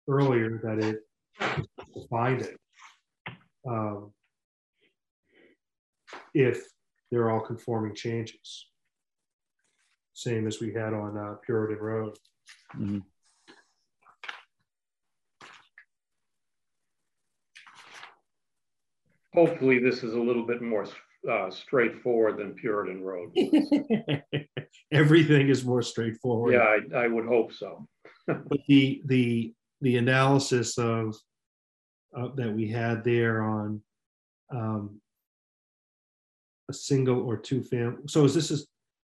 earlier, 0.08 0.60
that 0.62 0.78
it 0.78 1.00
defined 1.94 2.42
it. 2.42 2.56
Um, 3.66 4.12
If 6.34 6.64
they're 7.10 7.30
all 7.30 7.40
conforming 7.40 7.94
changes. 7.94 8.66
Same 10.12 10.46
as 10.46 10.60
we 10.60 10.72
had 10.72 10.92
on 10.94 11.16
uh, 11.16 11.34
Puritan 11.44 11.78
Road. 11.78 12.18
Mhm. 12.74 13.02
Hopefully 19.39 19.78
this 19.78 20.02
is 20.02 20.15
a 20.15 20.20
little 20.20 20.44
bit 20.44 20.60
more 20.60 20.84
uh, 21.31 21.49
straightforward 21.49 22.39
than 22.39 22.55
Puritan 22.55 23.02
Road. 23.02 23.31
everything 24.92 25.49
is 25.49 25.65
more 25.65 25.83
straightforward. 25.83 26.55
Yeah, 26.55 26.99
I, 26.99 27.05
I 27.05 27.07
would 27.07 27.26
hope 27.26 27.52
so. 27.52 27.86
But 28.26 28.58
the, 28.67 29.00
the, 29.07 29.55
the 29.81 29.97
analysis 29.97 30.76
of, 30.76 31.17
uh, 32.17 32.28
that 32.34 32.52
we 32.52 32.68
had 32.68 33.05
there 33.05 33.42
on, 33.42 33.81
um, 34.50 35.00
a 36.68 36.75
single 36.75 37.20
or 37.20 37.39
two 37.39 37.62
fam, 37.62 38.07
so 38.07 38.25
is 38.25 38.34
this 38.34 38.50
is, 38.50 38.67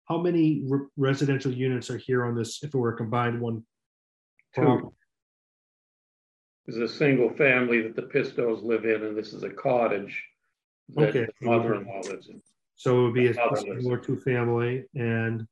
how 0.08 0.18
many 0.18 0.62
re- 0.68 0.86
residential 0.96 1.52
units 1.52 1.90
are 1.90 1.98
here 1.98 2.24
on 2.24 2.36
this, 2.36 2.62
if 2.62 2.72
it 2.74 2.78
were 2.78 2.94
a 2.94 2.96
combined 2.96 3.40
one? 3.40 3.64
Two. 4.54 4.92
Is 6.68 6.76
a 6.76 6.88
single 6.88 7.30
family 7.30 7.80
that 7.82 7.96
the 7.96 8.02
Pistos 8.02 8.62
live 8.62 8.84
in, 8.84 9.02
and 9.02 9.16
this 9.16 9.32
is 9.32 9.42
a 9.42 9.50
cottage 9.50 10.22
that 10.96 11.08
Okay. 11.08 11.26
the 11.40 11.46
mother-in-law 11.46 12.00
lives 12.02 12.28
in. 12.28 12.42
So 12.76 13.00
it 13.00 13.02
would 13.04 13.14
be 13.14 13.26
a 13.28 13.34
single 13.34 13.92
or 13.92 13.98
two 13.98 14.18
family 14.20 14.84
and, 14.94 15.46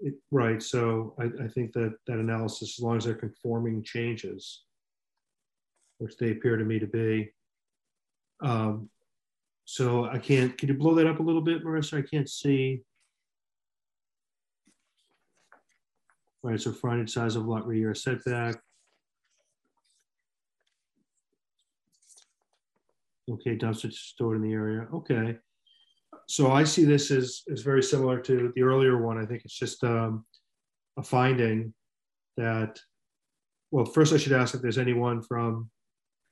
it, 0.00 0.14
right, 0.30 0.62
so 0.62 1.14
I, 1.20 1.44
I 1.44 1.48
think 1.48 1.72
that 1.74 1.94
that 2.06 2.18
analysis, 2.18 2.78
as 2.78 2.82
long 2.82 2.96
as 2.96 3.04
they're 3.04 3.14
conforming 3.14 3.82
changes, 3.82 4.62
which 5.98 6.16
they 6.16 6.30
appear 6.30 6.56
to 6.56 6.64
me 6.64 6.78
to 6.78 6.86
be. 6.86 7.30
Um, 8.42 8.88
so 9.66 10.06
I 10.06 10.18
can't, 10.18 10.56
can 10.56 10.68
you 10.70 10.74
blow 10.74 10.94
that 10.94 11.06
up 11.06 11.20
a 11.20 11.22
little 11.22 11.42
bit, 11.42 11.62
Marissa? 11.62 11.98
I 11.98 12.02
can't 12.02 12.28
see. 12.28 12.80
Right, 16.42 16.58
so 16.58 16.72
frontage 16.72 17.12
size 17.12 17.36
of 17.36 17.44
lot 17.44 17.66
rear 17.66 17.94
setback. 17.94 18.56
Okay, 23.32 23.56
dumpster 23.56 23.92
stored 23.92 24.36
in 24.36 24.42
the 24.42 24.52
area, 24.52 24.88
okay. 24.92 25.36
So 26.28 26.50
I 26.50 26.64
see 26.64 26.84
this 26.84 27.10
as, 27.10 27.42
as 27.50 27.62
very 27.62 27.82
similar 27.82 28.20
to 28.20 28.52
the 28.54 28.62
earlier 28.62 29.00
one. 29.04 29.18
I 29.18 29.26
think 29.26 29.42
it's 29.44 29.58
just 29.58 29.82
um, 29.84 30.24
a 30.98 31.02
finding 31.02 31.72
that, 32.36 32.80
well, 33.70 33.84
first 33.84 34.12
I 34.12 34.16
should 34.16 34.32
ask 34.32 34.54
if 34.54 34.62
there's 34.62 34.78
anyone 34.78 35.22
from 35.22 35.70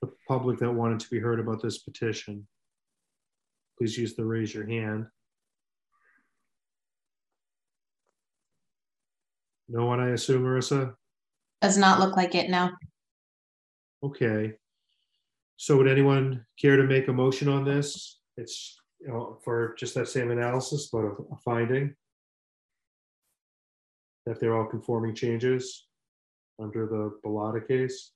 the 0.02 0.10
public 0.27 0.59
that 0.59 0.73
wanted 0.73 1.01
to 1.01 1.10
be 1.10 1.18
heard 1.18 1.41
about 1.41 1.62
this 1.62 1.78
petition. 1.78 2.47
Please 3.77 3.97
use 3.97 4.15
the 4.15 4.25
raise 4.25 4.52
your 4.52 4.67
hand. 4.67 5.07
No 9.68 9.85
one, 9.85 10.01
I 10.01 10.10
assume, 10.10 10.44
Marissa? 10.44 10.94
Does 11.60 11.77
not 11.77 12.01
look 12.01 12.17
like 12.17 12.35
it, 12.35 12.49
now. 12.49 12.73
Okay. 14.02 14.55
So 15.61 15.77
would 15.77 15.89
anyone 15.89 16.47
care 16.57 16.77
to 16.77 16.85
make 16.85 17.09
a 17.09 17.12
motion 17.12 17.49
on 17.49 17.65
this? 17.65 18.20
It's, 18.37 18.78
you 19.01 19.09
know, 19.09 19.41
for 19.45 19.75
just 19.77 19.93
that 19.97 20.07
same 20.07 20.31
analysis, 20.31 20.89
but 20.93 21.01
a 21.01 21.11
a 21.33 21.37
finding? 21.45 21.97
That 24.25 24.39
they're 24.39 24.57
all 24.57 24.67
conforming 24.67 25.17
changes 25.17 25.89
under 26.62 26.87
the 26.87 27.19
Bellalta 27.25 27.67
case? 27.67 28.12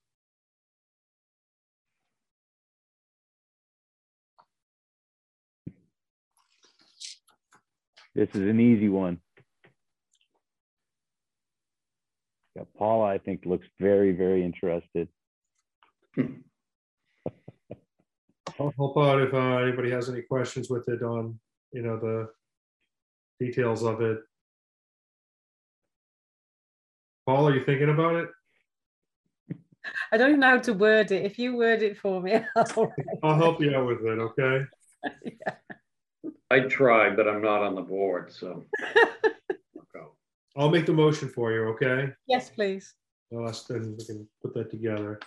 This 8.15 8.29
is 8.35 8.49
an 8.49 8.61
easy 8.61 8.89
one. 8.89 9.19
Yeah, 12.55 12.65
Paula, 12.79 13.07
I 13.07 13.19
think, 13.19 13.47
looks 13.47 13.67
very, 13.81 14.12
very 14.12 14.45
interested. 14.45 15.09
I'll 18.61 18.73
help 18.77 18.97
out 18.97 19.21
if 19.21 19.33
uh, 19.35 19.57
anybody 19.59 19.91
has 19.91 20.09
any 20.09 20.23
questions 20.23 20.69
with 20.71 20.89
it 20.89 21.03
on, 21.03 21.39
you 21.73 21.83
know, 21.83 21.99
the 21.99 22.29
details 23.45 23.83
of 23.83 24.01
it. 24.01 24.19
Paul, 27.27 27.49
are 27.49 27.55
you 27.55 27.65
thinking 27.65 27.89
about 27.91 28.17
it? 28.17 28.29
I 30.13 30.17
don't 30.17 30.29
even 30.29 30.41
know 30.41 30.51
how 30.51 30.59
to 30.59 30.75
word 30.75 31.11
it. 31.11 31.25
If 31.25 31.39
you 31.39 31.57
word 31.57 31.83
it 31.83 31.97
for 31.99 32.21
me, 32.21 32.35
I'll 32.57 32.93
I'll 33.23 33.37
help 33.37 33.61
you 33.61 33.75
out 33.75 33.87
with 33.87 34.01
it, 34.05 34.19
okay? 34.19 34.65
I 36.51 36.61
tried, 36.61 37.17
but 37.17 37.27
I'm 37.29 37.43
not 37.43 37.63
on 37.63 37.75
the 37.75 37.83
board, 37.83 38.33
so. 38.33 38.65
I'll 40.55 40.69
make 40.69 40.85
the 40.85 40.93
motion 40.93 41.31
for 41.31 41.51
you, 41.51 41.63
okay? 41.69 42.13
Yes, 42.27 42.51
please. 42.51 42.95
Well, 43.31 43.45
that's- 43.47 43.65
then 43.65 43.97
we 43.99 44.05
can 44.05 44.29
put 44.43 44.53
that 44.55 44.71
together. 44.71 45.19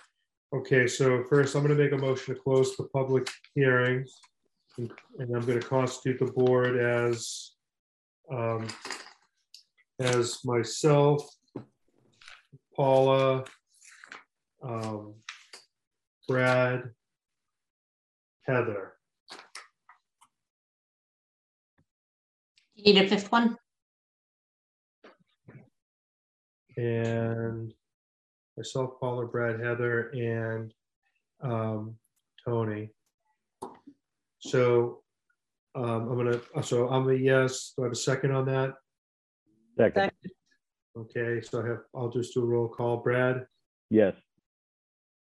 Okay, 0.54 0.86
so 0.86 1.24
first 1.24 1.54
I'm 1.54 1.62
gonna 1.62 1.74
make 1.74 1.92
a 1.92 1.98
motion 1.98 2.34
to 2.34 2.40
close 2.40 2.76
the 2.76 2.84
public 2.84 3.28
hearing. 3.54 4.06
And 4.78 4.90
I'm 5.18 5.44
gonna 5.44 5.60
constitute 5.60 6.18
the 6.18 6.32
board 6.32 6.76
as, 6.76 7.52
um, 8.30 8.66
as 9.98 10.44
myself, 10.44 11.28
Paula, 12.74 13.44
um, 14.62 15.14
Brad, 16.28 16.90
Heather. 18.42 18.92
You 22.74 22.94
need 22.94 23.04
a 23.04 23.08
fifth 23.08 23.32
one? 23.32 23.56
and 26.76 27.72
myself, 28.56 28.98
Paula, 29.00 29.26
Brad, 29.26 29.60
Heather, 29.60 30.08
and 30.10 30.72
um, 31.42 31.94
Tony. 32.44 32.90
So 34.38 35.02
um, 35.74 36.08
I'm 36.08 36.16
gonna, 36.16 36.40
so 36.62 36.88
I'm 36.88 37.08
a 37.08 37.14
yes. 37.14 37.72
Do 37.76 37.82
I 37.82 37.86
have 37.86 37.92
a 37.92 37.96
second 37.96 38.32
on 38.32 38.46
that? 38.46 38.74
Second, 39.78 40.10
Okay, 40.96 41.42
so 41.42 41.62
I 41.62 41.66
have, 41.68 41.78
I'll 41.94 42.08
just 42.08 42.32
do 42.32 42.42
a 42.42 42.46
roll 42.46 42.68
call. 42.68 42.96
Brad, 42.98 43.46
yes. 43.90 44.14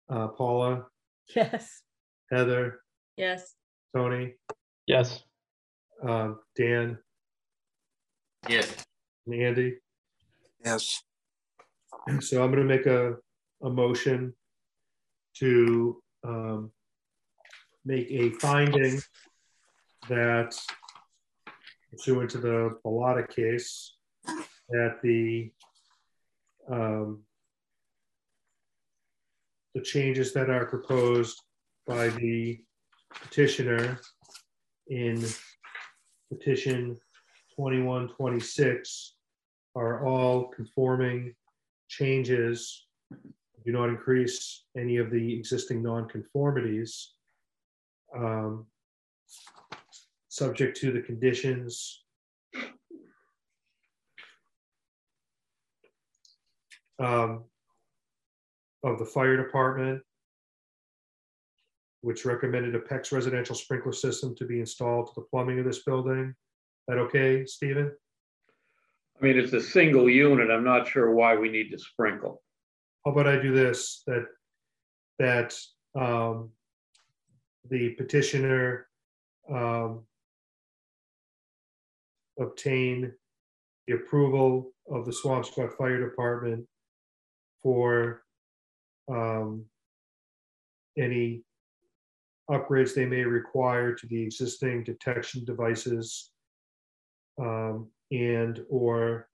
uh, 0.09 0.29
Paula, 0.29 0.87
Yes. 1.37 1.83
Heather, 2.31 2.81
Yes. 3.19 3.55
Tony, 3.95 4.35
Yes. 4.87 5.23
uh, 6.07 6.33
Dan, 6.57 6.97
Yes. 8.49 8.87
and 9.27 9.35
Andy. 9.43 9.77
Yes. 10.65 11.03
So 12.21 12.43
I'm 12.43 12.51
gonna 12.51 12.65
make 12.65 12.87
a, 12.87 13.15
a 13.63 13.71
motion 13.71 14.35
to 15.37 16.03
um, 16.25 16.73
make 17.85 18.11
a 18.11 18.31
finding 18.31 19.01
that 20.09 20.59
pursuant 21.91 22.31
to 22.31 22.39
the 22.39 22.79
Bellalta 22.85 23.29
case, 23.29 23.95
that 24.71 24.99
the 25.03 25.53
um, 26.69 27.23
the 29.75 29.81
changes 29.81 30.33
that 30.33 30.51
are 30.51 30.67
proposed 30.67 31.41
by 31.87 32.09
the 32.09 32.61
petitioner 33.23 34.01
in 34.89 35.25
petition 36.31 36.97
2126 37.57 39.15
are 39.75 40.05
all 40.07 40.49
conforming 40.49 41.35
changes, 41.91 42.87
do 43.67 43.73
not 43.73 43.91
increase 43.91 44.65
any 44.77 44.97
of 44.97 45.11
the 45.11 45.35
existing 45.37 45.83
nonconformities. 45.83 47.09
um, 48.17 48.67
Subject 50.29 50.77
to 50.77 50.93
the 50.93 51.01
conditions 51.03 52.05
um, 57.01 57.45
of 58.85 58.99
the 59.01 59.05
fire 59.05 59.37
department, 59.37 60.01
which 62.03 62.25
recommended 62.25 62.77
a 62.77 62.79
PEX 62.79 63.11
residential 63.11 63.57
sprinkler 63.57 63.93
system 63.93 64.37
to 64.37 64.45
be 64.45 64.61
installed 64.61 65.09
to 65.09 65.13
the 65.17 65.27
plumbing 65.33 65.59
of 65.59 65.65
this 65.65 65.83
building. 65.83 66.33
That 66.87 66.99
okay, 66.99 67.45
Stephen? 67.45 67.91
I 69.21 69.27
mean, 69.27 69.39
it's 69.39 69.53
a 69.53 69.61
single 69.61 70.09
unit. 70.09 70.51
I'm 70.51 70.65
not 70.65 70.89
sure 70.89 71.15
why 71.15 71.37
we 71.37 71.51
need 71.51 71.71
to 71.71 71.79
sprinkle. 71.79 72.43
How 73.05 73.13
about 73.13 73.27
I 73.27 73.41
do 73.41 73.55
this, 73.55 74.03
that, 74.07 74.27
that, 75.19 75.55
um, 75.95 76.51
the 77.69 77.91
petitioner, 77.91 78.87
um, 79.53 80.05
obtain 82.39 83.13
the 83.87 83.95
approval 83.95 84.73
of 84.91 85.05
the 85.05 85.13
Swampscott 85.13 85.77
Fire 85.77 86.01
Department 86.01 86.67
for, 87.63 88.23
um, 89.11 89.67
any 90.97 91.43
upgrades 92.51 92.95
they 92.95 93.05
may 93.05 93.23
require 93.23 93.95
to 93.95 94.07
the 94.07 94.23
existing 94.23 94.83
detection 94.83 95.45
devices 95.45 96.31
um, 97.39 97.89
and 98.11 98.65
or 98.69 99.29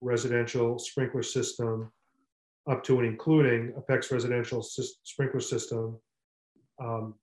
residential 0.00 0.78
sprinkler 0.78 1.22
system 1.22 1.90
up 2.68 2.82
to 2.84 2.98
and 2.98 3.06
including 3.08 3.74
Apex 3.76 4.10
residential 4.10 4.60
sys- 4.60 4.98
sprinkler 5.02 5.40
system, 5.40 5.98
um, 6.80 7.14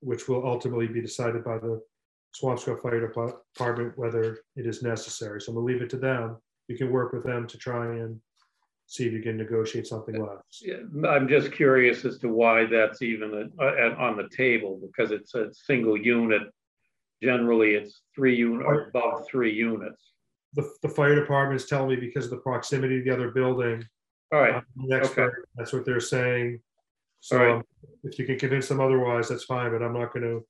which 0.00 0.28
will 0.28 0.46
ultimately 0.46 0.86
be 0.86 1.00
decided 1.00 1.42
by 1.42 1.58
the 1.58 1.80
Swampscott 2.38 2.82
Fire 2.82 3.00
Department 3.00 3.96
whether 3.96 4.38
it 4.56 4.66
is 4.66 4.82
necessary. 4.82 5.40
So 5.40 5.50
I'm 5.52 5.56
gonna 5.56 5.66
leave 5.66 5.82
it 5.82 5.90
to 5.90 5.96
them. 5.98 6.36
you 6.68 6.76
can 6.76 6.90
work 6.90 7.12
with 7.12 7.22
them 7.22 7.46
to 7.46 7.56
try 7.56 7.94
and 7.98 8.20
see 8.86 9.06
if 9.06 9.12
you 9.12 9.22
can 9.22 9.36
negotiate 9.36 9.86
something 9.86 10.16
less. 10.20 10.60
Yeah, 10.60 10.78
I'm 11.08 11.28
just 11.28 11.52
curious 11.52 12.04
as 12.04 12.18
to 12.18 12.28
why 12.28 12.66
that's 12.66 13.02
even 13.02 13.52
a- 13.60 13.64
a- 13.64 13.94
on 13.94 14.16
the 14.16 14.28
table, 14.30 14.76
because 14.84 15.12
it's 15.12 15.32
a 15.36 15.54
single 15.54 15.96
unit. 15.96 16.42
Generally, 17.22 17.76
it's 17.76 18.02
three 18.16 18.34
unit 18.34 18.66
or 18.66 18.88
above 18.88 19.28
three 19.28 19.52
units. 19.52 20.12
The, 20.56 20.68
the 20.82 20.88
fire 20.88 21.14
department 21.14 21.60
is 21.60 21.68
telling 21.68 21.90
me 21.90 21.96
because 21.96 22.24
of 22.24 22.30
the 22.30 22.38
proximity 22.38 22.98
to 22.98 23.04
the 23.04 23.14
other 23.14 23.30
building. 23.30 23.84
All 24.32 24.40
right, 24.40 24.54
I'm 24.54 24.88
the 24.88 24.96
expert, 24.96 25.48
That's 25.54 25.72
what 25.72 25.84
they're 25.84 26.00
saying. 26.00 26.60
So 27.20 27.38
All 27.38 27.44
right. 27.44 27.54
um, 27.56 27.62
if 28.02 28.18
you 28.18 28.26
can 28.26 28.38
convince 28.38 28.68
them 28.68 28.80
otherwise, 28.80 29.28
that's 29.28 29.44
fine, 29.44 29.70
but 29.70 29.82
I'm 29.82 29.92
not 29.92 30.12
gonna 30.12 30.40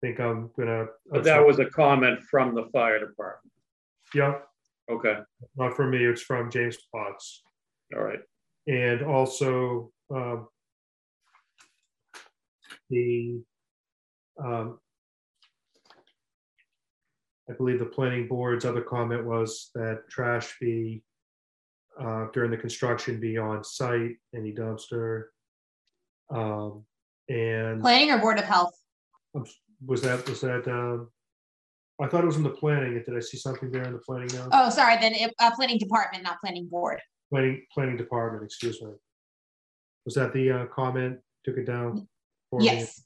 think 0.00 0.18
I'm 0.18 0.50
gonna. 0.58 0.86
But 1.10 1.24
that 1.24 1.46
was 1.46 1.58
a 1.58 1.66
comment 1.66 2.22
from 2.24 2.54
the 2.54 2.64
fire 2.72 2.98
department. 2.98 3.52
Yeah, 4.14 4.38
Okay, 4.90 5.18
not 5.56 5.76
from 5.76 5.90
me, 5.90 6.04
it's 6.04 6.22
from 6.22 6.50
James 6.50 6.76
Potts. 6.92 7.42
all 7.96 8.02
right. 8.02 8.18
And 8.66 9.02
also, 9.02 9.90
um, 10.14 10.48
the, 12.90 13.40
um, 14.42 14.78
I 17.52 17.54
believe 17.54 17.78
the 17.78 17.84
planning 17.84 18.28
board's 18.28 18.64
other 18.64 18.80
comment 18.80 19.26
was 19.26 19.70
that 19.74 20.08
trash 20.08 20.56
be, 20.58 21.02
uh, 22.00 22.28
during 22.32 22.50
the 22.50 22.56
construction 22.56 23.20
be 23.20 23.36
on 23.36 23.62
site, 23.62 24.16
any 24.34 24.52
dumpster. 24.54 25.24
Um, 26.30 26.86
and 27.28 27.82
Planning 27.82 28.10
or 28.10 28.18
Board 28.18 28.38
of 28.38 28.44
Health? 28.44 28.72
was 29.84 30.00
that, 30.02 30.26
was 30.28 30.40
that, 30.40 30.66
um, 30.66 31.10
I 32.00 32.06
thought 32.06 32.22
it 32.22 32.26
was 32.26 32.36
in 32.36 32.42
the 32.42 32.50
planning. 32.50 32.94
Did 32.94 33.14
I 33.14 33.20
see 33.20 33.36
something 33.36 33.70
there 33.70 33.84
in 33.84 33.92
the 33.92 33.98
planning 33.98 34.28
now? 34.32 34.48
Oh, 34.52 34.70
sorry, 34.70 34.96
then 34.98 35.12
it- 35.14 35.34
uh, 35.38 35.54
Planning 35.54 35.78
Department, 35.78 36.24
not 36.24 36.40
Planning 36.40 36.68
Board. 36.68 37.02
Planning, 37.30 37.66
planning 37.72 37.96
department, 37.98 38.44
excuse 38.44 38.80
me. 38.80 38.92
Was 40.06 40.14
that 40.14 40.32
the 40.32 40.50
uh, 40.50 40.66
comment? 40.66 41.18
Took 41.44 41.58
it 41.58 41.66
down? 41.66 42.08
for 42.48 42.60
me? 42.60 42.66
Yes. 42.66 43.04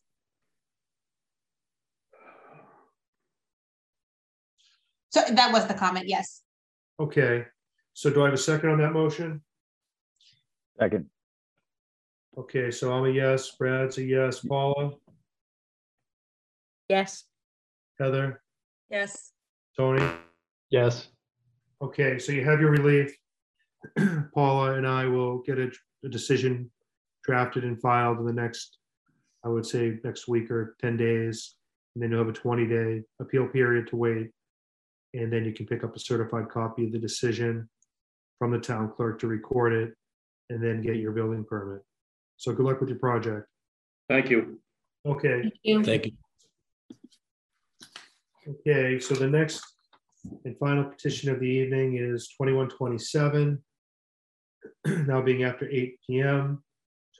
So 5.16 5.22
that 5.32 5.50
was 5.50 5.66
the 5.66 5.72
comment, 5.72 6.06
yes. 6.06 6.42
Okay, 7.00 7.46
so 7.94 8.10
do 8.10 8.20
I 8.20 8.24
have 8.26 8.34
a 8.34 8.36
second 8.36 8.68
on 8.68 8.78
that 8.80 8.92
motion? 8.92 9.40
Second. 10.78 11.06
Okay, 12.36 12.70
so 12.70 12.92
I'm 12.92 13.06
a 13.06 13.08
yes, 13.08 13.50
Brad's 13.58 13.96
a 13.96 14.02
yes, 14.04 14.40
Paula, 14.40 14.90
Yes. 16.90 17.24
Heather, 17.98 18.42
Yes. 18.90 19.32
Tony? 19.74 20.06
Yes. 20.68 21.08
Okay, 21.80 22.18
so 22.18 22.32
you 22.32 22.44
have 22.44 22.60
your 22.60 22.72
relief. 22.72 23.16
Paula 24.34 24.74
and 24.74 24.86
I 24.86 25.06
will 25.06 25.38
get 25.38 25.58
a, 25.58 25.70
a 26.04 26.10
decision 26.10 26.70
drafted 27.24 27.64
and 27.64 27.80
filed 27.80 28.18
in 28.18 28.26
the 28.26 28.34
next, 28.34 28.76
I 29.46 29.48
would 29.48 29.64
say, 29.64 29.98
next 30.04 30.28
week 30.28 30.50
or 30.50 30.76
ten 30.78 30.98
days. 30.98 31.54
And 31.94 32.02
then 32.02 32.10
you'll 32.10 32.20
have 32.20 32.28
a 32.28 32.32
twenty-day 32.32 33.00
appeal 33.18 33.46
period 33.48 33.88
to 33.88 33.96
wait. 33.96 34.30
And 35.16 35.32
then 35.32 35.44
you 35.44 35.52
can 35.52 35.66
pick 35.66 35.82
up 35.82 35.96
a 35.96 35.98
certified 35.98 36.48
copy 36.48 36.86
of 36.86 36.92
the 36.92 36.98
decision 36.98 37.68
from 38.38 38.50
the 38.50 38.58
town 38.58 38.92
clerk 38.94 39.18
to 39.20 39.26
record 39.26 39.72
it 39.72 39.94
and 40.50 40.62
then 40.62 40.82
get 40.82 40.96
your 40.96 41.12
building 41.12 41.44
permit. 41.44 41.82
So 42.36 42.52
good 42.52 42.66
luck 42.66 42.80
with 42.80 42.90
your 42.90 42.98
project. 42.98 43.48
Thank 44.08 44.30
you. 44.30 44.60
Okay. 45.06 45.50
Thank 45.64 46.06
you. 46.06 46.12
Okay, 48.48 49.00
so 49.00 49.14
the 49.14 49.26
next 49.26 49.64
and 50.44 50.56
final 50.58 50.84
petition 50.84 51.30
of 51.30 51.40
the 51.40 51.46
evening 51.46 51.96
is 51.96 52.28
twenty-one 52.36 52.68
twenty-seven. 52.68 53.62
Now 54.86 55.20
being 55.20 55.42
after 55.44 55.68
eight 55.68 55.98
PM, 56.06 56.62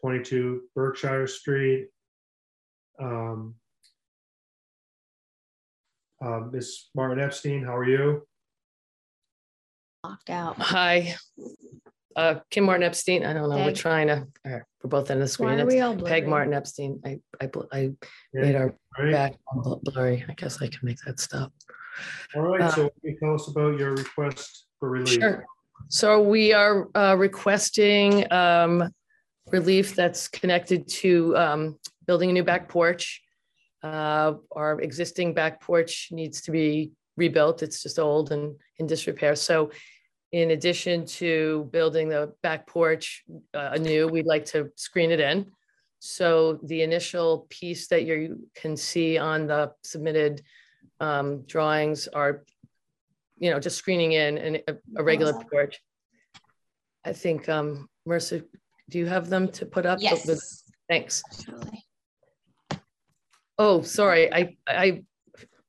twenty-two 0.00 0.62
Berkshire 0.74 1.26
Street. 1.26 1.88
Um, 3.00 3.54
uh, 6.24 6.40
Ms. 6.52 6.86
Martin 6.94 7.20
Epstein, 7.22 7.64
how 7.64 7.76
are 7.76 7.88
you? 7.88 8.26
Locked 10.04 10.30
out. 10.30 10.56
Hi. 10.58 11.14
Uh, 12.14 12.36
Kim 12.50 12.64
Martin 12.64 12.84
Epstein. 12.84 13.24
I 13.26 13.32
don't 13.32 13.50
know. 13.50 13.56
We're 13.56 13.72
trying 13.74 14.06
to, 14.06 14.26
uh, 14.46 14.58
we're 14.82 14.88
both 14.88 15.10
in 15.10 15.20
the 15.20 15.28
screen. 15.28 15.56
Why 15.56 15.60
are 15.62 15.66
we 15.66 15.80
all 15.80 15.94
blurry? 15.94 16.10
Peg? 16.20 16.28
Martin 16.28 16.54
Epstein. 16.54 17.00
I, 17.04 17.18
I, 17.40 17.46
bl- 17.46 17.62
I 17.72 17.78
Yeah, 18.32 18.40
made 18.40 18.54
our 18.54 18.74
right. 18.98 19.12
back 19.12 19.34
bl- 19.52 19.74
blurry. 19.82 20.24
I 20.28 20.32
guess 20.34 20.62
I 20.62 20.68
can 20.68 20.78
make 20.82 20.98
that 21.06 21.20
stop. 21.20 21.52
All 22.34 22.42
right, 22.42 22.62
Uh, 22.62 22.70
so 22.70 22.82
can 22.82 22.90
you 23.02 23.16
tell 23.20 23.34
us 23.34 23.48
about 23.48 23.78
your 23.78 23.94
request 23.94 24.66
for 24.78 24.90
relief? 24.90 25.20
Sure. 25.20 25.44
So 25.88 26.22
we 26.22 26.52
are 26.54 26.88
uh, 26.96 27.16
requesting 27.18 28.30
um, 28.32 28.90
relief 29.52 29.94
that's 29.94 30.28
connected 30.28 30.88
to 30.88 31.36
um, 31.36 31.78
building 32.06 32.30
a 32.30 32.32
new 32.32 32.44
back 32.44 32.68
porch. 32.68 33.22
Uh, 33.86 34.34
Our 34.60 34.80
existing 34.80 35.34
back 35.34 35.54
porch 35.68 36.08
needs 36.10 36.38
to 36.42 36.50
be 36.50 36.92
rebuilt. 37.16 37.62
It's 37.62 37.82
just 37.82 37.98
old 37.98 38.26
and 38.32 38.44
in 38.78 38.86
disrepair. 38.86 39.36
So 39.36 39.70
in 40.32 40.50
addition 40.50 41.06
to 41.20 41.68
building 41.76 42.08
the 42.08 42.22
back 42.42 42.66
porch 42.66 43.24
uh, 43.58 43.70
anew, 43.78 44.08
we'd 44.08 44.32
like 44.34 44.46
to 44.46 44.58
screen 44.76 45.10
it 45.16 45.20
in. 45.20 45.46
So 45.98 46.58
the 46.70 46.82
initial 46.82 47.46
piece 47.48 47.88
that 47.88 48.04
you 48.08 48.48
can 48.60 48.76
see 48.76 49.10
on 49.18 49.46
the 49.46 49.72
submitted 49.82 50.42
um, 51.00 51.28
drawings 51.52 52.08
are 52.08 52.44
you 53.38 53.50
know, 53.50 53.60
just 53.60 53.76
screening 53.76 54.12
in 54.12 54.38
and 54.38 54.62
a, 54.68 54.76
a 54.96 55.02
regular 55.02 55.34
porch. 55.50 55.80
I 57.04 57.12
think, 57.12 57.48
um, 57.48 57.88
do 58.88 58.98
you 58.98 59.06
have 59.06 59.28
them 59.28 59.48
to 59.48 59.66
put 59.66 59.84
up? 59.86 59.98
Yes. 60.00 60.62
Thanks. 60.88 61.22
Oh, 63.58 63.82
sorry, 63.82 64.32
I, 64.32 64.56
I, 64.66 65.02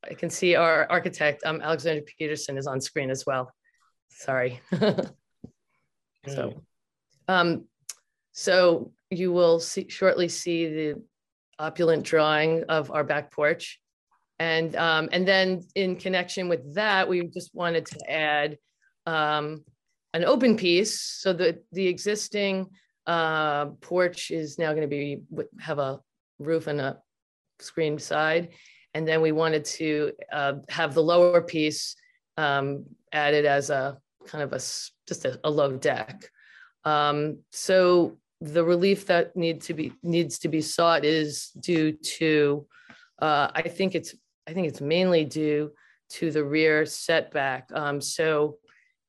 I 0.09 0.13
can 0.13 0.29
see 0.29 0.55
our 0.55 0.85
architect, 0.89 1.43
um, 1.45 1.61
Alexandra 1.61 2.03
Peterson 2.17 2.57
is 2.57 2.67
on 2.67 2.81
screen 2.81 3.09
as 3.09 3.25
well. 3.25 3.51
Sorry. 4.09 4.61
So, 6.27 6.61
um, 7.27 7.65
so 8.33 8.91
you 9.09 9.31
will 9.31 9.59
see, 9.59 9.87
shortly 9.89 10.27
see 10.27 10.67
the 10.67 11.03
opulent 11.59 12.03
drawing 12.03 12.63
of 12.65 12.91
our 12.91 13.03
back 13.03 13.31
porch. 13.31 13.79
And, 14.39 14.75
um, 14.75 15.09
and 15.11 15.27
then 15.27 15.63
in 15.75 15.95
connection 15.95 16.47
with 16.47 16.75
that, 16.75 17.09
we 17.09 17.25
just 17.27 17.55
wanted 17.55 17.85
to 17.87 18.11
add, 18.11 18.57
um, 19.05 19.63
an 20.13 20.25
open 20.25 20.57
piece 20.57 21.01
so 21.01 21.33
that 21.33 21.63
the 21.71 21.87
existing, 21.87 22.67
uh, 23.07 23.67
porch 23.81 24.31
is 24.31 24.59
now 24.59 24.71
going 24.71 24.81
to 24.81 24.87
be, 24.87 25.21
have 25.59 25.79
a 25.79 25.99
roof 26.39 26.67
and 26.67 26.81
a 26.81 26.97
screened 27.59 28.01
side. 28.01 28.49
And 28.93 29.07
then 29.07 29.21
we 29.21 29.31
wanted 29.31 29.65
to, 29.65 30.11
uh, 30.31 30.53
have 30.69 30.93
the 30.93 31.03
lower 31.03 31.41
piece, 31.41 31.95
um, 32.37 32.85
added 33.11 33.45
as 33.45 33.69
a 33.69 33.97
kind 34.25 34.43
of 34.43 34.53
a 34.53 34.59
just 35.07 35.25
a, 35.25 35.39
a 35.43 35.49
low 35.49 35.77
deck. 35.77 36.29
Um, 36.83 37.39
so 37.51 38.17
the 38.41 38.63
relief 38.63 39.05
that 39.07 39.35
need 39.35 39.61
to 39.61 39.73
be, 39.73 39.93
needs 40.03 40.39
to 40.39 40.47
be 40.47 40.61
sought 40.61 41.05
is 41.05 41.49
due 41.59 41.93
to, 41.93 42.65
uh, 43.19 43.49
I 43.53 43.63
think 43.63 43.95
it's, 43.95 44.15
I 44.47 44.53
think 44.53 44.67
it's 44.67 44.81
mainly 44.81 45.25
due 45.25 45.71
to 46.09 46.31
the 46.31 46.43
rear 46.43 46.85
setback. 46.85 47.69
Um, 47.73 47.99
so, 47.99 48.57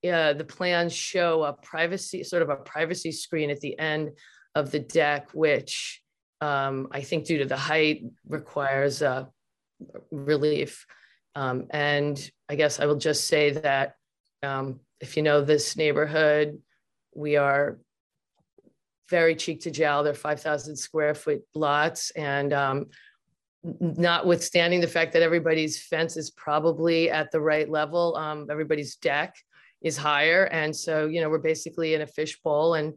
yeah, 0.02 0.32
the 0.32 0.44
plans 0.44 0.92
show 0.92 1.44
a 1.44 1.52
privacy, 1.52 2.24
sort 2.24 2.42
of 2.42 2.50
a 2.50 2.56
privacy 2.56 3.12
screen 3.12 3.50
at 3.50 3.60
the 3.60 3.78
end 3.78 4.10
of 4.54 4.70
the 4.70 4.80
deck, 4.80 5.28
which, 5.32 6.02
um, 6.40 6.88
I 6.90 7.00
think 7.00 7.24
due 7.24 7.38
to 7.38 7.44
the 7.44 7.56
height 7.56 8.04
requires, 8.28 9.02
uh, 9.02 9.26
relief. 10.10 10.86
Um, 11.34 11.66
and 11.70 12.30
I 12.48 12.56
guess 12.56 12.80
I 12.80 12.86
will 12.86 12.96
just 12.96 13.26
say 13.26 13.50
that, 13.50 13.94
um, 14.42 14.80
if 15.00 15.16
you 15.16 15.22
know 15.22 15.40
this 15.42 15.76
neighborhood, 15.76 16.60
we 17.14 17.36
are 17.36 17.78
very 19.08 19.34
cheek 19.34 19.62
to 19.62 19.70
jowl. 19.70 20.02
They're 20.02 20.14
5,000 20.14 20.76
square 20.76 21.14
foot 21.14 21.42
lots. 21.54 22.10
And 22.10 22.52
um, 22.52 22.86
notwithstanding 23.62 24.80
the 24.80 24.86
fact 24.86 25.12
that 25.12 25.22
everybody's 25.22 25.82
fence 25.82 26.16
is 26.16 26.30
probably 26.30 27.10
at 27.10 27.30
the 27.30 27.40
right 27.40 27.68
level, 27.68 28.16
um, 28.16 28.46
everybody's 28.50 28.96
deck 28.96 29.34
is 29.82 29.96
higher. 29.96 30.44
And 30.44 30.74
so, 30.74 31.06
you 31.06 31.20
know, 31.20 31.28
we're 31.28 31.38
basically 31.38 31.94
in 31.94 32.02
a 32.02 32.06
fishbowl 32.06 32.74
and, 32.74 32.94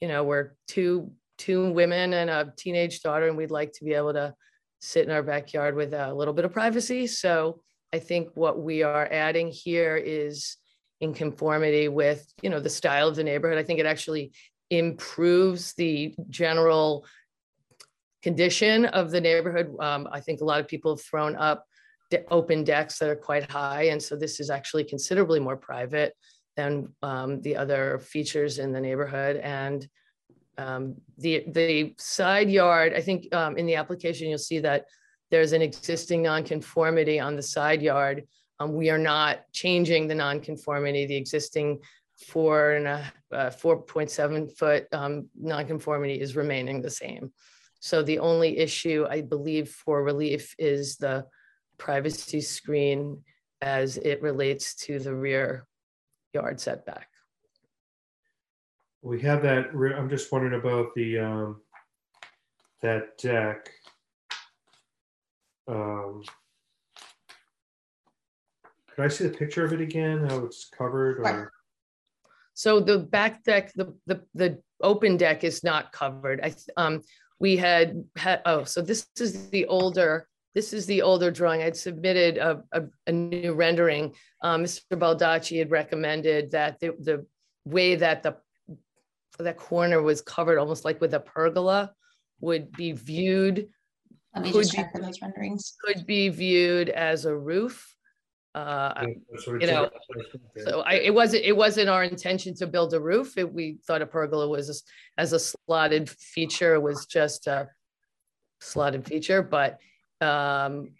you 0.00 0.08
know, 0.08 0.24
we're 0.24 0.52
two, 0.68 1.12
two 1.46 1.72
women 1.72 2.12
and 2.12 2.28
a 2.30 2.52
teenage 2.56 2.96
daughter, 3.00 3.26
and 3.28 3.36
we'd 3.36 3.58
like 3.60 3.72
to 3.72 3.84
be 3.84 3.94
able 3.94 4.12
to 4.12 4.34
sit 4.80 5.06
in 5.06 5.12
our 5.16 5.22
backyard 5.22 5.74
with 5.74 5.92
a 5.94 6.12
little 6.12 6.34
bit 6.34 6.44
of 6.44 6.52
privacy. 6.52 7.06
So 7.06 7.60
I 7.96 7.98
think 7.98 8.24
what 8.34 8.56
we 8.68 8.82
are 8.82 9.08
adding 9.10 9.48
here 9.50 9.96
is 9.96 10.56
in 11.00 11.14
conformity 11.14 11.88
with, 11.88 12.22
you 12.42 12.50
know, 12.50 12.60
the 12.60 12.76
style 12.80 13.08
of 13.08 13.16
the 13.16 13.24
neighborhood. 13.24 13.58
I 13.58 13.64
think 13.64 13.80
it 13.80 13.86
actually 13.94 14.32
improves 14.68 15.72
the 15.74 16.14
general 16.28 17.06
condition 18.22 18.84
of 18.84 19.10
the 19.10 19.20
neighborhood. 19.20 19.68
Um, 19.80 20.08
I 20.12 20.20
think 20.20 20.40
a 20.40 20.44
lot 20.44 20.60
of 20.60 20.68
people 20.68 20.94
have 20.94 21.04
thrown 21.10 21.36
up 21.36 21.64
de- 22.10 22.24
open 22.30 22.64
decks 22.64 22.98
that 22.98 23.08
are 23.08 23.16
quite 23.16 23.50
high. 23.50 23.84
And 23.92 24.02
so 24.02 24.14
this 24.14 24.40
is 24.40 24.50
actually 24.50 24.84
considerably 24.84 25.40
more 25.40 25.56
private 25.56 26.12
than 26.56 26.92
um, 27.02 27.40
the 27.40 27.56
other 27.56 27.98
features 27.98 28.58
in 28.58 28.72
the 28.72 28.80
neighborhood. 28.80 29.36
And 29.36 29.88
um, 30.60 30.94
the, 31.16 31.44
the 31.48 31.94
side 31.98 32.50
yard, 32.50 32.92
I 32.94 33.00
think 33.00 33.34
um, 33.34 33.56
in 33.56 33.66
the 33.66 33.76
application, 33.76 34.28
you'll 34.28 34.38
see 34.38 34.58
that 34.60 34.86
there's 35.30 35.52
an 35.52 35.62
existing 35.62 36.22
nonconformity 36.22 37.18
on 37.18 37.34
the 37.34 37.42
side 37.42 37.80
yard. 37.80 38.24
Um, 38.58 38.74
we 38.74 38.90
are 38.90 38.98
not 38.98 39.40
changing 39.52 40.06
the 40.06 40.14
nonconformity. 40.14 41.06
The 41.06 41.16
existing 41.16 41.80
four 42.28 42.72
and 42.72 42.86
a 42.86 43.12
uh, 43.32 43.50
4.7 43.50 44.54
foot 44.56 44.86
um, 44.92 45.28
nonconformity 45.34 46.20
is 46.20 46.36
remaining 46.36 46.82
the 46.82 46.90
same. 46.90 47.32
So 47.80 48.02
the 48.02 48.18
only 48.18 48.58
issue 48.58 49.06
I 49.08 49.22
believe 49.22 49.70
for 49.70 50.02
relief 50.02 50.54
is 50.58 50.96
the 50.96 51.26
privacy 51.78 52.42
screen 52.42 53.22
as 53.62 53.96
it 53.96 54.20
relates 54.20 54.74
to 54.74 54.98
the 54.98 55.14
rear 55.14 55.66
yard 56.34 56.60
setback. 56.60 57.09
We 59.02 59.20
have 59.22 59.42
that, 59.42 59.70
I'm 59.96 60.10
just 60.10 60.30
wondering 60.30 60.60
about 60.60 60.94
the, 60.94 61.18
um, 61.18 61.60
that 62.82 63.16
deck. 63.18 63.70
Um, 65.66 66.22
Could 68.94 69.04
I 69.04 69.08
see 69.08 69.26
the 69.26 69.36
picture 69.36 69.64
of 69.64 69.72
it 69.72 69.80
again, 69.80 70.26
how 70.28 70.44
it's 70.44 70.68
covered 70.76 71.20
or? 71.20 71.52
So 72.54 72.80
the 72.80 72.98
back 72.98 73.42
deck, 73.44 73.72
the, 73.74 73.94
the, 74.06 74.22
the 74.34 74.60
open 74.82 75.16
deck 75.16 75.44
is 75.44 75.64
not 75.64 75.92
covered. 75.92 76.40
I, 76.42 76.54
um, 76.76 77.00
we 77.38 77.56
had, 77.56 78.04
had, 78.16 78.42
oh, 78.44 78.64
so 78.64 78.82
this 78.82 79.06
is 79.18 79.48
the 79.48 79.64
older, 79.64 80.28
this 80.54 80.74
is 80.74 80.84
the 80.84 81.00
older 81.00 81.30
drawing. 81.30 81.62
I'd 81.62 81.76
submitted 81.76 82.36
a, 82.36 82.62
a, 82.72 82.82
a 83.06 83.12
new 83.12 83.54
rendering. 83.54 84.14
Um, 84.42 84.64
Mr. 84.64 84.82
Baldacci 84.92 85.58
had 85.58 85.70
recommended 85.70 86.50
that 86.50 86.78
the, 86.80 86.94
the 87.00 87.24
way 87.64 87.94
that 87.94 88.22
the, 88.22 88.36
that 89.40 89.56
corner 89.56 90.02
was 90.02 90.20
covered 90.20 90.58
almost 90.58 90.84
like 90.84 91.00
with 91.00 91.14
a 91.14 91.20
pergola 91.20 91.92
would 92.40 92.72
be 92.72 92.92
viewed. 92.92 93.68
Let 94.34 94.44
me 94.44 94.52
could 94.52 94.60
just 94.62 94.72
be- 94.72 94.76
check 94.78 94.92
for 94.92 95.00
those 95.00 95.20
renderings. 95.20 95.76
Could 95.84 96.06
be 96.06 96.28
viewed 96.28 96.88
as 96.88 97.24
a 97.24 97.36
roof. 97.36 97.94
Uh, 98.54 99.06
you 99.60 99.66
know, 99.66 99.88
so 100.64 100.80
I, 100.80 100.94
it 100.94 101.14
wasn't, 101.14 101.44
it 101.44 101.56
wasn't 101.56 101.88
our 101.88 102.02
intention 102.02 102.52
to 102.56 102.66
build 102.66 102.92
a 102.94 103.00
roof. 103.00 103.38
It, 103.38 103.52
we 103.52 103.78
thought 103.86 104.02
a 104.02 104.06
pergola 104.06 104.48
was 104.48 104.68
as- 104.68 104.82
as 105.18 105.32
a 105.32 105.38
slotted 105.38 106.10
feature 106.10 106.80
was 106.80 107.06
just 107.06 107.46
a 107.46 107.68
slotted 108.60 109.06
feature, 109.06 109.40
but 109.42 109.78
um, 110.20 110.90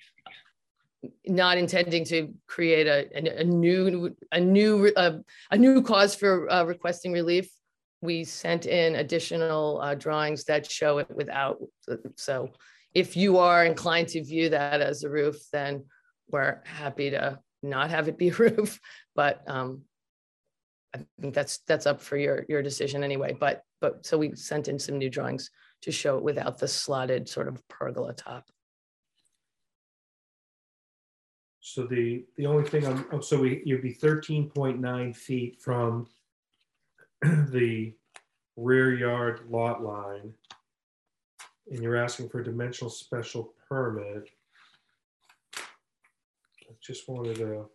not 1.27 1.59
intending 1.59 2.05
to 2.05 2.33
create 2.47 2.87
a, 2.87 3.09
a, 3.17 3.41
a 3.41 3.45
new, 3.45 4.15
a 4.31 4.41
new, 4.41 4.93
uh, 4.97 5.19
a 5.51 5.59
new 5.59 5.83
cause 5.83 6.15
for 6.15 6.49
uh, 6.51 6.65
requesting 6.65 7.13
relief. 7.13 7.51
We 8.03 8.25
sent 8.25 8.67
in 8.67 8.97
additional 8.97 9.81
uh, 9.81 9.95
drawings 9.95 10.45
that 10.45 10.71
show 10.71 10.99
it 10.99 11.11
without. 11.15 11.59
So 12.17 12.51
if 12.95 13.17
you 13.17 13.39
are 13.39 13.65
inclined 13.65 14.09
to 14.09 14.25
view 14.25 14.49
that 14.51 14.81
as 14.81 15.05
a 15.05 15.11
roof, 15.11 15.37
then 15.53 15.85
we're 16.31 16.61
happy 16.65 17.11
to 17.11 17.39
not 17.63 17.91
have 17.91 18.09
it 18.09 18.19
be 18.19 18.29
a 18.29 18.35
roof, 18.39 18.81
but 19.15 19.43
um, 19.47 19.83
I 20.95 21.01
think 21.21 21.35
that's, 21.35 21.59
that's 21.69 21.87
up 21.87 22.01
for 22.01 22.17
your, 22.17 22.45
your 22.49 22.63
decision 22.63 23.05
anyway, 23.05 23.37
but, 23.39 23.63
but, 23.81 24.05
so 24.05 24.19
we 24.19 24.35
sent 24.35 24.69
in 24.69 24.79
some 24.79 24.99
new 24.99 25.11
drawings 25.11 25.51
to 25.83 25.93
show 25.93 26.19
it 26.19 26.25
without 26.25 26.59
the 26.59 26.69
slotted 26.69 27.29
sort 27.29 27.49
of 27.49 27.67
pergola 27.69 28.13
top. 28.13 28.45
So 31.61 31.85
the, 31.85 32.25
the 32.37 32.47
only 32.47 32.69
thing, 32.69 32.87
I'm 32.87 33.05
oh, 33.13 33.21
so 33.21 33.39
we, 33.39 33.63
you'd 33.65 33.83
be 33.83 33.93
thirteen 33.93 34.49
point 34.49 34.81
nine 34.81 35.13
feet 35.13 35.61
from 35.61 36.07
the 37.51 37.93
rear 38.57 38.95
yard 38.95 39.41
lot 39.49 39.83
line. 39.83 40.33
And 41.71 41.83
you're 41.83 41.97
asking 41.97 42.29
for 42.29 42.41
a 42.41 42.45
dimensional 42.45 42.91
special 42.91 43.55
permit. 43.69 44.29
I 45.57 46.73
just 46.81 47.09
wanted 47.09 47.37
to, 47.37 47.69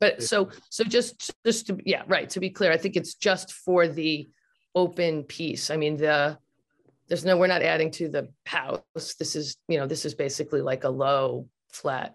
But 0.00 0.22
so, 0.22 0.50
so 0.70 0.84
just, 0.84 1.32
just 1.44 1.66
to, 1.68 1.78
yeah, 1.84 2.02
right, 2.06 2.28
to 2.30 2.40
be 2.40 2.50
clear, 2.50 2.72
I 2.72 2.76
think 2.76 2.96
it's 2.96 3.14
just 3.14 3.52
for 3.52 3.86
the 3.86 4.28
open 4.74 5.22
piece. 5.24 5.70
I 5.70 5.76
mean, 5.76 5.96
the, 5.96 6.38
there's 7.08 7.24
no, 7.24 7.36
we're 7.36 7.46
not 7.46 7.62
adding 7.62 7.90
to 7.92 8.08
the 8.08 8.28
house. 8.46 8.82
This 8.94 9.36
is, 9.36 9.56
you 9.68 9.78
know, 9.78 9.86
this 9.86 10.04
is 10.04 10.14
basically 10.14 10.62
like 10.62 10.84
a 10.84 10.88
low, 10.88 11.48
flat, 11.68 12.14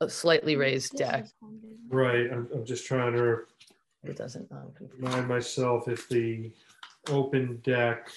a 0.00 0.10
slightly 0.10 0.56
raised 0.56 0.96
deck. 0.96 1.26
right, 1.88 2.30
I'm, 2.30 2.48
I'm 2.54 2.64
just 2.64 2.86
trying 2.86 3.12
to 3.14 3.40
It 4.08 4.16
doesn't, 4.16 4.50
um, 4.50 4.72
remind 4.98 5.28
myself 5.28 5.86
if 5.86 6.08
the 6.08 6.50
open 7.10 7.60
deck 7.62 8.08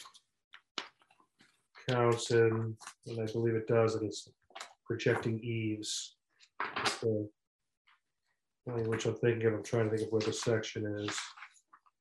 counts 1.90 2.32
in, 2.32 2.78
and 3.08 3.20
I 3.22 3.26
believe 3.32 3.56
it 3.56 3.68
does, 3.68 3.95
and 3.95 4.06
it's 4.06 4.30
projecting 4.86 5.40
eaves. 5.44 6.16
It's 6.78 6.98
the 7.00 7.30
Which 8.66 9.06
I'm 9.06 9.16
thinking 9.16 9.48
of, 9.48 9.53
I'm 9.56 9.64
trying 9.64 9.90
to 9.90 9.95
think 9.98 10.08
of 10.08 10.14
where 10.14 10.22
the 10.22 10.32
section 10.32 10.86
is. 11.00 11.18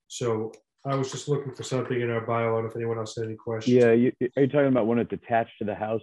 So 0.09 0.53
I 0.87 0.95
was 0.95 1.11
just 1.11 1.27
looking 1.29 1.55
for 1.55 1.63
something 1.65 2.01
in 2.01 2.11
our 2.11 2.25
bylaw, 2.25 2.61
and 2.61 2.69
if 2.71 2.77
anyone 2.77 2.99
else 2.99 3.17
had 3.17 3.25
any 3.27 3.35
questions. 3.37 3.75
Yeah, 3.75 3.93
you, 3.93 4.13
are 4.37 4.43
you 4.43 4.49
talking 4.49 4.69
about 4.69 4.87
when 4.87 4.99
it's 4.99 5.13
attached 5.13 5.59
to 5.59 5.65
the 5.65 5.75
house? 5.75 6.03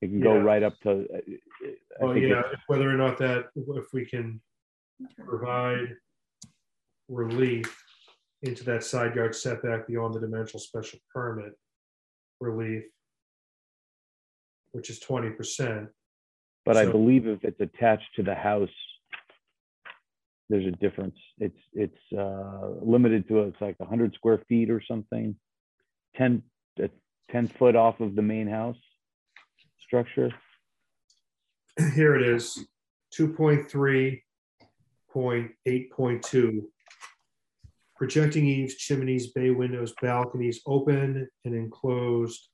It 0.00 0.08
can 0.08 0.20
go 0.20 0.34
Yeah. 0.36 0.42
right 0.42 0.62
up 0.62 0.78
to. 0.84 0.90
uh, 0.90 1.18
I 1.18 2.04
Oh, 2.04 2.12
think 2.14 2.26
yeah, 2.26 2.40
it's- 2.40 2.62
whether 2.68 2.88
or 2.88 2.94
not 2.96 3.18
that, 3.18 3.46
if 3.56 3.92
we 3.92 4.06
can 4.06 4.40
provide 5.26 5.96
relief 7.08 7.82
into 8.42 8.64
that 8.64 8.84
side 8.84 9.14
yard 9.14 9.34
setback 9.34 9.86
beyond 9.86 10.14
the 10.14 10.20
dimensional 10.20 10.60
special 10.60 10.98
permit 11.12 11.52
relief, 12.40 12.84
which 14.72 14.90
is 14.90 14.98
twenty 14.98 15.30
percent. 15.30 15.88
But 16.64 16.76
I 16.76 16.84
So- 16.84 16.92
believe 16.92 17.26
if 17.26 17.44
it's 17.44 17.60
attached 17.60 18.14
to 18.16 18.22
the 18.22 18.34
house, 18.34 18.68
there's 20.48 20.66
a 20.66 20.72
difference. 20.72 21.16
It's, 21.38 21.58
it's 21.72 21.98
uh, 22.16 22.70
limited 22.82 23.26
to, 23.28 23.42
it's 23.44 23.60
like 23.60 23.76
hundred 23.80 24.14
square 24.14 24.42
feet 24.48 24.70
or 24.70 24.80
something. 24.82 25.36
10, 26.16 26.42
uh, 26.82 26.88
10 27.30 27.48
foot 27.48 27.76
off 27.76 28.00
of 28.00 28.14
the 28.16 28.22
main 28.22 28.48
house 28.48 28.76
structure. 29.80 30.30
Here 31.94 32.14
it 32.16 32.22
is, 32.26 32.66
two 33.12 33.32
point 33.34 33.70
three 33.70 34.22
point 35.10 35.50
eight 35.66 35.92
point 35.92 36.22
two. 36.22 36.70
Projecting 37.96 38.46
eaves, 38.46 38.74
chimneys, 38.74 39.28
bay 39.28 39.50
windows, 39.50 39.94
balconies, 40.02 40.60
open 40.66 41.26
and 41.44 41.54
enclosed 41.54 42.50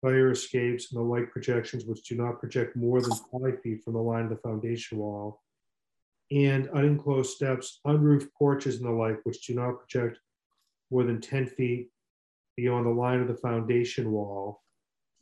fire 0.00 0.30
escapes 0.30 0.90
and 0.90 0.98
the 0.98 1.04
like 1.04 1.30
projections 1.30 1.84
which 1.84 2.02
do 2.04 2.14
not 2.14 2.40
project 2.40 2.76
more 2.76 3.02
than 3.02 3.10
five 3.10 3.60
feet 3.62 3.84
from 3.84 3.92
the 3.92 4.00
line 4.00 4.24
of 4.24 4.30
the 4.30 4.36
foundation 4.36 4.96
wall. 4.96 5.42
And 6.30 6.70
unenclosed 6.72 7.30
steps, 7.30 7.80
unroofed 7.84 8.32
porches 8.34 8.76
and 8.76 8.86
the 8.86 8.92
like 8.92 9.18
which 9.24 9.46
do 9.46 9.54
not 9.54 9.78
project 9.78 10.18
more 10.90 11.04
than 11.04 11.20
ten 11.20 11.46
feet 11.46 11.90
beyond 12.56 12.86
the 12.86 12.90
line 12.90 13.20
of 13.20 13.28
the 13.28 13.36
foundation 13.36 14.10
wall. 14.10 14.62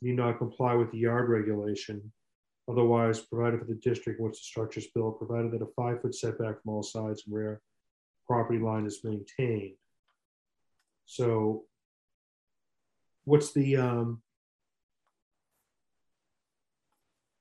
Need 0.01 0.15
not 0.15 0.37
comply 0.37 0.75
with 0.75 0.91
the 0.91 0.99
yard 0.99 1.27
regulation. 1.27 2.13
Otherwise, 2.69 3.19
provided 3.19 3.59
for 3.59 3.65
the 3.65 3.75
district 3.75 4.19
in 4.19 4.25
which 4.25 4.37
the 4.37 4.43
structure 4.43 4.79
is 4.79 4.87
built, 4.95 5.17
provided 5.17 5.51
that 5.51 5.63
a 5.63 5.67
five-foot 5.75 6.15
setback 6.15 6.61
from 6.61 6.73
all 6.73 6.83
sides 6.83 7.23
and 7.25 7.35
rear 7.35 7.61
property 8.29 8.59
line 8.59 8.85
is 8.85 9.01
maintained. 9.03 9.73
So 11.05 11.63
what's 13.25 13.51
the, 13.53 13.77
um, 13.77 14.21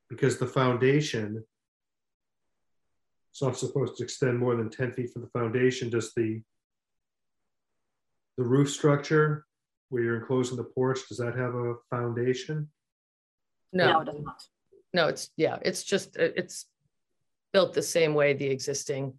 because 0.08 0.38
the 0.38 0.46
foundation 0.46 1.44
is 3.34 3.42
not 3.42 3.58
supposed 3.58 3.98
to 3.98 4.02
extend 4.04 4.38
more 4.38 4.56
than 4.56 4.70
10 4.70 4.92
feet 4.92 5.12
from 5.12 5.20
the 5.22 5.28
foundation, 5.28 5.90
does 5.90 6.14
the, 6.16 6.40
the 8.38 8.44
roof 8.44 8.70
structure 8.70 9.44
where 9.90 10.02
you're 10.02 10.16
enclosing 10.20 10.56
the 10.56 10.64
porch, 10.64 11.00
does 11.08 11.18
that 11.18 11.36
have 11.36 11.54
a 11.54 11.74
foundation? 11.90 12.66
No, 13.74 14.00
it 14.00 14.06
does 14.06 14.22
not. 14.22 14.42
no, 14.94 15.08
it's, 15.08 15.28
yeah, 15.36 15.58
it's 15.60 15.84
just, 15.84 16.16
it- 16.16 16.32
it's 16.38 16.64
built 17.52 17.74
the 17.74 17.82
same 17.82 18.14
way 18.14 18.32
the 18.32 18.46
existing 18.46 19.18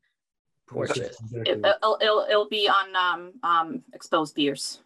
porch. 0.69 0.97
It, 0.97 1.61
will 1.81 1.97
it'll, 2.01 2.25
it'll 2.29 2.49
be 2.49 2.69
on, 2.69 2.95
um, 2.95 3.33
um, 3.43 3.83
exposed 3.93 4.35
beers. 4.35 4.81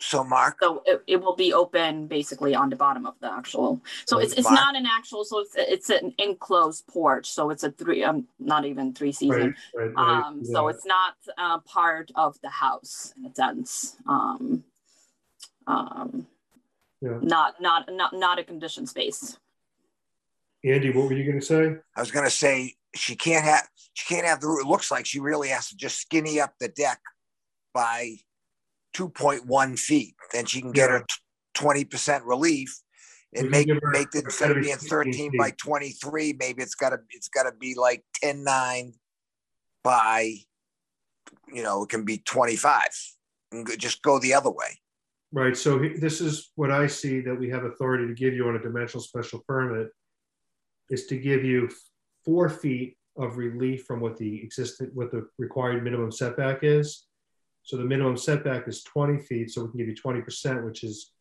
So 0.00 0.24
Mark, 0.24 0.56
So 0.60 0.82
it, 0.84 1.02
it 1.06 1.16
will 1.22 1.36
be 1.36 1.54
open 1.54 2.06
basically 2.08 2.54
on 2.54 2.68
the 2.68 2.76
bottom 2.76 3.06
of 3.06 3.14
the 3.20 3.32
actual, 3.32 3.80
so 4.04 4.18
it's, 4.18 4.32
it's 4.32 4.42
Mark? 4.42 4.54
not 4.56 4.76
an 4.76 4.84
actual, 4.84 5.24
so 5.24 5.38
it's, 5.38 5.54
it's 5.56 5.90
an 5.90 6.12
enclosed 6.18 6.86
porch, 6.88 7.30
so 7.30 7.50
it's 7.50 7.62
a 7.62 7.70
three, 7.70 8.02
um, 8.02 8.26
not 8.38 8.64
even 8.64 8.92
three 8.92 9.12
season. 9.12 9.54
Right, 9.74 9.94
right, 9.94 9.94
right, 9.94 10.24
Um, 10.26 10.44
so 10.44 10.68
it's 10.68 10.84
not, 10.84 11.14
uh, 11.38 11.58
part 11.60 12.10
of 12.16 12.38
the 12.42 12.50
house 12.50 13.14
in 13.16 13.24
a 13.24 13.34
sense, 13.34 13.96
um, 14.06 14.64
um, 15.66 16.26
Yeah. 17.00 17.18
not, 17.22 17.60
not, 17.60 17.88
not, 17.90 18.12
not 18.12 18.38
a 18.40 18.44
conditioned 18.44 18.88
space. 18.88 19.38
Andy, 20.64 20.90
what 20.90 21.06
were 21.06 21.14
you 21.14 21.24
gonna 21.24 21.40
say? 21.40 21.76
I 21.96 22.00
was 22.00 22.10
gonna 22.10 22.30
say, 22.30 22.74
she 22.94 23.16
can't 23.16 23.44
have, 23.44 23.66
she 23.94 24.12
can't 24.12 24.26
have 24.26 24.40
the 24.40 24.48
roof. 24.48 24.64
It 24.64 24.68
looks 24.68 24.90
like 24.90 25.06
she 25.06 25.20
really 25.20 25.48
has 25.48 25.68
to 25.68 25.76
just 25.76 25.98
skinny 25.98 26.40
up 26.40 26.54
the 26.60 26.68
deck 26.68 27.00
by 27.74 28.16
2.1 28.94 29.78
feet. 29.78 30.14
Then 30.32 30.46
she 30.46 30.60
can 30.60 30.72
get 30.72 30.90
her 30.90 31.04
20% 31.56 32.22
relief 32.24 32.82
and 33.34 33.50
make 33.50 33.66
make 33.66 34.14
it 34.14 34.24
instead 34.24 34.50
of 34.50 34.62
being 34.62 34.76
13 34.76 35.32
by 35.38 35.52
23, 35.52 36.36
maybe 36.38 36.62
it's 36.62 36.74
gotta 36.74 36.98
it's 37.10 37.28
gotta 37.28 37.52
be 37.58 37.74
like 37.74 38.04
10 38.22 38.44
9 38.44 38.92
by 39.82 40.34
you 41.52 41.62
know, 41.62 41.82
it 41.82 41.88
can 41.88 42.04
be 42.04 42.18
25 42.18 42.82
and 43.52 43.68
just 43.78 44.02
go 44.02 44.18
the 44.18 44.34
other 44.34 44.50
way. 44.50 44.78
Right, 45.32 45.56
so 45.56 45.78
this 45.78 46.20
is 46.20 46.50
what 46.56 46.70
I 46.70 46.86
see 46.86 47.20
that 47.20 47.38
we 47.38 47.48
have 47.50 47.64
authority 47.64 48.06
to 48.06 48.14
give 48.14 48.34
you 48.34 48.48
on 48.48 48.56
a 48.56 48.62
dimensional 48.62 49.02
special 49.02 49.42
permit 49.46 49.88
is 50.90 51.06
to 51.06 51.16
give 51.16 51.42
you 51.42 51.70
four 52.24 52.48
feet 52.48 52.96
of 53.16 53.36
relief 53.36 53.84
from 53.84 54.00
what 54.00 54.16
the 54.16 54.42
existing, 54.42 54.90
what 54.94 55.10
the 55.10 55.28
required 55.38 55.82
minimum 55.84 56.10
setback 56.10 56.60
is. 56.62 57.06
So 57.62 57.76
the 57.76 57.84
minimum 57.84 58.16
setback 58.16 58.66
is 58.66 58.82
20 58.82 59.20
feet, 59.20 59.50
so 59.50 59.62
we 59.62 59.70
can 59.70 59.78
give 59.78 59.88
you 59.88 59.94
20%, 59.94 60.64
which 60.64 60.82
is 60.82 61.12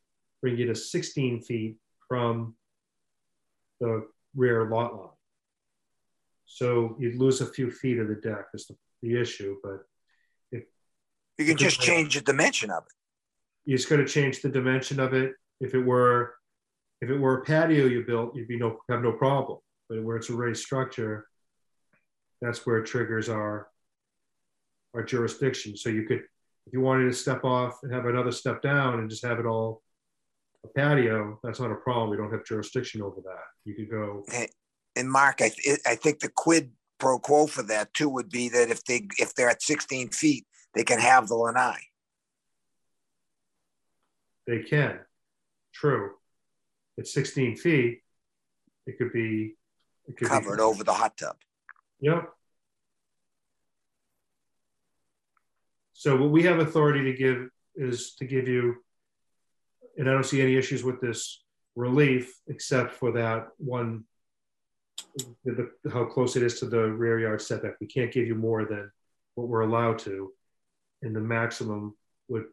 bring 0.42 0.58
you 0.58 0.66
to 0.68 0.76
16 0.76 1.42
feet 1.42 1.78
from 2.08 2.56
the 3.80 4.08
rear 4.36 4.70
lot 4.70 4.96
line. 4.96 5.10
So 6.46 6.96
you'd 7.00 7.16
lose 7.16 7.42
a 7.42 7.46
few 7.46 7.70
feet 7.70 8.00
of 8.00 8.08
the 8.08 8.16
deck 8.16 8.46
is 8.54 8.68
the, 8.68 8.76
the 9.02 9.20
issue, 9.20 9.58
but 9.64 9.86
if 10.52 10.64
you 11.38 11.46
can 11.46 11.58
just 11.58 11.80
change 11.80 12.16
the 12.16 12.22
dimension 12.22 12.70
of 12.70 12.84
it 12.84 12.94
you 13.66 13.78
just 13.78 13.90
got 13.90 13.98
to 13.98 14.06
change 14.06 14.42
the 14.42 14.50
dimension 14.50 15.00
of 15.00 15.14
it. 15.14 15.34
If 15.60 15.74
it 15.74 15.80
were, 15.80 16.36
if 17.02 17.10
it 17.10 17.18
were 17.18 17.40
a 17.40 17.46
patio 17.46 17.86
you 17.86 18.04
built, 18.06 18.36
you'd 18.36 18.48
be 18.48 18.58
no 18.58 18.80
have 18.90 19.02
no 19.02 19.12
problem. 19.12 19.60
But 19.92 20.03
where 20.03 20.16
it's 20.16 20.30
a 20.30 20.34
raised 20.34 20.64
structure, 20.64 21.28
that's 22.42 22.66
where 22.66 22.78
it 22.78 22.86
triggers 22.86 23.28
our 23.28 23.68
our 24.94 25.03
jurisdiction. 25.03 25.76
So 25.76 25.90
you 25.90 26.03
could, 26.03 26.20
if 26.20 26.74
you 26.74 26.80
wanted 26.80 27.10
to 27.10 27.14
step 27.14 27.44
off 27.44 27.80
and 27.84 27.94
have 27.94 28.06
another 28.06 28.32
step 28.32 28.61
down 28.61 29.00
and 29.00 29.10
just 29.10 29.26
have 29.26 29.40
it 29.40 29.45
all 29.45 29.82
a 30.64 30.70
patio, 30.70 31.40
that's 31.44 31.60
not 31.60 31.72
a 31.72 31.76
problem. 31.76 32.10
We 32.10 32.16
don't 32.16 32.32
have 32.32 32.45
jurisdiction 32.45 33.02
over 33.02 33.20
that. 33.22 33.44
You 33.66 33.74
could 33.76 33.90
go. 33.90 34.26
And 34.95 35.11
Mark, 35.11 35.42
I, 35.42 35.50
th- 35.50 35.80
I 35.86 35.95
think 35.95 36.20
the 36.20 36.30
quid 36.30 36.72
pro 36.98 37.20
quo 37.20 37.48
for 37.48 37.64
that 37.64 37.94
too 37.94 38.08
would 38.08 38.30
be 38.30 38.48
that 38.48 38.70
if 38.70 38.86
they 38.86 39.08
if 39.18 39.36
they're 39.36 39.50
at 39.50 39.61
16 39.61 40.10
feet, 40.11 40.45
they 40.74 40.86
can 40.86 41.00
have 41.00 41.28
the 41.28 41.36
lanai. 41.36 41.80
They 44.48 44.60
can. 44.60 45.00
True. 45.74 46.11
At 46.98 47.08
16 47.08 47.58
feet, 47.58 48.03
it 48.88 48.98
could 48.98 49.11
be 49.11 49.56
covered 50.24 50.58
be, 50.58 50.64
over 50.64 50.84
the 50.84 50.94
hot 50.94 51.18
tub. 51.18 51.36
Yep. 52.00 52.30
So 55.94 56.18
what 56.18 56.32
we 56.32 56.44
have 56.44 56.60
authority 56.60 57.04
to 57.04 57.14
give 57.14 57.50
is 57.76 58.16
to 58.16 58.26
give 58.26 58.48
you, 58.48 58.78
and 59.98 60.10
I 60.10 60.14
don't 60.14 60.26
see 60.26 60.42
any 60.42 60.56
issues 60.56 60.84
with 60.84 61.00
this 61.00 61.44
relief 61.76 62.34
except 62.48 62.94
for 62.94 63.12
that 63.14 63.50
one, 63.58 64.06
the, 65.46 65.70
how 65.92 66.06
close 66.06 66.36
it 66.36 66.44
is 66.44 66.60
to 66.60 66.66
the 66.66 66.92
rear 66.92 67.20
yard 67.20 67.42
setback. 67.42 67.76
We 67.80 67.88
can't 67.88 68.12
give 68.12 68.26
you 68.26 68.36
more 68.36 68.66
than 68.66 68.92
what 69.36 69.48
we're 69.48 69.62
allowed 69.62 70.00
to, 70.00 70.32
and 71.02 71.16
the 71.16 71.22
maximum 71.22 71.96
would 72.28 72.46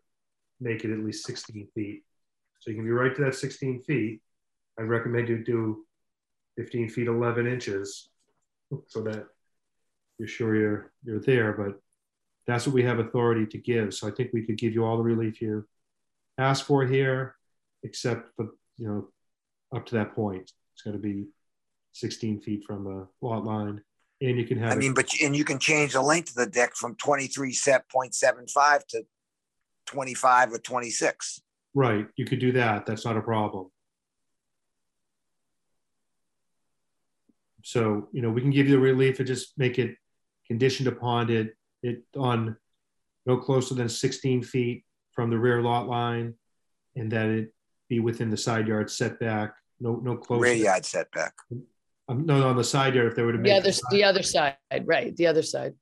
make 0.60 0.84
it 0.84 0.92
at 0.92 0.98
least 0.98 1.26
16 1.26 1.68
feet. 1.74 2.02
So 2.60 2.70
you 2.70 2.76
can 2.76 2.84
be 2.84 2.90
right 2.90 3.14
to 3.14 3.24
that 3.24 3.34
16 3.34 3.82
feet. 3.84 4.20
I 4.78 4.82
recommend 4.82 5.28
you 5.28 5.42
do 5.42 5.86
15 6.58 6.88
feet 6.90 7.06
11 7.06 7.46
inches 7.46 8.10
so 8.88 9.00
that 9.02 9.26
you're 10.18 10.28
sure 10.28 10.56
you're 10.56 10.92
you're 11.04 11.20
there. 11.20 11.52
But 11.52 11.80
that's 12.46 12.66
what 12.66 12.74
we 12.74 12.82
have 12.82 12.98
authority 12.98 13.46
to 13.46 13.58
give. 13.58 13.94
So 13.94 14.08
I 14.08 14.10
think 14.10 14.30
we 14.32 14.44
could 14.44 14.58
give 14.58 14.74
you 14.74 14.84
all 14.84 14.96
the 14.96 15.04
relief 15.04 15.40
you 15.40 15.64
ask 16.36 16.66
for 16.66 16.84
here, 16.84 17.36
except 17.84 18.34
for 18.34 18.48
you 18.76 18.88
know 18.88 19.08
up 19.76 19.86
to 19.86 19.94
that 19.94 20.14
point. 20.14 20.50
It's 20.74 20.82
got 20.84 20.92
to 20.92 20.98
be 20.98 21.26
16 21.92 22.40
feet 22.40 22.64
from 22.64 22.84
the 22.84 23.06
lot 23.26 23.44
line. 23.44 23.82
And 24.20 24.36
you 24.36 24.44
can 24.44 24.58
have. 24.58 24.72
I 24.72 24.76
mean, 24.76 24.94
but 24.94 25.08
and 25.22 25.36
you 25.36 25.44
can 25.44 25.60
change 25.60 25.92
the 25.92 26.02
length 26.02 26.30
of 26.30 26.34
the 26.34 26.46
deck 26.46 26.74
from 26.74 26.96
23 26.96 27.52
set 27.52 27.84
0.75 27.88 28.84
to 28.88 29.02
25 29.86 30.52
or 30.54 30.58
26. 30.58 31.40
Right. 31.72 32.08
You 32.16 32.24
could 32.24 32.40
do 32.40 32.50
that. 32.52 32.84
That's 32.84 33.04
not 33.04 33.16
a 33.16 33.20
problem. 33.20 33.70
So, 37.68 38.08
you 38.12 38.22
know, 38.22 38.30
we 38.30 38.40
can 38.40 38.50
give 38.50 38.66
you 38.66 38.72
the 38.72 38.80
relief 38.80 39.18
and 39.18 39.26
just 39.26 39.58
make 39.58 39.78
it 39.78 39.94
conditioned 40.46 40.88
upon 40.88 41.28
it, 41.28 41.54
it 41.82 42.02
on 42.16 42.56
no 43.26 43.36
closer 43.36 43.74
than 43.74 43.90
16 43.90 44.42
feet 44.42 44.86
from 45.12 45.28
the 45.28 45.36
rear 45.36 45.60
lot 45.60 45.86
line 45.86 46.32
and 46.96 47.12
that 47.12 47.26
it 47.26 47.52
be 47.90 48.00
within 48.00 48.30
the 48.30 48.38
side 48.38 48.66
yard 48.66 48.90
setback, 48.90 49.52
no, 49.80 49.96
no 49.96 50.16
closer. 50.16 50.40
Rear 50.40 50.54
yard 50.54 50.86
setback. 50.86 51.34
Um, 52.08 52.24
no, 52.24 52.40
no, 52.40 52.48
on 52.48 52.56
the 52.56 52.64
side 52.64 52.94
yard, 52.94 53.08
if 53.08 53.16
they 53.16 53.22
were 53.22 53.32
to 53.32 53.38
make 53.38 53.52
the 53.52 53.58
other, 53.58 53.78
the 53.90 54.04
other 54.04 54.22
side, 54.22 54.56
right, 54.84 55.14
the 55.14 55.26
other 55.26 55.42
side. 55.42 55.74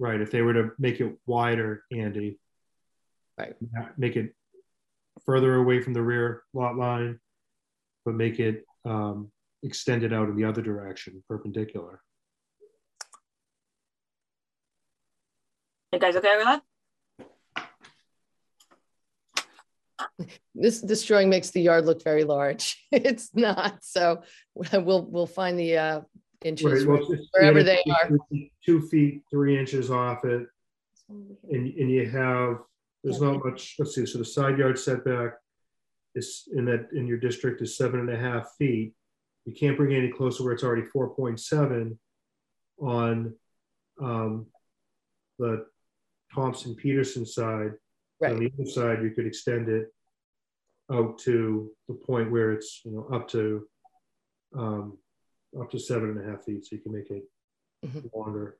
Right, 0.00 0.20
if 0.20 0.32
they 0.32 0.42
were 0.42 0.54
to 0.54 0.72
make 0.76 1.00
it 1.00 1.16
wider, 1.24 1.84
Andy, 1.92 2.40
Right. 3.38 3.54
Make 3.96 4.16
it 4.16 4.34
further 5.24 5.54
away 5.54 5.80
from 5.80 5.94
the 5.94 6.02
rear 6.02 6.42
lot 6.52 6.76
line, 6.76 7.20
but 8.04 8.14
make 8.14 8.40
it 8.40 8.64
um, 8.84 9.30
extended 9.62 10.12
out 10.12 10.28
in 10.28 10.36
the 10.36 10.44
other 10.44 10.62
direction, 10.62 11.22
perpendicular. 11.28 12.00
You 15.92 15.98
guys 15.98 16.16
okay 16.16 16.36
with 16.36 16.44
that? 16.44 16.62
This 20.54 20.80
this 20.80 21.04
drawing 21.04 21.28
makes 21.28 21.50
the 21.50 21.60
yard 21.60 21.86
look 21.86 22.04
very 22.04 22.24
large. 22.24 22.84
it's 22.92 23.30
not, 23.34 23.84
so 23.84 24.22
we'll 24.54 25.06
we'll 25.06 25.26
find 25.26 25.58
the 25.58 25.76
uh, 25.76 26.00
inches 26.44 26.84
right, 26.84 27.00
well, 27.00 27.16
wherever 27.32 27.62
they 27.62 27.82
are. 27.90 28.10
Two 28.64 28.80
feet 28.88 29.22
three 29.30 29.58
inches 29.58 29.90
off 29.90 30.24
it, 30.24 30.46
and 31.08 31.34
and 31.50 31.90
you 31.90 32.08
have 32.08 32.58
there's 33.04 33.20
not 33.20 33.44
much, 33.44 33.76
let's 33.78 33.94
see, 33.94 34.06
so 34.06 34.18
the 34.18 34.24
side 34.24 34.58
yard 34.58 34.78
setback 34.78 35.34
is 36.14 36.48
in 36.52 36.64
that, 36.66 36.88
in 36.92 37.06
your 37.06 37.18
district 37.18 37.62
is 37.62 37.76
seven 37.76 38.00
and 38.00 38.10
a 38.10 38.16
half 38.16 38.50
feet. 38.58 38.92
You 39.48 39.54
can't 39.54 39.78
bring 39.78 39.92
it 39.92 39.98
any 39.98 40.12
closer 40.12 40.44
where 40.44 40.52
it's 40.52 40.62
already 40.62 40.82
4.7 40.94 41.96
on 42.82 43.34
um, 43.98 44.46
the 45.38 45.64
Thompson 46.34 46.74
Peterson 46.74 47.24
side. 47.24 47.72
Right. 48.20 48.32
On 48.32 48.40
the 48.40 48.52
other 48.52 48.70
side, 48.70 49.02
you 49.02 49.10
could 49.12 49.26
extend 49.26 49.70
it 49.70 49.86
out 50.92 51.18
to 51.20 51.70
the 51.88 51.94
point 51.94 52.30
where 52.30 52.52
it's, 52.52 52.82
you 52.84 52.90
know, 52.90 53.08
up 53.10 53.26
to 53.28 53.66
um, 54.54 54.98
up 55.58 55.70
to 55.70 55.78
seven 55.78 56.10
and 56.10 56.20
a 56.26 56.30
half 56.30 56.44
feet, 56.44 56.66
so 56.66 56.76
you 56.76 56.82
can 56.82 56.92
make 56.92 57.10
it 57.10 57.24
Mhm. 57.86 58.10
longer. 58.14 58.58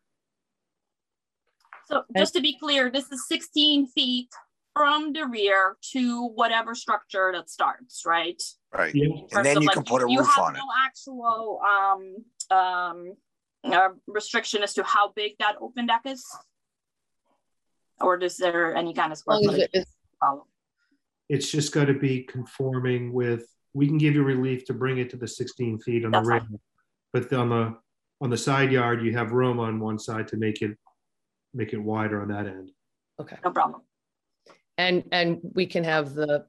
So 1.86 2.04
just 2.16 2.32
to 2.34 2.40
be 2.40 2.56
clear, 2.58 2.90
this 2.90 3.10
is 3.12 3.26
16 3.28 3.88
feet 3.88 4.30
from 4.78 5.12
the 5.12 5.26
rear 5.26 5.76
to 5.92 6.26
whatever 6.28 6.74
structure 6.74 7.32
that 7.34 7.50
starts, 7.50 8.04
right? 8.06 8.40
Right. 8.72 8.94
Yeah. 8.94 9.08
And 9.32 9.44
then 9.44 9.60
you 9.60 9.66
like, 9.66 9.74
can 9.74 9.84
put 9.84 10.02
a 10.02 10.06
roof 10.06 10.26
have 10.36 10.44
on 10.44 10.54
it. 10.54 10.58
You 10.58 10.64
no 10.64 10.72
actual 10.86 11.60
um, 12.52 12.56
um, 12.56 13.12
uh, 13.64 13.88
restriction 14.06 14.62
as 14.62 14.74
to 14.74 14.84
how 14.84 15.12
big 15.12 15.32
that 15.40 15.56
open 15.60 15.86
deck 15.86 16.02
is? 16.04 16.24
Or 18.00 18.16
is 18.18 18.36
there 18.36 18.76
any 18.76 18.94
kind 18.94 19.10
of 19.12 19.18
square 19.18 19.40
footage? 19.44 19.68
it 19.72 19.78
is- 19.80 19.96
It's 21.28 21.50
just 21.50 21.72
got 21.72 21.86
to 21.86 21.94
be 21.94 22.22
conforming 22.22 23.12
with, 23.12 23.44
we 23.74 23.86
can 23.88 23.98
give 23.98 24.14
you 24.14 24.22
relief 24.22 24.64
to 24.66 24.74
bring 24.74 24.98
it 24.98 25.10
to 25.10 25.16
the 25.16 25.26
16 25.26 25.80
feet 25.80 26.04
on 26.04 26.12
the 26.12 26.18
That's 26.18 26.28
rear. 26.28 26.40
fine. 26.40 26.58
But 27.12 27.32
on 27.32 27.48
the, 27.48 27.76
on 28.20 28.30
the 28.30 28.36
side 28.36 28.70
yard, 28.70 29.04
you 29.04 29.16
have 29.16 29.32
room 29.32 29.58
on 29.58 29.80
one 29.80 29.98
side 29.98 30.28
to 30.28 30.36
make 30.36 30.62
it, 30.62 30.76
make 31.52 31.72
it 31.72 31.78
wider 31.78 32.22
on 32.22 32.28
that 32.28 32.46
end. 32.46 32.70
Okay. 33.20 33.36
No 33.44 33.50
problem. 33.50 33.82
And 34.78 35.02
and 35.10 35.40
we 35.54 35.66
can 35.66 35.82
have 35.84 36.14
the 36.14 36.46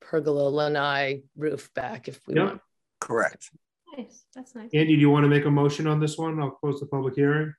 pergola 0.00 0.48
lanai 0.50 1.22
roof 1.36 1.72
back 1.74 2.08
if 2.08 2.20
we 2.26 2.34
Yeah. 2.34 2.44
want. 2.44 2.60
Correct. 3.00 3.50
Nice, 3.96 4.24
that's 4.34 4.54
nice. 4.54 4.70
Andy, 4.74 4.94
do 4.96 5.00
you 5.00 5.10
want 5.10 5.24
to 5.24 5.28
make 5.28 5.44
a 5.46 5.50
motion 5.50 5.86
on 5.86 6.00
this 6.00 6.18
one? 6.18 6.40
I'll 6.40 6.50
close 6.50 6.80
the 6.80 6.86
public 6.86 7.14
hearing. 7.14 7.54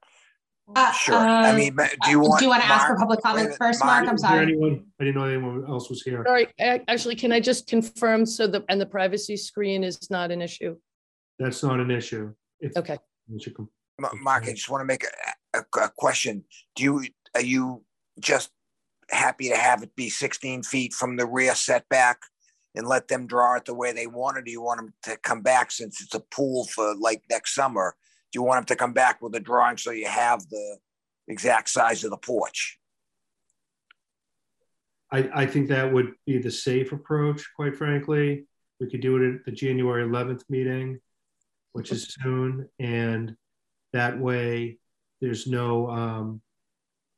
Uh, 0.75 0.91
Sure. 0.93 1.15
I 1.15 1.49
um, 1.49 1.55
mean, 1.55 1.75
but 1.75 1.89
do 2.03 2.11
you 2.11 2.19
uh, 2.23 2.27
want? 2.29 2.39
Do 2.39 2.45
you 2.45 2.49
want 2.49 2.63
to 2.63 2.69
ask 2.69 2.87
for 2.87 2.93
Mark- 2.95 2.99
public 2.99 3.17
wait 3.17 3.19
a 3.19 3.27
comment 3.27 3.43
minute, 3.45 3.57
first, 3.57 3.83
Mark? 3.83 4.07
I'm 4.07 4.15
Is 4.15 4.21
there 4.21 4.29
sorry. 4.31 4.43
anyone, 4.43 4.85
I 4.99 5.03
didn't 5.05 5.15
know 5.17 5.25
anyone 5.25 5.65
else 5.67 5.89
was 5.89 6.01
here. 6.03 6.23
Sorry, 6.25 6.47
a- 6.59 6.83
actually, 6.89 7.15
can 7.15 7.31
I 7.31 7.39
just 7.39 7.67
confirm 7.67 8.25
so 8.25 8.47
the 8.47 8.63
and 8.69 8.79
the 8.79 8.85
privacy 8.85 9.35
screen 9.37 9.83
is 9.83 10.09
not 10.11 10.31
an 10.31 10.41
issue? 10.41 10.77
That's 11.39 11.63
not 11.63 11.79
an 11.79 11.91
issue. 11.91 12.33
If- 12.59 12.75
Okay. 12.77 12.97
you 13.27 13.39
should 13.39 13.55
com- 13.55 13.69
Ma- 13.99 14.11
Mark, 14.21 14.43
I 14.45 14.51
just 14.51 14.69
want 14.69 14.81
to 14.81 14.85
make 14.85 15.03
a, 15.03 15.57
a, 15.59 15.85
a 15.85 15.89
question. 15.97 16.45
Do 16.75 16.83
you, 16.83 17.05
are 17.35 17.41
you 17.41 17.83
just 18.19 18.49
happy 19.11 19.49
to 19.49 19.55
have 19.55 19.83
it 19.83 19.95
be 19.95 20.09
16 20.09 20.63
feet 20.63 20.93
from 20.93 21.17
the 21.17 21.25
rear 21.25 21.55
setback 21.55 22.19
and 22.75 22.87
let 22.87 23.07
them 23.07 23.27
draw 23.27 23.55
it 23.55 23.65
the 23.65 23.73
way 23.73 23.91
they 23.91 24.07
want, 24.07 24.37
or 24.37 24.41
do 24.41 24.51
you 24.51 24.61
want 24.61 24.79
them 24.79 24.93
to 25.03 25.17
come 25.17 25.41
back 25.41 25.71
since 25.71 26.01
it's 26.01 26.15
a 26.15 26.19
pool 26.19 26.65
for 26.65 26.95
like 26.95 27.21
next 27.29 27.53
summer 27.53 27.95
Do 28.31 28.39
you 28.39 28.43
want 28.43 28.59
them 28.59 28.75
to 28.75 28.79
come 28.79 28.93
back 28.93 29.21
with 29.21 29.35
a 29.35 29.39
drawing 29.39 29.77
so 29.77 29.91
you 29.91 30.07
have 30.07 30.47
the 30.49 30.77
exact 31.27 31.69
size 31.69 32.03
of 32.03 32.11
the 32.11 32.17
porch? 32.17 32.79
I, 35.11 35.29
I 35.33 35.45
think 35.45 35.67
that 35.67 35.91
would 35.91 36.13
be 36.25 36.37
the 36.37 36.51
safe 36.51 36.93
approach, 36.93 37.45
quite 37.55 37.75
frankly. 37.75 38.45
We 38.79 38.89
could 38.89 39.01
do 39.01 39.17
it 39.17 39.35
at 39.35 39.45
the 39.45 39.51
January 39.51 40.07
11th 40.07 40.43
meeting, 40.49 40.99
which 41.73 41.91
is 41.91 42.15
soon. 42.21 42.69
And 42.79 43.35
that 43.91 44.17
way 44.17 44.79
there's 45.19 45.47
no 45.47 45.89
um, 45.89 46.41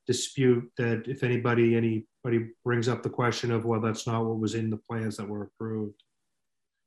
dispute 0.07 0.69
that 0.77 1.03
if 1.07 1.23
anybody, 1.23 1.75
anybody 1.75 2.51
brings 2.64 2.88
up 2.88 3.03
the 3.03 3.09
question 3.09 3.51
of, 3.51 3.65
well, 3.65 3.80
that's 3.80 4.06
not 4.06 4.25
what 4.25 4.40
was 4.40 4.56
in 4.56 4.69
the 4.69 4.77
plans 4.77 5.17
that 5.17 5.27
were 5.27 5.43
approved, 5.43 6.01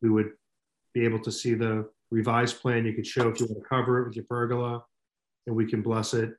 we 0.02 0.10
would 0.10 0.32
be 0.92 1.04
able 1.04 1.20
to 1.20 1.32
see 1.32 1.54
the 1.54 1.88
revised 2.10 2.60
plan. 2.60 2.84
You 2.84 2.92
could 2.92 3.06
show 3.06 3.28
if 3.28 3.40
you 3.40 3.46
want 3.46 3.62
to 3.62 3.68
cover 3.68 4.02
it 4.02 4.08
with 4.08 4.16
your 4.16 4.26
pergola 4.28 4.84
and 5.46 5.56
we 5.56 5.66
can 5.66 5.82
bless 5.82 6.14
it. 6.14 6.30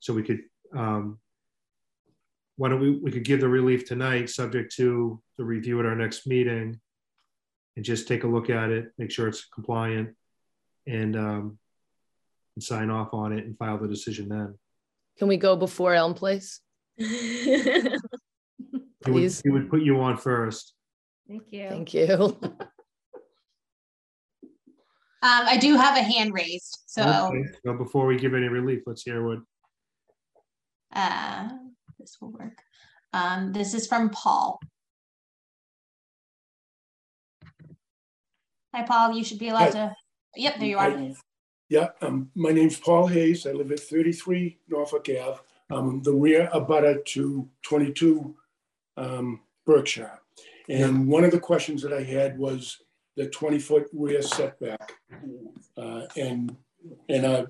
So 0.00 0.12
we 0.12 0.22
could 0.22 0.40
um, 0.76 1.18
why 2.56 2.68
don't 2.68 2.80
we, 2.80 2.90
we 2.90 3.10
could 3.10 3.24
give 3.24 3.40
the 3.40 3.48
relief 3.48 3.86
tonight, 3.86 4.30
subject 4.30 4.74
to 4.76 5.20
the 5.38 5.44
review 5.44 5.80
at 5.80 5.86
our 5.86 5.96
next 5.96 6.26
meeting, 6.26 6.78
and 7.76 7.84
just 7.84 8.06
take 8.06 8.22
a 8.24 8.28
look 8.28 8.50
at 8.50 8.70
it, 8.70 8.92
make 8.98 9.10
sure 9.10 9.26
it's 9.26 9.46
compliant, 9.46 10.14
and, 10.86 11.16
um, 11.16 11.58
and 12.54 12.62
sign 12.62 12.90
off 12.90 13.12
on 13.12 13.32
it 13.32 13.44
and 13.44 13.58
file 13.58 13.78
the 13.78 13.88
decision 13.88 14.28
then. 14.28 14.56
Can 15.18 15.28
we 15.28 15.36
go 15.36 15.56
before 15.56 15.94
Elm 15.94 16.14
Place? 16.14 16.60
He 16.96 17.98
would, 18.72 18.82
Please. 19.02 19.42
he 19.42 19.50
would 19.50 19.68
put 19.68 19.82
you 19.82 20.00
on 20.00 20.16
first. 20.16 20.74
Thank 21.28 21.52
you. 21.52 21.68
Thank 21.68 21.94
you. 21.94 22.38
Um, 25.24 25.46
I 25.46 25.56
do 25.56 25.74
have 25.74 25.96
a 25.96 26.02
hand 26.02 26.34
raised, 26.34 26.80
so, 26.86 27.30
Okay, 27.32 27.48
So 27.64 27.72
before 27.72 28.04
we 28.04 28.18
give 28.18 28.34
any 28.34 28.48
relief, 28.48 28.82
let's 28.84 29.04
hear 29.04 29.26
what, 29.26 29.38
uh, 30.94 31.48
this 31.98 32.18
will 32.20 32.30
work. 32.30 32.58
Um, 33.14 33.54
this 33.54 33.72
is 33.72 33.86
from 33.86 34.10
Paul. 34.10 34.60
Hi, 38.74 38.82
Paul, 38.82 39.12
you 39.12 39.24
should 39.24 39.38
be 39.38 39.48
allowed 39.48 39.70
to, 39.70 39.94
yep, 40.36 40.58
there 40.58 40.68
you 40.68 40.76
are. 40.76 40.90
Hi. 40.90 41.14
Yeah, 41.68 41.88
um, 42.02 42.30
my 42.34 42.50
name's 42.52 42.78
Paul 42.78 43.06
Hayes. 43.08 43.46
I 43.46 43.52
live 43.52 43.72
at 43.72 43.80
33 43.80 44.58
Norfolk 44.68 45.08
Ave. 45.08 45.40
I'm 45.70 46.02
the 46.02 46.12
rear 46.12 46.48
abutter 46.52 47.04
to 47.06 47.48
22 47.62 48.34
um, 48.96 49.40
Berkshire. 49.66 50.20
And 50.68 51.08
one 51.08 51.24
of 51.24 51.30
the 51.30 51.40
questions 51.40 51.82
that 51.82 51.92
I 51.92 52.02
had 52.02 52.38
was 52.38 52.78
the 53.16 53.28
20-foot 53.28 53.88
rear 53.92 54.22
setback. 54.22 54.92
Uh, 55.76 56.02
And, 56.16 56.56
and 57.08 57.24
uh, 57.26 57.46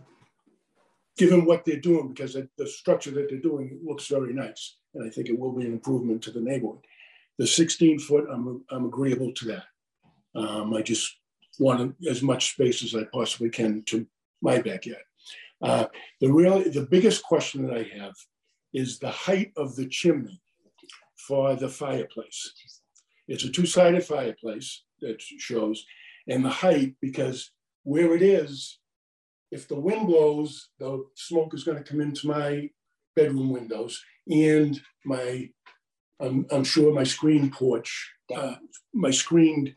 given 1.17 1.45
what 1.45 1.65
they're 1.65 1.81
doing, 1.81 2.09
because 2.09 2.35
the- 2.35 2.49
the 2.57 2.67
structure 2.67 3.11
that 3.13 3.29
they're 3.29 3.39
doing 3.51 3.81
looks 3.85 4.07
very 4.07 4.33
nice, 4.33 4.77
and 4.95 5.05
I 5.05 5.11
think 5.11 5.29
it 5.29 5.39
will 5.39 5.53
be 5.53 5.67
an 5.67 5.73
improvement 5.73 6.23
to 6.23 6.31
the 6.31 6.41
neighborhood. 6.41 6.81
The 7.39 7.45
16-foot, 7.45 8.27
I'm, 8.33 8.65
I'm 8.71 8.87
agreeable 8.87 9.33
to 9.33 9.45
that. 9.47 9.65
Um, 10.37 10.75
I 10.75 10.83
just 10.83 11.17
want 11.59 11.95
as 12.09 12.23
much 12.23 12.53
space 12.53 12.83
as 12.83 12.95
I 12.95 13.05
possibly 13.13 13.51
can 13.51 13.83
to 13.85 14.07
my 14.43 14.61
backyard. 14.61 15.05
Uh, 15.63 15.87
The 16.21 16.33
real, 16.33 16.59
the 16.71 16.87
biggest 16.91 17.23
question 17.23 17.67
that 17.67 17.77
I 17.77 17.85
have 17.99 18.15
is 18.73 18.99
the 18.99 19.11
height 19.11 19.53
of 19.57 19.77
the 19.77 19.87
chimney 19.87 20.41
for 21.17 21.55
the 21.55 21.69
fireplace. 21.69 22.53
It's 23.29 23.45
a 23.45 23.51
two-sided 23.51 24.05
fireplace 24.05 24.85
that 25.01 25.23
shows, 25.23 25.87
and 26.29 26.45
the 26.45 26.51
height, 26.51 26.97
because 27.01 27.51
where 27.85 28.15
it 28.15 28.23
is, 28.23 28.79
if 29.51 29.69
the 29.69 29.79
wind 29.79 30.07
blows, 30.07 30.71
the 30.79 31.05
smoke 31.15 31.55
is 31.55 31.65
gonna 31.65 31.83
come 31.83 32.01
into 32.01 32.27
my 32.27 32.69
bedroom 33.17 33.51
windows 33.51 34.03
and 34.27 34.81
my, 35.05 35.49
I'm, 36.21 36.47
I'm 36.51 36.65
sure 36.65 36.93
my 36.93 37.05
screen 37.05 37.51
porch, 37.51 38.13
uh, 38.35 38.57
my 38.93 39.11
screened 39.11 39.75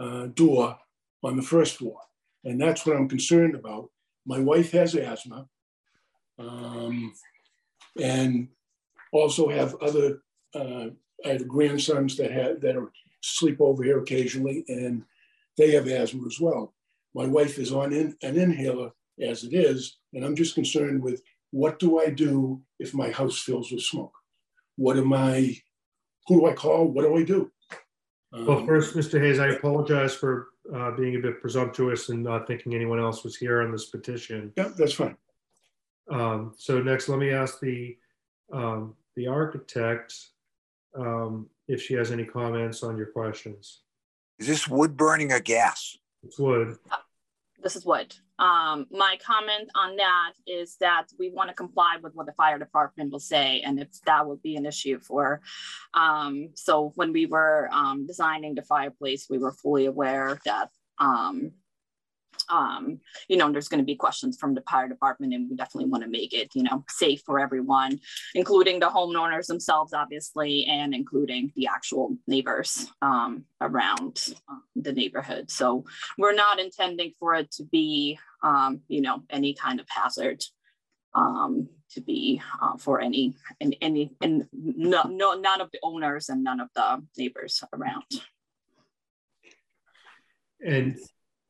uh, 0.00 0.26
door 0.34 0.76
on 1.24 1.36
the 1.36 1.42
first 1.42 1.76
floor. 1.76 1.98
And 2.44 2.60
that's 2.60 2.84
what 2.84 2.96
I'm 2.96 3.08
concerned 3.08 3.54
about. 3.54 3.90
My 4.26 4.38
wife 4.38 4.72
has 4.72 4.94
asthma. 4.94 5.48
um, 6.38 7.14
and 8.02 8.48
also 9.12 9.48
have 9.48 9.76
other, 9.76 10.18
uh, 10.54 10.86
I 11.24 11.28
have 11.28 11.46
grandsons 11.46 12.16
that 12.16 12.32
have, 12.32 12.60
that 12.60 12.76
are 12.76 12.90
sleep 13.22 13.60
over 13.60 13.84
here 13.84 14.00
occasionally 14.00 14.64
and 14.68 15.04
they 15.56 15.70
have 15.70 15.86
asthma 15.86 16.26
as 16.26 16.40
well. 16.40 16.74
My 17.14 17.26
wife 17.26 17.58
is 17.58 17.72
on 17.72 17.92
in, 17.92 18.16
an 18.22 18.36
inhaler 18.36 18.90
as 19.22 19.44
it 19.44 19.54
is, 19.54 19.98
and 20.12 20.24
I'm 20.24 20.34
just 20.34 20.56
concerned 20.56 21.00
with 21.00 21.22
what 21.52 21.78
do 21.78 22.00
I 22.00 22.10
do 22.10 22.60
if 22.80 22.92
my 22.92 23.10
house 23.10 23.38
fills 23.38 23.70
with 23.70 23.82
smoke? 23.82 24.12
What 24.76 24.96
am 24.96 25.12
I, 25.12 25.56
who 26.26 26.40
do 26.40 26.46
I 26.46 26.54
call? 26.54 26.88
What 26.88 27.02
do 27.02 27.16
I 27.16 27.22
do? 27.22 27.52
well, 28.32 28.66
first, 28.66 28.96
Mr. 28.96 29.20
Hayes, 29.20 29.38
I 29.38 29.50
apologize 29.50 30.16
for 30.16 30.48
uh, 30.72 30.90
being 30.92 31.16
a 31.16 31.18
bit 31.18 31.40
presumptuous 31.40 32.08
and 32.08 32.22
not 32.22 32.46
thinking 32.46 32.74
anyone 32.74 33.00
else 33.00 33.24
was 33.24 33.36
here 33.36 33.62
on 33.62 33.72
this 33.72 33.86
petition. 33.86 34.52
Yeah, 34.56 34.70
that's 34.76 34.94
fine. 34.94 35.16
Um, 36.10 36.54
So 36.56 36.82
next, 36.82 37.08
let 37.08 37.18
me 37.18 37.30
ask 37.30 37.60
the, 37.60 37.96
um, 38.52 38.94
the 39.16 39.26
architect 39.26 40.14
um, 40.96 41.48
if 41.68 41.82
she 41.82 41.94
has 41.94 42.10
any 42.10 42.24
comments 42.24 42.82
on 42.82 42.96
your 42.96 43.06
questions. 43.06 43.82
Is 44.38 44.46
this 44.46 44.68
wood 44.68 44.96
burning 44.96 45.32
or 45.32 45.40
gas? 45.40 45.96
It's 46.22 46.38
wood. 46.38 46.76
This 47.62 47.76
is 47.76 47.84
wood. 47.84 48.14
Um, 48.38 48.86
my 48.90 49.16
comment 49.24 49.70
on 49.74 49.96
that 49.96 50.32
is 50.46 50.76
that 50.80 51.06
we 51.18 51.30
want 51.30 51.50
to 51.50 51.54
comply 51.54 51.96
with 52.02 52.14
what 52.14 52.26
the 52.26 52.32
fire 52.32 52.58
department 52.58 53.12
will 53.12 53.20
say, 53.20 53.60
and 53.60 53.80
if 53.80 53.88
that 54.06 54.26
would 54.26 54.42
be 54.42 54.56
an 54.56 54.66
issue 54.66 54.98
for. 54.98 55.40
Um, 55.94 56.50
so 56.54 56.92
when 56.96 57.12
we 57.12 57.26
were 57.26 57.68
um, 57.72 58.06
designing 58.06 58.54
the 58.54 58.62
fireplace, 58.62 59.26
we 59.30 59.38
were 59.38 59.52
fully 59.52 59.86
aware 59.86 60.38
that 60.44 60.70
um, 60.98 61.52
um, 62.50 63.00
you 63.28 63.36
know, 63.36 63.50
there's 63.50 63.68
going 63.68 63.78
to 63.78 63.84
be 63.84 63.96
questions 63.96 64.36
from 64.36 64.54
the 64.54 64.62
fire 64.62 64.88
department, 64.88 65.34
and 65.34 65.48
we 65.48 65.56
definitely 65.56 65.90
want 65.90 66.04
to 66.04 66.10
make 66.10 66.32
it, 66.32 66.50
you 66.54 66.62
know, 66.62 66.84
safe 66.88 67.22
for 67.24 67.38
everyone, 67.38 68.00
including 68.34 68.80
the 68.80 68.86
homeowners 68.86 69.46
themselves, 69.46 69.92
obviously, 69.92 70.64
and 70.66 70.94
including 70.94 71.52
the 71.56 71.66
actual 71.66 72.16
neighbors 72.26 72.90
um, 73.02 73.44
around 73.60 74.34
uh, 74.48 74.56
the 74.76 74.92
neighborhood. 74.92 75.50
So 75.50 75.84
we're 76.18 76.34
not 76.34 76.60
intending 76.60 77.12
for 77.18 77.34
it 77.34 77.50
to 77.52 77.64
be, 77.64 78.18
um, 78.42 78.80
you 78.88 79.00
know, 79.00 79.22
any 79.30 79.54
kind 79.54 79.80
of 79.80 79.86
hazard 79.88 80.42
um, 81.14 81.68
to 81.90 82.00
be 82.00 82.42
uh, 82.60 82.76
for 82.76 83.00
any 83.00 83.34
and 83.60 83.76
any 83.80 84.10
and 84.20 84.46
no, 84.52 85.02
no 85.04 85.34
none 85.34 85.60
of 85.60 85.70
the 85.70 85.78
owners 85.82 86.28
and 86.28 86.42
none 86.42 86.60
of 86.60 86.68
the 86.74 87.02
neighbors 87.16 87.62
around. 87.72 88.02
And 90.64 90.98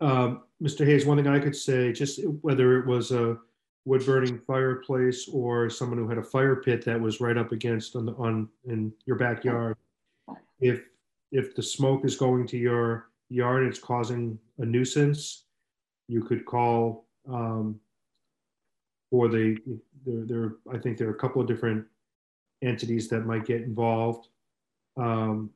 um, 0.00 0.42
Mr. 0.64 0.86
Hayes, 0.86 1.04
one 1.04 1.18
thing 1.18 1.26
I 1.26 1.38
could 1.38 1.54
say, 1.54 1.92
just 1.92 2.20
whether 2.40 2.78
it 2.78 2.86
was 2.86 3.12
a 3.12 3.36
wood 3.84 4.06
burning 4.06 4.38
fireplace 4.38 5.28
or 5.28 5.68
someone 5.68 5.98
who 5.98 6.08
had 6.08 6.16
a 6.16 6.22
fire 6.22 6.56
pit 6.56 6.82
that 6.86 6.98
was 6.98 7.20
right 7.20 7.36
up 7.36 7.52
against 7.52 7.96
on, 7.96 8.06
the, 8.06 8.12
on 8.12 8.48
in 8.64 8.90
your 9.04 9.16
backyard, 9.16 9.76
if 10.60 10.80
if 11.32 11.54
the 11.54 11.62
smoke 11.62 12.04
is 12.04 12.16
going 12.16 12.46
to 12.46 12.56
your 12.56 13.10
yard 13.28 13.66
it's 13.66 13.78
causing 13.78 14.38
a 14.58 14.64
nuisance, 14.64 15.44
you 16.08 16.22
could 16.22 16.46
call 16.46 17.06
um, 17.28 17.78
for 19.10 19.28
the 19.28 19.58
there, 20.06 20.24
there. 20.24 20.52
I 20.72 20.78
think 20.78 20.96
there 20.96 21.08
are 21.08 21.14
a 21.14 21.18
couple 21.18 21.42
of 21.42 21.48
different 21.48 21.84
entities 22.62 23.08
that 23.08 23.26
might 23.26 23.44
get 23.44 23.62
involved, 23.62 24.28
um, 24.96 25.50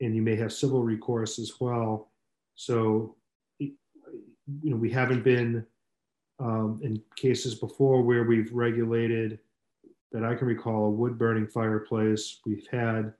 and 0.00 0.16
you 0.16 0.22
may 0.22 0.36
have 0.36 0.52
civil 0.52 0.82
recourse 0.82 1.38
as 1.38 1.52
well. 1.60 2.10
So, 2.54 3.16
know, 4.62 4.76
we 4.76 4.90
haven't 4.90 5.24
been 5.24 5.64
um, 6.38 6.80
in 6.82 7.02
cases 7.16 7.54
before 7.54 8.02
where 8.02 8.24
we've 8.24 8.52
regulated 8.52 9.38
that 10.12 10.24
I 10.24 10.34
can 10.34 10.46
recall 10.48 10.86
a 10.86 10.90
wood 10.90 11.18
burning 11.18 11.46
fireplace. 11.46 12.40
We've 12.44 12.66
had 12.70 13.12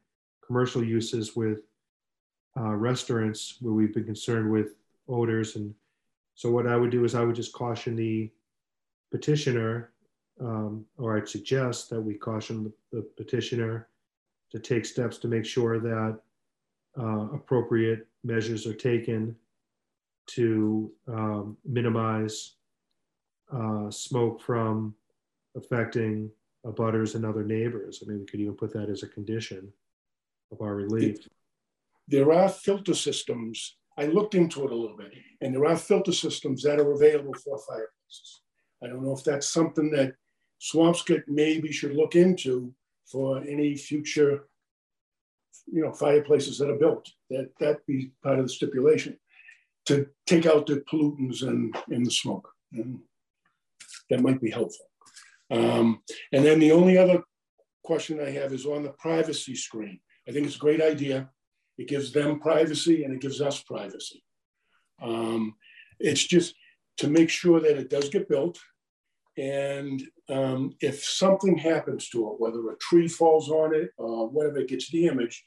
commercial 0.44 0.82
uses 0.82 1.36
with 1.36 1.60
uh, 2.58 2.74
restaurants 2.74 3.56
where 3.60 3.74
we've 3.74 3.94
been 3.94 4.04
concerned 4.04 4.50
with 4.50 4.74
odors. 5.08 5.56
And 5.56 5.74
so, 6.34 6.50
what 6.50 6.66
I 6.66 6.76
would 6.76 6.90
do 6.90 7.04
is 7.04 7.14
I 7.14 7.22
would 7.22 7.36
just 7.36 7.52
caution 7.52 7.94
the 7.94 8.30
petitioner, 9.10 9.92
um, 10.40 10.84
or 10.98 11.16
I'd 11.16 11.28
suggest 11.28 11.90
that 11.90 12.00
we 12.00 12.14
caution 12.14 12.64
the, 12.64 12.72
the 12.96 13.02
petitioner 13.16 13.88
to 14.50 14.58
take 14.58 14.84
steps 14.84 15.18
to 15.18 15.28
make 15.28 15.44
sure 15.44 15.78
that 15.78 16.18
uh, 16.98 17.28
appropriate 17.32 18.08
measures 18.24 18.66
are 18.66 18.74
taken 18.74 19.36
to 20.34 20.92
um, 21.08 21.56
minimize 21.64 22.54
uh, 23.52 23.90
smoke 23.90 24.40
from 24.40 24.94
affecting 25.56 26.30
abutters 26.66 27.14
and 27.14 27.24
other 27.24 27.42
neighbors. 27.44 28.02
I 28.02 28.08
mean, 28.08 28.20
we 28.20 28.26
could 28.26 28.40
even 28.40 28.54
put 28.54 28.72
that 28.74 28.88
as 28.88 29.02
a 29.02 29.08
condition 29.08 29.72
of 30.52 30.60
our 30.60 30.74
relief. 30.74 31.26
There 32.08 32.32
are 32.32 32.48
filter 32.48 32.94
systems 32.94 33.76
I 34.00 34.06
looked 34.06 34.34
into 34.34 34.64
it 34.64 34.72
a 34.72 34.74
little 34.74 34.96
bit, 34.96 35.12
and 35.42 35.54
there 35.54 35.66
are 35.66 35.76
filter 35.76 36.12
systems 36.12 36.62
that 36.62 36.80
are 36.80 36.92
available 36.92 37.34
for 37.34 37.58
fireplaces. 37.58 38.40
I 38.82 38.86
don't 38.86 39.04
know 39.04 39.12
if 39.12 39.22
that's 39.24 39.48
something 39.48 39.90
that 39.90 40.14
Swampscott 40.58 41.24
maybe 41.28 41.70
should 41.70 41.94
look 41.94 42.14
into 42.14 42.72
for 43.04 43.42
any 43.42 43.76
future, 43.76 44.48
you 45.70 45.82
know, 45.82 45.92
fireplaces 45.92 46.56
that 46.58 46.70
are 46.70 46.78
built. 46.78 47.10
That 47.28 47.50
that 47.60 47.84
be 47.86 48.12
part 48.22 48.38
of 48.38 48.46
the 48.46 48.48
stipulation 48.48 49.18
to 49.90 50.06
take 50.26 50.46
out 50.46 50.66
the 50.66 50.82
pollutants 50.90 51.42
and, 51.42 51.76
and 51.88 52.06
the 52.06 52.10
smoke. 52.10 52.48
And 52.72 53.00
that 54.08 54.20
might 54.20 54.40
be 54.40 54.50
helpful. 54.50 54.86
Um, 55.50 56.02
and 56.32 56.44
then 56.44 56.60
the 56.60 56.70
only 56.70 56.96
other 56.96 57.24
question 57.82 58.20
I 58.20 58.30
have 58.30 58.52
is 58.52 58.66
on 58.66 58.84
the 58.84 58.92
privacy 58.92 59.56
screen. 59.56 59.98
I 60.28 60.32
think 60.32 60.46
it's 60.46 60.54
a 60.54 60.60
great 60.60 60.80
idea. 60.80 61.28
It 61.76 61.88
gives 61.88 62.12
them 62.12 62.38
privacy 62.38 63.02
and 63.02 63.12
it 63.12 63.20
gives 63.20 63.40
us 63.40 63.62
privacy. 63.62 64.22
Um, 65.02 65.56
it's 65.98 66.24
just 66.24 66.54
to 66.98 67.08
make 67.08 67.30
sure 67.30 67.58
that 67.58 67.76
it 67.76 67.90
does 67.90 68.08
get 68.10 68.28
built. 68.28 68.58
And 69.36 70.00
um, 70.28 70.76
if 70.80 71.02
something 71.02 71.58
happens 71.58 72.08
to 72.10 72.28
it, 72.28 72.34
whether 72.38 72.60
a 72.70 72.76
tree 72.76 73.08
falls 73.08 73.48
on 73.48 73.74
it 73.74 73.90
or 73.96 74.28
whatever 74.28 74.58
it 74.58 74.68
gets 74.68 74.88
damaged, 74.88 75.42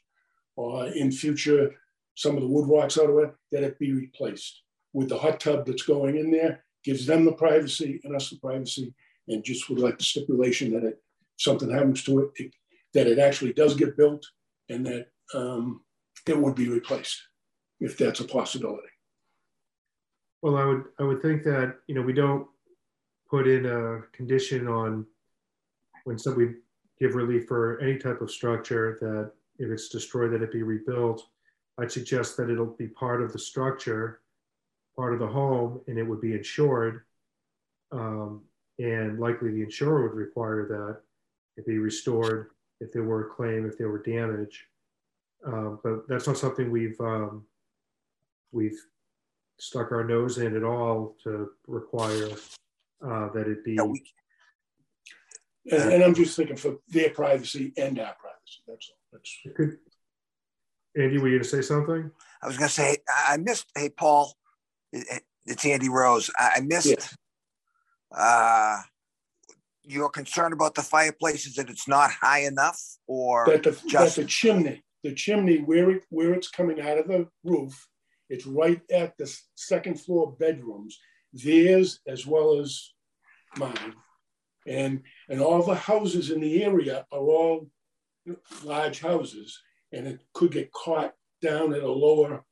or 0.56 0.86
in 0.86 1.10
future, 1.10 1.74
some 2.14 2.36
of 2.36 2.42
the 2.42 2.48
wood 2.48 2.68
out 2.82 2.98
of 2.98 3.18
it, 3.18 3.34
that 3.52 3.64
it 3.64 3.78
be 3.78 3.92
replaced 3.92 4.62
with 4.92 5.08
the 5.08 5.18
hot 5.18 5.40
tub 5.40 5.66
that's 5.66 5.82
going 5.82 6.16
in 6.16 6.30
there, 6.30 6.64
gives 6.84 7.06
them 7.06 7.24
the 7.24 7.32
privacy 7.32 8.00
and 8.04 8.14
us 8.14 8.30
the 8.30 8.36
privacy, 8.36 8.94
and 9.28 9.42
just 9.42 9.68
would 9.68 9.78
like 9.78 9.98
the 9.98 10.04
stipulation 10.04 10.72
that 10.72 10.84
it 10.84 11.02
something 11.36 11.70
happens 11.70 12.04
to 12.04 12.20
it, 12.20 12.30
it 12.36 12.54
that 12.92 13.06
it 13.08 13.18
actually 13.18 13.52
does 13.52 13.74
get 13.74 13.96
built 13.96 14.24
and 14.68 14.86
that 14.86 15.08
um, 15.34 15.82
it 16.26 16.38
would 16.38 16.54
be 16.54 16.68
replaced 16.68 17.20
if 17.80 17.98
that's 17.98 18.20
a 18.20 18.24
possibility. 18.24 18.88
Well, 20.42 20.56
I 20.56 20.64
would, 20.64 20.84
I 21.00 21.02
would 21.02 21.20
think 21.20 21.42
that, 21.44 21.76
you 21.88 21.94
know, 21.94 22.02
we 22.02 22.12
don't 22.12 22.46
put 23.28 23.48
in 23.48 23.66
a 23.66 24.02
condition 24.12 24.68
on 24.68 25.06
when 26.04 26.18
somebody 26.18 26.52
give 27.00 27.14
relief 27.14 27.48
for 27.48 27.80
any 27.80 27.98
type 27.98 28.20
of 28.20 28.30
structure 28.30 28.96
that 29.00 29.32
if 29.58 29.70
it's 29.70 29.88
destroyed, 29.88 30.32
that 30.32 30.42
it 30.42 30.52
be 30.52 30.62
rebuilt. 30.62 31.26
I'd 31.78 31.92
suggest 31.92 32.36
that 32.36 32.50
it'll 32.50 32.76
be 32.78 32.88
part 32.88 33.22
of 33.22 33.32
the 33.32 33.38
structure, 33.38 34.20
part 34.96 35.12
of 35.12 35.18
the 35.18 35.26
home, 35.26 35.80
and 35.88 35.98
it 35.98 36.04
would 36.04 36.20
be 36.20 36.32
insured. 36.32 37.02
Um, 37.92 38.42
and 38.78 39.18
likely 39.20 39.52
the 39.52 39.62
insurer 39.62 40.02
would 40.02 40.16
require 40.16 40.66
that 40.68 41.00
it 41.56 41.66
be 41.66 41.78
restored 41.78 42.50
if 42.80 42.92
there 42.92 43.04
were 43.04 43.26
a 43.26 43.34
claim, 43.34 43.66
if 43.66 43.78
there 43.78 43.88
were 43.88 44.02
damage. 44.02 44.66
Um, 45.46 45.78
but 45.82 46.08
that's 46.08 46.26
not 46.26 46.38
something 46.38 46.70
we've 46.70 47.00
um, 47.00 47.44
we've 48.52 48.78
stuck 49.58 49.92
our 49.92 50.04
nose 50.04 50.38
in 50.38 50.56
at 50.56 50.64
all 50.64 51.16
to 51.24 51.50
require 51.66 52.30
uh, 53.06 53.28
that 53.32 53.46
it 53.46 53.64
be. 53.64 53.76
And, 55.70 55.92
and 55.92 56.04
I'm 56.04 56.14
just 56.14 56.36
thinking 56.36 56.56
for 56.56 56.76
their 56.88 57.10
privacy 57.10 57.72
and 57.76 57.98
our 57.98 58.14
privacy. 58.14 58.62
That's 58.66 58.90
all. 58.90 58.96
That's 59.12 59.56
Could, 59.56 59.78
Andy, 60.96 61.18
were 61.18 61.28
you 61.28 61.34
going 61.34 61.42
to 61.42 61.48
say 61.48 61.62
something? 61.62 62.10
I 62.42 62.46
was 62.46 62.56
going 62.56 62.68
to 62.68 62.74
say, 62.74 62.98
I 63.08 63.36
missed, 63.36 63.66
hey, 63.74 63.88
Paul, 63.88 64.32
it's 64.92 65.64
Andy 65.64 65.88
Rose. 65.88 66.30
I 66.38 66.60
missed 66.60 67.16
uh, 68.16 68.78
you're 69.82 70.08
concerned 70.08 70.54
about 70.54 70.74
the 70.74 70.82
fireplaces 70.82 71.54
that 71.54 71.68
it's 71.68 71.88
not 71.88 72.10
high 72.10 72.40
enough 72.40 72.80
or 73.06 73.46
that 73.46 73.62
the, 73.62 73.72
just 73.88 74.16
that 74.16 74.22
the 74.22 74.28
chimney, 74.28 74.82
the 75.02 75.14
chimney 75.14 75.58
where 75.58 75.90
it, 75.90 76.04
where 76.10 76.32
it's 76.32 76.48
coming 76.48 76.80
out 76.80 76.98
of 76.98 77.08
the 77.08 77.28
roof, 77.44 77.86
it's 78.30 78.46
right 78.46 78.80
at 78.90 79.16
the 79.18 79.38
second 79.54 80.00
floor 80.00 80.34
bedrooms, 80.38 80.98
theirs 81.32 82.00
as 82.06 82.26
well 82.26 82.60
as 82.60 82.92
mine. 83.56 83.94
And, 84.66 85.02
and 85.28 85.42
all 85.42 85.62
the 85.62 85.74
houses 85.74 86.30
in 86.30 86.40
the 86.40 86.62
area 86.62 87.04
are 87.12 87.18
all 87.18 87.68
large 88.64 89.00
houses 89.00 89.60
and 89.94 90.06
it 90.06 90.20
could 90.32 90.52
get 90.52 90.72
caught 90.72 91.14
down 91.40 91.72
at 91.74 91.82
a 91.82 91.90
lower 91.90 92.44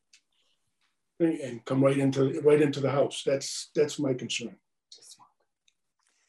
thing 1.19 1.39
and 1.43 1.65
come 1.65 1.83
right 1.83 1.99
into 1.99 2.41
right 2.41 2.62
into 2.62 2.81
the 2.81 2.91
house. 2.91 3.23
That's 3.25 3.71
that's 3.75 3.99
my 3.99 4.15
concern. 4.15 4.57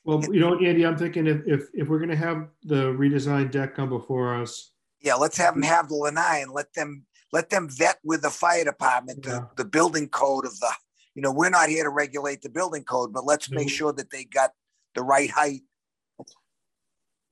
Well, 0.06 0.22
you 0.33 0.42
know, 0.42 0.59
Andy, 0.59 0.85
I'm 0.85 0.98
thinking 0.98 1.27
if, 1.27 1.42
if, 1.45 1.69
if 1.74 1.88
we're 1.88 2.00
going 2.00 2.09
to 2.09 2.16
have 2.16 2.48
the 2.64 2.92
redesigned 2.92 3.51
deck 3.51 3.75
come 3.75 3.88
before 3.88 4.35
us. 4.35 4.74
Yeah, 5.01 5.16
let's 5.16 5.38
have 5.38 5.53
them 5.53 5.64
have 5.64 5.88
the 5.88 5.95
lanai 5.95 6.42
and 6.42 6.51
let 6.51 6.74
them 6.74 7.06
let 7.32 7.50
them 7.50 7.69
vet 7.69 8.00
with 8.03 8.22
the 8.22 8.30
fire 8.30 8.66
department 8.66 9.25
Yeah. 9.25 9.32
the, 9.56 9.64
the 9.64 9.69
building 9.69 10.09
code 10.09 10.45
of 10.45 10.59
the. 10.59 10.72
You 11.16 11.22
know, 11.22 11.32
we're 11.32 11.51
not 11.51 11.69
here 11.69 11.83
to 11.83 11.90
regulate 11.90 12.42
the 12.42 12.50
building 12.50 12.83
code, 12.83 13.14
but 13.14 13.24
let's 13.24 13.50
make 13.51 13.67
mm-hmm. 13.67 13.75
sure 13.75 13.93
that 13.93 14.09
they 14.09 14.24
got 14.24 14.51
the 14.95 15.03
right 15.03 15.30
height. 15.30 15.61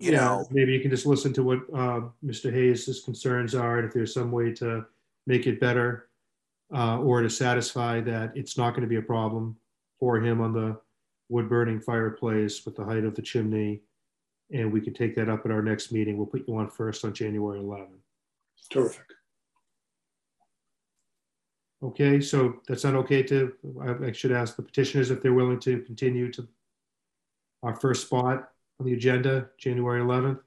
You 0.01 0.13
yeah, 0.13 0.19
know, 0.19 0.47
maybe 0.49 0.73
you 0.73 0.80
can 0.80 0.89
just 0.89 1.05
listen 1.05 1.31
to 1.33 1.43
what 1.43 1.59
uh, 1.75 2.01
Mr. 2.25 2.51
hayes's 2.51 3.01
concerns 3.01 3.53
are, 3.53 3.77
and 3.77 3.88
if 3.88 3.93
there's 3.93 4.15
some 4.15 4.31
way 4.31 4.51
to 4.53 4.83
make 5.27 5.45
it 5.45 5.59
better, 5.59 6.09
uh, 6.73 6.97
or 6.97 7.21
to 7.21 7.30
satisfy 7.30 8.01
that 8.01 8.31
it's 8.35 8.57
not 8.57 8.71
going 8.71 8.81
to 8.81 8.88
be 8.88 8.95
a 8.95 9.01
problem 9.01 9.55
for 9.99 10.19
him 10.19 10.41
on 10.41 10.53
the 10.53 10.75
wood 11.30 11.47
burning 11.47 11.80
fireplace 11.80 12.65
with 12.65 12.75
the 12.75 12.83
height 12.83 13.03
of 13.03 13.13
the 13.13 13.21
chimney, 13.21 13.81
and 14.51 14.73
we 14.73 14.81
can 14.81 14.95
take 14.95 15.13
that 15.13 15.30
up 15.30 15.45
at 15.45 15.51
our 15.51 15.61
next 15.61 15.91
meeting. 15.91 16.17
We'll 16.17 16.25
put 16.25 16.47
you 16.47 16.57
on 16.57 16.67
first 16.67 17.05
on 17.05 17.13
January 17.13 17.59
11th. 17.59 17.89
Terrific. 18.71 19.05
Okay, 21.83 22.21
so 22.21 22.55
that's 22.67 22.83
not 22.83 22.95
okay 22.95 23.21
to, 23.21 23.53
I, 23.80 24.07
I 24.07 24.11
should 24.13 24.31
ask 24.31 24.55
the 24.55 24.63
petitioners 24.63 25.11
if 25.11 25.21
they're 25.21 25.33
willing 25.33 25.59
to 25.59 25.81
continue 25.81 26.31
to 26.31 26.47
our 27.61 27.75
first 27.75 28.07
spot 28.07 28.49
on 28.82 28.88
the 28.88 28.93
agenda, 28.93 29.48
January 29.60 30.01
11th. 30.01 30.40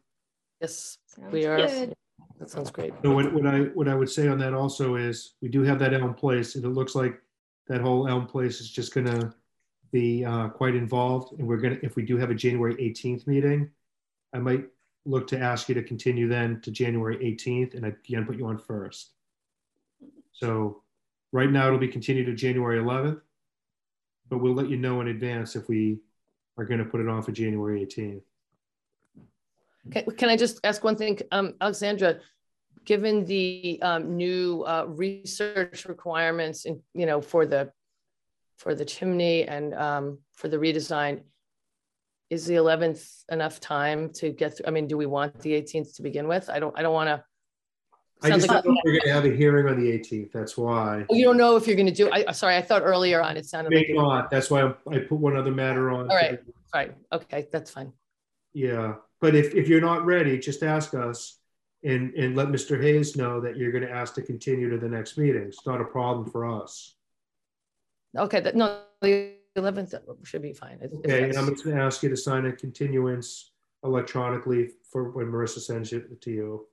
Yes, 0.60 0.98
we 1.30 1.46
are. 1.46 1.56
good. 1.56 1.94
That 2.40 2.50
sounds 2.50 2.70
great. 2.70 2.92
So 3.02 3.14
what, 3.14 3.32
what 3.32 3.46
I, 3.46 3.60
what 3.74 3.86
I 3.88 3.94
would 3.94 4.10
say 4.10 4.26
on 4.26 4.38
that 4.38 4.52
also 4.54 4.96
is, 4.96 5.34
we 5.40 5.48
do 5.48 5.62
have 5.62 5.78
that 5.78 5.94
Elm 5.94 6.14
Place, 6.14 6.56
and 6.56 6.64
it 6.64 6.70
looks 6.70 6.96
like 6.96 7.20
that 7.68 7.80
whole 7.80 8.08
Elm 8.08 8.26
Place 8.26 8.60
is 8.60 8.68
just 8.68 8.92
gonna 8.92 9.32
be 9.92 10.24
uh, 10.24 10.48
quite 10.48 10.74
involved, 10.74 11.38
and 11.38 11.46
we're 11.46 11.58
gonna, 11.58 11.78
if 11.82 11.94
we 11.94 12.02
do 12.02 12.16
have 12.16 12.30
a 12.30 12.34
January 12.34 12.74
18th 12.74 13.28
meeting, 13.28 13.70
I 14.32 14.40
might 14.40 14.64
look 15.04 15.28
to 15.28 15.38
ask 15.38 15.68
you 15.68 15.76
to 15.76 15.82
continue 15.82 16.28
then 16.28 16.60
to 16.62 16.72
January 16.72 17.16
18th, 17.18 17.74
and 17.74 17.86
again, 17.86 18.26
put 18.26 18.36
you 18.36 18.46
on 18.46 18.58
first. 18.58 19.12
So 20.32 20.82
right 21.30 21.50
now, 21.50 21.68
it'll 21.68 21.78
be 21.78 21.86
continued 21.86 22.26
to 22.26 22.34
January 22.34 22.80
11th, 22.80 23.20
but 24.28 24.38
we'll 24.38 24.54
let 24.54 24.68
you 24.68 24.76
know 24.76 25.00
in 25.02 25.08
advance 25.08 25.54
if 25.54 25.68
we 25.68 26.00
are 26.56 26.64
gonna 26.64 26.84
put 26.84 27.00
it 27.00 27.08
on 27.08 27.22
for 27.22 27.32
January 27.32 27.84
18th. 27.84 28.22
Can, 29.90 30.04
can 30.16 30.28
I 30.28 30.36
just 30.36 30.60
ask 30.64 30.82
one 30.82 30.96
thing? 30.96 31.18
Um, 31.30 31.54
Alexandra, 31.60 32.20
given 32.84 33.24
the 33.24 33.78
um, 33.82 34.16
new 34.16 34.64
uh, 34.66 34.84
research 34.88 35.84
requirements 35.84 36.64
in, 36.64 36.80
you 36.94 37.06
know, 37.06 37.20
for 37.20 37.46
the 37.46 37.70
for 38.56 38.74
the 38.74 38.84
chimney 38.84 39.46
and 39.46 39.74
um, 39.74 40.18
for 40.34 40.48
the 40.48 40.56
redesign, 40.56 41.22
is 42.30 42.46
the 42.46 42.54
11th 42.54 43.24
enough 43.30 43.60
time 43.60 44.10
to 44.14 44.30
get 44.30 44.56
through? 44.56 44.66
I 44.66 44.70
mean, 44.70 44.86
do 44.86 44.96
we 44.96 45.06
want 45.06 45.38
the 45.40 45.52
18th 45.52 45.96
to 45.96 46.02
begin 46.02 46.26
with? 46.28 46.48
I 46.48 46.58
don't, 46.58 46.76
I 46.78 46.82
don't 46.82 46.94
want 46.94 47.08
to. 47.08 47.24
I 48.22 48.30
just 48.30 48.48
don't 48.48 48.64
know 48.64 48.76
we're 48.84 49.00
gonna 49.00 49.12
have 49.12 49.24
a 49.24 49.34
hearing 49.34 49.68
on 49.68 49.78
the 49.78 49.90
18th, 49.90 50.32
that's 50.32 50.56
why. 50.56 51.04
Oh, 51.10 51.14
you 51.14 51.24
don't 51.24 51.36
know 51.36 51.56
if 51.56 51.66
you're 51.66 51.76
going 51.76 51.86
to 51.86 51.92
do, 51.92 52.10
I, 52.10 52.24
uh, 52.24 52.32
sorry, 52.32 52.56
I 52.56 52.62
thought 52.62 52.82
earlier 52.82 53.22
on 53.22 53.36
it 53.36 53.44
sounded 53.44 53.74
like. 53.74 53.88
May 53.88 53.92
you 53.92 54.00
not, 54.00 54.30
that's 54.30 54.50
why 54.50 54.72
I 54.90 54.98
put 54.98 55.18
one 55.18 55.36
other 55.36 55.50
matter 55.50 55.90
on. 55.90 56.10
All 56.10 56.16
right, 56.16 56.38
right, 56.74 56.94
okay, 57.12 57.48
that's 57.52 57.70
fine. 57.70 57.92
Yeah, 58.54 58.94
but 59.20 59.34
if, 59.34 59.54
if 59.54 59.68
you're 59.68 59.80
not 59.80 60.06
ready, 60.06 60.38
just 60.38 60.62
ask 60.62 60.94
us 60.94 61.38
and, 61.82 62.14
and 62.14 62.34
let 62.34 62.48
Mr. 62.48 62.80
Hayes 62.80 63.16
know 63.16 63.40
that 63.40 63.56
you're 63.56 63.72
gonna 63.72 63.92
ask 63.92 64.14
to 64.14 64.22
continue 64.22 64.70
to 64.70 64.78
the 64.78 64.88
next 64.88 65.18
meeting. 65.18 65.42
It's 65.42 65.66
not 65.66 65.80
a 65.80 65.84
problem 65.84 66.30
for 66.30 66.46
us. 66.46 66.96
Okay, 68.16 68.40
that, 68.40 68.54
no, 68.54 68.80
the 69.02 69.34
11th 69.56 69.94
should 70.24 70.42
be 70.42 70.52
fine. 70.52 70.78
If 70.80 70.92
Okay, 70.92 71.24
and 71.24 71.36
I'm 71.36 71.48
just 71.48 71.64
gonna 71.64 71.84
ask 71.84 72.02
you 72.02 72.08
to 72.08 72.16
sign 72.16 72.46
a 72.46 72.52
continuance 72.52 73.52
electronically 73.84 74.70
for 74.90 75.10
when 75.10 75.26
Marissa 75.26 75.60
sends 75.60 75.92
it 75.92 76.20
to 76.22 76.30
you. 76.30 76.66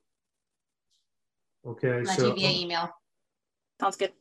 Okay, 1.65 2.01
Let 2.03 2.17
so, 2.19 2.27
you 2.29 2.35
via 2.35 2.49
email. 2.63 2.89
Sounds 3.79 3.95
good. 3.95 4.11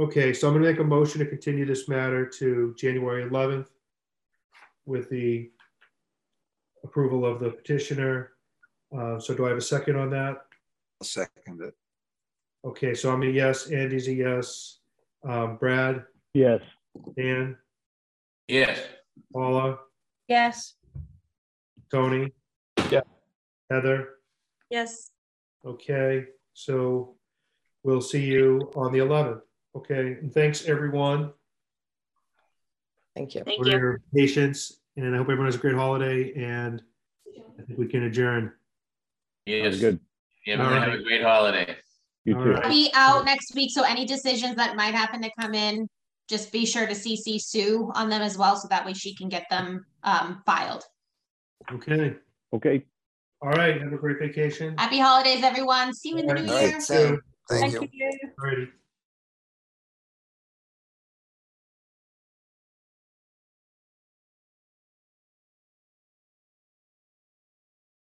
okay, 0.00 0.32
so 0.32 0.48
I'm 0.48 0.54
gonna 0.54 0.66
make 0.66 0.78
a 0.78 0.84
motion 0.84 1.18
to 1.20 1.26
continue 1.26 1.64
this 1.64 1.88
matter 1.88 2.26
to 2.26 2.74
January 2.78 3.24
11th 3.28 3.68
with 4.84 5.08
the 5.10 5.50
approval 6.84 7.24
of 7.24 7.40
the 7.40 7.50
petitioner. 7.50 8.32
Uh, 8.96 9.18
so 9.18 9.34
do 9.34 9.46
I 9.46 9.48
have 9.48 9.58
a 9.58 9.62
second 9.62 9.96
on 9.96 10.10
that? 10.10 10.36
I'll 11.00 11.04
second 11.06 11.60
it. 11.62 11.74
Okay, 12.64 12.94
so 12.94 13.12
I'm 13.12 13.22
a 13.22 13.26
yes, 13.26 13.70
Andy's 13.70 14.08
a 14.08 14.14
yes. 14.14 14.78
Um, 15.24 15.56
Brad, 15.56 16.04
Yes. 16.34 16.60
Dan, 17.16 17.56
Yes. 18.48 18.78
Paula, 19.32 19.78
Yes. 20.28 20.74
Tony? 21.90 22.32
Yeah. 22.90 23.00
Heather? 23.70 24.14
Yes. 24.70 25.10
Okay, 25.64 26.26
so 26.56 27.14
we'll 27.84 28.00
see 28.00 28.24
you 28.24 28.72
on 28.74 28.90
the 28.90 28.98
11th. 28.98 29.42
Okay, 29.76 30.16
and 30.20 30.32
thanks, 30.32 30.64
everyone, 30.66 31.32
Thank 33.14 33.34
you. 33.34 33.42
Thank 33.44 33.62
for 33.62 33.70
you. 33.70 33.78
your 33.78 34.00
patience, 34.14 34.80
and 34.96 35.14
I 35.14 35.18
hope 35.18 35.24
everyone 35.26 35.46
has 35.46 35.54
a 35.54 35.58
great 35.58 35.74
holiday, 35.74 36.32
and 36.34 36.82
I 37.58 37.62
think 37.62 37.78
we 37.78 37.86
can 37.86 38.04
adjourn. 38.04 38.52
Yes. 39.46 39.80
good. 39.80 40.00
Everyone 40.46 40.82
have 40.82 40.92
a 40.92 41.02
great 41.02 41.22
holiday. 41.22 41.76
You 42.24 42.36
All 42.36 42.44
too. 42.44 42.50
right. 42.52 42.68
Be 42.68 42.90
out 42.94 43.24
next 43.24 43.54
week, 43.54 43.70
so 43.70 43.82
any 43.82 44.04
decisions 44.06 44.56
that 44.56 44.76
might 44.76 44.94
happen 44.94 45.22
to 45.22 45.30
come 45.38 45.54
in, 45.54 45.88
just 46.28 46.52
be 46.52 46.66
sure 46.66 46.86
to 46.86 46.92
CC 46.94 47.40
Sue 47.40 47.90
on 47.94 48.08
them 48.10 48.20
as 48.22 48.36
well, 48.36 48.56
so 48.56 48.68
that 48.68 48.84
way 48.84 48.92
she 48.92 49.14
can 49.14 49.28
get 49.28 49.46
them 49.50 49.84
um, 50.02 50.42
filed. 50.44 50.84
Okay, 51.72 52.16
Okay. 52.54 52.84
All 53.42 53.50
right, 53.50 53.80
have 53.80 53.92
a 53.92 53.96
great 53.96 54.18
vacation. 54.18 54.74
Happy 54.78 54.98
holidays, 54.98 55.42
everyone. 55.42 55.92
See 55.92 56.10
you 56.10 56.18
in 56.18 56.26
the 56.26 56.34
new 56.34 56.48
All 56.48 56.54
right. 56.54 56.68
year. 56.68 56.80
Same. 56.80 57.20
Thank 57.48 57.74
you. 57.74 57.88
Alrighty. 58.40 58.68